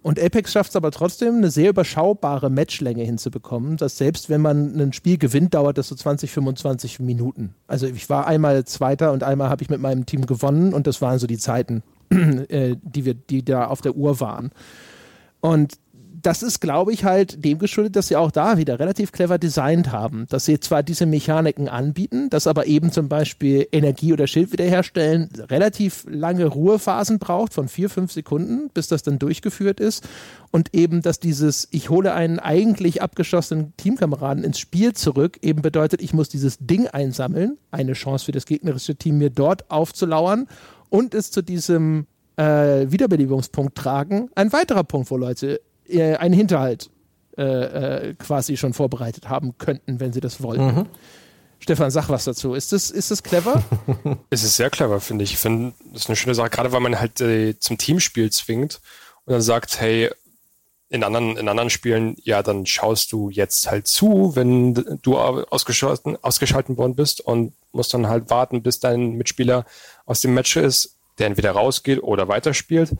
Und 0.00 0.20
Apex 0.20 0.52
schafft 0.52 0.70
es 0.70 0.76
aber 0.76 0.90
trotzdem, 0.90 1.36
eine 1.36 1.50
sehr 1.50 1.70
überschaubare 1.70 2.50
Matchlänge 2.50 3.02
hinzubekommen, 3.02 3.76
dass 3.76 3.98
selbst 3.98 4.30
wenn 4.30 4.40
man 4.40 4.78
ein 4.78 4.92
Spiel 4.92 5.18
gewinnt, 5.18 5.54
dauert 5.54 5.76
das 5.76 5.88
so 5.88 5.94
20, 5.94 6.30
25 6.30 7.00
Minuten. 7.00 7.54
Also 7.66 7.86
ich 7.86 8.08
war 8.08 8.26
einmal 8.26 8.64
Zweiter 8.64 9.12
und 9.12 9.24
einmal 9.24 9.48
habe 9.48 9.62
ich 9.62 9.70
mit 9.70 9.80
meinem 9.80 10.06
Team 10.06 10.26
gewonnen 10.26 10.72
und 10.72 10.86
das 10.86 11.02
waren 11.02 11.18
so 11.18 11.26
die 11.26 11.38
Zeiten, 11.38 11.82
äh, 12.10 12.76
die, 12.80 13.04
wir, 13.04 13.14
die 13.14 13.44
da 13.44 13.66
auf 13.66 13.80
der 13.80 13.96
Uhr 13.96 14.20
waren. 14.20 14.50
Und 15.40 15.74
das 16.22 16.42
ist, 16.42 16.60
glaube 16.60 16.92
ich, 16.92 17.04
halt 17.04 17.44
dem 17.44 17.58
geschuldet, 17.58 17.96
dass 17.96 18.08
sie 18.08 18.16
auch 18.16 18.30
da 18.30 18.58
wieder 18.58 18.78
relativ 18.78 19.12
clever 19.12 19.38
designt 19.38 19.92
haben. 19.92 20.26
Dass 20.28 20.44
sie 20.44 20.58
zwar 20.58 20.82
diese 20.82 21.06
Mechaniken 21.06 21.68
anbieten, 21.68 22.30
dass 22.30 22.46
aber 22.46 22.66
eben 22.66 22.90
zum 22.92 23.08
Beispiel 23.08 23.68
Energie 23.72 24.12
oder 24.12 24.26
Schild 24.26 24.52
wiederherstellen 24.52 25.28
relativ 25.48 26.04
lange 26.08 26.46
Ruhephasen 26.46 27.18
braucht, 27.18 27.54
von 27.54 27.68
vier, 27.68 27.90
fünf 27.90 28.12
Sekunden, 28.12 28.70
bis 28.74 28.88
das 28.88 29.02
dann 29.02 29.18
durchgeführt 29.18 29.80
ist. 29.80 30.06
Und 30.50 30.74
eben, 30.74 31.02
dass 31.02 31.20
dieses, 31.20 31.68
ich 31.70 31.90
hole 31.90 32.12
einen 32.12 32.38
eigentlich 32.38 33.02
abgeschossenen 33.02 33.74
Teamkameraden 33.76 34.44
ins 34.44 34.58
Spiel 34.58 34.94
zurück, 34.94 35.38
eben 35.42 35.62
bedeutet, 35.62 36.02
ich 36.02 36.14
muss 36.14 36.28
dieses 36.28 36.58
Ding 36.58 36.88
einsammeln, 36.88 37.58
eine 37.70 37.92
Chance 37.92 38.24
für 38.24 38.32
das 38.32 38.46
gegnerische 38.46 38.96
Team, 38.96 39.18
mir 39.18 39.30
dort 39.30 39.70
aufzulauern 39.70 40.48
und 40.88 41.14
es 41.14 41.30
zu 41.30 41.42
diesem 41.42 42.06
äh, 42.36 42.90
Wiederbelebungspunkt 42.90 43.76
tragen. 43.76 44.30
Ein 44.34 44.52
weiterer 44.52 44.84
Punkt, 44.84 45.10
wo 45.10 45.16
Leute 45.16 45.60
äh, 45.88 46.16
einen 46.16 46.34
Hinterhalt 46.34 46.90
äh, 47.36 47.42
äh, 47.42 48.14
quasi 48.14 48.56
schon 48.56 48.74
vorbereitet 48.74 49.28
haben 49.28 49.56
könnten, 49.58 50.00
wenn 50.00 50.12
sie 50.12 50.20
das 50.20 50.42
wollten. 50.42 50.66
Mhm. 50.66 50.86
Stefan, 51.60 51.90
sag 51.90 52.08
was 52.08 52.24
dazu. 52.24 52.54
Ist 52.54 52.72
das, 52.72 52.90
ist 52.90 53.10
das 53.10 53.22
clever? 53.22 53.62
es 54.30 54.42
ist 54.42 54.56
sehr 54.56 54.70
clever, 54.70 55.00
finde 55.00 55.24
ich. 55.24 55.32
Ich 55.32 55.38
finde, 55.38 55.72
das 55.92 56.02
ist 56.02 56.08
eine 56.08 56.16
schöne 56.16 56.34
Sache, 56.34 56.50
gerade 56.50 56.72
weil 56.72 56.80
man 56.80 56.98
halt 56.98 57.20
äh, 57.20 57.58
zum 57.58 57.78
Teamspiel 57.78 58.30
zwingt 58.30 58.80
und 59.24 59.32
dann 59.32 59.42
sagt, 59.42 59.80
hey, 59.80 60.10
in 60.90 61.04
anderen, 61.04 61.36
in 61.36 61.48
anderen 61.48 61.70
Spielen, 61.70 62.16
ja, 62.22 62.42
dann 62.42 62.64
schaust 62.64 63.12
du 63.12 63.28
jetzt 63.28 63.70
halt 63.70 63.86
zu, 63.86 64.32
wenn 64.34 64.98
du 65.02 65.18
ausgeschalten, 65.18 66.16
ausgeschalten 66.22 66.78
worden 66.78 66.94
bist 66.96 67.20
und 67.20 67.52
musst 67.72 67.92
dann 67.92 68.08
halt 68.08 68.30
warten, 68.30 68.62
bis 68.62 68.80
dein 68.80 69.12
Mitspieler 69.12 69.66
aus 70.06 70.22
dem 70.22 70.32
Match 70.32 70.56
ist, 70.56 70.96
der 71.18 71.26
entweder 71.26 71.52
rausgeht 71.52 72.02
oder 72.02 72.28
weiterspielt. 72.28 72.96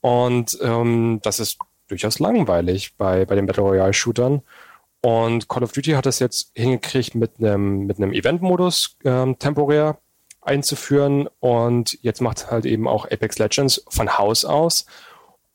Und 0.00 0.58
ähm, 0.60 1.20
das 1.22 1.38
ist 1.38 1.58
durchaus 1.88 2.18
langweilig 2.18 2.96
bei, 2.96 3.24
bei 3.24 3.34
den 3.34 3.46
Battle 3.46 3.64
Royale 3.64 3.92
Shootern. 3.92 4.42
Und 5.00 5.48
Call 5.48 5.62
of 5.62 5.72
Duty 5.72 5.92
hat 5.92 6.06
das 6.06 6.18
jetzt 6.18 6.50
hingekriegt, 6.54 7.14
mit 7.14 7.38
einem, 7.38 7.86
mit 7.86 7.98
einem 7.98 8.12
Event-Modus 8.12 8.96
ähm, 9.04 9.38
temporär 9.38 9.98
einzuführen. 10.40 11.28
Und 11.40 11.98
jetzt 12.02 12.20
macht 12.20 12.50
halt 12.50 12.66
eben 12.66 12.88
auch 12.88 13.04
Apex 13.04 13.38
Legends 13.38 13.84
von 13.88 14.18
Haus 14.18 14.44
aus 14.44 14.86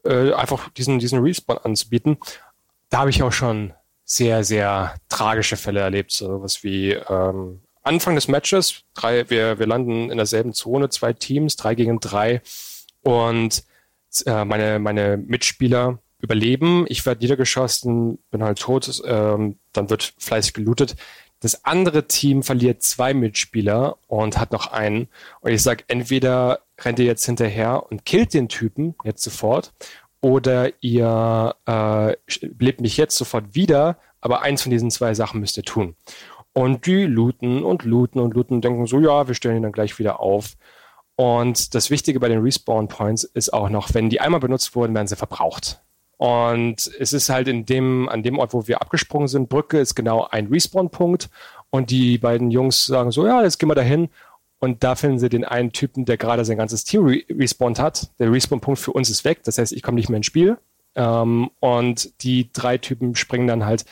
äh, 0.06 0.34
einfach 0.34 0.70
diesen, 0.70 1.00
diesen 1.00 1.20
Respawn 1.20 1.58
anzubieten. 1.60 2.18
Da 2.90 3.00
habe 3.00 3.10
ich 3.10 3.24
auch 3.24 3.32
schon 3.32 3.74
sehr, 4.06 4.44
sehr 4.44 4.96
tragische 5.10 5.58
Fälle 5.58 5.80
erlebt. 5.80 6.12
So 6.12 6.42
was 6.42 6.64
wie 6.64 6.92
ähm, 6.92 7.62
Anfang 7.82 8.16
des 8.16 8.28
Matches, 8.28 8.84
drei, 8.94 9.30
wir, 9.30 9.60
wir 9.60 9.68
landen 9.68 10.10
in 10.10 10.18
derselben 10.18 10.54
Zone, 10.54 10.90
zwei 10.90 11.14
Teams, 11.14 11.56
drei 11.56 11.76
gegen 11.76 12.00
drei. 12.00 12.42
Und 13.02 13.64
äh, 14.26 14.46
meine, 14.46 14.80
meine 14.80 15.18
Mitspieler 15.18 16.00
überleben. 16.24 16.86
Ich 16.88 17.06
werde 17.06 17.22
niedergeschossen, 17.22 18.18
bin 18.32 18.44
halt 18.44 18.60
tot, 18.60 19.02
ähm, 19.06 19.60
dann 19.74 19.90
wird 19.90 20.14
fleißig 20.18 20.54
gelootet. 20.54 20.96
Das 21.42 21.66
andere 21.66 22.08
Team 22.08 22.42
verliert 22.42 22.82
zwei 22.82 23.14
Mitspieler 23.14 23.98
und 24.08 24.40
hat 24.40 24.54
noch 24.54 24.68
einen. 24.68 25.10
Und 25.42 25.52
ich 25.52 25.62
sage, 25.62 25.84
entweder 25.90 26.62
rennt 26.80 27.00
ihr 27.00 27.06
jetzt 27.06 27.26
hinterher 27.26 27.92
und 27.92 28.06
killt 28.06 28.34
den 28.34 28.48
Typen 28.48 28.96
jetzt 29.04 29.22
sofort, 29.24 29.74
oder 30.22 30.72
ihr 30.82 31.54
äh, 31.68 32.16
lebt 32.40 32.80
mich 32.80 32.96
jetzt 32.96 33.18
sofort 33.18 33.56
wieder, 33.56 33.98
aber 34.22 34.42
eins 34.42 34.62
von 34.62 34.72
diesen 34.72 34.90
zwei 34.90 35.14
Sachen 35.14 35.42
müsst 35.42 35.58
ihr 35.58 35.64
tun. 35.64 35.98
Und 36.54 36.86
die 36.86 37.04
looten 37.04 37.64
und 37.64 37.84
looten 37.84 38.22
und 38.22 38.34
looten 38.34 38.56
und 38.56 38.64
denken 38.64 38.88
so, 38.88 39.02
ja, 39.02 39.28
wir 39.28 39.36
stellen 39.36 39.58
ihn 39.58 39.64
dann 39.64 39.74
gleich 39.74 40.00
wieder 40.00 40.22
auf. 40.22 40.54
Und 41.18 41.76
das 41.76 41.90
Wichtige 41.90 42.22
bei 42.22 42.30
den 42.30 42.40
Respawn 42.40 42.88
Points 42.88 43.26
ist 43.26 43.52
auch 43.52 43.68
noch, 43.68 43.94
wenn 43.94 44.10
die 44.10 44.22
einmal 44.22 44.40
benutzt 44.40 44.76
wurden, 44.76 44.96
werden 44.96 45.08
sie 45.08 45.18
verbraucht. 45.18 45.82
Und 46.24 46.90
es 47.00 47.12
ist 47.12 47.28
halt 47.28 47.50
in 47.50 47.66
dem, 47.66 48.08
an 48.08 48.24
dem 48.24 48.40
Ort, 48.40 48.54
wo 48.54 48.66
wir 48.66 48.82
abgesprungen 48.82 49.28
sind, 49.28 49.50
Brücke 49.50 49.78
ist 49.78 49.94
genau 49.94 50.26
ein 50.32 50.48
Respawn-Punkt. 50.48 51.30
Und 51.70 51.90
die 51.90 52.18
beiden 52.18 52.50
Jungs 52.50 52.86
sagen 52.86 53.12
so, 53.12 53.28
ja, 53.28 53.44
jetzt 53.44 53.60
gehen 53.60 53.68
wir 53.68 53.76
dahin. 53.76 54.08
Und 54.60 54.86
da 54.86 54.96
finden 54.96 55.20
sie 55.20 55.28
den 55.28 55.44
einen 55.44 55.74
Typen, 55.74 56.06
der 56.06 56.16
gerade 56.16 56.46
sein 56.46 56.56
ganzes 56.56 56.86
Team 56.86 57.06
re 57.06 57.24
respawned 57.30 57.78
hat. 57.78 58.10
Der 58.20 58.32
Respawn-Punkt 58.32 58.80
für 58.80 58.94
uns 58.94 59.10
ist 59.10 59.26
weg. 59.26 59.44
Das 59.44 59.58
heißt, 59.58 59.74
ich 59.74 59.84
komme 59.84 59.96
nicht 59.96 60.08
mehr 60.08 60.16
ins 60.16 60.26
Spiel. 60.26 60.58
Ähm, 60.96 61.50
und 61.60 62.24
die 62.24 62.50
drei 62.54 62.78
Typen 62.78 63.16
springen 63.16 63.48
dann 63.48 63.66
halt 63.66 63.84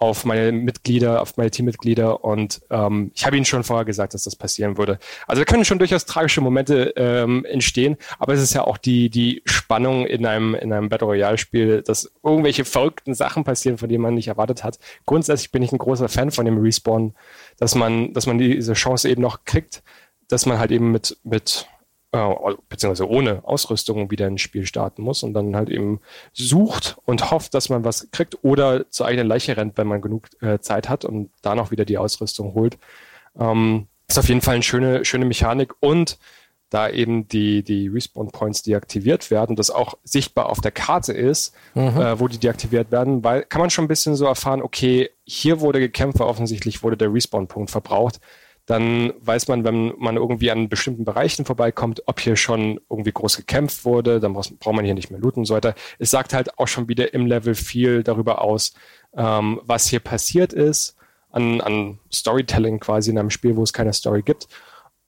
auf 0.00 0.24
meine 0.24 0.50
Mitglieder, 0.50 1.20
auf 1.20 1.36
meine 1.36 1.50
Teammitglieder 1.50 2.24
und 2.24 2.62
ähm, 2.70 3.12
ich 3.14 3.26
habe 3.26 3.36
Ihnen 3.36 3.44
schon 3.44 3.62
vorher 3.64 3.84
gesagt, 3.84 4.14
dass 4.14 4.24
das 4.24 4.34
passieren 4.34 4.78
würde. 4.78 4.98
Also 5.26 5.42
da 5.42 5.44
können 5.44 5.66
schon 5.66 5.78
durchaus 5.78 6.06
tragische 6.06 6.40
Momente 6.40 6.94
ähm, 6.96 7.44
entstehen, 7.44 7.98
aber 8.18 8.32
es 8.32 8.40
ist 8.40 8.54
ja 8.54 8.64
auch 8.64 8.78
die, 8.78 9.10
die 9.10 9.42
Spannung 9.44 10.06
in 10.06 10.24
einem, 10.24 10.54
in 10.54 10.72
einem 10.72 10.88
Battle 10.88 11.06
Royale-Spiel, 11.06 11.82
dass 11.82 12.10
irgendwelche 12.24 12.64
verrückten 12.64 13.12
Sachen 13.12 13.44
passieren, 13.44 13.76
von 13.76 13.90
denen 13.90 14.02
man 14.02 14.14
nicht 14.14 14.28
erwartet 14.28 14.64
hat. 14.64 14.78
Grundsätzlich 15.04 15.52
bin 15.52 15.62
ich 15.62 15.70
ein 15.70 15.78
großer 15.78 16.08
Fan 16.08 16.30
von 16.30 16.46
dem 16.46 16.56
Respawn, 16.56 17.14
dass 17.58 17.74
man, 17.74 18.14
dass 18.14 18.26
man 18.26 18.38
diese 18.38 18.72
Chance 18.72 19.06
eben 19.06 19.20
noch 19.20 19.44
kriegt, 19.44 19.82
dass 20.28 20.46
man 20.46 20.58
halt 20.58 20.70
eben 20.70 20.92
mit, 20.92 21.18
mit 21.24 21.66
äh, 22.12 22.34
beziehungsweise 22.68 23.08
ohne 23.08 23.44
Ausrüstung 23.44 24.10
wieder 24.10 24.26
ins 24.26 24.40
Spiel 24.40 24.66
starten 24.66 25.02
muss 25.02 25.22
und 25.22 25.34
dann 25.34 25.54
halt 25.54 25.68
eben 25.68 26.00
sucht 26.32 26.96
und 27.04 27.30
hofft, 27.30 27.54
dass 27.54 27.68
man 27.68 27.84
was 27.84 28.10
kriegt 28.10 28.42
oder 28.42 28.90
zur 28.90 29.06
eigenen 29.06 29.28
Leiche 29.28 29.56
rennt, 29.56 29.78
wenn 29.78 29.86
man 29.86 30.00
genug 30.00 30.28
äh, 30.42 30.58
Zeit 30.58 30.88
hat 30.88 31.04
und 31.04 31.30
da 31.42 31.54
noch 31.54 31.70
wieder 31.70 31.84
die 31.84 31.98
Ausrüstung 31.98 32.54
holt. 32.54 32.78
Ähm, 33.38 33.86
ist 34.08 34.18
auf 34.18 34.28
jeden 34.28 34.40
Fall 34.40 34.54
eine 34.54 34.62
schöne, 34.64 35.04
schöne 35.04 35.24
Mechanik 35.24 35.74
und 35.80 36.18
da 36.68 36.88
eben 36.88 37.26
die, 37.26 37.64
die 37.64 37.88
Respawn-Points 37.88 38.62
deaktiviert 38.62 39.30
werden, 39.30 39.56
das 39.56 39.70
auch 39.70 39.94
sichtbar 40.04 40.48
auf 40.48 40.60
der 40.60 40.70
Karte 40.70 41.12
ist, 41.12 41.54
mhm. 41.74 42.00
äh, 42.00 42.18
wo 42.20 42.28
die 42.28 42.38
deaktiviert 42.38 42.92
werden, 42.92 43.24
weil 43.24 43.42
kann 43.42 43.60
man 43.60 43.70
schon 43.70 43.84
ein 43.84 43.88
bisschen 43.88 44.14
so 44.14 44.24
erfahren, 44.24 44.62
okay, 44.62 45.10
hier 45.24 45.60
wurde 45.60 45.80
gekämpft, 45.80 46.20
weil 46.20 46.28
offensichtlich 46.28 46.82
wurde 46.82 46.96
der 46.96 47.12
Respawn-Punkt 47.12 47.70
verbraucht 47.70 48.20
dann 48.70 49.12
weiß 49.20 49.48
man, 49.48 49.64
wenn 49.64 49.94
man 49.98 50.16
irgendwie 50.16 50.52
an 50.52 50.68
bestimmten 50.68 51.04
Bereichen 51.04 51.44
vorbeikommt, 51.44 52.04
ob 52.06 52.20
hier 52.20 52.36
schon 52.36 52.80
irgendwie 52.88 53.10
groß 53.10 53.36
gekämpft 53.36 53.84
wurde, 53.84 54.20
dann 54.20 54.32
braucht 54.32 54.72
man 54.72 54.84
hier 54.84 54.94
nicht 54.94 55.10
mehr 55.10 55.18
looten 55.18 55.40
und 55.40 55.46
so 55.46 55.54
weiter. 55.54 55.74
Es 55.98 56.12
sagt 56.12 56.32
halt 56.32 56.56
auch 56.56 56.68
schon 56.68 56.88
wieder 56.88 57.12
im 57.12 57.26
Level 57.26 57.56
viel 57.56 58.04
darüber 58.04 58.42
aus, 58.42 58.72
ähm, 59.16 59.60
was 59.64 59.88
hier 59.88 59.98
passiert 59.98 60.52
ist, 60.52 60.96
an, 61.32 61.60
an 61.60 61.98
Storytelling 62.12 62.78
quasi 62.78 63.10
in 63.10 63.18
einem 63.18 63.30
Spiel, 63.30 63.56
wo 63.56 63.64
es 63.64 63.72
keine 63.72 63.92
Story 63.92 64.22
gibt. 64.22 64.46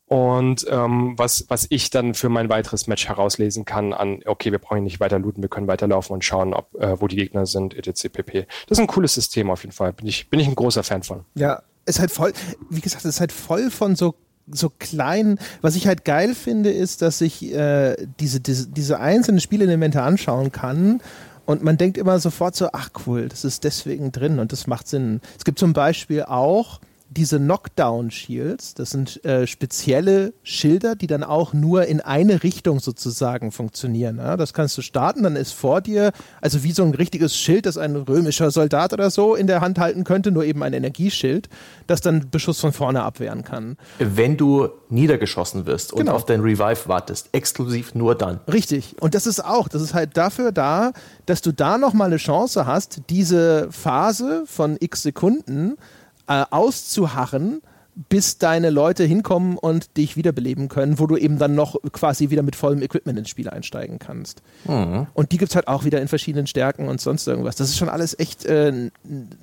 Und 0.07 0.67
ähm, 0.69 1.15
was, 1.17 1.47
was 1.49 1.69
ich 1.71 1.89
dann 1.91 2.15
für 2.15 2.29
mein 2.29 2.49
weiteres 2.49 2.89
Match 2.89 3.09
herauslesen 3.09 3.65
kann 3.65 3.93
an, 3.93 4.23
okay, 4.27 4.51
wir 4.51 4.59
brauchen 4.59 4.83
nicht 4.83 4.99
weiter 4.99 5.21
looten, 5.21 5.41
wir 5.41 5.49
können 5.49 5.69
weiterlaufen 5.69 6.13
und 6.15 6.25
schauen, 6.25 6.53
ob, 6.53 6.75
äh, 6.75 7.01
wo 7.01 7.07
die 7.07 7.17
Gegner 7.17 7.47
sind, 7.47 7.75
etc. 7.75 8.09
pp. 8.13 8.47
Das 8.69 8.77
ist 8.77 8.81
ein 8.81 8.89
cooles 8.89 9.15
System 9.15 9.51
auf 9.51 9.63
jeden 9.63 9.73
Fall. 9.73 9.93
Bin 9.93 10.09
ich, 10.09 10.29
bin 10.29 10.41
ich 10.41 10.49
ein 10.49 10.55
großer 10.57 10.83
Fan 10.83 11.05
von. 11.05 11.25
Ja, 11.35 11.63
ist 11.87 12.01
halt 12.01 12.11
voll, 12.11 12.33
wie 12.71 12.81
gesagt, 12.81 13.05
es 13.05 13.17
ist 13.17 13.21
halt 13.21 13.33
voll 13.33 13.71
von 13.71 13.97
so 13.97 14.15
so 14.51 14.71
kleinen, 14.77 15.39
was 15.61 15.77
ich 15.77 15.87
halt 15.87 16.05
geil 16.05 16.35
finde, 16.35 16.73
ist, 16.73 17.01
dass 17.01 17.21
ich 17.21 17.55
äh, 17.55 17.95
diese, 18.19 18.41
diese, 18.41 18.67
diese 18.69 18.99
einzelnen 18.99 19.41
Spielelemente 19.41 20.03
anschauen 20.03 20.51
kann 20.51 21.01
und 21.47 21.63
man 21.63 21.77
denkt 21.77 21.99
immer 21.99 22.19
sofort 22.19 22.57
so, 22.57 22.69
ach 22.73 22.91
cool, 23.07 23.29
das 23.29 23.45
ist 23.45 23.65
deswegen 23.65 24.13
drin 24.13 24.39
und 24.39 24.53
das 24.53 24.67
macht 24.67 24.89
Sinn. 24.89 25.21
Es 25.39 25.45
gibt 25.45 25.59
zum 25.59 25.73
Beispiel 25.73 26.25
auch 26.25 26.81
diese 27.13 27.39
Knockdown-Shields, 27.39 28.75
das 28.75 28.91
sind 28.91 29.25
äh, 29.25 29.47
spezielle 29.47 30.33
Schilder, 30.43 30.97
die 30.97 31.07
dann 31.07 31.23
auch 31.23 31.53
nur 31.53 31.87
in 31.87 32.01
eine 32.01 32.43
Richtung 32.43 32.81
sozusagen 32.81 33.53
funktionieren. 33.53 34.19
Ja? 34.19 34.37
Das 34.37 34.55
kannst 34.55 34.77
du 34.79 34.83
starten, 34.83 35.23
dann 35.23 35.37
ist 35.37 35.53
vor 35.53 35.81
dir, 35.81 36.13
also 36.41 36.65
wie 36.65 36.73
so 36.73 36.83
ein 36.83 36.95
richtiges 36.95 37.37
Schild, 37.37 37.67
das 37.67 37.77
ein 37.77 37.97
römischer 37.97 38.51
Soldat 38.51 38.93
oder 38.93 39.11
so 39.11 39.35
in 39.35 39.47
der 39.47 39.61
Hand 39.61 39.79
halten 39.79 40.05
könnte, 40.05 40.31
nur 40.31 40.45
eben 40.45 40.63
ein 40.63 40.73
Energieschild, 40.73 41.49
das 41.87 42.01
dann 42.01 42.31
Beschuss 42.31 42.61
von 42.61 42.73
vorne 42.73 43.03
abwehren 43.03 43.45
kann. 43.45 43.77
Wenn 43.99 44.37
du 44.37 44.69
niedergeschossen 44.89 45.67
wirst 45.67 45.93
und 45.93 46.01
genau. 46.01 46.13
auf 46.13 46.25
dein 46.25 46.41
Revive 46.41 46.89
wartest, 46.89 47.29
exklusiv 47.33 47.95
nur 47.95 48.15
dann. 48.15 48.41
Richtig. 48.51 48.97
Und 49.01 49.15
das 49.15 49.27
ist 49.27 49.45
auch, 49.45 49.69
das 49.69 49.83
ist 49.83 49.95
halt 49.95 50.17
dafür 50.17 50.53
da, 50.53 50.93
dass 51.27 51.43
du 51.43 51.53
da 51.53 51.79
nochmal 51.79 52.09
eine 52.09 52.17
Chance 52.17 52.67
hast, 52.67 53.03
diese 53.11 53.69
Phase 53.71 54.45
von 54.47 54.77
x 54.81 55.03
Sekunden 55.03 55.77
äh, 56.27 56.45
auszuharren, 56.51 57.63
bis 58.09 58.39
deine 58.39 58.71
Leute 58.71 59.05
hinkommen 59.05 59.59
und 59.59 59.97
dich 59.99 60.17
wiederbeleben 60.17 60.69
können, 60.69 60.99
wo 60.99 61.07
du 61.07 61.17
eben 61.17 61.39
dann 61.39 61.55
noch 61.55 61.77
quasi 61.93 62.31
wieder 62.31 62.43
mit 62.43 62.57
vollem 62.57 62.81
Equipment 62.81 63.19
ins 63.19 63.29
Spiel 63.29 63.51
einsteigen 63.51 63.99
kannst. 63.99 64.43
Mhm. 64.65 65.09
Und 65.13 65.33
die 65.33 65.37
gibt 65.37 65.51
es 65.51 65.57
halt 65.57 65.69
auch 65.69 65.85
wieder 65.85 66.01
in 66.01 66.09
verschiedenen 66.09 66.47
Stärken 66.47 66.89
und 66.89 67.03
sonst 67.03 67.27
irgendwas. 67.29 67.57
Das 67.57 67.69
ist 67.69 67.77
schon 67.77 67.91
alles 67.91 68.19
echt 68.19 68.47
äh, 68.47 68.91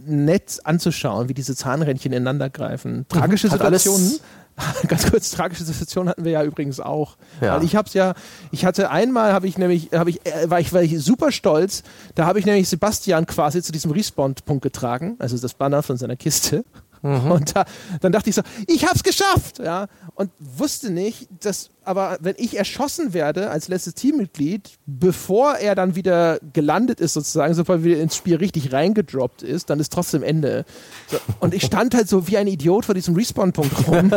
nett 0.06 0.60
anzuschauen, 0.64 1.30
wie 1.30 1.36
diese 1.36 1.56
Zahnrädchen 1.56 2.12
ineinander 2.12 2.50
greifen. 2.50 3.06
Tragische 3.08 3.48
mhm. 3.48 3.52
Situationen. 3.52 4.20
Ganz 4.88 5.10
kurz, 5.10 5.32
tragische 5.32 5.64
Situation 5.64 6.10
hatten 6.10 6.24
wir 6.24 6.32
ja 6.32 6.44
übrigens 6.44 6.80
auch. 6.80 7.18
Ja. 7.42 7.56
Weil 7.56 7.64
ich 7.64 7.76
hab's 7.76 7.94
ja, 7.94 8.14
ich 8.52 8.66
hatte 8.66 8.90
einmal, 8.90 9.34
habe 9.34 9.48
ich 9.48 9.58
nämlich, 9.58 9.90
habe 9.94 10.10
ich, 10.10 10.26
äh, 10.26 10.50
war 10.50 10.60
ich, 10.60 10.74
war 10.74 10.82
ich 10.82 11.00
super 11.04 11.32
stolz, 11.32 11.84
da 12.16 12.26
habe 12.26 12.40
ich 12.40 12.46
nämlich 12.46 12.70
Sebastian 12.70 13.26
quasi 13.26 13.62
zu 13.62 13.72
diesem 13.72 13.92
Respawn-Punkt 13.92 14.62
getragen, 14.62 15.16
also 15.20 15.38
das 15.38 15.54
Banner 15.54 15.84
von 15.84 15.98
seiner 15.98 16.16
Kiste. 16.16 16.64
Mhm. 17.02 17.32
Und 17.32 17.56
da, 17.56 17.66
dann 18.02 18.12
dachte 18.12 18.30
ich 18.30 18.36
so, 18.36 18.42
ich 18.68 18.86
hab's 18.86 19.04
geschafft, 19.04 19.60
ja, 19.60 19.88
und 20.16 20.32
wusste 20.40 20.92
nicht, 20.92 21.28
dass, 21.40 21.70
aber 21.84 22.18
wenn 22.22 22.36
ich 22.38 22.58
erschossen 22.58 23.14
werde 23.14 23.50
als 23.50 23.68
letztes 23.68 23.94
Teammitglied, 23.94 24.78
bevor 24.86 25.56
er 25.56 25.76
dann 25.76 25.96
wieder 25.96 26.40
gelandet 26.54 27.00
ist 27.00 27.14
sozusagen, 27.14 27.54
sobald 27.54 27.82
er 27.82 27.84
wieder 27.84 28.02
ins 28.02 28.16
Spiel 28.16 28.36
richtig 28.36 28.74
reingedroppt 28.74 29.44
ist, 29.44 29.70
dann 29.70 29.80
ist 29.80 29.94
trotzdem 29.94 30.24
Ende. 30.24 30.66
So, 31.08 31.18
und 31.40 31.54
ich 31.54 31.64
stand 31.64 31.96
halt 31.96 32.10
so 32.10 32.28
wie 32.28 32.38
ein 32.38 32.48
Idiot 32.48 32.86
vor 32.86 32.96
diesem 32.96 33.16
Respawn-Punkt 33.16 33.88
rum 33.88 34.12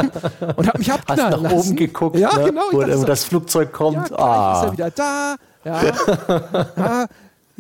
und 0.57 0.67
hab 0.67 0.79
mich 0.79 0.93
abknallen 0.93 1.35
Hast 1.35 1.43
nach 1.43 1.53
lassen. 1.53 1.69
oben 1.69 1.77
geguckt, 1.77 2.17
ja, 2.17 2.37
ne? 2.37 2.45
genau, 2.47 2.63
wo 2.73 2.83
so, 2.93 3.05
das 3.05 3.25
Flugzeug 3.25 3.73
kommt. 3.73 4.11
Ja, 4.11 4.19
ah. 4.19 4.61
ist 4.61 4.67
er 4.67 4.73
wieder 4.73 4.91
da. 4.91 5.37
Ja, 5.65 5.83
ja, 6.77 7.07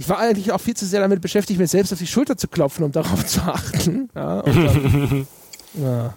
ich 0.02 0.08
war 0.08 0.18
eigentlich 0.18 0.50
auch 0.50 0.60
viel 0.60 0.74
zu 0.74 0.84
sehr 0.84 1.00
damit 1.00 1.20
beschäftigt, 1.20 1.60
mir 1.60 1.68
selbst 1.68 1.92
auf 1.92 1.98
die 2.00 2.08
Schulter 2.08 2.36
zu 2.36 2.48
klopfen, 2.48 2.84
um 2.84 2.90
darauf 2.90 3.24
zu 3.26 3.40
achten. 3.40 4.10
Ja, 4.16 4.42
dann, 4.42 5.28
ja. 5.74 6.14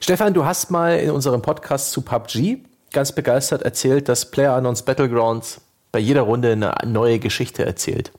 Stefan, 0.00 0.34
du 0.34 0.44
hast 0.44 0.72
mal 0.72 0.98
in 0.98 1.12
unserem 1.12 1.42
Podcast 1.42 1.92
zu 1.92 2.02
PUBG 2.02 2.58
ganz 2.92 3.12
begeistert 3.12 3.62
erzählt, 3.62 4.08
dass 4.08 4.32
PlayerUnknown's 4.32 4.82
Battlegrounds 4.82 5.60
bei 5.92 6.00
jeder 6.00 6.22
Runde 6.22 6.52
eine 6.52 6.74
neue 6.84 7.20
Geschichte 7.20 7.64
erzählt. 7.64 8.10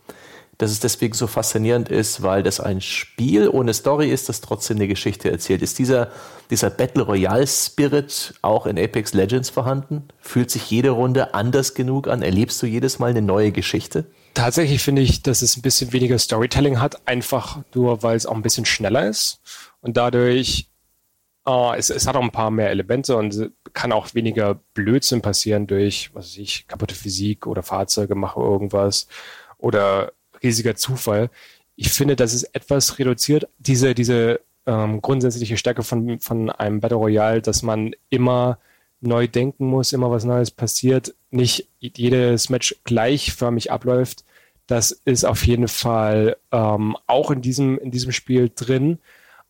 Dass 0.58 0.72
es 0.72 0.80
deswegen 0.80 1.14
so 1.14 1.28
faszinierend 1.28 1.90
ist, 1.90 2.24
weil 2.24 2.42
das 2.42 2.62
ein 2.62 2.80
Spiel 2.80 3.50
ohne 3.50 3.74
Story 3.74 4.10
ist, 4.10 4.30
das 4.30 4.40
trotzdem 4.40 4.78
eine 4.78 4.88
Geschichte 4.88 5.30
erzählt. 5.30 5.62
Ist 5.62 5.78
dieser, 5.78 6.10
dieser 6.50 6.70
Battle 6.70 7.04
Royale 7.04 7.48
Spirit 7.48 8.34
auch 8.42 8.66
in 8.66 8.80
Apex 8.80 9.14
Legends 9.14 9.50
vorhanden? 9.50 10.08
Fühlt 10.22 10.52
sich 10.52 10.72
jede 10.72 10.92
Runde 10.92 11.34
anders 11.34 11.74
genug 11.74 12.08
an? 12.08 12.22
Erlebst 12.22 12.62
du 12.62 12.66
jedes 12.66 12.98
Mal 12.98 13.10
eine 13.10 13.22
neue 13.22 13.52
Geschichte? 13.52 14.06
Tatsächlich 14.38 14.84
finde 14.84 15.02
ich, 15.02 15.24
dass 15.24 15.42
es 15.42 15.58
ein 15.58 15.64
bisschen 15.64 15.94
weniger 15.94 16.20
Storytelling 16.20 16.80
hat, 16.80 17.08
einfach 17.08 17.64
nur, 17.74 18.04
weil 18.04 18.16
es 18.16 18.28
auch 18.28 18.36
ein 18.36 18.44
bisschen 18.44 18.66
schneller 18.66 19.08
ist 19.08 19.42
und 19.82 19.98
dadurch 19.98 20.70
äh, 21.48 21.76
es, 21.76 21.90
es 21.90 22.06
hat 22.06 22.16
auch 22.16 22.22
ein 22.22 22.30
paar 22.30 22.52
mehr 22.52 22.70
Elemente 22.70 23.18
und 23.18 23.52
kann 23.74 23.92
auch 23.92 24.14
weniger 24.14 24.60
Blödsinn 24.76 25.24
passieren 25.24 25.66
durch, 25.66 26.12
was 26.14 26.26
weiß 26.26 26.38
ich, 26.38 26.68
kaputte 26.68 26.94
Physik 26.94 27.48
oder 27.48 27.64
Fahrzeuge 27.64 28.14
machen 28.14 28.44
irgendwas 28.44 29.08
oder 29.58 30.12
riesiger 30.44 30.76
Zufall. 30.76 31.32
Ich 31.76 31.90
finde, 31.90 32.16
das 32.16 32.36
ist 32.36 32.44
etwas 32.54 33.00
reduziert, 33.00 33.50
diese, 33.58 33.96
diese 33.96 34.42
ähm, 34.68 35.02
grundsätzliche 35.02 35.58
Stärke 35.58 35.82
von, 35.82 36.20
von 36.20 36.52
einem 36.52 36.80
Battle 36.80 36.98
Royale, 36.98 37.42
dass 37.42 37.64
man 37.64 37.96
immer 38.12 38.60
neu 39.02 39.28
denken 39.28 39.66
muss, 39.66 39.94
immer 39.94 40.12
was 40.12 40.26
Neues 40.26 40.52
passiert, 40.52 41.16
nicht 41.32 41.70
jedes 41.80 42.50
Match 42.52 42.76
gleichförmig 42.84 43.72
abläuft. 43.72 44.26
Das 44.68 44.92
ist 45.06 45.26
auf 45.26 45.46
jeden 45.48 45.68
Fall 45.68 46.38
ähm, 46.52 46.98
auch 47.08 47.32
in 47.32 47.42
diesem, 47.42 47.80
in 47.80 47.90
diesem 47.90 48.12
Spiel 48.12 48.52
drin. 48.54 49.00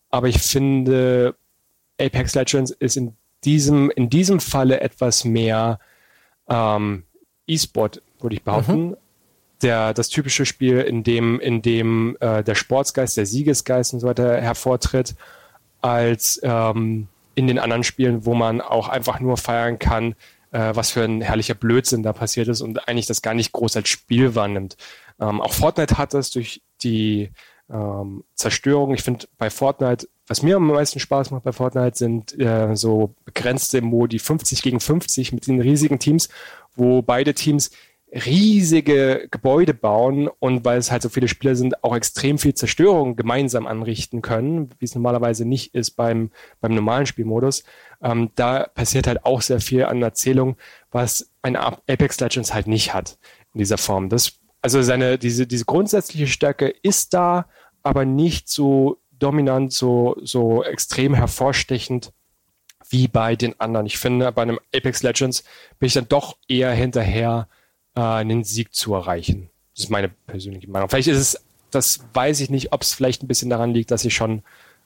Aber 0.10 0.28
ich 0.28 0.40
finde, 0.40 1.36
Apex 2.00 2.36
Legends 2.36 2.72
ist 2.72 2.98
in 2.98 3.16
diesem, 3.44 3.90
in 3.92 4.10
diesem 4.10 4.40
Falle 4.40 4.82
etwas 4.82 5.26
mehr 5.26 5.80
ähm, 6.48 7.04
E-Sport, 7.48 8.02
würde 8.20 8.36
ich 8.36 8.44
behaupten. 8.44 8.90
Mhm. 8.90 8.98
Der, 9.64 9.96
das 9.96 10.10
typische 10.10 10.46
Spiel, 10.46 10.82
in 10.82 11.04
dem, 11.04 11.40
in 11.40 11.64
dem 11.64 12.16
äh, 12.20 12.44
der 12.44 12.54
Sportsgeist, 12.54 13.18
der 13.18 13.26
Siegesgeist 13.26 13.94
und 13.94 14.02
so 14.02 14.08
weiter 14.08 14.40
hervortritt, 14.40 15.16
als 15.82 16.40
ähm, 16.44 17.08
in 17.34 17.48
den 17.48 17.58
anderen 17.58 17.84
Spielen, 17.84 18.26
wo 18.26 18.36
man 18.36 18.62
auch 18.62 18.88
einfach 18.88 19.20
nur 19.20 19.38
feiern 19.38 19.80
kann, 19.80 20.14
äh, 20.52 20.76
was 20.76 20.92
für 20.92 21.04
ein 21.04 21.22
herrlicher 21.22 21.56
Blödsinn 21.56 22.04
da 22.04 22.14
passiert 22.14 22.48
ist 22.50 22.62
und 22.62 22.88
eigentlich 22.88 23.08
das 23.08 23.24
gar 23.24 23.34
nicht 23.34 23.52
groß 23.52 23.78
als 23.78 23.90
Spiel 23.90 24.36
wahrnimmt. 24.36 24.78
Ähm, 25.20 25.42
auch 25.42 25.54
Fortnite 25.54 25.98
hat 25.98 26.14
das 26.14 26.32
durch 26.32 26.62
die 26.84 27.32
ähm, 27.70 28.24
Zerstörung. 28.36 28.94
Ich 28.94 29.04
finde 29.04 29.28
bei 29.38 29.50
Fortnite, 29.50 30.08
was 30.28 30.44
mir 30.44 30.58
am 30.58 30.68
meisten 30.68 31.00
Spaß 31.00 31.32
macht 31.32 31.44
bei 31.44 31.52
Fortnite, 31.52 31.98
sind 31.98 32.40
äh, 32.40 32.76
so 32.76 33.16
begrenzte 33.26 33.82
Modi 33.82 34.20
50 34.20 34.62
gegen 34.62 34.80
50 34.80 35.34
mit 35.34 35.48
den 35.48 35.62
riesigen 35.62 36.00
Teams, 36.00 36.30
wo 36.76 37.02
beide 37.02 37.34
Teams 37.34 37.72
riesige 38.10 39.28
Gebäude 39.32 39.74
bauen 39.74 40.30
und 40.40 40.64
weil 40.64 40.78
es 40.78 40.92
halt 40.92 41.02
so 41.02 41.10
viele 41.10 41.28
Spieler 41.28 41.56
sind, 41.56 41.84
auch 41.84 41.96
extrem 41.96 42.38
viel 42.38 42.54
Zerstörung 42.54 43.18
gemeinsam 43.18 43.68
anrichten 43.68 44.22
können, 44.22 44.70
wie 44.80 44.86
es 44.86 44.96
normalerweise 44.96 45.44
nicht 45.46 45.76
ist 45.76 45.92
beim, 45.92 46.32
beim 46.62 46.74
normalen 46.74 47.06
Spielmodus. 47.06 47.64
Ähm, 48.02 48.32
da 48.36 48.64
passiert 48.64 49.08
halt 49.08 49.26
auch 49.26 49.42
sehr 49.42 49.60
viel 49.60 49.86
an 49.86 50.02
Erzählung, 50.02 50.56
was 50.90 51.30
ein 51.42 51.58
Apex 51.58 52.20
Legends 52.20 52.54
halt 52.54 52.68
nicht 52.68 52.94
hat 52.94 53.18
in 53.54 53.60
dieser 53.60 53.78
Form. 53.78 54.08
Das, 54.08 54.40
also 54.62 54.82
seine, 54.82 55.18
diese, 55.18 55.48
diese 55.48 55.66
grundsätzliche 55.66 56.28
Stärke 56.28 56.74
ist 56.82 57.14
da, 57.14 57.46
aber 57.84 58.06
nicht 58.06 58.50
so 58.50 58.98
dominant, 59.12 59.74
so, 59.74 60.16
so 60.22 60.64
extrem 60.64 61.14
hervorstechend 61.14 62.12
wie 62.90 63.08
bei 63.08 63.36
den 63.36 63.60
anderen. 63.60 63.86
Ich 63.86 63.98
finde, 63.98 64.32
bei 64.32 64.42
einem 64.42 64.60
Apex 64.74 65.04
Legends 65.04 65.44
bin 65.80 65.88
ich 65.88 65.94
dann 65.94 66.08
doch 66.08 66.38
eher 66.48 66.72
hinterher, 66.72 67.48
äh, 67.96 68.02
einen 68.02 68.44
Sieg 68.44 68.74
zu 68.74 68.94
erreichen. 68.94 69.50
Das 69.76 69.86
ist 69.86 69.90
meine 69.90 70.10
persönliche 70.10 70.70
Meinung. 70.70 70.90
Vielleicht 70.90 71.10
ist 71.10 71.18
es, 71.18 71.44
das 71.72 72.00
weiß 72.14 72.40
ich 72.40 72.50
nicht, 72.50 72.72
ob 72.74 72.82
es 72.82 72.94
vielleicht 72.94 73.24
ein 73.24 73.28
bisschen 73.28 73.50
daran 73.50 73.74
liegt, 73.74 73.92
dass 73.92 74.06
ich 74.06 74.16
schon 74.16 74.44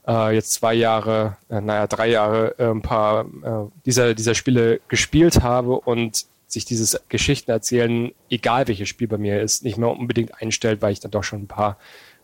äh, 0.07 0.33
jetzt 0.33 0.53
zwei 0.53 0.73
Jahre, 0.73 1.37
äh, 1.49 1.61
naja, 1.61 1.87
drei 1.87 2.09
Jahre 2.09 2.55
äh, 2.57 2.69
ein 2.69 2.81
paar 2.81 3.25
äh, 3.25 3.69
dieser, 3.85 4.13
dieser 4.15 4.33
Spiele 4.33 4.81
gespielt 4.87 5.43
habe 5.43 5.79
und 5.79 6.25
sich 6.51 6.65
dieses 6.65 6.99
Geschichten 7.09 7.51
erzählen, 7.51 8.11
egal 8.29 8.67
welches 8.67 8.89
Spiel 8.89 9.07
bei 9.07 9.17
mir 9.17 9.41
ist, 9.41 9.63
nicht 9.63 9.77
mehr 9.77 9.89
unbedingt 9.89 10.41
einstellt, 10.41 10.81
weil 10.81 10.91
ich 10.91 10.99
dann 10.99 11.11
doch 11.11 11.23
schon 11.23 11.43
ein 11.43 11.47
paar, 11.47 11.77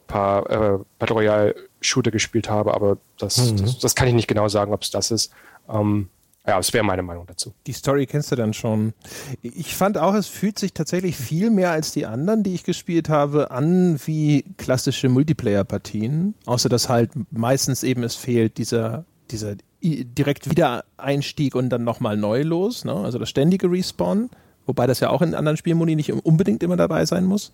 paar 0.08 0.50
äh, 0.50 0.80
Battle 1.00 1.16
Royale 1.16 1.56
Shooter 1.80 2.12
gespielt 2.12 2.50
habe, 2.50 2.74
aber 2.74 2.98
das, 3.18 3.52
mhm. 3.52 3.58
das, 3.58 3.80
das, 3.80 3.96
kann 3.96 4.08
ich 4.08 4.14
nicht 4.14 4.28
genau 4.28 4.48
sagen, 4.48 4.74
ob 4.74 4.82
es 4.82 4.92
das 4.92 5.12
ist. 5.12 5.32
Ähm, 5.70 6.10
ja, 6.46 6.56
das 6.56 6.72
wäre 6.72 6.84
meine 6.84 7.04
Meinung 7.04 7.26
dazu. 7.28 7.54
Die 7.68 7.74
Story 7.74 8.06
kennst 8.06 8.32
du 8.32 8.38
dann 8.38 8.54
schon. 8.54 8.94
Ich 9.42 9.76
fand 9.76 9.98
auch, 9.98 10.14
es 10.14 10.28
fühlt 10.28 10.58
sich 10.58 10.74
tatsächlich 10.74 11.18
viel 11.18 11.50
mehr 11.50 11.72
als 11.72 11.92
die 11.92 12.06
anderen, 12.06 12.42
die 12.42 12.54
ich 12.54 12.64
gespielt 12.64 13.10
habe, 13.10 13.52
an 13.52 14.00
wie 14.06 14.44
klassische 14.56 15.10
Multiplayer-Partien. 15.10 16.36
Außer 16.46 16.70
dass 16.70 16.88
halt 16.88 17.12
meistens 17.32 17.84
eben 17.84 18.02
es 18.04 18.16
fehlt 18.16 18.58
dieser, 18.58 19.04
dieser 19.30 19.56
direkt 20.06 20.50
Wiedereinstieg 20.50 21.56
und 21.56 21.70
dann 21.70 21.84
nochmal 21.84 22.18
neu 22.18 22.44
los. 22.44 22.86
Ne? 22.86 22.94
Also 22.94 23.20
das 23.20 23.30
ständige 23.30 23.70
Respawn. 23.72 24.30
Wobei 24.66 24.86
das 24.86 25.00
ja 25.00 25.10
auch 25.10 25.22
in 25.22 25.34
anderen 25.34 25.56
Spielmodi 25.56 25.96
nicht 25.96 26.12
unbedingt 26.12 26.62
immer 26.62 26.76
dabei 26.76 27.06
sein 27.06 27.26
muss 27.26 27.54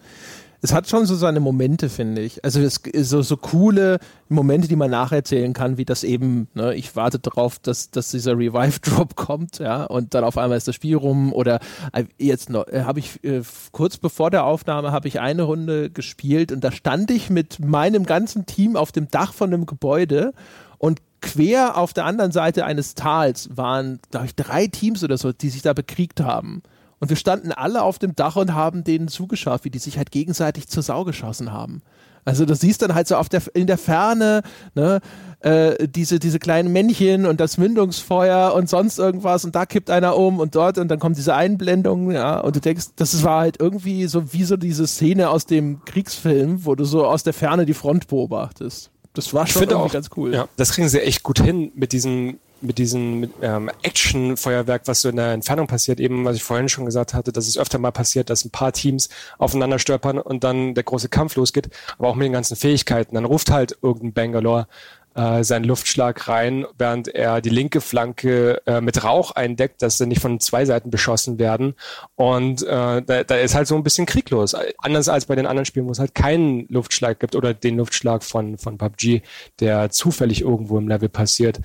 es 0.63 0.73
hat 0.73 0.87
schon 0.87 1.05
so 1.05 1.15
seine 1.15 1.41
Momente, 1.41 1.89
finde 1.89 2.21
ich. 2.21 2.43
Also 2.45 2.61
es, 2.61 2.81
so, 3.01 3.21
so 3.21 3.35
coole 3.35 3.99
Momente, 4.29 4.69
die 4.69 4.77
man 4.77 4.89
nacherzählen 4.91 5.51
kann, 5.51 5.77
wie 5.77 5.83
das 5.83 6.05
eben, 6.05 6.47
ne, 6.53 6.73
ich 6.73 6.95
warte 6.95 7.19
darauf, 7.19 7.59
dass, 7.59 7.91
dass 7.91 8.11
dieser 8.11 8.37
Revive-Drop 8.37 9.15
kommt, 9.17 9.59
ja, 9.59 9.83
und 9.83 10.13
dann 10.13 10.23
auf 10.23 10.37
einmal 10.37 10.57
ist 10.57 10.69
das 10.69 10.75
Spiel 10.75 10.95
rum 10.95 11.33
oder 11.33 11.59
äh, 11.91 12.05
jetzt 12.17 12.49
noch, 12.49 12.65
äh, 12.67 12.83
habe 12.85 12.99
ich 12.99 13.21
äh, 13.25 13.41
kurz 13.73 13.97
bevor 13.97 14.31
der 14.31 14.45
Aufnahme 14.45 14.93
habe 14.93 15.09
ich 15.09 15.19
eine 15.19 15.43
Runde 15.43 15.89
gespielt 15.89 16.53
und 16.53 16.63
da 16.63 16.71
stand 16.71 17.11
ich 17.11 17.29
mit 17.29 17.59
meinem 17.59 18.05
ganzen 18.05 18.45
Team 18.45 18.77
auf 18.77 18.93
dem 18.93 19.09
Dach 19.11 19.33
von 19.33 19.53
einem 19.53 19.65
Gebäude 19.65 20.33
und 20.77 21.01
quer 21.23 21.77
auf 21.77 21.93
der 21.93 22.05
anderen 22.05 22.31
Seite 22.31 22.65
eines 22.65 22.93
Tals 22.93 23.49
waren, 23.55 23.99
glaube 24.11 24.27
ich, 24.27 24.35
drei 24.35 24.67
Teams 24.67 25.03
oder 25.03 25.17
so, 25.17 25.31
die 25.31 25.49
sich 25.49 25.61
da 25.61 25.73
bekriegt 25.73 26.19
haben. 26.19 26.61
Und 26.99 27.09
wir 27.09 27.17
standen 27.17 27.51
alle 27.51 27.81
auf 27.81 27.97
dem 27.97 28.15
Dach 28.15 28.35
und 28.35 28.53
haben 28.53 28.83
denen 28.83 29.07
zugeschaut, 29.07 29.63
wie 29.63 29.69
die 29.69 29.79
sich 29.79 29.97
halt 29.97 30.11
gegenseitig 30.11 30.67
zur 30.67 30.83
Sau 30.83 31.03
geschossen 31.03 31.51
haben. 31.51 31.81
Also 32.25 32.45
du 32.45 32.55
siehst 32.55 32.81
dann 32.81 32.93
halt 32.93 33.07
so 33.07 33.15
auf 33.15 33.29
der, 33.29 33.41
in 33.53 33.67
der 33.67 33.77
Ferne 33.77 34.43
ne, 34.75 35.01
äh, 35.39 35.87
diese, 35.87 36.19
diese 36.19 36.39
kleinen 36.39 36.71
Männchen 36.71 37.25
und 37.25 37.39
das 37.39 37.57
Mündungsfeuer 37.57 38.53
und 38.53 38.69
sonst 38.69 38.99
irgendwas 38.99 39.43
und 39.43 39.55
da 39.55 39.65
kippt 39.65 39.89
einer 39.89 40.15
um 40.15 40.39
und 40.39 40.55
dort 40.55 40.77
und 40.77 40.87
dann 40.87 40.99
kommt 40.99 41.17
diese 41.17 41.35
Einblendung, 41.35 42.11
ja, 42.11 42.39
und 42.39 42.55
du 42.55 42.61
denkst, 42.61 42.87
das 42.95 43.23
war 43.23 43.41
halt 43.41 43.59
irgendwie 43.59 44.07
so 44.07 44.31
wie 44.31 44.45
so 44.45 44.55
diese 44.55 44.87
Szene 44.87 45.29
aus 45.29 45.45
dem 45.45 45.83
Kriegsfilm, 45.83 46.65
wo 46.65 46.75
du 46.75 46.85
so 46.85 47.05
aus 47.05 47.23
der 47.23 47.33
Ferne 47.33 47.65
die 47.65 47.73
Front 47.73 48.07
beobachtest. 48.07 48.92
Das 49.13 49.33
war 49.33 49.45
schon 49.45 49.71
auch, 49.73 49.91
ganz 49.91 50.09
cool. 50.17 50.33
Ja, 50.33 50.47
das 50.57 50.71
kriegen 50.71 50.89
sie 50.89 51.01
echt 51.01 51.23
gut 51.23 51.39
hin 51.39 51.71
mit 51.75 51.91
diesen 51.91 52.39
mit 52.63 52.77
diesem 52.77 53.29
ähm, 53.41 53.69
Action-Feuerwerk, 53.81 54.83
was 54.85 55.01
so 55.01 55.09
in 55.09 55.17
der 55.17 55.33
Entfernung 55.33 55.67
passiert, 55.67 55.99
eben, 55.99 56.23
was 56.23 56.37
ich 56.37 56.43
vorhin 56.43 56.69
schon 56.69 56.85
gesagt 56.85 57.13
hatte, 57.13 57.33
dass 57.33 57.47
es 57.47 57.57
öfter 57.57 57.77
mal 57.77 57.91
passiert, 57.91 58.29
dass 58.29 58.45
ein 58.45 58.51
paar 58.51 58.71
Teams 58.71 59.09
aufeinander 59.37 59.79
stolpern 59.79 60.17
und 60.17 60.45
dann 60.45 60.73
der 60.73 60.83
große 60.83 61.09
Kampf 61.09 61.35
losgeht, 61.35 61.69
aber 61.97 62.07
auch 62.07 62.15
mit 62.15 62.25
den 62.25 62.31
ganzen 62.31 62.55
Fähigkeiten. 62.55 63.15
Dann 63.15 63.25
ruft 63.25 63.51
halt 63.51 63.77
irgendein 63.81 64.13
Bangalore 64.13 64.67
äh, 65.15 65.43
seinen 65.43 65.65
Luftschlag 65.65 66.27
rein, 66.27 66.65
während 66.77 67.07
er 67.07 67.41
die 67.41 67.49
linke 67.49 67.81
Flanke 67.81 68.61
äh, 68.65 68.81
mit 68.81 69.03
Rauch 69.03 69.31
eindeckt, 69.31 69.81
dass 69.81 69.97
sie 69.97 70.07
nicht 70.07 70.21
von 70.21 70.39
zwei 70.39 70.65
Seiten 70.65 70.89
beschossen 70.89 71.39
werden. 71.39 71.75
Und 72.15 72.63
äh, 72.63 73.01
da, 73.01 73.23
da 73.23 73.35
ist 73.35 73.55
halt 73.55 73.67
so 73.67 73.75
ein 73.75 73.83
bisschen 73.83 74.05
krieglos. 74.05 74.55
Anders 74.79 75.09
als 75.09 75.25
bei 75.25 75.35
den 75.35 75.45
anderen 75.45 75.65
Spielen, 75.65 75.87
wo 75.87 75.91
es 75.91 75.99
halt 75.99 76.15
keinen 76.15 76.67
Luftschlag 76.69 77.19
gibt 77.19 77.35
oder 77.35 77.53
den 77.53 77.77
Luftschlag 77.77 78.23
von, 78.23 78.57
von 78.57 78.77
PUBG, 78.77 79.21
der 79.59 79.89
zufällig 79.89 80.41
irgendwo 80.41 80.77
im 80.77 80.87
Level 80.87 81.09
passiert 81.09 81.59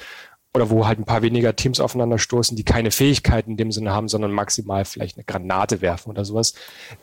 oder 0.55 0.71
wo 0.71 0.87
halt 0.87 0.99
ein 0.99 1.05
paar 1.05 1.23
weniger 1.23 1.55
Teams 1.55 1.79
aufeinander 1.79 2.19
stoßen, 2.19 2.57
die 2.57 2.65
keine 2.65 2.91
Fähigkeiten 2.91 3.53
in 3.53 3.57
dem 3.57 3.73
Sinne 3.73 3.93
haben, 3.93 4.09
sondern 4.09 4.33
maximal 4.33 4.85
vielleicht 4.85 5.17
eine 5.17 5.25
Granate 5.25 5.83
werfen 5.83 6.11
oder 6.11 6.25
sowas. 6.25 6.55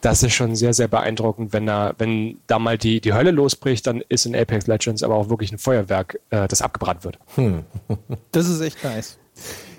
Das 0.02 0.24
ist 0.24 0.34
schon 0.34 0.56
sehr, 0.56 0.74
sehr 0.74 0.88
beeindruckend, 0.88 1.54
wenn 1.54 1.66
da, 1.66 1.94
wenn 1.98 2.40
da 2.48 2.58
mal 2.60 2.78
die, 2.78 3.02
die 3.02 3.14
Hölle 3.14 3.32
losbricht, 3.32 3.86
dann 3.86 4.04
ist 4.10 4.26
in 4.26 4.36
Apex 4.36 4.68
Legends 4.68 5.04
aber 5.04 5.16
auch 5.16 5.30
wirklich 5.30 5.52
ein 5.52 5.60
Feuerwerk, 5.60 6.20
äh, 6.32 6.48
das 6.48 6.62
abgebrannt 6.62 7.04
wird. 7.04 7.20
Hm. 7.36 7.64
Das 8.32 8.50
ist 8.50 8.60
echt 8.60 8.84
nice. 8.84 9.18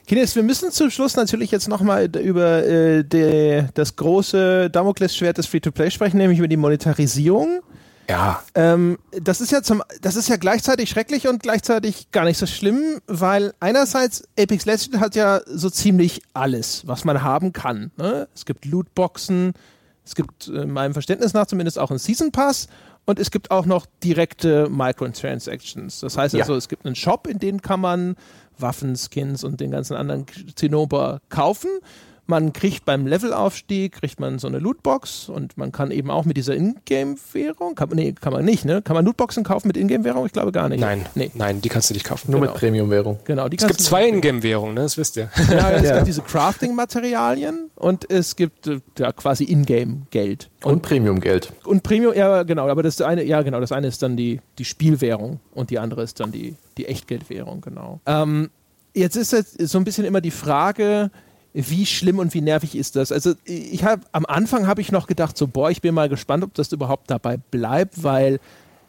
Kines, 0.07 0.37
wir 0.37 0.43
müssen 0.43 0.71
zum 0.71 0.91
Schluss 0.91 1.17
natürlich 1.17 1.51
jetzt 1.51 1.69
nochmal 1.69 2.05
über 2.17 2.65
äh, 2.65 3.05
de, 3.05 3.65
das 3.75 3.97
große 3.97 4.71
Damoklesschwert 4.71 5.37
des 5.37 5.47
Free-to-Play 5.47 5.91
sprechen, 5.91 6.19
nämlich 6.19 6.39
über 6.39 6.49
die 6.49 6.57
Monetarisierung. 6.57 7.61
Ja. 8.09 8.43
Ähm, 8.55 8.99
das 9.11 9.41
ist 9.41 9.51
ja 9.51 9.63
zum, 9.63 9.83
das 10.01 10.17
ist 10.17 10.29
ja 10.29 10.37
gleichzeitig 10.37 10.91
schrecklich 10.91 11.27
und 11.29 11.43
gleichzeitig 11.43 12.11
gar 12.13 12.25
nicht 12.25 12.39
so 12.39 12.47
schlimm, 12.47 13.01
weil 13.07 13.53
einerseits 13.61 14.25
Apex 14.39 14.65
Legends 14.65 14.99
hat 14.99 15.17
ja 15.17 15.41
so 15.47 15.71
ziemlich 15.71 16.23
alles, 16.33 16.87
was 16.87 17.05
man 17.05 17.23
haben 17.23 17.53
kann. 17.53 17.91
Ne? 17.97 18.29
Es 18.35 18.45
gibt 18.45 18.65
Lootboxen, 18.65 19.55
es 20.05 20.15
gibt 20.15 20.49
äh, 20.49 20.67
meinem 20.67 20.93
Verständnis 20.93 21.35
nach 21.35 21.47
zumindest 21.47 21.79
auch 21.79 21.91
einen 21.91 21.99
Season 21.99 22.31
Pass 22.31 22.69
und 23.07 23.19
es 23.19 23.31
gibt 23.31 23.51
auch 23.51 23.67
noch 23.67 23.87
direkte 24.03 24.69
Microtransactions. 24.69 26.01
Das 26.01 26.17
heißt 26.17 26.35
also, 26.35 26.53
ja. 26.53 26.59
es 26.59 26.69
gibt 26.69 26.87
einen 26.87 26.95
Shop, 26.95 27.27
in 27.27 27.39
dem 27.39 27.63
kann 27.63 27.81
man 27.81 28.17
Waffen, 28.59 28.97
Skins 28.97 29.45
und 29.45 29.61
den 29.61 29.71
ganzen 29.71 29.97
anderen 29.97 30.27
Zinnober 30.55 31.21
kaufen. 31.29 31.71
Man 32.29 32.53
kriegt 32.53 32.85
beim 32.85 33.07
Levelaufstieg, 33.07 33.93
kriegt 34.01 34.19
man 34.19 34.39
so 34.39 34.49
eine 34.49 34.59
Lootbox 34.59 35.29
und 35.29 35.57
man 35.57 35.71
kann 35.71 35.91
eben 35.91 36.11
auch 36.11 36.25
mit 36.25 36.37
dieser 36.37 36.57
Ingame-Währung, 36.57 37.77
kann, 37.77 37.91
nee, 37.93 38.13
kann 38.13 38.33
man 38.33 38.45
nicht, 38.45 38.65
ne? 38.65 38.83
Kann 38.83 38.95
man 38.95 39.05
Lootboxen 39.05 39.45
kaufen 39.45 39.69
mit 39.69 39.77
Ingame-Währung? 39.77 40.27
Ich 40.27 40.33
glaube 40.33 40.51
gar 40.51 40.69
nicht. 40.69 40.81
Nein, 40.81 41.07
nee. 41.15 41.31
nein, 41.35 41.61
die 41.61 41.69
kannst 41.69 41.91
du 41.91 41.95
nicht 41.95 42.05
kaufen. 42.05 42.31
Nur 42.31 42.41
genau. 42.41 42.53
mit 42.53 42.61
Premium-Währung. 42.61 43.21
Genau, 43.25 43.49
die 43.49 43.59
es 43.59 43.67
gibt 43.67 43.81
zwei 43.81 44.09
Ingame-Währungen, 44.09 44.75
ne? 44.75 44.83
das 44.83 44.99
wisst 44.99 45.17
ihr. 45.17 45.31
Ja, 45.51 45.71
es 45.73 45.85
ja. 45.85 45.95
gibt 45.97 46.09
diese 46.09 46.23
Crafting-Materialien 46.23 47.71
und 47.77 48.11
es 48.11 48.35
gibt 48.35 48.67
äh, 48.67 48.81
ja, 48.99 49.13
quasi 49.13 49.45
Ingame-Geld. 49.45 50.51
Und, 50.65 50.73
und 50.73 50.83
Premium-Geld. 50.83 51.53
Und 51.65 51.83
Premium, 51.83 52.15
ja 52.15 52.43
genau, 52.43 52.69
aber 52.69 52.83
das 52.83 53.01
eine, 53.01 53.23
ja 53.23 53.43
genau, 53.43 53.61
das 53.61 53.71
eine 53.71 53.87
ist 53.87 54.03
dann 54.03 54.17
die, 54.17 54.41
die 54.59 54.65
Spielwährung 54.65 55.39
und 55.55 55.71
die 55.71 55.79
andere 55.79 56.03
ist 56.03 56.19
dann 56.19 56.33
die, 56.33 56.57
die 56.77 56.87
Echtgeldwährung, 56.87 57.61
genau. 57.61 58.01
Ähm, 58.07 58.51
jetzt 58.95 59.17
ist 59.17 59.33
jetzt 59.33 59.59
so 59.59 59.79
ein 59.79 59.85
bisschen 59.85 60.05
immer 60.05 60.21
die 60.21 60.31
Frage, 60.31 61.11
wie 61.57 61.87
schlimm 61.87 62.19
und 62.19 62.35
wie 62.35 62.43
nervig 62.43 62.77
ist 62.77 62.97
das? 62.97 63.11
Also 63.11 63.33
ich 63.45 63.83
habe 63.83 64.03
am 64.13 64.27
Anfang 64.27 64.67
habe 64.67 64.83
ich 64.83 64.93
noch 64.93 65.07
gedacht, 65.07 65.39
so 65.39 65.47
boah, 65.47 65.71
ich 65.71 65.81
bin 65.81 65.95
mal 65.95 66.11
gespannt, 66.11 66.45
ob 66.45 66.53
das 66.53 66.71
überhaupt 66.71 67.11
dabei 67.11 67.39
bleibt, 67.39 68.03
weil 68.03 68.41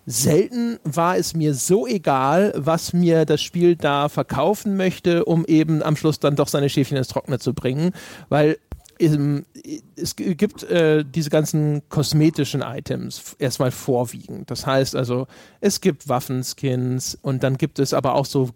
selten 0.06 0.77
war 0.84 1.18
es 1.18 1.34
mir 1.34 1.53
so 1.53 1.88
egal, 1.88 2.53
was 2.57 2.91
mir 2.91 3.26
das 3.26 3.41
Spiel 3.41 3.77
da 3.77 4.10
verkaufen 4.10 4.76
möchte, 4.76 5.23
um 5.23 5.45
eben 5.45 5.81
am 5.81 5.95
Schluss 5.95 6.19
dann 6.19 6.35
doch 6.35 6.49
seine 6.49 6.69
Schäfchen 6.69 6.98
ins 6.98 7.07
Trockene 7.07 7.39
zu 7.39 7.53
bringen, 7.53 7.91
weil 8.27 8.57
es 8.99 10.15
gibt 10.15 10.64
äh, 10.64 11.06
diese 11.06 11.30
ganzen 11.30 11.88
kosmetischen 11.88 12.61
Items 12.61 13.35
erstmal 13.38 13.72
vorwiegend. 13.72 14.49
Das 14.49 14.65
heißt 14.65 14.95
also, 14.95 15.27
es 15.61 15.81
gibt 15.81 16.10
Waffenskins 16.10 17.18
und 17.22 17.44
dann 17.44 17.57
gibt 17.57 17.80
es 17.80 17.94
aber 17.94 18.15
auch 18.15 18.26
so 18.26 18.49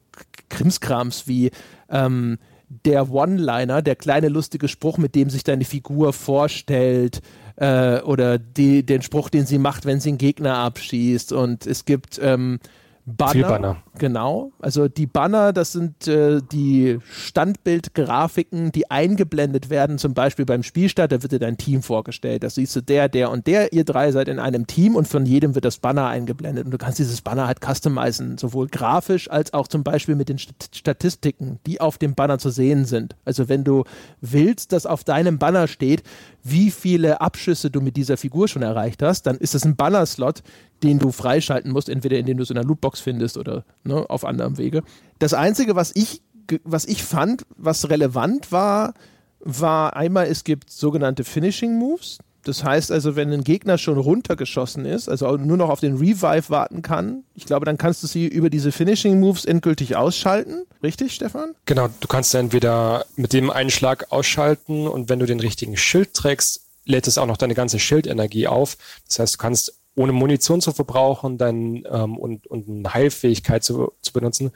Krimskrams 0.49 1.27
wie 1.27 1.51
ähm, 1.89 2.39
der 2.85 3.11
One-Liner, 3.11 3.81
der 3.81 3.95
kleine 3.95 4.29
lustige 4.29 4.67
Spruch, 4.67 4.97
mit 4.97 5.15
dem 5.15 5.29
sich 5.29 5.43
deine 5.43 5.65
Figur 5.65 6.13
vorstellt, 6.13 7.21
äh, 7.57 8.01
oder 8.01 8.37
die, 8.39 8.85
den 8.85 9.01
Spruch, 9.01 9.29
den 9.29 9.45
sie 9.45 9.57
macht, 9.57 9.85
wenn 9.85 9.99
sie 9.99 10.09
einen 10.09 10.17
Gegner 10.17 10.57
abschießt. 10.57 11.33
Und 11.33 11.67
es 11.67 11.85
gibt 11.85 12.19
ähm, 12.21 12.59
Banner. 13.05 13.31
Viel 13.31 13.43
Banner. 13.43 13.77
Genau. 13.97 14.51
Also 14.59 14.87
die 14.87 15.07
Banner, 15.07 15.53
das 15.53 15.71
sind 15.71 16.07
äh, 16.07 16.41
die 16.51 16.99
Standbildgrafiken, 17.11 18.71
die 18.71 18.89
eingeblendet 18.91 19.69
werden, 19.69 19.97
zum 19.97 20.13
Beispiel 20.13 20.45
beim 20.45 20.63
Spielstart, 20.63 21.11
da 21.11 21.21
wird 21.21 21.31
dir 21.31 21.39
dein 21.39 21.57
Team 21.57 21.81
vorgestellt. 21.81 22.43
Da 22.43 22.49
siehst 22.49 22.75
du 22.75 22.81
der, 22.81 23.09
der 23.09 23.31
und 23.31 23.47
der, 23.47 23.73
ihr 23.73 23.83
drei 23.83 24.11
seid 24.11 24.27
in 24.27 24.39
einem 24.39 24.67
Team 24.67 24.95
und 24.95 25.07
von 25.07 25.25
jedem 25.25 25.55
wird 25.55 25.65
das 25.65 25.77
Banner 25.77 26.07
eingeblendet. 26.07 26.65
Und 26.65 26.71
du 26.71 26.77
kannst 26.77 26.99
dieses 26.99 27.21
Banner 27.21 27.47
halt 27.47 27.59
customizen, 27.59 28.37
sowohl 28.37 28.67
grafisch 28.67 29.29
als 29.29 29.53
auch 29.53 29.67
zum 29.67 29.83
Beispiel 29.83 30.15
mit 30.15 30.29
den 30.29 30.37
Statistiken, 30.37 31.59
die 31.65 31.81
auf 31.81 31.97
dem 31.97 32.15
Banner 32.15 32.37
zu 32.37 32.49
sehen 32.49 32.85
sind. 32.85 33.15
Also 33.25 33.49
wenn 33.49 33.63
du 33.63 33.83
willst, 34.21 34.71
dass 34.73 34.85
auf 34.85 35.03
deinem 35.03 35.39
Banner 35.39 35.67
steht, 35.67 36.03
wie 36.43 36.71
viele 36.71 37.21
Abschüsse 37.21 37.69
du 37.69 37.81
mit 37.81 37.97
dieser 37.97 38.17
Figur 38.17 38.47
schon 38.47 38.61
erreicht 38.61 39.03
hast, 39.03 39.23
dann 39.23 39.37
ist 39.37 39.53
das 39.53 39.65
ein 39.65 39.75
Banner-Slot, 39.75 40.41
den 40.83 40.99
du 40.99 41.11
freischalten 41.11 41.71
musst, 41.71 41.89
entweder 41.89 42.17
indem 42.17 42.37
du 42.37 42.43
es 42.43 42.49
in 42.49 42.57
einer 42.57 42.67
Lootbox 42.67 42.99
findest 42.99 43.37
oder 43.37 43.63
ne, 43.83 44.09
auf 44.09 44.25
anderem 44.25 44.57
Wege. 44.57 44.83
Das 45.19 45.33
Einzige, 45.33 45.75
was 45.75 45.91
ich, 45.95 46.21
was 46.63 46.85
ich 46.85 47.03
fand, 47.03 47.45
was 47.57 47.89
relevant 47.89 48.51
war, 48.51 48.93
war 49.39 49.95
einmal, 49.95 50.27
es 50.27 50.43
gibt 50.43 50.71
sogenannte 50.71 51.23
Finishing 51.23 51.77
Moves. 51.77 52.19
Das 52.43 52.63
heißt 52.63 52.91
also, 52.91 53.15
wenn 53.15 53.31
ein 53.31 53.43
Gegner 53.43 53.77
schon 53.77 53.99
runtergeschossen 53.99 54.85
ist, 54.85 55.09
also 55.09 55.37
nur 55.37 55.57
noch 55.57 55.69
auf 55.69 55.79
den 55.79 55.97
Revive 55.97 56.49
warten 56.49 56.81
kann, 56.81 57.23
ich 57.35 57.45
glaube, 57.45 57.65
dann 57.65 57.77
kannst 57.77 58.01
du 58.01 58.07
sie 58.07 58.27
über 58.27 58.49
diese 58.49 58.71
Finishing 58.71 59.19
Moves 59.19 59.45
endgültig 59.45 59.95
ausschalten. 59.95 60.63
Richtig, 60.81 61.13
Stefan? 61.13 61.53
Genau, 61.65 61.89
du 61.99 62.07
kannst 62.07 62.33
entweder 62.33 63.05
mit 63.15 63.33
dem 63.33 63.51
Einschlag 63.51 64.11
ausschalten 64.11 64.87
und 64.87 65.09
wenn 65.09 65.19
du 65.19 65.27
den 65.27 65.39
richtigen 65.39 65.77
Schild 65.77 66.15
trägst, 66.15 66.61
lädt 66.85 67.07
es 67.07 67.19
auch 67.19 67.27
noch 67.27 67.37
deine 67.37 67.53
ganze 67.53 67.77
Schildenergie 67.77 68.47
auf. 68.47 68.75
Das 69.07 69.19
heißt, 69.19 69.35
du 69.35 69.37
kannst 69.37 69.80
ohne 69.95 70.11
Munition 70.11 70.61
zu 70.61 70.71
verbrauchen 70.71 71.37
dein, 71.37 71.83
ähm, 71.89 72.17
und, 72.17 72.47
und 72.47 72.67
eine 72.67 72.93
Heilfähigkeit 72.93 73.63
zu, 73.63 73.91
zu 74.01 74.13
benutzen, 74.13 74.51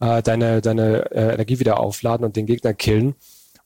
äh, 0.00 0.22
deine, 0.22 0.60
deine 0.60 1.10
äh, 1.10 1.34
Energie 1.34 1.60
wieder 1.60 1.80
aufladen 1.80 2.24
und 2.24 2.36
den 2.36 2.46
Gegner 2.46 2.74
killen. 2.74 3.14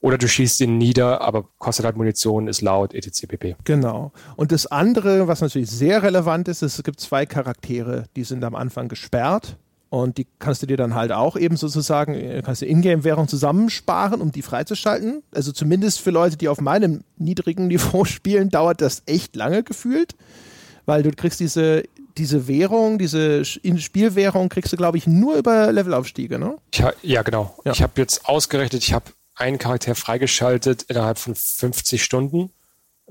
Oder 0.01 0.17
du 0.17 0.29
schießt 0.29 0.61
ihn 0.61 0.79
nieder, 0.79 1.23
aber 1.23 1.49
kostet 1.59 1.85
halt 1.85 1.97
Munition, 1.97 2.47
ist 2.47 2.61
laut, 2.61 2.95
etc. 2.95 3.27
pp. 3.27 3.57
Genau. 3.65 4.13
Und 4.37 4.53
das 4.53 4.67
andere, 4.67 5.27
was 5.27 5.41
natürlich 5.41 5.71
sehr 5.71 6.05
relevant 6.05 6.47
ist, 6.47 6.63
ist, 6.63 6.79
es 6.79 6.85
gibt 6.85 7.01
zwei 7.01 7.27
Charaktere, 7.27 8.05
die 8.15 8.23
sind 8.23 8.45
am 8.45 8.55
Anfang 8.55 8.89
gesperrt. 8.89 9.57
Und 9.91 10.19
die 10.19 10.27
kannst 10.39 10.63
du 10.63 10.67
dir 10.67 10.77
dann 10.77 10.95
halt 10.95 11.13
auch 11.13 11.35
eben 11.35 11.57
sozusagen, 11.57 12.15
äh, 12.15 12.43
kannst 12.45 12.63
du 12.63 12.67
Ingame-Währung 12.67 13.27
zusammensparen, 13.27 14.21
um 14.21 14.31
die 14.31 14.43
freizuschalten. 14.43 15.23
Also 15.35 15.51
zumindest 15.51 16.01
für 16.01 16.11
Leute, 16.11 16.37
die 16.37 16.49
auf 16.49 16.61
meinem 16.61 17.03
niedrigen 17.17 17.67
Niveau 17.69 18.05
spielen, 18.05 18.51
dauert 18.51 18.81
das 18.81 19.03
echt 19.07 19.35
lange 19.35 19.65
gefühlt 19.65 20.15
weil 20.89 21.03
du 21.03 21.11
kriegst 21.11 21.39
diese, 21.39 21.85
diese 22.17 22.49
Währung, 22.49 22.99
diese 22.99 23.45
Spielwährung 23.45 24.49
kriegst 24.49 24.73
du, 24.73 24.79
glaube 24.79 24.97
ich, 24.97 25.07
nur 25.07 25.37
über 25.37 25.71
Levelaufstiege, 25.71 26.39
ne? 26.39 26.57
Ja, 26.73 26.95
ja 27.03 27.21
genau. 27.21 27.55
Ja. 27.67 27.73
Ich 27.73 27.83
habe 27.83 27.93
jetzt 27.97 28.27
ausgerechnet, 28.27 28.83
ich 28.83 28.95
habe 28.95 29.05
einen 29.35 29.59
Charakter 29.59 29.95
freigeschaltet 29.95 30.85
innerhalb 30.85 31.19
von 31.19 31.35
50 31.35 32.03
Stunden. 32.03 32.51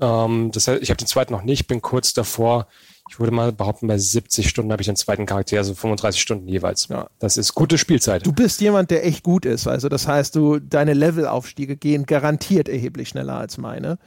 Ähm, 0.00 0.50
das 0.52 0.66
heißt, 0.66 0.82
ich 0.82 0.90
habe 0.90 0.98
den 0.98 1.06
zweiten 1.06 1.32
noch 1.32 1.44
nicht, 1.44 1.68
bin 1.68 1.80
kurz 1.80 2.12
davor. 2.12 2.66
Ich 3.10 3.20
würde 3.20 3.32
mal 3.32 3.52
behaupten, 3.52 3.86
bei 3.86 3.96
70 3.96 4.48
Stunden 4.48 4.72
habe 4.72 4.82
ich 4.82 4.86
den 4.86 4.96
zweiten 4.96 5.24
Charakter, 5.24 5.58
also 5.58 5.72
35 5.72 6.20
Stunden 6.20 6.48
jeweils. 6.48 6.88
Ja. 6.88 7.06
Das 7.20 7.36
ist 7.36 7.54
gute 7.54 7.78
Spielzeit. 7.78 8.26
Du 8.26 8.32
bist 8.32 8.60
jemand, 8.60 8.90
der 8.90 9.06
echt 9.06 9.22
gut 9.22 9.46
ist. 9.46 9.68
Also 9.68 9.88
das 9.88 10.08
heißt, 10.08 10.34
du 10.34 10.58
deine 10.58 10.94
Levelaufstiege 10.94 11.76
gehen 11.76 12.06
garantiert 12.06 12.68
erheblich 12.68 13.10
schneller 13.10 13.34
als 13.34 13.56
meine. 13.56 13.98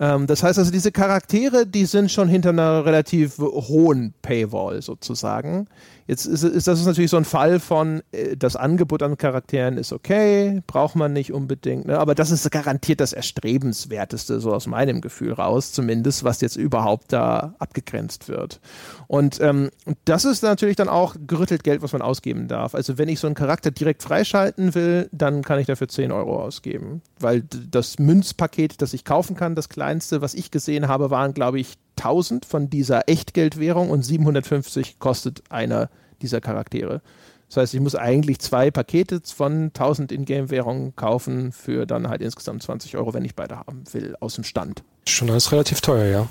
Ähm, 0.00 0.26
das 0.26 0.42
heißt 0.42 0.58
also, 0.58 0.70
diese 0.70 0.92
Charaktere, 0.92 1.66
die 1.66 1.84
sind 1.84 2.10
schon 2.10 2.26
hinter 2.26 2.48
einer 2.48 2.86
relativ 2.86 3.38
hohen 3.38 4.14
Paywall 4.22 4.80
sozusagen. 4.80 5.68
Jetzt 6.06 6.24
ist, 6.24 6.42
ist 6.42 6.66
das 6.66 6.80
ist 6.80 6.86
natürlich 6.86 7.10
so 7.10 7.18
ein 7.18 7.26
Fall 7.26 7.60
von, 7.60 8.02
äh, 8.10 8.34
das 8.36 8.56
Angebot 8.56 9.02
an 9.02 9.18
Charakteren 9.18 9.76
ist 9.76 9.92
okay, 9.92 10.62
braucht 10.66 10.96
man 10.96 11.12
nicht 11.12 11.32
unbedingt, 11.32 11.86
ne? 11.86 11.98
aber 11.98 12.14
das 12.14 12.30
ist 12.30 12.50
garantiert 12.50 12.98
das 13.00 13.12
Erstrebenswerteste, 13.12 14.40
so 14.40 14.54
aus 14.54 14.66
meinem 14.66 15.02
Gefühl 15.02 15.34
raus, 15.34 15.72
zumindest, 15.72 16.24
was 16.24 16.40
jetzt 16.40 16.56
überhaupt 16.56 17.12
da 17.12 17.54
abgegrenzt 17.58 18.28
wird. 18.28 18.58
Und 19.10 19.40
ähm, 19.40 19.70
das 20.04 20.24
ist 20.24 20.44
natürlich 20.44 20.76
dann 20.76 20.88
auch 20.88 21.16
gerüttelt 21.26 21.64
Geld, 21.64 21.82
was 21.82 21.92
man 21.92 22.00
ausgeben 22.00 22.46
darf. 22.46 22.76
Also 22.76 22.96
wenn 22.96 23.08
ich 23.08 23.18
so 23.18 23.26
einen 23.26 23.34
Charakter 23.34 23.72
direkt 23.72 24.04
freischalten 24.04 24.72
will, 24.76 25.08
dann 25.10 25.42
kann 25.42 25.58
ich 25.58 25.66
dafür 25.66 25.88
10 25.88 26.12
Euro 26.12 26.40
ausgeben, 26.40 27.02
weil 27.18 27.42
das 27.42 27.98
Münzpaket, 27.98 28.80
das 28.80 28.94
ich 28.94 29.04
kaufen 29.04 29.34
kann, 29.34 29.56
das 29.56 29.68
kleinste, 29.68 30.22
was 30.22 30.34
ich 30.34 30.52
gesehen 30.52 30.86
habe, 30.86 31.10
waren, 31.10 31.34
glaube 31.34 31.58
ich, 31.58 31.74
1000 31.98 32.44
von 32.44 32.70
dieser 32.70 33.08
Echtgeldwährung 33.08 33.90
und 33.90 34.04
750 34.04 35.00
kostet 35.00 35.42
einer 35.48 35.90
dieser 36.22 36.40
Charaktere. 36.40 37.02
Das 37.48 37.56
heißt, 37.56 37.74
ich 37.74 37.80
muss 37.80 37.96
eigentlich 37.96 38.38
zwei 38.38 38.70
Pakete 38.70 39.22
von 39.24 39.72
1000 39.74 40.12
Ingame-Währungen 40.12 40.94
kaufen 40.94 41.50
für 41.50 41.84
dann 41.84 42.08
halt 42.08 42.22
insgesamt 42.22 42.62
20 42.62 42.96
Euro, 42.96 43.12
wenn 43.12 43.24
ich 43.24 43.34
beide 43.34 43.56
haben 43.56 43.82
will, 43.90 44.14
aus 44.20 44.36
dem 44.36 44.44
Stand. 44.44 44.84
Schon 45.08 45.30
alles 45.30 45.50
relativ 45.50 45.80
teuer, 45.80 46.04
ja. 46.04 46.28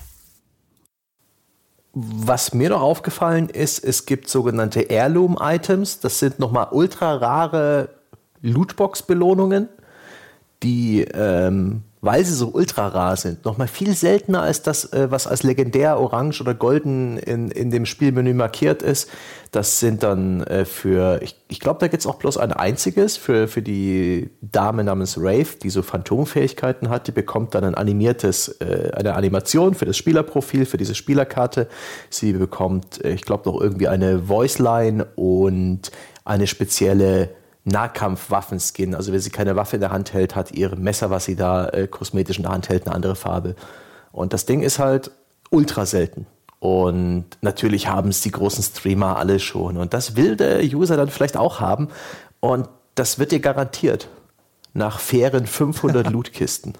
Was 2.01 2.53
mir 2.53 2.69
noch 2.69 2.81
aufgefallen 2.81 3.49
ist, 3.49 3.83
es 3.83 4.05
gibt 4.05 4.29
sogenannte 4.29 4.87
Heirloom-Items. 4.89 5.99
Das 5.99 6.19
sind 6.19 6.39
nochmal 6.39 6.67
ultra 6.71 7.15
rare 7.15 7.89
Lootbox-Belohnungen, 8.41 9.67
die 10.63 11.01
ähm, 11.01 11.83
weil 12.01 12.23
sie 12.23 12.33
so 12.33 12.49
ultra 12.53 12.87
rar 12.87 13.17
sind, 13.17 13.43
nochmal 13.43 13.67
viel 13.67 13.93
seltener 13.93 14.41
als 14.41 14.61
das, 14.61 14.85
äh, 14.93 15.11
was 15.11 15.27
als 15.27 15.43
legendär 15.43 15.99
orange 15.99 16.39
oder 16.41 16.53
golden 16.53 17.17
in, 17.17 17.51
in 17.51 17.71
dem 17.71 17.85
Spielmenü 17.85 18.33
markiert 18.33 18.81
ist. 18.81 19.09
Das 19.51 19.79
sind 19.79 20.03
dann 20.03 20.43
äh, 20.43 20.63
für, 20.63 21.21
ich, 21.21 21.35
ich 21.49 21.59
glaube, 21.59 21.79
da 21.79 21.87
gibt 21.87 22.01
es 22.01 22.07
auch 22.07 22.15
bloß 22.15 22.37
ein 22.37 22.53
einziges, 22.53 23.17
für, 23.17 23.47
für 23.47 23.61
die 23.61 24.29
Dame 24.41 24.83
namens 24.83 25.17
Rave, 25.17 25.57
die 25.61 25.69
so 25.69 25.81
Phantomfähigkeiten 25.81 26.89
hat, 26.89 27.07
die 27.07 27.11
bekommt 27.11 27.53
dann 27.55 27.65
ein 27.65 27.75
animiertes, 27.75 28.47
äh, 28.61 28.91
eine 28.95 29.15
Animation 29.15 29.73
für 29.73 29.85
das 29.85 29.97
Spielerprofil, 29.97 30.65
für 30.65 30.77
diese 30.77 30.95
Spielerkarte. 30.95 31.67
Sie 32.09 32.31
bekommt, 32.31 33.03
ich 33.03 33.23
glaube, 33.23 33.49
noch 33.49 33.59
irgendwie 33.59 33.89
eine 33.89 34.29
Voiceline 34.29 35.05
und 35.15 35.91
eine 36.23 36.47
spezielle 36.47 37.29
Nahkampfwaffenskin. 37.65 38.95
Also 38.95 39.11
wenn 39.11 39.19
sie 39.19 39.29
keine 39.29 39.55
Waffe 39.55 39.77
in 39.77 39.81
der 39.81 39.91
Hand 39.91 40.13
hält, 40.13 40.35
hat 40.35 40.51
ihr 40.51 40.75
Messer, 40.75 41.09
was 41.09 41.25
sie 41.25 41.35
da 41.35 41.69
äh, 41.69 41.87
kosmetisch 41.87 42.37
in 42.37 42.43
der 42.43 42.51
Hand 42.51 42.69
hält, 42.69 42.85
eine 42.85 42.95
andere 42.95 43.15
Farbe. 43.15 43.55
Und 44.11 44.33
das 44.33 44.45
Ding 44.45 44.61
ist 44.61 44.79
halt 44.79 45.11
ultra 45.49 45.85
selten. 45.85 46.25
Und 46.59 47.25
natürlich 47.41 47.87
haben 47.87 48.09
es 48.09 48.21
die 48.21 48.31
großen 48.31 48.63
Streamer 48.63 49.17
alle 49.17 49.39
schon. 49.39 49.77
Und 49.77 49.93
das 49.93 50.15
will 50.15 50.35
der 50.35 50.61
User 50.63 50.97
dann 50.97 51.09
vielleicht 51.09 51.37
auch 51.37 51.59
haben. 51.59 51.89
Und 52.39 52.67
das 52.95 53.19
wird 53.19 53.31
dir 53.31 53.39
garantiert 53.39 54.09
nach 54.73 54.99
fairen 54.99 55.47
500 55.47 56.09
Lootkisten. 56.11 56.73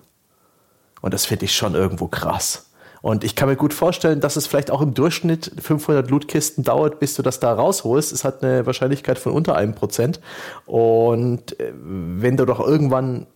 Und 1.02 1.14
das 1.14 1.26
finde 1.26 1.46
ich 1.46 1.56
schon 1.56 1.76
irgendwo 1.76 2.08
krass. 2.08 2.69
Und 3.02 3.24
ich 3.24 3.36
kann 3.36 3.48
mir 3.48 3.56
gut 3.56 3.74
vorstellen, 3.74 4.20
dass 4.20 4.36
es 4.36 4.48
vielleicht 4.48 4.72
auch 4.72 4.82
im 4.82 4.94
Durchschnitt 4.94 5.52
500 5.62 6.10
Lootkisten 6.10 6.64
dauert, 6.64 7.00
bis 7.00 7.16
du 7.16 7.22
das 7.22 7.40
da 7.40 7.54
rausholst. 7.54 8.12
Es 8.12 8.24
hat 8.24 8.44
eine 8.44 8.66
Wahrscheinlichkeit 8.66 9.18
von 9.18 9.32
unter 9.32 9.56
einem 9.56 9.74
Prozent. 9.74 10.20
Und 10.66 11.60
äh, 11.60 11.72
wenn 11.74 12.38
du 12.38 12.46
doch 12.46 12.60
irgendwann 12.60 13.28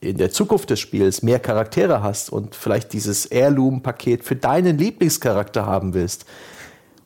in 0.00 0.18
der 0.18 0.30
Zukunft 0.30 0.70
des 0.70 0.80
Spiels 0.80 1.22
mehr 1.22 1.38
Charaktere 1.38 2.02
hast 2.02 2.30
und 2.30 2.54
vielleicht 2.54 2.92
dieses 2.92 3.30
Heirloom-Paket 3.30 4.24
für 4.24 4.36
deinen 4.36 4.78
Lieblingscharakter 4.78 5.64
haben 5.64 5.94
willst, 5.94 6.26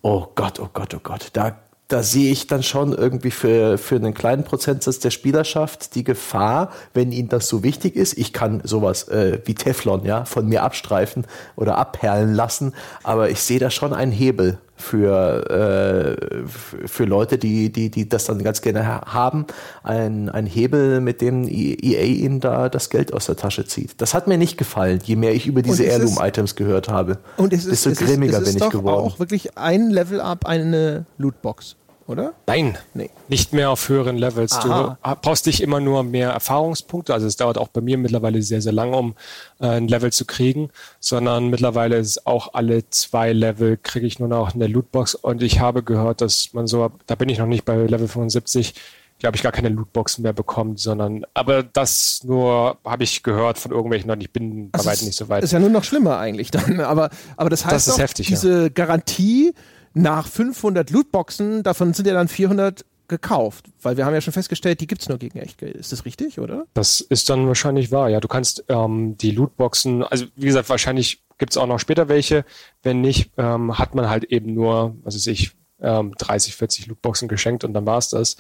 oh 0.02 0.26
Gott, 0.35 0.59
oh 0.60 0.68
Gott, 0.72 0.94
oh 0.94 1.01
Gott, 1.02 1.28
da 1.32 1.56
da 1.89 2.02
sehe 2.02 2.31
ich 2.31 2.47
dann 2.47 2.62
schon 2.62 2.93
irgendwie 2.93 3.31
für, 3.31 3.78
für 3.78 3.97
einen 3.97 4.12
kleinen 4.12 4.44
Prozentsatz 4.44 4.98
der 4.98 5.10
Spielerschaft 5.10 5.94
die 5.94 6.05
Gefahr, 6.05 6.70
wenn 6.93 7.12
ihnen 7.12 7.31
das 7.31 7.48
so 7.48 7.62
wichtig 7.62 7.97
ist. 7.97 8.19
Ich 8.19 8.35
kann 8.35 8.60
sowas 8.62 9.09
äh, 9.09 9.40
wie 9.47 9.55
Teflon 9.55 10.05
ja 10.05 10.27
von 10.27 10.47
mir 10.47 10.62
abstreifen 10.62 11.27
oder 11.56 11.78
abperlen 11.78 12.35
lassen, 12.35 12.74
aber 13.02 13.31
ich 13.31 13.40
sehe 13.40 13.59
da 13.59 13.70
schon 13.70 13.94
einen 13.94 14.12
Hebel 14.12 14.59
für, 14.81 16.17
äh, 16.19 16.47
für 16.87 17.05
Leute, 17.05 17.39
die, 17.39 17.71
die, 17.71 17.91
die 17.91 18.09
das 18.09 18.25
dann 18.25 18.43
ganz 18.43 18.63
gerne 18.63 18.87
haben, 18.87 19.47
ein, 19.83 20.29
ein 20.29 20.47
Hebel, 20.47 21.01
mit 21.01 21.21
dem 21.21 21.47
EA 21.49 22.05
ihnen 22.05 22.41
da 22.41 22.69
das 22.69 22.91
Geld 22.91 23.13
aus 23.13 23.27
der 23.27 23.37
Tasche 23.37 23.67
zieht. 23.67 24.01
Das 24.01 24.15
hat 24.15 24.27
mir 24.27 24.39
nicht 24.39 24.57
gefallen, 24.57 25.01
je 25.03 25.17
mehr 25.17 25.35
ich 25.35 25.47
über 25.47 25.63
diese 25.63 25.85
Heirloom-Items 25.85 26.55
gehört 26.55 26.89
habe. 26.89 27.19
Und 27.37 27.53
es 27.53 27.67
ist, 27.67 27.87
desto 27.87 28.05
grimmiger 28.05 28.39
es 28.39 28.43
ist, 28.43 28.49
es 28.49 28.55
bin 28.55 28.65
ich 28.65 28.71
geworden. 28.71 29.07
auch 29.07 29.19
wirklich 29.19 29.57
ein 29.59 29.91
Level-Up, 29.91 30.47
eine 30.47 31.07
Lootbox 31.19 31.77
oder? 32.09 32.32
Nein, 32.47 32.78
nee. 32.94 33.10
nicht 33.28 33.52
mehr 33.52 33.70
auf 33.70 33.89
höheren 33.89 34.16
Levels. 34.16 34.52
Aha. 34.55 34.98
Du 35.05 35.16
brauchst 35.20 35.44
dich 35.44 35.62
immer 35.62 35.78
nur 35.78 36.02
mehr 36.02 36.30
Erfahrungspunkte. 36.30 37.12
Also 37.12 37.26
es 37.26 37.36
dauert 37.36 37.59
auch 37.59 37.68
bei 37.68 37.82
mir 37.82 37.98
mittlerweile 37.98 38.40
sehr, 38.43 38.62
sehr 38.62 38.72
lange, 38.72 38.97
um 38.97 39.14
äh, 39.60 39.66
ein 39.66 39.89
Level 39.89 40.10
zu 40.10 40.24
kriegen, 40.24 40.70
sondern 41.01 41.48
mittlerweile 41.48 41.97
ist 41.97 42.26
auch 42.26 42.55
alle 42.55 42.89
zwei 42.89 43.32
Level 43.32 43.76
kriege 43.76 44.06
ich 44.06 44.18
nur 44.18 44.28
noch 44.28 44.55
eine 44.55 44.66
Lootbox 44.66 45.14
und 45.14 45.43
ich 45.43 45.60
habe 45.60 45.82
gehört, 45.82 46.22
dass 46.22 46.55
man 46.55 46.66
so, 46.66 46.90
da 47.06 47.14
bin 47.14 47.28
ich 47.28 47.39
noch 47.39 47.47
nicht 47.47 47.66
bei 47.66 47.76
Level 47.76 48.09
75, 48.09 48.74
glaube 49.18 49.36
ich, 49.36 49.43
gar 49.43 49.52
keine 49.52 49.68
Lootboxen 49.68 50.22
mehr 50.22 50.32
bekommt, 50.32 50.80
sondern, 50.80 51.24
aber 51.35 51.62
das 51.62 52.22
nur 52.24 52.78
habe 52.85 53.05
ich 53.05 53.22
gehört 53.22 53.59
von 53.59 53.72
irgendwelchen 53.72 54.10
und 54.10 54.22
ich 54.22 54.32
bin 54.32 54.70
bei 54.70 54.85
weitem 54.85 55.06
nicht 55.06 55.16
so 55.16 55.28
weit. 55.28 55.44
Ist 55.44 55.52
ja 55.52 55.59
nur 55.59 55.70
noch 55.70 55.85
schlimmer 55.85 56.18
eigentlich 56.18 56.51
dann, 56.51 56.80
aber, 56.80 57.10
aber 57.36 57.51
das 57.51 57.66
heißt 57.66 57.74
das 57.74 57.89
ist 57.89 57.98
heftig, 57.98 58.28
diese 58.28 58.62
ja. 58.64 58.68
Garantie, 58.68 59.52
nach 59.94 60.27
500 60.27 60.90
Lootboxen, 60.90 61.62
davon 61.62 61.93
sind 61.94 62.06
ja 62.06 62.15
dann 62.15 62.28
400 62.28 62.85
gekauft, 63.09 63.66
weil 63.81 63.97
wir 63.97 64.05
haben 64.05 64.15
ja 64.15 64.20
schon 64.20 64.35
festgestellt, 64.35 64.81
die 64.81 64.86
gibt 64.86 65.02
es 65.02 65.09
nur 65.09 65.19
gegen 65.19 65.39
Echtgeld. 65.39 65.77
Ist 65.77 65.93
das 65.93 66.05
richtig, 66.05 66.39
oder? 66.39 66.66
Das 66.74 67.01
ist 67.01 67.31
dann 67.31 67.47
wahrscheinlich 67.47 67.90
wahr, 67.90 68.10
ja. 68.10 68.20
Du 68.20 68.28
kannst 68.28 68.65
ähm, 68.69 69.16
die 69.16 69.31
Lootboxen, 69.31 70.02
also 70.02 70.27
wie 70.36 70.47
gesagt, 70.47 70.69
wahrscheinlich 70.69 71.23
gibt 71.39 71.52
es 71.52 71.56
auch 71.56 71.66
noch 71.66 71.78
später 71.78 72.09
welche. 72.09 72.44
Wenn 72.82 73.01
nicht, 73.01 73.32
ähm, 73.39 73.78
hat 73.78 73.94
man 73.94 74.10
halt 74.10 74.24
eben 74.24 74.52
nur, 74.52 74.97
was 75.02 75.15
weiß 75.15 75.27
ich, 75.28 75.52
ähm, 75.81 76.15
30, 76.19 76.55
40 76.56 76.86
Lootboxen 76.89 77.28
geschenkt 77.28 77.65
und 77.65 77.73
dann 77.73 77.86
war 77.86 77.98
es 77.98 78.10
das. 78.10 78.35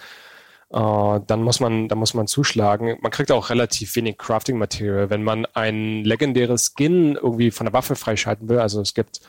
Äh, 0.70 1.20
dann 1.26 1.42
muss 1.42 1.60
man, 1.60 1.88
dann 1.88 1.98
muss 1.98 2.12
man 2.12 2.26
zuschlagen. 2.26 2.98
Man 3.00 3.10
kriegt 3.10 3.32
auch 3.32 3.48
relativ 3.48 3.96
wenig 3.96 4.18
Crafting 4.18 4.58
Material, 4.58 5.08
wenn 5.08 5.22
man 5.22 5.46
ein 5.54 6.04
legendäres 6.04 6.74
Skin 6.76 7.14
irgendwie 7.14 7.50
von 7.50 7.64
der 7.64 7.72
Waffe 7.72 7.96
freischalten 7.96 8.48
will. 8.48 8.58
Also 8.58 8.80
es 8.82 8.92
gibt 8.92 9.20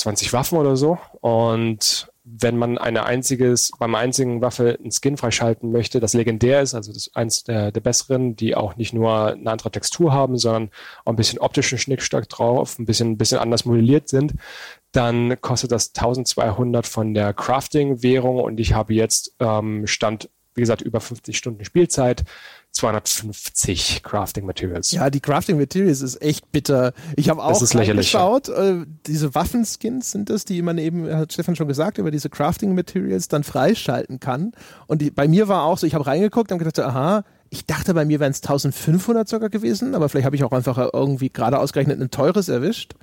20 0.00 0.32
Waffen 0.32 0.58
oder 0.58 0.76
so. 0.76 0.98
Und 1.20 2.10
wenn 2.24 2.58
man 2.58 2.78
eine 2.78 3.04
einziges, 3.06 3.70
beim 3.78 3.94
einzigen 3.94 4.40
Waffe 4.42 4.78
einen 4.78 4.90
Skin 4.92 5.16
freischalten 5.16 5.70
möchte, 5.72 5.98
das 6.00 6.14
legendär 6.14 6.60
ist, 6.60 6.74
also 6.74 6.92
das 6.92 7.10
eins 7.14 7.44
der, 7.44 7.72
der 7.72 7.80
besseren, 7.80 8.36
die 8.36 8.54
auch 8.54 8.76
nicht 8.76 8.92
nur 8.92 9.32
eine 9.32 9.50
andere 9.50 9.70
Textur 9.70 10.12
haben, 10.12 10.36
sondern 10.36 10.70
auch 11.04 11.12
ein 11.12 11.16
bisschen 11.16 11.38
optischen 11.38 11.78
Schnickschnack 11.78 12.28
drauf, 12.28 12.78
ein 12.78 12.84
bisschen, 12.84 13.12
ein 13.12 13.18
bisschen 13.18 13.38
anders 13.38 13.64
modelliert 13.64 14.08
sind, 14.08 14.34
dann 14.92 15.40
kostet 15.40 15.72
das 15.72 15.94
1200 15.94 16.86
von 16.86 17.14
der 17.14 17.32
Crafting-Währung 17.32 18.40
und 18.40 18.60
ich 18.60 18.74
habe 18.74 18.94
jetzt 18.94 19.34
ähm, 19.38 19.86
Stand, 19.86 20.28
wie 20.54 20.60
gesagt, 20.60 20.82
über 20.82 21.00
50 21.00 21.36
Stunden 21.36 21.64
Spielzeit 21.64 22.24
250 22.72 24.02
Crafting 24.02 24.46
Materials. 24.46 24.92
Ja, 24.92 25.10
die 25.10 25.20
Crafting 25.20 25.58
Materials 25.58 26.00
ist 26.00 26.20
echt 26.22 26.52
bitter. 26.52 26.92
Ich 27.16 27.28
habe 27.28 27.42
auch 27.42 27.58
geschaut, 27.58 28.48
äh, 28.48 28.84
diese 29.06 29.34
Waffenskins 29.34 30.10
sind 30.12 30.30
das, 30.30 30.44
die 30.44 30.62
man 30.62 30.78
eben, 30.78 31.12
hat 31.12 31.32
Stefan 31.32 31.56
schon 31.56 31.66
gesagt, 31.66 31.98
über 31.98 32.10
diese 32.10 32.30
Crafting 32.30 32.74
Materials 32.74 33.28
dann 33.28 33.42
freischalten 33.42 34.20
kann. 34.20 34.52
Und 34.86 35.02
die, 35.02 35.10
bei 35.10 35.26
mir 35.26 35.48
war 35.48 35.64
auch 35.64 35.78
so, 35.78 35.86
ich 35.86 35.94
habe 35.94 36.06
reingeguckt 36.06 36.52
und 36.52 36.58
gedacht, 36.58 36.78
aha, 36.78 37.24
ich 37.50 37.66
dachte, 37.66 37.94
bei 37.94 38.04
mir 38.04 38.20
wären 38.20 38.32
es 38.32 38.42
1500 38.42 39.28
sogar 39.28 39.48
gewesen, 39.48 39.94
aber 39.94 40.08
vielleicht 40.08 40.26
habe 40.26 40.36
ich 40.36 40.44
auch 40.44 40.52
einfach 40.52 40.90
irgendwie 40.92 41.30
gerade 41.30 41.58
ausgerechnet 41.58 42.00
ein 42.00 42.10
teures 42.10 42.48
erwischt. 42.48 42.94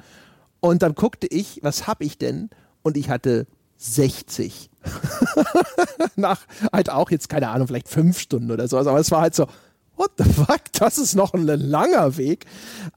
Und 0.59 0.83
dann 0.83 0.95
guckte 0.95 1.27
ich, 1.27 1.59
was 1.63 1.87
habe 1.87 2.03
ich 2.03 2.17
denn? 2.17 2.49
Und 2.81 2.97
ich 2.97 3.09
hatte 3.09 3.47
60. 3.77 4.69
Nach 6.15 6.41
halt 6.71 6.89
auch 6.89 7.11
jetzt, 7.11 7.29
keine 7.29 7.49
Ahnung, 7.49 7.67
vielleicht 7.67 7.89
fünf 7.89 8.19
Stunden 8.19 8.51
oder 8.51 8.67
so. 8.67 8.77
Aber 8.77 8.99
es 8.99 9.11
war 9.11 9.21
halt 9.21 9.35
so, 9.35 9.47
what 9.95 10.11
the 10.17 10.23
fuck, 10.23 10.61
das 10.73 10.97
ist 10.97 11.15
noch 11.15 11.33
ein 11.33 11.45
langer 11.45 12.17
Weg. 12.17 12.45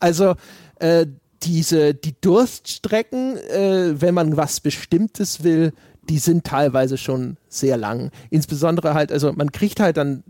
Also, 0.00 0.34
äh, 0.76 1.06
diese, 1.42 1.94
die 1.94 2.20
Durststrecken, 2.20 3.36
äh, 3.36 4.00
wenn 4.00 4.14
man 4.14 4.36
was 4.36 4.60
Bestimmtes 4.60 5.44
will, 5.44 5.72
die 6.08 6.18
sind 6.18 6.44
teilweise 6.44 6.98
schon 6.98 7.36
sehr 7.48 7.76
lang. 7.76 8.10
Insbesondere 8.30 8.94
halt, 8.94 9.12
also 9.12 9.32
man 9.32 9.52
kriegt 9.52 9.78
halt 9.78 9.96
dann 9.96 10.24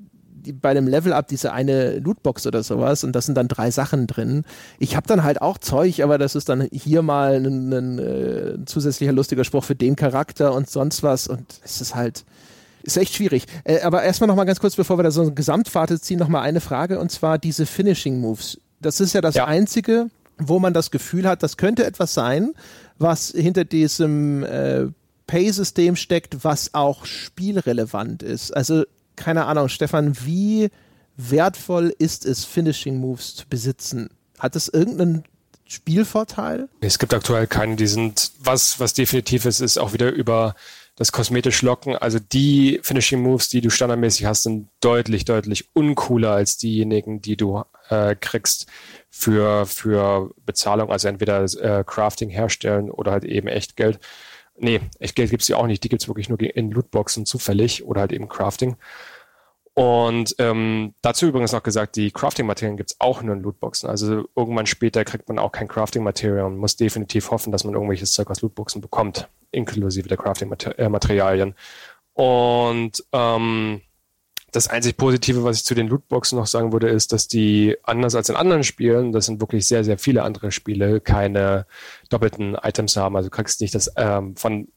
bei 0.60 0.74
dem 0.74 0.86
Level-Up 0.86 1.28
diese 1.28 1.52
eine 1.52 1.98
Lootbox 1.98 2.46
oder 2.46 2.62
sowas 2.62 3.04
und 3.04 3.12
da 3.12 3.20
sind 3.20 3.36
dann 3.36 3.48
drei 3.48 3.70
Sachen 3.70 4.06
drin. 4.06 4.44
Ich 4.78 4.96
habe 4.96 5.06
dann 5.06 5.22
halt 5.24 5.40
auch 5.42 5.58
Zeug, 5.58 6.02
aber 6.02 6.18
das 6.18 6.34
ist 6.34 6.48
dann 6.48 6.68
hier 6.72 7.02
mal 7.02 7.34
ein, 7.34 7.72
ein, 7.72 7.98
äh, 7.98 8.64
zusätzlicher 8.66 9.12
lustiger 9.12 9.44
Spruch 9.44 9.64
für 9.64 9.74
den 9.74 9.96
Charakter 9.96 10.54
und 10.54 10.68
sonst 10.68 11.02
was 11.02 11.28
und 11.28 11.60
es 11.64 11.80
ist 11.80 11.94
halt 11.94 12.24
ist 12.82 12.96
echt 12.96 13.14
schwierig. 13.14 13.46
Äh, 13.64 13.80
aber 13.80 14.02
erstmal 14.02 14.28
noch 14.28 14.36
mal 14.36 14.44
ganz 14.44 14.60
kurz, 14.60 14.76
bevor 14.76 14.98
wir 14.98 15.02
da 15.02 15.10
so 15.10 15.22
ein 15.22 15.34
Gesamtfazit 15.34 16.02
ziehen, 16.02 16.18
noch 16.18 16.28
mal 16.28 16.42
eine 16.42 16.60
Frage 16.60 16.98
und 16.98 17.10
zwar 17.10 17.38
diese 17.38 17.66
Finishing 17.66 18.20
Moves. 18.20 18.58
Das 18.80 19.00
ist 19.00 19.12
ja 19.12 19.20
das 19.20 19.34
ja. 19.34 19.46
einzige, 19.46 20.08
wo 20.38 20.58
man 20.58 20.72
das 20.72 20.90
Gefühl 20.90 21.28
hat, 21.28 21.42
das 21.42 21.56
könnte 21.56 21.84
etwas 21.84 22.14
sein, 22.14 22.54
was 22.98 23.30
hinter 23.30 23.64
diesem 23.64 24.44
äh, 24.44 24.86
Pay-System 25.26 25.96
steckt, 25.96 26.44
was 26.44 26.74
auch 26.74 27.04
spielrelevant 27.04 28.22
ist. 28.22 28.56
Also 28.56 28.84
keine 29.18 29.44
Ahnung, 29.46 29.68
Stefan, 29.68 30.16
wie 30.24 30.70
wertvoll 31.16 31.94
ist 31.98 32.24
es, 32.24 32.44
Finishing 32.44 32.98
Moves 32.98 33.34
zu 33.34 33.46
besitzen? 33.48 34.08
Hat 34.38 34.56
es 34.56 34.68
irgendeinen 34.68 35.24
Spielvorteil? 35.66 36.68
Es 36.80 36.98
gibt 36.98 37.12
aktuell 37.12 37.46
keine, 37.46 37.76
die 37.76 37.88
sind, 37.88 38.30
was, 38.38 38.80
was 38.80 38.94
definitiv 38.94 39.44
ist, 39.44 39.60
ist 39.60 39.78
auch 39.78 39.92
wieder 39.92 40.10
über 40.10 40.54
das 40.96 41.12
kosmetisch 41.12 41.62
Locken. 41.62 41.96
Also 41.96 42.18
die 42.18 42.80
Finishing 42.82 43.20
Moves, 43.20 43.48
die 43.48 43.60
du 43.60 43.70
standardmäßig 43.70 44.26
hast, 44.26 44.44
sind 44.44 44.68
deutlich, 44.80 45.24
deutlich 45.24 45.68
uncooler 45.74 46.32
als 46.32 46.56
diejenigen, 46.56 47.20
die 47.20 47.36
du 47.36 47.62
äh, 47.88 48.16
kriegst 48.16 48.66
für, 49.10 49.66
für 49.66 50.30
Bezahlung. 50.46 50.90
Also 50.90 51.08
entweder 51.08 51.42
äh, 51.42 51.84
Crafting 51.84 52.30
herstellen 52.30 52.90
oder 52.90 53.12
halt 53.12 53.24
eben 53.24 53.48
Echtgeld. 53.48 54.00
Nee, 54.60 54.80
Echtgeld 54.98 55.30
gibt's 55.30 55.48
ja 55.48 55.56
auch 55.56 55.66
nicht. 55.66 55.84
Die 55.84 55.88
gibt's 55.88 56.08
wirklich 56.08 56.28
nur 56.28 56.40
in 56.40 56.70
Lootboxen 56.70 57.26
zufällig 57.26 57.84
oder 57.84 58.00
halt 58.02 58.12
eben 58.12 58.28
Crafting. 58.28 58.76
Und 59.74 60.34
ähm, 60.38 60.94
dazu 61.02 61.26
übrigens 61.26 61.52
noch 61.52 61.62
gesagt, 61.62 61.94
die 61.94 62.10
Crafting-Materialien 62.10 62.76
gibt 62.76 62.90
es 62.90 62.96
auch 62.98 63.22
nur 63.22 63.36
in 63.36 63.42
Lootboxen. 63.42 63.88
Also 63.88 64.28
irgendwann 64.34 64.66
später 64.66 65.04
kriegt 65.04 65.28
man 65.28 65.38
auch 65.38 65.52
kein 65.52 65.68
Crafting-Material 65.68 66.46
und 66.46 66.56
muss 66.56 66.74
definitiv 66.74 67.30
hoffen, 67.30 67.52
dass 67.52 67.62
man 67.62 67.74
irgendwelches 67.74 68.12
Zeug 68.12 68.28
aus 68.28 68.42
Lootboxen 68.42 68.80
bekommt, 68.80 69.28
inklusive 69.52 70.08
der 70.08 70.16
Crafting-Materialien. 70.16 71.54
Und 72.14 73.04
ähm, 73.12 73.82
das 74.50 74.68
einzig 74.68 74.96
Positive, 74.96 75.44
was 75.44 75.58
ich 75.58 75.64
zu 75.64 75.74
den 75.74 75.88
Lootboxen 75.88 76.38
noch 76.38 76.46
sagen 76.46 76.72
würde, 76.72 76.88
ist, 76.88 77.12
dass 77.12 77.28
die 77.28 77.76
anders 77.82 78.14
als 78.14 78.28
in 78.28 78.36
anderen 78.36 78.64
Spielen, 78.64 79.12
das 79.12 79.26
sind 79.26 79.40
wirklich 79.40 79.66
sehr, 79.66 79.84
sehr 79.84 79.98
viele 79.98 80.22
andere 80.22 80.52
Spiele, 80.52 81.00
keine 81.00 81.66
doppelten 82.08 82.54
Items 82.54 82.96
haben. 82.96 83.16
Also 83.16 83.28
du 83.28 83.36
kriegst 83.36 83.60
nicht 83.60 83.74
das 83.74 83.92
ähm, 83.96 84.36
von 84.36 84.68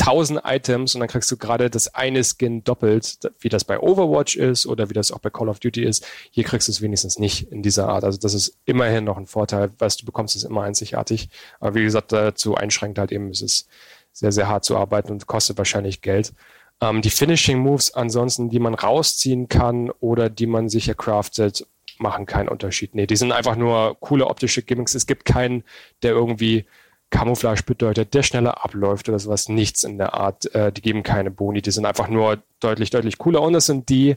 1000 0.00 0.40
Items 0.44 0.94
und 0.94 1.00
dann 1.00 1.08
kriegst 1.08 1.30
du 1.30 1.36
gerade 1.36 1.68
das 1.68 1.94
eine 1.94 2.24
Skin 2.24 2.64
doppelt, 2.64 3.18
wie 3.40 3.50
das 3.50 3.64
bei 3.64 3.78
Overwatch 3.78 4.36
ist 4.36 4.66
oder 4.66 4.88
wie 4.88 4.94
das 4.94 5.12
auch 5.12 5.18
bei 5.18 5.28
Call 5.28 5.50
of 5.50 5.60
Duty 5.60 5.84
ist. 5.84 6.06
Hier 6.30 6.44
kriegst 6.44 6.68
du 6.68 6.72
es 6.72 6.80
wenigstens 6.80 7.18
nicht 7.18 7.52
in 7.52 7.62
dieser 7.62 7.88
Art. 7.88 8.04
Also 8.04 8.18
das 8.18 8.32
ist 8.32 8.56
immerhin 8.64 9.04
noch 9.04 9.18
ein 9.18 9.26
Vorteil, 9.26 9.70
was 9.78 9.98
du 9.98 10.06
bekommst, 10.06 10.36
ist 10.36 10.44
immer 10.44 10.62
einzigartig. 10.62 11.28
Aber 11.60 11.74
wie 11.74 11.82
gesagt, 11.82 12.12
dazu 12.12 12.54
einschränkt 12.54 12.98
halt 12.98 13.12
eben, 13.12 13.28
es 13.28 13.42
ist 13.42 13.68
sehr, 14.12 14.32
sehr 14.32 14.48
hart 14.48 14.64
zu 14.64 14.76
arbeiten 14.76 15.12
und 15.12 15.26
kostet 15.26 15.58
wahrscheinlich 15.58 16.00
Geld. 16.00 16.32
Ähm, 16.80 17.02
die 17.02 17.10
Finishing 17.10 17.58
Moves 17.58 17.94
ansonsten, 17.94 18.48
die 18.48 18.58
man 18.58 18.74
rausziehen 18.74 19.48
kann 19.48 19.90
oder 20.00 20.30
die 20.30 20.46
man 20.46 20.68
sich 20.68 20.88
ercraftet, 20.88 21.66
machen 21.98 22.26
keinen 22.26 22.48
Unterschied. 22.48 22.94
Nee, 22.94 23.06
die 23.06 23.16
sind 23.16 23.32
einfach 23.32 23.56
nur 23.56 23.96
coole 24.00 24.26
optische 24.26 24.62
Gimmicks. 24.62 24.94
Es 24.94 25.06
gibt 25.06 25.24
keinen, 25.24 25.64
der 26.02 26.12
irgendwie 26.12 26.64
Camouflage 27.10 27.64
bedeutet, 27.64 28.14
der 28.14 28.22
schneller 28.22 28.64
abläuft 28.64 29.08
oder 29.08 29.18
sowas. 29.18 29.48
Nichts 29.48 29.84
in 29.84 29.98
der 29.98 30.14
Art. 30.14 30.52
Äh, 30.54 30.72
die 30.72 30.80
geben 30.80 31.02
keine 31.02 31.30
Boni. 31.30 31.60
Die 31.60 31.70
sind 31.70 31.84
einfach 31.84 32.08
nur 32.08 32.38
deutlich, 32.60 32.90
deutlich 32.90 33.18
cooler. 33.18 33.42
Und 33.42 33.52
das 33.52 33.66
sind 33.66 33.88
die, 33.88 34.16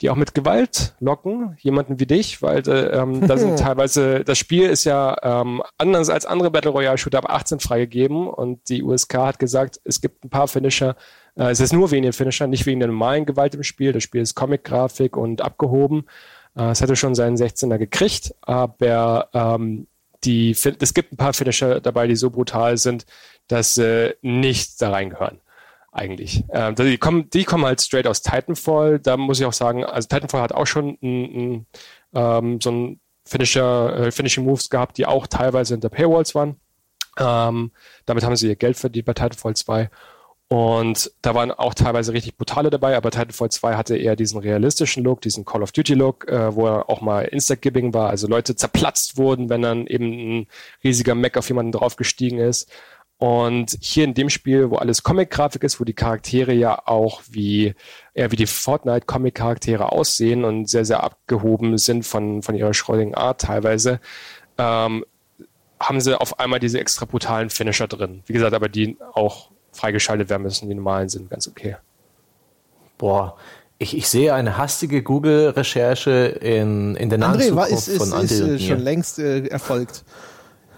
die 0.00 0.10
auch 0.10 0.16
mit 0.16 0.34
Gewalt 0.34 0.94
locken, 1.00 1.56
jemanden 1.60 2.00
wie 2.00 2.06
dich, 2.06 2.42
weil 2.42 2.68
äh, 2.68 2.98
ähm, 2.98 3.26
da 3.26 3.38
sind 3.38 3.58
teilweise, 3.58 4.24
das 4.24 4.38
Spiel 4.38 4.68
ist 4.68 4.84
ja 4.84 5.16
ähm, 5.22 5.62
anders 5.78 6.10
als 6.10 6.26
andere 6.26 6.50
Battle 6.50 6.70
Royale 6.70 6.98
Shooter 6.98 7.18
ab 7.18 7.30
18 7.30 7.60
freigegeben 7.60 8.28
und 8.28 8.68
die 8.68 8.82
USK 8.82 9.14
hat 9.14 9.38
gesagt, 9.38 9.80
es 9.84 10.00
gibt 10.00 10.24
ein 10.24 10.30
paar 10.30 10.48
Finisher, 10.48 10.96
äh, 11.36 11.50
es 11.50 11.60
ist 11.60 11.72
nur 11.72 11.90
wegen 11.90 12.02
den 12.02 12.12
Finisher, 12.12 12.46
nicht 12.46 12.66
wegen 12.66 12.80
der 12.80 12.88
normalen 12.88 13.26
Gewalt 13.26 13.54
im 13.54 13.62
Spiel. 13.62 13.92
Das 13.92 14.02
Spiel 14.02 14.22
ist 14.22 14.34
Comic-Grafik 14.34 15.16
und 15.16 15.42
abgehoben. 15.42 16.06
Äh, 16.56 16.70
es 16.70 16.82
hatte 16.82 16.96
schon 16.96 17.14
seinen 17.14 17.36
16er 17.36 17.78
gekriegt, 17.78 18.34
aber 18.42 19.28
ähm, 19.32 19.86
die, 20.24 20.52
es 20.52 20.94
gibt 20.94 21.12
ein 21.12 21.16
paar 21.16 21.34
Finisher 21.34 21.80
dabei, 21.80 22.06
die 22.06 22.16
so 22.16 22.30
brutal 22.30 22.76
sind, 22.78 23.04
dass 23.48 23.76
äh, 23.76 24.14
nicht 24.22 24.80
da 24.80 24.90
reingehören. 24.90 25.40
Eigentlich. 25.92 26.44
Äh, 26.48 26.72
die, 26.74 26.98
kommen, 26.98 27.30
die 27.30 27.44
kommen 27.44 27.64
halt 27.64 27.80
straight 27.80 28.06
aus 28.06 28.22
Titanfall. 28.22 28.98
Da 28.98 29.16
muss 29.16 29.38
ich 29.38 29.46
auch 29.46 29.52
sagen, 29.52 29.84
also 29.84 30.08
Titanfall 30.08 30.42
hat 30.42 30.52
auch 30.52 30.66
schon 30.66 30.98
ein, 31.00 31.24
ein, 31.24 31.66
ähm, 32.14 32.60
so 32.60 32.70
ein 32.70 33.00
Finisher, 33.24 33.96
äh, 33.96 34.10
Finishing 34.10 34.44
Moves 34.44 34.70
gehabt, 34.70 34.98
die 34.98 35.06
auch 35.06 35.26
teilweise 35.26 35.74
hinter 35.74 35.90
Paywalls 35.90 36.34
waren. 36.34 36.56
Ähm, 37.16 37.70
damit 38.06 38.24
haben 38.24 38.34
sie 38.34 38.48
ihr 38.48 38.56
Geld 38.56 38.76
verdient 38.76 39.06
bei 39.06 39.14
Titanfall 39.14 39.54
2. 39.54 39.88
Und 40.48 41.10
da 41.22 41.34
waren 41.34 41.50
auch 41.50 41.74
teilweise 41.74 42.12
richtig 42.12 42.36
brutale 42.36 42.68
dabei, 42.70 42.96
aber 42.96 43.10
Titanfall 43.10 43.50
2 43.50 43.76
hatte 43.76 43.96
eher 43.96 44.14
diesen 44.14 44.38
realistischen 44.38 45.02
Look, 45.02 45.22
diesen 45.22 45.44
Call 45.44 45.62
of 45.62 45.72
Duty 45.72 45.94
Look, 45.94 46.28
äh, 46.28 46.54
wo 46.54 46.66
er 46.66 46.90
auch 46.90 47.00
mal 47.00 47.24
Insta-Gibbing 47.24 47.94
war, 47.94 48.10
also 48.10 48.28
Leute 48.28 48.54
zerplatzt 48.54 49.16
wurden, 49.16 49.48
wenn 49.48 49.62
dann 49.62 49.86
eben 49.86 50.40
ein 50.40 50.46
riesiger 50.84 51.14
Mac 51.14 51.38
auf 51.38 51.48
jemanden 51.48 51.72
draufgestiegen 51.72 52.38
ist. 52.38 52.70
Und 53.16 53.78
hier 53.80 54.04
in 54.04 54.12
dem 54.12 54.28
Spiel, 54.28 54.70
wo 54.70 54.76
alles 54.76 55.02
Comic-Grafik 55.02 55.62
ist, 55.62 55.80
wo 55.80 55.84
die 55.84 55.94
Charaktere 55.94 56.52
ja 56.52 56.82
auch 56.86 57.22
wie, 57.30 57.74
eher 58.12 58.30
wie 58.30 58.36
die 58.36 58.46
Fortnite-Comic-Charaktere 58.46 59.92
aussehen 59.92 60.44
und 60.44 60.68
sehr, 60.68 60.84
sehr 60.84 61.02
abgehoben 61.02 61.78
sind 61.78 62.04
von, 62.04 62.42
von 62.42 62.54
ihrer 62.54 62.74
schrolligen 62.74 63.14
Art 63.14 63.40
teilweise, 63.40 64.00
ähm, 64.58 65.06
haben 65.80 66.00
sie 66.00 66.20
auf 66.20 66.38
einmal 66.38 66.60
diese 66.60 66.78
extra 66.78 67.06
brutalen 67.06 67.50
Finisher 67.50 67.88
drin. 67.88 68.22
Wie 68.26 68.32
gesagt, 68.32 68.52
aber 68.52 68.68
die 68.68 68.98
auch 69.14 69.53
freigeschaltet 69.74 70.30
werden 70.30 70.42
müssen. 70.42 70.68
Die 70.68 70.74
normalen 70.74 71.08
sind 71.08 71.30
ganz 71.30 71.48
okay. 71.48 71.76
Boah, 72.98 73.36
ich, 73.78 73.96
ich 73.96 74.08
sehe 74.08 74.32
eine 74.34 74.56
hastige 74.56 75.02
Google-Recherche 75.02 76.38
in, 76.40 76.96
in 76.96 77.10
der 77.10 77.18
nahen 77.18 77.40
André, 77.40 77.48
Zukunft 77.48 77.72
ist, 77.72 77.88
ist, 77.88 77.98
von 77.98 78.12
André 78.12 78.24
ist, 78.24 78.40
ist 78.40 78.66
schon 78.66 78.80
längst 78.80 79.18
äh, 79.18 79.46
erfolgt. 79.46 80.04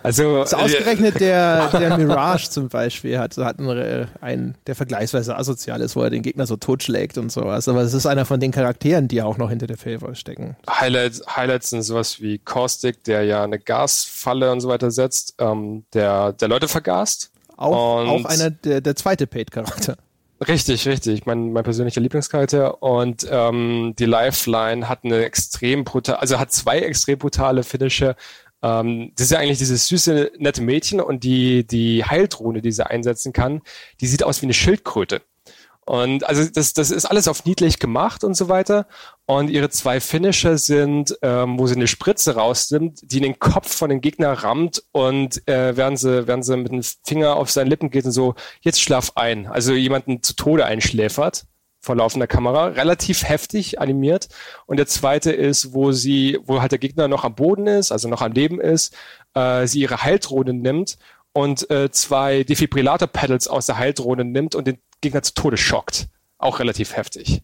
Also 0.06 0.42
ist 0.42 0.54
ausgerechnet 0.54 1.18
der, 1.18 1.68
der 1.72 1.98
Mirage 1.98 2.48
zum 2.48 2.68
Beispiel 2.68 3.18
hat, 3.18 3.36
hat 3.38 3.58
einen, 3.58 4.08
einen, 4.20 4.54
der 4.68 4.76
vergleichsweise 4.76 5.36
asozial 5.36 5.80
ist, 5.80 5.96
wo 5.96 6.02
er 6.02 6.10
den 6.10 6.22
Gegner 6.22 6.46
so 6.46 6.56
totschlägt 6.56 7.18
und 7.18 7.32
sowas. 7.32 7.66
Aber 7.66 7.80
es 7.80 7.92
ist 7.92 8.06
einer 8.06 8.24
von 8.24 8.38
den 8.38 8.52
Charakteren, 8.52 9.08
die 9.08 9.20
auch 9.20 9.36
noch 9.36 9.50
hinter 9.50 9.66
der 9.66 9.74
Paywall 9.74 10.14
stecken. 10.14 10.54
Highlights, 10.70 11.24
Highlights 11.26 11.70
sind 11.70 11.82
sowas 11.82 12.20
wie 12.20 12.38
Caustic, 12.38 13.02
der 13.02 13.24
ja 13.24 13.42
eine 13.42 13.58
Gasfalle 13.58 14.52
und 14.52 14.60
so 14.60 14.68
weiter 14.68 14.92
setzt, 14.92 15.34
ähm, 15.38 15.84
der, 15.92 16.34
der 16.34 16.46
Leute 16.46 16.68
vergast. 16.68 17.32
Auch, 17.56 18.06
auch 18.06 18.24
einer 18.26 18.50
der, 18.50 18.80
der 18.80 18.96
zweite 18.96 19.26
Paid-Charakter. 19.26 19.96
Richtig, 20.46 20.86
richtig. 20.86 21.24
Mein, 21.24 21.52
mein 21.52 21.64
persönlicher 21.64 22.00
Lieblingscharakter. 22.00 22.82
Und 22.82 23.26
ähm, 23.30 23.94
die 23.98 24.04
Lifeline 24.04 24.88
hat 24.88 25.04
eine 25.04 25.24
extrem 25.24 25.84
brutale, 25.84 26.20
also 26.20 26.38
hat 26.38 26.52
zwei 26.52 26.80
extrem 26.80 27.18
brutale 27.18 27.62
Finisher. 27.62 28.16
Ähm, 28.62 29.12
das 29.16 29.26
ist 29.26 29.30
ja 29.32 29.38
eigentlich 29.38 29.58
dieses 29.58 29.88
süße, 29.88 30.32
nette 30.38 30.62
Mädchen 30.62 31.00
und 31.00 31.24
die, 31.24 31.66
die 31.66 32.04
Heildrohne, 32.04 32.60
die 32.60 32.72
sie 32.72 32.86
einsetzen 32.86 33.32
kann, 33.32 33.62
die 34.00 34.06
sieht 34.06 34.22
aus 34.22 34.42
wie 34.42 34.46
eine 34.46 34.54
Schildkröte. 34.54 35.22
Und 35.86 36.26
also 36.26 36.44
das, 36.44 36.72
das 36.72 36.90
ist 36.90 37.04
alles 37.04 37.28
auf 37.28 37.44
niedlich 37.44 37.78
gemacht 37.78 38.24
und 38.24 38.34
so 38.34 38.48
weiter. 38.48 38.86
Und 39.24 39.48
ihre 39.48 39.70
zwei 39.70 40.00
Finisher 40.00 40.58
sind, 40.58 41.16
ähm, 41.22 41.58
wo 41.60 41.66
sie 41.68 41.76
eine 41.76 41.86
Spritze 41.86 42.34
rausnimmt, 42.34 43.00
die 43.04 43.18
in 43.18 43.22
den 43.22 43.38
Kopf 43.38 43.72
von 43.72 43.88
dem 43.88 44.00
Gegner 44.00 44.32
rammt 44.32 44.82
und 44.90 45.46
äh, 45.48 45.76
während 45.76 46.00
sie, 46.00 46.26
während 46.26 46.44
sie 46.44 46.56
mit 46.56 46.72
dem 46.72 46.82
Finger 47.04 47.36
auf 47.36 47.52
seinen 47.52 47.68
Lippen 47.68 47.90
geht 47.90 48.04
und 48.04 48.10
so, 48.10 48.34
jetzt 48.62 48.82
schlaf 48.82 49.12
ein. 49.14 49.46
Also 49.46 49.74
jemanden 49.74 50.24
zu 50.24 50.34
Tode 50.34 50.66
einschläfert 50.66 51.46
vor 51.80 51.94
laufender 51.94 52.26
Kamera, 52.26 52.66
relativ 52.66 53.22
heftig 53.22 53.80
animiert. 53.80 54.26
Und 54.66 54.78
der 54.78 54.88
zweite 54.88 55.30
ist, 55.30 55.72
wo 55.72 55.92
sie, 55.92 56.36
wo 56.42 56.60
halt 56.60 56.72
der 56.72 56.80
Gegner 56.80 57.06
noch 57.06 57.24
am 57.24 57.36
Boden 57.36 57.68
ist, 57.68 57.92
also 57.92 58.08
noch 58.08 58.22
am 58.22 58.32
Leben 58.32 58.60
ist, 58.60 58.92
äh, 59.34 59.68
sie 59.68 59.82
ihre 59.82 60.02
Heildrohne 60.02 60.52
nimmt 60.52 60.98
und 61.32 61.70
äh, 61.70 61.90
zwei 61.90 62.42
Defibrillator-Pedals 62.42 63.46
aus 63.46 63.66
der 63.66 63.78
Heildrohne 63.78 64.24
nimmt 64.24 64.54
und 64.54 64.66
den 64.66 64.78
Gegner 65.06 65.22
zu 65.22 65.34
Tode 65.34 65.56
schockt. 65.56 66.08
Auch 66.38 66.58
relativ 66.60 66.96
heftig. 66.96 67.42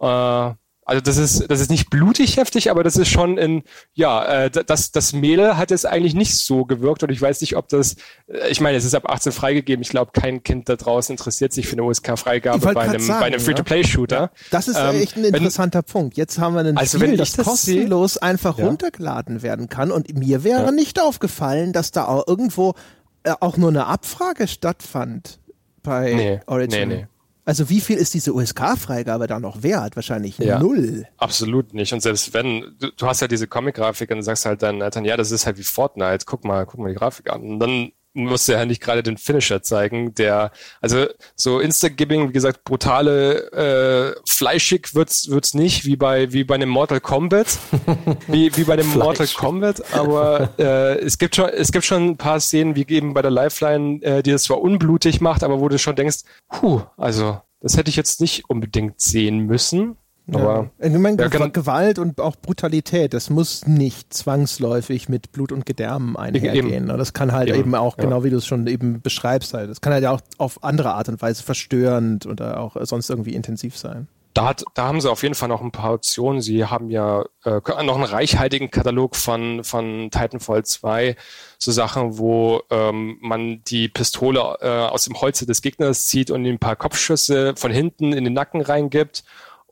Äh, 0.00 0.50
also 0.86 1.00
das 1.00 1.16
ist, 1.16 1.50
das 1.50 1.60
ist 1.60 1.70
nicht 1.70 1.88
blutig 1.88 2.36
heftig, 2.36 2.70
aber 2.70 2.82
das 2.82 2.96
ist 2.96 3.08
schon 3.08 3.38
in, 3.38 3.62
ja, 3.94 4.44
äh, 4.44 4.50
das, 4.50 4.92
das 4.92 5.14
Mehl 5.14 5.56
hat 5.56 5.70
jetzt 5.70 5.86
eigentlich 5.86 6.14
nicht 6.14 6.36
so 6.36 6.66
gewirkt 6.66 7.02
und 7.02 7.10
ich 7.10 7.20
weiß 7.20 7.40
nicht, 7.40 7.56
ob 7.56 7.68
das, 7.68 7.96
äh, 8.26 8.48
ich 8.50 8.60
meine, 8.60 8.76
es 8.76 8.84
ist 8.84 8.94
ab 8.94 9.08
18 9.08 9.32
freigegeben. 9.32 9.82
Ich 9.82 9.88
glaube, 9.88 10.10
kein 10.12 10.42
Kind 10.42 10.68
da 10.68 10.76
draußen 10.76 11.14
interessiert 11.14 11.54
sich 11.54 11.66
für 11.68 11.72
eine 11.72 11.84
USK-Freigabe 11.84 12.74
bei 12.74 12.82
einem, 12.82 13.00
sagen, 13.00 13.20
bei 13.20 13.26
einem 13.26 13.40
Free-to-Play-Shooter. 13.40 14.16
Ja. 14.16 14.30
Das 14.50 14.68
ist 14.68 14.76
ähm, 14.76 14.96
echt 14.96 15.16
ein 15.16 15.24
interessanter 15.24 15.78
wenn, 15.78 15.92
Punkt. 15.92 16.16
Jetzt 16.18 16.38
haben 16.38 16.54
wir 16.54 16.60
ein 16.60 16.76
also 16.76 16.98
Spiel, 16.98 17.16
das, 17.16 17.32
das 17.32 17.46
kostenlos 17.46 18.18
einfach 18.18 18.58
ja. 18.58 18.66
runtergeladen 18.66 19.42
werden 19.42 19.70
kann 19.70 19.90
und 19.90 20.14
mir 20.14 20.44
wäre 20.44 20.66
ja. 20.66 20.70
nicht 20.70 21.00
aufgefallen, 21.00 21.72
dass 21.72 21.92
da 21.92 22.04
auch 22.04 22.26
irgendwo 22.26 22.74
äh, 23.22 23.32
auch 23.40 23.56
nur 23.56 23.70
eine 23.70 23.86
Abfrage 23.86 24.46
stattfand 24.46 25.38
bei 25.84 26.12
nee, 26.14 26.40
Origin. 26.46 26.88
Nee, 26.88 26.96
nee. 26.96 27.06
Also 27.46 27.68
wie 27.68 27.80
viel 27.80 27.98
ist 27.98 28.14
diese 28.14 28.32
USK-Freigabe 28.32 29.26
da 29.26 29.38
noch 29.38 29.62
wert? 29.62 29.96
Wahrscheinlich 29.96 30.38
ja, 30.38 30.58
null. 30.58 31.06
Absolut 31.18 31.74
nicht. 31.74 31.92
Und 31.92 32.00
selbst 32.00 32.32
wenn, 32.32 32.74
du, 32.78 32.90
du 32.90 33.06
hast 33.06 33.20
ja 33.20 33.28
diese 33.28 33.46
Comic-Grafik 33.46 34.10
und 34.10 34.22
sagst 34.22 34.46
halt 34.46 34.62
deinen 34.62 34.80
Eltern, 34.80 35.04
ja, 35.04 35.16
das 35.16 35.30
ist 35.30 35.44
halt 35.44 35.58
wie 35.58 35.62
Fortnite, 35.62 36.24
guck 36.26 36.44
mal, 36.44 36.64
guck 36.64 36.80
mal 36.80 36.88
die 36.88 36.94
Grafik 36.94 37.30
an. 37.30 37.42
Und 37.42 37.58
dann 37.60 37.92
musste 38.14 38.52
ja 38.52 38.64
nicht 38.64 38.80
gerade 38.80 39.02
den 39.02 39.18
Finisher 39.18 39.62
zeigen, 39.62 40.14
der, 40.14 40.52
also 40.80 41.06
so 41.34 41.60
Insta-Gibbing, 41.60 42.28
wie 42.28 42.32
gesagt, 42.32 42.64
brutale, 42.64 43.50
äh, 43.52 44.20
fleischig 44.26 44.94
wird's, 44.94 45.28
wird's 45.28 45.54
nicht, 45.54 45.84
wie 45.84 45.96
bei, 45.96 46.32
wie 46.32 46.44
bei 46.44 46.54
einem 46.54 46.68
Mortal 46.68 47.00
Kombat, 47.00 47.58
wie, 48.28 48.56
wie 48.56 48.64
bei 48.64 48.74
einem 48.74 48.90
Mortal 48.90 49.26
Kombat, 49.26 49.92
aber, 49.92 50.50
äh, 50.58 50.98
es 51.00 51.18
gibt 51.18 51.36
schon, 51.36 51.48
es 51.48 51.72
gibt 51.72 51.84
schon 51.84 52.10
ein 52.10 52.16
paar 52.16 52.40
Szenen, 52.40 52.76
wie 52.76 52.86
eben 52.88 53.14
bei 53.14 53.22
der 53.22 53.32
Lifeline, 53.32 54.00
äh, 54.02 54.22
die 54.22 54.30
das 54.30 54.44
zwar 54.44 54.60
unblutig 54.60 55.20
macht, 55.20 55.42
aber 55.42 55.60
wo 55.60 55.68
du 55.68 55.78
schon 55.78 55.96
denkst, 55.96 56.18
puh, 56.48 56.82
also, 56.96 57.40
das 57.60 57.76
hätte 57.76 57.88
ich 57.88 57.96
jetzt 57.96 58.20
nicht 58.20 58.48
unbedingt 58.48 59.00
sehen 59.00 59.46
müssen. 59.46 59.96
Aber 60.32 60.70
ja. 60.78 60.86
ich 60.86 60.98
meine, 60.98 61.20
ja, 61.20 61.28
Gewalt 61.28 61.98
und 61.98 62.18
auch 62.20 62.36
Brutalität, 62.36 63.12
das 63.12 63.28
muss 63.28 63.66
nicht 63.66 64.14
zwangsläufig 64.14 65.08
mit 65.08 65.32
Blut 65.32 65.52
und 65.52 65.66
Gedärmen 65.66 66.16
einhergehen. 66.16 66.72
Eben. 66.72 66.88
Das 66.88 67.12
kann 67.12 67.32
halt 67.32 67.48
eben, 67.50 67.58
eben 67.58 67.74
auch, 67.74 67.98
ja. 67.98 68.04
genau 68.04 68.24
wie 68.24 68.30
du 68.30 68.38
es 68.38 68.46
schon 68.46 68.66
eben 68.66 69.02
beschreibst, 69.02 69.52
halt. 69.52 69.68
Das 69.68 69.82
kann 69.82 69.92
halt 69.92 70.06
auch 70.06 70.20
auf 70.38 70.64
andere 70.64 70.94
Art 70.94 71.10
und 71.10 71.20
Weise 71.20 71.42
verstörend 71.42 72.24
oder 72.24 72.60
auch 72.60 72.76
sonst 72.80 73.10
irgendwie 73.10 73.34
intensiv 73.34 73.76
sein. 73.76 74.08
Da, 74.32 74.46
hat, 74.46 74.64
da 74.74 74.86
haben 74.86 75.00
sie 75.00 75.08
auf 75.08 75.22
jeden 75.22 75.36
Fall 75.36 75.48
noch 75.48 75.60
ein 75.60 75.70
paar 75.70 75.92
Optionen. 75.92 76.40
Sie 76.40 76.64
haben 76.64 76.90
ja 76.90 77.24
äh, 77.44 77.60
noch 77.84 77.94
einen 77.94 78.02
reichhaltigen 78.02 78.68
Katalog 78.70 79.14
von, 79.14 79.62
von 79.62 80.10
Titanfall 80.10 80.64
2, 80.64 81.14
so 81.58 81.70
Sachen, 81.70 82.18
wo 82.18 82.62
ähm, 82.70 83.18
man 83.20 83.62
die 83.64 83.88
Pistole 83.88 84.56
äh, 84.60 84.68
aus 84.68 85.04
dem 85.04 85.20
Holze 85.20 85.46
des 85.46 85.62
Gegners 85.62 86.06
zieht 86.06 86.32
und 86.32 86.44
ihm 86.44 86.54
ein 86.54 86.58
paar 86.58 86.74
Kopfschüsse 86.74 87.54
von 87.56 87.70
hinten 87.70 88.12
in 88.12 88.24
den 88.24 88.32
Nacken 88.32 88.60
reingibt 88.60 89.22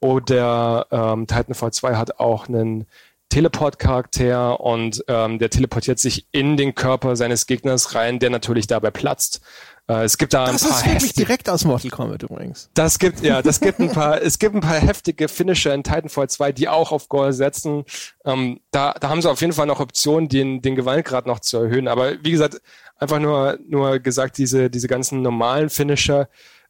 Oder 0.03 0.87
ähm, 0.91 1.29
Titanfall 1.29 1.73
2 1.73 1.95
hat 1.95 2.19
auch 2.19 2.49
einen 2.49 2.87
Teleport-Charakter 3.29 4.61
und 4.61 5.05
ähm, 5.07 5.39
der 5.39 5.49
teleportiert 5.49 6.01
sich 6.01 6.27
in 6.33 6.57
den 6.57 6.75
Körper 6.75 7.15
seines 7.15 7.47
Gegners 7.47 7.95
rein, 7.95 8.19
der 8.19 8.29
natürlich 8.29 8.67
dabei 8.67 8.91
platzt. 8.91 9.41
Äh, 9.89 10.03
es 10.03 10.19
gibt 10.19 10.35
da 10.35 10.45
ein 10.45 10.55
das 10.55 10.69
paar 10.69 10.79
ist 10.81 10.87
wirklich 10.87 11.13
direkt 11.15 11.49
aus 11.49 11.65
Mortal 11.65 11.91
Kombat 11.91 12.25
übrigens. 12.25 12.69
Das 12.75 12.99
gibt 12.99 13.23
ja, 13.23 13.41
das 13.43 13.61
gibt 13.61 13.79
ein 13.79 13.91
paar. 13.91 14.21
es 14.21 14.41
gibt 14.41 14.57
ein 14.57 14.61
paar 14.61 14.77
heftige 14.77 15.29
Finisher 15.29 15.73
in 15.73 15.85
Titanfall 15.85 16.29
2, 16.29 16.51
die 16.51 16.69
auch 16.69 16.91
auf 16.91 17.09
Gore 17.09 17.33
setzen. 17.33 17.85
Ähm, 18.25 18.61
da, 18.73 18.95
da 19.01 19.09
haben 19.09 19.23
sie 19.23 19.31
auf 19.31 19.41
jeden 19.41 19.53
Fall 19.53 19.67
noch 19.67 19.79
Optionen, 19.79 20.29
den, 20.29 20.61
den 20.61 20.75
Gewaltgrad 20.75 21.27
noch 21.27 21.39
zu 21.39 21.59
erhöhen. 21.59 21.87
Aber 21.87 22.23
wie 22.25 22.33
gesagt, 22.33 22.61
einfach 22.97 23.21
nur 23.21 23.57
nur 23.67 24.01
gesagt, 24.01 24.37
diese 24.37 24.69
diese 24.69 24.89
ganzen 24.89 25.23
normalen 25.23 25.71
Finisher 25.71 26.29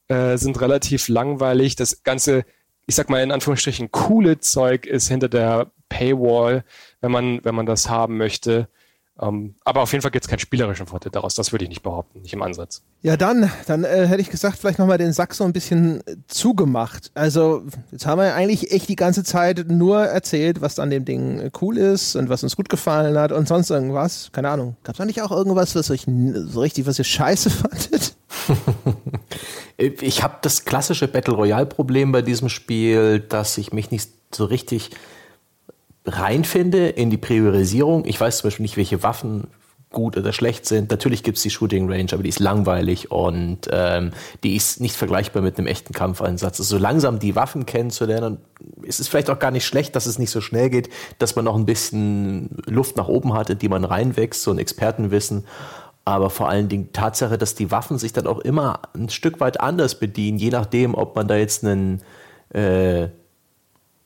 äh, 0.08 0.36
sind 0.36 0.60
relativ 0.60 1.08
langweilig. 1.08 1.76
Das 1.76 2.02
ganze 2.02 2.44
ich 2.92 2.96
sag 2.96 3.08
mal 3.08 3.22
in 3.22 3.32
Anführungsstrichen 3.32 3.90
coole 3.90 4.38
Zeug 4.40 4.84
ist 4.84 5.08
hinter 5.08 5.30
der 5.30 5.70
Paywall, 5.88 6.62
wenn 7.00 7.10
man, 7.10 7.42
wenn 7.42 7.54
man 7.54 7.64
das 7.64 7.88
haben 7.88 8.18
möchte. 8.18 8.68
Ähm, 9.18 9.54
aber 9.64 9.80
auf 9.80 9.92
jeden 9.92 10.02
Fall 10.02 10.10
gibt 10.10 10.26
es 10.26 10.28
keinen 10.28 10.40
spielerischen 10.40 10.86
Vorteil 10.86 11.10
daraus. 11.10 11.34
Das 11.34 11.52
würde 11.52 11.64
ich 11.64 11.70
nicht 11.70 11.82
behaupten, 11.82 12.20
nicht 12.20 12.34
im 12.34 12.42
Ansatz. 12.42 12.82
Ja, 13.00 13.16
dann, 13.16 13.50
dann 13.66 13.84
äh, 13.84 14.06
hätte 14.06 14.20
ich 14.20 14.28
gesagt, 14.28 14.58
vielleicht 14.58 14.78
nochmal 14.78 14.98
den 14.98 15.14
Sack 15.14 15.32
so 15.32 15.44
ein 15.44 15.54
bisschen 15.54 16.06
äh, 16.06 16.16
zugemacht. 16.26 17.10
Also, 17.14 17.62
jetzt 17.92 18.04
haben 18.04 18.18
wir 18.20 18.34
eigentlich 18.34 18.72
echt 18.72 18.90
die 18.90 18.96
ganze 18.96 19.24
Zeit 19.24 19.70
nur 19.70 20.04
erzählt, 20.04 20.60
was 20.60 20.78
an 20.78 20.90
dem 20.90 21.06
Ding 21.06 21.40
äh, 21.40 21.50
cool 21.62 21.78
ist 21.78 22.14
und 22.14 22.28
was 22.28 22.42
uns 22.42 22.56
gut 22.56 22.68
gefallen 22.68 23.16
hat 23.16 23.32
und 23.32 23.48
sonst 23.48 23.70
irgendwas. 23.70 24.28
Keine 24.32 24.50
Ahnung. 24.50 24.76
Gab 24.82 24.96
es 24.96 24.98
da 24.98 25.06
nicht 25.06 25.22
auch 25.22 25.30
irgendwas, 25.30 25.74
was 25.74 25.90
euch 25.90 26.04
so 26.04 26.60
richtig, 26.60 26.84
was 26.84 26.98
ihr 26.98 27.06
scheiße 27.06 27.48
fandet? 27.50 28.16
ich 29.82 30.22
habe 30.22 30.36
das 30.42 30.64
klassische 30.64 31.08
Battle 31.08 31.34
Royale-Problem 31.34 32.12
bei 32.12 32.22
diesem 32.22 32.48
Spiel, 32.48 33.20
dass 33.20 33.58
ich 33.58 33.72
mich 33.72 33.90
nicht 33.90 34.10
so 34.34 34.44
richtig 34.44 34.90
reinfinde 36.06 36.88
in 36.88 37.10
die 37.10 37.16
Priorisierung. 37.16 38.04
Ich 38.04 38.20
weiß 38.20 38.38
zum 38.38 38.48
Beispiel 38.48 38.64
nicht, 38.64 38.76
welche 38.76 39.02
Waffen 39.02 39.48
gut 39.92 40.16
oder 40.16 40.32
schlecht 40.32 40.66
sind. 40.66 40.90
Natürlich 40.90 41.22
gibt 41.22 41.36
es 41.36 41.42
die 41.42 41.50
Shooting 41.50 41.88
Range, 41.88 42.08
aber 42.12 42.22
die 42.22 42.30
ist 42.30 42.40
langweilig 42.40 43.10
und 43.10 43.68
ähm, 43.70 44.12
die 44.42 44.56
ist 44.56 44.80
nicht 44.80 44.96
vergleichbar 44.96 45.42
mit 45.42 45.58
einem 45.58 45.66
echten 45.66 45.92
Kampfeinsatz. 45.92 46.58
Also 46.58 46.76
so 46.76 46.82
langsam 46.82 47.18
die 47.18 47.36
Waffen 47.36 47.66
kennenzulernen, 47.66 48.38
ist 48.82 49.00
es 49.00 49.08
vielleicht 49.08 49.30
auch 49.30 49.38
gar 49.38 49.50
nicht 49.50 49.66
schlecht, 49.66 49.94
dass 49.94 50.06
es 50.06 50.18
nicht 50.18 50.30
so 50.30 50.40
schnell 50.40 50.70
geht, 50.70 50.88
dass 51.18 51.36
man 51.36 51.44
noch 51.44 51.56
ein 51.56 51.66
bisschen 51.66 52.48
Luft 52.66 52.96
nach 52.96 53.08
oben 53.08 53.34
hat, 53.34 53.50
in 53.50 53.58
die 53.58 53.68
man 53.68 53.84
reinwächst, 53.84 54.42
so 54.42 54.50
ein 54.50 54.58
Expertenwissen. 54.58 55.44
Aber 56.04 56.30
vor 56.30 56.48
allen 56.48 56.68
Dingen 56.68 56.92
Tatsache, 56.92 57.38
dass 57.38 57.54
die 57.54 57.70
Waffen 57.70 57.98
sich 57.98 58.12
dann 58.12 58.26
auch 58.26 58.40
immer 58.40 58.80
ein 58.94 59.08
Stück 59.08 59.40
weit 59.40 59.60
anders 59.60 59.98
bedienen, 59.98 60.38
je 60.38 60.50
nachdem, 60.50 60.94
ob 60.94 61.14
man 61.14 61.28
da 61.28 61.36
jetzt 61.36 61.64
einen 61.64 62.02
äh, 62.50 63.08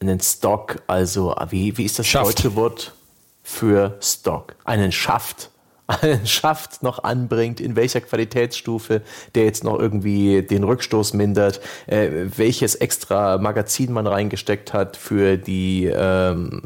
einen 0.01 0.21
Stock, 0.21 0.83
also 0.87 1.35
wie, 1.51 1.77
wie 1.77 1.85
ist 1.85 1.99
das 1.99 2.07
Schaft. 2.07 2.39
deutsche 2.39 2.55
Wort 2.55 2.95
für 3.43 3.97
Stock? 4.01 4.55
Einen 4.65 4.93
Schaft. 4.93 5.51
Einen 6.03 6.27
Schaft 6.27 6.83
noch 6.83 7.05
anbringt, 7.05 7.61
in 7.61 7.77
welcher 7.77 8.01
Qualitätsstufe 8.01 9.03
der 9.37 9.45
jetzt 9.45 9.63
noch 9.63 9.79
irgendwie 9.79 10.43
den 10.43 10.65
Rückstoß 10.65 11.13
mindert, 11.13 11.61
äh, 11.87 12.09
welches 12.37 12.75
extra 12.75 13.39
Magazin 13.39 13.93
man 13.93 14.09
reingesteckt 14.09 14.73
hat 14.73 14.97
für 14.97 15.37
die 15.37 15.85
ähm, 15.85 16.63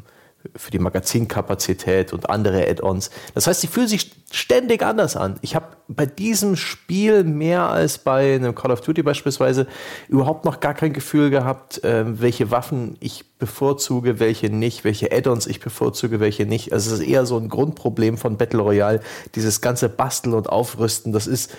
für 0.56 0.70
die 0.70 0.78
Magazinkapazität 0.78 2.12
und 2.12 2.30
andere 2.30 2.66
Add-ons. 2.66 3.10
Das 3.34 3.46
heißt, 3.46 3.60
sie 3.60 3.66
fühlen 3.66 3.88
sich 3.88 4.10
ständig 4.30 4.82
anders 4.82 5.16
an. 5.16 5.38
Ich 5.42 5.54
habe 5.54 5.66
bei 5.88 6.06
diesem 6.06 6.56
Spiel 6.56 7.24
mehr 7.24 7.68
als 7.68 7.98
bei 7.98 8.36
einem 8.36 8.54
Call 8.54 8.70
of 8.70 8.80
Duty 8.80 9.02
beispielsweise 9.02 9.66
überhaupt 10.08 10.44
noch 10.44 10.60
gar 10.60 10.74
kein 10.74 10.92
Gefühl 10.92 11.30
gehabt, 11.30 11.84
äh, 11.84 12.04
welche 12.20 12.50
Waffen 12.50 12.96
ich 13.00 13.24
bevorzuge, 13.38 14.18
welche 14.18 14.50
nicht, 14.50 14.84
welche 14.84 15.12
Add-ons 15.12 15.46
ich 15.46 15.60
bevorzuge, 15.60 16.20
welche 16.20 16.46
nicht. 16.46 16.72
Also 16.72 16.94
es 16.94 17.00
ist 17.00 17.06
eher 17.06 17.26
so 17.26 17.36
ein 17.36 17.48
Grundproblem 17.48 18.16
von 18.16 18.36
Battle 18.36 18.60
Royale, 18.60 19.00
dieses 19.34 19.60
ganze 19.60 19.88
Basteln 19.88 20.34
und 20.34 20.48
Aufrüsten. 20.48 21.12
Das 21.12 21.26
ist 21.26 21.50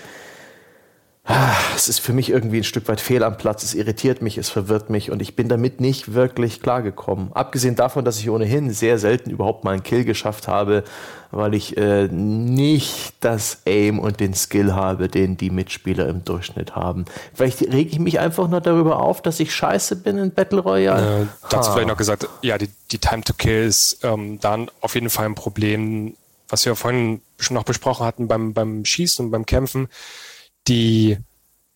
es 1.75 1.87
ist 1.87 1.99
für 1.99 2.13
mich 2.13 2.29
irgendwie 2.29 2.57
ein 2.57 2.63
Stück 2.63 2.87
weit 2.87 2.99
fehl 2.99 3.23
am 3.23 3.37
Platz. 3.37 3.63
Es 3.63 3.73
irritiert 3.73 4.21
mich, 4.21 4.37
es 4.37 4.49
verwirrt 4.49 4.89
mich 4.89 5.11
und 5.11 5.21
ich 5.21 5.35
bin 5.35 5.49
damit 5.49 5.79
nicht 5.79 6.13
wirklich 6.13 6.61
klargekommen. 6.61 7.31
Abgesehen 7.33 7.75
davon, 7.75 8.05
dass 8.05 8.19
ich 8.19 8.29
ohnehin 8.29 8.71
sehr 8.71 8.97
selten 8.97 9.29
überhaupt 9.29 9.63
mal 9.63 9.71
einen 9.71 9.83
Kill 9.83 10.03
geschafft 10.03 10.47
habe, 10.47 10.83
weil 11.29 11.53
ich 11.53 11.77
äh, 11.77 12.07
nicht 12.07 13.13
das 13.19 13.61
Aim 13.65 13.99
und 13.99 14.19
den 14.19 14.33
Skill 14.33 14.73
habe, 14.73 15.07
den 15.07 15.37
die 15.37 15.51
Mitspieler 15.51 16.07
im 16.07 16.23
Durchschnitt 16.25 16.75
haben. 16.75 17.05
Vielleicht 17.33 17.61
rege 17.61 17.91
ich 17.91 17.99
mich 17.99 18.19
einfach 18.19 18.47
nur 18.47 18.61
darüber 18.61 18.99
auf, 18.99 19.21
dass 19.21 19.39
ich 19.39 19.53
scheiße 19.53 19.97
bin 19.97 20.17
in 20.17 20.31
Battle 20.31 20.59
Royale. 20.59 21.23
Äh, 21.23 21.25
dazu 21.49 21.69
ha. 21.69 21.73
vielleicht 21.73 21.89
noch 21.89 21.97
gesagt, 21.97 22.27
ja, 22.41 22.57
die, 22.57 22.69
die 22.91 22.97
Time 22.97 23.23
to 23.23 23.33
Kill 23.33 23.65
ist 23.65 23.99
ähm, 24.03 24.39
dann 24.39 24.69
auf 24.81 24.95
jeden 24.95 25.09
Fall 25.09 25.25
ein 25.25 25.35
Problem, 25.35 26.15
was 26.49 26.65
wir 26.65 26.75
vorhin 26.75 27.21
schon 27.39 27.55
noch 27.55 27.63
besprochen 27.63 28.05
hatten 28.05 28.27
beim, 28.27 28.53
beim 28.53 28.85
Schießen 28.85 29.25
und 29.25 29.31
beim 29.31 29.45
Kämpfen 29.45 29.87
die 30.67 31.17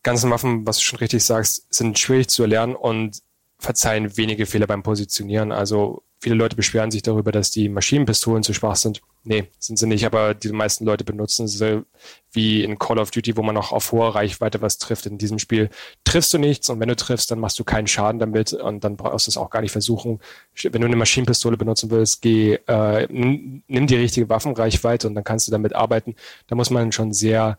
ganzen 0.04 0.30
Waffen, 0.30 0.66
was 0.68 0.78
du 0.78 0.84
schon 0.84 1.00
richtig 1.00 1.24
sagst, 1.24 1.66
sind 1.74 1.98
schwierig 1.98 2.30
zu 2.30 2.44
erlernen 2.44 2.76
und 2.76 3.22
verzeihen 3.58 4.18
wenige 4.18 4.46
Fehler 4.46 4.68
beim 4.68 4.84
Positionieren. 4.84 5.52
Also 5.52 6.04
viele 6.20 6.36
Leute 6.36 6.56
beschweren 6.56 6.92
sich 6.92 7.02
darüber, 7.02 7.32
dass 7.32 7.52
die 7.52 7.70
Maschinenpistolen 7.70 8.44
zu 8.44 8.54
schwach 8.54 8.76
sind. 8.76 9.02
Nee, 9.24 9.48
sind 9.60 9.78
sie 9.78 9.88
nicht, 9.88 10.06
aber 10.06 10.34
die 10.34 10.50
meisten 10.50 10.86
Leute 10.86 11.04
benutzen 11.04 11.48
sie 11.48 11.84
wie 12.32 12.64
in 12.64 12.78
Call 12.78 13.00
of 13.00 13.12
Duty, 13.12 13.38
wo 13.38 13.42
man 13.42 13.56
noch 13.56 13.72
auf 13.72 13.92
hoher 13.92 14.14
Reichweite 14.14 14.62
was 14.62 14.78
trifft. 14.78 15.08
In 15.08 15.18
diesem 15.18 15.40
Spiel 15.40 15.70
triffst 16.04 16.34
du 16.34 16.38
nichts 16.38 16.70
und 16.70 16.80
wenn 16.80 16.90
du 16.90 16.96
triffst, 16.96 17.32
dann 17.32 17.40
machst 17.40 17.58
du 17.58 17.64
keinen 17.64 17.88
Schaden 17.88 18.20
damit 18.20 18.54
und 18.54 18.84
dann 18.84 18.98
brauchst 18.98 19.28
du 19.28 19.32
es 19.32 19.38
auch 19.38 19.50
gar 19.50 19.62
nicht 19.62 19.72
versuchen. 19.72 20.20
Wenn 20.62 20.82
du 20.82 20.88
eine 20.88 20.96
Maschinenpistole 20.96 21.58
benutzen 21.58 21.90
willst, 21.90 22.22
geh, 22.22 22.56
äh, 22.68 23.08
nimm 23.10 23.88
die 23.88 23.96
richtige 23.96 24.30
Waffenreichweite 24.30 25.08
und 25.08 25.16
dann 25.16 25.24
kannst 25.24 25.48
du 25.48 25.52
damit 25.52 25.74
arbeiten. 25.74 26.16
Da 26.48 26.56
muss 26.56 26.70
man 26.70 26.92
schon 26.92 27.14
sehr 27.14 27.58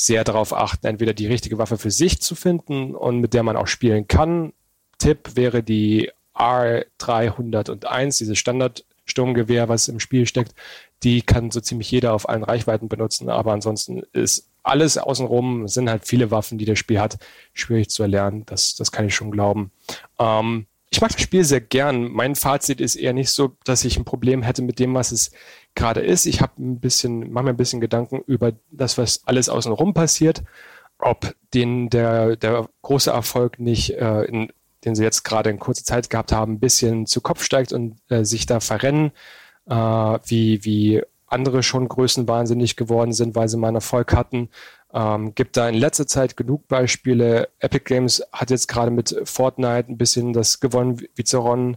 sehr 0.00 0.22
darauf 0.22 0.52
achten, 0.52 0.86
entweder 0.86 1.12
die 1.12 1.26
richtige 1.26 1.58
Waffe 1.58 1.76
für 1.76 1.90
sich 1.90 2.22
zu 2.22 2.36
finden 2.36 2.94
und 2.94 3.18
mit 3.18 3.34
der 3.34 3.42
man 3.42 3.56
auch 3.56 3.66
spielen 3.66 4.06
kann. 4.06 4.52
Tipp 4.98 5.30
wäre 5.34 5.64
die 5.64 6.12
R301, 6.36 8.18
dieses 8.18 8.38
Standard-Sturmgewehr, 8.38 9.68
was 9.68 9.88
im 9.88 9.98
Spiel 9.98 10.26
steckt. 10.26 10.54
Die 11.02 11.22
kann 11.22 11.50
so 11.50 11.60
ziemlich 11.60 11.90
jeder 11.90 12.14
auf 12.14 12.28
allen 12.28 12.44
Reichweiten 12.44 12.88
benutzen, 12.88 13.28
aber 13.28 13.52
ansonsten 13.52 14.02
ist 14.12 14.48
alles 14.62 14.98
außenrum, 14.98 15.66
sind 15.66 15.90
halt 15.90 16.06
viele 16.06 16.30
Waffen, 16.30 16.58
die 16.58 16.64
das 16.64 16.78
Spiel 16.78 17.00
hat, 17.00 17.18
schwierig 17.52 17.90
zu 17.90 18.04
erlernen. 18.04 18.44
Das, 18.46 18.76
das 18.76 18.92
kann 18.92 19.06
ich 19.06 19.16
schon 19.16 19.32
glauben. 19.32 19.72
Ähm, 20.20 20.67
ich 20.90 21.00
mag 21.00 21.12
das 21.12 21.20
Spiel 21.20 21.44
sehr 21.44 21.60
gern. 21.60 22.10
Mein 22.10 22.34
Fazit 22.34 22.80
ist 22.80 22.96
eher 22.96 23.12
nicht 23.12 23.30
so, 23.30 23.56
dass 23.64 23.84
ich 23.84 23.96
ein 23.98 24.04
Problem 24.04 24.42
hätte 24.42 24.62
mit 24.62 24.78
dem, 24.78 24.94
was 24.94 25.12
es 25.12 25.30
gerade 25.74 26.00
ist. 26.00 26.26
Ich 26.26 26.40
habe 26.40 26.52
ein 26.58 26.80
bisschen, 26.80 27.30
mache 27.30 27.44
mir 27.44 27.50
ein 27.50 27.56
bisschen 27.56 27.80
Gedanken 27.80 28.22
über 28.26 28.52
das, 28.70 28.96
was 28.96 29.22
alles 29.26 29.48
außenrum 29.48 29.92
passiert, 29.94 30.42
ob 30.98 31.34
den 31.54 31.90
der, 31.90 32.36
der 32.36 32.68
große 32.82 33.10
Erfolg 33.10 33.58
nicht, 33.58 33.90
äh, 33.90 34.22
in, 34.24 34.52
den 34.84 34.94
sie 34.94 35.02
jetzt 35.02 35.24
gerade 35.24 35.50
in 35.50 35.58
kurzer 35.58 35.84
Zeit 35.84 36.08
gehabt 36.08 36.32
haben, 36.32 36.54
ein 36.54 36.60
bisschen 36.60 37.06
zu 37.06 37.20
Kopf 37.20 37.42
steigt 37.42 37.72
und 37.72 37.96
äh, 38.08 38.24
sich 38.24 38.46
da 38.46 38.60
verrennen, 38.60 39.12
äh, 39.66 39.74
wie, 39.74 40.64
wie 40.64 41.02
andere 41.26 41.62
schon 41.62 41.88
größenwahnsinnig 41.88 42.76
geworden 42.76 43.12
sind, 43.12 43.34
weil 43.34 43.48
sie 43.48 43.58
mal 43.58 43.68
einen 43.68 43.76
Erfolg 43.76 44.14
hatten. 44.14 44.48
Ähm, 44.92 45.34
gibt 45.34 45.56
da 45.56 45.68
in 45.68 45.74
letzter 45.74 46.06
Zeit 46.06 46.36
genug 46.36 46.66
Beispiele. 46.66 47.50
Epic 47.58 47.84
Games 47.84 48.22
hat 48.32 48.50
jetzt 48.50 48.68
gerade 48.68 48.90
mit 48.90 49.14
Fortnite 49.24 49.92
ein 49.92 49.98
bisschen 49.98 50.32
das 50.32 50.60
gewonnen, 50.60 51.02
Vizeron 51.14 51.76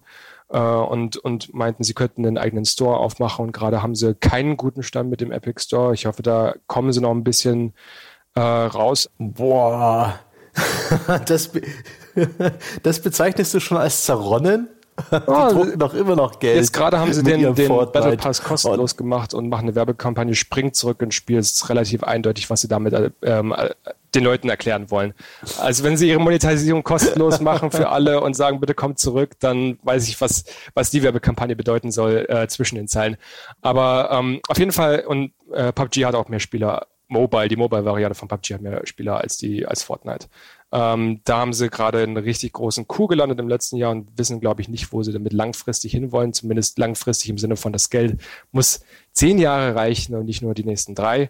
äh, 0.49 0.57
und, 0.57 1.17
und 1.17 1.53
meinten, 1.53 1.83
sie 1.83 1.93
könnten 1.93 2.25
einen 2.25 2.37
eigenen 2.37 2.65
Store 2.65 2.97
aufmachen 2.97 3.45
und 3.45 3.51
gerade 3.51 3.81
haben 3.81 3.95
sie 3.95 4.15
keinen 4.15 4.57
guten 4.57 4.83
Stand 4.83 5.09
mit 5.09 5.21
dem 5.21 5.31
Epic 5.31 5.61
Store. 5.61 5.93
Ich 5.93 6.05
hoffe, 6.05 6.23
da 6.23 6.55
kommen 6.67 6.93
sie 6.93 7.01
noch 7.01 7.11
ein 7.11 7.23
bisschen 7.23 7.73
äh, 8.35 8.39
raus. 8.39 9.09
Boah, 9.17 10.19
das, 11.25 11.49
be 11.49 11.61
das 12.83 13.01
bezeichnest 13.01 13.53
du 13.53 13.59
schon 13.59 13.77
als 13.77 14.05
zerronnen? 14.05 14.69
Die 15.11 15.17
oh, 15.27 15.49
drucken 15.49 15.79
doch 15.79 15.93
immer 15.93 16.15
noch 16.15 16.39
Geld. 16.39 16.57
Jetzt 16.57 16.73
gerade 16.73 16.99
haben 16.99 17.13
sie 17.13 17.23
den, 17.23 17.55
den 17.55 17.67
Battle 17.69 18.17
Pass 18.17 18.43
kostenlos 18.43 18.97
gemacht 18.97 19.33
und 19.33 19.49
machen 19.49 19.63
eine 19.63 19.75
Werbekampagne, 19.75 20.35
springt 20.35 20.75
zurück 20.75 21.01
ins 21.01 21.15
Spiel. 21.15 21.37
Es 21.37 21.51
ist 21.51 21.69
relativ 21.69 22.03
eindeutig, 22.03 22.49
was 22.49 22.61
sie 22.61 22.67
damit 22.67 23.13
ähm, 23.21 23.55
den 24.13 24.23
Leuten 24.23 24.49
erklären 24.49 24.91
wollen. 24.91 25.13
Also 25.59 25.83
wenn 25.83 25.97
sie 25.97 26.09
ihre 26.09 26.19
Monetarisierung 26.19 26.83
kostenlos 26.83 27.39
machen 27.41 27.71
für 27.71 27.89
alle 27.89 28.21
und 28.21 28.35
sagen, 28.35 28.59
bitte 28.59 28.73
kommt 28.73 28.99
zurück, 28.99 29.31
dann 29.39 29.79
weiß 29.83 30.07
ich, 30.09 30.19
was, 30.19 30.43
was 30.73 30.91
die 30.91 31.03
Werbekampagne 31.03 31.55
bedeuten 31.55 31.91
soll 31.91 32.25
äh, 32.29 32.47
zwischen 32.47 32.75
den 32.75 32.87
Zeilen. 32.87 33.17
Aber 33.61 34.09
ähm, 34.11 34.41
auf 34.47 34.59
jeden 34.59 34.71
Fall, 34.71 35.05
und 35.07 35.31
äh, 35.53 35.71
PUBG 35.71 36.05
hat 36.05 36.15
auch 36.15 36.27
mehr 36.27 36.39
Spieler, 36.39 36.87
Mobile, 37.07 37.49
die 37.49 37.57
Mobile-Variante 37.57 38.15
von 38.15 38.27
PUBG 38.27 38.53
hat 38.53 38.61
mehr 38.61 38.81
Spieler 38.85 39.19
als 39.19 39.37
die 39.37 39.65
als 39.65 39.83
Fortnite. 39.83 40.27
Ähm, 40.71 41.21
da 41.25 41.39
haben 41.39 41.53
sie 41.53 41.69
gerade 41.69 42.01
einen 42.01 42.17
richtig 42.17 42.53
großen 42.53 42.87
Coup 42.87 43.09
gelandet 43.09 43.39
im 43.39 43.49
letzten 43.49 43.77
Jahr 43.77 43.91
und 43.91 44.17
wissen, 44.17 44.39
glaube 44.39 44.61
ich, 44.61 44.69
nicht, 44.69 44.93
wo 44.93 45.03
sie 45.03 45.11
damit 45.11 45.33
langfristig 45.33 45.91
hinwollen. 45.91 46.33
Zumindest 46.33 46.77
langfristig 46.77 47.29
im 47.29 47.37
Sinne 47.37 47.57
von, 47.57 47.73
das 47.73 47.89
Geld 47.89 48.21
muss 48.51 48.81
zehn 49.11 49.37
Jahre 49.37 49.75
reichen 49.75 50.15
und 50.15 50.25
nicht 50.25 50.41
nur 50.41 50.53
die 50.53 50.63
nächsten 50.63 50.95
drei. 50.95 51.29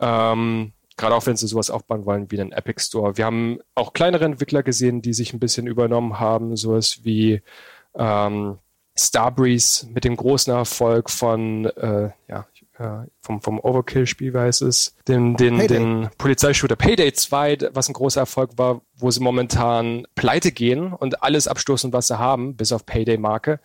Ähm, 0.00 0.72
Gerade 0.96 1.14
auch 1.14 1.24
wenn 1.24 1.36
sie 1.36 1.46
sowas 1.46 1.70
aufbauen 1.70 2.04
wollen 2.04 2.30
wie 2.30 2.38
einen 2.38 2.52
Epic 2.52 2.82
Store. 2.82 3.16
Wir 3.16 3.24
haben 3.24 3.60
auch 3.74 3.94
kleinere 3.94 4.26
Entwickler 4.26 4.62
gesehen, 4.62 5.00
die 5.00 5.14
sich 5.14 5.32
ein 5.32 5.40
bisschen 5.40 5.66
übernommen 5.66 6.20
haben, 6.20 6.56
sowas 6.56 7.00
wie 7.04 7.40
ähm, 7.94 8.58
Starbreeze 8.98 9.88
mit 9.88 10.04
dem 10.04 10.16
großen 10.16 10.52
Erfolg 10.52 11.08
von 11.08 11.64
äh, 11.64 12.10
ja, 12.28 12.46
vom, 13.20 13.42
vom 13.42 13.60
Overkill-Spiel, 13.60 14.34
wie 14.34 14.38
heißt 14.38 14.62
es, 14.62 14.94
den, 15.06 15.36
den, 15.36 15.58
den 15.66 16.08
Polizeishooter 16.18 16.76
Payday 16.76 17.12
2, 17.12 17.70
was 17.72 17.88
ein 17.88 17.92
großer 17.94 18.20
Erfolg 18.20 18.52
war, 18.56 18.82
wo 18.96 19.10
sie 19.10 19.20
momentan 19.20 20.06
pleite 20.14 20.52
gehen 20.52 20.92
und 20.92 21.22
alles 21.22 21.48
abstoßen, 21.48 21.92
was 21.92 22.08
sie 22.08 22.18
haben, 22.18 22.56
bis 22.56 22.72
auf 22.72 22.86
Payday-Marke. 22.86 23.60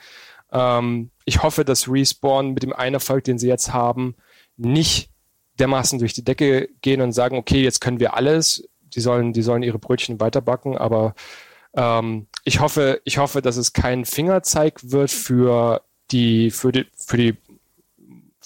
Ähm, 0.52 1.12
ich 1.26 1.44
hoffe, 1.44 1.66
dass 1.66 1.90
Respawn 1.90 2.54
mit 2.54 2.64
dem 2.64 2.74
einen 2.74 2.96
Erfolg, 2.96 3.24
den 3.24 3.40
sie 3.40 3.48
jetzt 3.48 3.74
haben, 3.74 4.16
nicht 4.58 5.10
dermaßen 5.60 6.00
durch 6.00 6.14
die 6.14 6.24
Decke 6.24 6.70
gehen 6.82 7.02
und 7.02 7.14
sagen, 7.14 7.38
okay, 7.38 7.62
jetzt 7.62 7.82
können 7.82 8.00
wir 8.00 8.16
alles, 8.16 8.68
die 8.82 9.02
sollen, 9.02 9.34
die 9.34 9.42
sollen 9.42 9.64
ihre 9.64 9.80
Brötchen 9.80 10.20
weiterbacken, 10.20 10.78
aber 10.78 11.16
ähm, 11.76 12.28
ich 12.44 12.60
hoffe, 12.60 13.02
ich 13.06 13.18
hoffe, 13.18 13.42
dass 13.42 13.58
es 13.58 13.74
kein 13.74 14.06
Fingerzeig 14.06 14.92
wird 14.92 15.12
für 15.12 15.82
die, 16.12 16.52
für 16.52 16.72
die, 16.72 16.86
für 16.96 17.18
die 17.18 17.38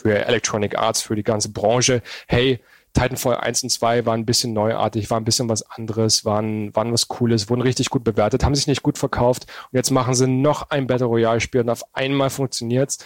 für 0.02 0.26
Electronic 0.26 0.78
Arts, 0.78 1.02
für 1.02 1.16
die 1.16 1.24
ganze 1.24 1.52
Branche, 1.52 2.02
hey, 2.28 2.60
Titanfall 2.94 3.36
1 3.36 3.64
und 3.64 3.70
2 3.70 4.06
waren 4.06 4.22
ein 4.22 4.26
bisschen 4.26 4.54
neuartig, 4.54 5.10
waren 5.12 5.22
ein 5.22 5.26
bisschen 5.26 5.50
was 5.50 5.62
anderes, 5.62 6.26
waren, 6.26 6.76
waren 6.76 6.92
was 6.92 7.08
Cooles, 7.08 7.50
wurden 7.50 7.62
richtig 7.62 7.90
gut 7.90 8.04
bewertet, 8.04 8.44
haben 8.44 8.56
sich 8.56 8.68
nicht 8.68 8.82
gut 8.82 8.98
verkauft 8.98 9.46
und 9.72 9.78
jetzt 9.78 9.92
machen 9.92 10.16
sie 10.16 10.28
noch 10.28 10.70
ein 10.72 10.88
Battle 10.88 11.06
Royale 11.06 11.40
Spiel 11.40 11.62
und 11.62 11.70
auf 11.70 11.84
einmal 11.94 12.30
funktioniert's. 12.30 12.98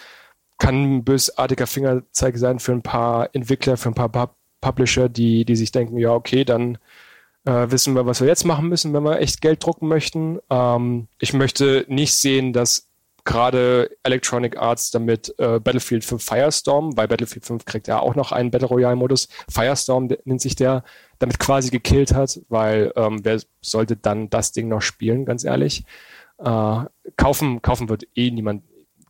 Kann 0.59 0.97
ein 0.97 1.03
bösartiger 1.03 1.67
Fingerzeig 1.67 2.37
sein 2.37 2.59
für 2.59 2.71
ein 2.71 2.83
paar 2.83 3.29
Entwickler, 3.33 3.75
für 3.75 3.89
ein 3.89 3.95
paar 3.95 4.35
Publisher, 4.61 5.09
die, 5.09 5.43
die 5.43 5.55
sich 5.55 5.71
denken, 5.71 5.97
ja, 5.97 6.11
okay, 6.11 6.45
dann 6.45 6.77
äh, 7.45 7.69
wissen 7.69 7.95
wir, 7.95 8.05
was 8.05 8.21
wir 8.21 8.27
jetzt 8.27 8.45
machen 8.45 8.69
müssen, 8.69 8.93
wenn 8.93 9.03
wir 9.03 9.19
echt 9.19 9.41
Geld 9.41 9.65
drucken 9.65 9.87
möchten. 9.87 10.39
Ähm, 10.49 11.07
ich 11.19 11.33
möchte 11.33 11.85
nicht 11.89 12.15
sehen, 12.15 12.53
dass 12.53 12.87
gerade 13.25 13.89
Electronic 14.03 14.57
Arts 14.57 14.91
damit 14.91 15.33
äh, 15.37 15.59
Battlefield 15.59 16.03
5 16.03 16.23
Firestorm, 16.23 16.97
weil 16.97 17.07
Battlefield 17.07 17.45
5 17.45 17.65
kriegt 17.65 17.87
ja 17.87 17.99
auch 17.99 18.15
noch 18.15 18.31
einen 18.31 18.51
Battle 18.51 18.67
Royale 18.67 18.95
Modus. 18.95 19.29
Firestorm 19.49 20.09
nennt 20.25 20.41
sich 20.41 20.55
der, 20.55 20.83
damit 21.19 21.39
quasi 21.39 21.69
gekillt 21.69 22.13
hat, 22.13 22.41
weil 22.49 22.91
ähm, 22.95 23.23
wer 23.23 23.39
sollte 23.61 23.95
dann 23.95 24.29
das 24.29 24.51
Ding 24.51 24.67
noch 24.67 24.81
spielen, 24.81 25.25
ganz 25.25 25.43
ehrlich. 25.45 25.85
Äh, 26.39 26.83
kaufen, 27.15 27.61
kaufen 27.61 27.87
wird 27.87 28.05
eh 28.15 28.29
niemand, 28.29 28.63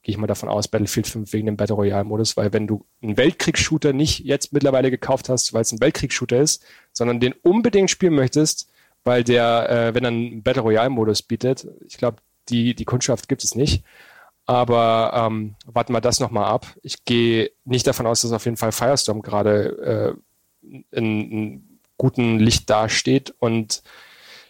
gehe 0.04 0.14
ich 0.14 0.18
mal 0.18 0.28
davon 0.28 0.50
aus, 0.50 0.68
Battlefield 0.68 1.08
5 1.08 1.34
wegen 1.34 1.48
dem 1.48 1.58
Battle 1.58 1.76
Royale 1.76 2.04
Modus, 2.04 2.38
weil 2.38 2.54
wenn 2.54 2.68
du 2.68 2.86
einen 3.02 3.18
Weltkriegsshooter 3.18 3.94
nicht 3.94 4.20
jetzt 4.20 4.54
mittlerweile 4.54 4.92
gekauft 4.92 5.30
hast, 5.30 5.54
weil 5.54 5.62
es 5.62 5.72
ein 5.72 5.82
Weltkriegsshooter 5.82 6.40
ist, 6.40 6.64
sondern 6.92 7.20
den 7.20 7.34
unbedingt 7.42 7.90
spielen 7.90 8.14
möchtest, 8.14 8.70
weil 9.04 9.24
der, 9.24 9.70
äh, 9.70 9.96
wenn 9.96 10.04
er 10.04 10.10
einen 10.10 10.44
Battle 10.44 10.62
Royale 10.62 10.90
Modus 10.92 11.24
bietet, 11.24 11.68
ich 11.88 11.98
glaube, 11.98 12.18
die, 12.50 12.76
die 12.76 12.86
Kundschaft 12.86 13.28
gibt 13.28 13.44
es 13.44 13.56
nicht. 13.56 13.84
Aber 14.46 15.14
ähm, 15.16 15.56
warten 15.66 15.94
wir 15.94 16.02
das 16.02 16.20
nochmal 16.20 16.46
ab. 16.46 16.68
Ich 16.82 17.06
gehe 17.06 17.52
nicht 17.64 17.88
davon 17.88 18.06
aus, 18.06 18.22
dass 18.22 18.34
auf 18.34 18.46
jeden 18.46 18.58
Fall 18.58 18.72
Firestorm 18.72 19.22
gerade 19.22 20.18
äh, 20.62 20.78
in, 20.92 21.32
in 21.32 21.80
guten 21.98 22.40
Licht 22.40 22.70
dasteht 22.70 23.34
und 23.40 23.84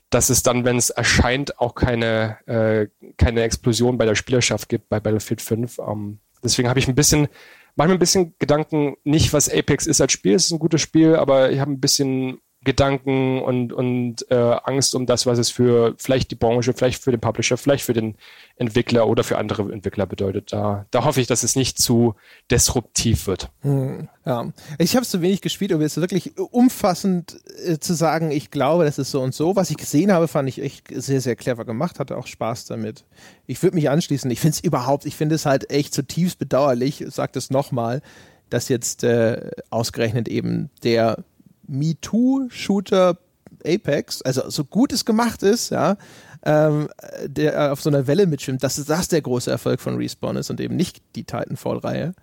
dass 0.10 0.30
es 0.30 0.44
dann, 0.44 0.64
wenn 0.64 0.78
es 0.78 0.90
erscheint, 0.90 1.60
auch 1.60 1.76
keine, 1.76 2.38
äh, 2.46 2.88
keine 3.18 3.42
Explosion 3.44 3.98
bei 3.98 4.06
der 4.06 4.16
Spielerschaft 4.16 4.70
gibt 4.70 4.90
bei 4.90 5.00
Battlefield 5.00 5.42
5. 5.42 5.80
Ähm, 5.80 6.20
deswegen 6.44 6.70
habe 6.70 6.80
ich 6.80 6.88
ein 6.88 6.96
bisschen, 6.96 7.28
manchmal 7.76 7.98
ein 7.98 8.00
bisschen 8.00 8.36
Gedanken, 8.38 8.96
nicht 9.04 9.34
was 9.34 9.50
Apex 9.50 9.88
ist 9.88 10.02
als 10.02 10.12
Spiel, 10.12 10.36
es 10.36 10.46
ist 10.46 10.52
ein 10.52 10.60
gutes 10.60 10.82
Spiel, 10.82 11.16
aber 11.16 11.52
ich 11.52 11.60
habe 11.60 11.72
ein 11.72 11.80
bisschen 11.80 12.40
Gedanken 12.64 13.42
und, 13.42 13.74
und 13.74 14.30
äh, 14.32 14.36
Angst 14.36 14.96
um 14.96 15.06
das, 15.06 15.26
was 15.26 15.40
es 15.40 15.50
für 15.50 15.96
vielleicht 15.98 16.32
die 16.32 16.36
Branche, 16.36 16.74
vielleicht 16.74 17.04
für 17.04 17.12
den 17.12 17.20
Publisher, 17.20 17.58
vielleicht 17.58 17.84
für 17.84 17.94
den 17.94 18.16
Entwickler 18.56 19.08
oder 19.08 19.24
für 19.24 19.38
andere 19.38 19.72
Entwickler 19.72 20.06
bedeutet. 20.06 20.54
Da, 20.54 20.86
da 20.92 21.04
hoffe 21.04 21.22
ich, 21.22 21.28
dass 21.28 21.44
es 21.44 21.56
nicht 21.56 21.78
zu 21.78 22.16
disruptiv 22.52 23.28
wird. 23.28 23.50
Hm, 23.62 24.08
ja, 24.26 24.52
ich 24.78 24.96
habe 24.96 25.04
es 25.04 25.10
zu 25.10 25.22
wenig 25.22 25.42
gespielt, 25.42 25.74
um 25.74 25.82
jetzt 25.82 26.00
wirklich 26.00 26.38
umfassend 26.38 27.40
äh, 27.66 27.80
zu 27.80 27.94
sagen, 27.94 28.32
ich 28.32 28.52
glaube, 28.52 28.86
das 28.86 29.00
ist 29.00 29.12
so 29.12 29.22
und 29.22 29.34
so. 29.34 29.56
Was 29.56 29.70
ich 29.70 29.78
gesehen 29.78 30.12
habe, 30.12 30.28
fand 30.28 30.48
ich 30.48 30.62
echt 30.62 30.88
sehr, 30.94 31.22
sehr 31.22 31.36
clever 31.36 31.66
gemacht, 31.66 32.00
hatte 32.00 32.18
auch 32.18 32.28
Spaß 32.28 32.66
damit. 32.66 33.06
Ich 33.46 33.62
würde 33.62 33.76
mich 33.76 33.90
anschließen. 33.90 34.30
Ich 34.32 34.40
finde 34.40 34.56
es 34.56 34.64
überhaupt, 34.64 35.06
ich 35.06 35.16
finde 35.16 35.36
es 35.36 35.46
halt 35.46 35.70
echt 35.70 35.94
zutiefst 35.94 36.40
bedauerlich, 36.40 37.04
sag 37.10 37.34
das 37.34 37.50
nochmal, 37.50 38.02
dass 38.50 38.70
jetzt 38.70 39.04
äh, 39.04 39.50
ausgerechnet 39.70 40.28
eben 40.28 40.70
der 40.84 41.24
MeToo-Shooter 41.68 43.18
Apex, 43.66 44.22
also 44.22 44.50
so 44.50 44.66
gut 44.66 44.92
es 44.92 45.06
gemacht 45.06 45.44
ist, 45.44 45.70
ja, 45.70 45.98
ähm, 46.44 46.90
der 47.26 47.72
auf 47.72 47.82
so 47.82 47.90
einer 47.90 48.08
Welle 48.08 48.28
mitschwimmt, 48.28 48.64
dass 48.64 48.84
das 48.84 49.08
der 49.08 49.22
große 49.22 49.50
Erfolg 49.50 49.80
von 49.80 49.96
Respawn 49.96 50.36
ist 50.36 50.50
und 50.50 50.60
eben 50.60 50.76
nicht 50.76 51.02
die 51.16 51.24
Titanfall-Reihe. 51.24 52.14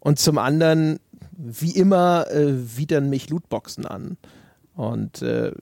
Und 0.00 0.18
zum 0.18 0.38
anderen, 0.38 0.98
wie 1.36 1.70
immer, 1.70 2.26
äh, 2.30 2.76
widern 2.76 3.10
mich 3.10 3.28
Lootboxen 3.28 3.86
an. 3.86 4.16
Und 4.74 5.22
äh, 5.22 5.52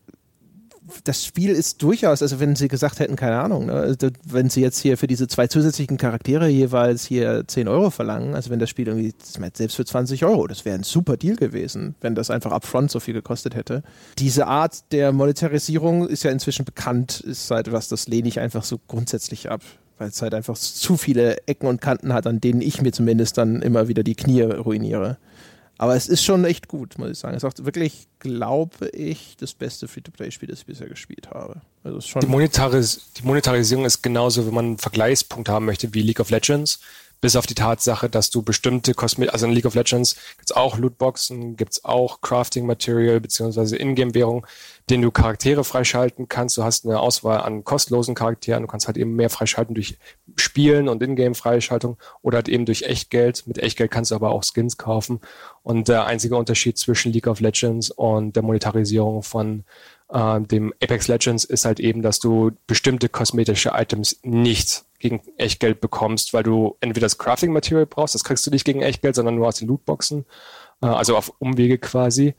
das 1.04 1.24
Spiel 1.24 1.50
ist 1.50 1.82
durchaus, 1.82 2.22
also 2.22 2.40
wenn 2.40 2.56
sie 2.56 2.68
gesagt 2.68 3.00
hätten, 3.00 3.16
keine 3.16 3.40
Ahnung, 3.40 3.66
ne, 3.66 3.72
also 3.72 4.08
wenn 4.24 4.50
sie 4.50 4.60
jetzt 4.60 4.78
hier 4.78 4.96
für 4.96 5.06
diese 5.06 5.28
zwei 5.28 5.46
zusätzlichen 5.46 5.96
Charaktere 5.96 6.48
jeweils 6.48 7.04
hier 7.04 7.44
10 7.46 7.68
Euro 7.68 7.90
verlangen, 7.90 8.34
also 8.34 8.50
wenn 8.50 8.58
das 8.58 8.70
Spiel 8.70 8.88
irgendwie, 8.88 9.14
selbst 9.54 9.76
für 9.76 9.84
20 9.84 10.24
Euro, 10.24 10.46
das 10.46 10.64
wäre 10.64 10.76
ein 10.76 10.82
super 10.82 11.16
Deal 11.16 11.36
gewesen, 11.36 11.94
wenn 12.00 12.14
das 12.14 12.30
einfach 12.30 12.52
upfront 12.52 12.90
so 12.90 13.00
viel 13.00 13.14
gekostet 13.14 13.54
hätte. 13.54 13.82
Diese 14.18 14.46
Art 14.46 14.92
der 14.92 15.12
Monetarisierung 15.12 16.08
ist 16.08 16.22
ja 16.22 16.30
inzwischen 16.30 16.64
bekannt, 16.64 17.20
ist 17.20 17.50
halt 17.50 17.72
was, 17.72 17.88
das 17.88 18.08
lehne 18.08 18.28
ich 18.28 18.40
einfach 18.40 18.64
so 18.64 18.78
grundsätzlich 18.86 19.50
ab 19.50 19.62
weil 20.00 20.08
es 20.08 20.22
halt 20.22 20.32
einfach 20.32 20.56
zu 20.56 20.96
viele 20.96 21.46
Ecken 21.46 21.66
und 21.66 21.82
Kanten 21.82 22.14
hat, 22.14 22.26
an 22.26 22.40
denen 22.40 22.62
ich 22.62 22.80
mir 22.80 22.90
zumindest 22.90 23.36
dann 23.36 23.60
immer 23.60 23.86
wieder 23.86 24.02
die 24.02 24.14
Knie 24.14 24.40
ruiniere. 24.40 25.18
Aber 25.80 25.96
es 25.96 26.08
ist 26.08 26.22
schon 26.22 26.44
echt 26.44 26.68
gut, 26.68 26.98
muss 26.98 27.08
ich 27.08 27.18
sagen. 27.18 27.34
Es 27.34 27.42
ist 27.42 27.58
auch 27.58 27.64
wirklich, 27.64 28.06
glaube 28.18 28.88
ich, 28.88 29.38
das 29.38 29.54
beste 29.54 29.88
Free-to-Play-Spiel, 29.88 30.50
das 30.50 30.58
ich 30.58 30.66
bisher 30.66 30.88
gespielt 30.88 31.30
habe. 31.30 31.62
Also 31.82 32.02
schon 32.02 32.20
die, 32.20 32.26
Monetaris 32.26 33.12
die 33.16 33.22
Monetarisierung 33.22 33.86
ist 33.86 34.02
genauso, 34.02 34.46
wenn 34.46 34.52
man 34.52 34.64
einen 34.66 34.78
Vergleichspunkt 34.78 35.48
haben 35.48 35.64
möchte 35.64 35.94
wie 35.94 36.02
League 36.02 36.20
of 36.20 36.28
Legends 36.28 36.80
bis 37.22 37.34
auf 37.34 37.46
die 37.46 37.54
Tatsache, 37.54 38.10
dass 38.10 38.28
du 38.28 38.42
bestimmte 38.42 38.92
Kosmetik, 38.92 39.32
also 39.32 39.46
in 39.46 39.52
League 39.52 39.64
of 39.64 39.74
Legends 39.74 40.16
gibt's 40.36 40.52
auch 40.52 40.76
Lootboxen, 40.76 41.56
gibt's 41.56 41.82
auch 41.82 42.20
Crafting 42.20 42.66
Material 42.66 43.18
beziehungsweise 43.18 43.76
Ingame-Währung, 43.76 44.46
den 44.90 45.02
du 45.02 45.10
Charaktere 45.10 45.62
freischalten 45.62 46.28
kannst. 46.28 46.56
Du 46.56 46.64
hast 46.64 46.84
eine 46.84 46.98
Auswahl 46.98 47.40
an 47.40 47.64
kostenlosen 47.64 48.14
Charakteren, 48.14 48.62
du 48.62 48.66
kannst 48.66 48.88
halt 48.88 48.96
eben 48.96 49.14
mehr 49.14 49.30
freischalten 49.30 49.74
durch 49.74 49.98
Spielen 50.36 50.88
und 50.88 51.02
Ingame-Freischaltung 51.02 51.96
oder 52.22 52.36
halt 52.36 52.48
eben 52.48 52.66
durch 52.66 52.82
Echtgeld. 52.82 53.46
Mit 53.46 53.58
Echtgeld 53.58 53.90
kannst 53.90 54.10
du 54.10 54.16
aber 54.16 54.30
auch 54.30 54.42
Skins 54.42 54.76
kaufen. 54.76 55.20
Und 55.62 55.88
der 55.88 56.06
einzige 56.06 56.36
Unterschied 56.36 56.76
zwischen 56.76 57.12
League 57.12 57.28
of 57.28 57.40
Legends 57.40 57.90
und 57.90 58.34
der 58.34 58.42
Monetarisierung 58.42 59.22
von 59.22 59.64
äh, 60.08 60.40
dem 60.40 60.74
Apex 60.82 61.08
Legends 61.08 61.44
ist 61.44 61.64
halt 61.64 61.78
eben, 61.78 62.02
dass 62.02 62.18
du 62.18 62.50
bestimmte 62.66 63.08
kosmetische 63.08 63.70
Items 63.74 64.18
nicht 64.22 64.84
gegen 64.98 65.22
Echtgeld 65.36 65.80
bekommst, 65.80 66.34
weil 66.34 66.42
du 66.42 66.76
entweder 66.80 67.06
das 67.06 67.16
Crafting 67.16 67.52
Material 67.52 67.86
brauchst, 67.86 68.14
das 68.14 68.24
kriegst 68.24 68.46
du 68.46 68.50
nicht 68.50 68.64
gegen 68.64 68.82
Echtgeld, 68.82 69.14
sondern 69.14 69.36
nur 69.36 69.48
aus 69.48 69.56
den 69.56 69.68
Lootboxen, 69.68 70.26
äh, 70.82 70.86
also 70.86 71.16
auf 71.16 71.32
Umwege 71.38 71.78
quasi. 71.78 72.34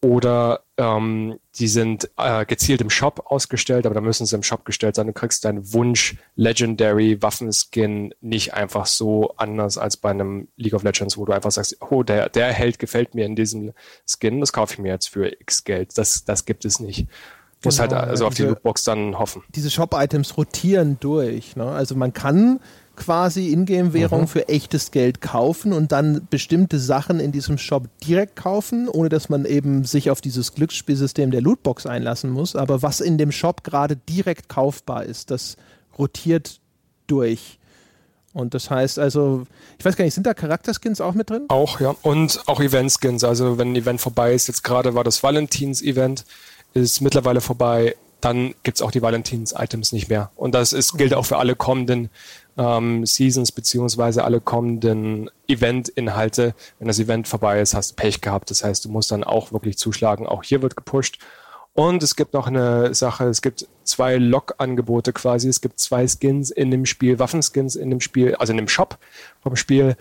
Oder 0.00 0.62
ähm, 0.78 1.40
die 1.56 1.66
sind 1.66 2.08
äh, 2.16 2.46
gezielt 2.46 2.80
im 2.80 2.88
Shop 2.88 3.24
ausgestellt, 3.26 3.84
aber 3.84 3.96
da 3.96 4.00
müssen 4.00 4.26
sie 4.26 4.36
im 4.36 4.44
Shop 4.44 4.64
gestellt 4.64 4.94
sein. 4.94 5.08
Du 5.08 5.12
kriegst 5.12 5.44
deinen 5.44 5.72
Wunsch 5.72 6.16
Legendary 6.36 7.20
Waffenskin 7.20 8.14
nicht 8.20 8.54
einfach 8.54 8.86
so 8.86 9.34
anders 9.36 9.76
als 9.76 9.96
bei 9.96 10.10
einem 10.10 10.48
League 10.56 10.74
of 10.74 10.84
Legends, 10.84 11.18
wo 11.18 11.24
du 11.24 11.32
einfach 11.32 11.50
sagst, 11.50 11.78
oh, 11.80 12.04
der, 12.04 12.28
der 12.28 12.52
Held 12.52 12.78
gefällt 12.78 13.16
mir 13.16 13.26
in 13.26 13.34
diesem 13.34 13.72
Skin, 14.06 14.38
das 14.40 14.52
kaufe 14.52 14.74
ich 14.74 14.78
mir 14.78 14.92
jetzt 14.92 15.08
für 15.08 15.28
X 15.40 15.64
Geld. 15.64 15.98
Das, 15.98 16.24
das 16.24 16.44
gibt 16.44 16.64
es 16.64 16.78
nicht. 16.78 17.08
Muss 17.64 17.80
halt 17.80 17.90
genau, 17.90 18.02
halt 18.02 18.10
also 18.10 18.26
auf 18.26 18.34
diese, 18.34 18.44
die 18.44 18.48
Lootbox 18.50 18.84
dann 18.84 19.18
hoffen. 19.18 19.42
Diese 19.48 19.70
Shop-Items 19.70 20.36
rotieren 20.36 20.98
durch. 21.00 21.56
Ne? 21.56 21.68
Also 21.68 21.96
man 21.96 22.12
kann 22.12 22.60
quasi 22.98 23.52
Ingame-Währung 23.52 24.22
mhm. 24.22 24.26
für 24.28 24.48
echtes 24.48 24.90
Geld 24.90 25.20
kaufen 25.20 25.72
und 25.72 25.92
dann 25.92 26.26
bestimmte 26.28 26.78
Sachen 26.78 27.20
in 27.20 27.32
diesem 27.32 27.56
Shop 27.56 27.88
direkt 28.04 28.36
kaufen, 28.36 28.88
ohne 28.88 29.08
dass 29.08 29.28
man 29.28 29.44
eben 29.44 29.84
sich 29.84 30.10
auf 30.10 30.20
dieses 30.20 30.54
Glücksspielsystem 30.54 31.30
der 31.30 31.40
Lootbox 31.40 31.86
einlassen 31.86 32.30
muss. 32.30 32.56
Aber 32.56 32.82
was 32.82 33.00
in 33.00 33.16
dem 33.16 33.32
Shop 33.32 33.64
gerade 33.64 33.96
direkt 33.96 34.48
kaufbar 34.48 35.04
ist, 35.04 35.30
das 35.30 35.56
rotiert 35.98 36.60
durch. 37.06 37.58
Und 38.34 38.54
das 38.54 38.70
heißt 38.70 38.98
also, 38.98 39.46
ich 39.78 39.84
weiß 39.84 39.96
gar 39.96 40.04
nicht, 40.04 40.14
sind 40.14 40.26
da 40.26 40.34
Charakterskins 40.34 41.00
auch 41.00 41.14
mit 41.14 41.30
drin? 41.30 41.46
Auch, 41.48 41.80
ja. 41.80 41.94
Und 42.02 42.42
auch 42.46 42.60
Event-Skins. 42.60 43.24
Also 43.24 43.58
wenn 43.58 43.72
ein 43.72 43.76
Event 43.76 44.00
vorbei 44.00 44.34
ist, 44.34 44.48
jetzt 44.48 44.62
gerade 44.62 44.94
war 44.94 45.04
das 45.04 45.22
Valentins-Event, 45.22 46.24
ist 46.74 47.00
mittlerweile 47.00 47.40
vorbei. 47.40 47.96
dann 48.20 48.54
gibt's 48.64 48.82
auch 48.82 48.90
die 48.90 49.02
Valentins-Items 49.02 49.92
nicht 49.92 50.08
mehr. 50.08 50.30
Und 50.34 50.54
das 50.54 50.72
ist, 50.72 50.98
gilt 50.98 51.14
auch 51.14 51.24
für 51.24 51.36
alle 51.36 51.54
kommenden 51.54 52.10
ähm, 52.58 53.06
Seasons 53.06 53.52
beziehungsweise 53.52 54.24
alle 54.24 54.40
kommenden 54.40 55.30
Event-Inhalte. 55.46 56.54
Wenn 56.78 56.88
das 56.88 56.98
Event 56.98 57.28
vorbei 57.28 57.60
ist, 57.60 57.74
hast 57.74 57.92
du 57.92 57.94
Pech 57.94 58.20
gehabt. 58.20 58.50
Das 58.50 58.64
heißt, 58.64 58.84
du 58.84 58.90
musst 58.90 59.12
dann 59.12 59.24
auch 59.24 59.52
wirklich 59.52 59.78
zuschlagen. 59.78 60.26
Auch 60.26 60.42
hier 60.42 60.60
wird 60.60 60.76
gepusht. 60.76 61.18
Und 61.72 62.02
es 62.02 62.16
gibt 62.16 62.34
noch 62.34 62.48
eine 62.48 62.92
Sache, 62.92 63.26
es 63.26 63.40
gibt 63.40 63.68
zwei 63.84 64.16
Lock-Angebote 64.16 65.12
quasi. 65.12 65.48
Es 65.48 65.60
gibt 65.60 65.78
zwei 65.78 66.08
Skins 66.08 66.50
in 66.50 66.72
dem 66.72 66.84
Spiel, 66.84 67.20
Waffenskins 67.20 67.76
in 67.76 67.90
dem 67.90 68.00
Spiel, 68.00 68.34
also 68.34 68.52
in 68.52 68.56
dem 68.56 68.68
Shop 68.68 68.98
vom 69.40 69.54
Spiel. 69.54 69.96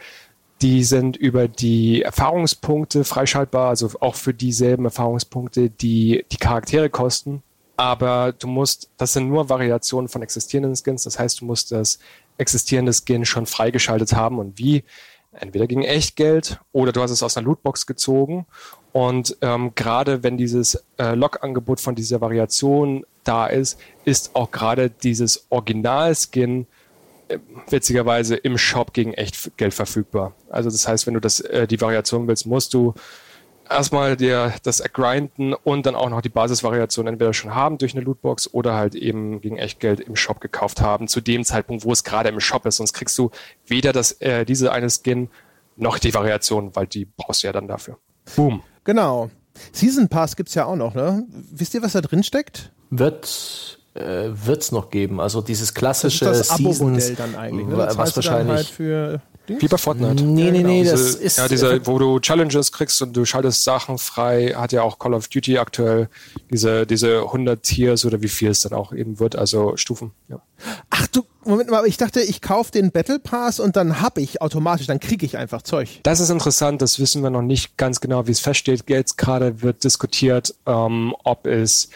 Die 0.63 0.83
sind 0.83 1.17
über 1.17 1.47
die 1.47 2.01
Erfahrungspunkte 2.01 3.03
freischaltbar, 3.03 3.69
also 3.69 3.91
auch 3.99 4.15
für 4.15 4.33
dieselben 4.33 4.85
Erfahrungspunkte, 4.85 5.69
die 5.69 6.25
die 6.31 6.37
Charaktere 6.37 6.89
kosten. 6.89 7.43
Aber 7.75 8.33
du 8.33 8.47
musst, 8.47 8.89
das 8.97 9.13
sind 9.13 9.29
nur 9.29 9.49
Variationen 9.49 10.09
von 10.09 10.23
existierenden 10.23 10.75
Skins. 10.75 11.03
Das 11.03 11.19
heißt, 11.19 11.41
du 11.41 11.45
musst 11.45 11.71
das 11.71 11.99
existierende 12.37 12.93
Skin 12.93 13.25
schon 13.25 13.45
freigeschaltet 13.45 14.13
haben 14.13 14.39
und 14.39 14.57
wie? 14.57 14.83
Entweder 15.31 15.67
gegen 15.67 15.83
Echtgeld 15.83 16.59
oder 16.71 16.91
du 16.91 17.01
hast 17.01 17.11
es 17.11 17.21
aus 17.21 17.37
einer 17.37 17.45
Lootbox 17.45 17.85
gezogen. 17.85 18.47
Und 18.91 19.37
ähm, 19.41 19.73
gerade 19.75 20.23
wenn 20.23 20.37
dieses 20.37 20.83
äh, 20.97 21.13
Log-Angebot 21.13 21.79
von 21.79 21.93
dieser 21.93 22.21
Variation 22.21 23.05
da 23.23 23.45
ist, 23.45 23.79
ist 24.05 24.35
auch 24.35 24.49
gerade 24.49 24.89
dieses 24.89 25.45
Original-Skin 25.49 26.65
äh, 27.27 27.37
witzigerweise 27.69 28.35
im 28.35 28.57
Shop 28.57 28.93
gegen 28.93 29.13
Echtgeld 29.13 29.73
verfügbar. 29.73 30.33
Also 30.49 30.71
das 30.71 30.87
heißt, 30.87 31.05
wenn 31.05 31.13
du 31.13 31.19
das, 31.19 31.41
äh, 31.41 31.67
die 31.67 31.79
Variation 31.79 32.27
willst, 32.27 32.47
musst 32.47 32.73
du 32.73 32.95
erstmal 33.69 34.15
dir 34.17 34.53
das 34.63 34.83
grinden 34.93 35.53
und 35.53 35.85
dann 35.85 35.95
auch 35.95 36.09
noch 36.09 36.21
die 36.21 36.29
Basisvariation 36.29 37.07
entweder 37.07 37.33
schon 37.33 37.55
haben 37.55 37.77
durch 37.77 37.95
eine 37.95 38.03
Lootbox 38.03 38.53
oder 38.53 38.75
halt 38.75 38.95
eben 38.95 39.41
gegen 39.41 39.57
Echtgeld 39.57 39.99
im 39.99 40.15
Shop 40.15 40.41
gekauft 40.41 40.81
haben, 40.81 41.07
zu 41.07 41.21
dem 41.21 41.43
Zeitpunkt, 41.43 41.85
wo 41.85 41.91
es 41.91 42.03
gerade 42.03 42.29
im 42.29 42.39
Shop 42.39 42.65
ist. 42.65 42.77
Sonst 42.77 42.93
kriegst 42.93 43.17
du 43.17 43.31
weder 43.65 43.93
das, 43.93 44.13
äh, 44.13 44.45
diese 44.45 44.71
eine 44.71 44.89
Skin 44.89 45.29
noch 45.75 45.99
die 45.99 46.13
Variation, 46.13 46.75
weil 46.75 46.87
die 46.87 47.05
brauchst 47.05 47.43
du 47.43 47.47
ja 47.47 47.53
dann 47.53 47.67
dafür. 47.67 47.97
Boom. 48.35 48.63
Genau. 48.83 49.29
Season 49.71 50.07
Pass 50.07 50.35
gibt's 50.35 50.53
ja 50.53 50.65
auch 50.65 50.75
noch, 50.75 50.93
ne? 50.93 51.25
Wisst 51.29 51.73
ihr, 51.73 51.81
was 51.81 51.93
da 51.93 52.01
drin 52.01 52.23
steckt? 52.23 52.71
Wird 52.89 53.79
äh, 53.95 54.29
wird's 54.31 54.71
noch 54.71 54.89
geben. 54.89 55.19
Also 55.19 55.41
dieses 55.41 55.73
klassische 55.73 56.25
das 56.25 56.41
ist 56.41 56.51
das 56.51 56.59
Abo-Modell 56.59 57.15
dann 57.15 57.35
eigentlich, 57.35 57.67
ne? 57.67 57.75
Das 57.75 57.97
was 57.97 58.15
wahrscheinlich 58.15 58.55
halt 58.55 58.67
für 58.67 59.21
wie 59.47 59.67
bei 59.67 59.77
Fortnite. 59.77 60.23
Nee, 60.23 60.51
nee, 60.51 60.63
nee, 60.63 60.83
diese, 60.83 60.91
das 60.91 61.15
ist. 61.15 61.37
Ja, 61.37 61.47
dieser, 61.47 61.85
wo 61.87 61.97
du 61.99 62.19
Challenges 62.19 62.71
kriegst 62.71 63.01
und 63.01 63.15
du 63.15 63.25
schaltest 63.25 63.63
Sachen 63.63 63.97
frei, 63.97 64.53
hat 64.55 64.71
ja 64.71 64.81
auch 64.81 64.99
Call 64.99 65.13
of 65.13 65.27
Duty 65.27 65.57
aktuell 65.57 66.09
diese, 66.51 66.85
diese 66.85 67.19
100 67.19 67.63
Tiers 67.63 68.05
oder 68.05 68.21
wie 68.21 68.27
viel 68.27 68.49
es 68.49 68.61
dann 68.61 68.73
auch 68.73 68.93
eben 68.93 69.19
wird, 69.19 69.35
also 69.35 69.77
Stufen. 69.77 70.11
Ja. 70.27 70.41
Ach 70.89 71.07
du, 71.07 71.23
Moment 71.45 71.69
mal, 71.69 71.85
ich 71.85 71.97
dachte, 71.97 72.21
ich 72.21 72.41
kaufe 72.41 72.71
den 72.71 72.91
Battle 72.91 73.19
Pass 73.19 73.59
und 73.59 73.75
dann 73.75 74.01
hab 74.01 74.17
ich 74.17 74.41
automatisch, 74.41 74.87
dann 74.87 74.99
kriege 74.99 75.25
ich 75.25 75.37
einfach 75.37 75.61
Zeug. 75.61 75.99
Das 76.03 76.19
ist 76.19 76.29
interessant, 76.29 76.81
das 76.81 76.99
wissen 76.99 77.23
wir 77.23 77.29
noch 77.29 77.41
nicht 77.41 77.77
ganz 77.77 78.01
genau, 78.01 78.27
wie 78.27 78.31
es 78.31 78.39
feststeht. 78.39 78.83
Jetzt 78.89 79.17
gerade 79.17 79.61
wird 79.61 79.83
diskutiert, 79.83 80.55
ähm, 80.65 81.15
ob 81.23 81.47
es 81.47 81.89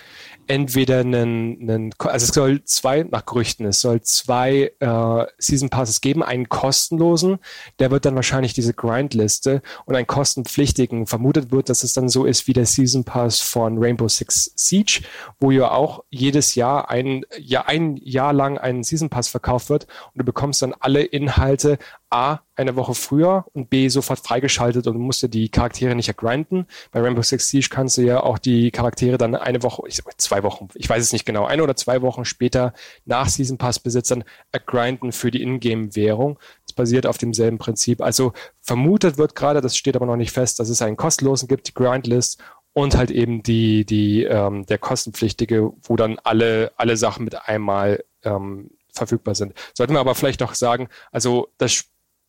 entweder 0.48 1.00
einen, 1.00 1.62
einen, 1.62 1.94
also 2.00 2.26
es 2.26 2.34
soll 2.34 2.64
zwei, 2.64 3.04
nach 3.04 3.26
Gerüchten, 3.26 3.66
es 3.66 3.82
soll 3.82 4.02
zwei 4.02 4.72
äh, 4.80 5.26
Season 5.38 5.70
Passes 5.70 6.02
geben, 6.02 6.24
einen 6.24 6.50
kostenlosen, 6.50 7.40
der 7.80 7.92
wird 7.92 8.06
dann 8.06 8.16
wahrscheinlich 8.16 8.54
diese 8.54 8.74
Grindliste 8.74 9.62
und 9.86 9.96
einen 9.96 10.08
kostenpflichtigen. 10.08 11.08
Vermutet 11.08 11.52
wird, 11.52 11.70
dass 11.70 11.84
es 11.84 11.94
dann 11.94 12.10
so 12.10 12.26
ist 12.26 12.48
wie 12.48 12.54
der 12.54 12.66
Season 12.66 13.04
Pass 13.04 13.40
von 13.40 13.78
Rainbow 13.78 14.08
Six 14.08 14.52
Siege, 14.56 15.02
wo 15.40 15.52
ja 15.52 15.72
auch 15.72 16.04
jedes 16.10 16.56
Jahr 16.56 16.90
ein, 16.90 17.26
ja, 17.38 17.66
ein 17.66 17.98
Jahr 17.98 18.34
lang 18.34 18.58
ein 18.58 18.84
Season 18.84 19.10
Pass 19.10 19.28
verkauft 19.28 19.70
wird 19.70 19.88
und 20.14 20.20
du 20.20 20.24
bekommst 20.24 20.62
dann 20.62 20.76
alle 20.80 21.04
Inhalte 21.04 21.78
A, 22.12 22.40
eine 22.56 22.76
Woche 22.76 22.94
früher 22.94 23.46
und 23.54 23.70
B, 23.70 23.88
sofort 23.88 24.20
freigeschaltet 24.20 24.86
und 24.86 24.94
du 24.94 25.00
musst 25.00 25.24
dir 25.24 25.30
die 25.30 25.50
Charaktere 25.50 25.96
nicht 25.96 26.16
grinden. 26.18 26.68
Bei 26.92 27.00
Rainbow 27.00 27.22
Six 27.22 27.48
Siege 27.50 27.70
kannst 27.70 27.98
du 27.98 28.02
ja 28.02 28.22
auch 28.22 28.38
die 28.38 28.70
Charaktere 28.70 29.18
dann 29.18 29.34
eine 29.34 29.64
Woche, 29.64 29.84
zwei 30.18 30.44
Wochen, 30.44 30.68
ich 30.76 30.90
weiß 30.90 31.02
es 31.02 31.14
nicht 31.14 31.26
genau, 31.26 31.46
eine 31.46 31.64
oder 31.64 31.76
zwei 31.76 32.02
Wochen 32.02 32.26
später 32.26 32.74
nach 33.06 33.30
Season 33.30 33.58
Pass 33.58 33.80
Besitzern 33.80 34.26
grinden 34.66 35.14
für 35.14 35.32
die 35.32 35.42
Ingame-Währung. 35.42 36.38
Das 36.66 36.74
basiert 36.74 37.06
auf 37.06 37.18
demselben 37.18 37.58
Prinzip. 37.58 38.02
Also 38.02 38.34
vermutet 38.60 39.18
wird 39.18 39.36
gerade, 39.36 39.62
das 39.62 39.78
steht 39.78 39.96
aber 39.96 40.06
noch 40.06 40.18
nicht 40.18 40.32
fest, 40.32 40.60
dass 40.60 40.70
es 40.70 40.82
einen 40.82 40.98
kostenlosen 40.98 41.48
gibt, 41.48 41.70
die 41.70 41.74
Grindlist 41.74 42.44
und 42.74 42.96
halt 42.96 43.12
eben 43.12 43.42
die, 43.44 43.86
die, 43.86 44.24
ähm, 44.24 44.66
der 44.66 44.78
kostenpflichtige, 44.78 45.72
wo 45.84 45.96
dann 45.96 46.20
alle, 46.24 46.72
alle 46.76 46.98
Sachen 46.98 47.24
mit 47.24 47.48
einmal 47.48 48.04
ähm, 48.24 48.72
verfügbar 48.94 49.36
sind. 49.36 49.54
Sollten 49.74 49.94
wir 49.94 50.00
aber 50.00 50.16
vielleicht 50.16 50.42
noch 50.42 50.54
sagen, 50.54 50.90
also 51.12 51.50
das 51.58 51.86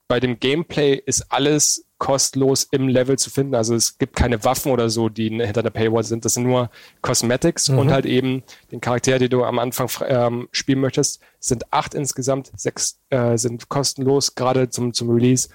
bei 0.09 0.21
dem 0.21 0.39
Gameplay 0.39 0.95
ist 0.95 1.33
alles 1.33 1.87
kostenlos 1.99 2.65
im 2.73 2.89
Level 2.89 3.17
zu 3.17 3.31
finden. 3.31 3.55
Also 3.55 3.77
es 3.77 3.97
gibt 3.97 4.17
keine 4.17 4.43
Waffen 4.45 4.73
oder 4.73 4.91
so, 4.91 5.09
die 5.09 5.29
hinter 5.29 5.63
der 5.63 5.71
Paywall 5.71 6.03
sind. 6.03 6.25
Das 6.25 6.35
sind 6.35 6.43
nur 6.43 6.69
Cosmetics 7.01 7.69
mhm. 7.69 7.79
und 7.79 7.93
halt 7.93 8.07
eben 8.07 8.43
den 8.73 8.81
Charakter, 8.81 9.21
den 9.21 9.31
du 9.31 9.45
am 9.45 9.61
Anfang 9.61 9.89
ähm, 10.09 10.49
spielen 10.51 10.81
möchtest. 10.81 11.21
Es 11.39 11.47
sind 11.47 11.73
acht 11.73 11.95
insgesamt, 11.95 12.51
sechs 12.57 12.99
äh, 13.11 13.39
sind 13.39 13.69
kostenlos, 13.69 14.35
gerade 14.35 14.69
zum, 14.69 14.93
zum 14.93 15.11
Release 15.11 15.49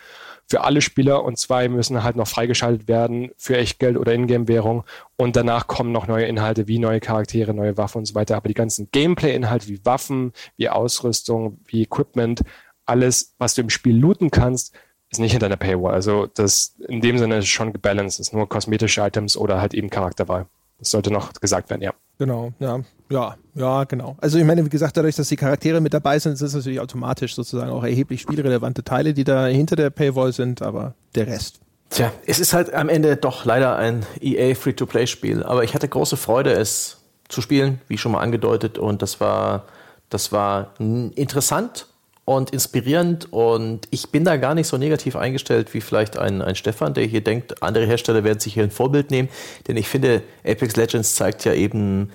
für 0.49 0.61
alle 0.61 0.79
Spieler 0.81 1.25
und 1.25 1.37
zwei 1.37 1.67
müssen 1.67 2.01
halt 2.03 2.15
noch 2.15 2.27
freigeschaltet 2.27 2.87
werden 2.87 3.31
für 3.35 3.57
Echtgeld 3.57 3.97
oder 3.97 4.13
Ingame-Währung 4.13 4.85
und 5.17 5.35
danach 5.35 5.67
kommen 5.67 5.91
noch 5.91 6.07
neue 6.07 6.25
Inhalte 6.25 6.69
wie 6.69 6.79
neue 6.79 7.01
Charaktere, 7.01 7.53
neue 7.53 7.75
Waffen 7.75 7.99
und 7.99 8.05
so 8.05 8.15
weiter. 8.15 8.37
Aber 8.37 8.47
die 8.47 8.53
ganzen 8.53 8.87
Gameplay-Inhalte 8.91 9.67
wie 9.67 9.85
Waffen, 9.85 10.31
wie 10.55 10.69
Ausrüstung, 10.69 11.59
wie 11.65 11.83
Equipment 11.83 12.41
alles, 12.87 13.35
was 13.37 13.53
du 13.55 13.61
im 13.61 13.69
Spiel 13.69 13.97
looten 13.97 14.31
kannst, 14.31 14.73
ist 15.09 15.19
nicht 15.19 15.31
hinter 15.31 15.49
der 15.49 15.55
Paywall. 15.55 15.93
Also 15.93 16.27
das 16.33 16.75
in 16.87 17.01
dem 17.01 17.17
Sinne 17.17 17.37
ist 17.37 17.47
schon 17.47 17.73
gebalanced. 17.73 18.19
Es 18.19 18.27
ist 18.27 18.33
nur 18.33 18.49
kosmetische 18.49 19.01
Items 19.01 19.37
oder 19.37 19.61
halt 19.61 19.73
eben 19.73 19.89
Charakterwahl. 19.89 20.47
Das 20.79 20.91
sollte 20.91 21.11
noch 21.11 21.33
gesagt 21.33 21.69
werden, 21.69 21.81
ja. 21.81 21.93
Genau, 22.19 22.51
ja, 22.59 22.79
ja, 23.09 23.35
ja, 23.55 23.83
genau. 23.85 24.15
Also 24.19 24.37
ich 24.37 24.43
meine, 24.43 24.63
wie 24.65 24.69
gesagt, 24.69 24.97
dadurch, 24.97 25.15
dass 25.15 25.27
die 25.27 25.35
Charaktere 25.35 25.81
mit 25.81 25.93
dabei 25.93 26.19
sind, 26.19 26.35
sind 26.35 26.47
es 26.47 26.53
natürlich 26.53 26.79
automatisch 26.79 27.35
sozusagen 27.35 27.71
auch 27.71 27.83
erheblich 27.83 28.21
spielrelevante 28.21 28.83
Teile, 28.83 29.13
die 29.13 29.23
da 29.23 29.47
hinter 29.47 29.75
der 29.75 29.89
Paywall 29.89 30.33
sind, 30.33 30.61
aber 30.61 30.93
der 31.15 31.27
Rest. 31.27 31.59
Tja, 31.89 32.11
es 32.25 32.39
ist 32.39 32.53
halt 32.53 32.73
am 32.73 32.89
Ende 32.89 33.15
doch 33.15 33.45
leider 33.45 33.77
ein 33.77 34.05
EA 34.19 34.55
Free-to-Play-Spiel, 34.55 35.43
aber 35.43 35.63
ich 35.63 35.73
hatte 35.73 35.87
große 35.87 36.17
Freude, 36.17 36.51
es 36.51 36.97
zu 37.29 37.41
spielen, 37.41 37.81
wie 37.87 37.97
schon 37.97 38.11
mal 38.11 38.21
angedeutet, 38.21 38.77
und 38.77 39.01
das 39.01 39.19
war, 39.19 39.65
das 40.09 40.31
war 40.31 40.73
interessant 40.79 41.87
und 42.27 42.49
inspirierend 42.49 43.31
und 43.31 43.87
ich 43.89 44.09
bin 44.09 44.25
da 44.25 44.35
gar 44.35 44.53
nicht 44.53 44.67
so 44.67 44.77
negativ 44.77 45.15
eingestellt 45.15 45.73
wie 45.73 45.79
vielleicht 45.79 46.19
ein, 46.19 46.41
ein 46.41 46.55
Stefan, 46.55 46.93
der 46.93 47.05
hier 47.05 47.23
denkt, 47.23 47.63
andere 47.63 47.85
Hersteller 47.85 48.25
werden 48.25 48.41
sich 48.41 48.53
hier 48.53 48.63
ein 48.63 48.69
Vorbild 48.69 49.11
nehmen, 49.11 49.29
denn 49.65 49.77
ich 49.77 49.87
finde, 49.87 50.23
Apex 50.45 50.75
Legends 50.75 51.15
zeigt 51.15 51.45
ja 51.45 51.53
eben, 51.53 52.11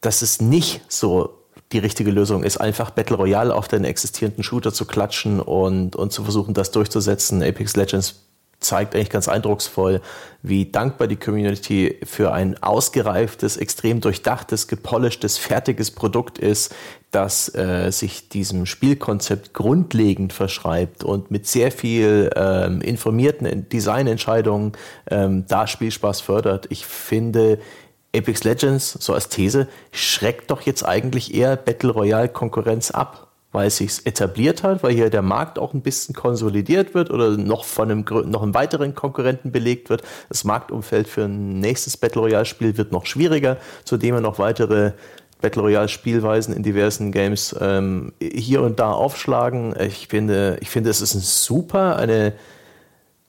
dass 0.00 0.22
es 0.22 0.40
nicht 0.40 0.82
so 0.86 1.40
die 1.72 1.80
richtige 1.80 2.12
Lösung 2.12 2.44
ist, 2.44 2.58
einfach 2.58 2.90
Battle 2.90 3.16
Royale 3.16 3.52
auf 3.52 3.66
den 3.66 3.82
existierenden 3.82 4.44
Shooter 4.44 4.72
zu 4.72 4.84
klatschen 4.84 5.40
und, 5.40 5.96
und 5.96 6.12
zu 6.12 6.22
versuchen, 6.22 6.54
das 6.54 6.70
durchzusetzen. 6.70 7.42
Apex 7.42 7.74
Legends 7.74 8.22
zeigt 8.64 8.94
eigentlich 8.94 9.10
ganz 9.10 9.28
eindrucksvoll, 9.28 10.00
wie 10.42 10.66
dankbar 10.66 11.08
die 11.08 11.16
Community 11.16 12.00
für 12.04 12.32
ein 12.32 12.60
ausgereiftes, 12.62 13.56
extrem 13.56 14.00
durchdachtes, 14.00 14.66
gepolischtes, 14.66 15.38
fertiges 15.38 15.90
Produkt 15.90 16.38
ist, 16.38 16.74
das 17.10 17.54
äh, 17.54 17.90
sich 17.90 18.28
diesem 18.28 18.66
Spielkonzept 18.66 19.52
grundlegend 19.54 20.32
verschreibt 20.32 21.04
und 21.04 21.30
mit 21.30 21.46
sehr 21.46 21.70
viel 21.70 22.30
ähm, 22.34 22.80
informierten 22.80 23.68
Designentscheidungen 23.68 24.72
ähm, 25.10 25.44
da 25.46 25.66
Spielspaß 25.66 26.20
fördert. 26.22 26.66
Ich 26.70 26.86
finde, 26.86 27.58
Apex 28.14 28.44
Legends, 28.44 28.92
so 28.92 29.14
als 29.14 29.28
These, 29.28 29.68
schreckt 29.90 30.50
doch 30.50 30.62
jetzt 30.62 30.84
eigentlich 30.84 31.34
eher 31.34 31.56
Battle 31.56 31.90
Royale 31.90 32.28
Konkurrenz 32.28 32.90
ab 32.90 33.31
weil 33.52 33.68
es 33.68 33.76
sich 33.76 34.06
etabliert 34.06 34.62
hat, 34.62 34.82
weil 34.82 34.92
hier 34.92 35.10
der 35.10 35.22
Markt 35.22 35.58
auch 35.58 35.74
ein 35.74 35.82
bisschen 35.82 36.14
konsolidiert 36.14 36.94
wird 36.94 37.10
oder 37.10 37.36
noch 37.36 37.64
von 37.64 37.90
einem, 37.90 38.04
noch 38.26 38.42
einem 38.42 38.54
weiteren 38.54 38.94
Konkurrenten 38.94 39.52
belegt 39.52 39.90
wird. 39.90 40.02
Das 40.28 40.44
Marktumfeld 40.44 41.06
für 41.06 41.24
ein 41.24 41.60
nächstes 41.60 41.96
Battle 41.96 42.22
Royale 42.22 42.46
Spiel 42.46 42.76
wird 42.76 42.92
noch 42.92 43.06
schwieriger, 43.06 43.58
zudem 43.84 44.20
noch 44.20 44.38
weitere 44.38 44.92
Battle 45.40 45.62
Royale 45.62 45.88
Spielweisen 45.88 46.54
in 46.54 46.62
diversen 46.62 47.12
Games 47.12 47.54
ähm, 47.60 48.12
hier 48.20 48.62
und 48.62 48.78
da 48.80 48.92
aufschlagen. 48.92 49.74
Ich 49.78 50.08
finde, 50.08 50.56
ich 50.60 50.70
finde, 50.70 50.88
es 50.88 51.00
ist 51.00 51.14
ein 51.14 51.20
super, 51.20 51.96
eine, 51.96 52.32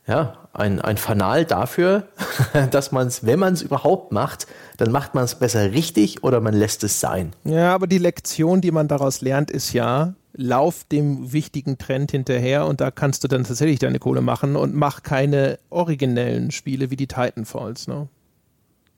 ja, 0.08 0.38
ein, 0.54 0.82
ein 0.82 0.98
Fanal 0.98 1.46
dafür, 1.46 2.08
dass 2.72 2.92
man 2.92 3.08
es, 3.08 3.26
wenn 3.26 3.40
man 3.40 3.54
es 3.54 3.62
überhaupt 3.62 4.12
macht, 4.12 4.48
dann 4.78 4.92
macht 4.92 5.16
man 5.16 5.24
es 5.24 5.36
besser 5.36 5.72
richtig 5.72 6.24
oder 6.24 6.42
man 6.42 6.54
lässt 6.54 6.84
es 6.84 7.00
sein. 7.00 7.34
Ja, 7.44 7.74
aber 7.74 7.88
die 7.88 7.98
Lektion, 7.98 8.62
die 8.62 8.72
man 8.72 8.88
daraus 8.88 9.22
lernt, 9.22 9.50
ist 9.50 9.74
ja, 9.74 10.14
lauf 10.36 10.84
dem 10.86 11.32
wichtigen 11.32 11.78
Trend 11.78 12.12
hinterher 12.12 12.66
und 12.66 12.82
da 12.82 12.92
kannst 12.92 13.24
du 13.24 13.28
dann 13.28 13.44
tatsächlich 13.44 13.80
deine 13.80 14.00
Kohle 14.00 14.22
machen 14.22 14.56
und 14.56 14.74
mach 14.74 15.04
keine 15.04 15.60
originellen 15.70 16.52
Spiele 16.52 16.90
wie 16.90 16.96
die 16.96 17.08
Titanfalls. 17.08 17.88
Ne? 17.88 18.08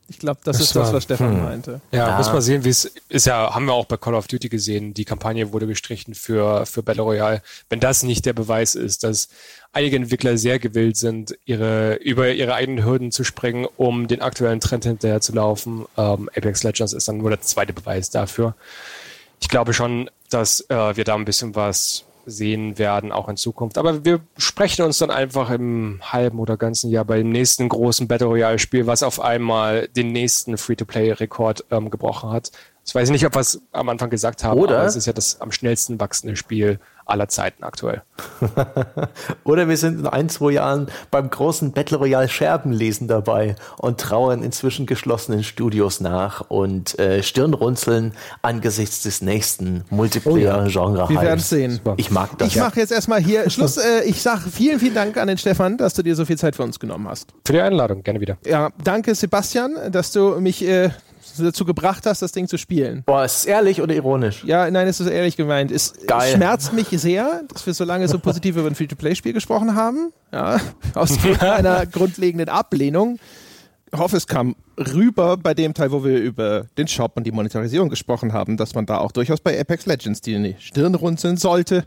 Ich 0.08 0.20
glaube, 0.20 0.40
das, 0.44 0.58
das, 0.58 0.68
ist 0.68 0.76
das, 0.76 0.94
was 0.94 1.04
Stefan 1.04 1.36
hm. 1.36 1.44
meinte. 1.44 1.82
Ja, 1.92 2.10
ja, 2.10 2.18
muss 2.18 2.32
man 2.32 2.42
sehen, 2.42 2.64
wie 2.64 2.70
es 2.70 2.86
ist 3.10 3.26
ja, 3.26 3.54
haben 3.54 3.66
wir 3.66 3.74
auch 3.74 3.86
bei 3.86 3.98
Call 3.98 4.14
of 4.14 4.28
Duty 4.28 4.50
gesehen, 4.50 4.94
die 4.94 5.06
Kampagne 5.06 5.52
wurde 5.52 5.66
gestrichen 5.66 6.14
für, 6.14 6.66
für 6.66 6.84
Battle 6.84 7.04
Royale. 7.04 7.42
Wenn 7.70 7.80
das 7.80 8.04
nicht 8.04 8.26
der 8.26 8.34
Beweis 8.34 8.76
ist, 8.76 9.04
dass 9.04 9.30
einige 9.74 9.96
Entwickler 9.96 10.38
sehr 10.38 10.60
gewillt 10.60 10.98
sind, 10.98 11.38
ihre, 11.46 11.96
über 11.96 12.32
ihre 12.32 12.54
eigenen 12.54 12.86
Hürden 12.86 13.12
zu 13.12 13.24
springen, 13.24 13.68
um 13.78 14.08
den 14.08 14.22
aktuellen 14.22 14.60
Trend 14.60 14.86
hinterher 14.86 15.22
zu 15.22 15.34
laufen, 15.34 15.86
ähm, 15.98 16.30
Apex 16.36 16.64
Legends 16.64 16.94
ist 16.94 17.08
dann 17.08 17.18
nur 17.18 17.32
der 17.32 17.42
zweite 17.42 17.74
Beweis 17.74 18.12
dafür. 18.12 18.56
Ich 19.42 19.50
glaube 19.50 19.74
schon, 19.74 20.10
dass 20.30 20.62
äh, 20.70 20.96
wir 20.96 21.04
da 21.04 21.16
ein 21.16 21.26
bisschen 21.26 21.56
was 21.56 22.06
sehen 22.26 22.78
werden, 22.78 23.12
auch 23.12 23.30
in 23.30 23.38
Zukunft. 23.38 23.78
Aber 23.78 24.06
wir 24.06 24.20
sprechen 24.38 24.84
uns 24.84 24.98
dann 24.98 25.12
einfach 25.12 25.50
im 25.50 26.00
halben 26.02 26.40
oder 26.40 26.58
ganzen 26.58 26.90
Jahr 26.90 27.06
bei 27.06 27.18
dem 27.18 27.30
nächsten 27.30 27.70
großen 27.70 28.08
Battle 28.08 28.28
Royale 28.28 28.60
Spiel, 28.60 28.88
was 28.88 29.04
auf 29.04 29.20
einmal 29.20 29.88
den 29.90 30.12
nächsten 30.12 30.58
Free-to-Play-Rekord 30.58 31.66
ähm, 31.72 31.90
gebrochen 31.90 32.32
hat. 32.32 32.52
Ich 32.86 32.94
weiß 32.94 33.10
nicht, 33.10 33.26
ob 33.26 33.36
wir 33.36 33.42
es 33.42 33.62
am 33.72 33.90
Anfang 33.90 34.10
gesagt 34.10 34.44
haben, 34.44 34.60
oder 34.60 34.78
aber 34.78 34.88
es 34.88 34.96
ist 34.96 35.08
ja 35.08 35.14
das 35.14 35.42
am 35.42 35.52
schnellsten 35.52 36.00
wachsende 36.00 36.36
Spiel 36.36 36.80
aller 37.06 37.28
Zeiten 37.28 37.64
aktuell. 37.64 38.02
Oder 39.44 39.68
wir 39.68 39.78
sind 39.78 40.00
in 40.00 40.08
ein, 40.08 40.30
zwei 40.30 40.52
Jahren 40.52 40.88
beim 41.12 41.30
großen 41.30 41.72
Battle 41.72 41.98
Royale 41.98 42.28
Scherbenlesen 42.28 43.08
dabei 43.08 43.56
und 43.78 44.00
trauern 44.00 44.44
inzwischen 44.44 44.86
geschlossenen 44.86 45.44
Studios 45.44 46.00
nach 46.00 46.42
und 46.50 46.98
äh, 47.00 47.24
Stirnrunzeln 47.24 48.14
angesichts 48.42 49.04
des 49.04 49.22
nächsten 49.22 49.84
Multiplayer-Genre. 49.90 50.94
Oh 50.94 50.96
ja. 51.02 51.10
Wir 51.10 51.22
werden 51.22 51.40
sehen. 51.40 51.80
Ich 51.98 52.12
mag 52.12 52.38
das. 52.38 52.50
Ich 52.50 52.58
mache 52.58 52.80
jetzt 52.80 52.92
erstmal 52.92 53.22
hier 53.22 53.50
Schluss. 53.50 53.78
Äh, 53.78 54.04
ich 54.06 54.22
sage 54.22 54.50
vielen, 54.52 54.80
vielen 54.80 54.96
Dank 54.96 55.18
an 55.18 55.28
den 55.28 55.38
Stefan, 55.38 55.78
dass 55.78 55.94
du 55.94 56.04
dir 56.04 56.16
so 56.16 56.26
viel 56.26 56.38
Zeit 56.38 56.56
für 56.56 56.64
uns 56.64 56.80
genommen 56.80 57.08
hast. 57.08 57.34
Für 57.46 57.54
die 57.54 57.62
Einladung, 57.62 58.04
gerne 58.04 58.20
wieder. 58.20 58.38
Ja, 58.46 58.70
danke 58.84 59.16
Sebastian, 59.16 59.76
dass 59.92 60.12
du 60.12 60.40
mich 60.40 60.66
äh, 60.66 60.90
dazu 61.44 61.66
gebracht 61.66 62.06
hast, 62.06 62.22
das 62.22 62.32
Ding 62.32 62.48
zu 62.48 62.58
spielen. 62.58 63.04
Boah, 63.06 63.26
ist 63.26 63.40
es 63.40 63.46
ehrlich 63.46 63.82
oder 63.82 63.94
ironisch? 63.94 64.44
Ja, 64.46 64.70
nein, 64.70 64.88
es 64.88 65.00
ist 65.00 65.08
ehrlich 65.08 65.38
gemeint. 65.38 65.72
Es 65.72 65.94
Geil. 66.08 66.34
schmerzt 66.34 66.74
mich 66.74 66.88
sehr, 66.90 67.44
dass 67.52 67.66
wir 67.66 67.74
so 67.74 67.84
lange 67.84 68.08
so 68.08 68.20
positiv 68.20 68.56
über 68.56 68.68
ein 68.68 68.76
Free-to-Play-Spiel 68.76 69.34
gesprochen 69.34 69.76
haben. 69.76 70.12
Ja, 70.32 70.60
aus 70.94 71.18
einer 71.40 71.86
grundlegenden 71.86 72.50
Ablehnung. 72.50 73.20
Ich 73.92 74.00
hoffe, 74.00 74.18
es 74.18 74.28
kam 74.28 74.56
rüber 74.78 75.38
bei 75.38 75.54
dem 75.54 75.74
Teil, 75.74 75.92
wo 75.92 76.04
wir 76.04 76.18
über 76.18 76.66
den 76.78 76.88
Shop 76.88 77.14
und 77.16 77.26
die 77.26 77.32
Monetarisierung 77.32 77.90
gesprochen 77.90 78.34
haben, 78.34 78.58
dass 78.58 78.76
man 78.76 78.86
da 78.86 78.98
auch 78.98 79.12
durchaus 79.12 79.40
bei 79.40 79.60
Apex 79.60 79.86
Legends 79.86 80.22
die 80.22 80.56
Stirn 80.60 80.96
runzeln 80.96 81.38
sollte 81.38 81.86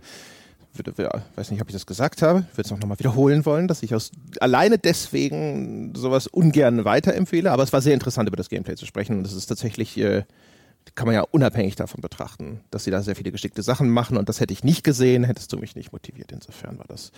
weiß 1.36 1.50
nicht, 1.50 1.60
ob 1.60 1.68
ich 1.68 1.72
das 1.72 1.86
gesagt 1.86 2.22
habe, 2.22 2.46
ich 2.50 2.56
würde 2.56 2.66
es 2.66 2.72
auch 2.72 2.78
nochmal 2.78 2.98
wiederholen 2.98 3.44
wollen, 3.46 3.68
dass 3.68 3.82
ich 3.82 3.94
aus, 3.94 4.10
alleine 4.40 4.78
deswegen 4.78 5.94
sowas 5.94 6.26
ungern 6.26 6.84
weiterempfehle, 6.84 7.50
aber 7.50 7.62
es 7.62 7.72
war 7.72 7.80
sehr 7.80 7.94
interessant, 7.94 8.28
über 8.28 8.36
das 8.36 8.48
Gameplay 8.48 8.76
zu 8.76 8.86
sprechen 8.86 9.18
und 9.18 9.26
es 9.26 9.32
ist 9.32 9.46
tatsächlich, 9.46 9.96
äh, 9.98 10.24
kann 10.94 11.06
man 11.06 11.14
ja 11.14 11.22
unabhängig 11.22 11.76
davon 11.76 12.00
betrachten, 12.00 12.60
dass 12.70 12.84
sie 12.84 12.90
da 12.90 13.02
sehr 13.02 13.16
viele 13.16 13.30
geschickte 13.32 13.62
Sachen 13.62 13.90
machen 13.90 14.16
und 14.16 14.28
das 14.28 14.40
hätte 14.40 14.52
ich 14.52 14.64
nicht 14.64 14.84
gesehen, 14.84 15.24
hättest 15.24 15.52
du 15.52 15.58
mich 15.58 15.76
nicht 15.76 15.92
motiviert. 15.92 16.32
Insofern 16.32 16.78
war 16.78 16.86
das, 16.88 17.12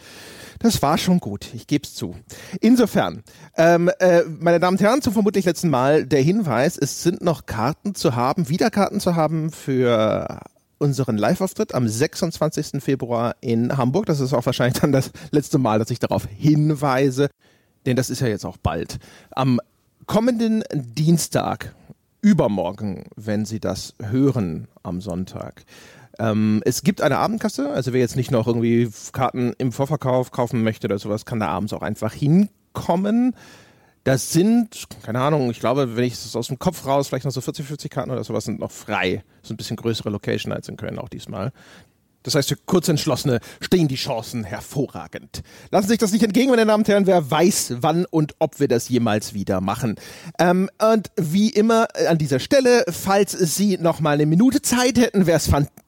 das 0.58 0.82
war 0.82 0.98
schon 0.98 1.20
gut, 1.20 1.48
ich 1.54 1.66
gebe 1.66 1.84
es 1.84 1.94
zu. 1.94 2.16
Insofern, 2.60 3.22
ähm, 3.56 3.90
äh, 3.98 4.22
meine 4.24 4.60
Damen 4.60 4.76
und 4.76 4.82
Herren, 4.82 5.02
zum 5.02 5.12
vermutlich 5.12 5.44
letzten 5.44 5.70
Mal 5.70 6.06
der 6.06 6.20
Hinweis, 6.20 6.76
es 6.76 7.02
sind 7.02 7.22
noch 7.22 7.46
Karten 7.46 7.94
zu 7.94 8.16
haben, 8.16 8.48
Wiederkarten 8.48 9.00
zu 9.00 9.16
haben 9.16 9.50
für 9.50 10.40
unseren 10.80 11.18
Live-Auftritt 11.18 11.74
am 11.74 11.86
26. 11.86 12.82
Februar 12.82 13.36
in 13.40 13.76
Hamburg. 13.76 14.06
Das 14.06 14.18
ist 14.18 14.32
auch 14.32 14.46
wahrscheinlich 14.46 14.80
dann 14.80 14.92
das 14.92 15.12
letzte 15.30 15.58
Mal, 15.58 15.78
dass 15.78 15.90
ich 15.90 15.98
darauf 15.98 16.26
hinweise, 16.26 17.28
denn 17.86 17.96
das 17.96 18.10
ist 18.10 18.20
ja 18.20 18.28
jetzt 18.28 18.44
auch 18.44 18.56
bald. 18.56 18.98
Am 19.30 19.60
kommenden 20.06 20.64
Dienstag, 20.72 21.74
übermorgen, 22.22 23.04
wenn 23.16 23.44
Sie 23.44 23.60
das 23.60 23.94
hören 24.02 24.68
am 24.82 25.00
Sonntag. 25.00 25.64
Ähm, 26.18 26.62
es 26.64 26.82
gibt 26.82 27.00
eine 27.00 27.18
Abendkasse, 27.18 27.70
also 27.70 27.92
wer 27.92 28.00
jetzt 28.00 28.16
nicht 28.16 28.30
noch 28.30 28.46
irgendwie 28.46 28.90
Karten 29.12 29.54
im 29.58 29.72
Vorverkauf 29.72 30.30
kaufen 30.30 30.62
möchte 30.62 30.86
oder 30.86 30.98
sowas, 30.98 31.24
kann 31.24 31.40
da 31.40 31.48
abends 31.48 31.72
auch 31.72 31.82
einfach 31.82 32.12
hinkommen. 32.12 33.34
Das 34.04 34.32
sind, 34.32 34.86
keine 35.02 35.20
Ahnung, 35.20 35.50
ich 35.50 35.60
glaube, 35.60 35.96
wenn 35.96 36.04
ich 36.04 36.14
es 36.14 36.34
aus 36.34 36.48
dem 36.48 36.58
Kopf 36.58 36.86
raus, 36.86 37.08
vielleicht 37.08 37.26
noch 37.26 37.32
so 37.32 37.40
40, 37.40 37.66
50 37.66 37.90
Karten 37.90 38.10
oder 38.10 38.24
sowas 38.24 38.44
sind 38.44 38.58
noch 38.58 38.70
frei. 38.70 39.22
So 39.42 39.52
ein 39.52 39.56
bisschen 39.56 39.76
größere 39.76 40.08
Location 40.08 40.52
als 40.52 40.68
in 40.68 40.76
Köln 40.76 40.98
auch 40.98 41.08
diesmal. 41.08 41.52
Das 42.22 42.34
heißt, 42.34 42.50
für 42.50 42.56
Kurzentschlossene 42.56 43.40
stehen 43.60 43.88
die 43.88 43.96
Chancen 43.96 44.44
hervorragend. 44.44 45.42
Lassen 45.70 45.86
Sie 45.86 45.92
sich 45.92 45.98
das 45.98 46.12
nicht 46.12 46.22
entgegen, 46.22 46.50
meine 46.50 46.66
Damen 46.66 46.82
und 46.82 46.88
Herren. 46.88 47.06
Wer 47.06 47.30
weiß, 47.30 47.76
wann 47.80 48.04
und 48.04 48.34
ob 48.38 48.60
wir 48.60 48.68
das 48.68 48.88
jemals 48.90 49.32
wieder 49.32 49.60
machen. 49.60 49.96
Ähm, 50.38 50.68
und 50.82 51.10
wie 51.16 51.48
immer 51.48 51.88
äh, 51.94 52.06
an 52.06 52.18
dieser 52.18 52.38
Stelle, 52.38 52.84
falls 52.88 53.32
Sie 53.32 53.78
noch 53.78 54.00
mal 54.00 54.12
eine 54.12 54.26
Minute 54.26 54.60
Zeit 54.60 54.98
hätten, 54.98 55.26
wäre 55.26 55.38
es 55.38 55.46
fantastisch. 55.46 55.80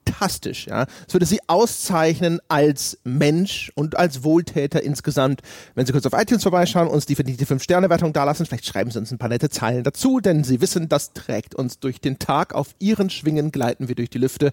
Ja, 0.67 0.87
es 1.07 1.15
würde 1.15 1.27
Sie 1.27 1.41
auszeichnen 1.49 2.39
als 2.47 2.99
Mensch 3.03 3.73
und 3.75 3.97
als 3.97 4.23
Wohltäter 4.23 4.83
insgesamt, 4.83 5.43
wenn 5.75 5.85
Sie 5.85 5.93
kurz 5.93 6.07
auf 6.07 6.13
iTunes 6.13 6.45
vorbeischauen, 6.45 6.87
uns 6.87 7.07
die 7.07 7.17
verdiente 7.17 7.45
5-Sterne-Wertung 7.45 8.13
dalassen. 8.13 8.47
Vielleicht 8.47 8.67
schreiben 8.67 8.91
Sie 8.91 8.99
uns 8.99 9.11
ein 9.11 9.19
paar 9.19 9.29
nette 9.29 9.51
Zeilen 9.51 9.83
dazu, 9.83 10.21
denn 10.21 10.45
Sie 10.45 10.61
wissen, 10.61 10.89
das 10.89 11.13
trägt 11.13 11.57
uns 11.57 11.81
durch 11.81 12.01
den 12.01 12.21
Tag. 12.21 12.55
Auf 12.55 12.69
Ihren 12.79 13.11
Schwingen 13.11 13.51
gleiten 13.51 13.89
wir 13.89 13.97
durch 13.97 14.11
die 14.11 14.19
Lüfte. 14.19 14.53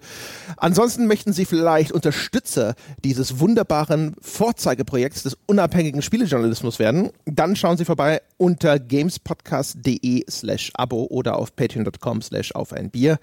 Ansonsten 0.58 1.06
möchten 1.06 1.34
Sie 1.34 1.46
vielleicht 1.46 1.92
Unterstützer 1.92 2.74
dieses 3.04 3.40
wunderbaren 3.40 4.16
Vorzeigeprojekts 4.22 5.24
des 5.24 5.38
unabhängigen 5.46 6.02
Spielejournalismus 6.02 6.80
werden, 6.80 7.12
dann 7.26 7.56
schauen 7.56 7.78
Sie 7.78 7.86
vorbei 7.86 8.22
unter 8.38 8.80
gamespodcast.de 8.80 10.26
slash 10.30 10.72
abo 10.74 11.06
oder 11.10 11.38
auf 11.38 11.56
patreon.com 11.56 12.22
slash 12.22 12.54
auf 12.54 12.74
ein 12.74 12.90
Bier 12.90 13.20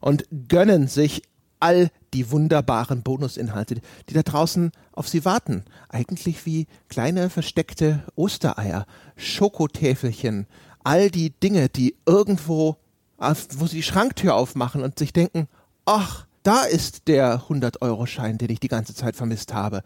und 0.00 0.24
gönnen 0.48 0.88
sich 0.88 1.22
all 1.60 1.90
die 2.12 2.30
wunderbaren 2.30 3.02
Bonusinhalte, 3.02 3.80
die 4.08 4.14
da 4.14 4.22
draußen 4.22 4.72
auf 4.92 5.08
Sie 5.08 5.24
warten. 5.24 5.64
Eigentlich 5.88 6.44
wie 6.46 6.66
kleine 6.88 7.30
versteckte 7.30 8.02
Ostereier, 8.16 8.86
Schokotäfelchen, 9.16 10.46
all 10.82 11.10
die 11.10 11.30
Dinge, 11.30 11.68
die 11.68 11.96
irgendwo, 12.06 12.76
wo 13.18 13.66
Sie 13.66 13.76
die 13.76 13.82
Schranktür 13.82 14.34
aufmachen 14.34 14.82
und 14.82 14.98
sich 14.98 15.12
denken, 15.12 15.46
ach, 15.84 16.26
da 16.42 16.62
ist 16.62 17.08
der 17.08 17.42
100-Euro-Schein, 17.48 18.38
den 18.38 18.50
ich 18.50 18.60
die 18.60 18.68
ganze 18.68 18.94
Zeit 18.94 19.16
vermisst 19.16 19.52
habe. 19.52 19.82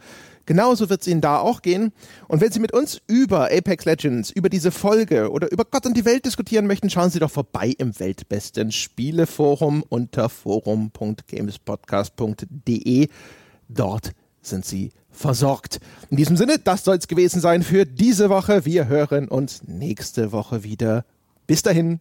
Genauso 0.47 0.91
wird 0.91 1.01
es 1.01 1.09
Ihnen 1.09 1.21
da 1.21 1.39
auch 1.39 1.63
gehen. 1.63 1.93
Und 2.29 2.41
wenn 2.41 2.53
Sie 2.53 2.61
mit 2.61 2.73
uns 2.73 3.01
über 3.07 3.51
Apex 3.51 3.85
Legends, 3.85 4.31
über 4.31 4.49
diese 4.49 4.71
Folge 4.71 5.31
oder 5.31 5.51
über 5.51 5.65
Gott 5.65 5.87
und 5.87 5.97
die 5.97 6.05
Welt 6.05 6.27
diskutieren 6.27 6.67
möchten, 6.67 6.91
schauen 6.91 7.11
Sie 7.11 7.19
doch 7.19 7.31
vorbei 7.31 7.75
im 7.79 7.99
weltbesten 7.99 8.71
Spieleforum 8.71 9.83
unter 9.89 10.29
forum.gamespodcast.de. 10.29 13.09
Dort 13.69 14.13
sind 14.43 14.67
Sie 14.67 14.93
versorgt. 15.11 15.81
In 16.11 16.19
diesem 16.19 16.37
Sinne, 16.37 16.59
das 16.59 16.85
soll 16.85 16.97
es 16.97 17.09
gewesen 17.09 17.41
sein 17.41 17.63
für 17.63 17.87
diese 17.87 18.29
Woche. 18.29 18.67
Wir 18.67 18.89
hören 18.89 19.29
uns 19.29 19.63
nächste 19.67 20.33
Woche 20.33 20.63
wieder. 20.63 21.07
Bis 21.47 21.63
dahin. 21.63 22.01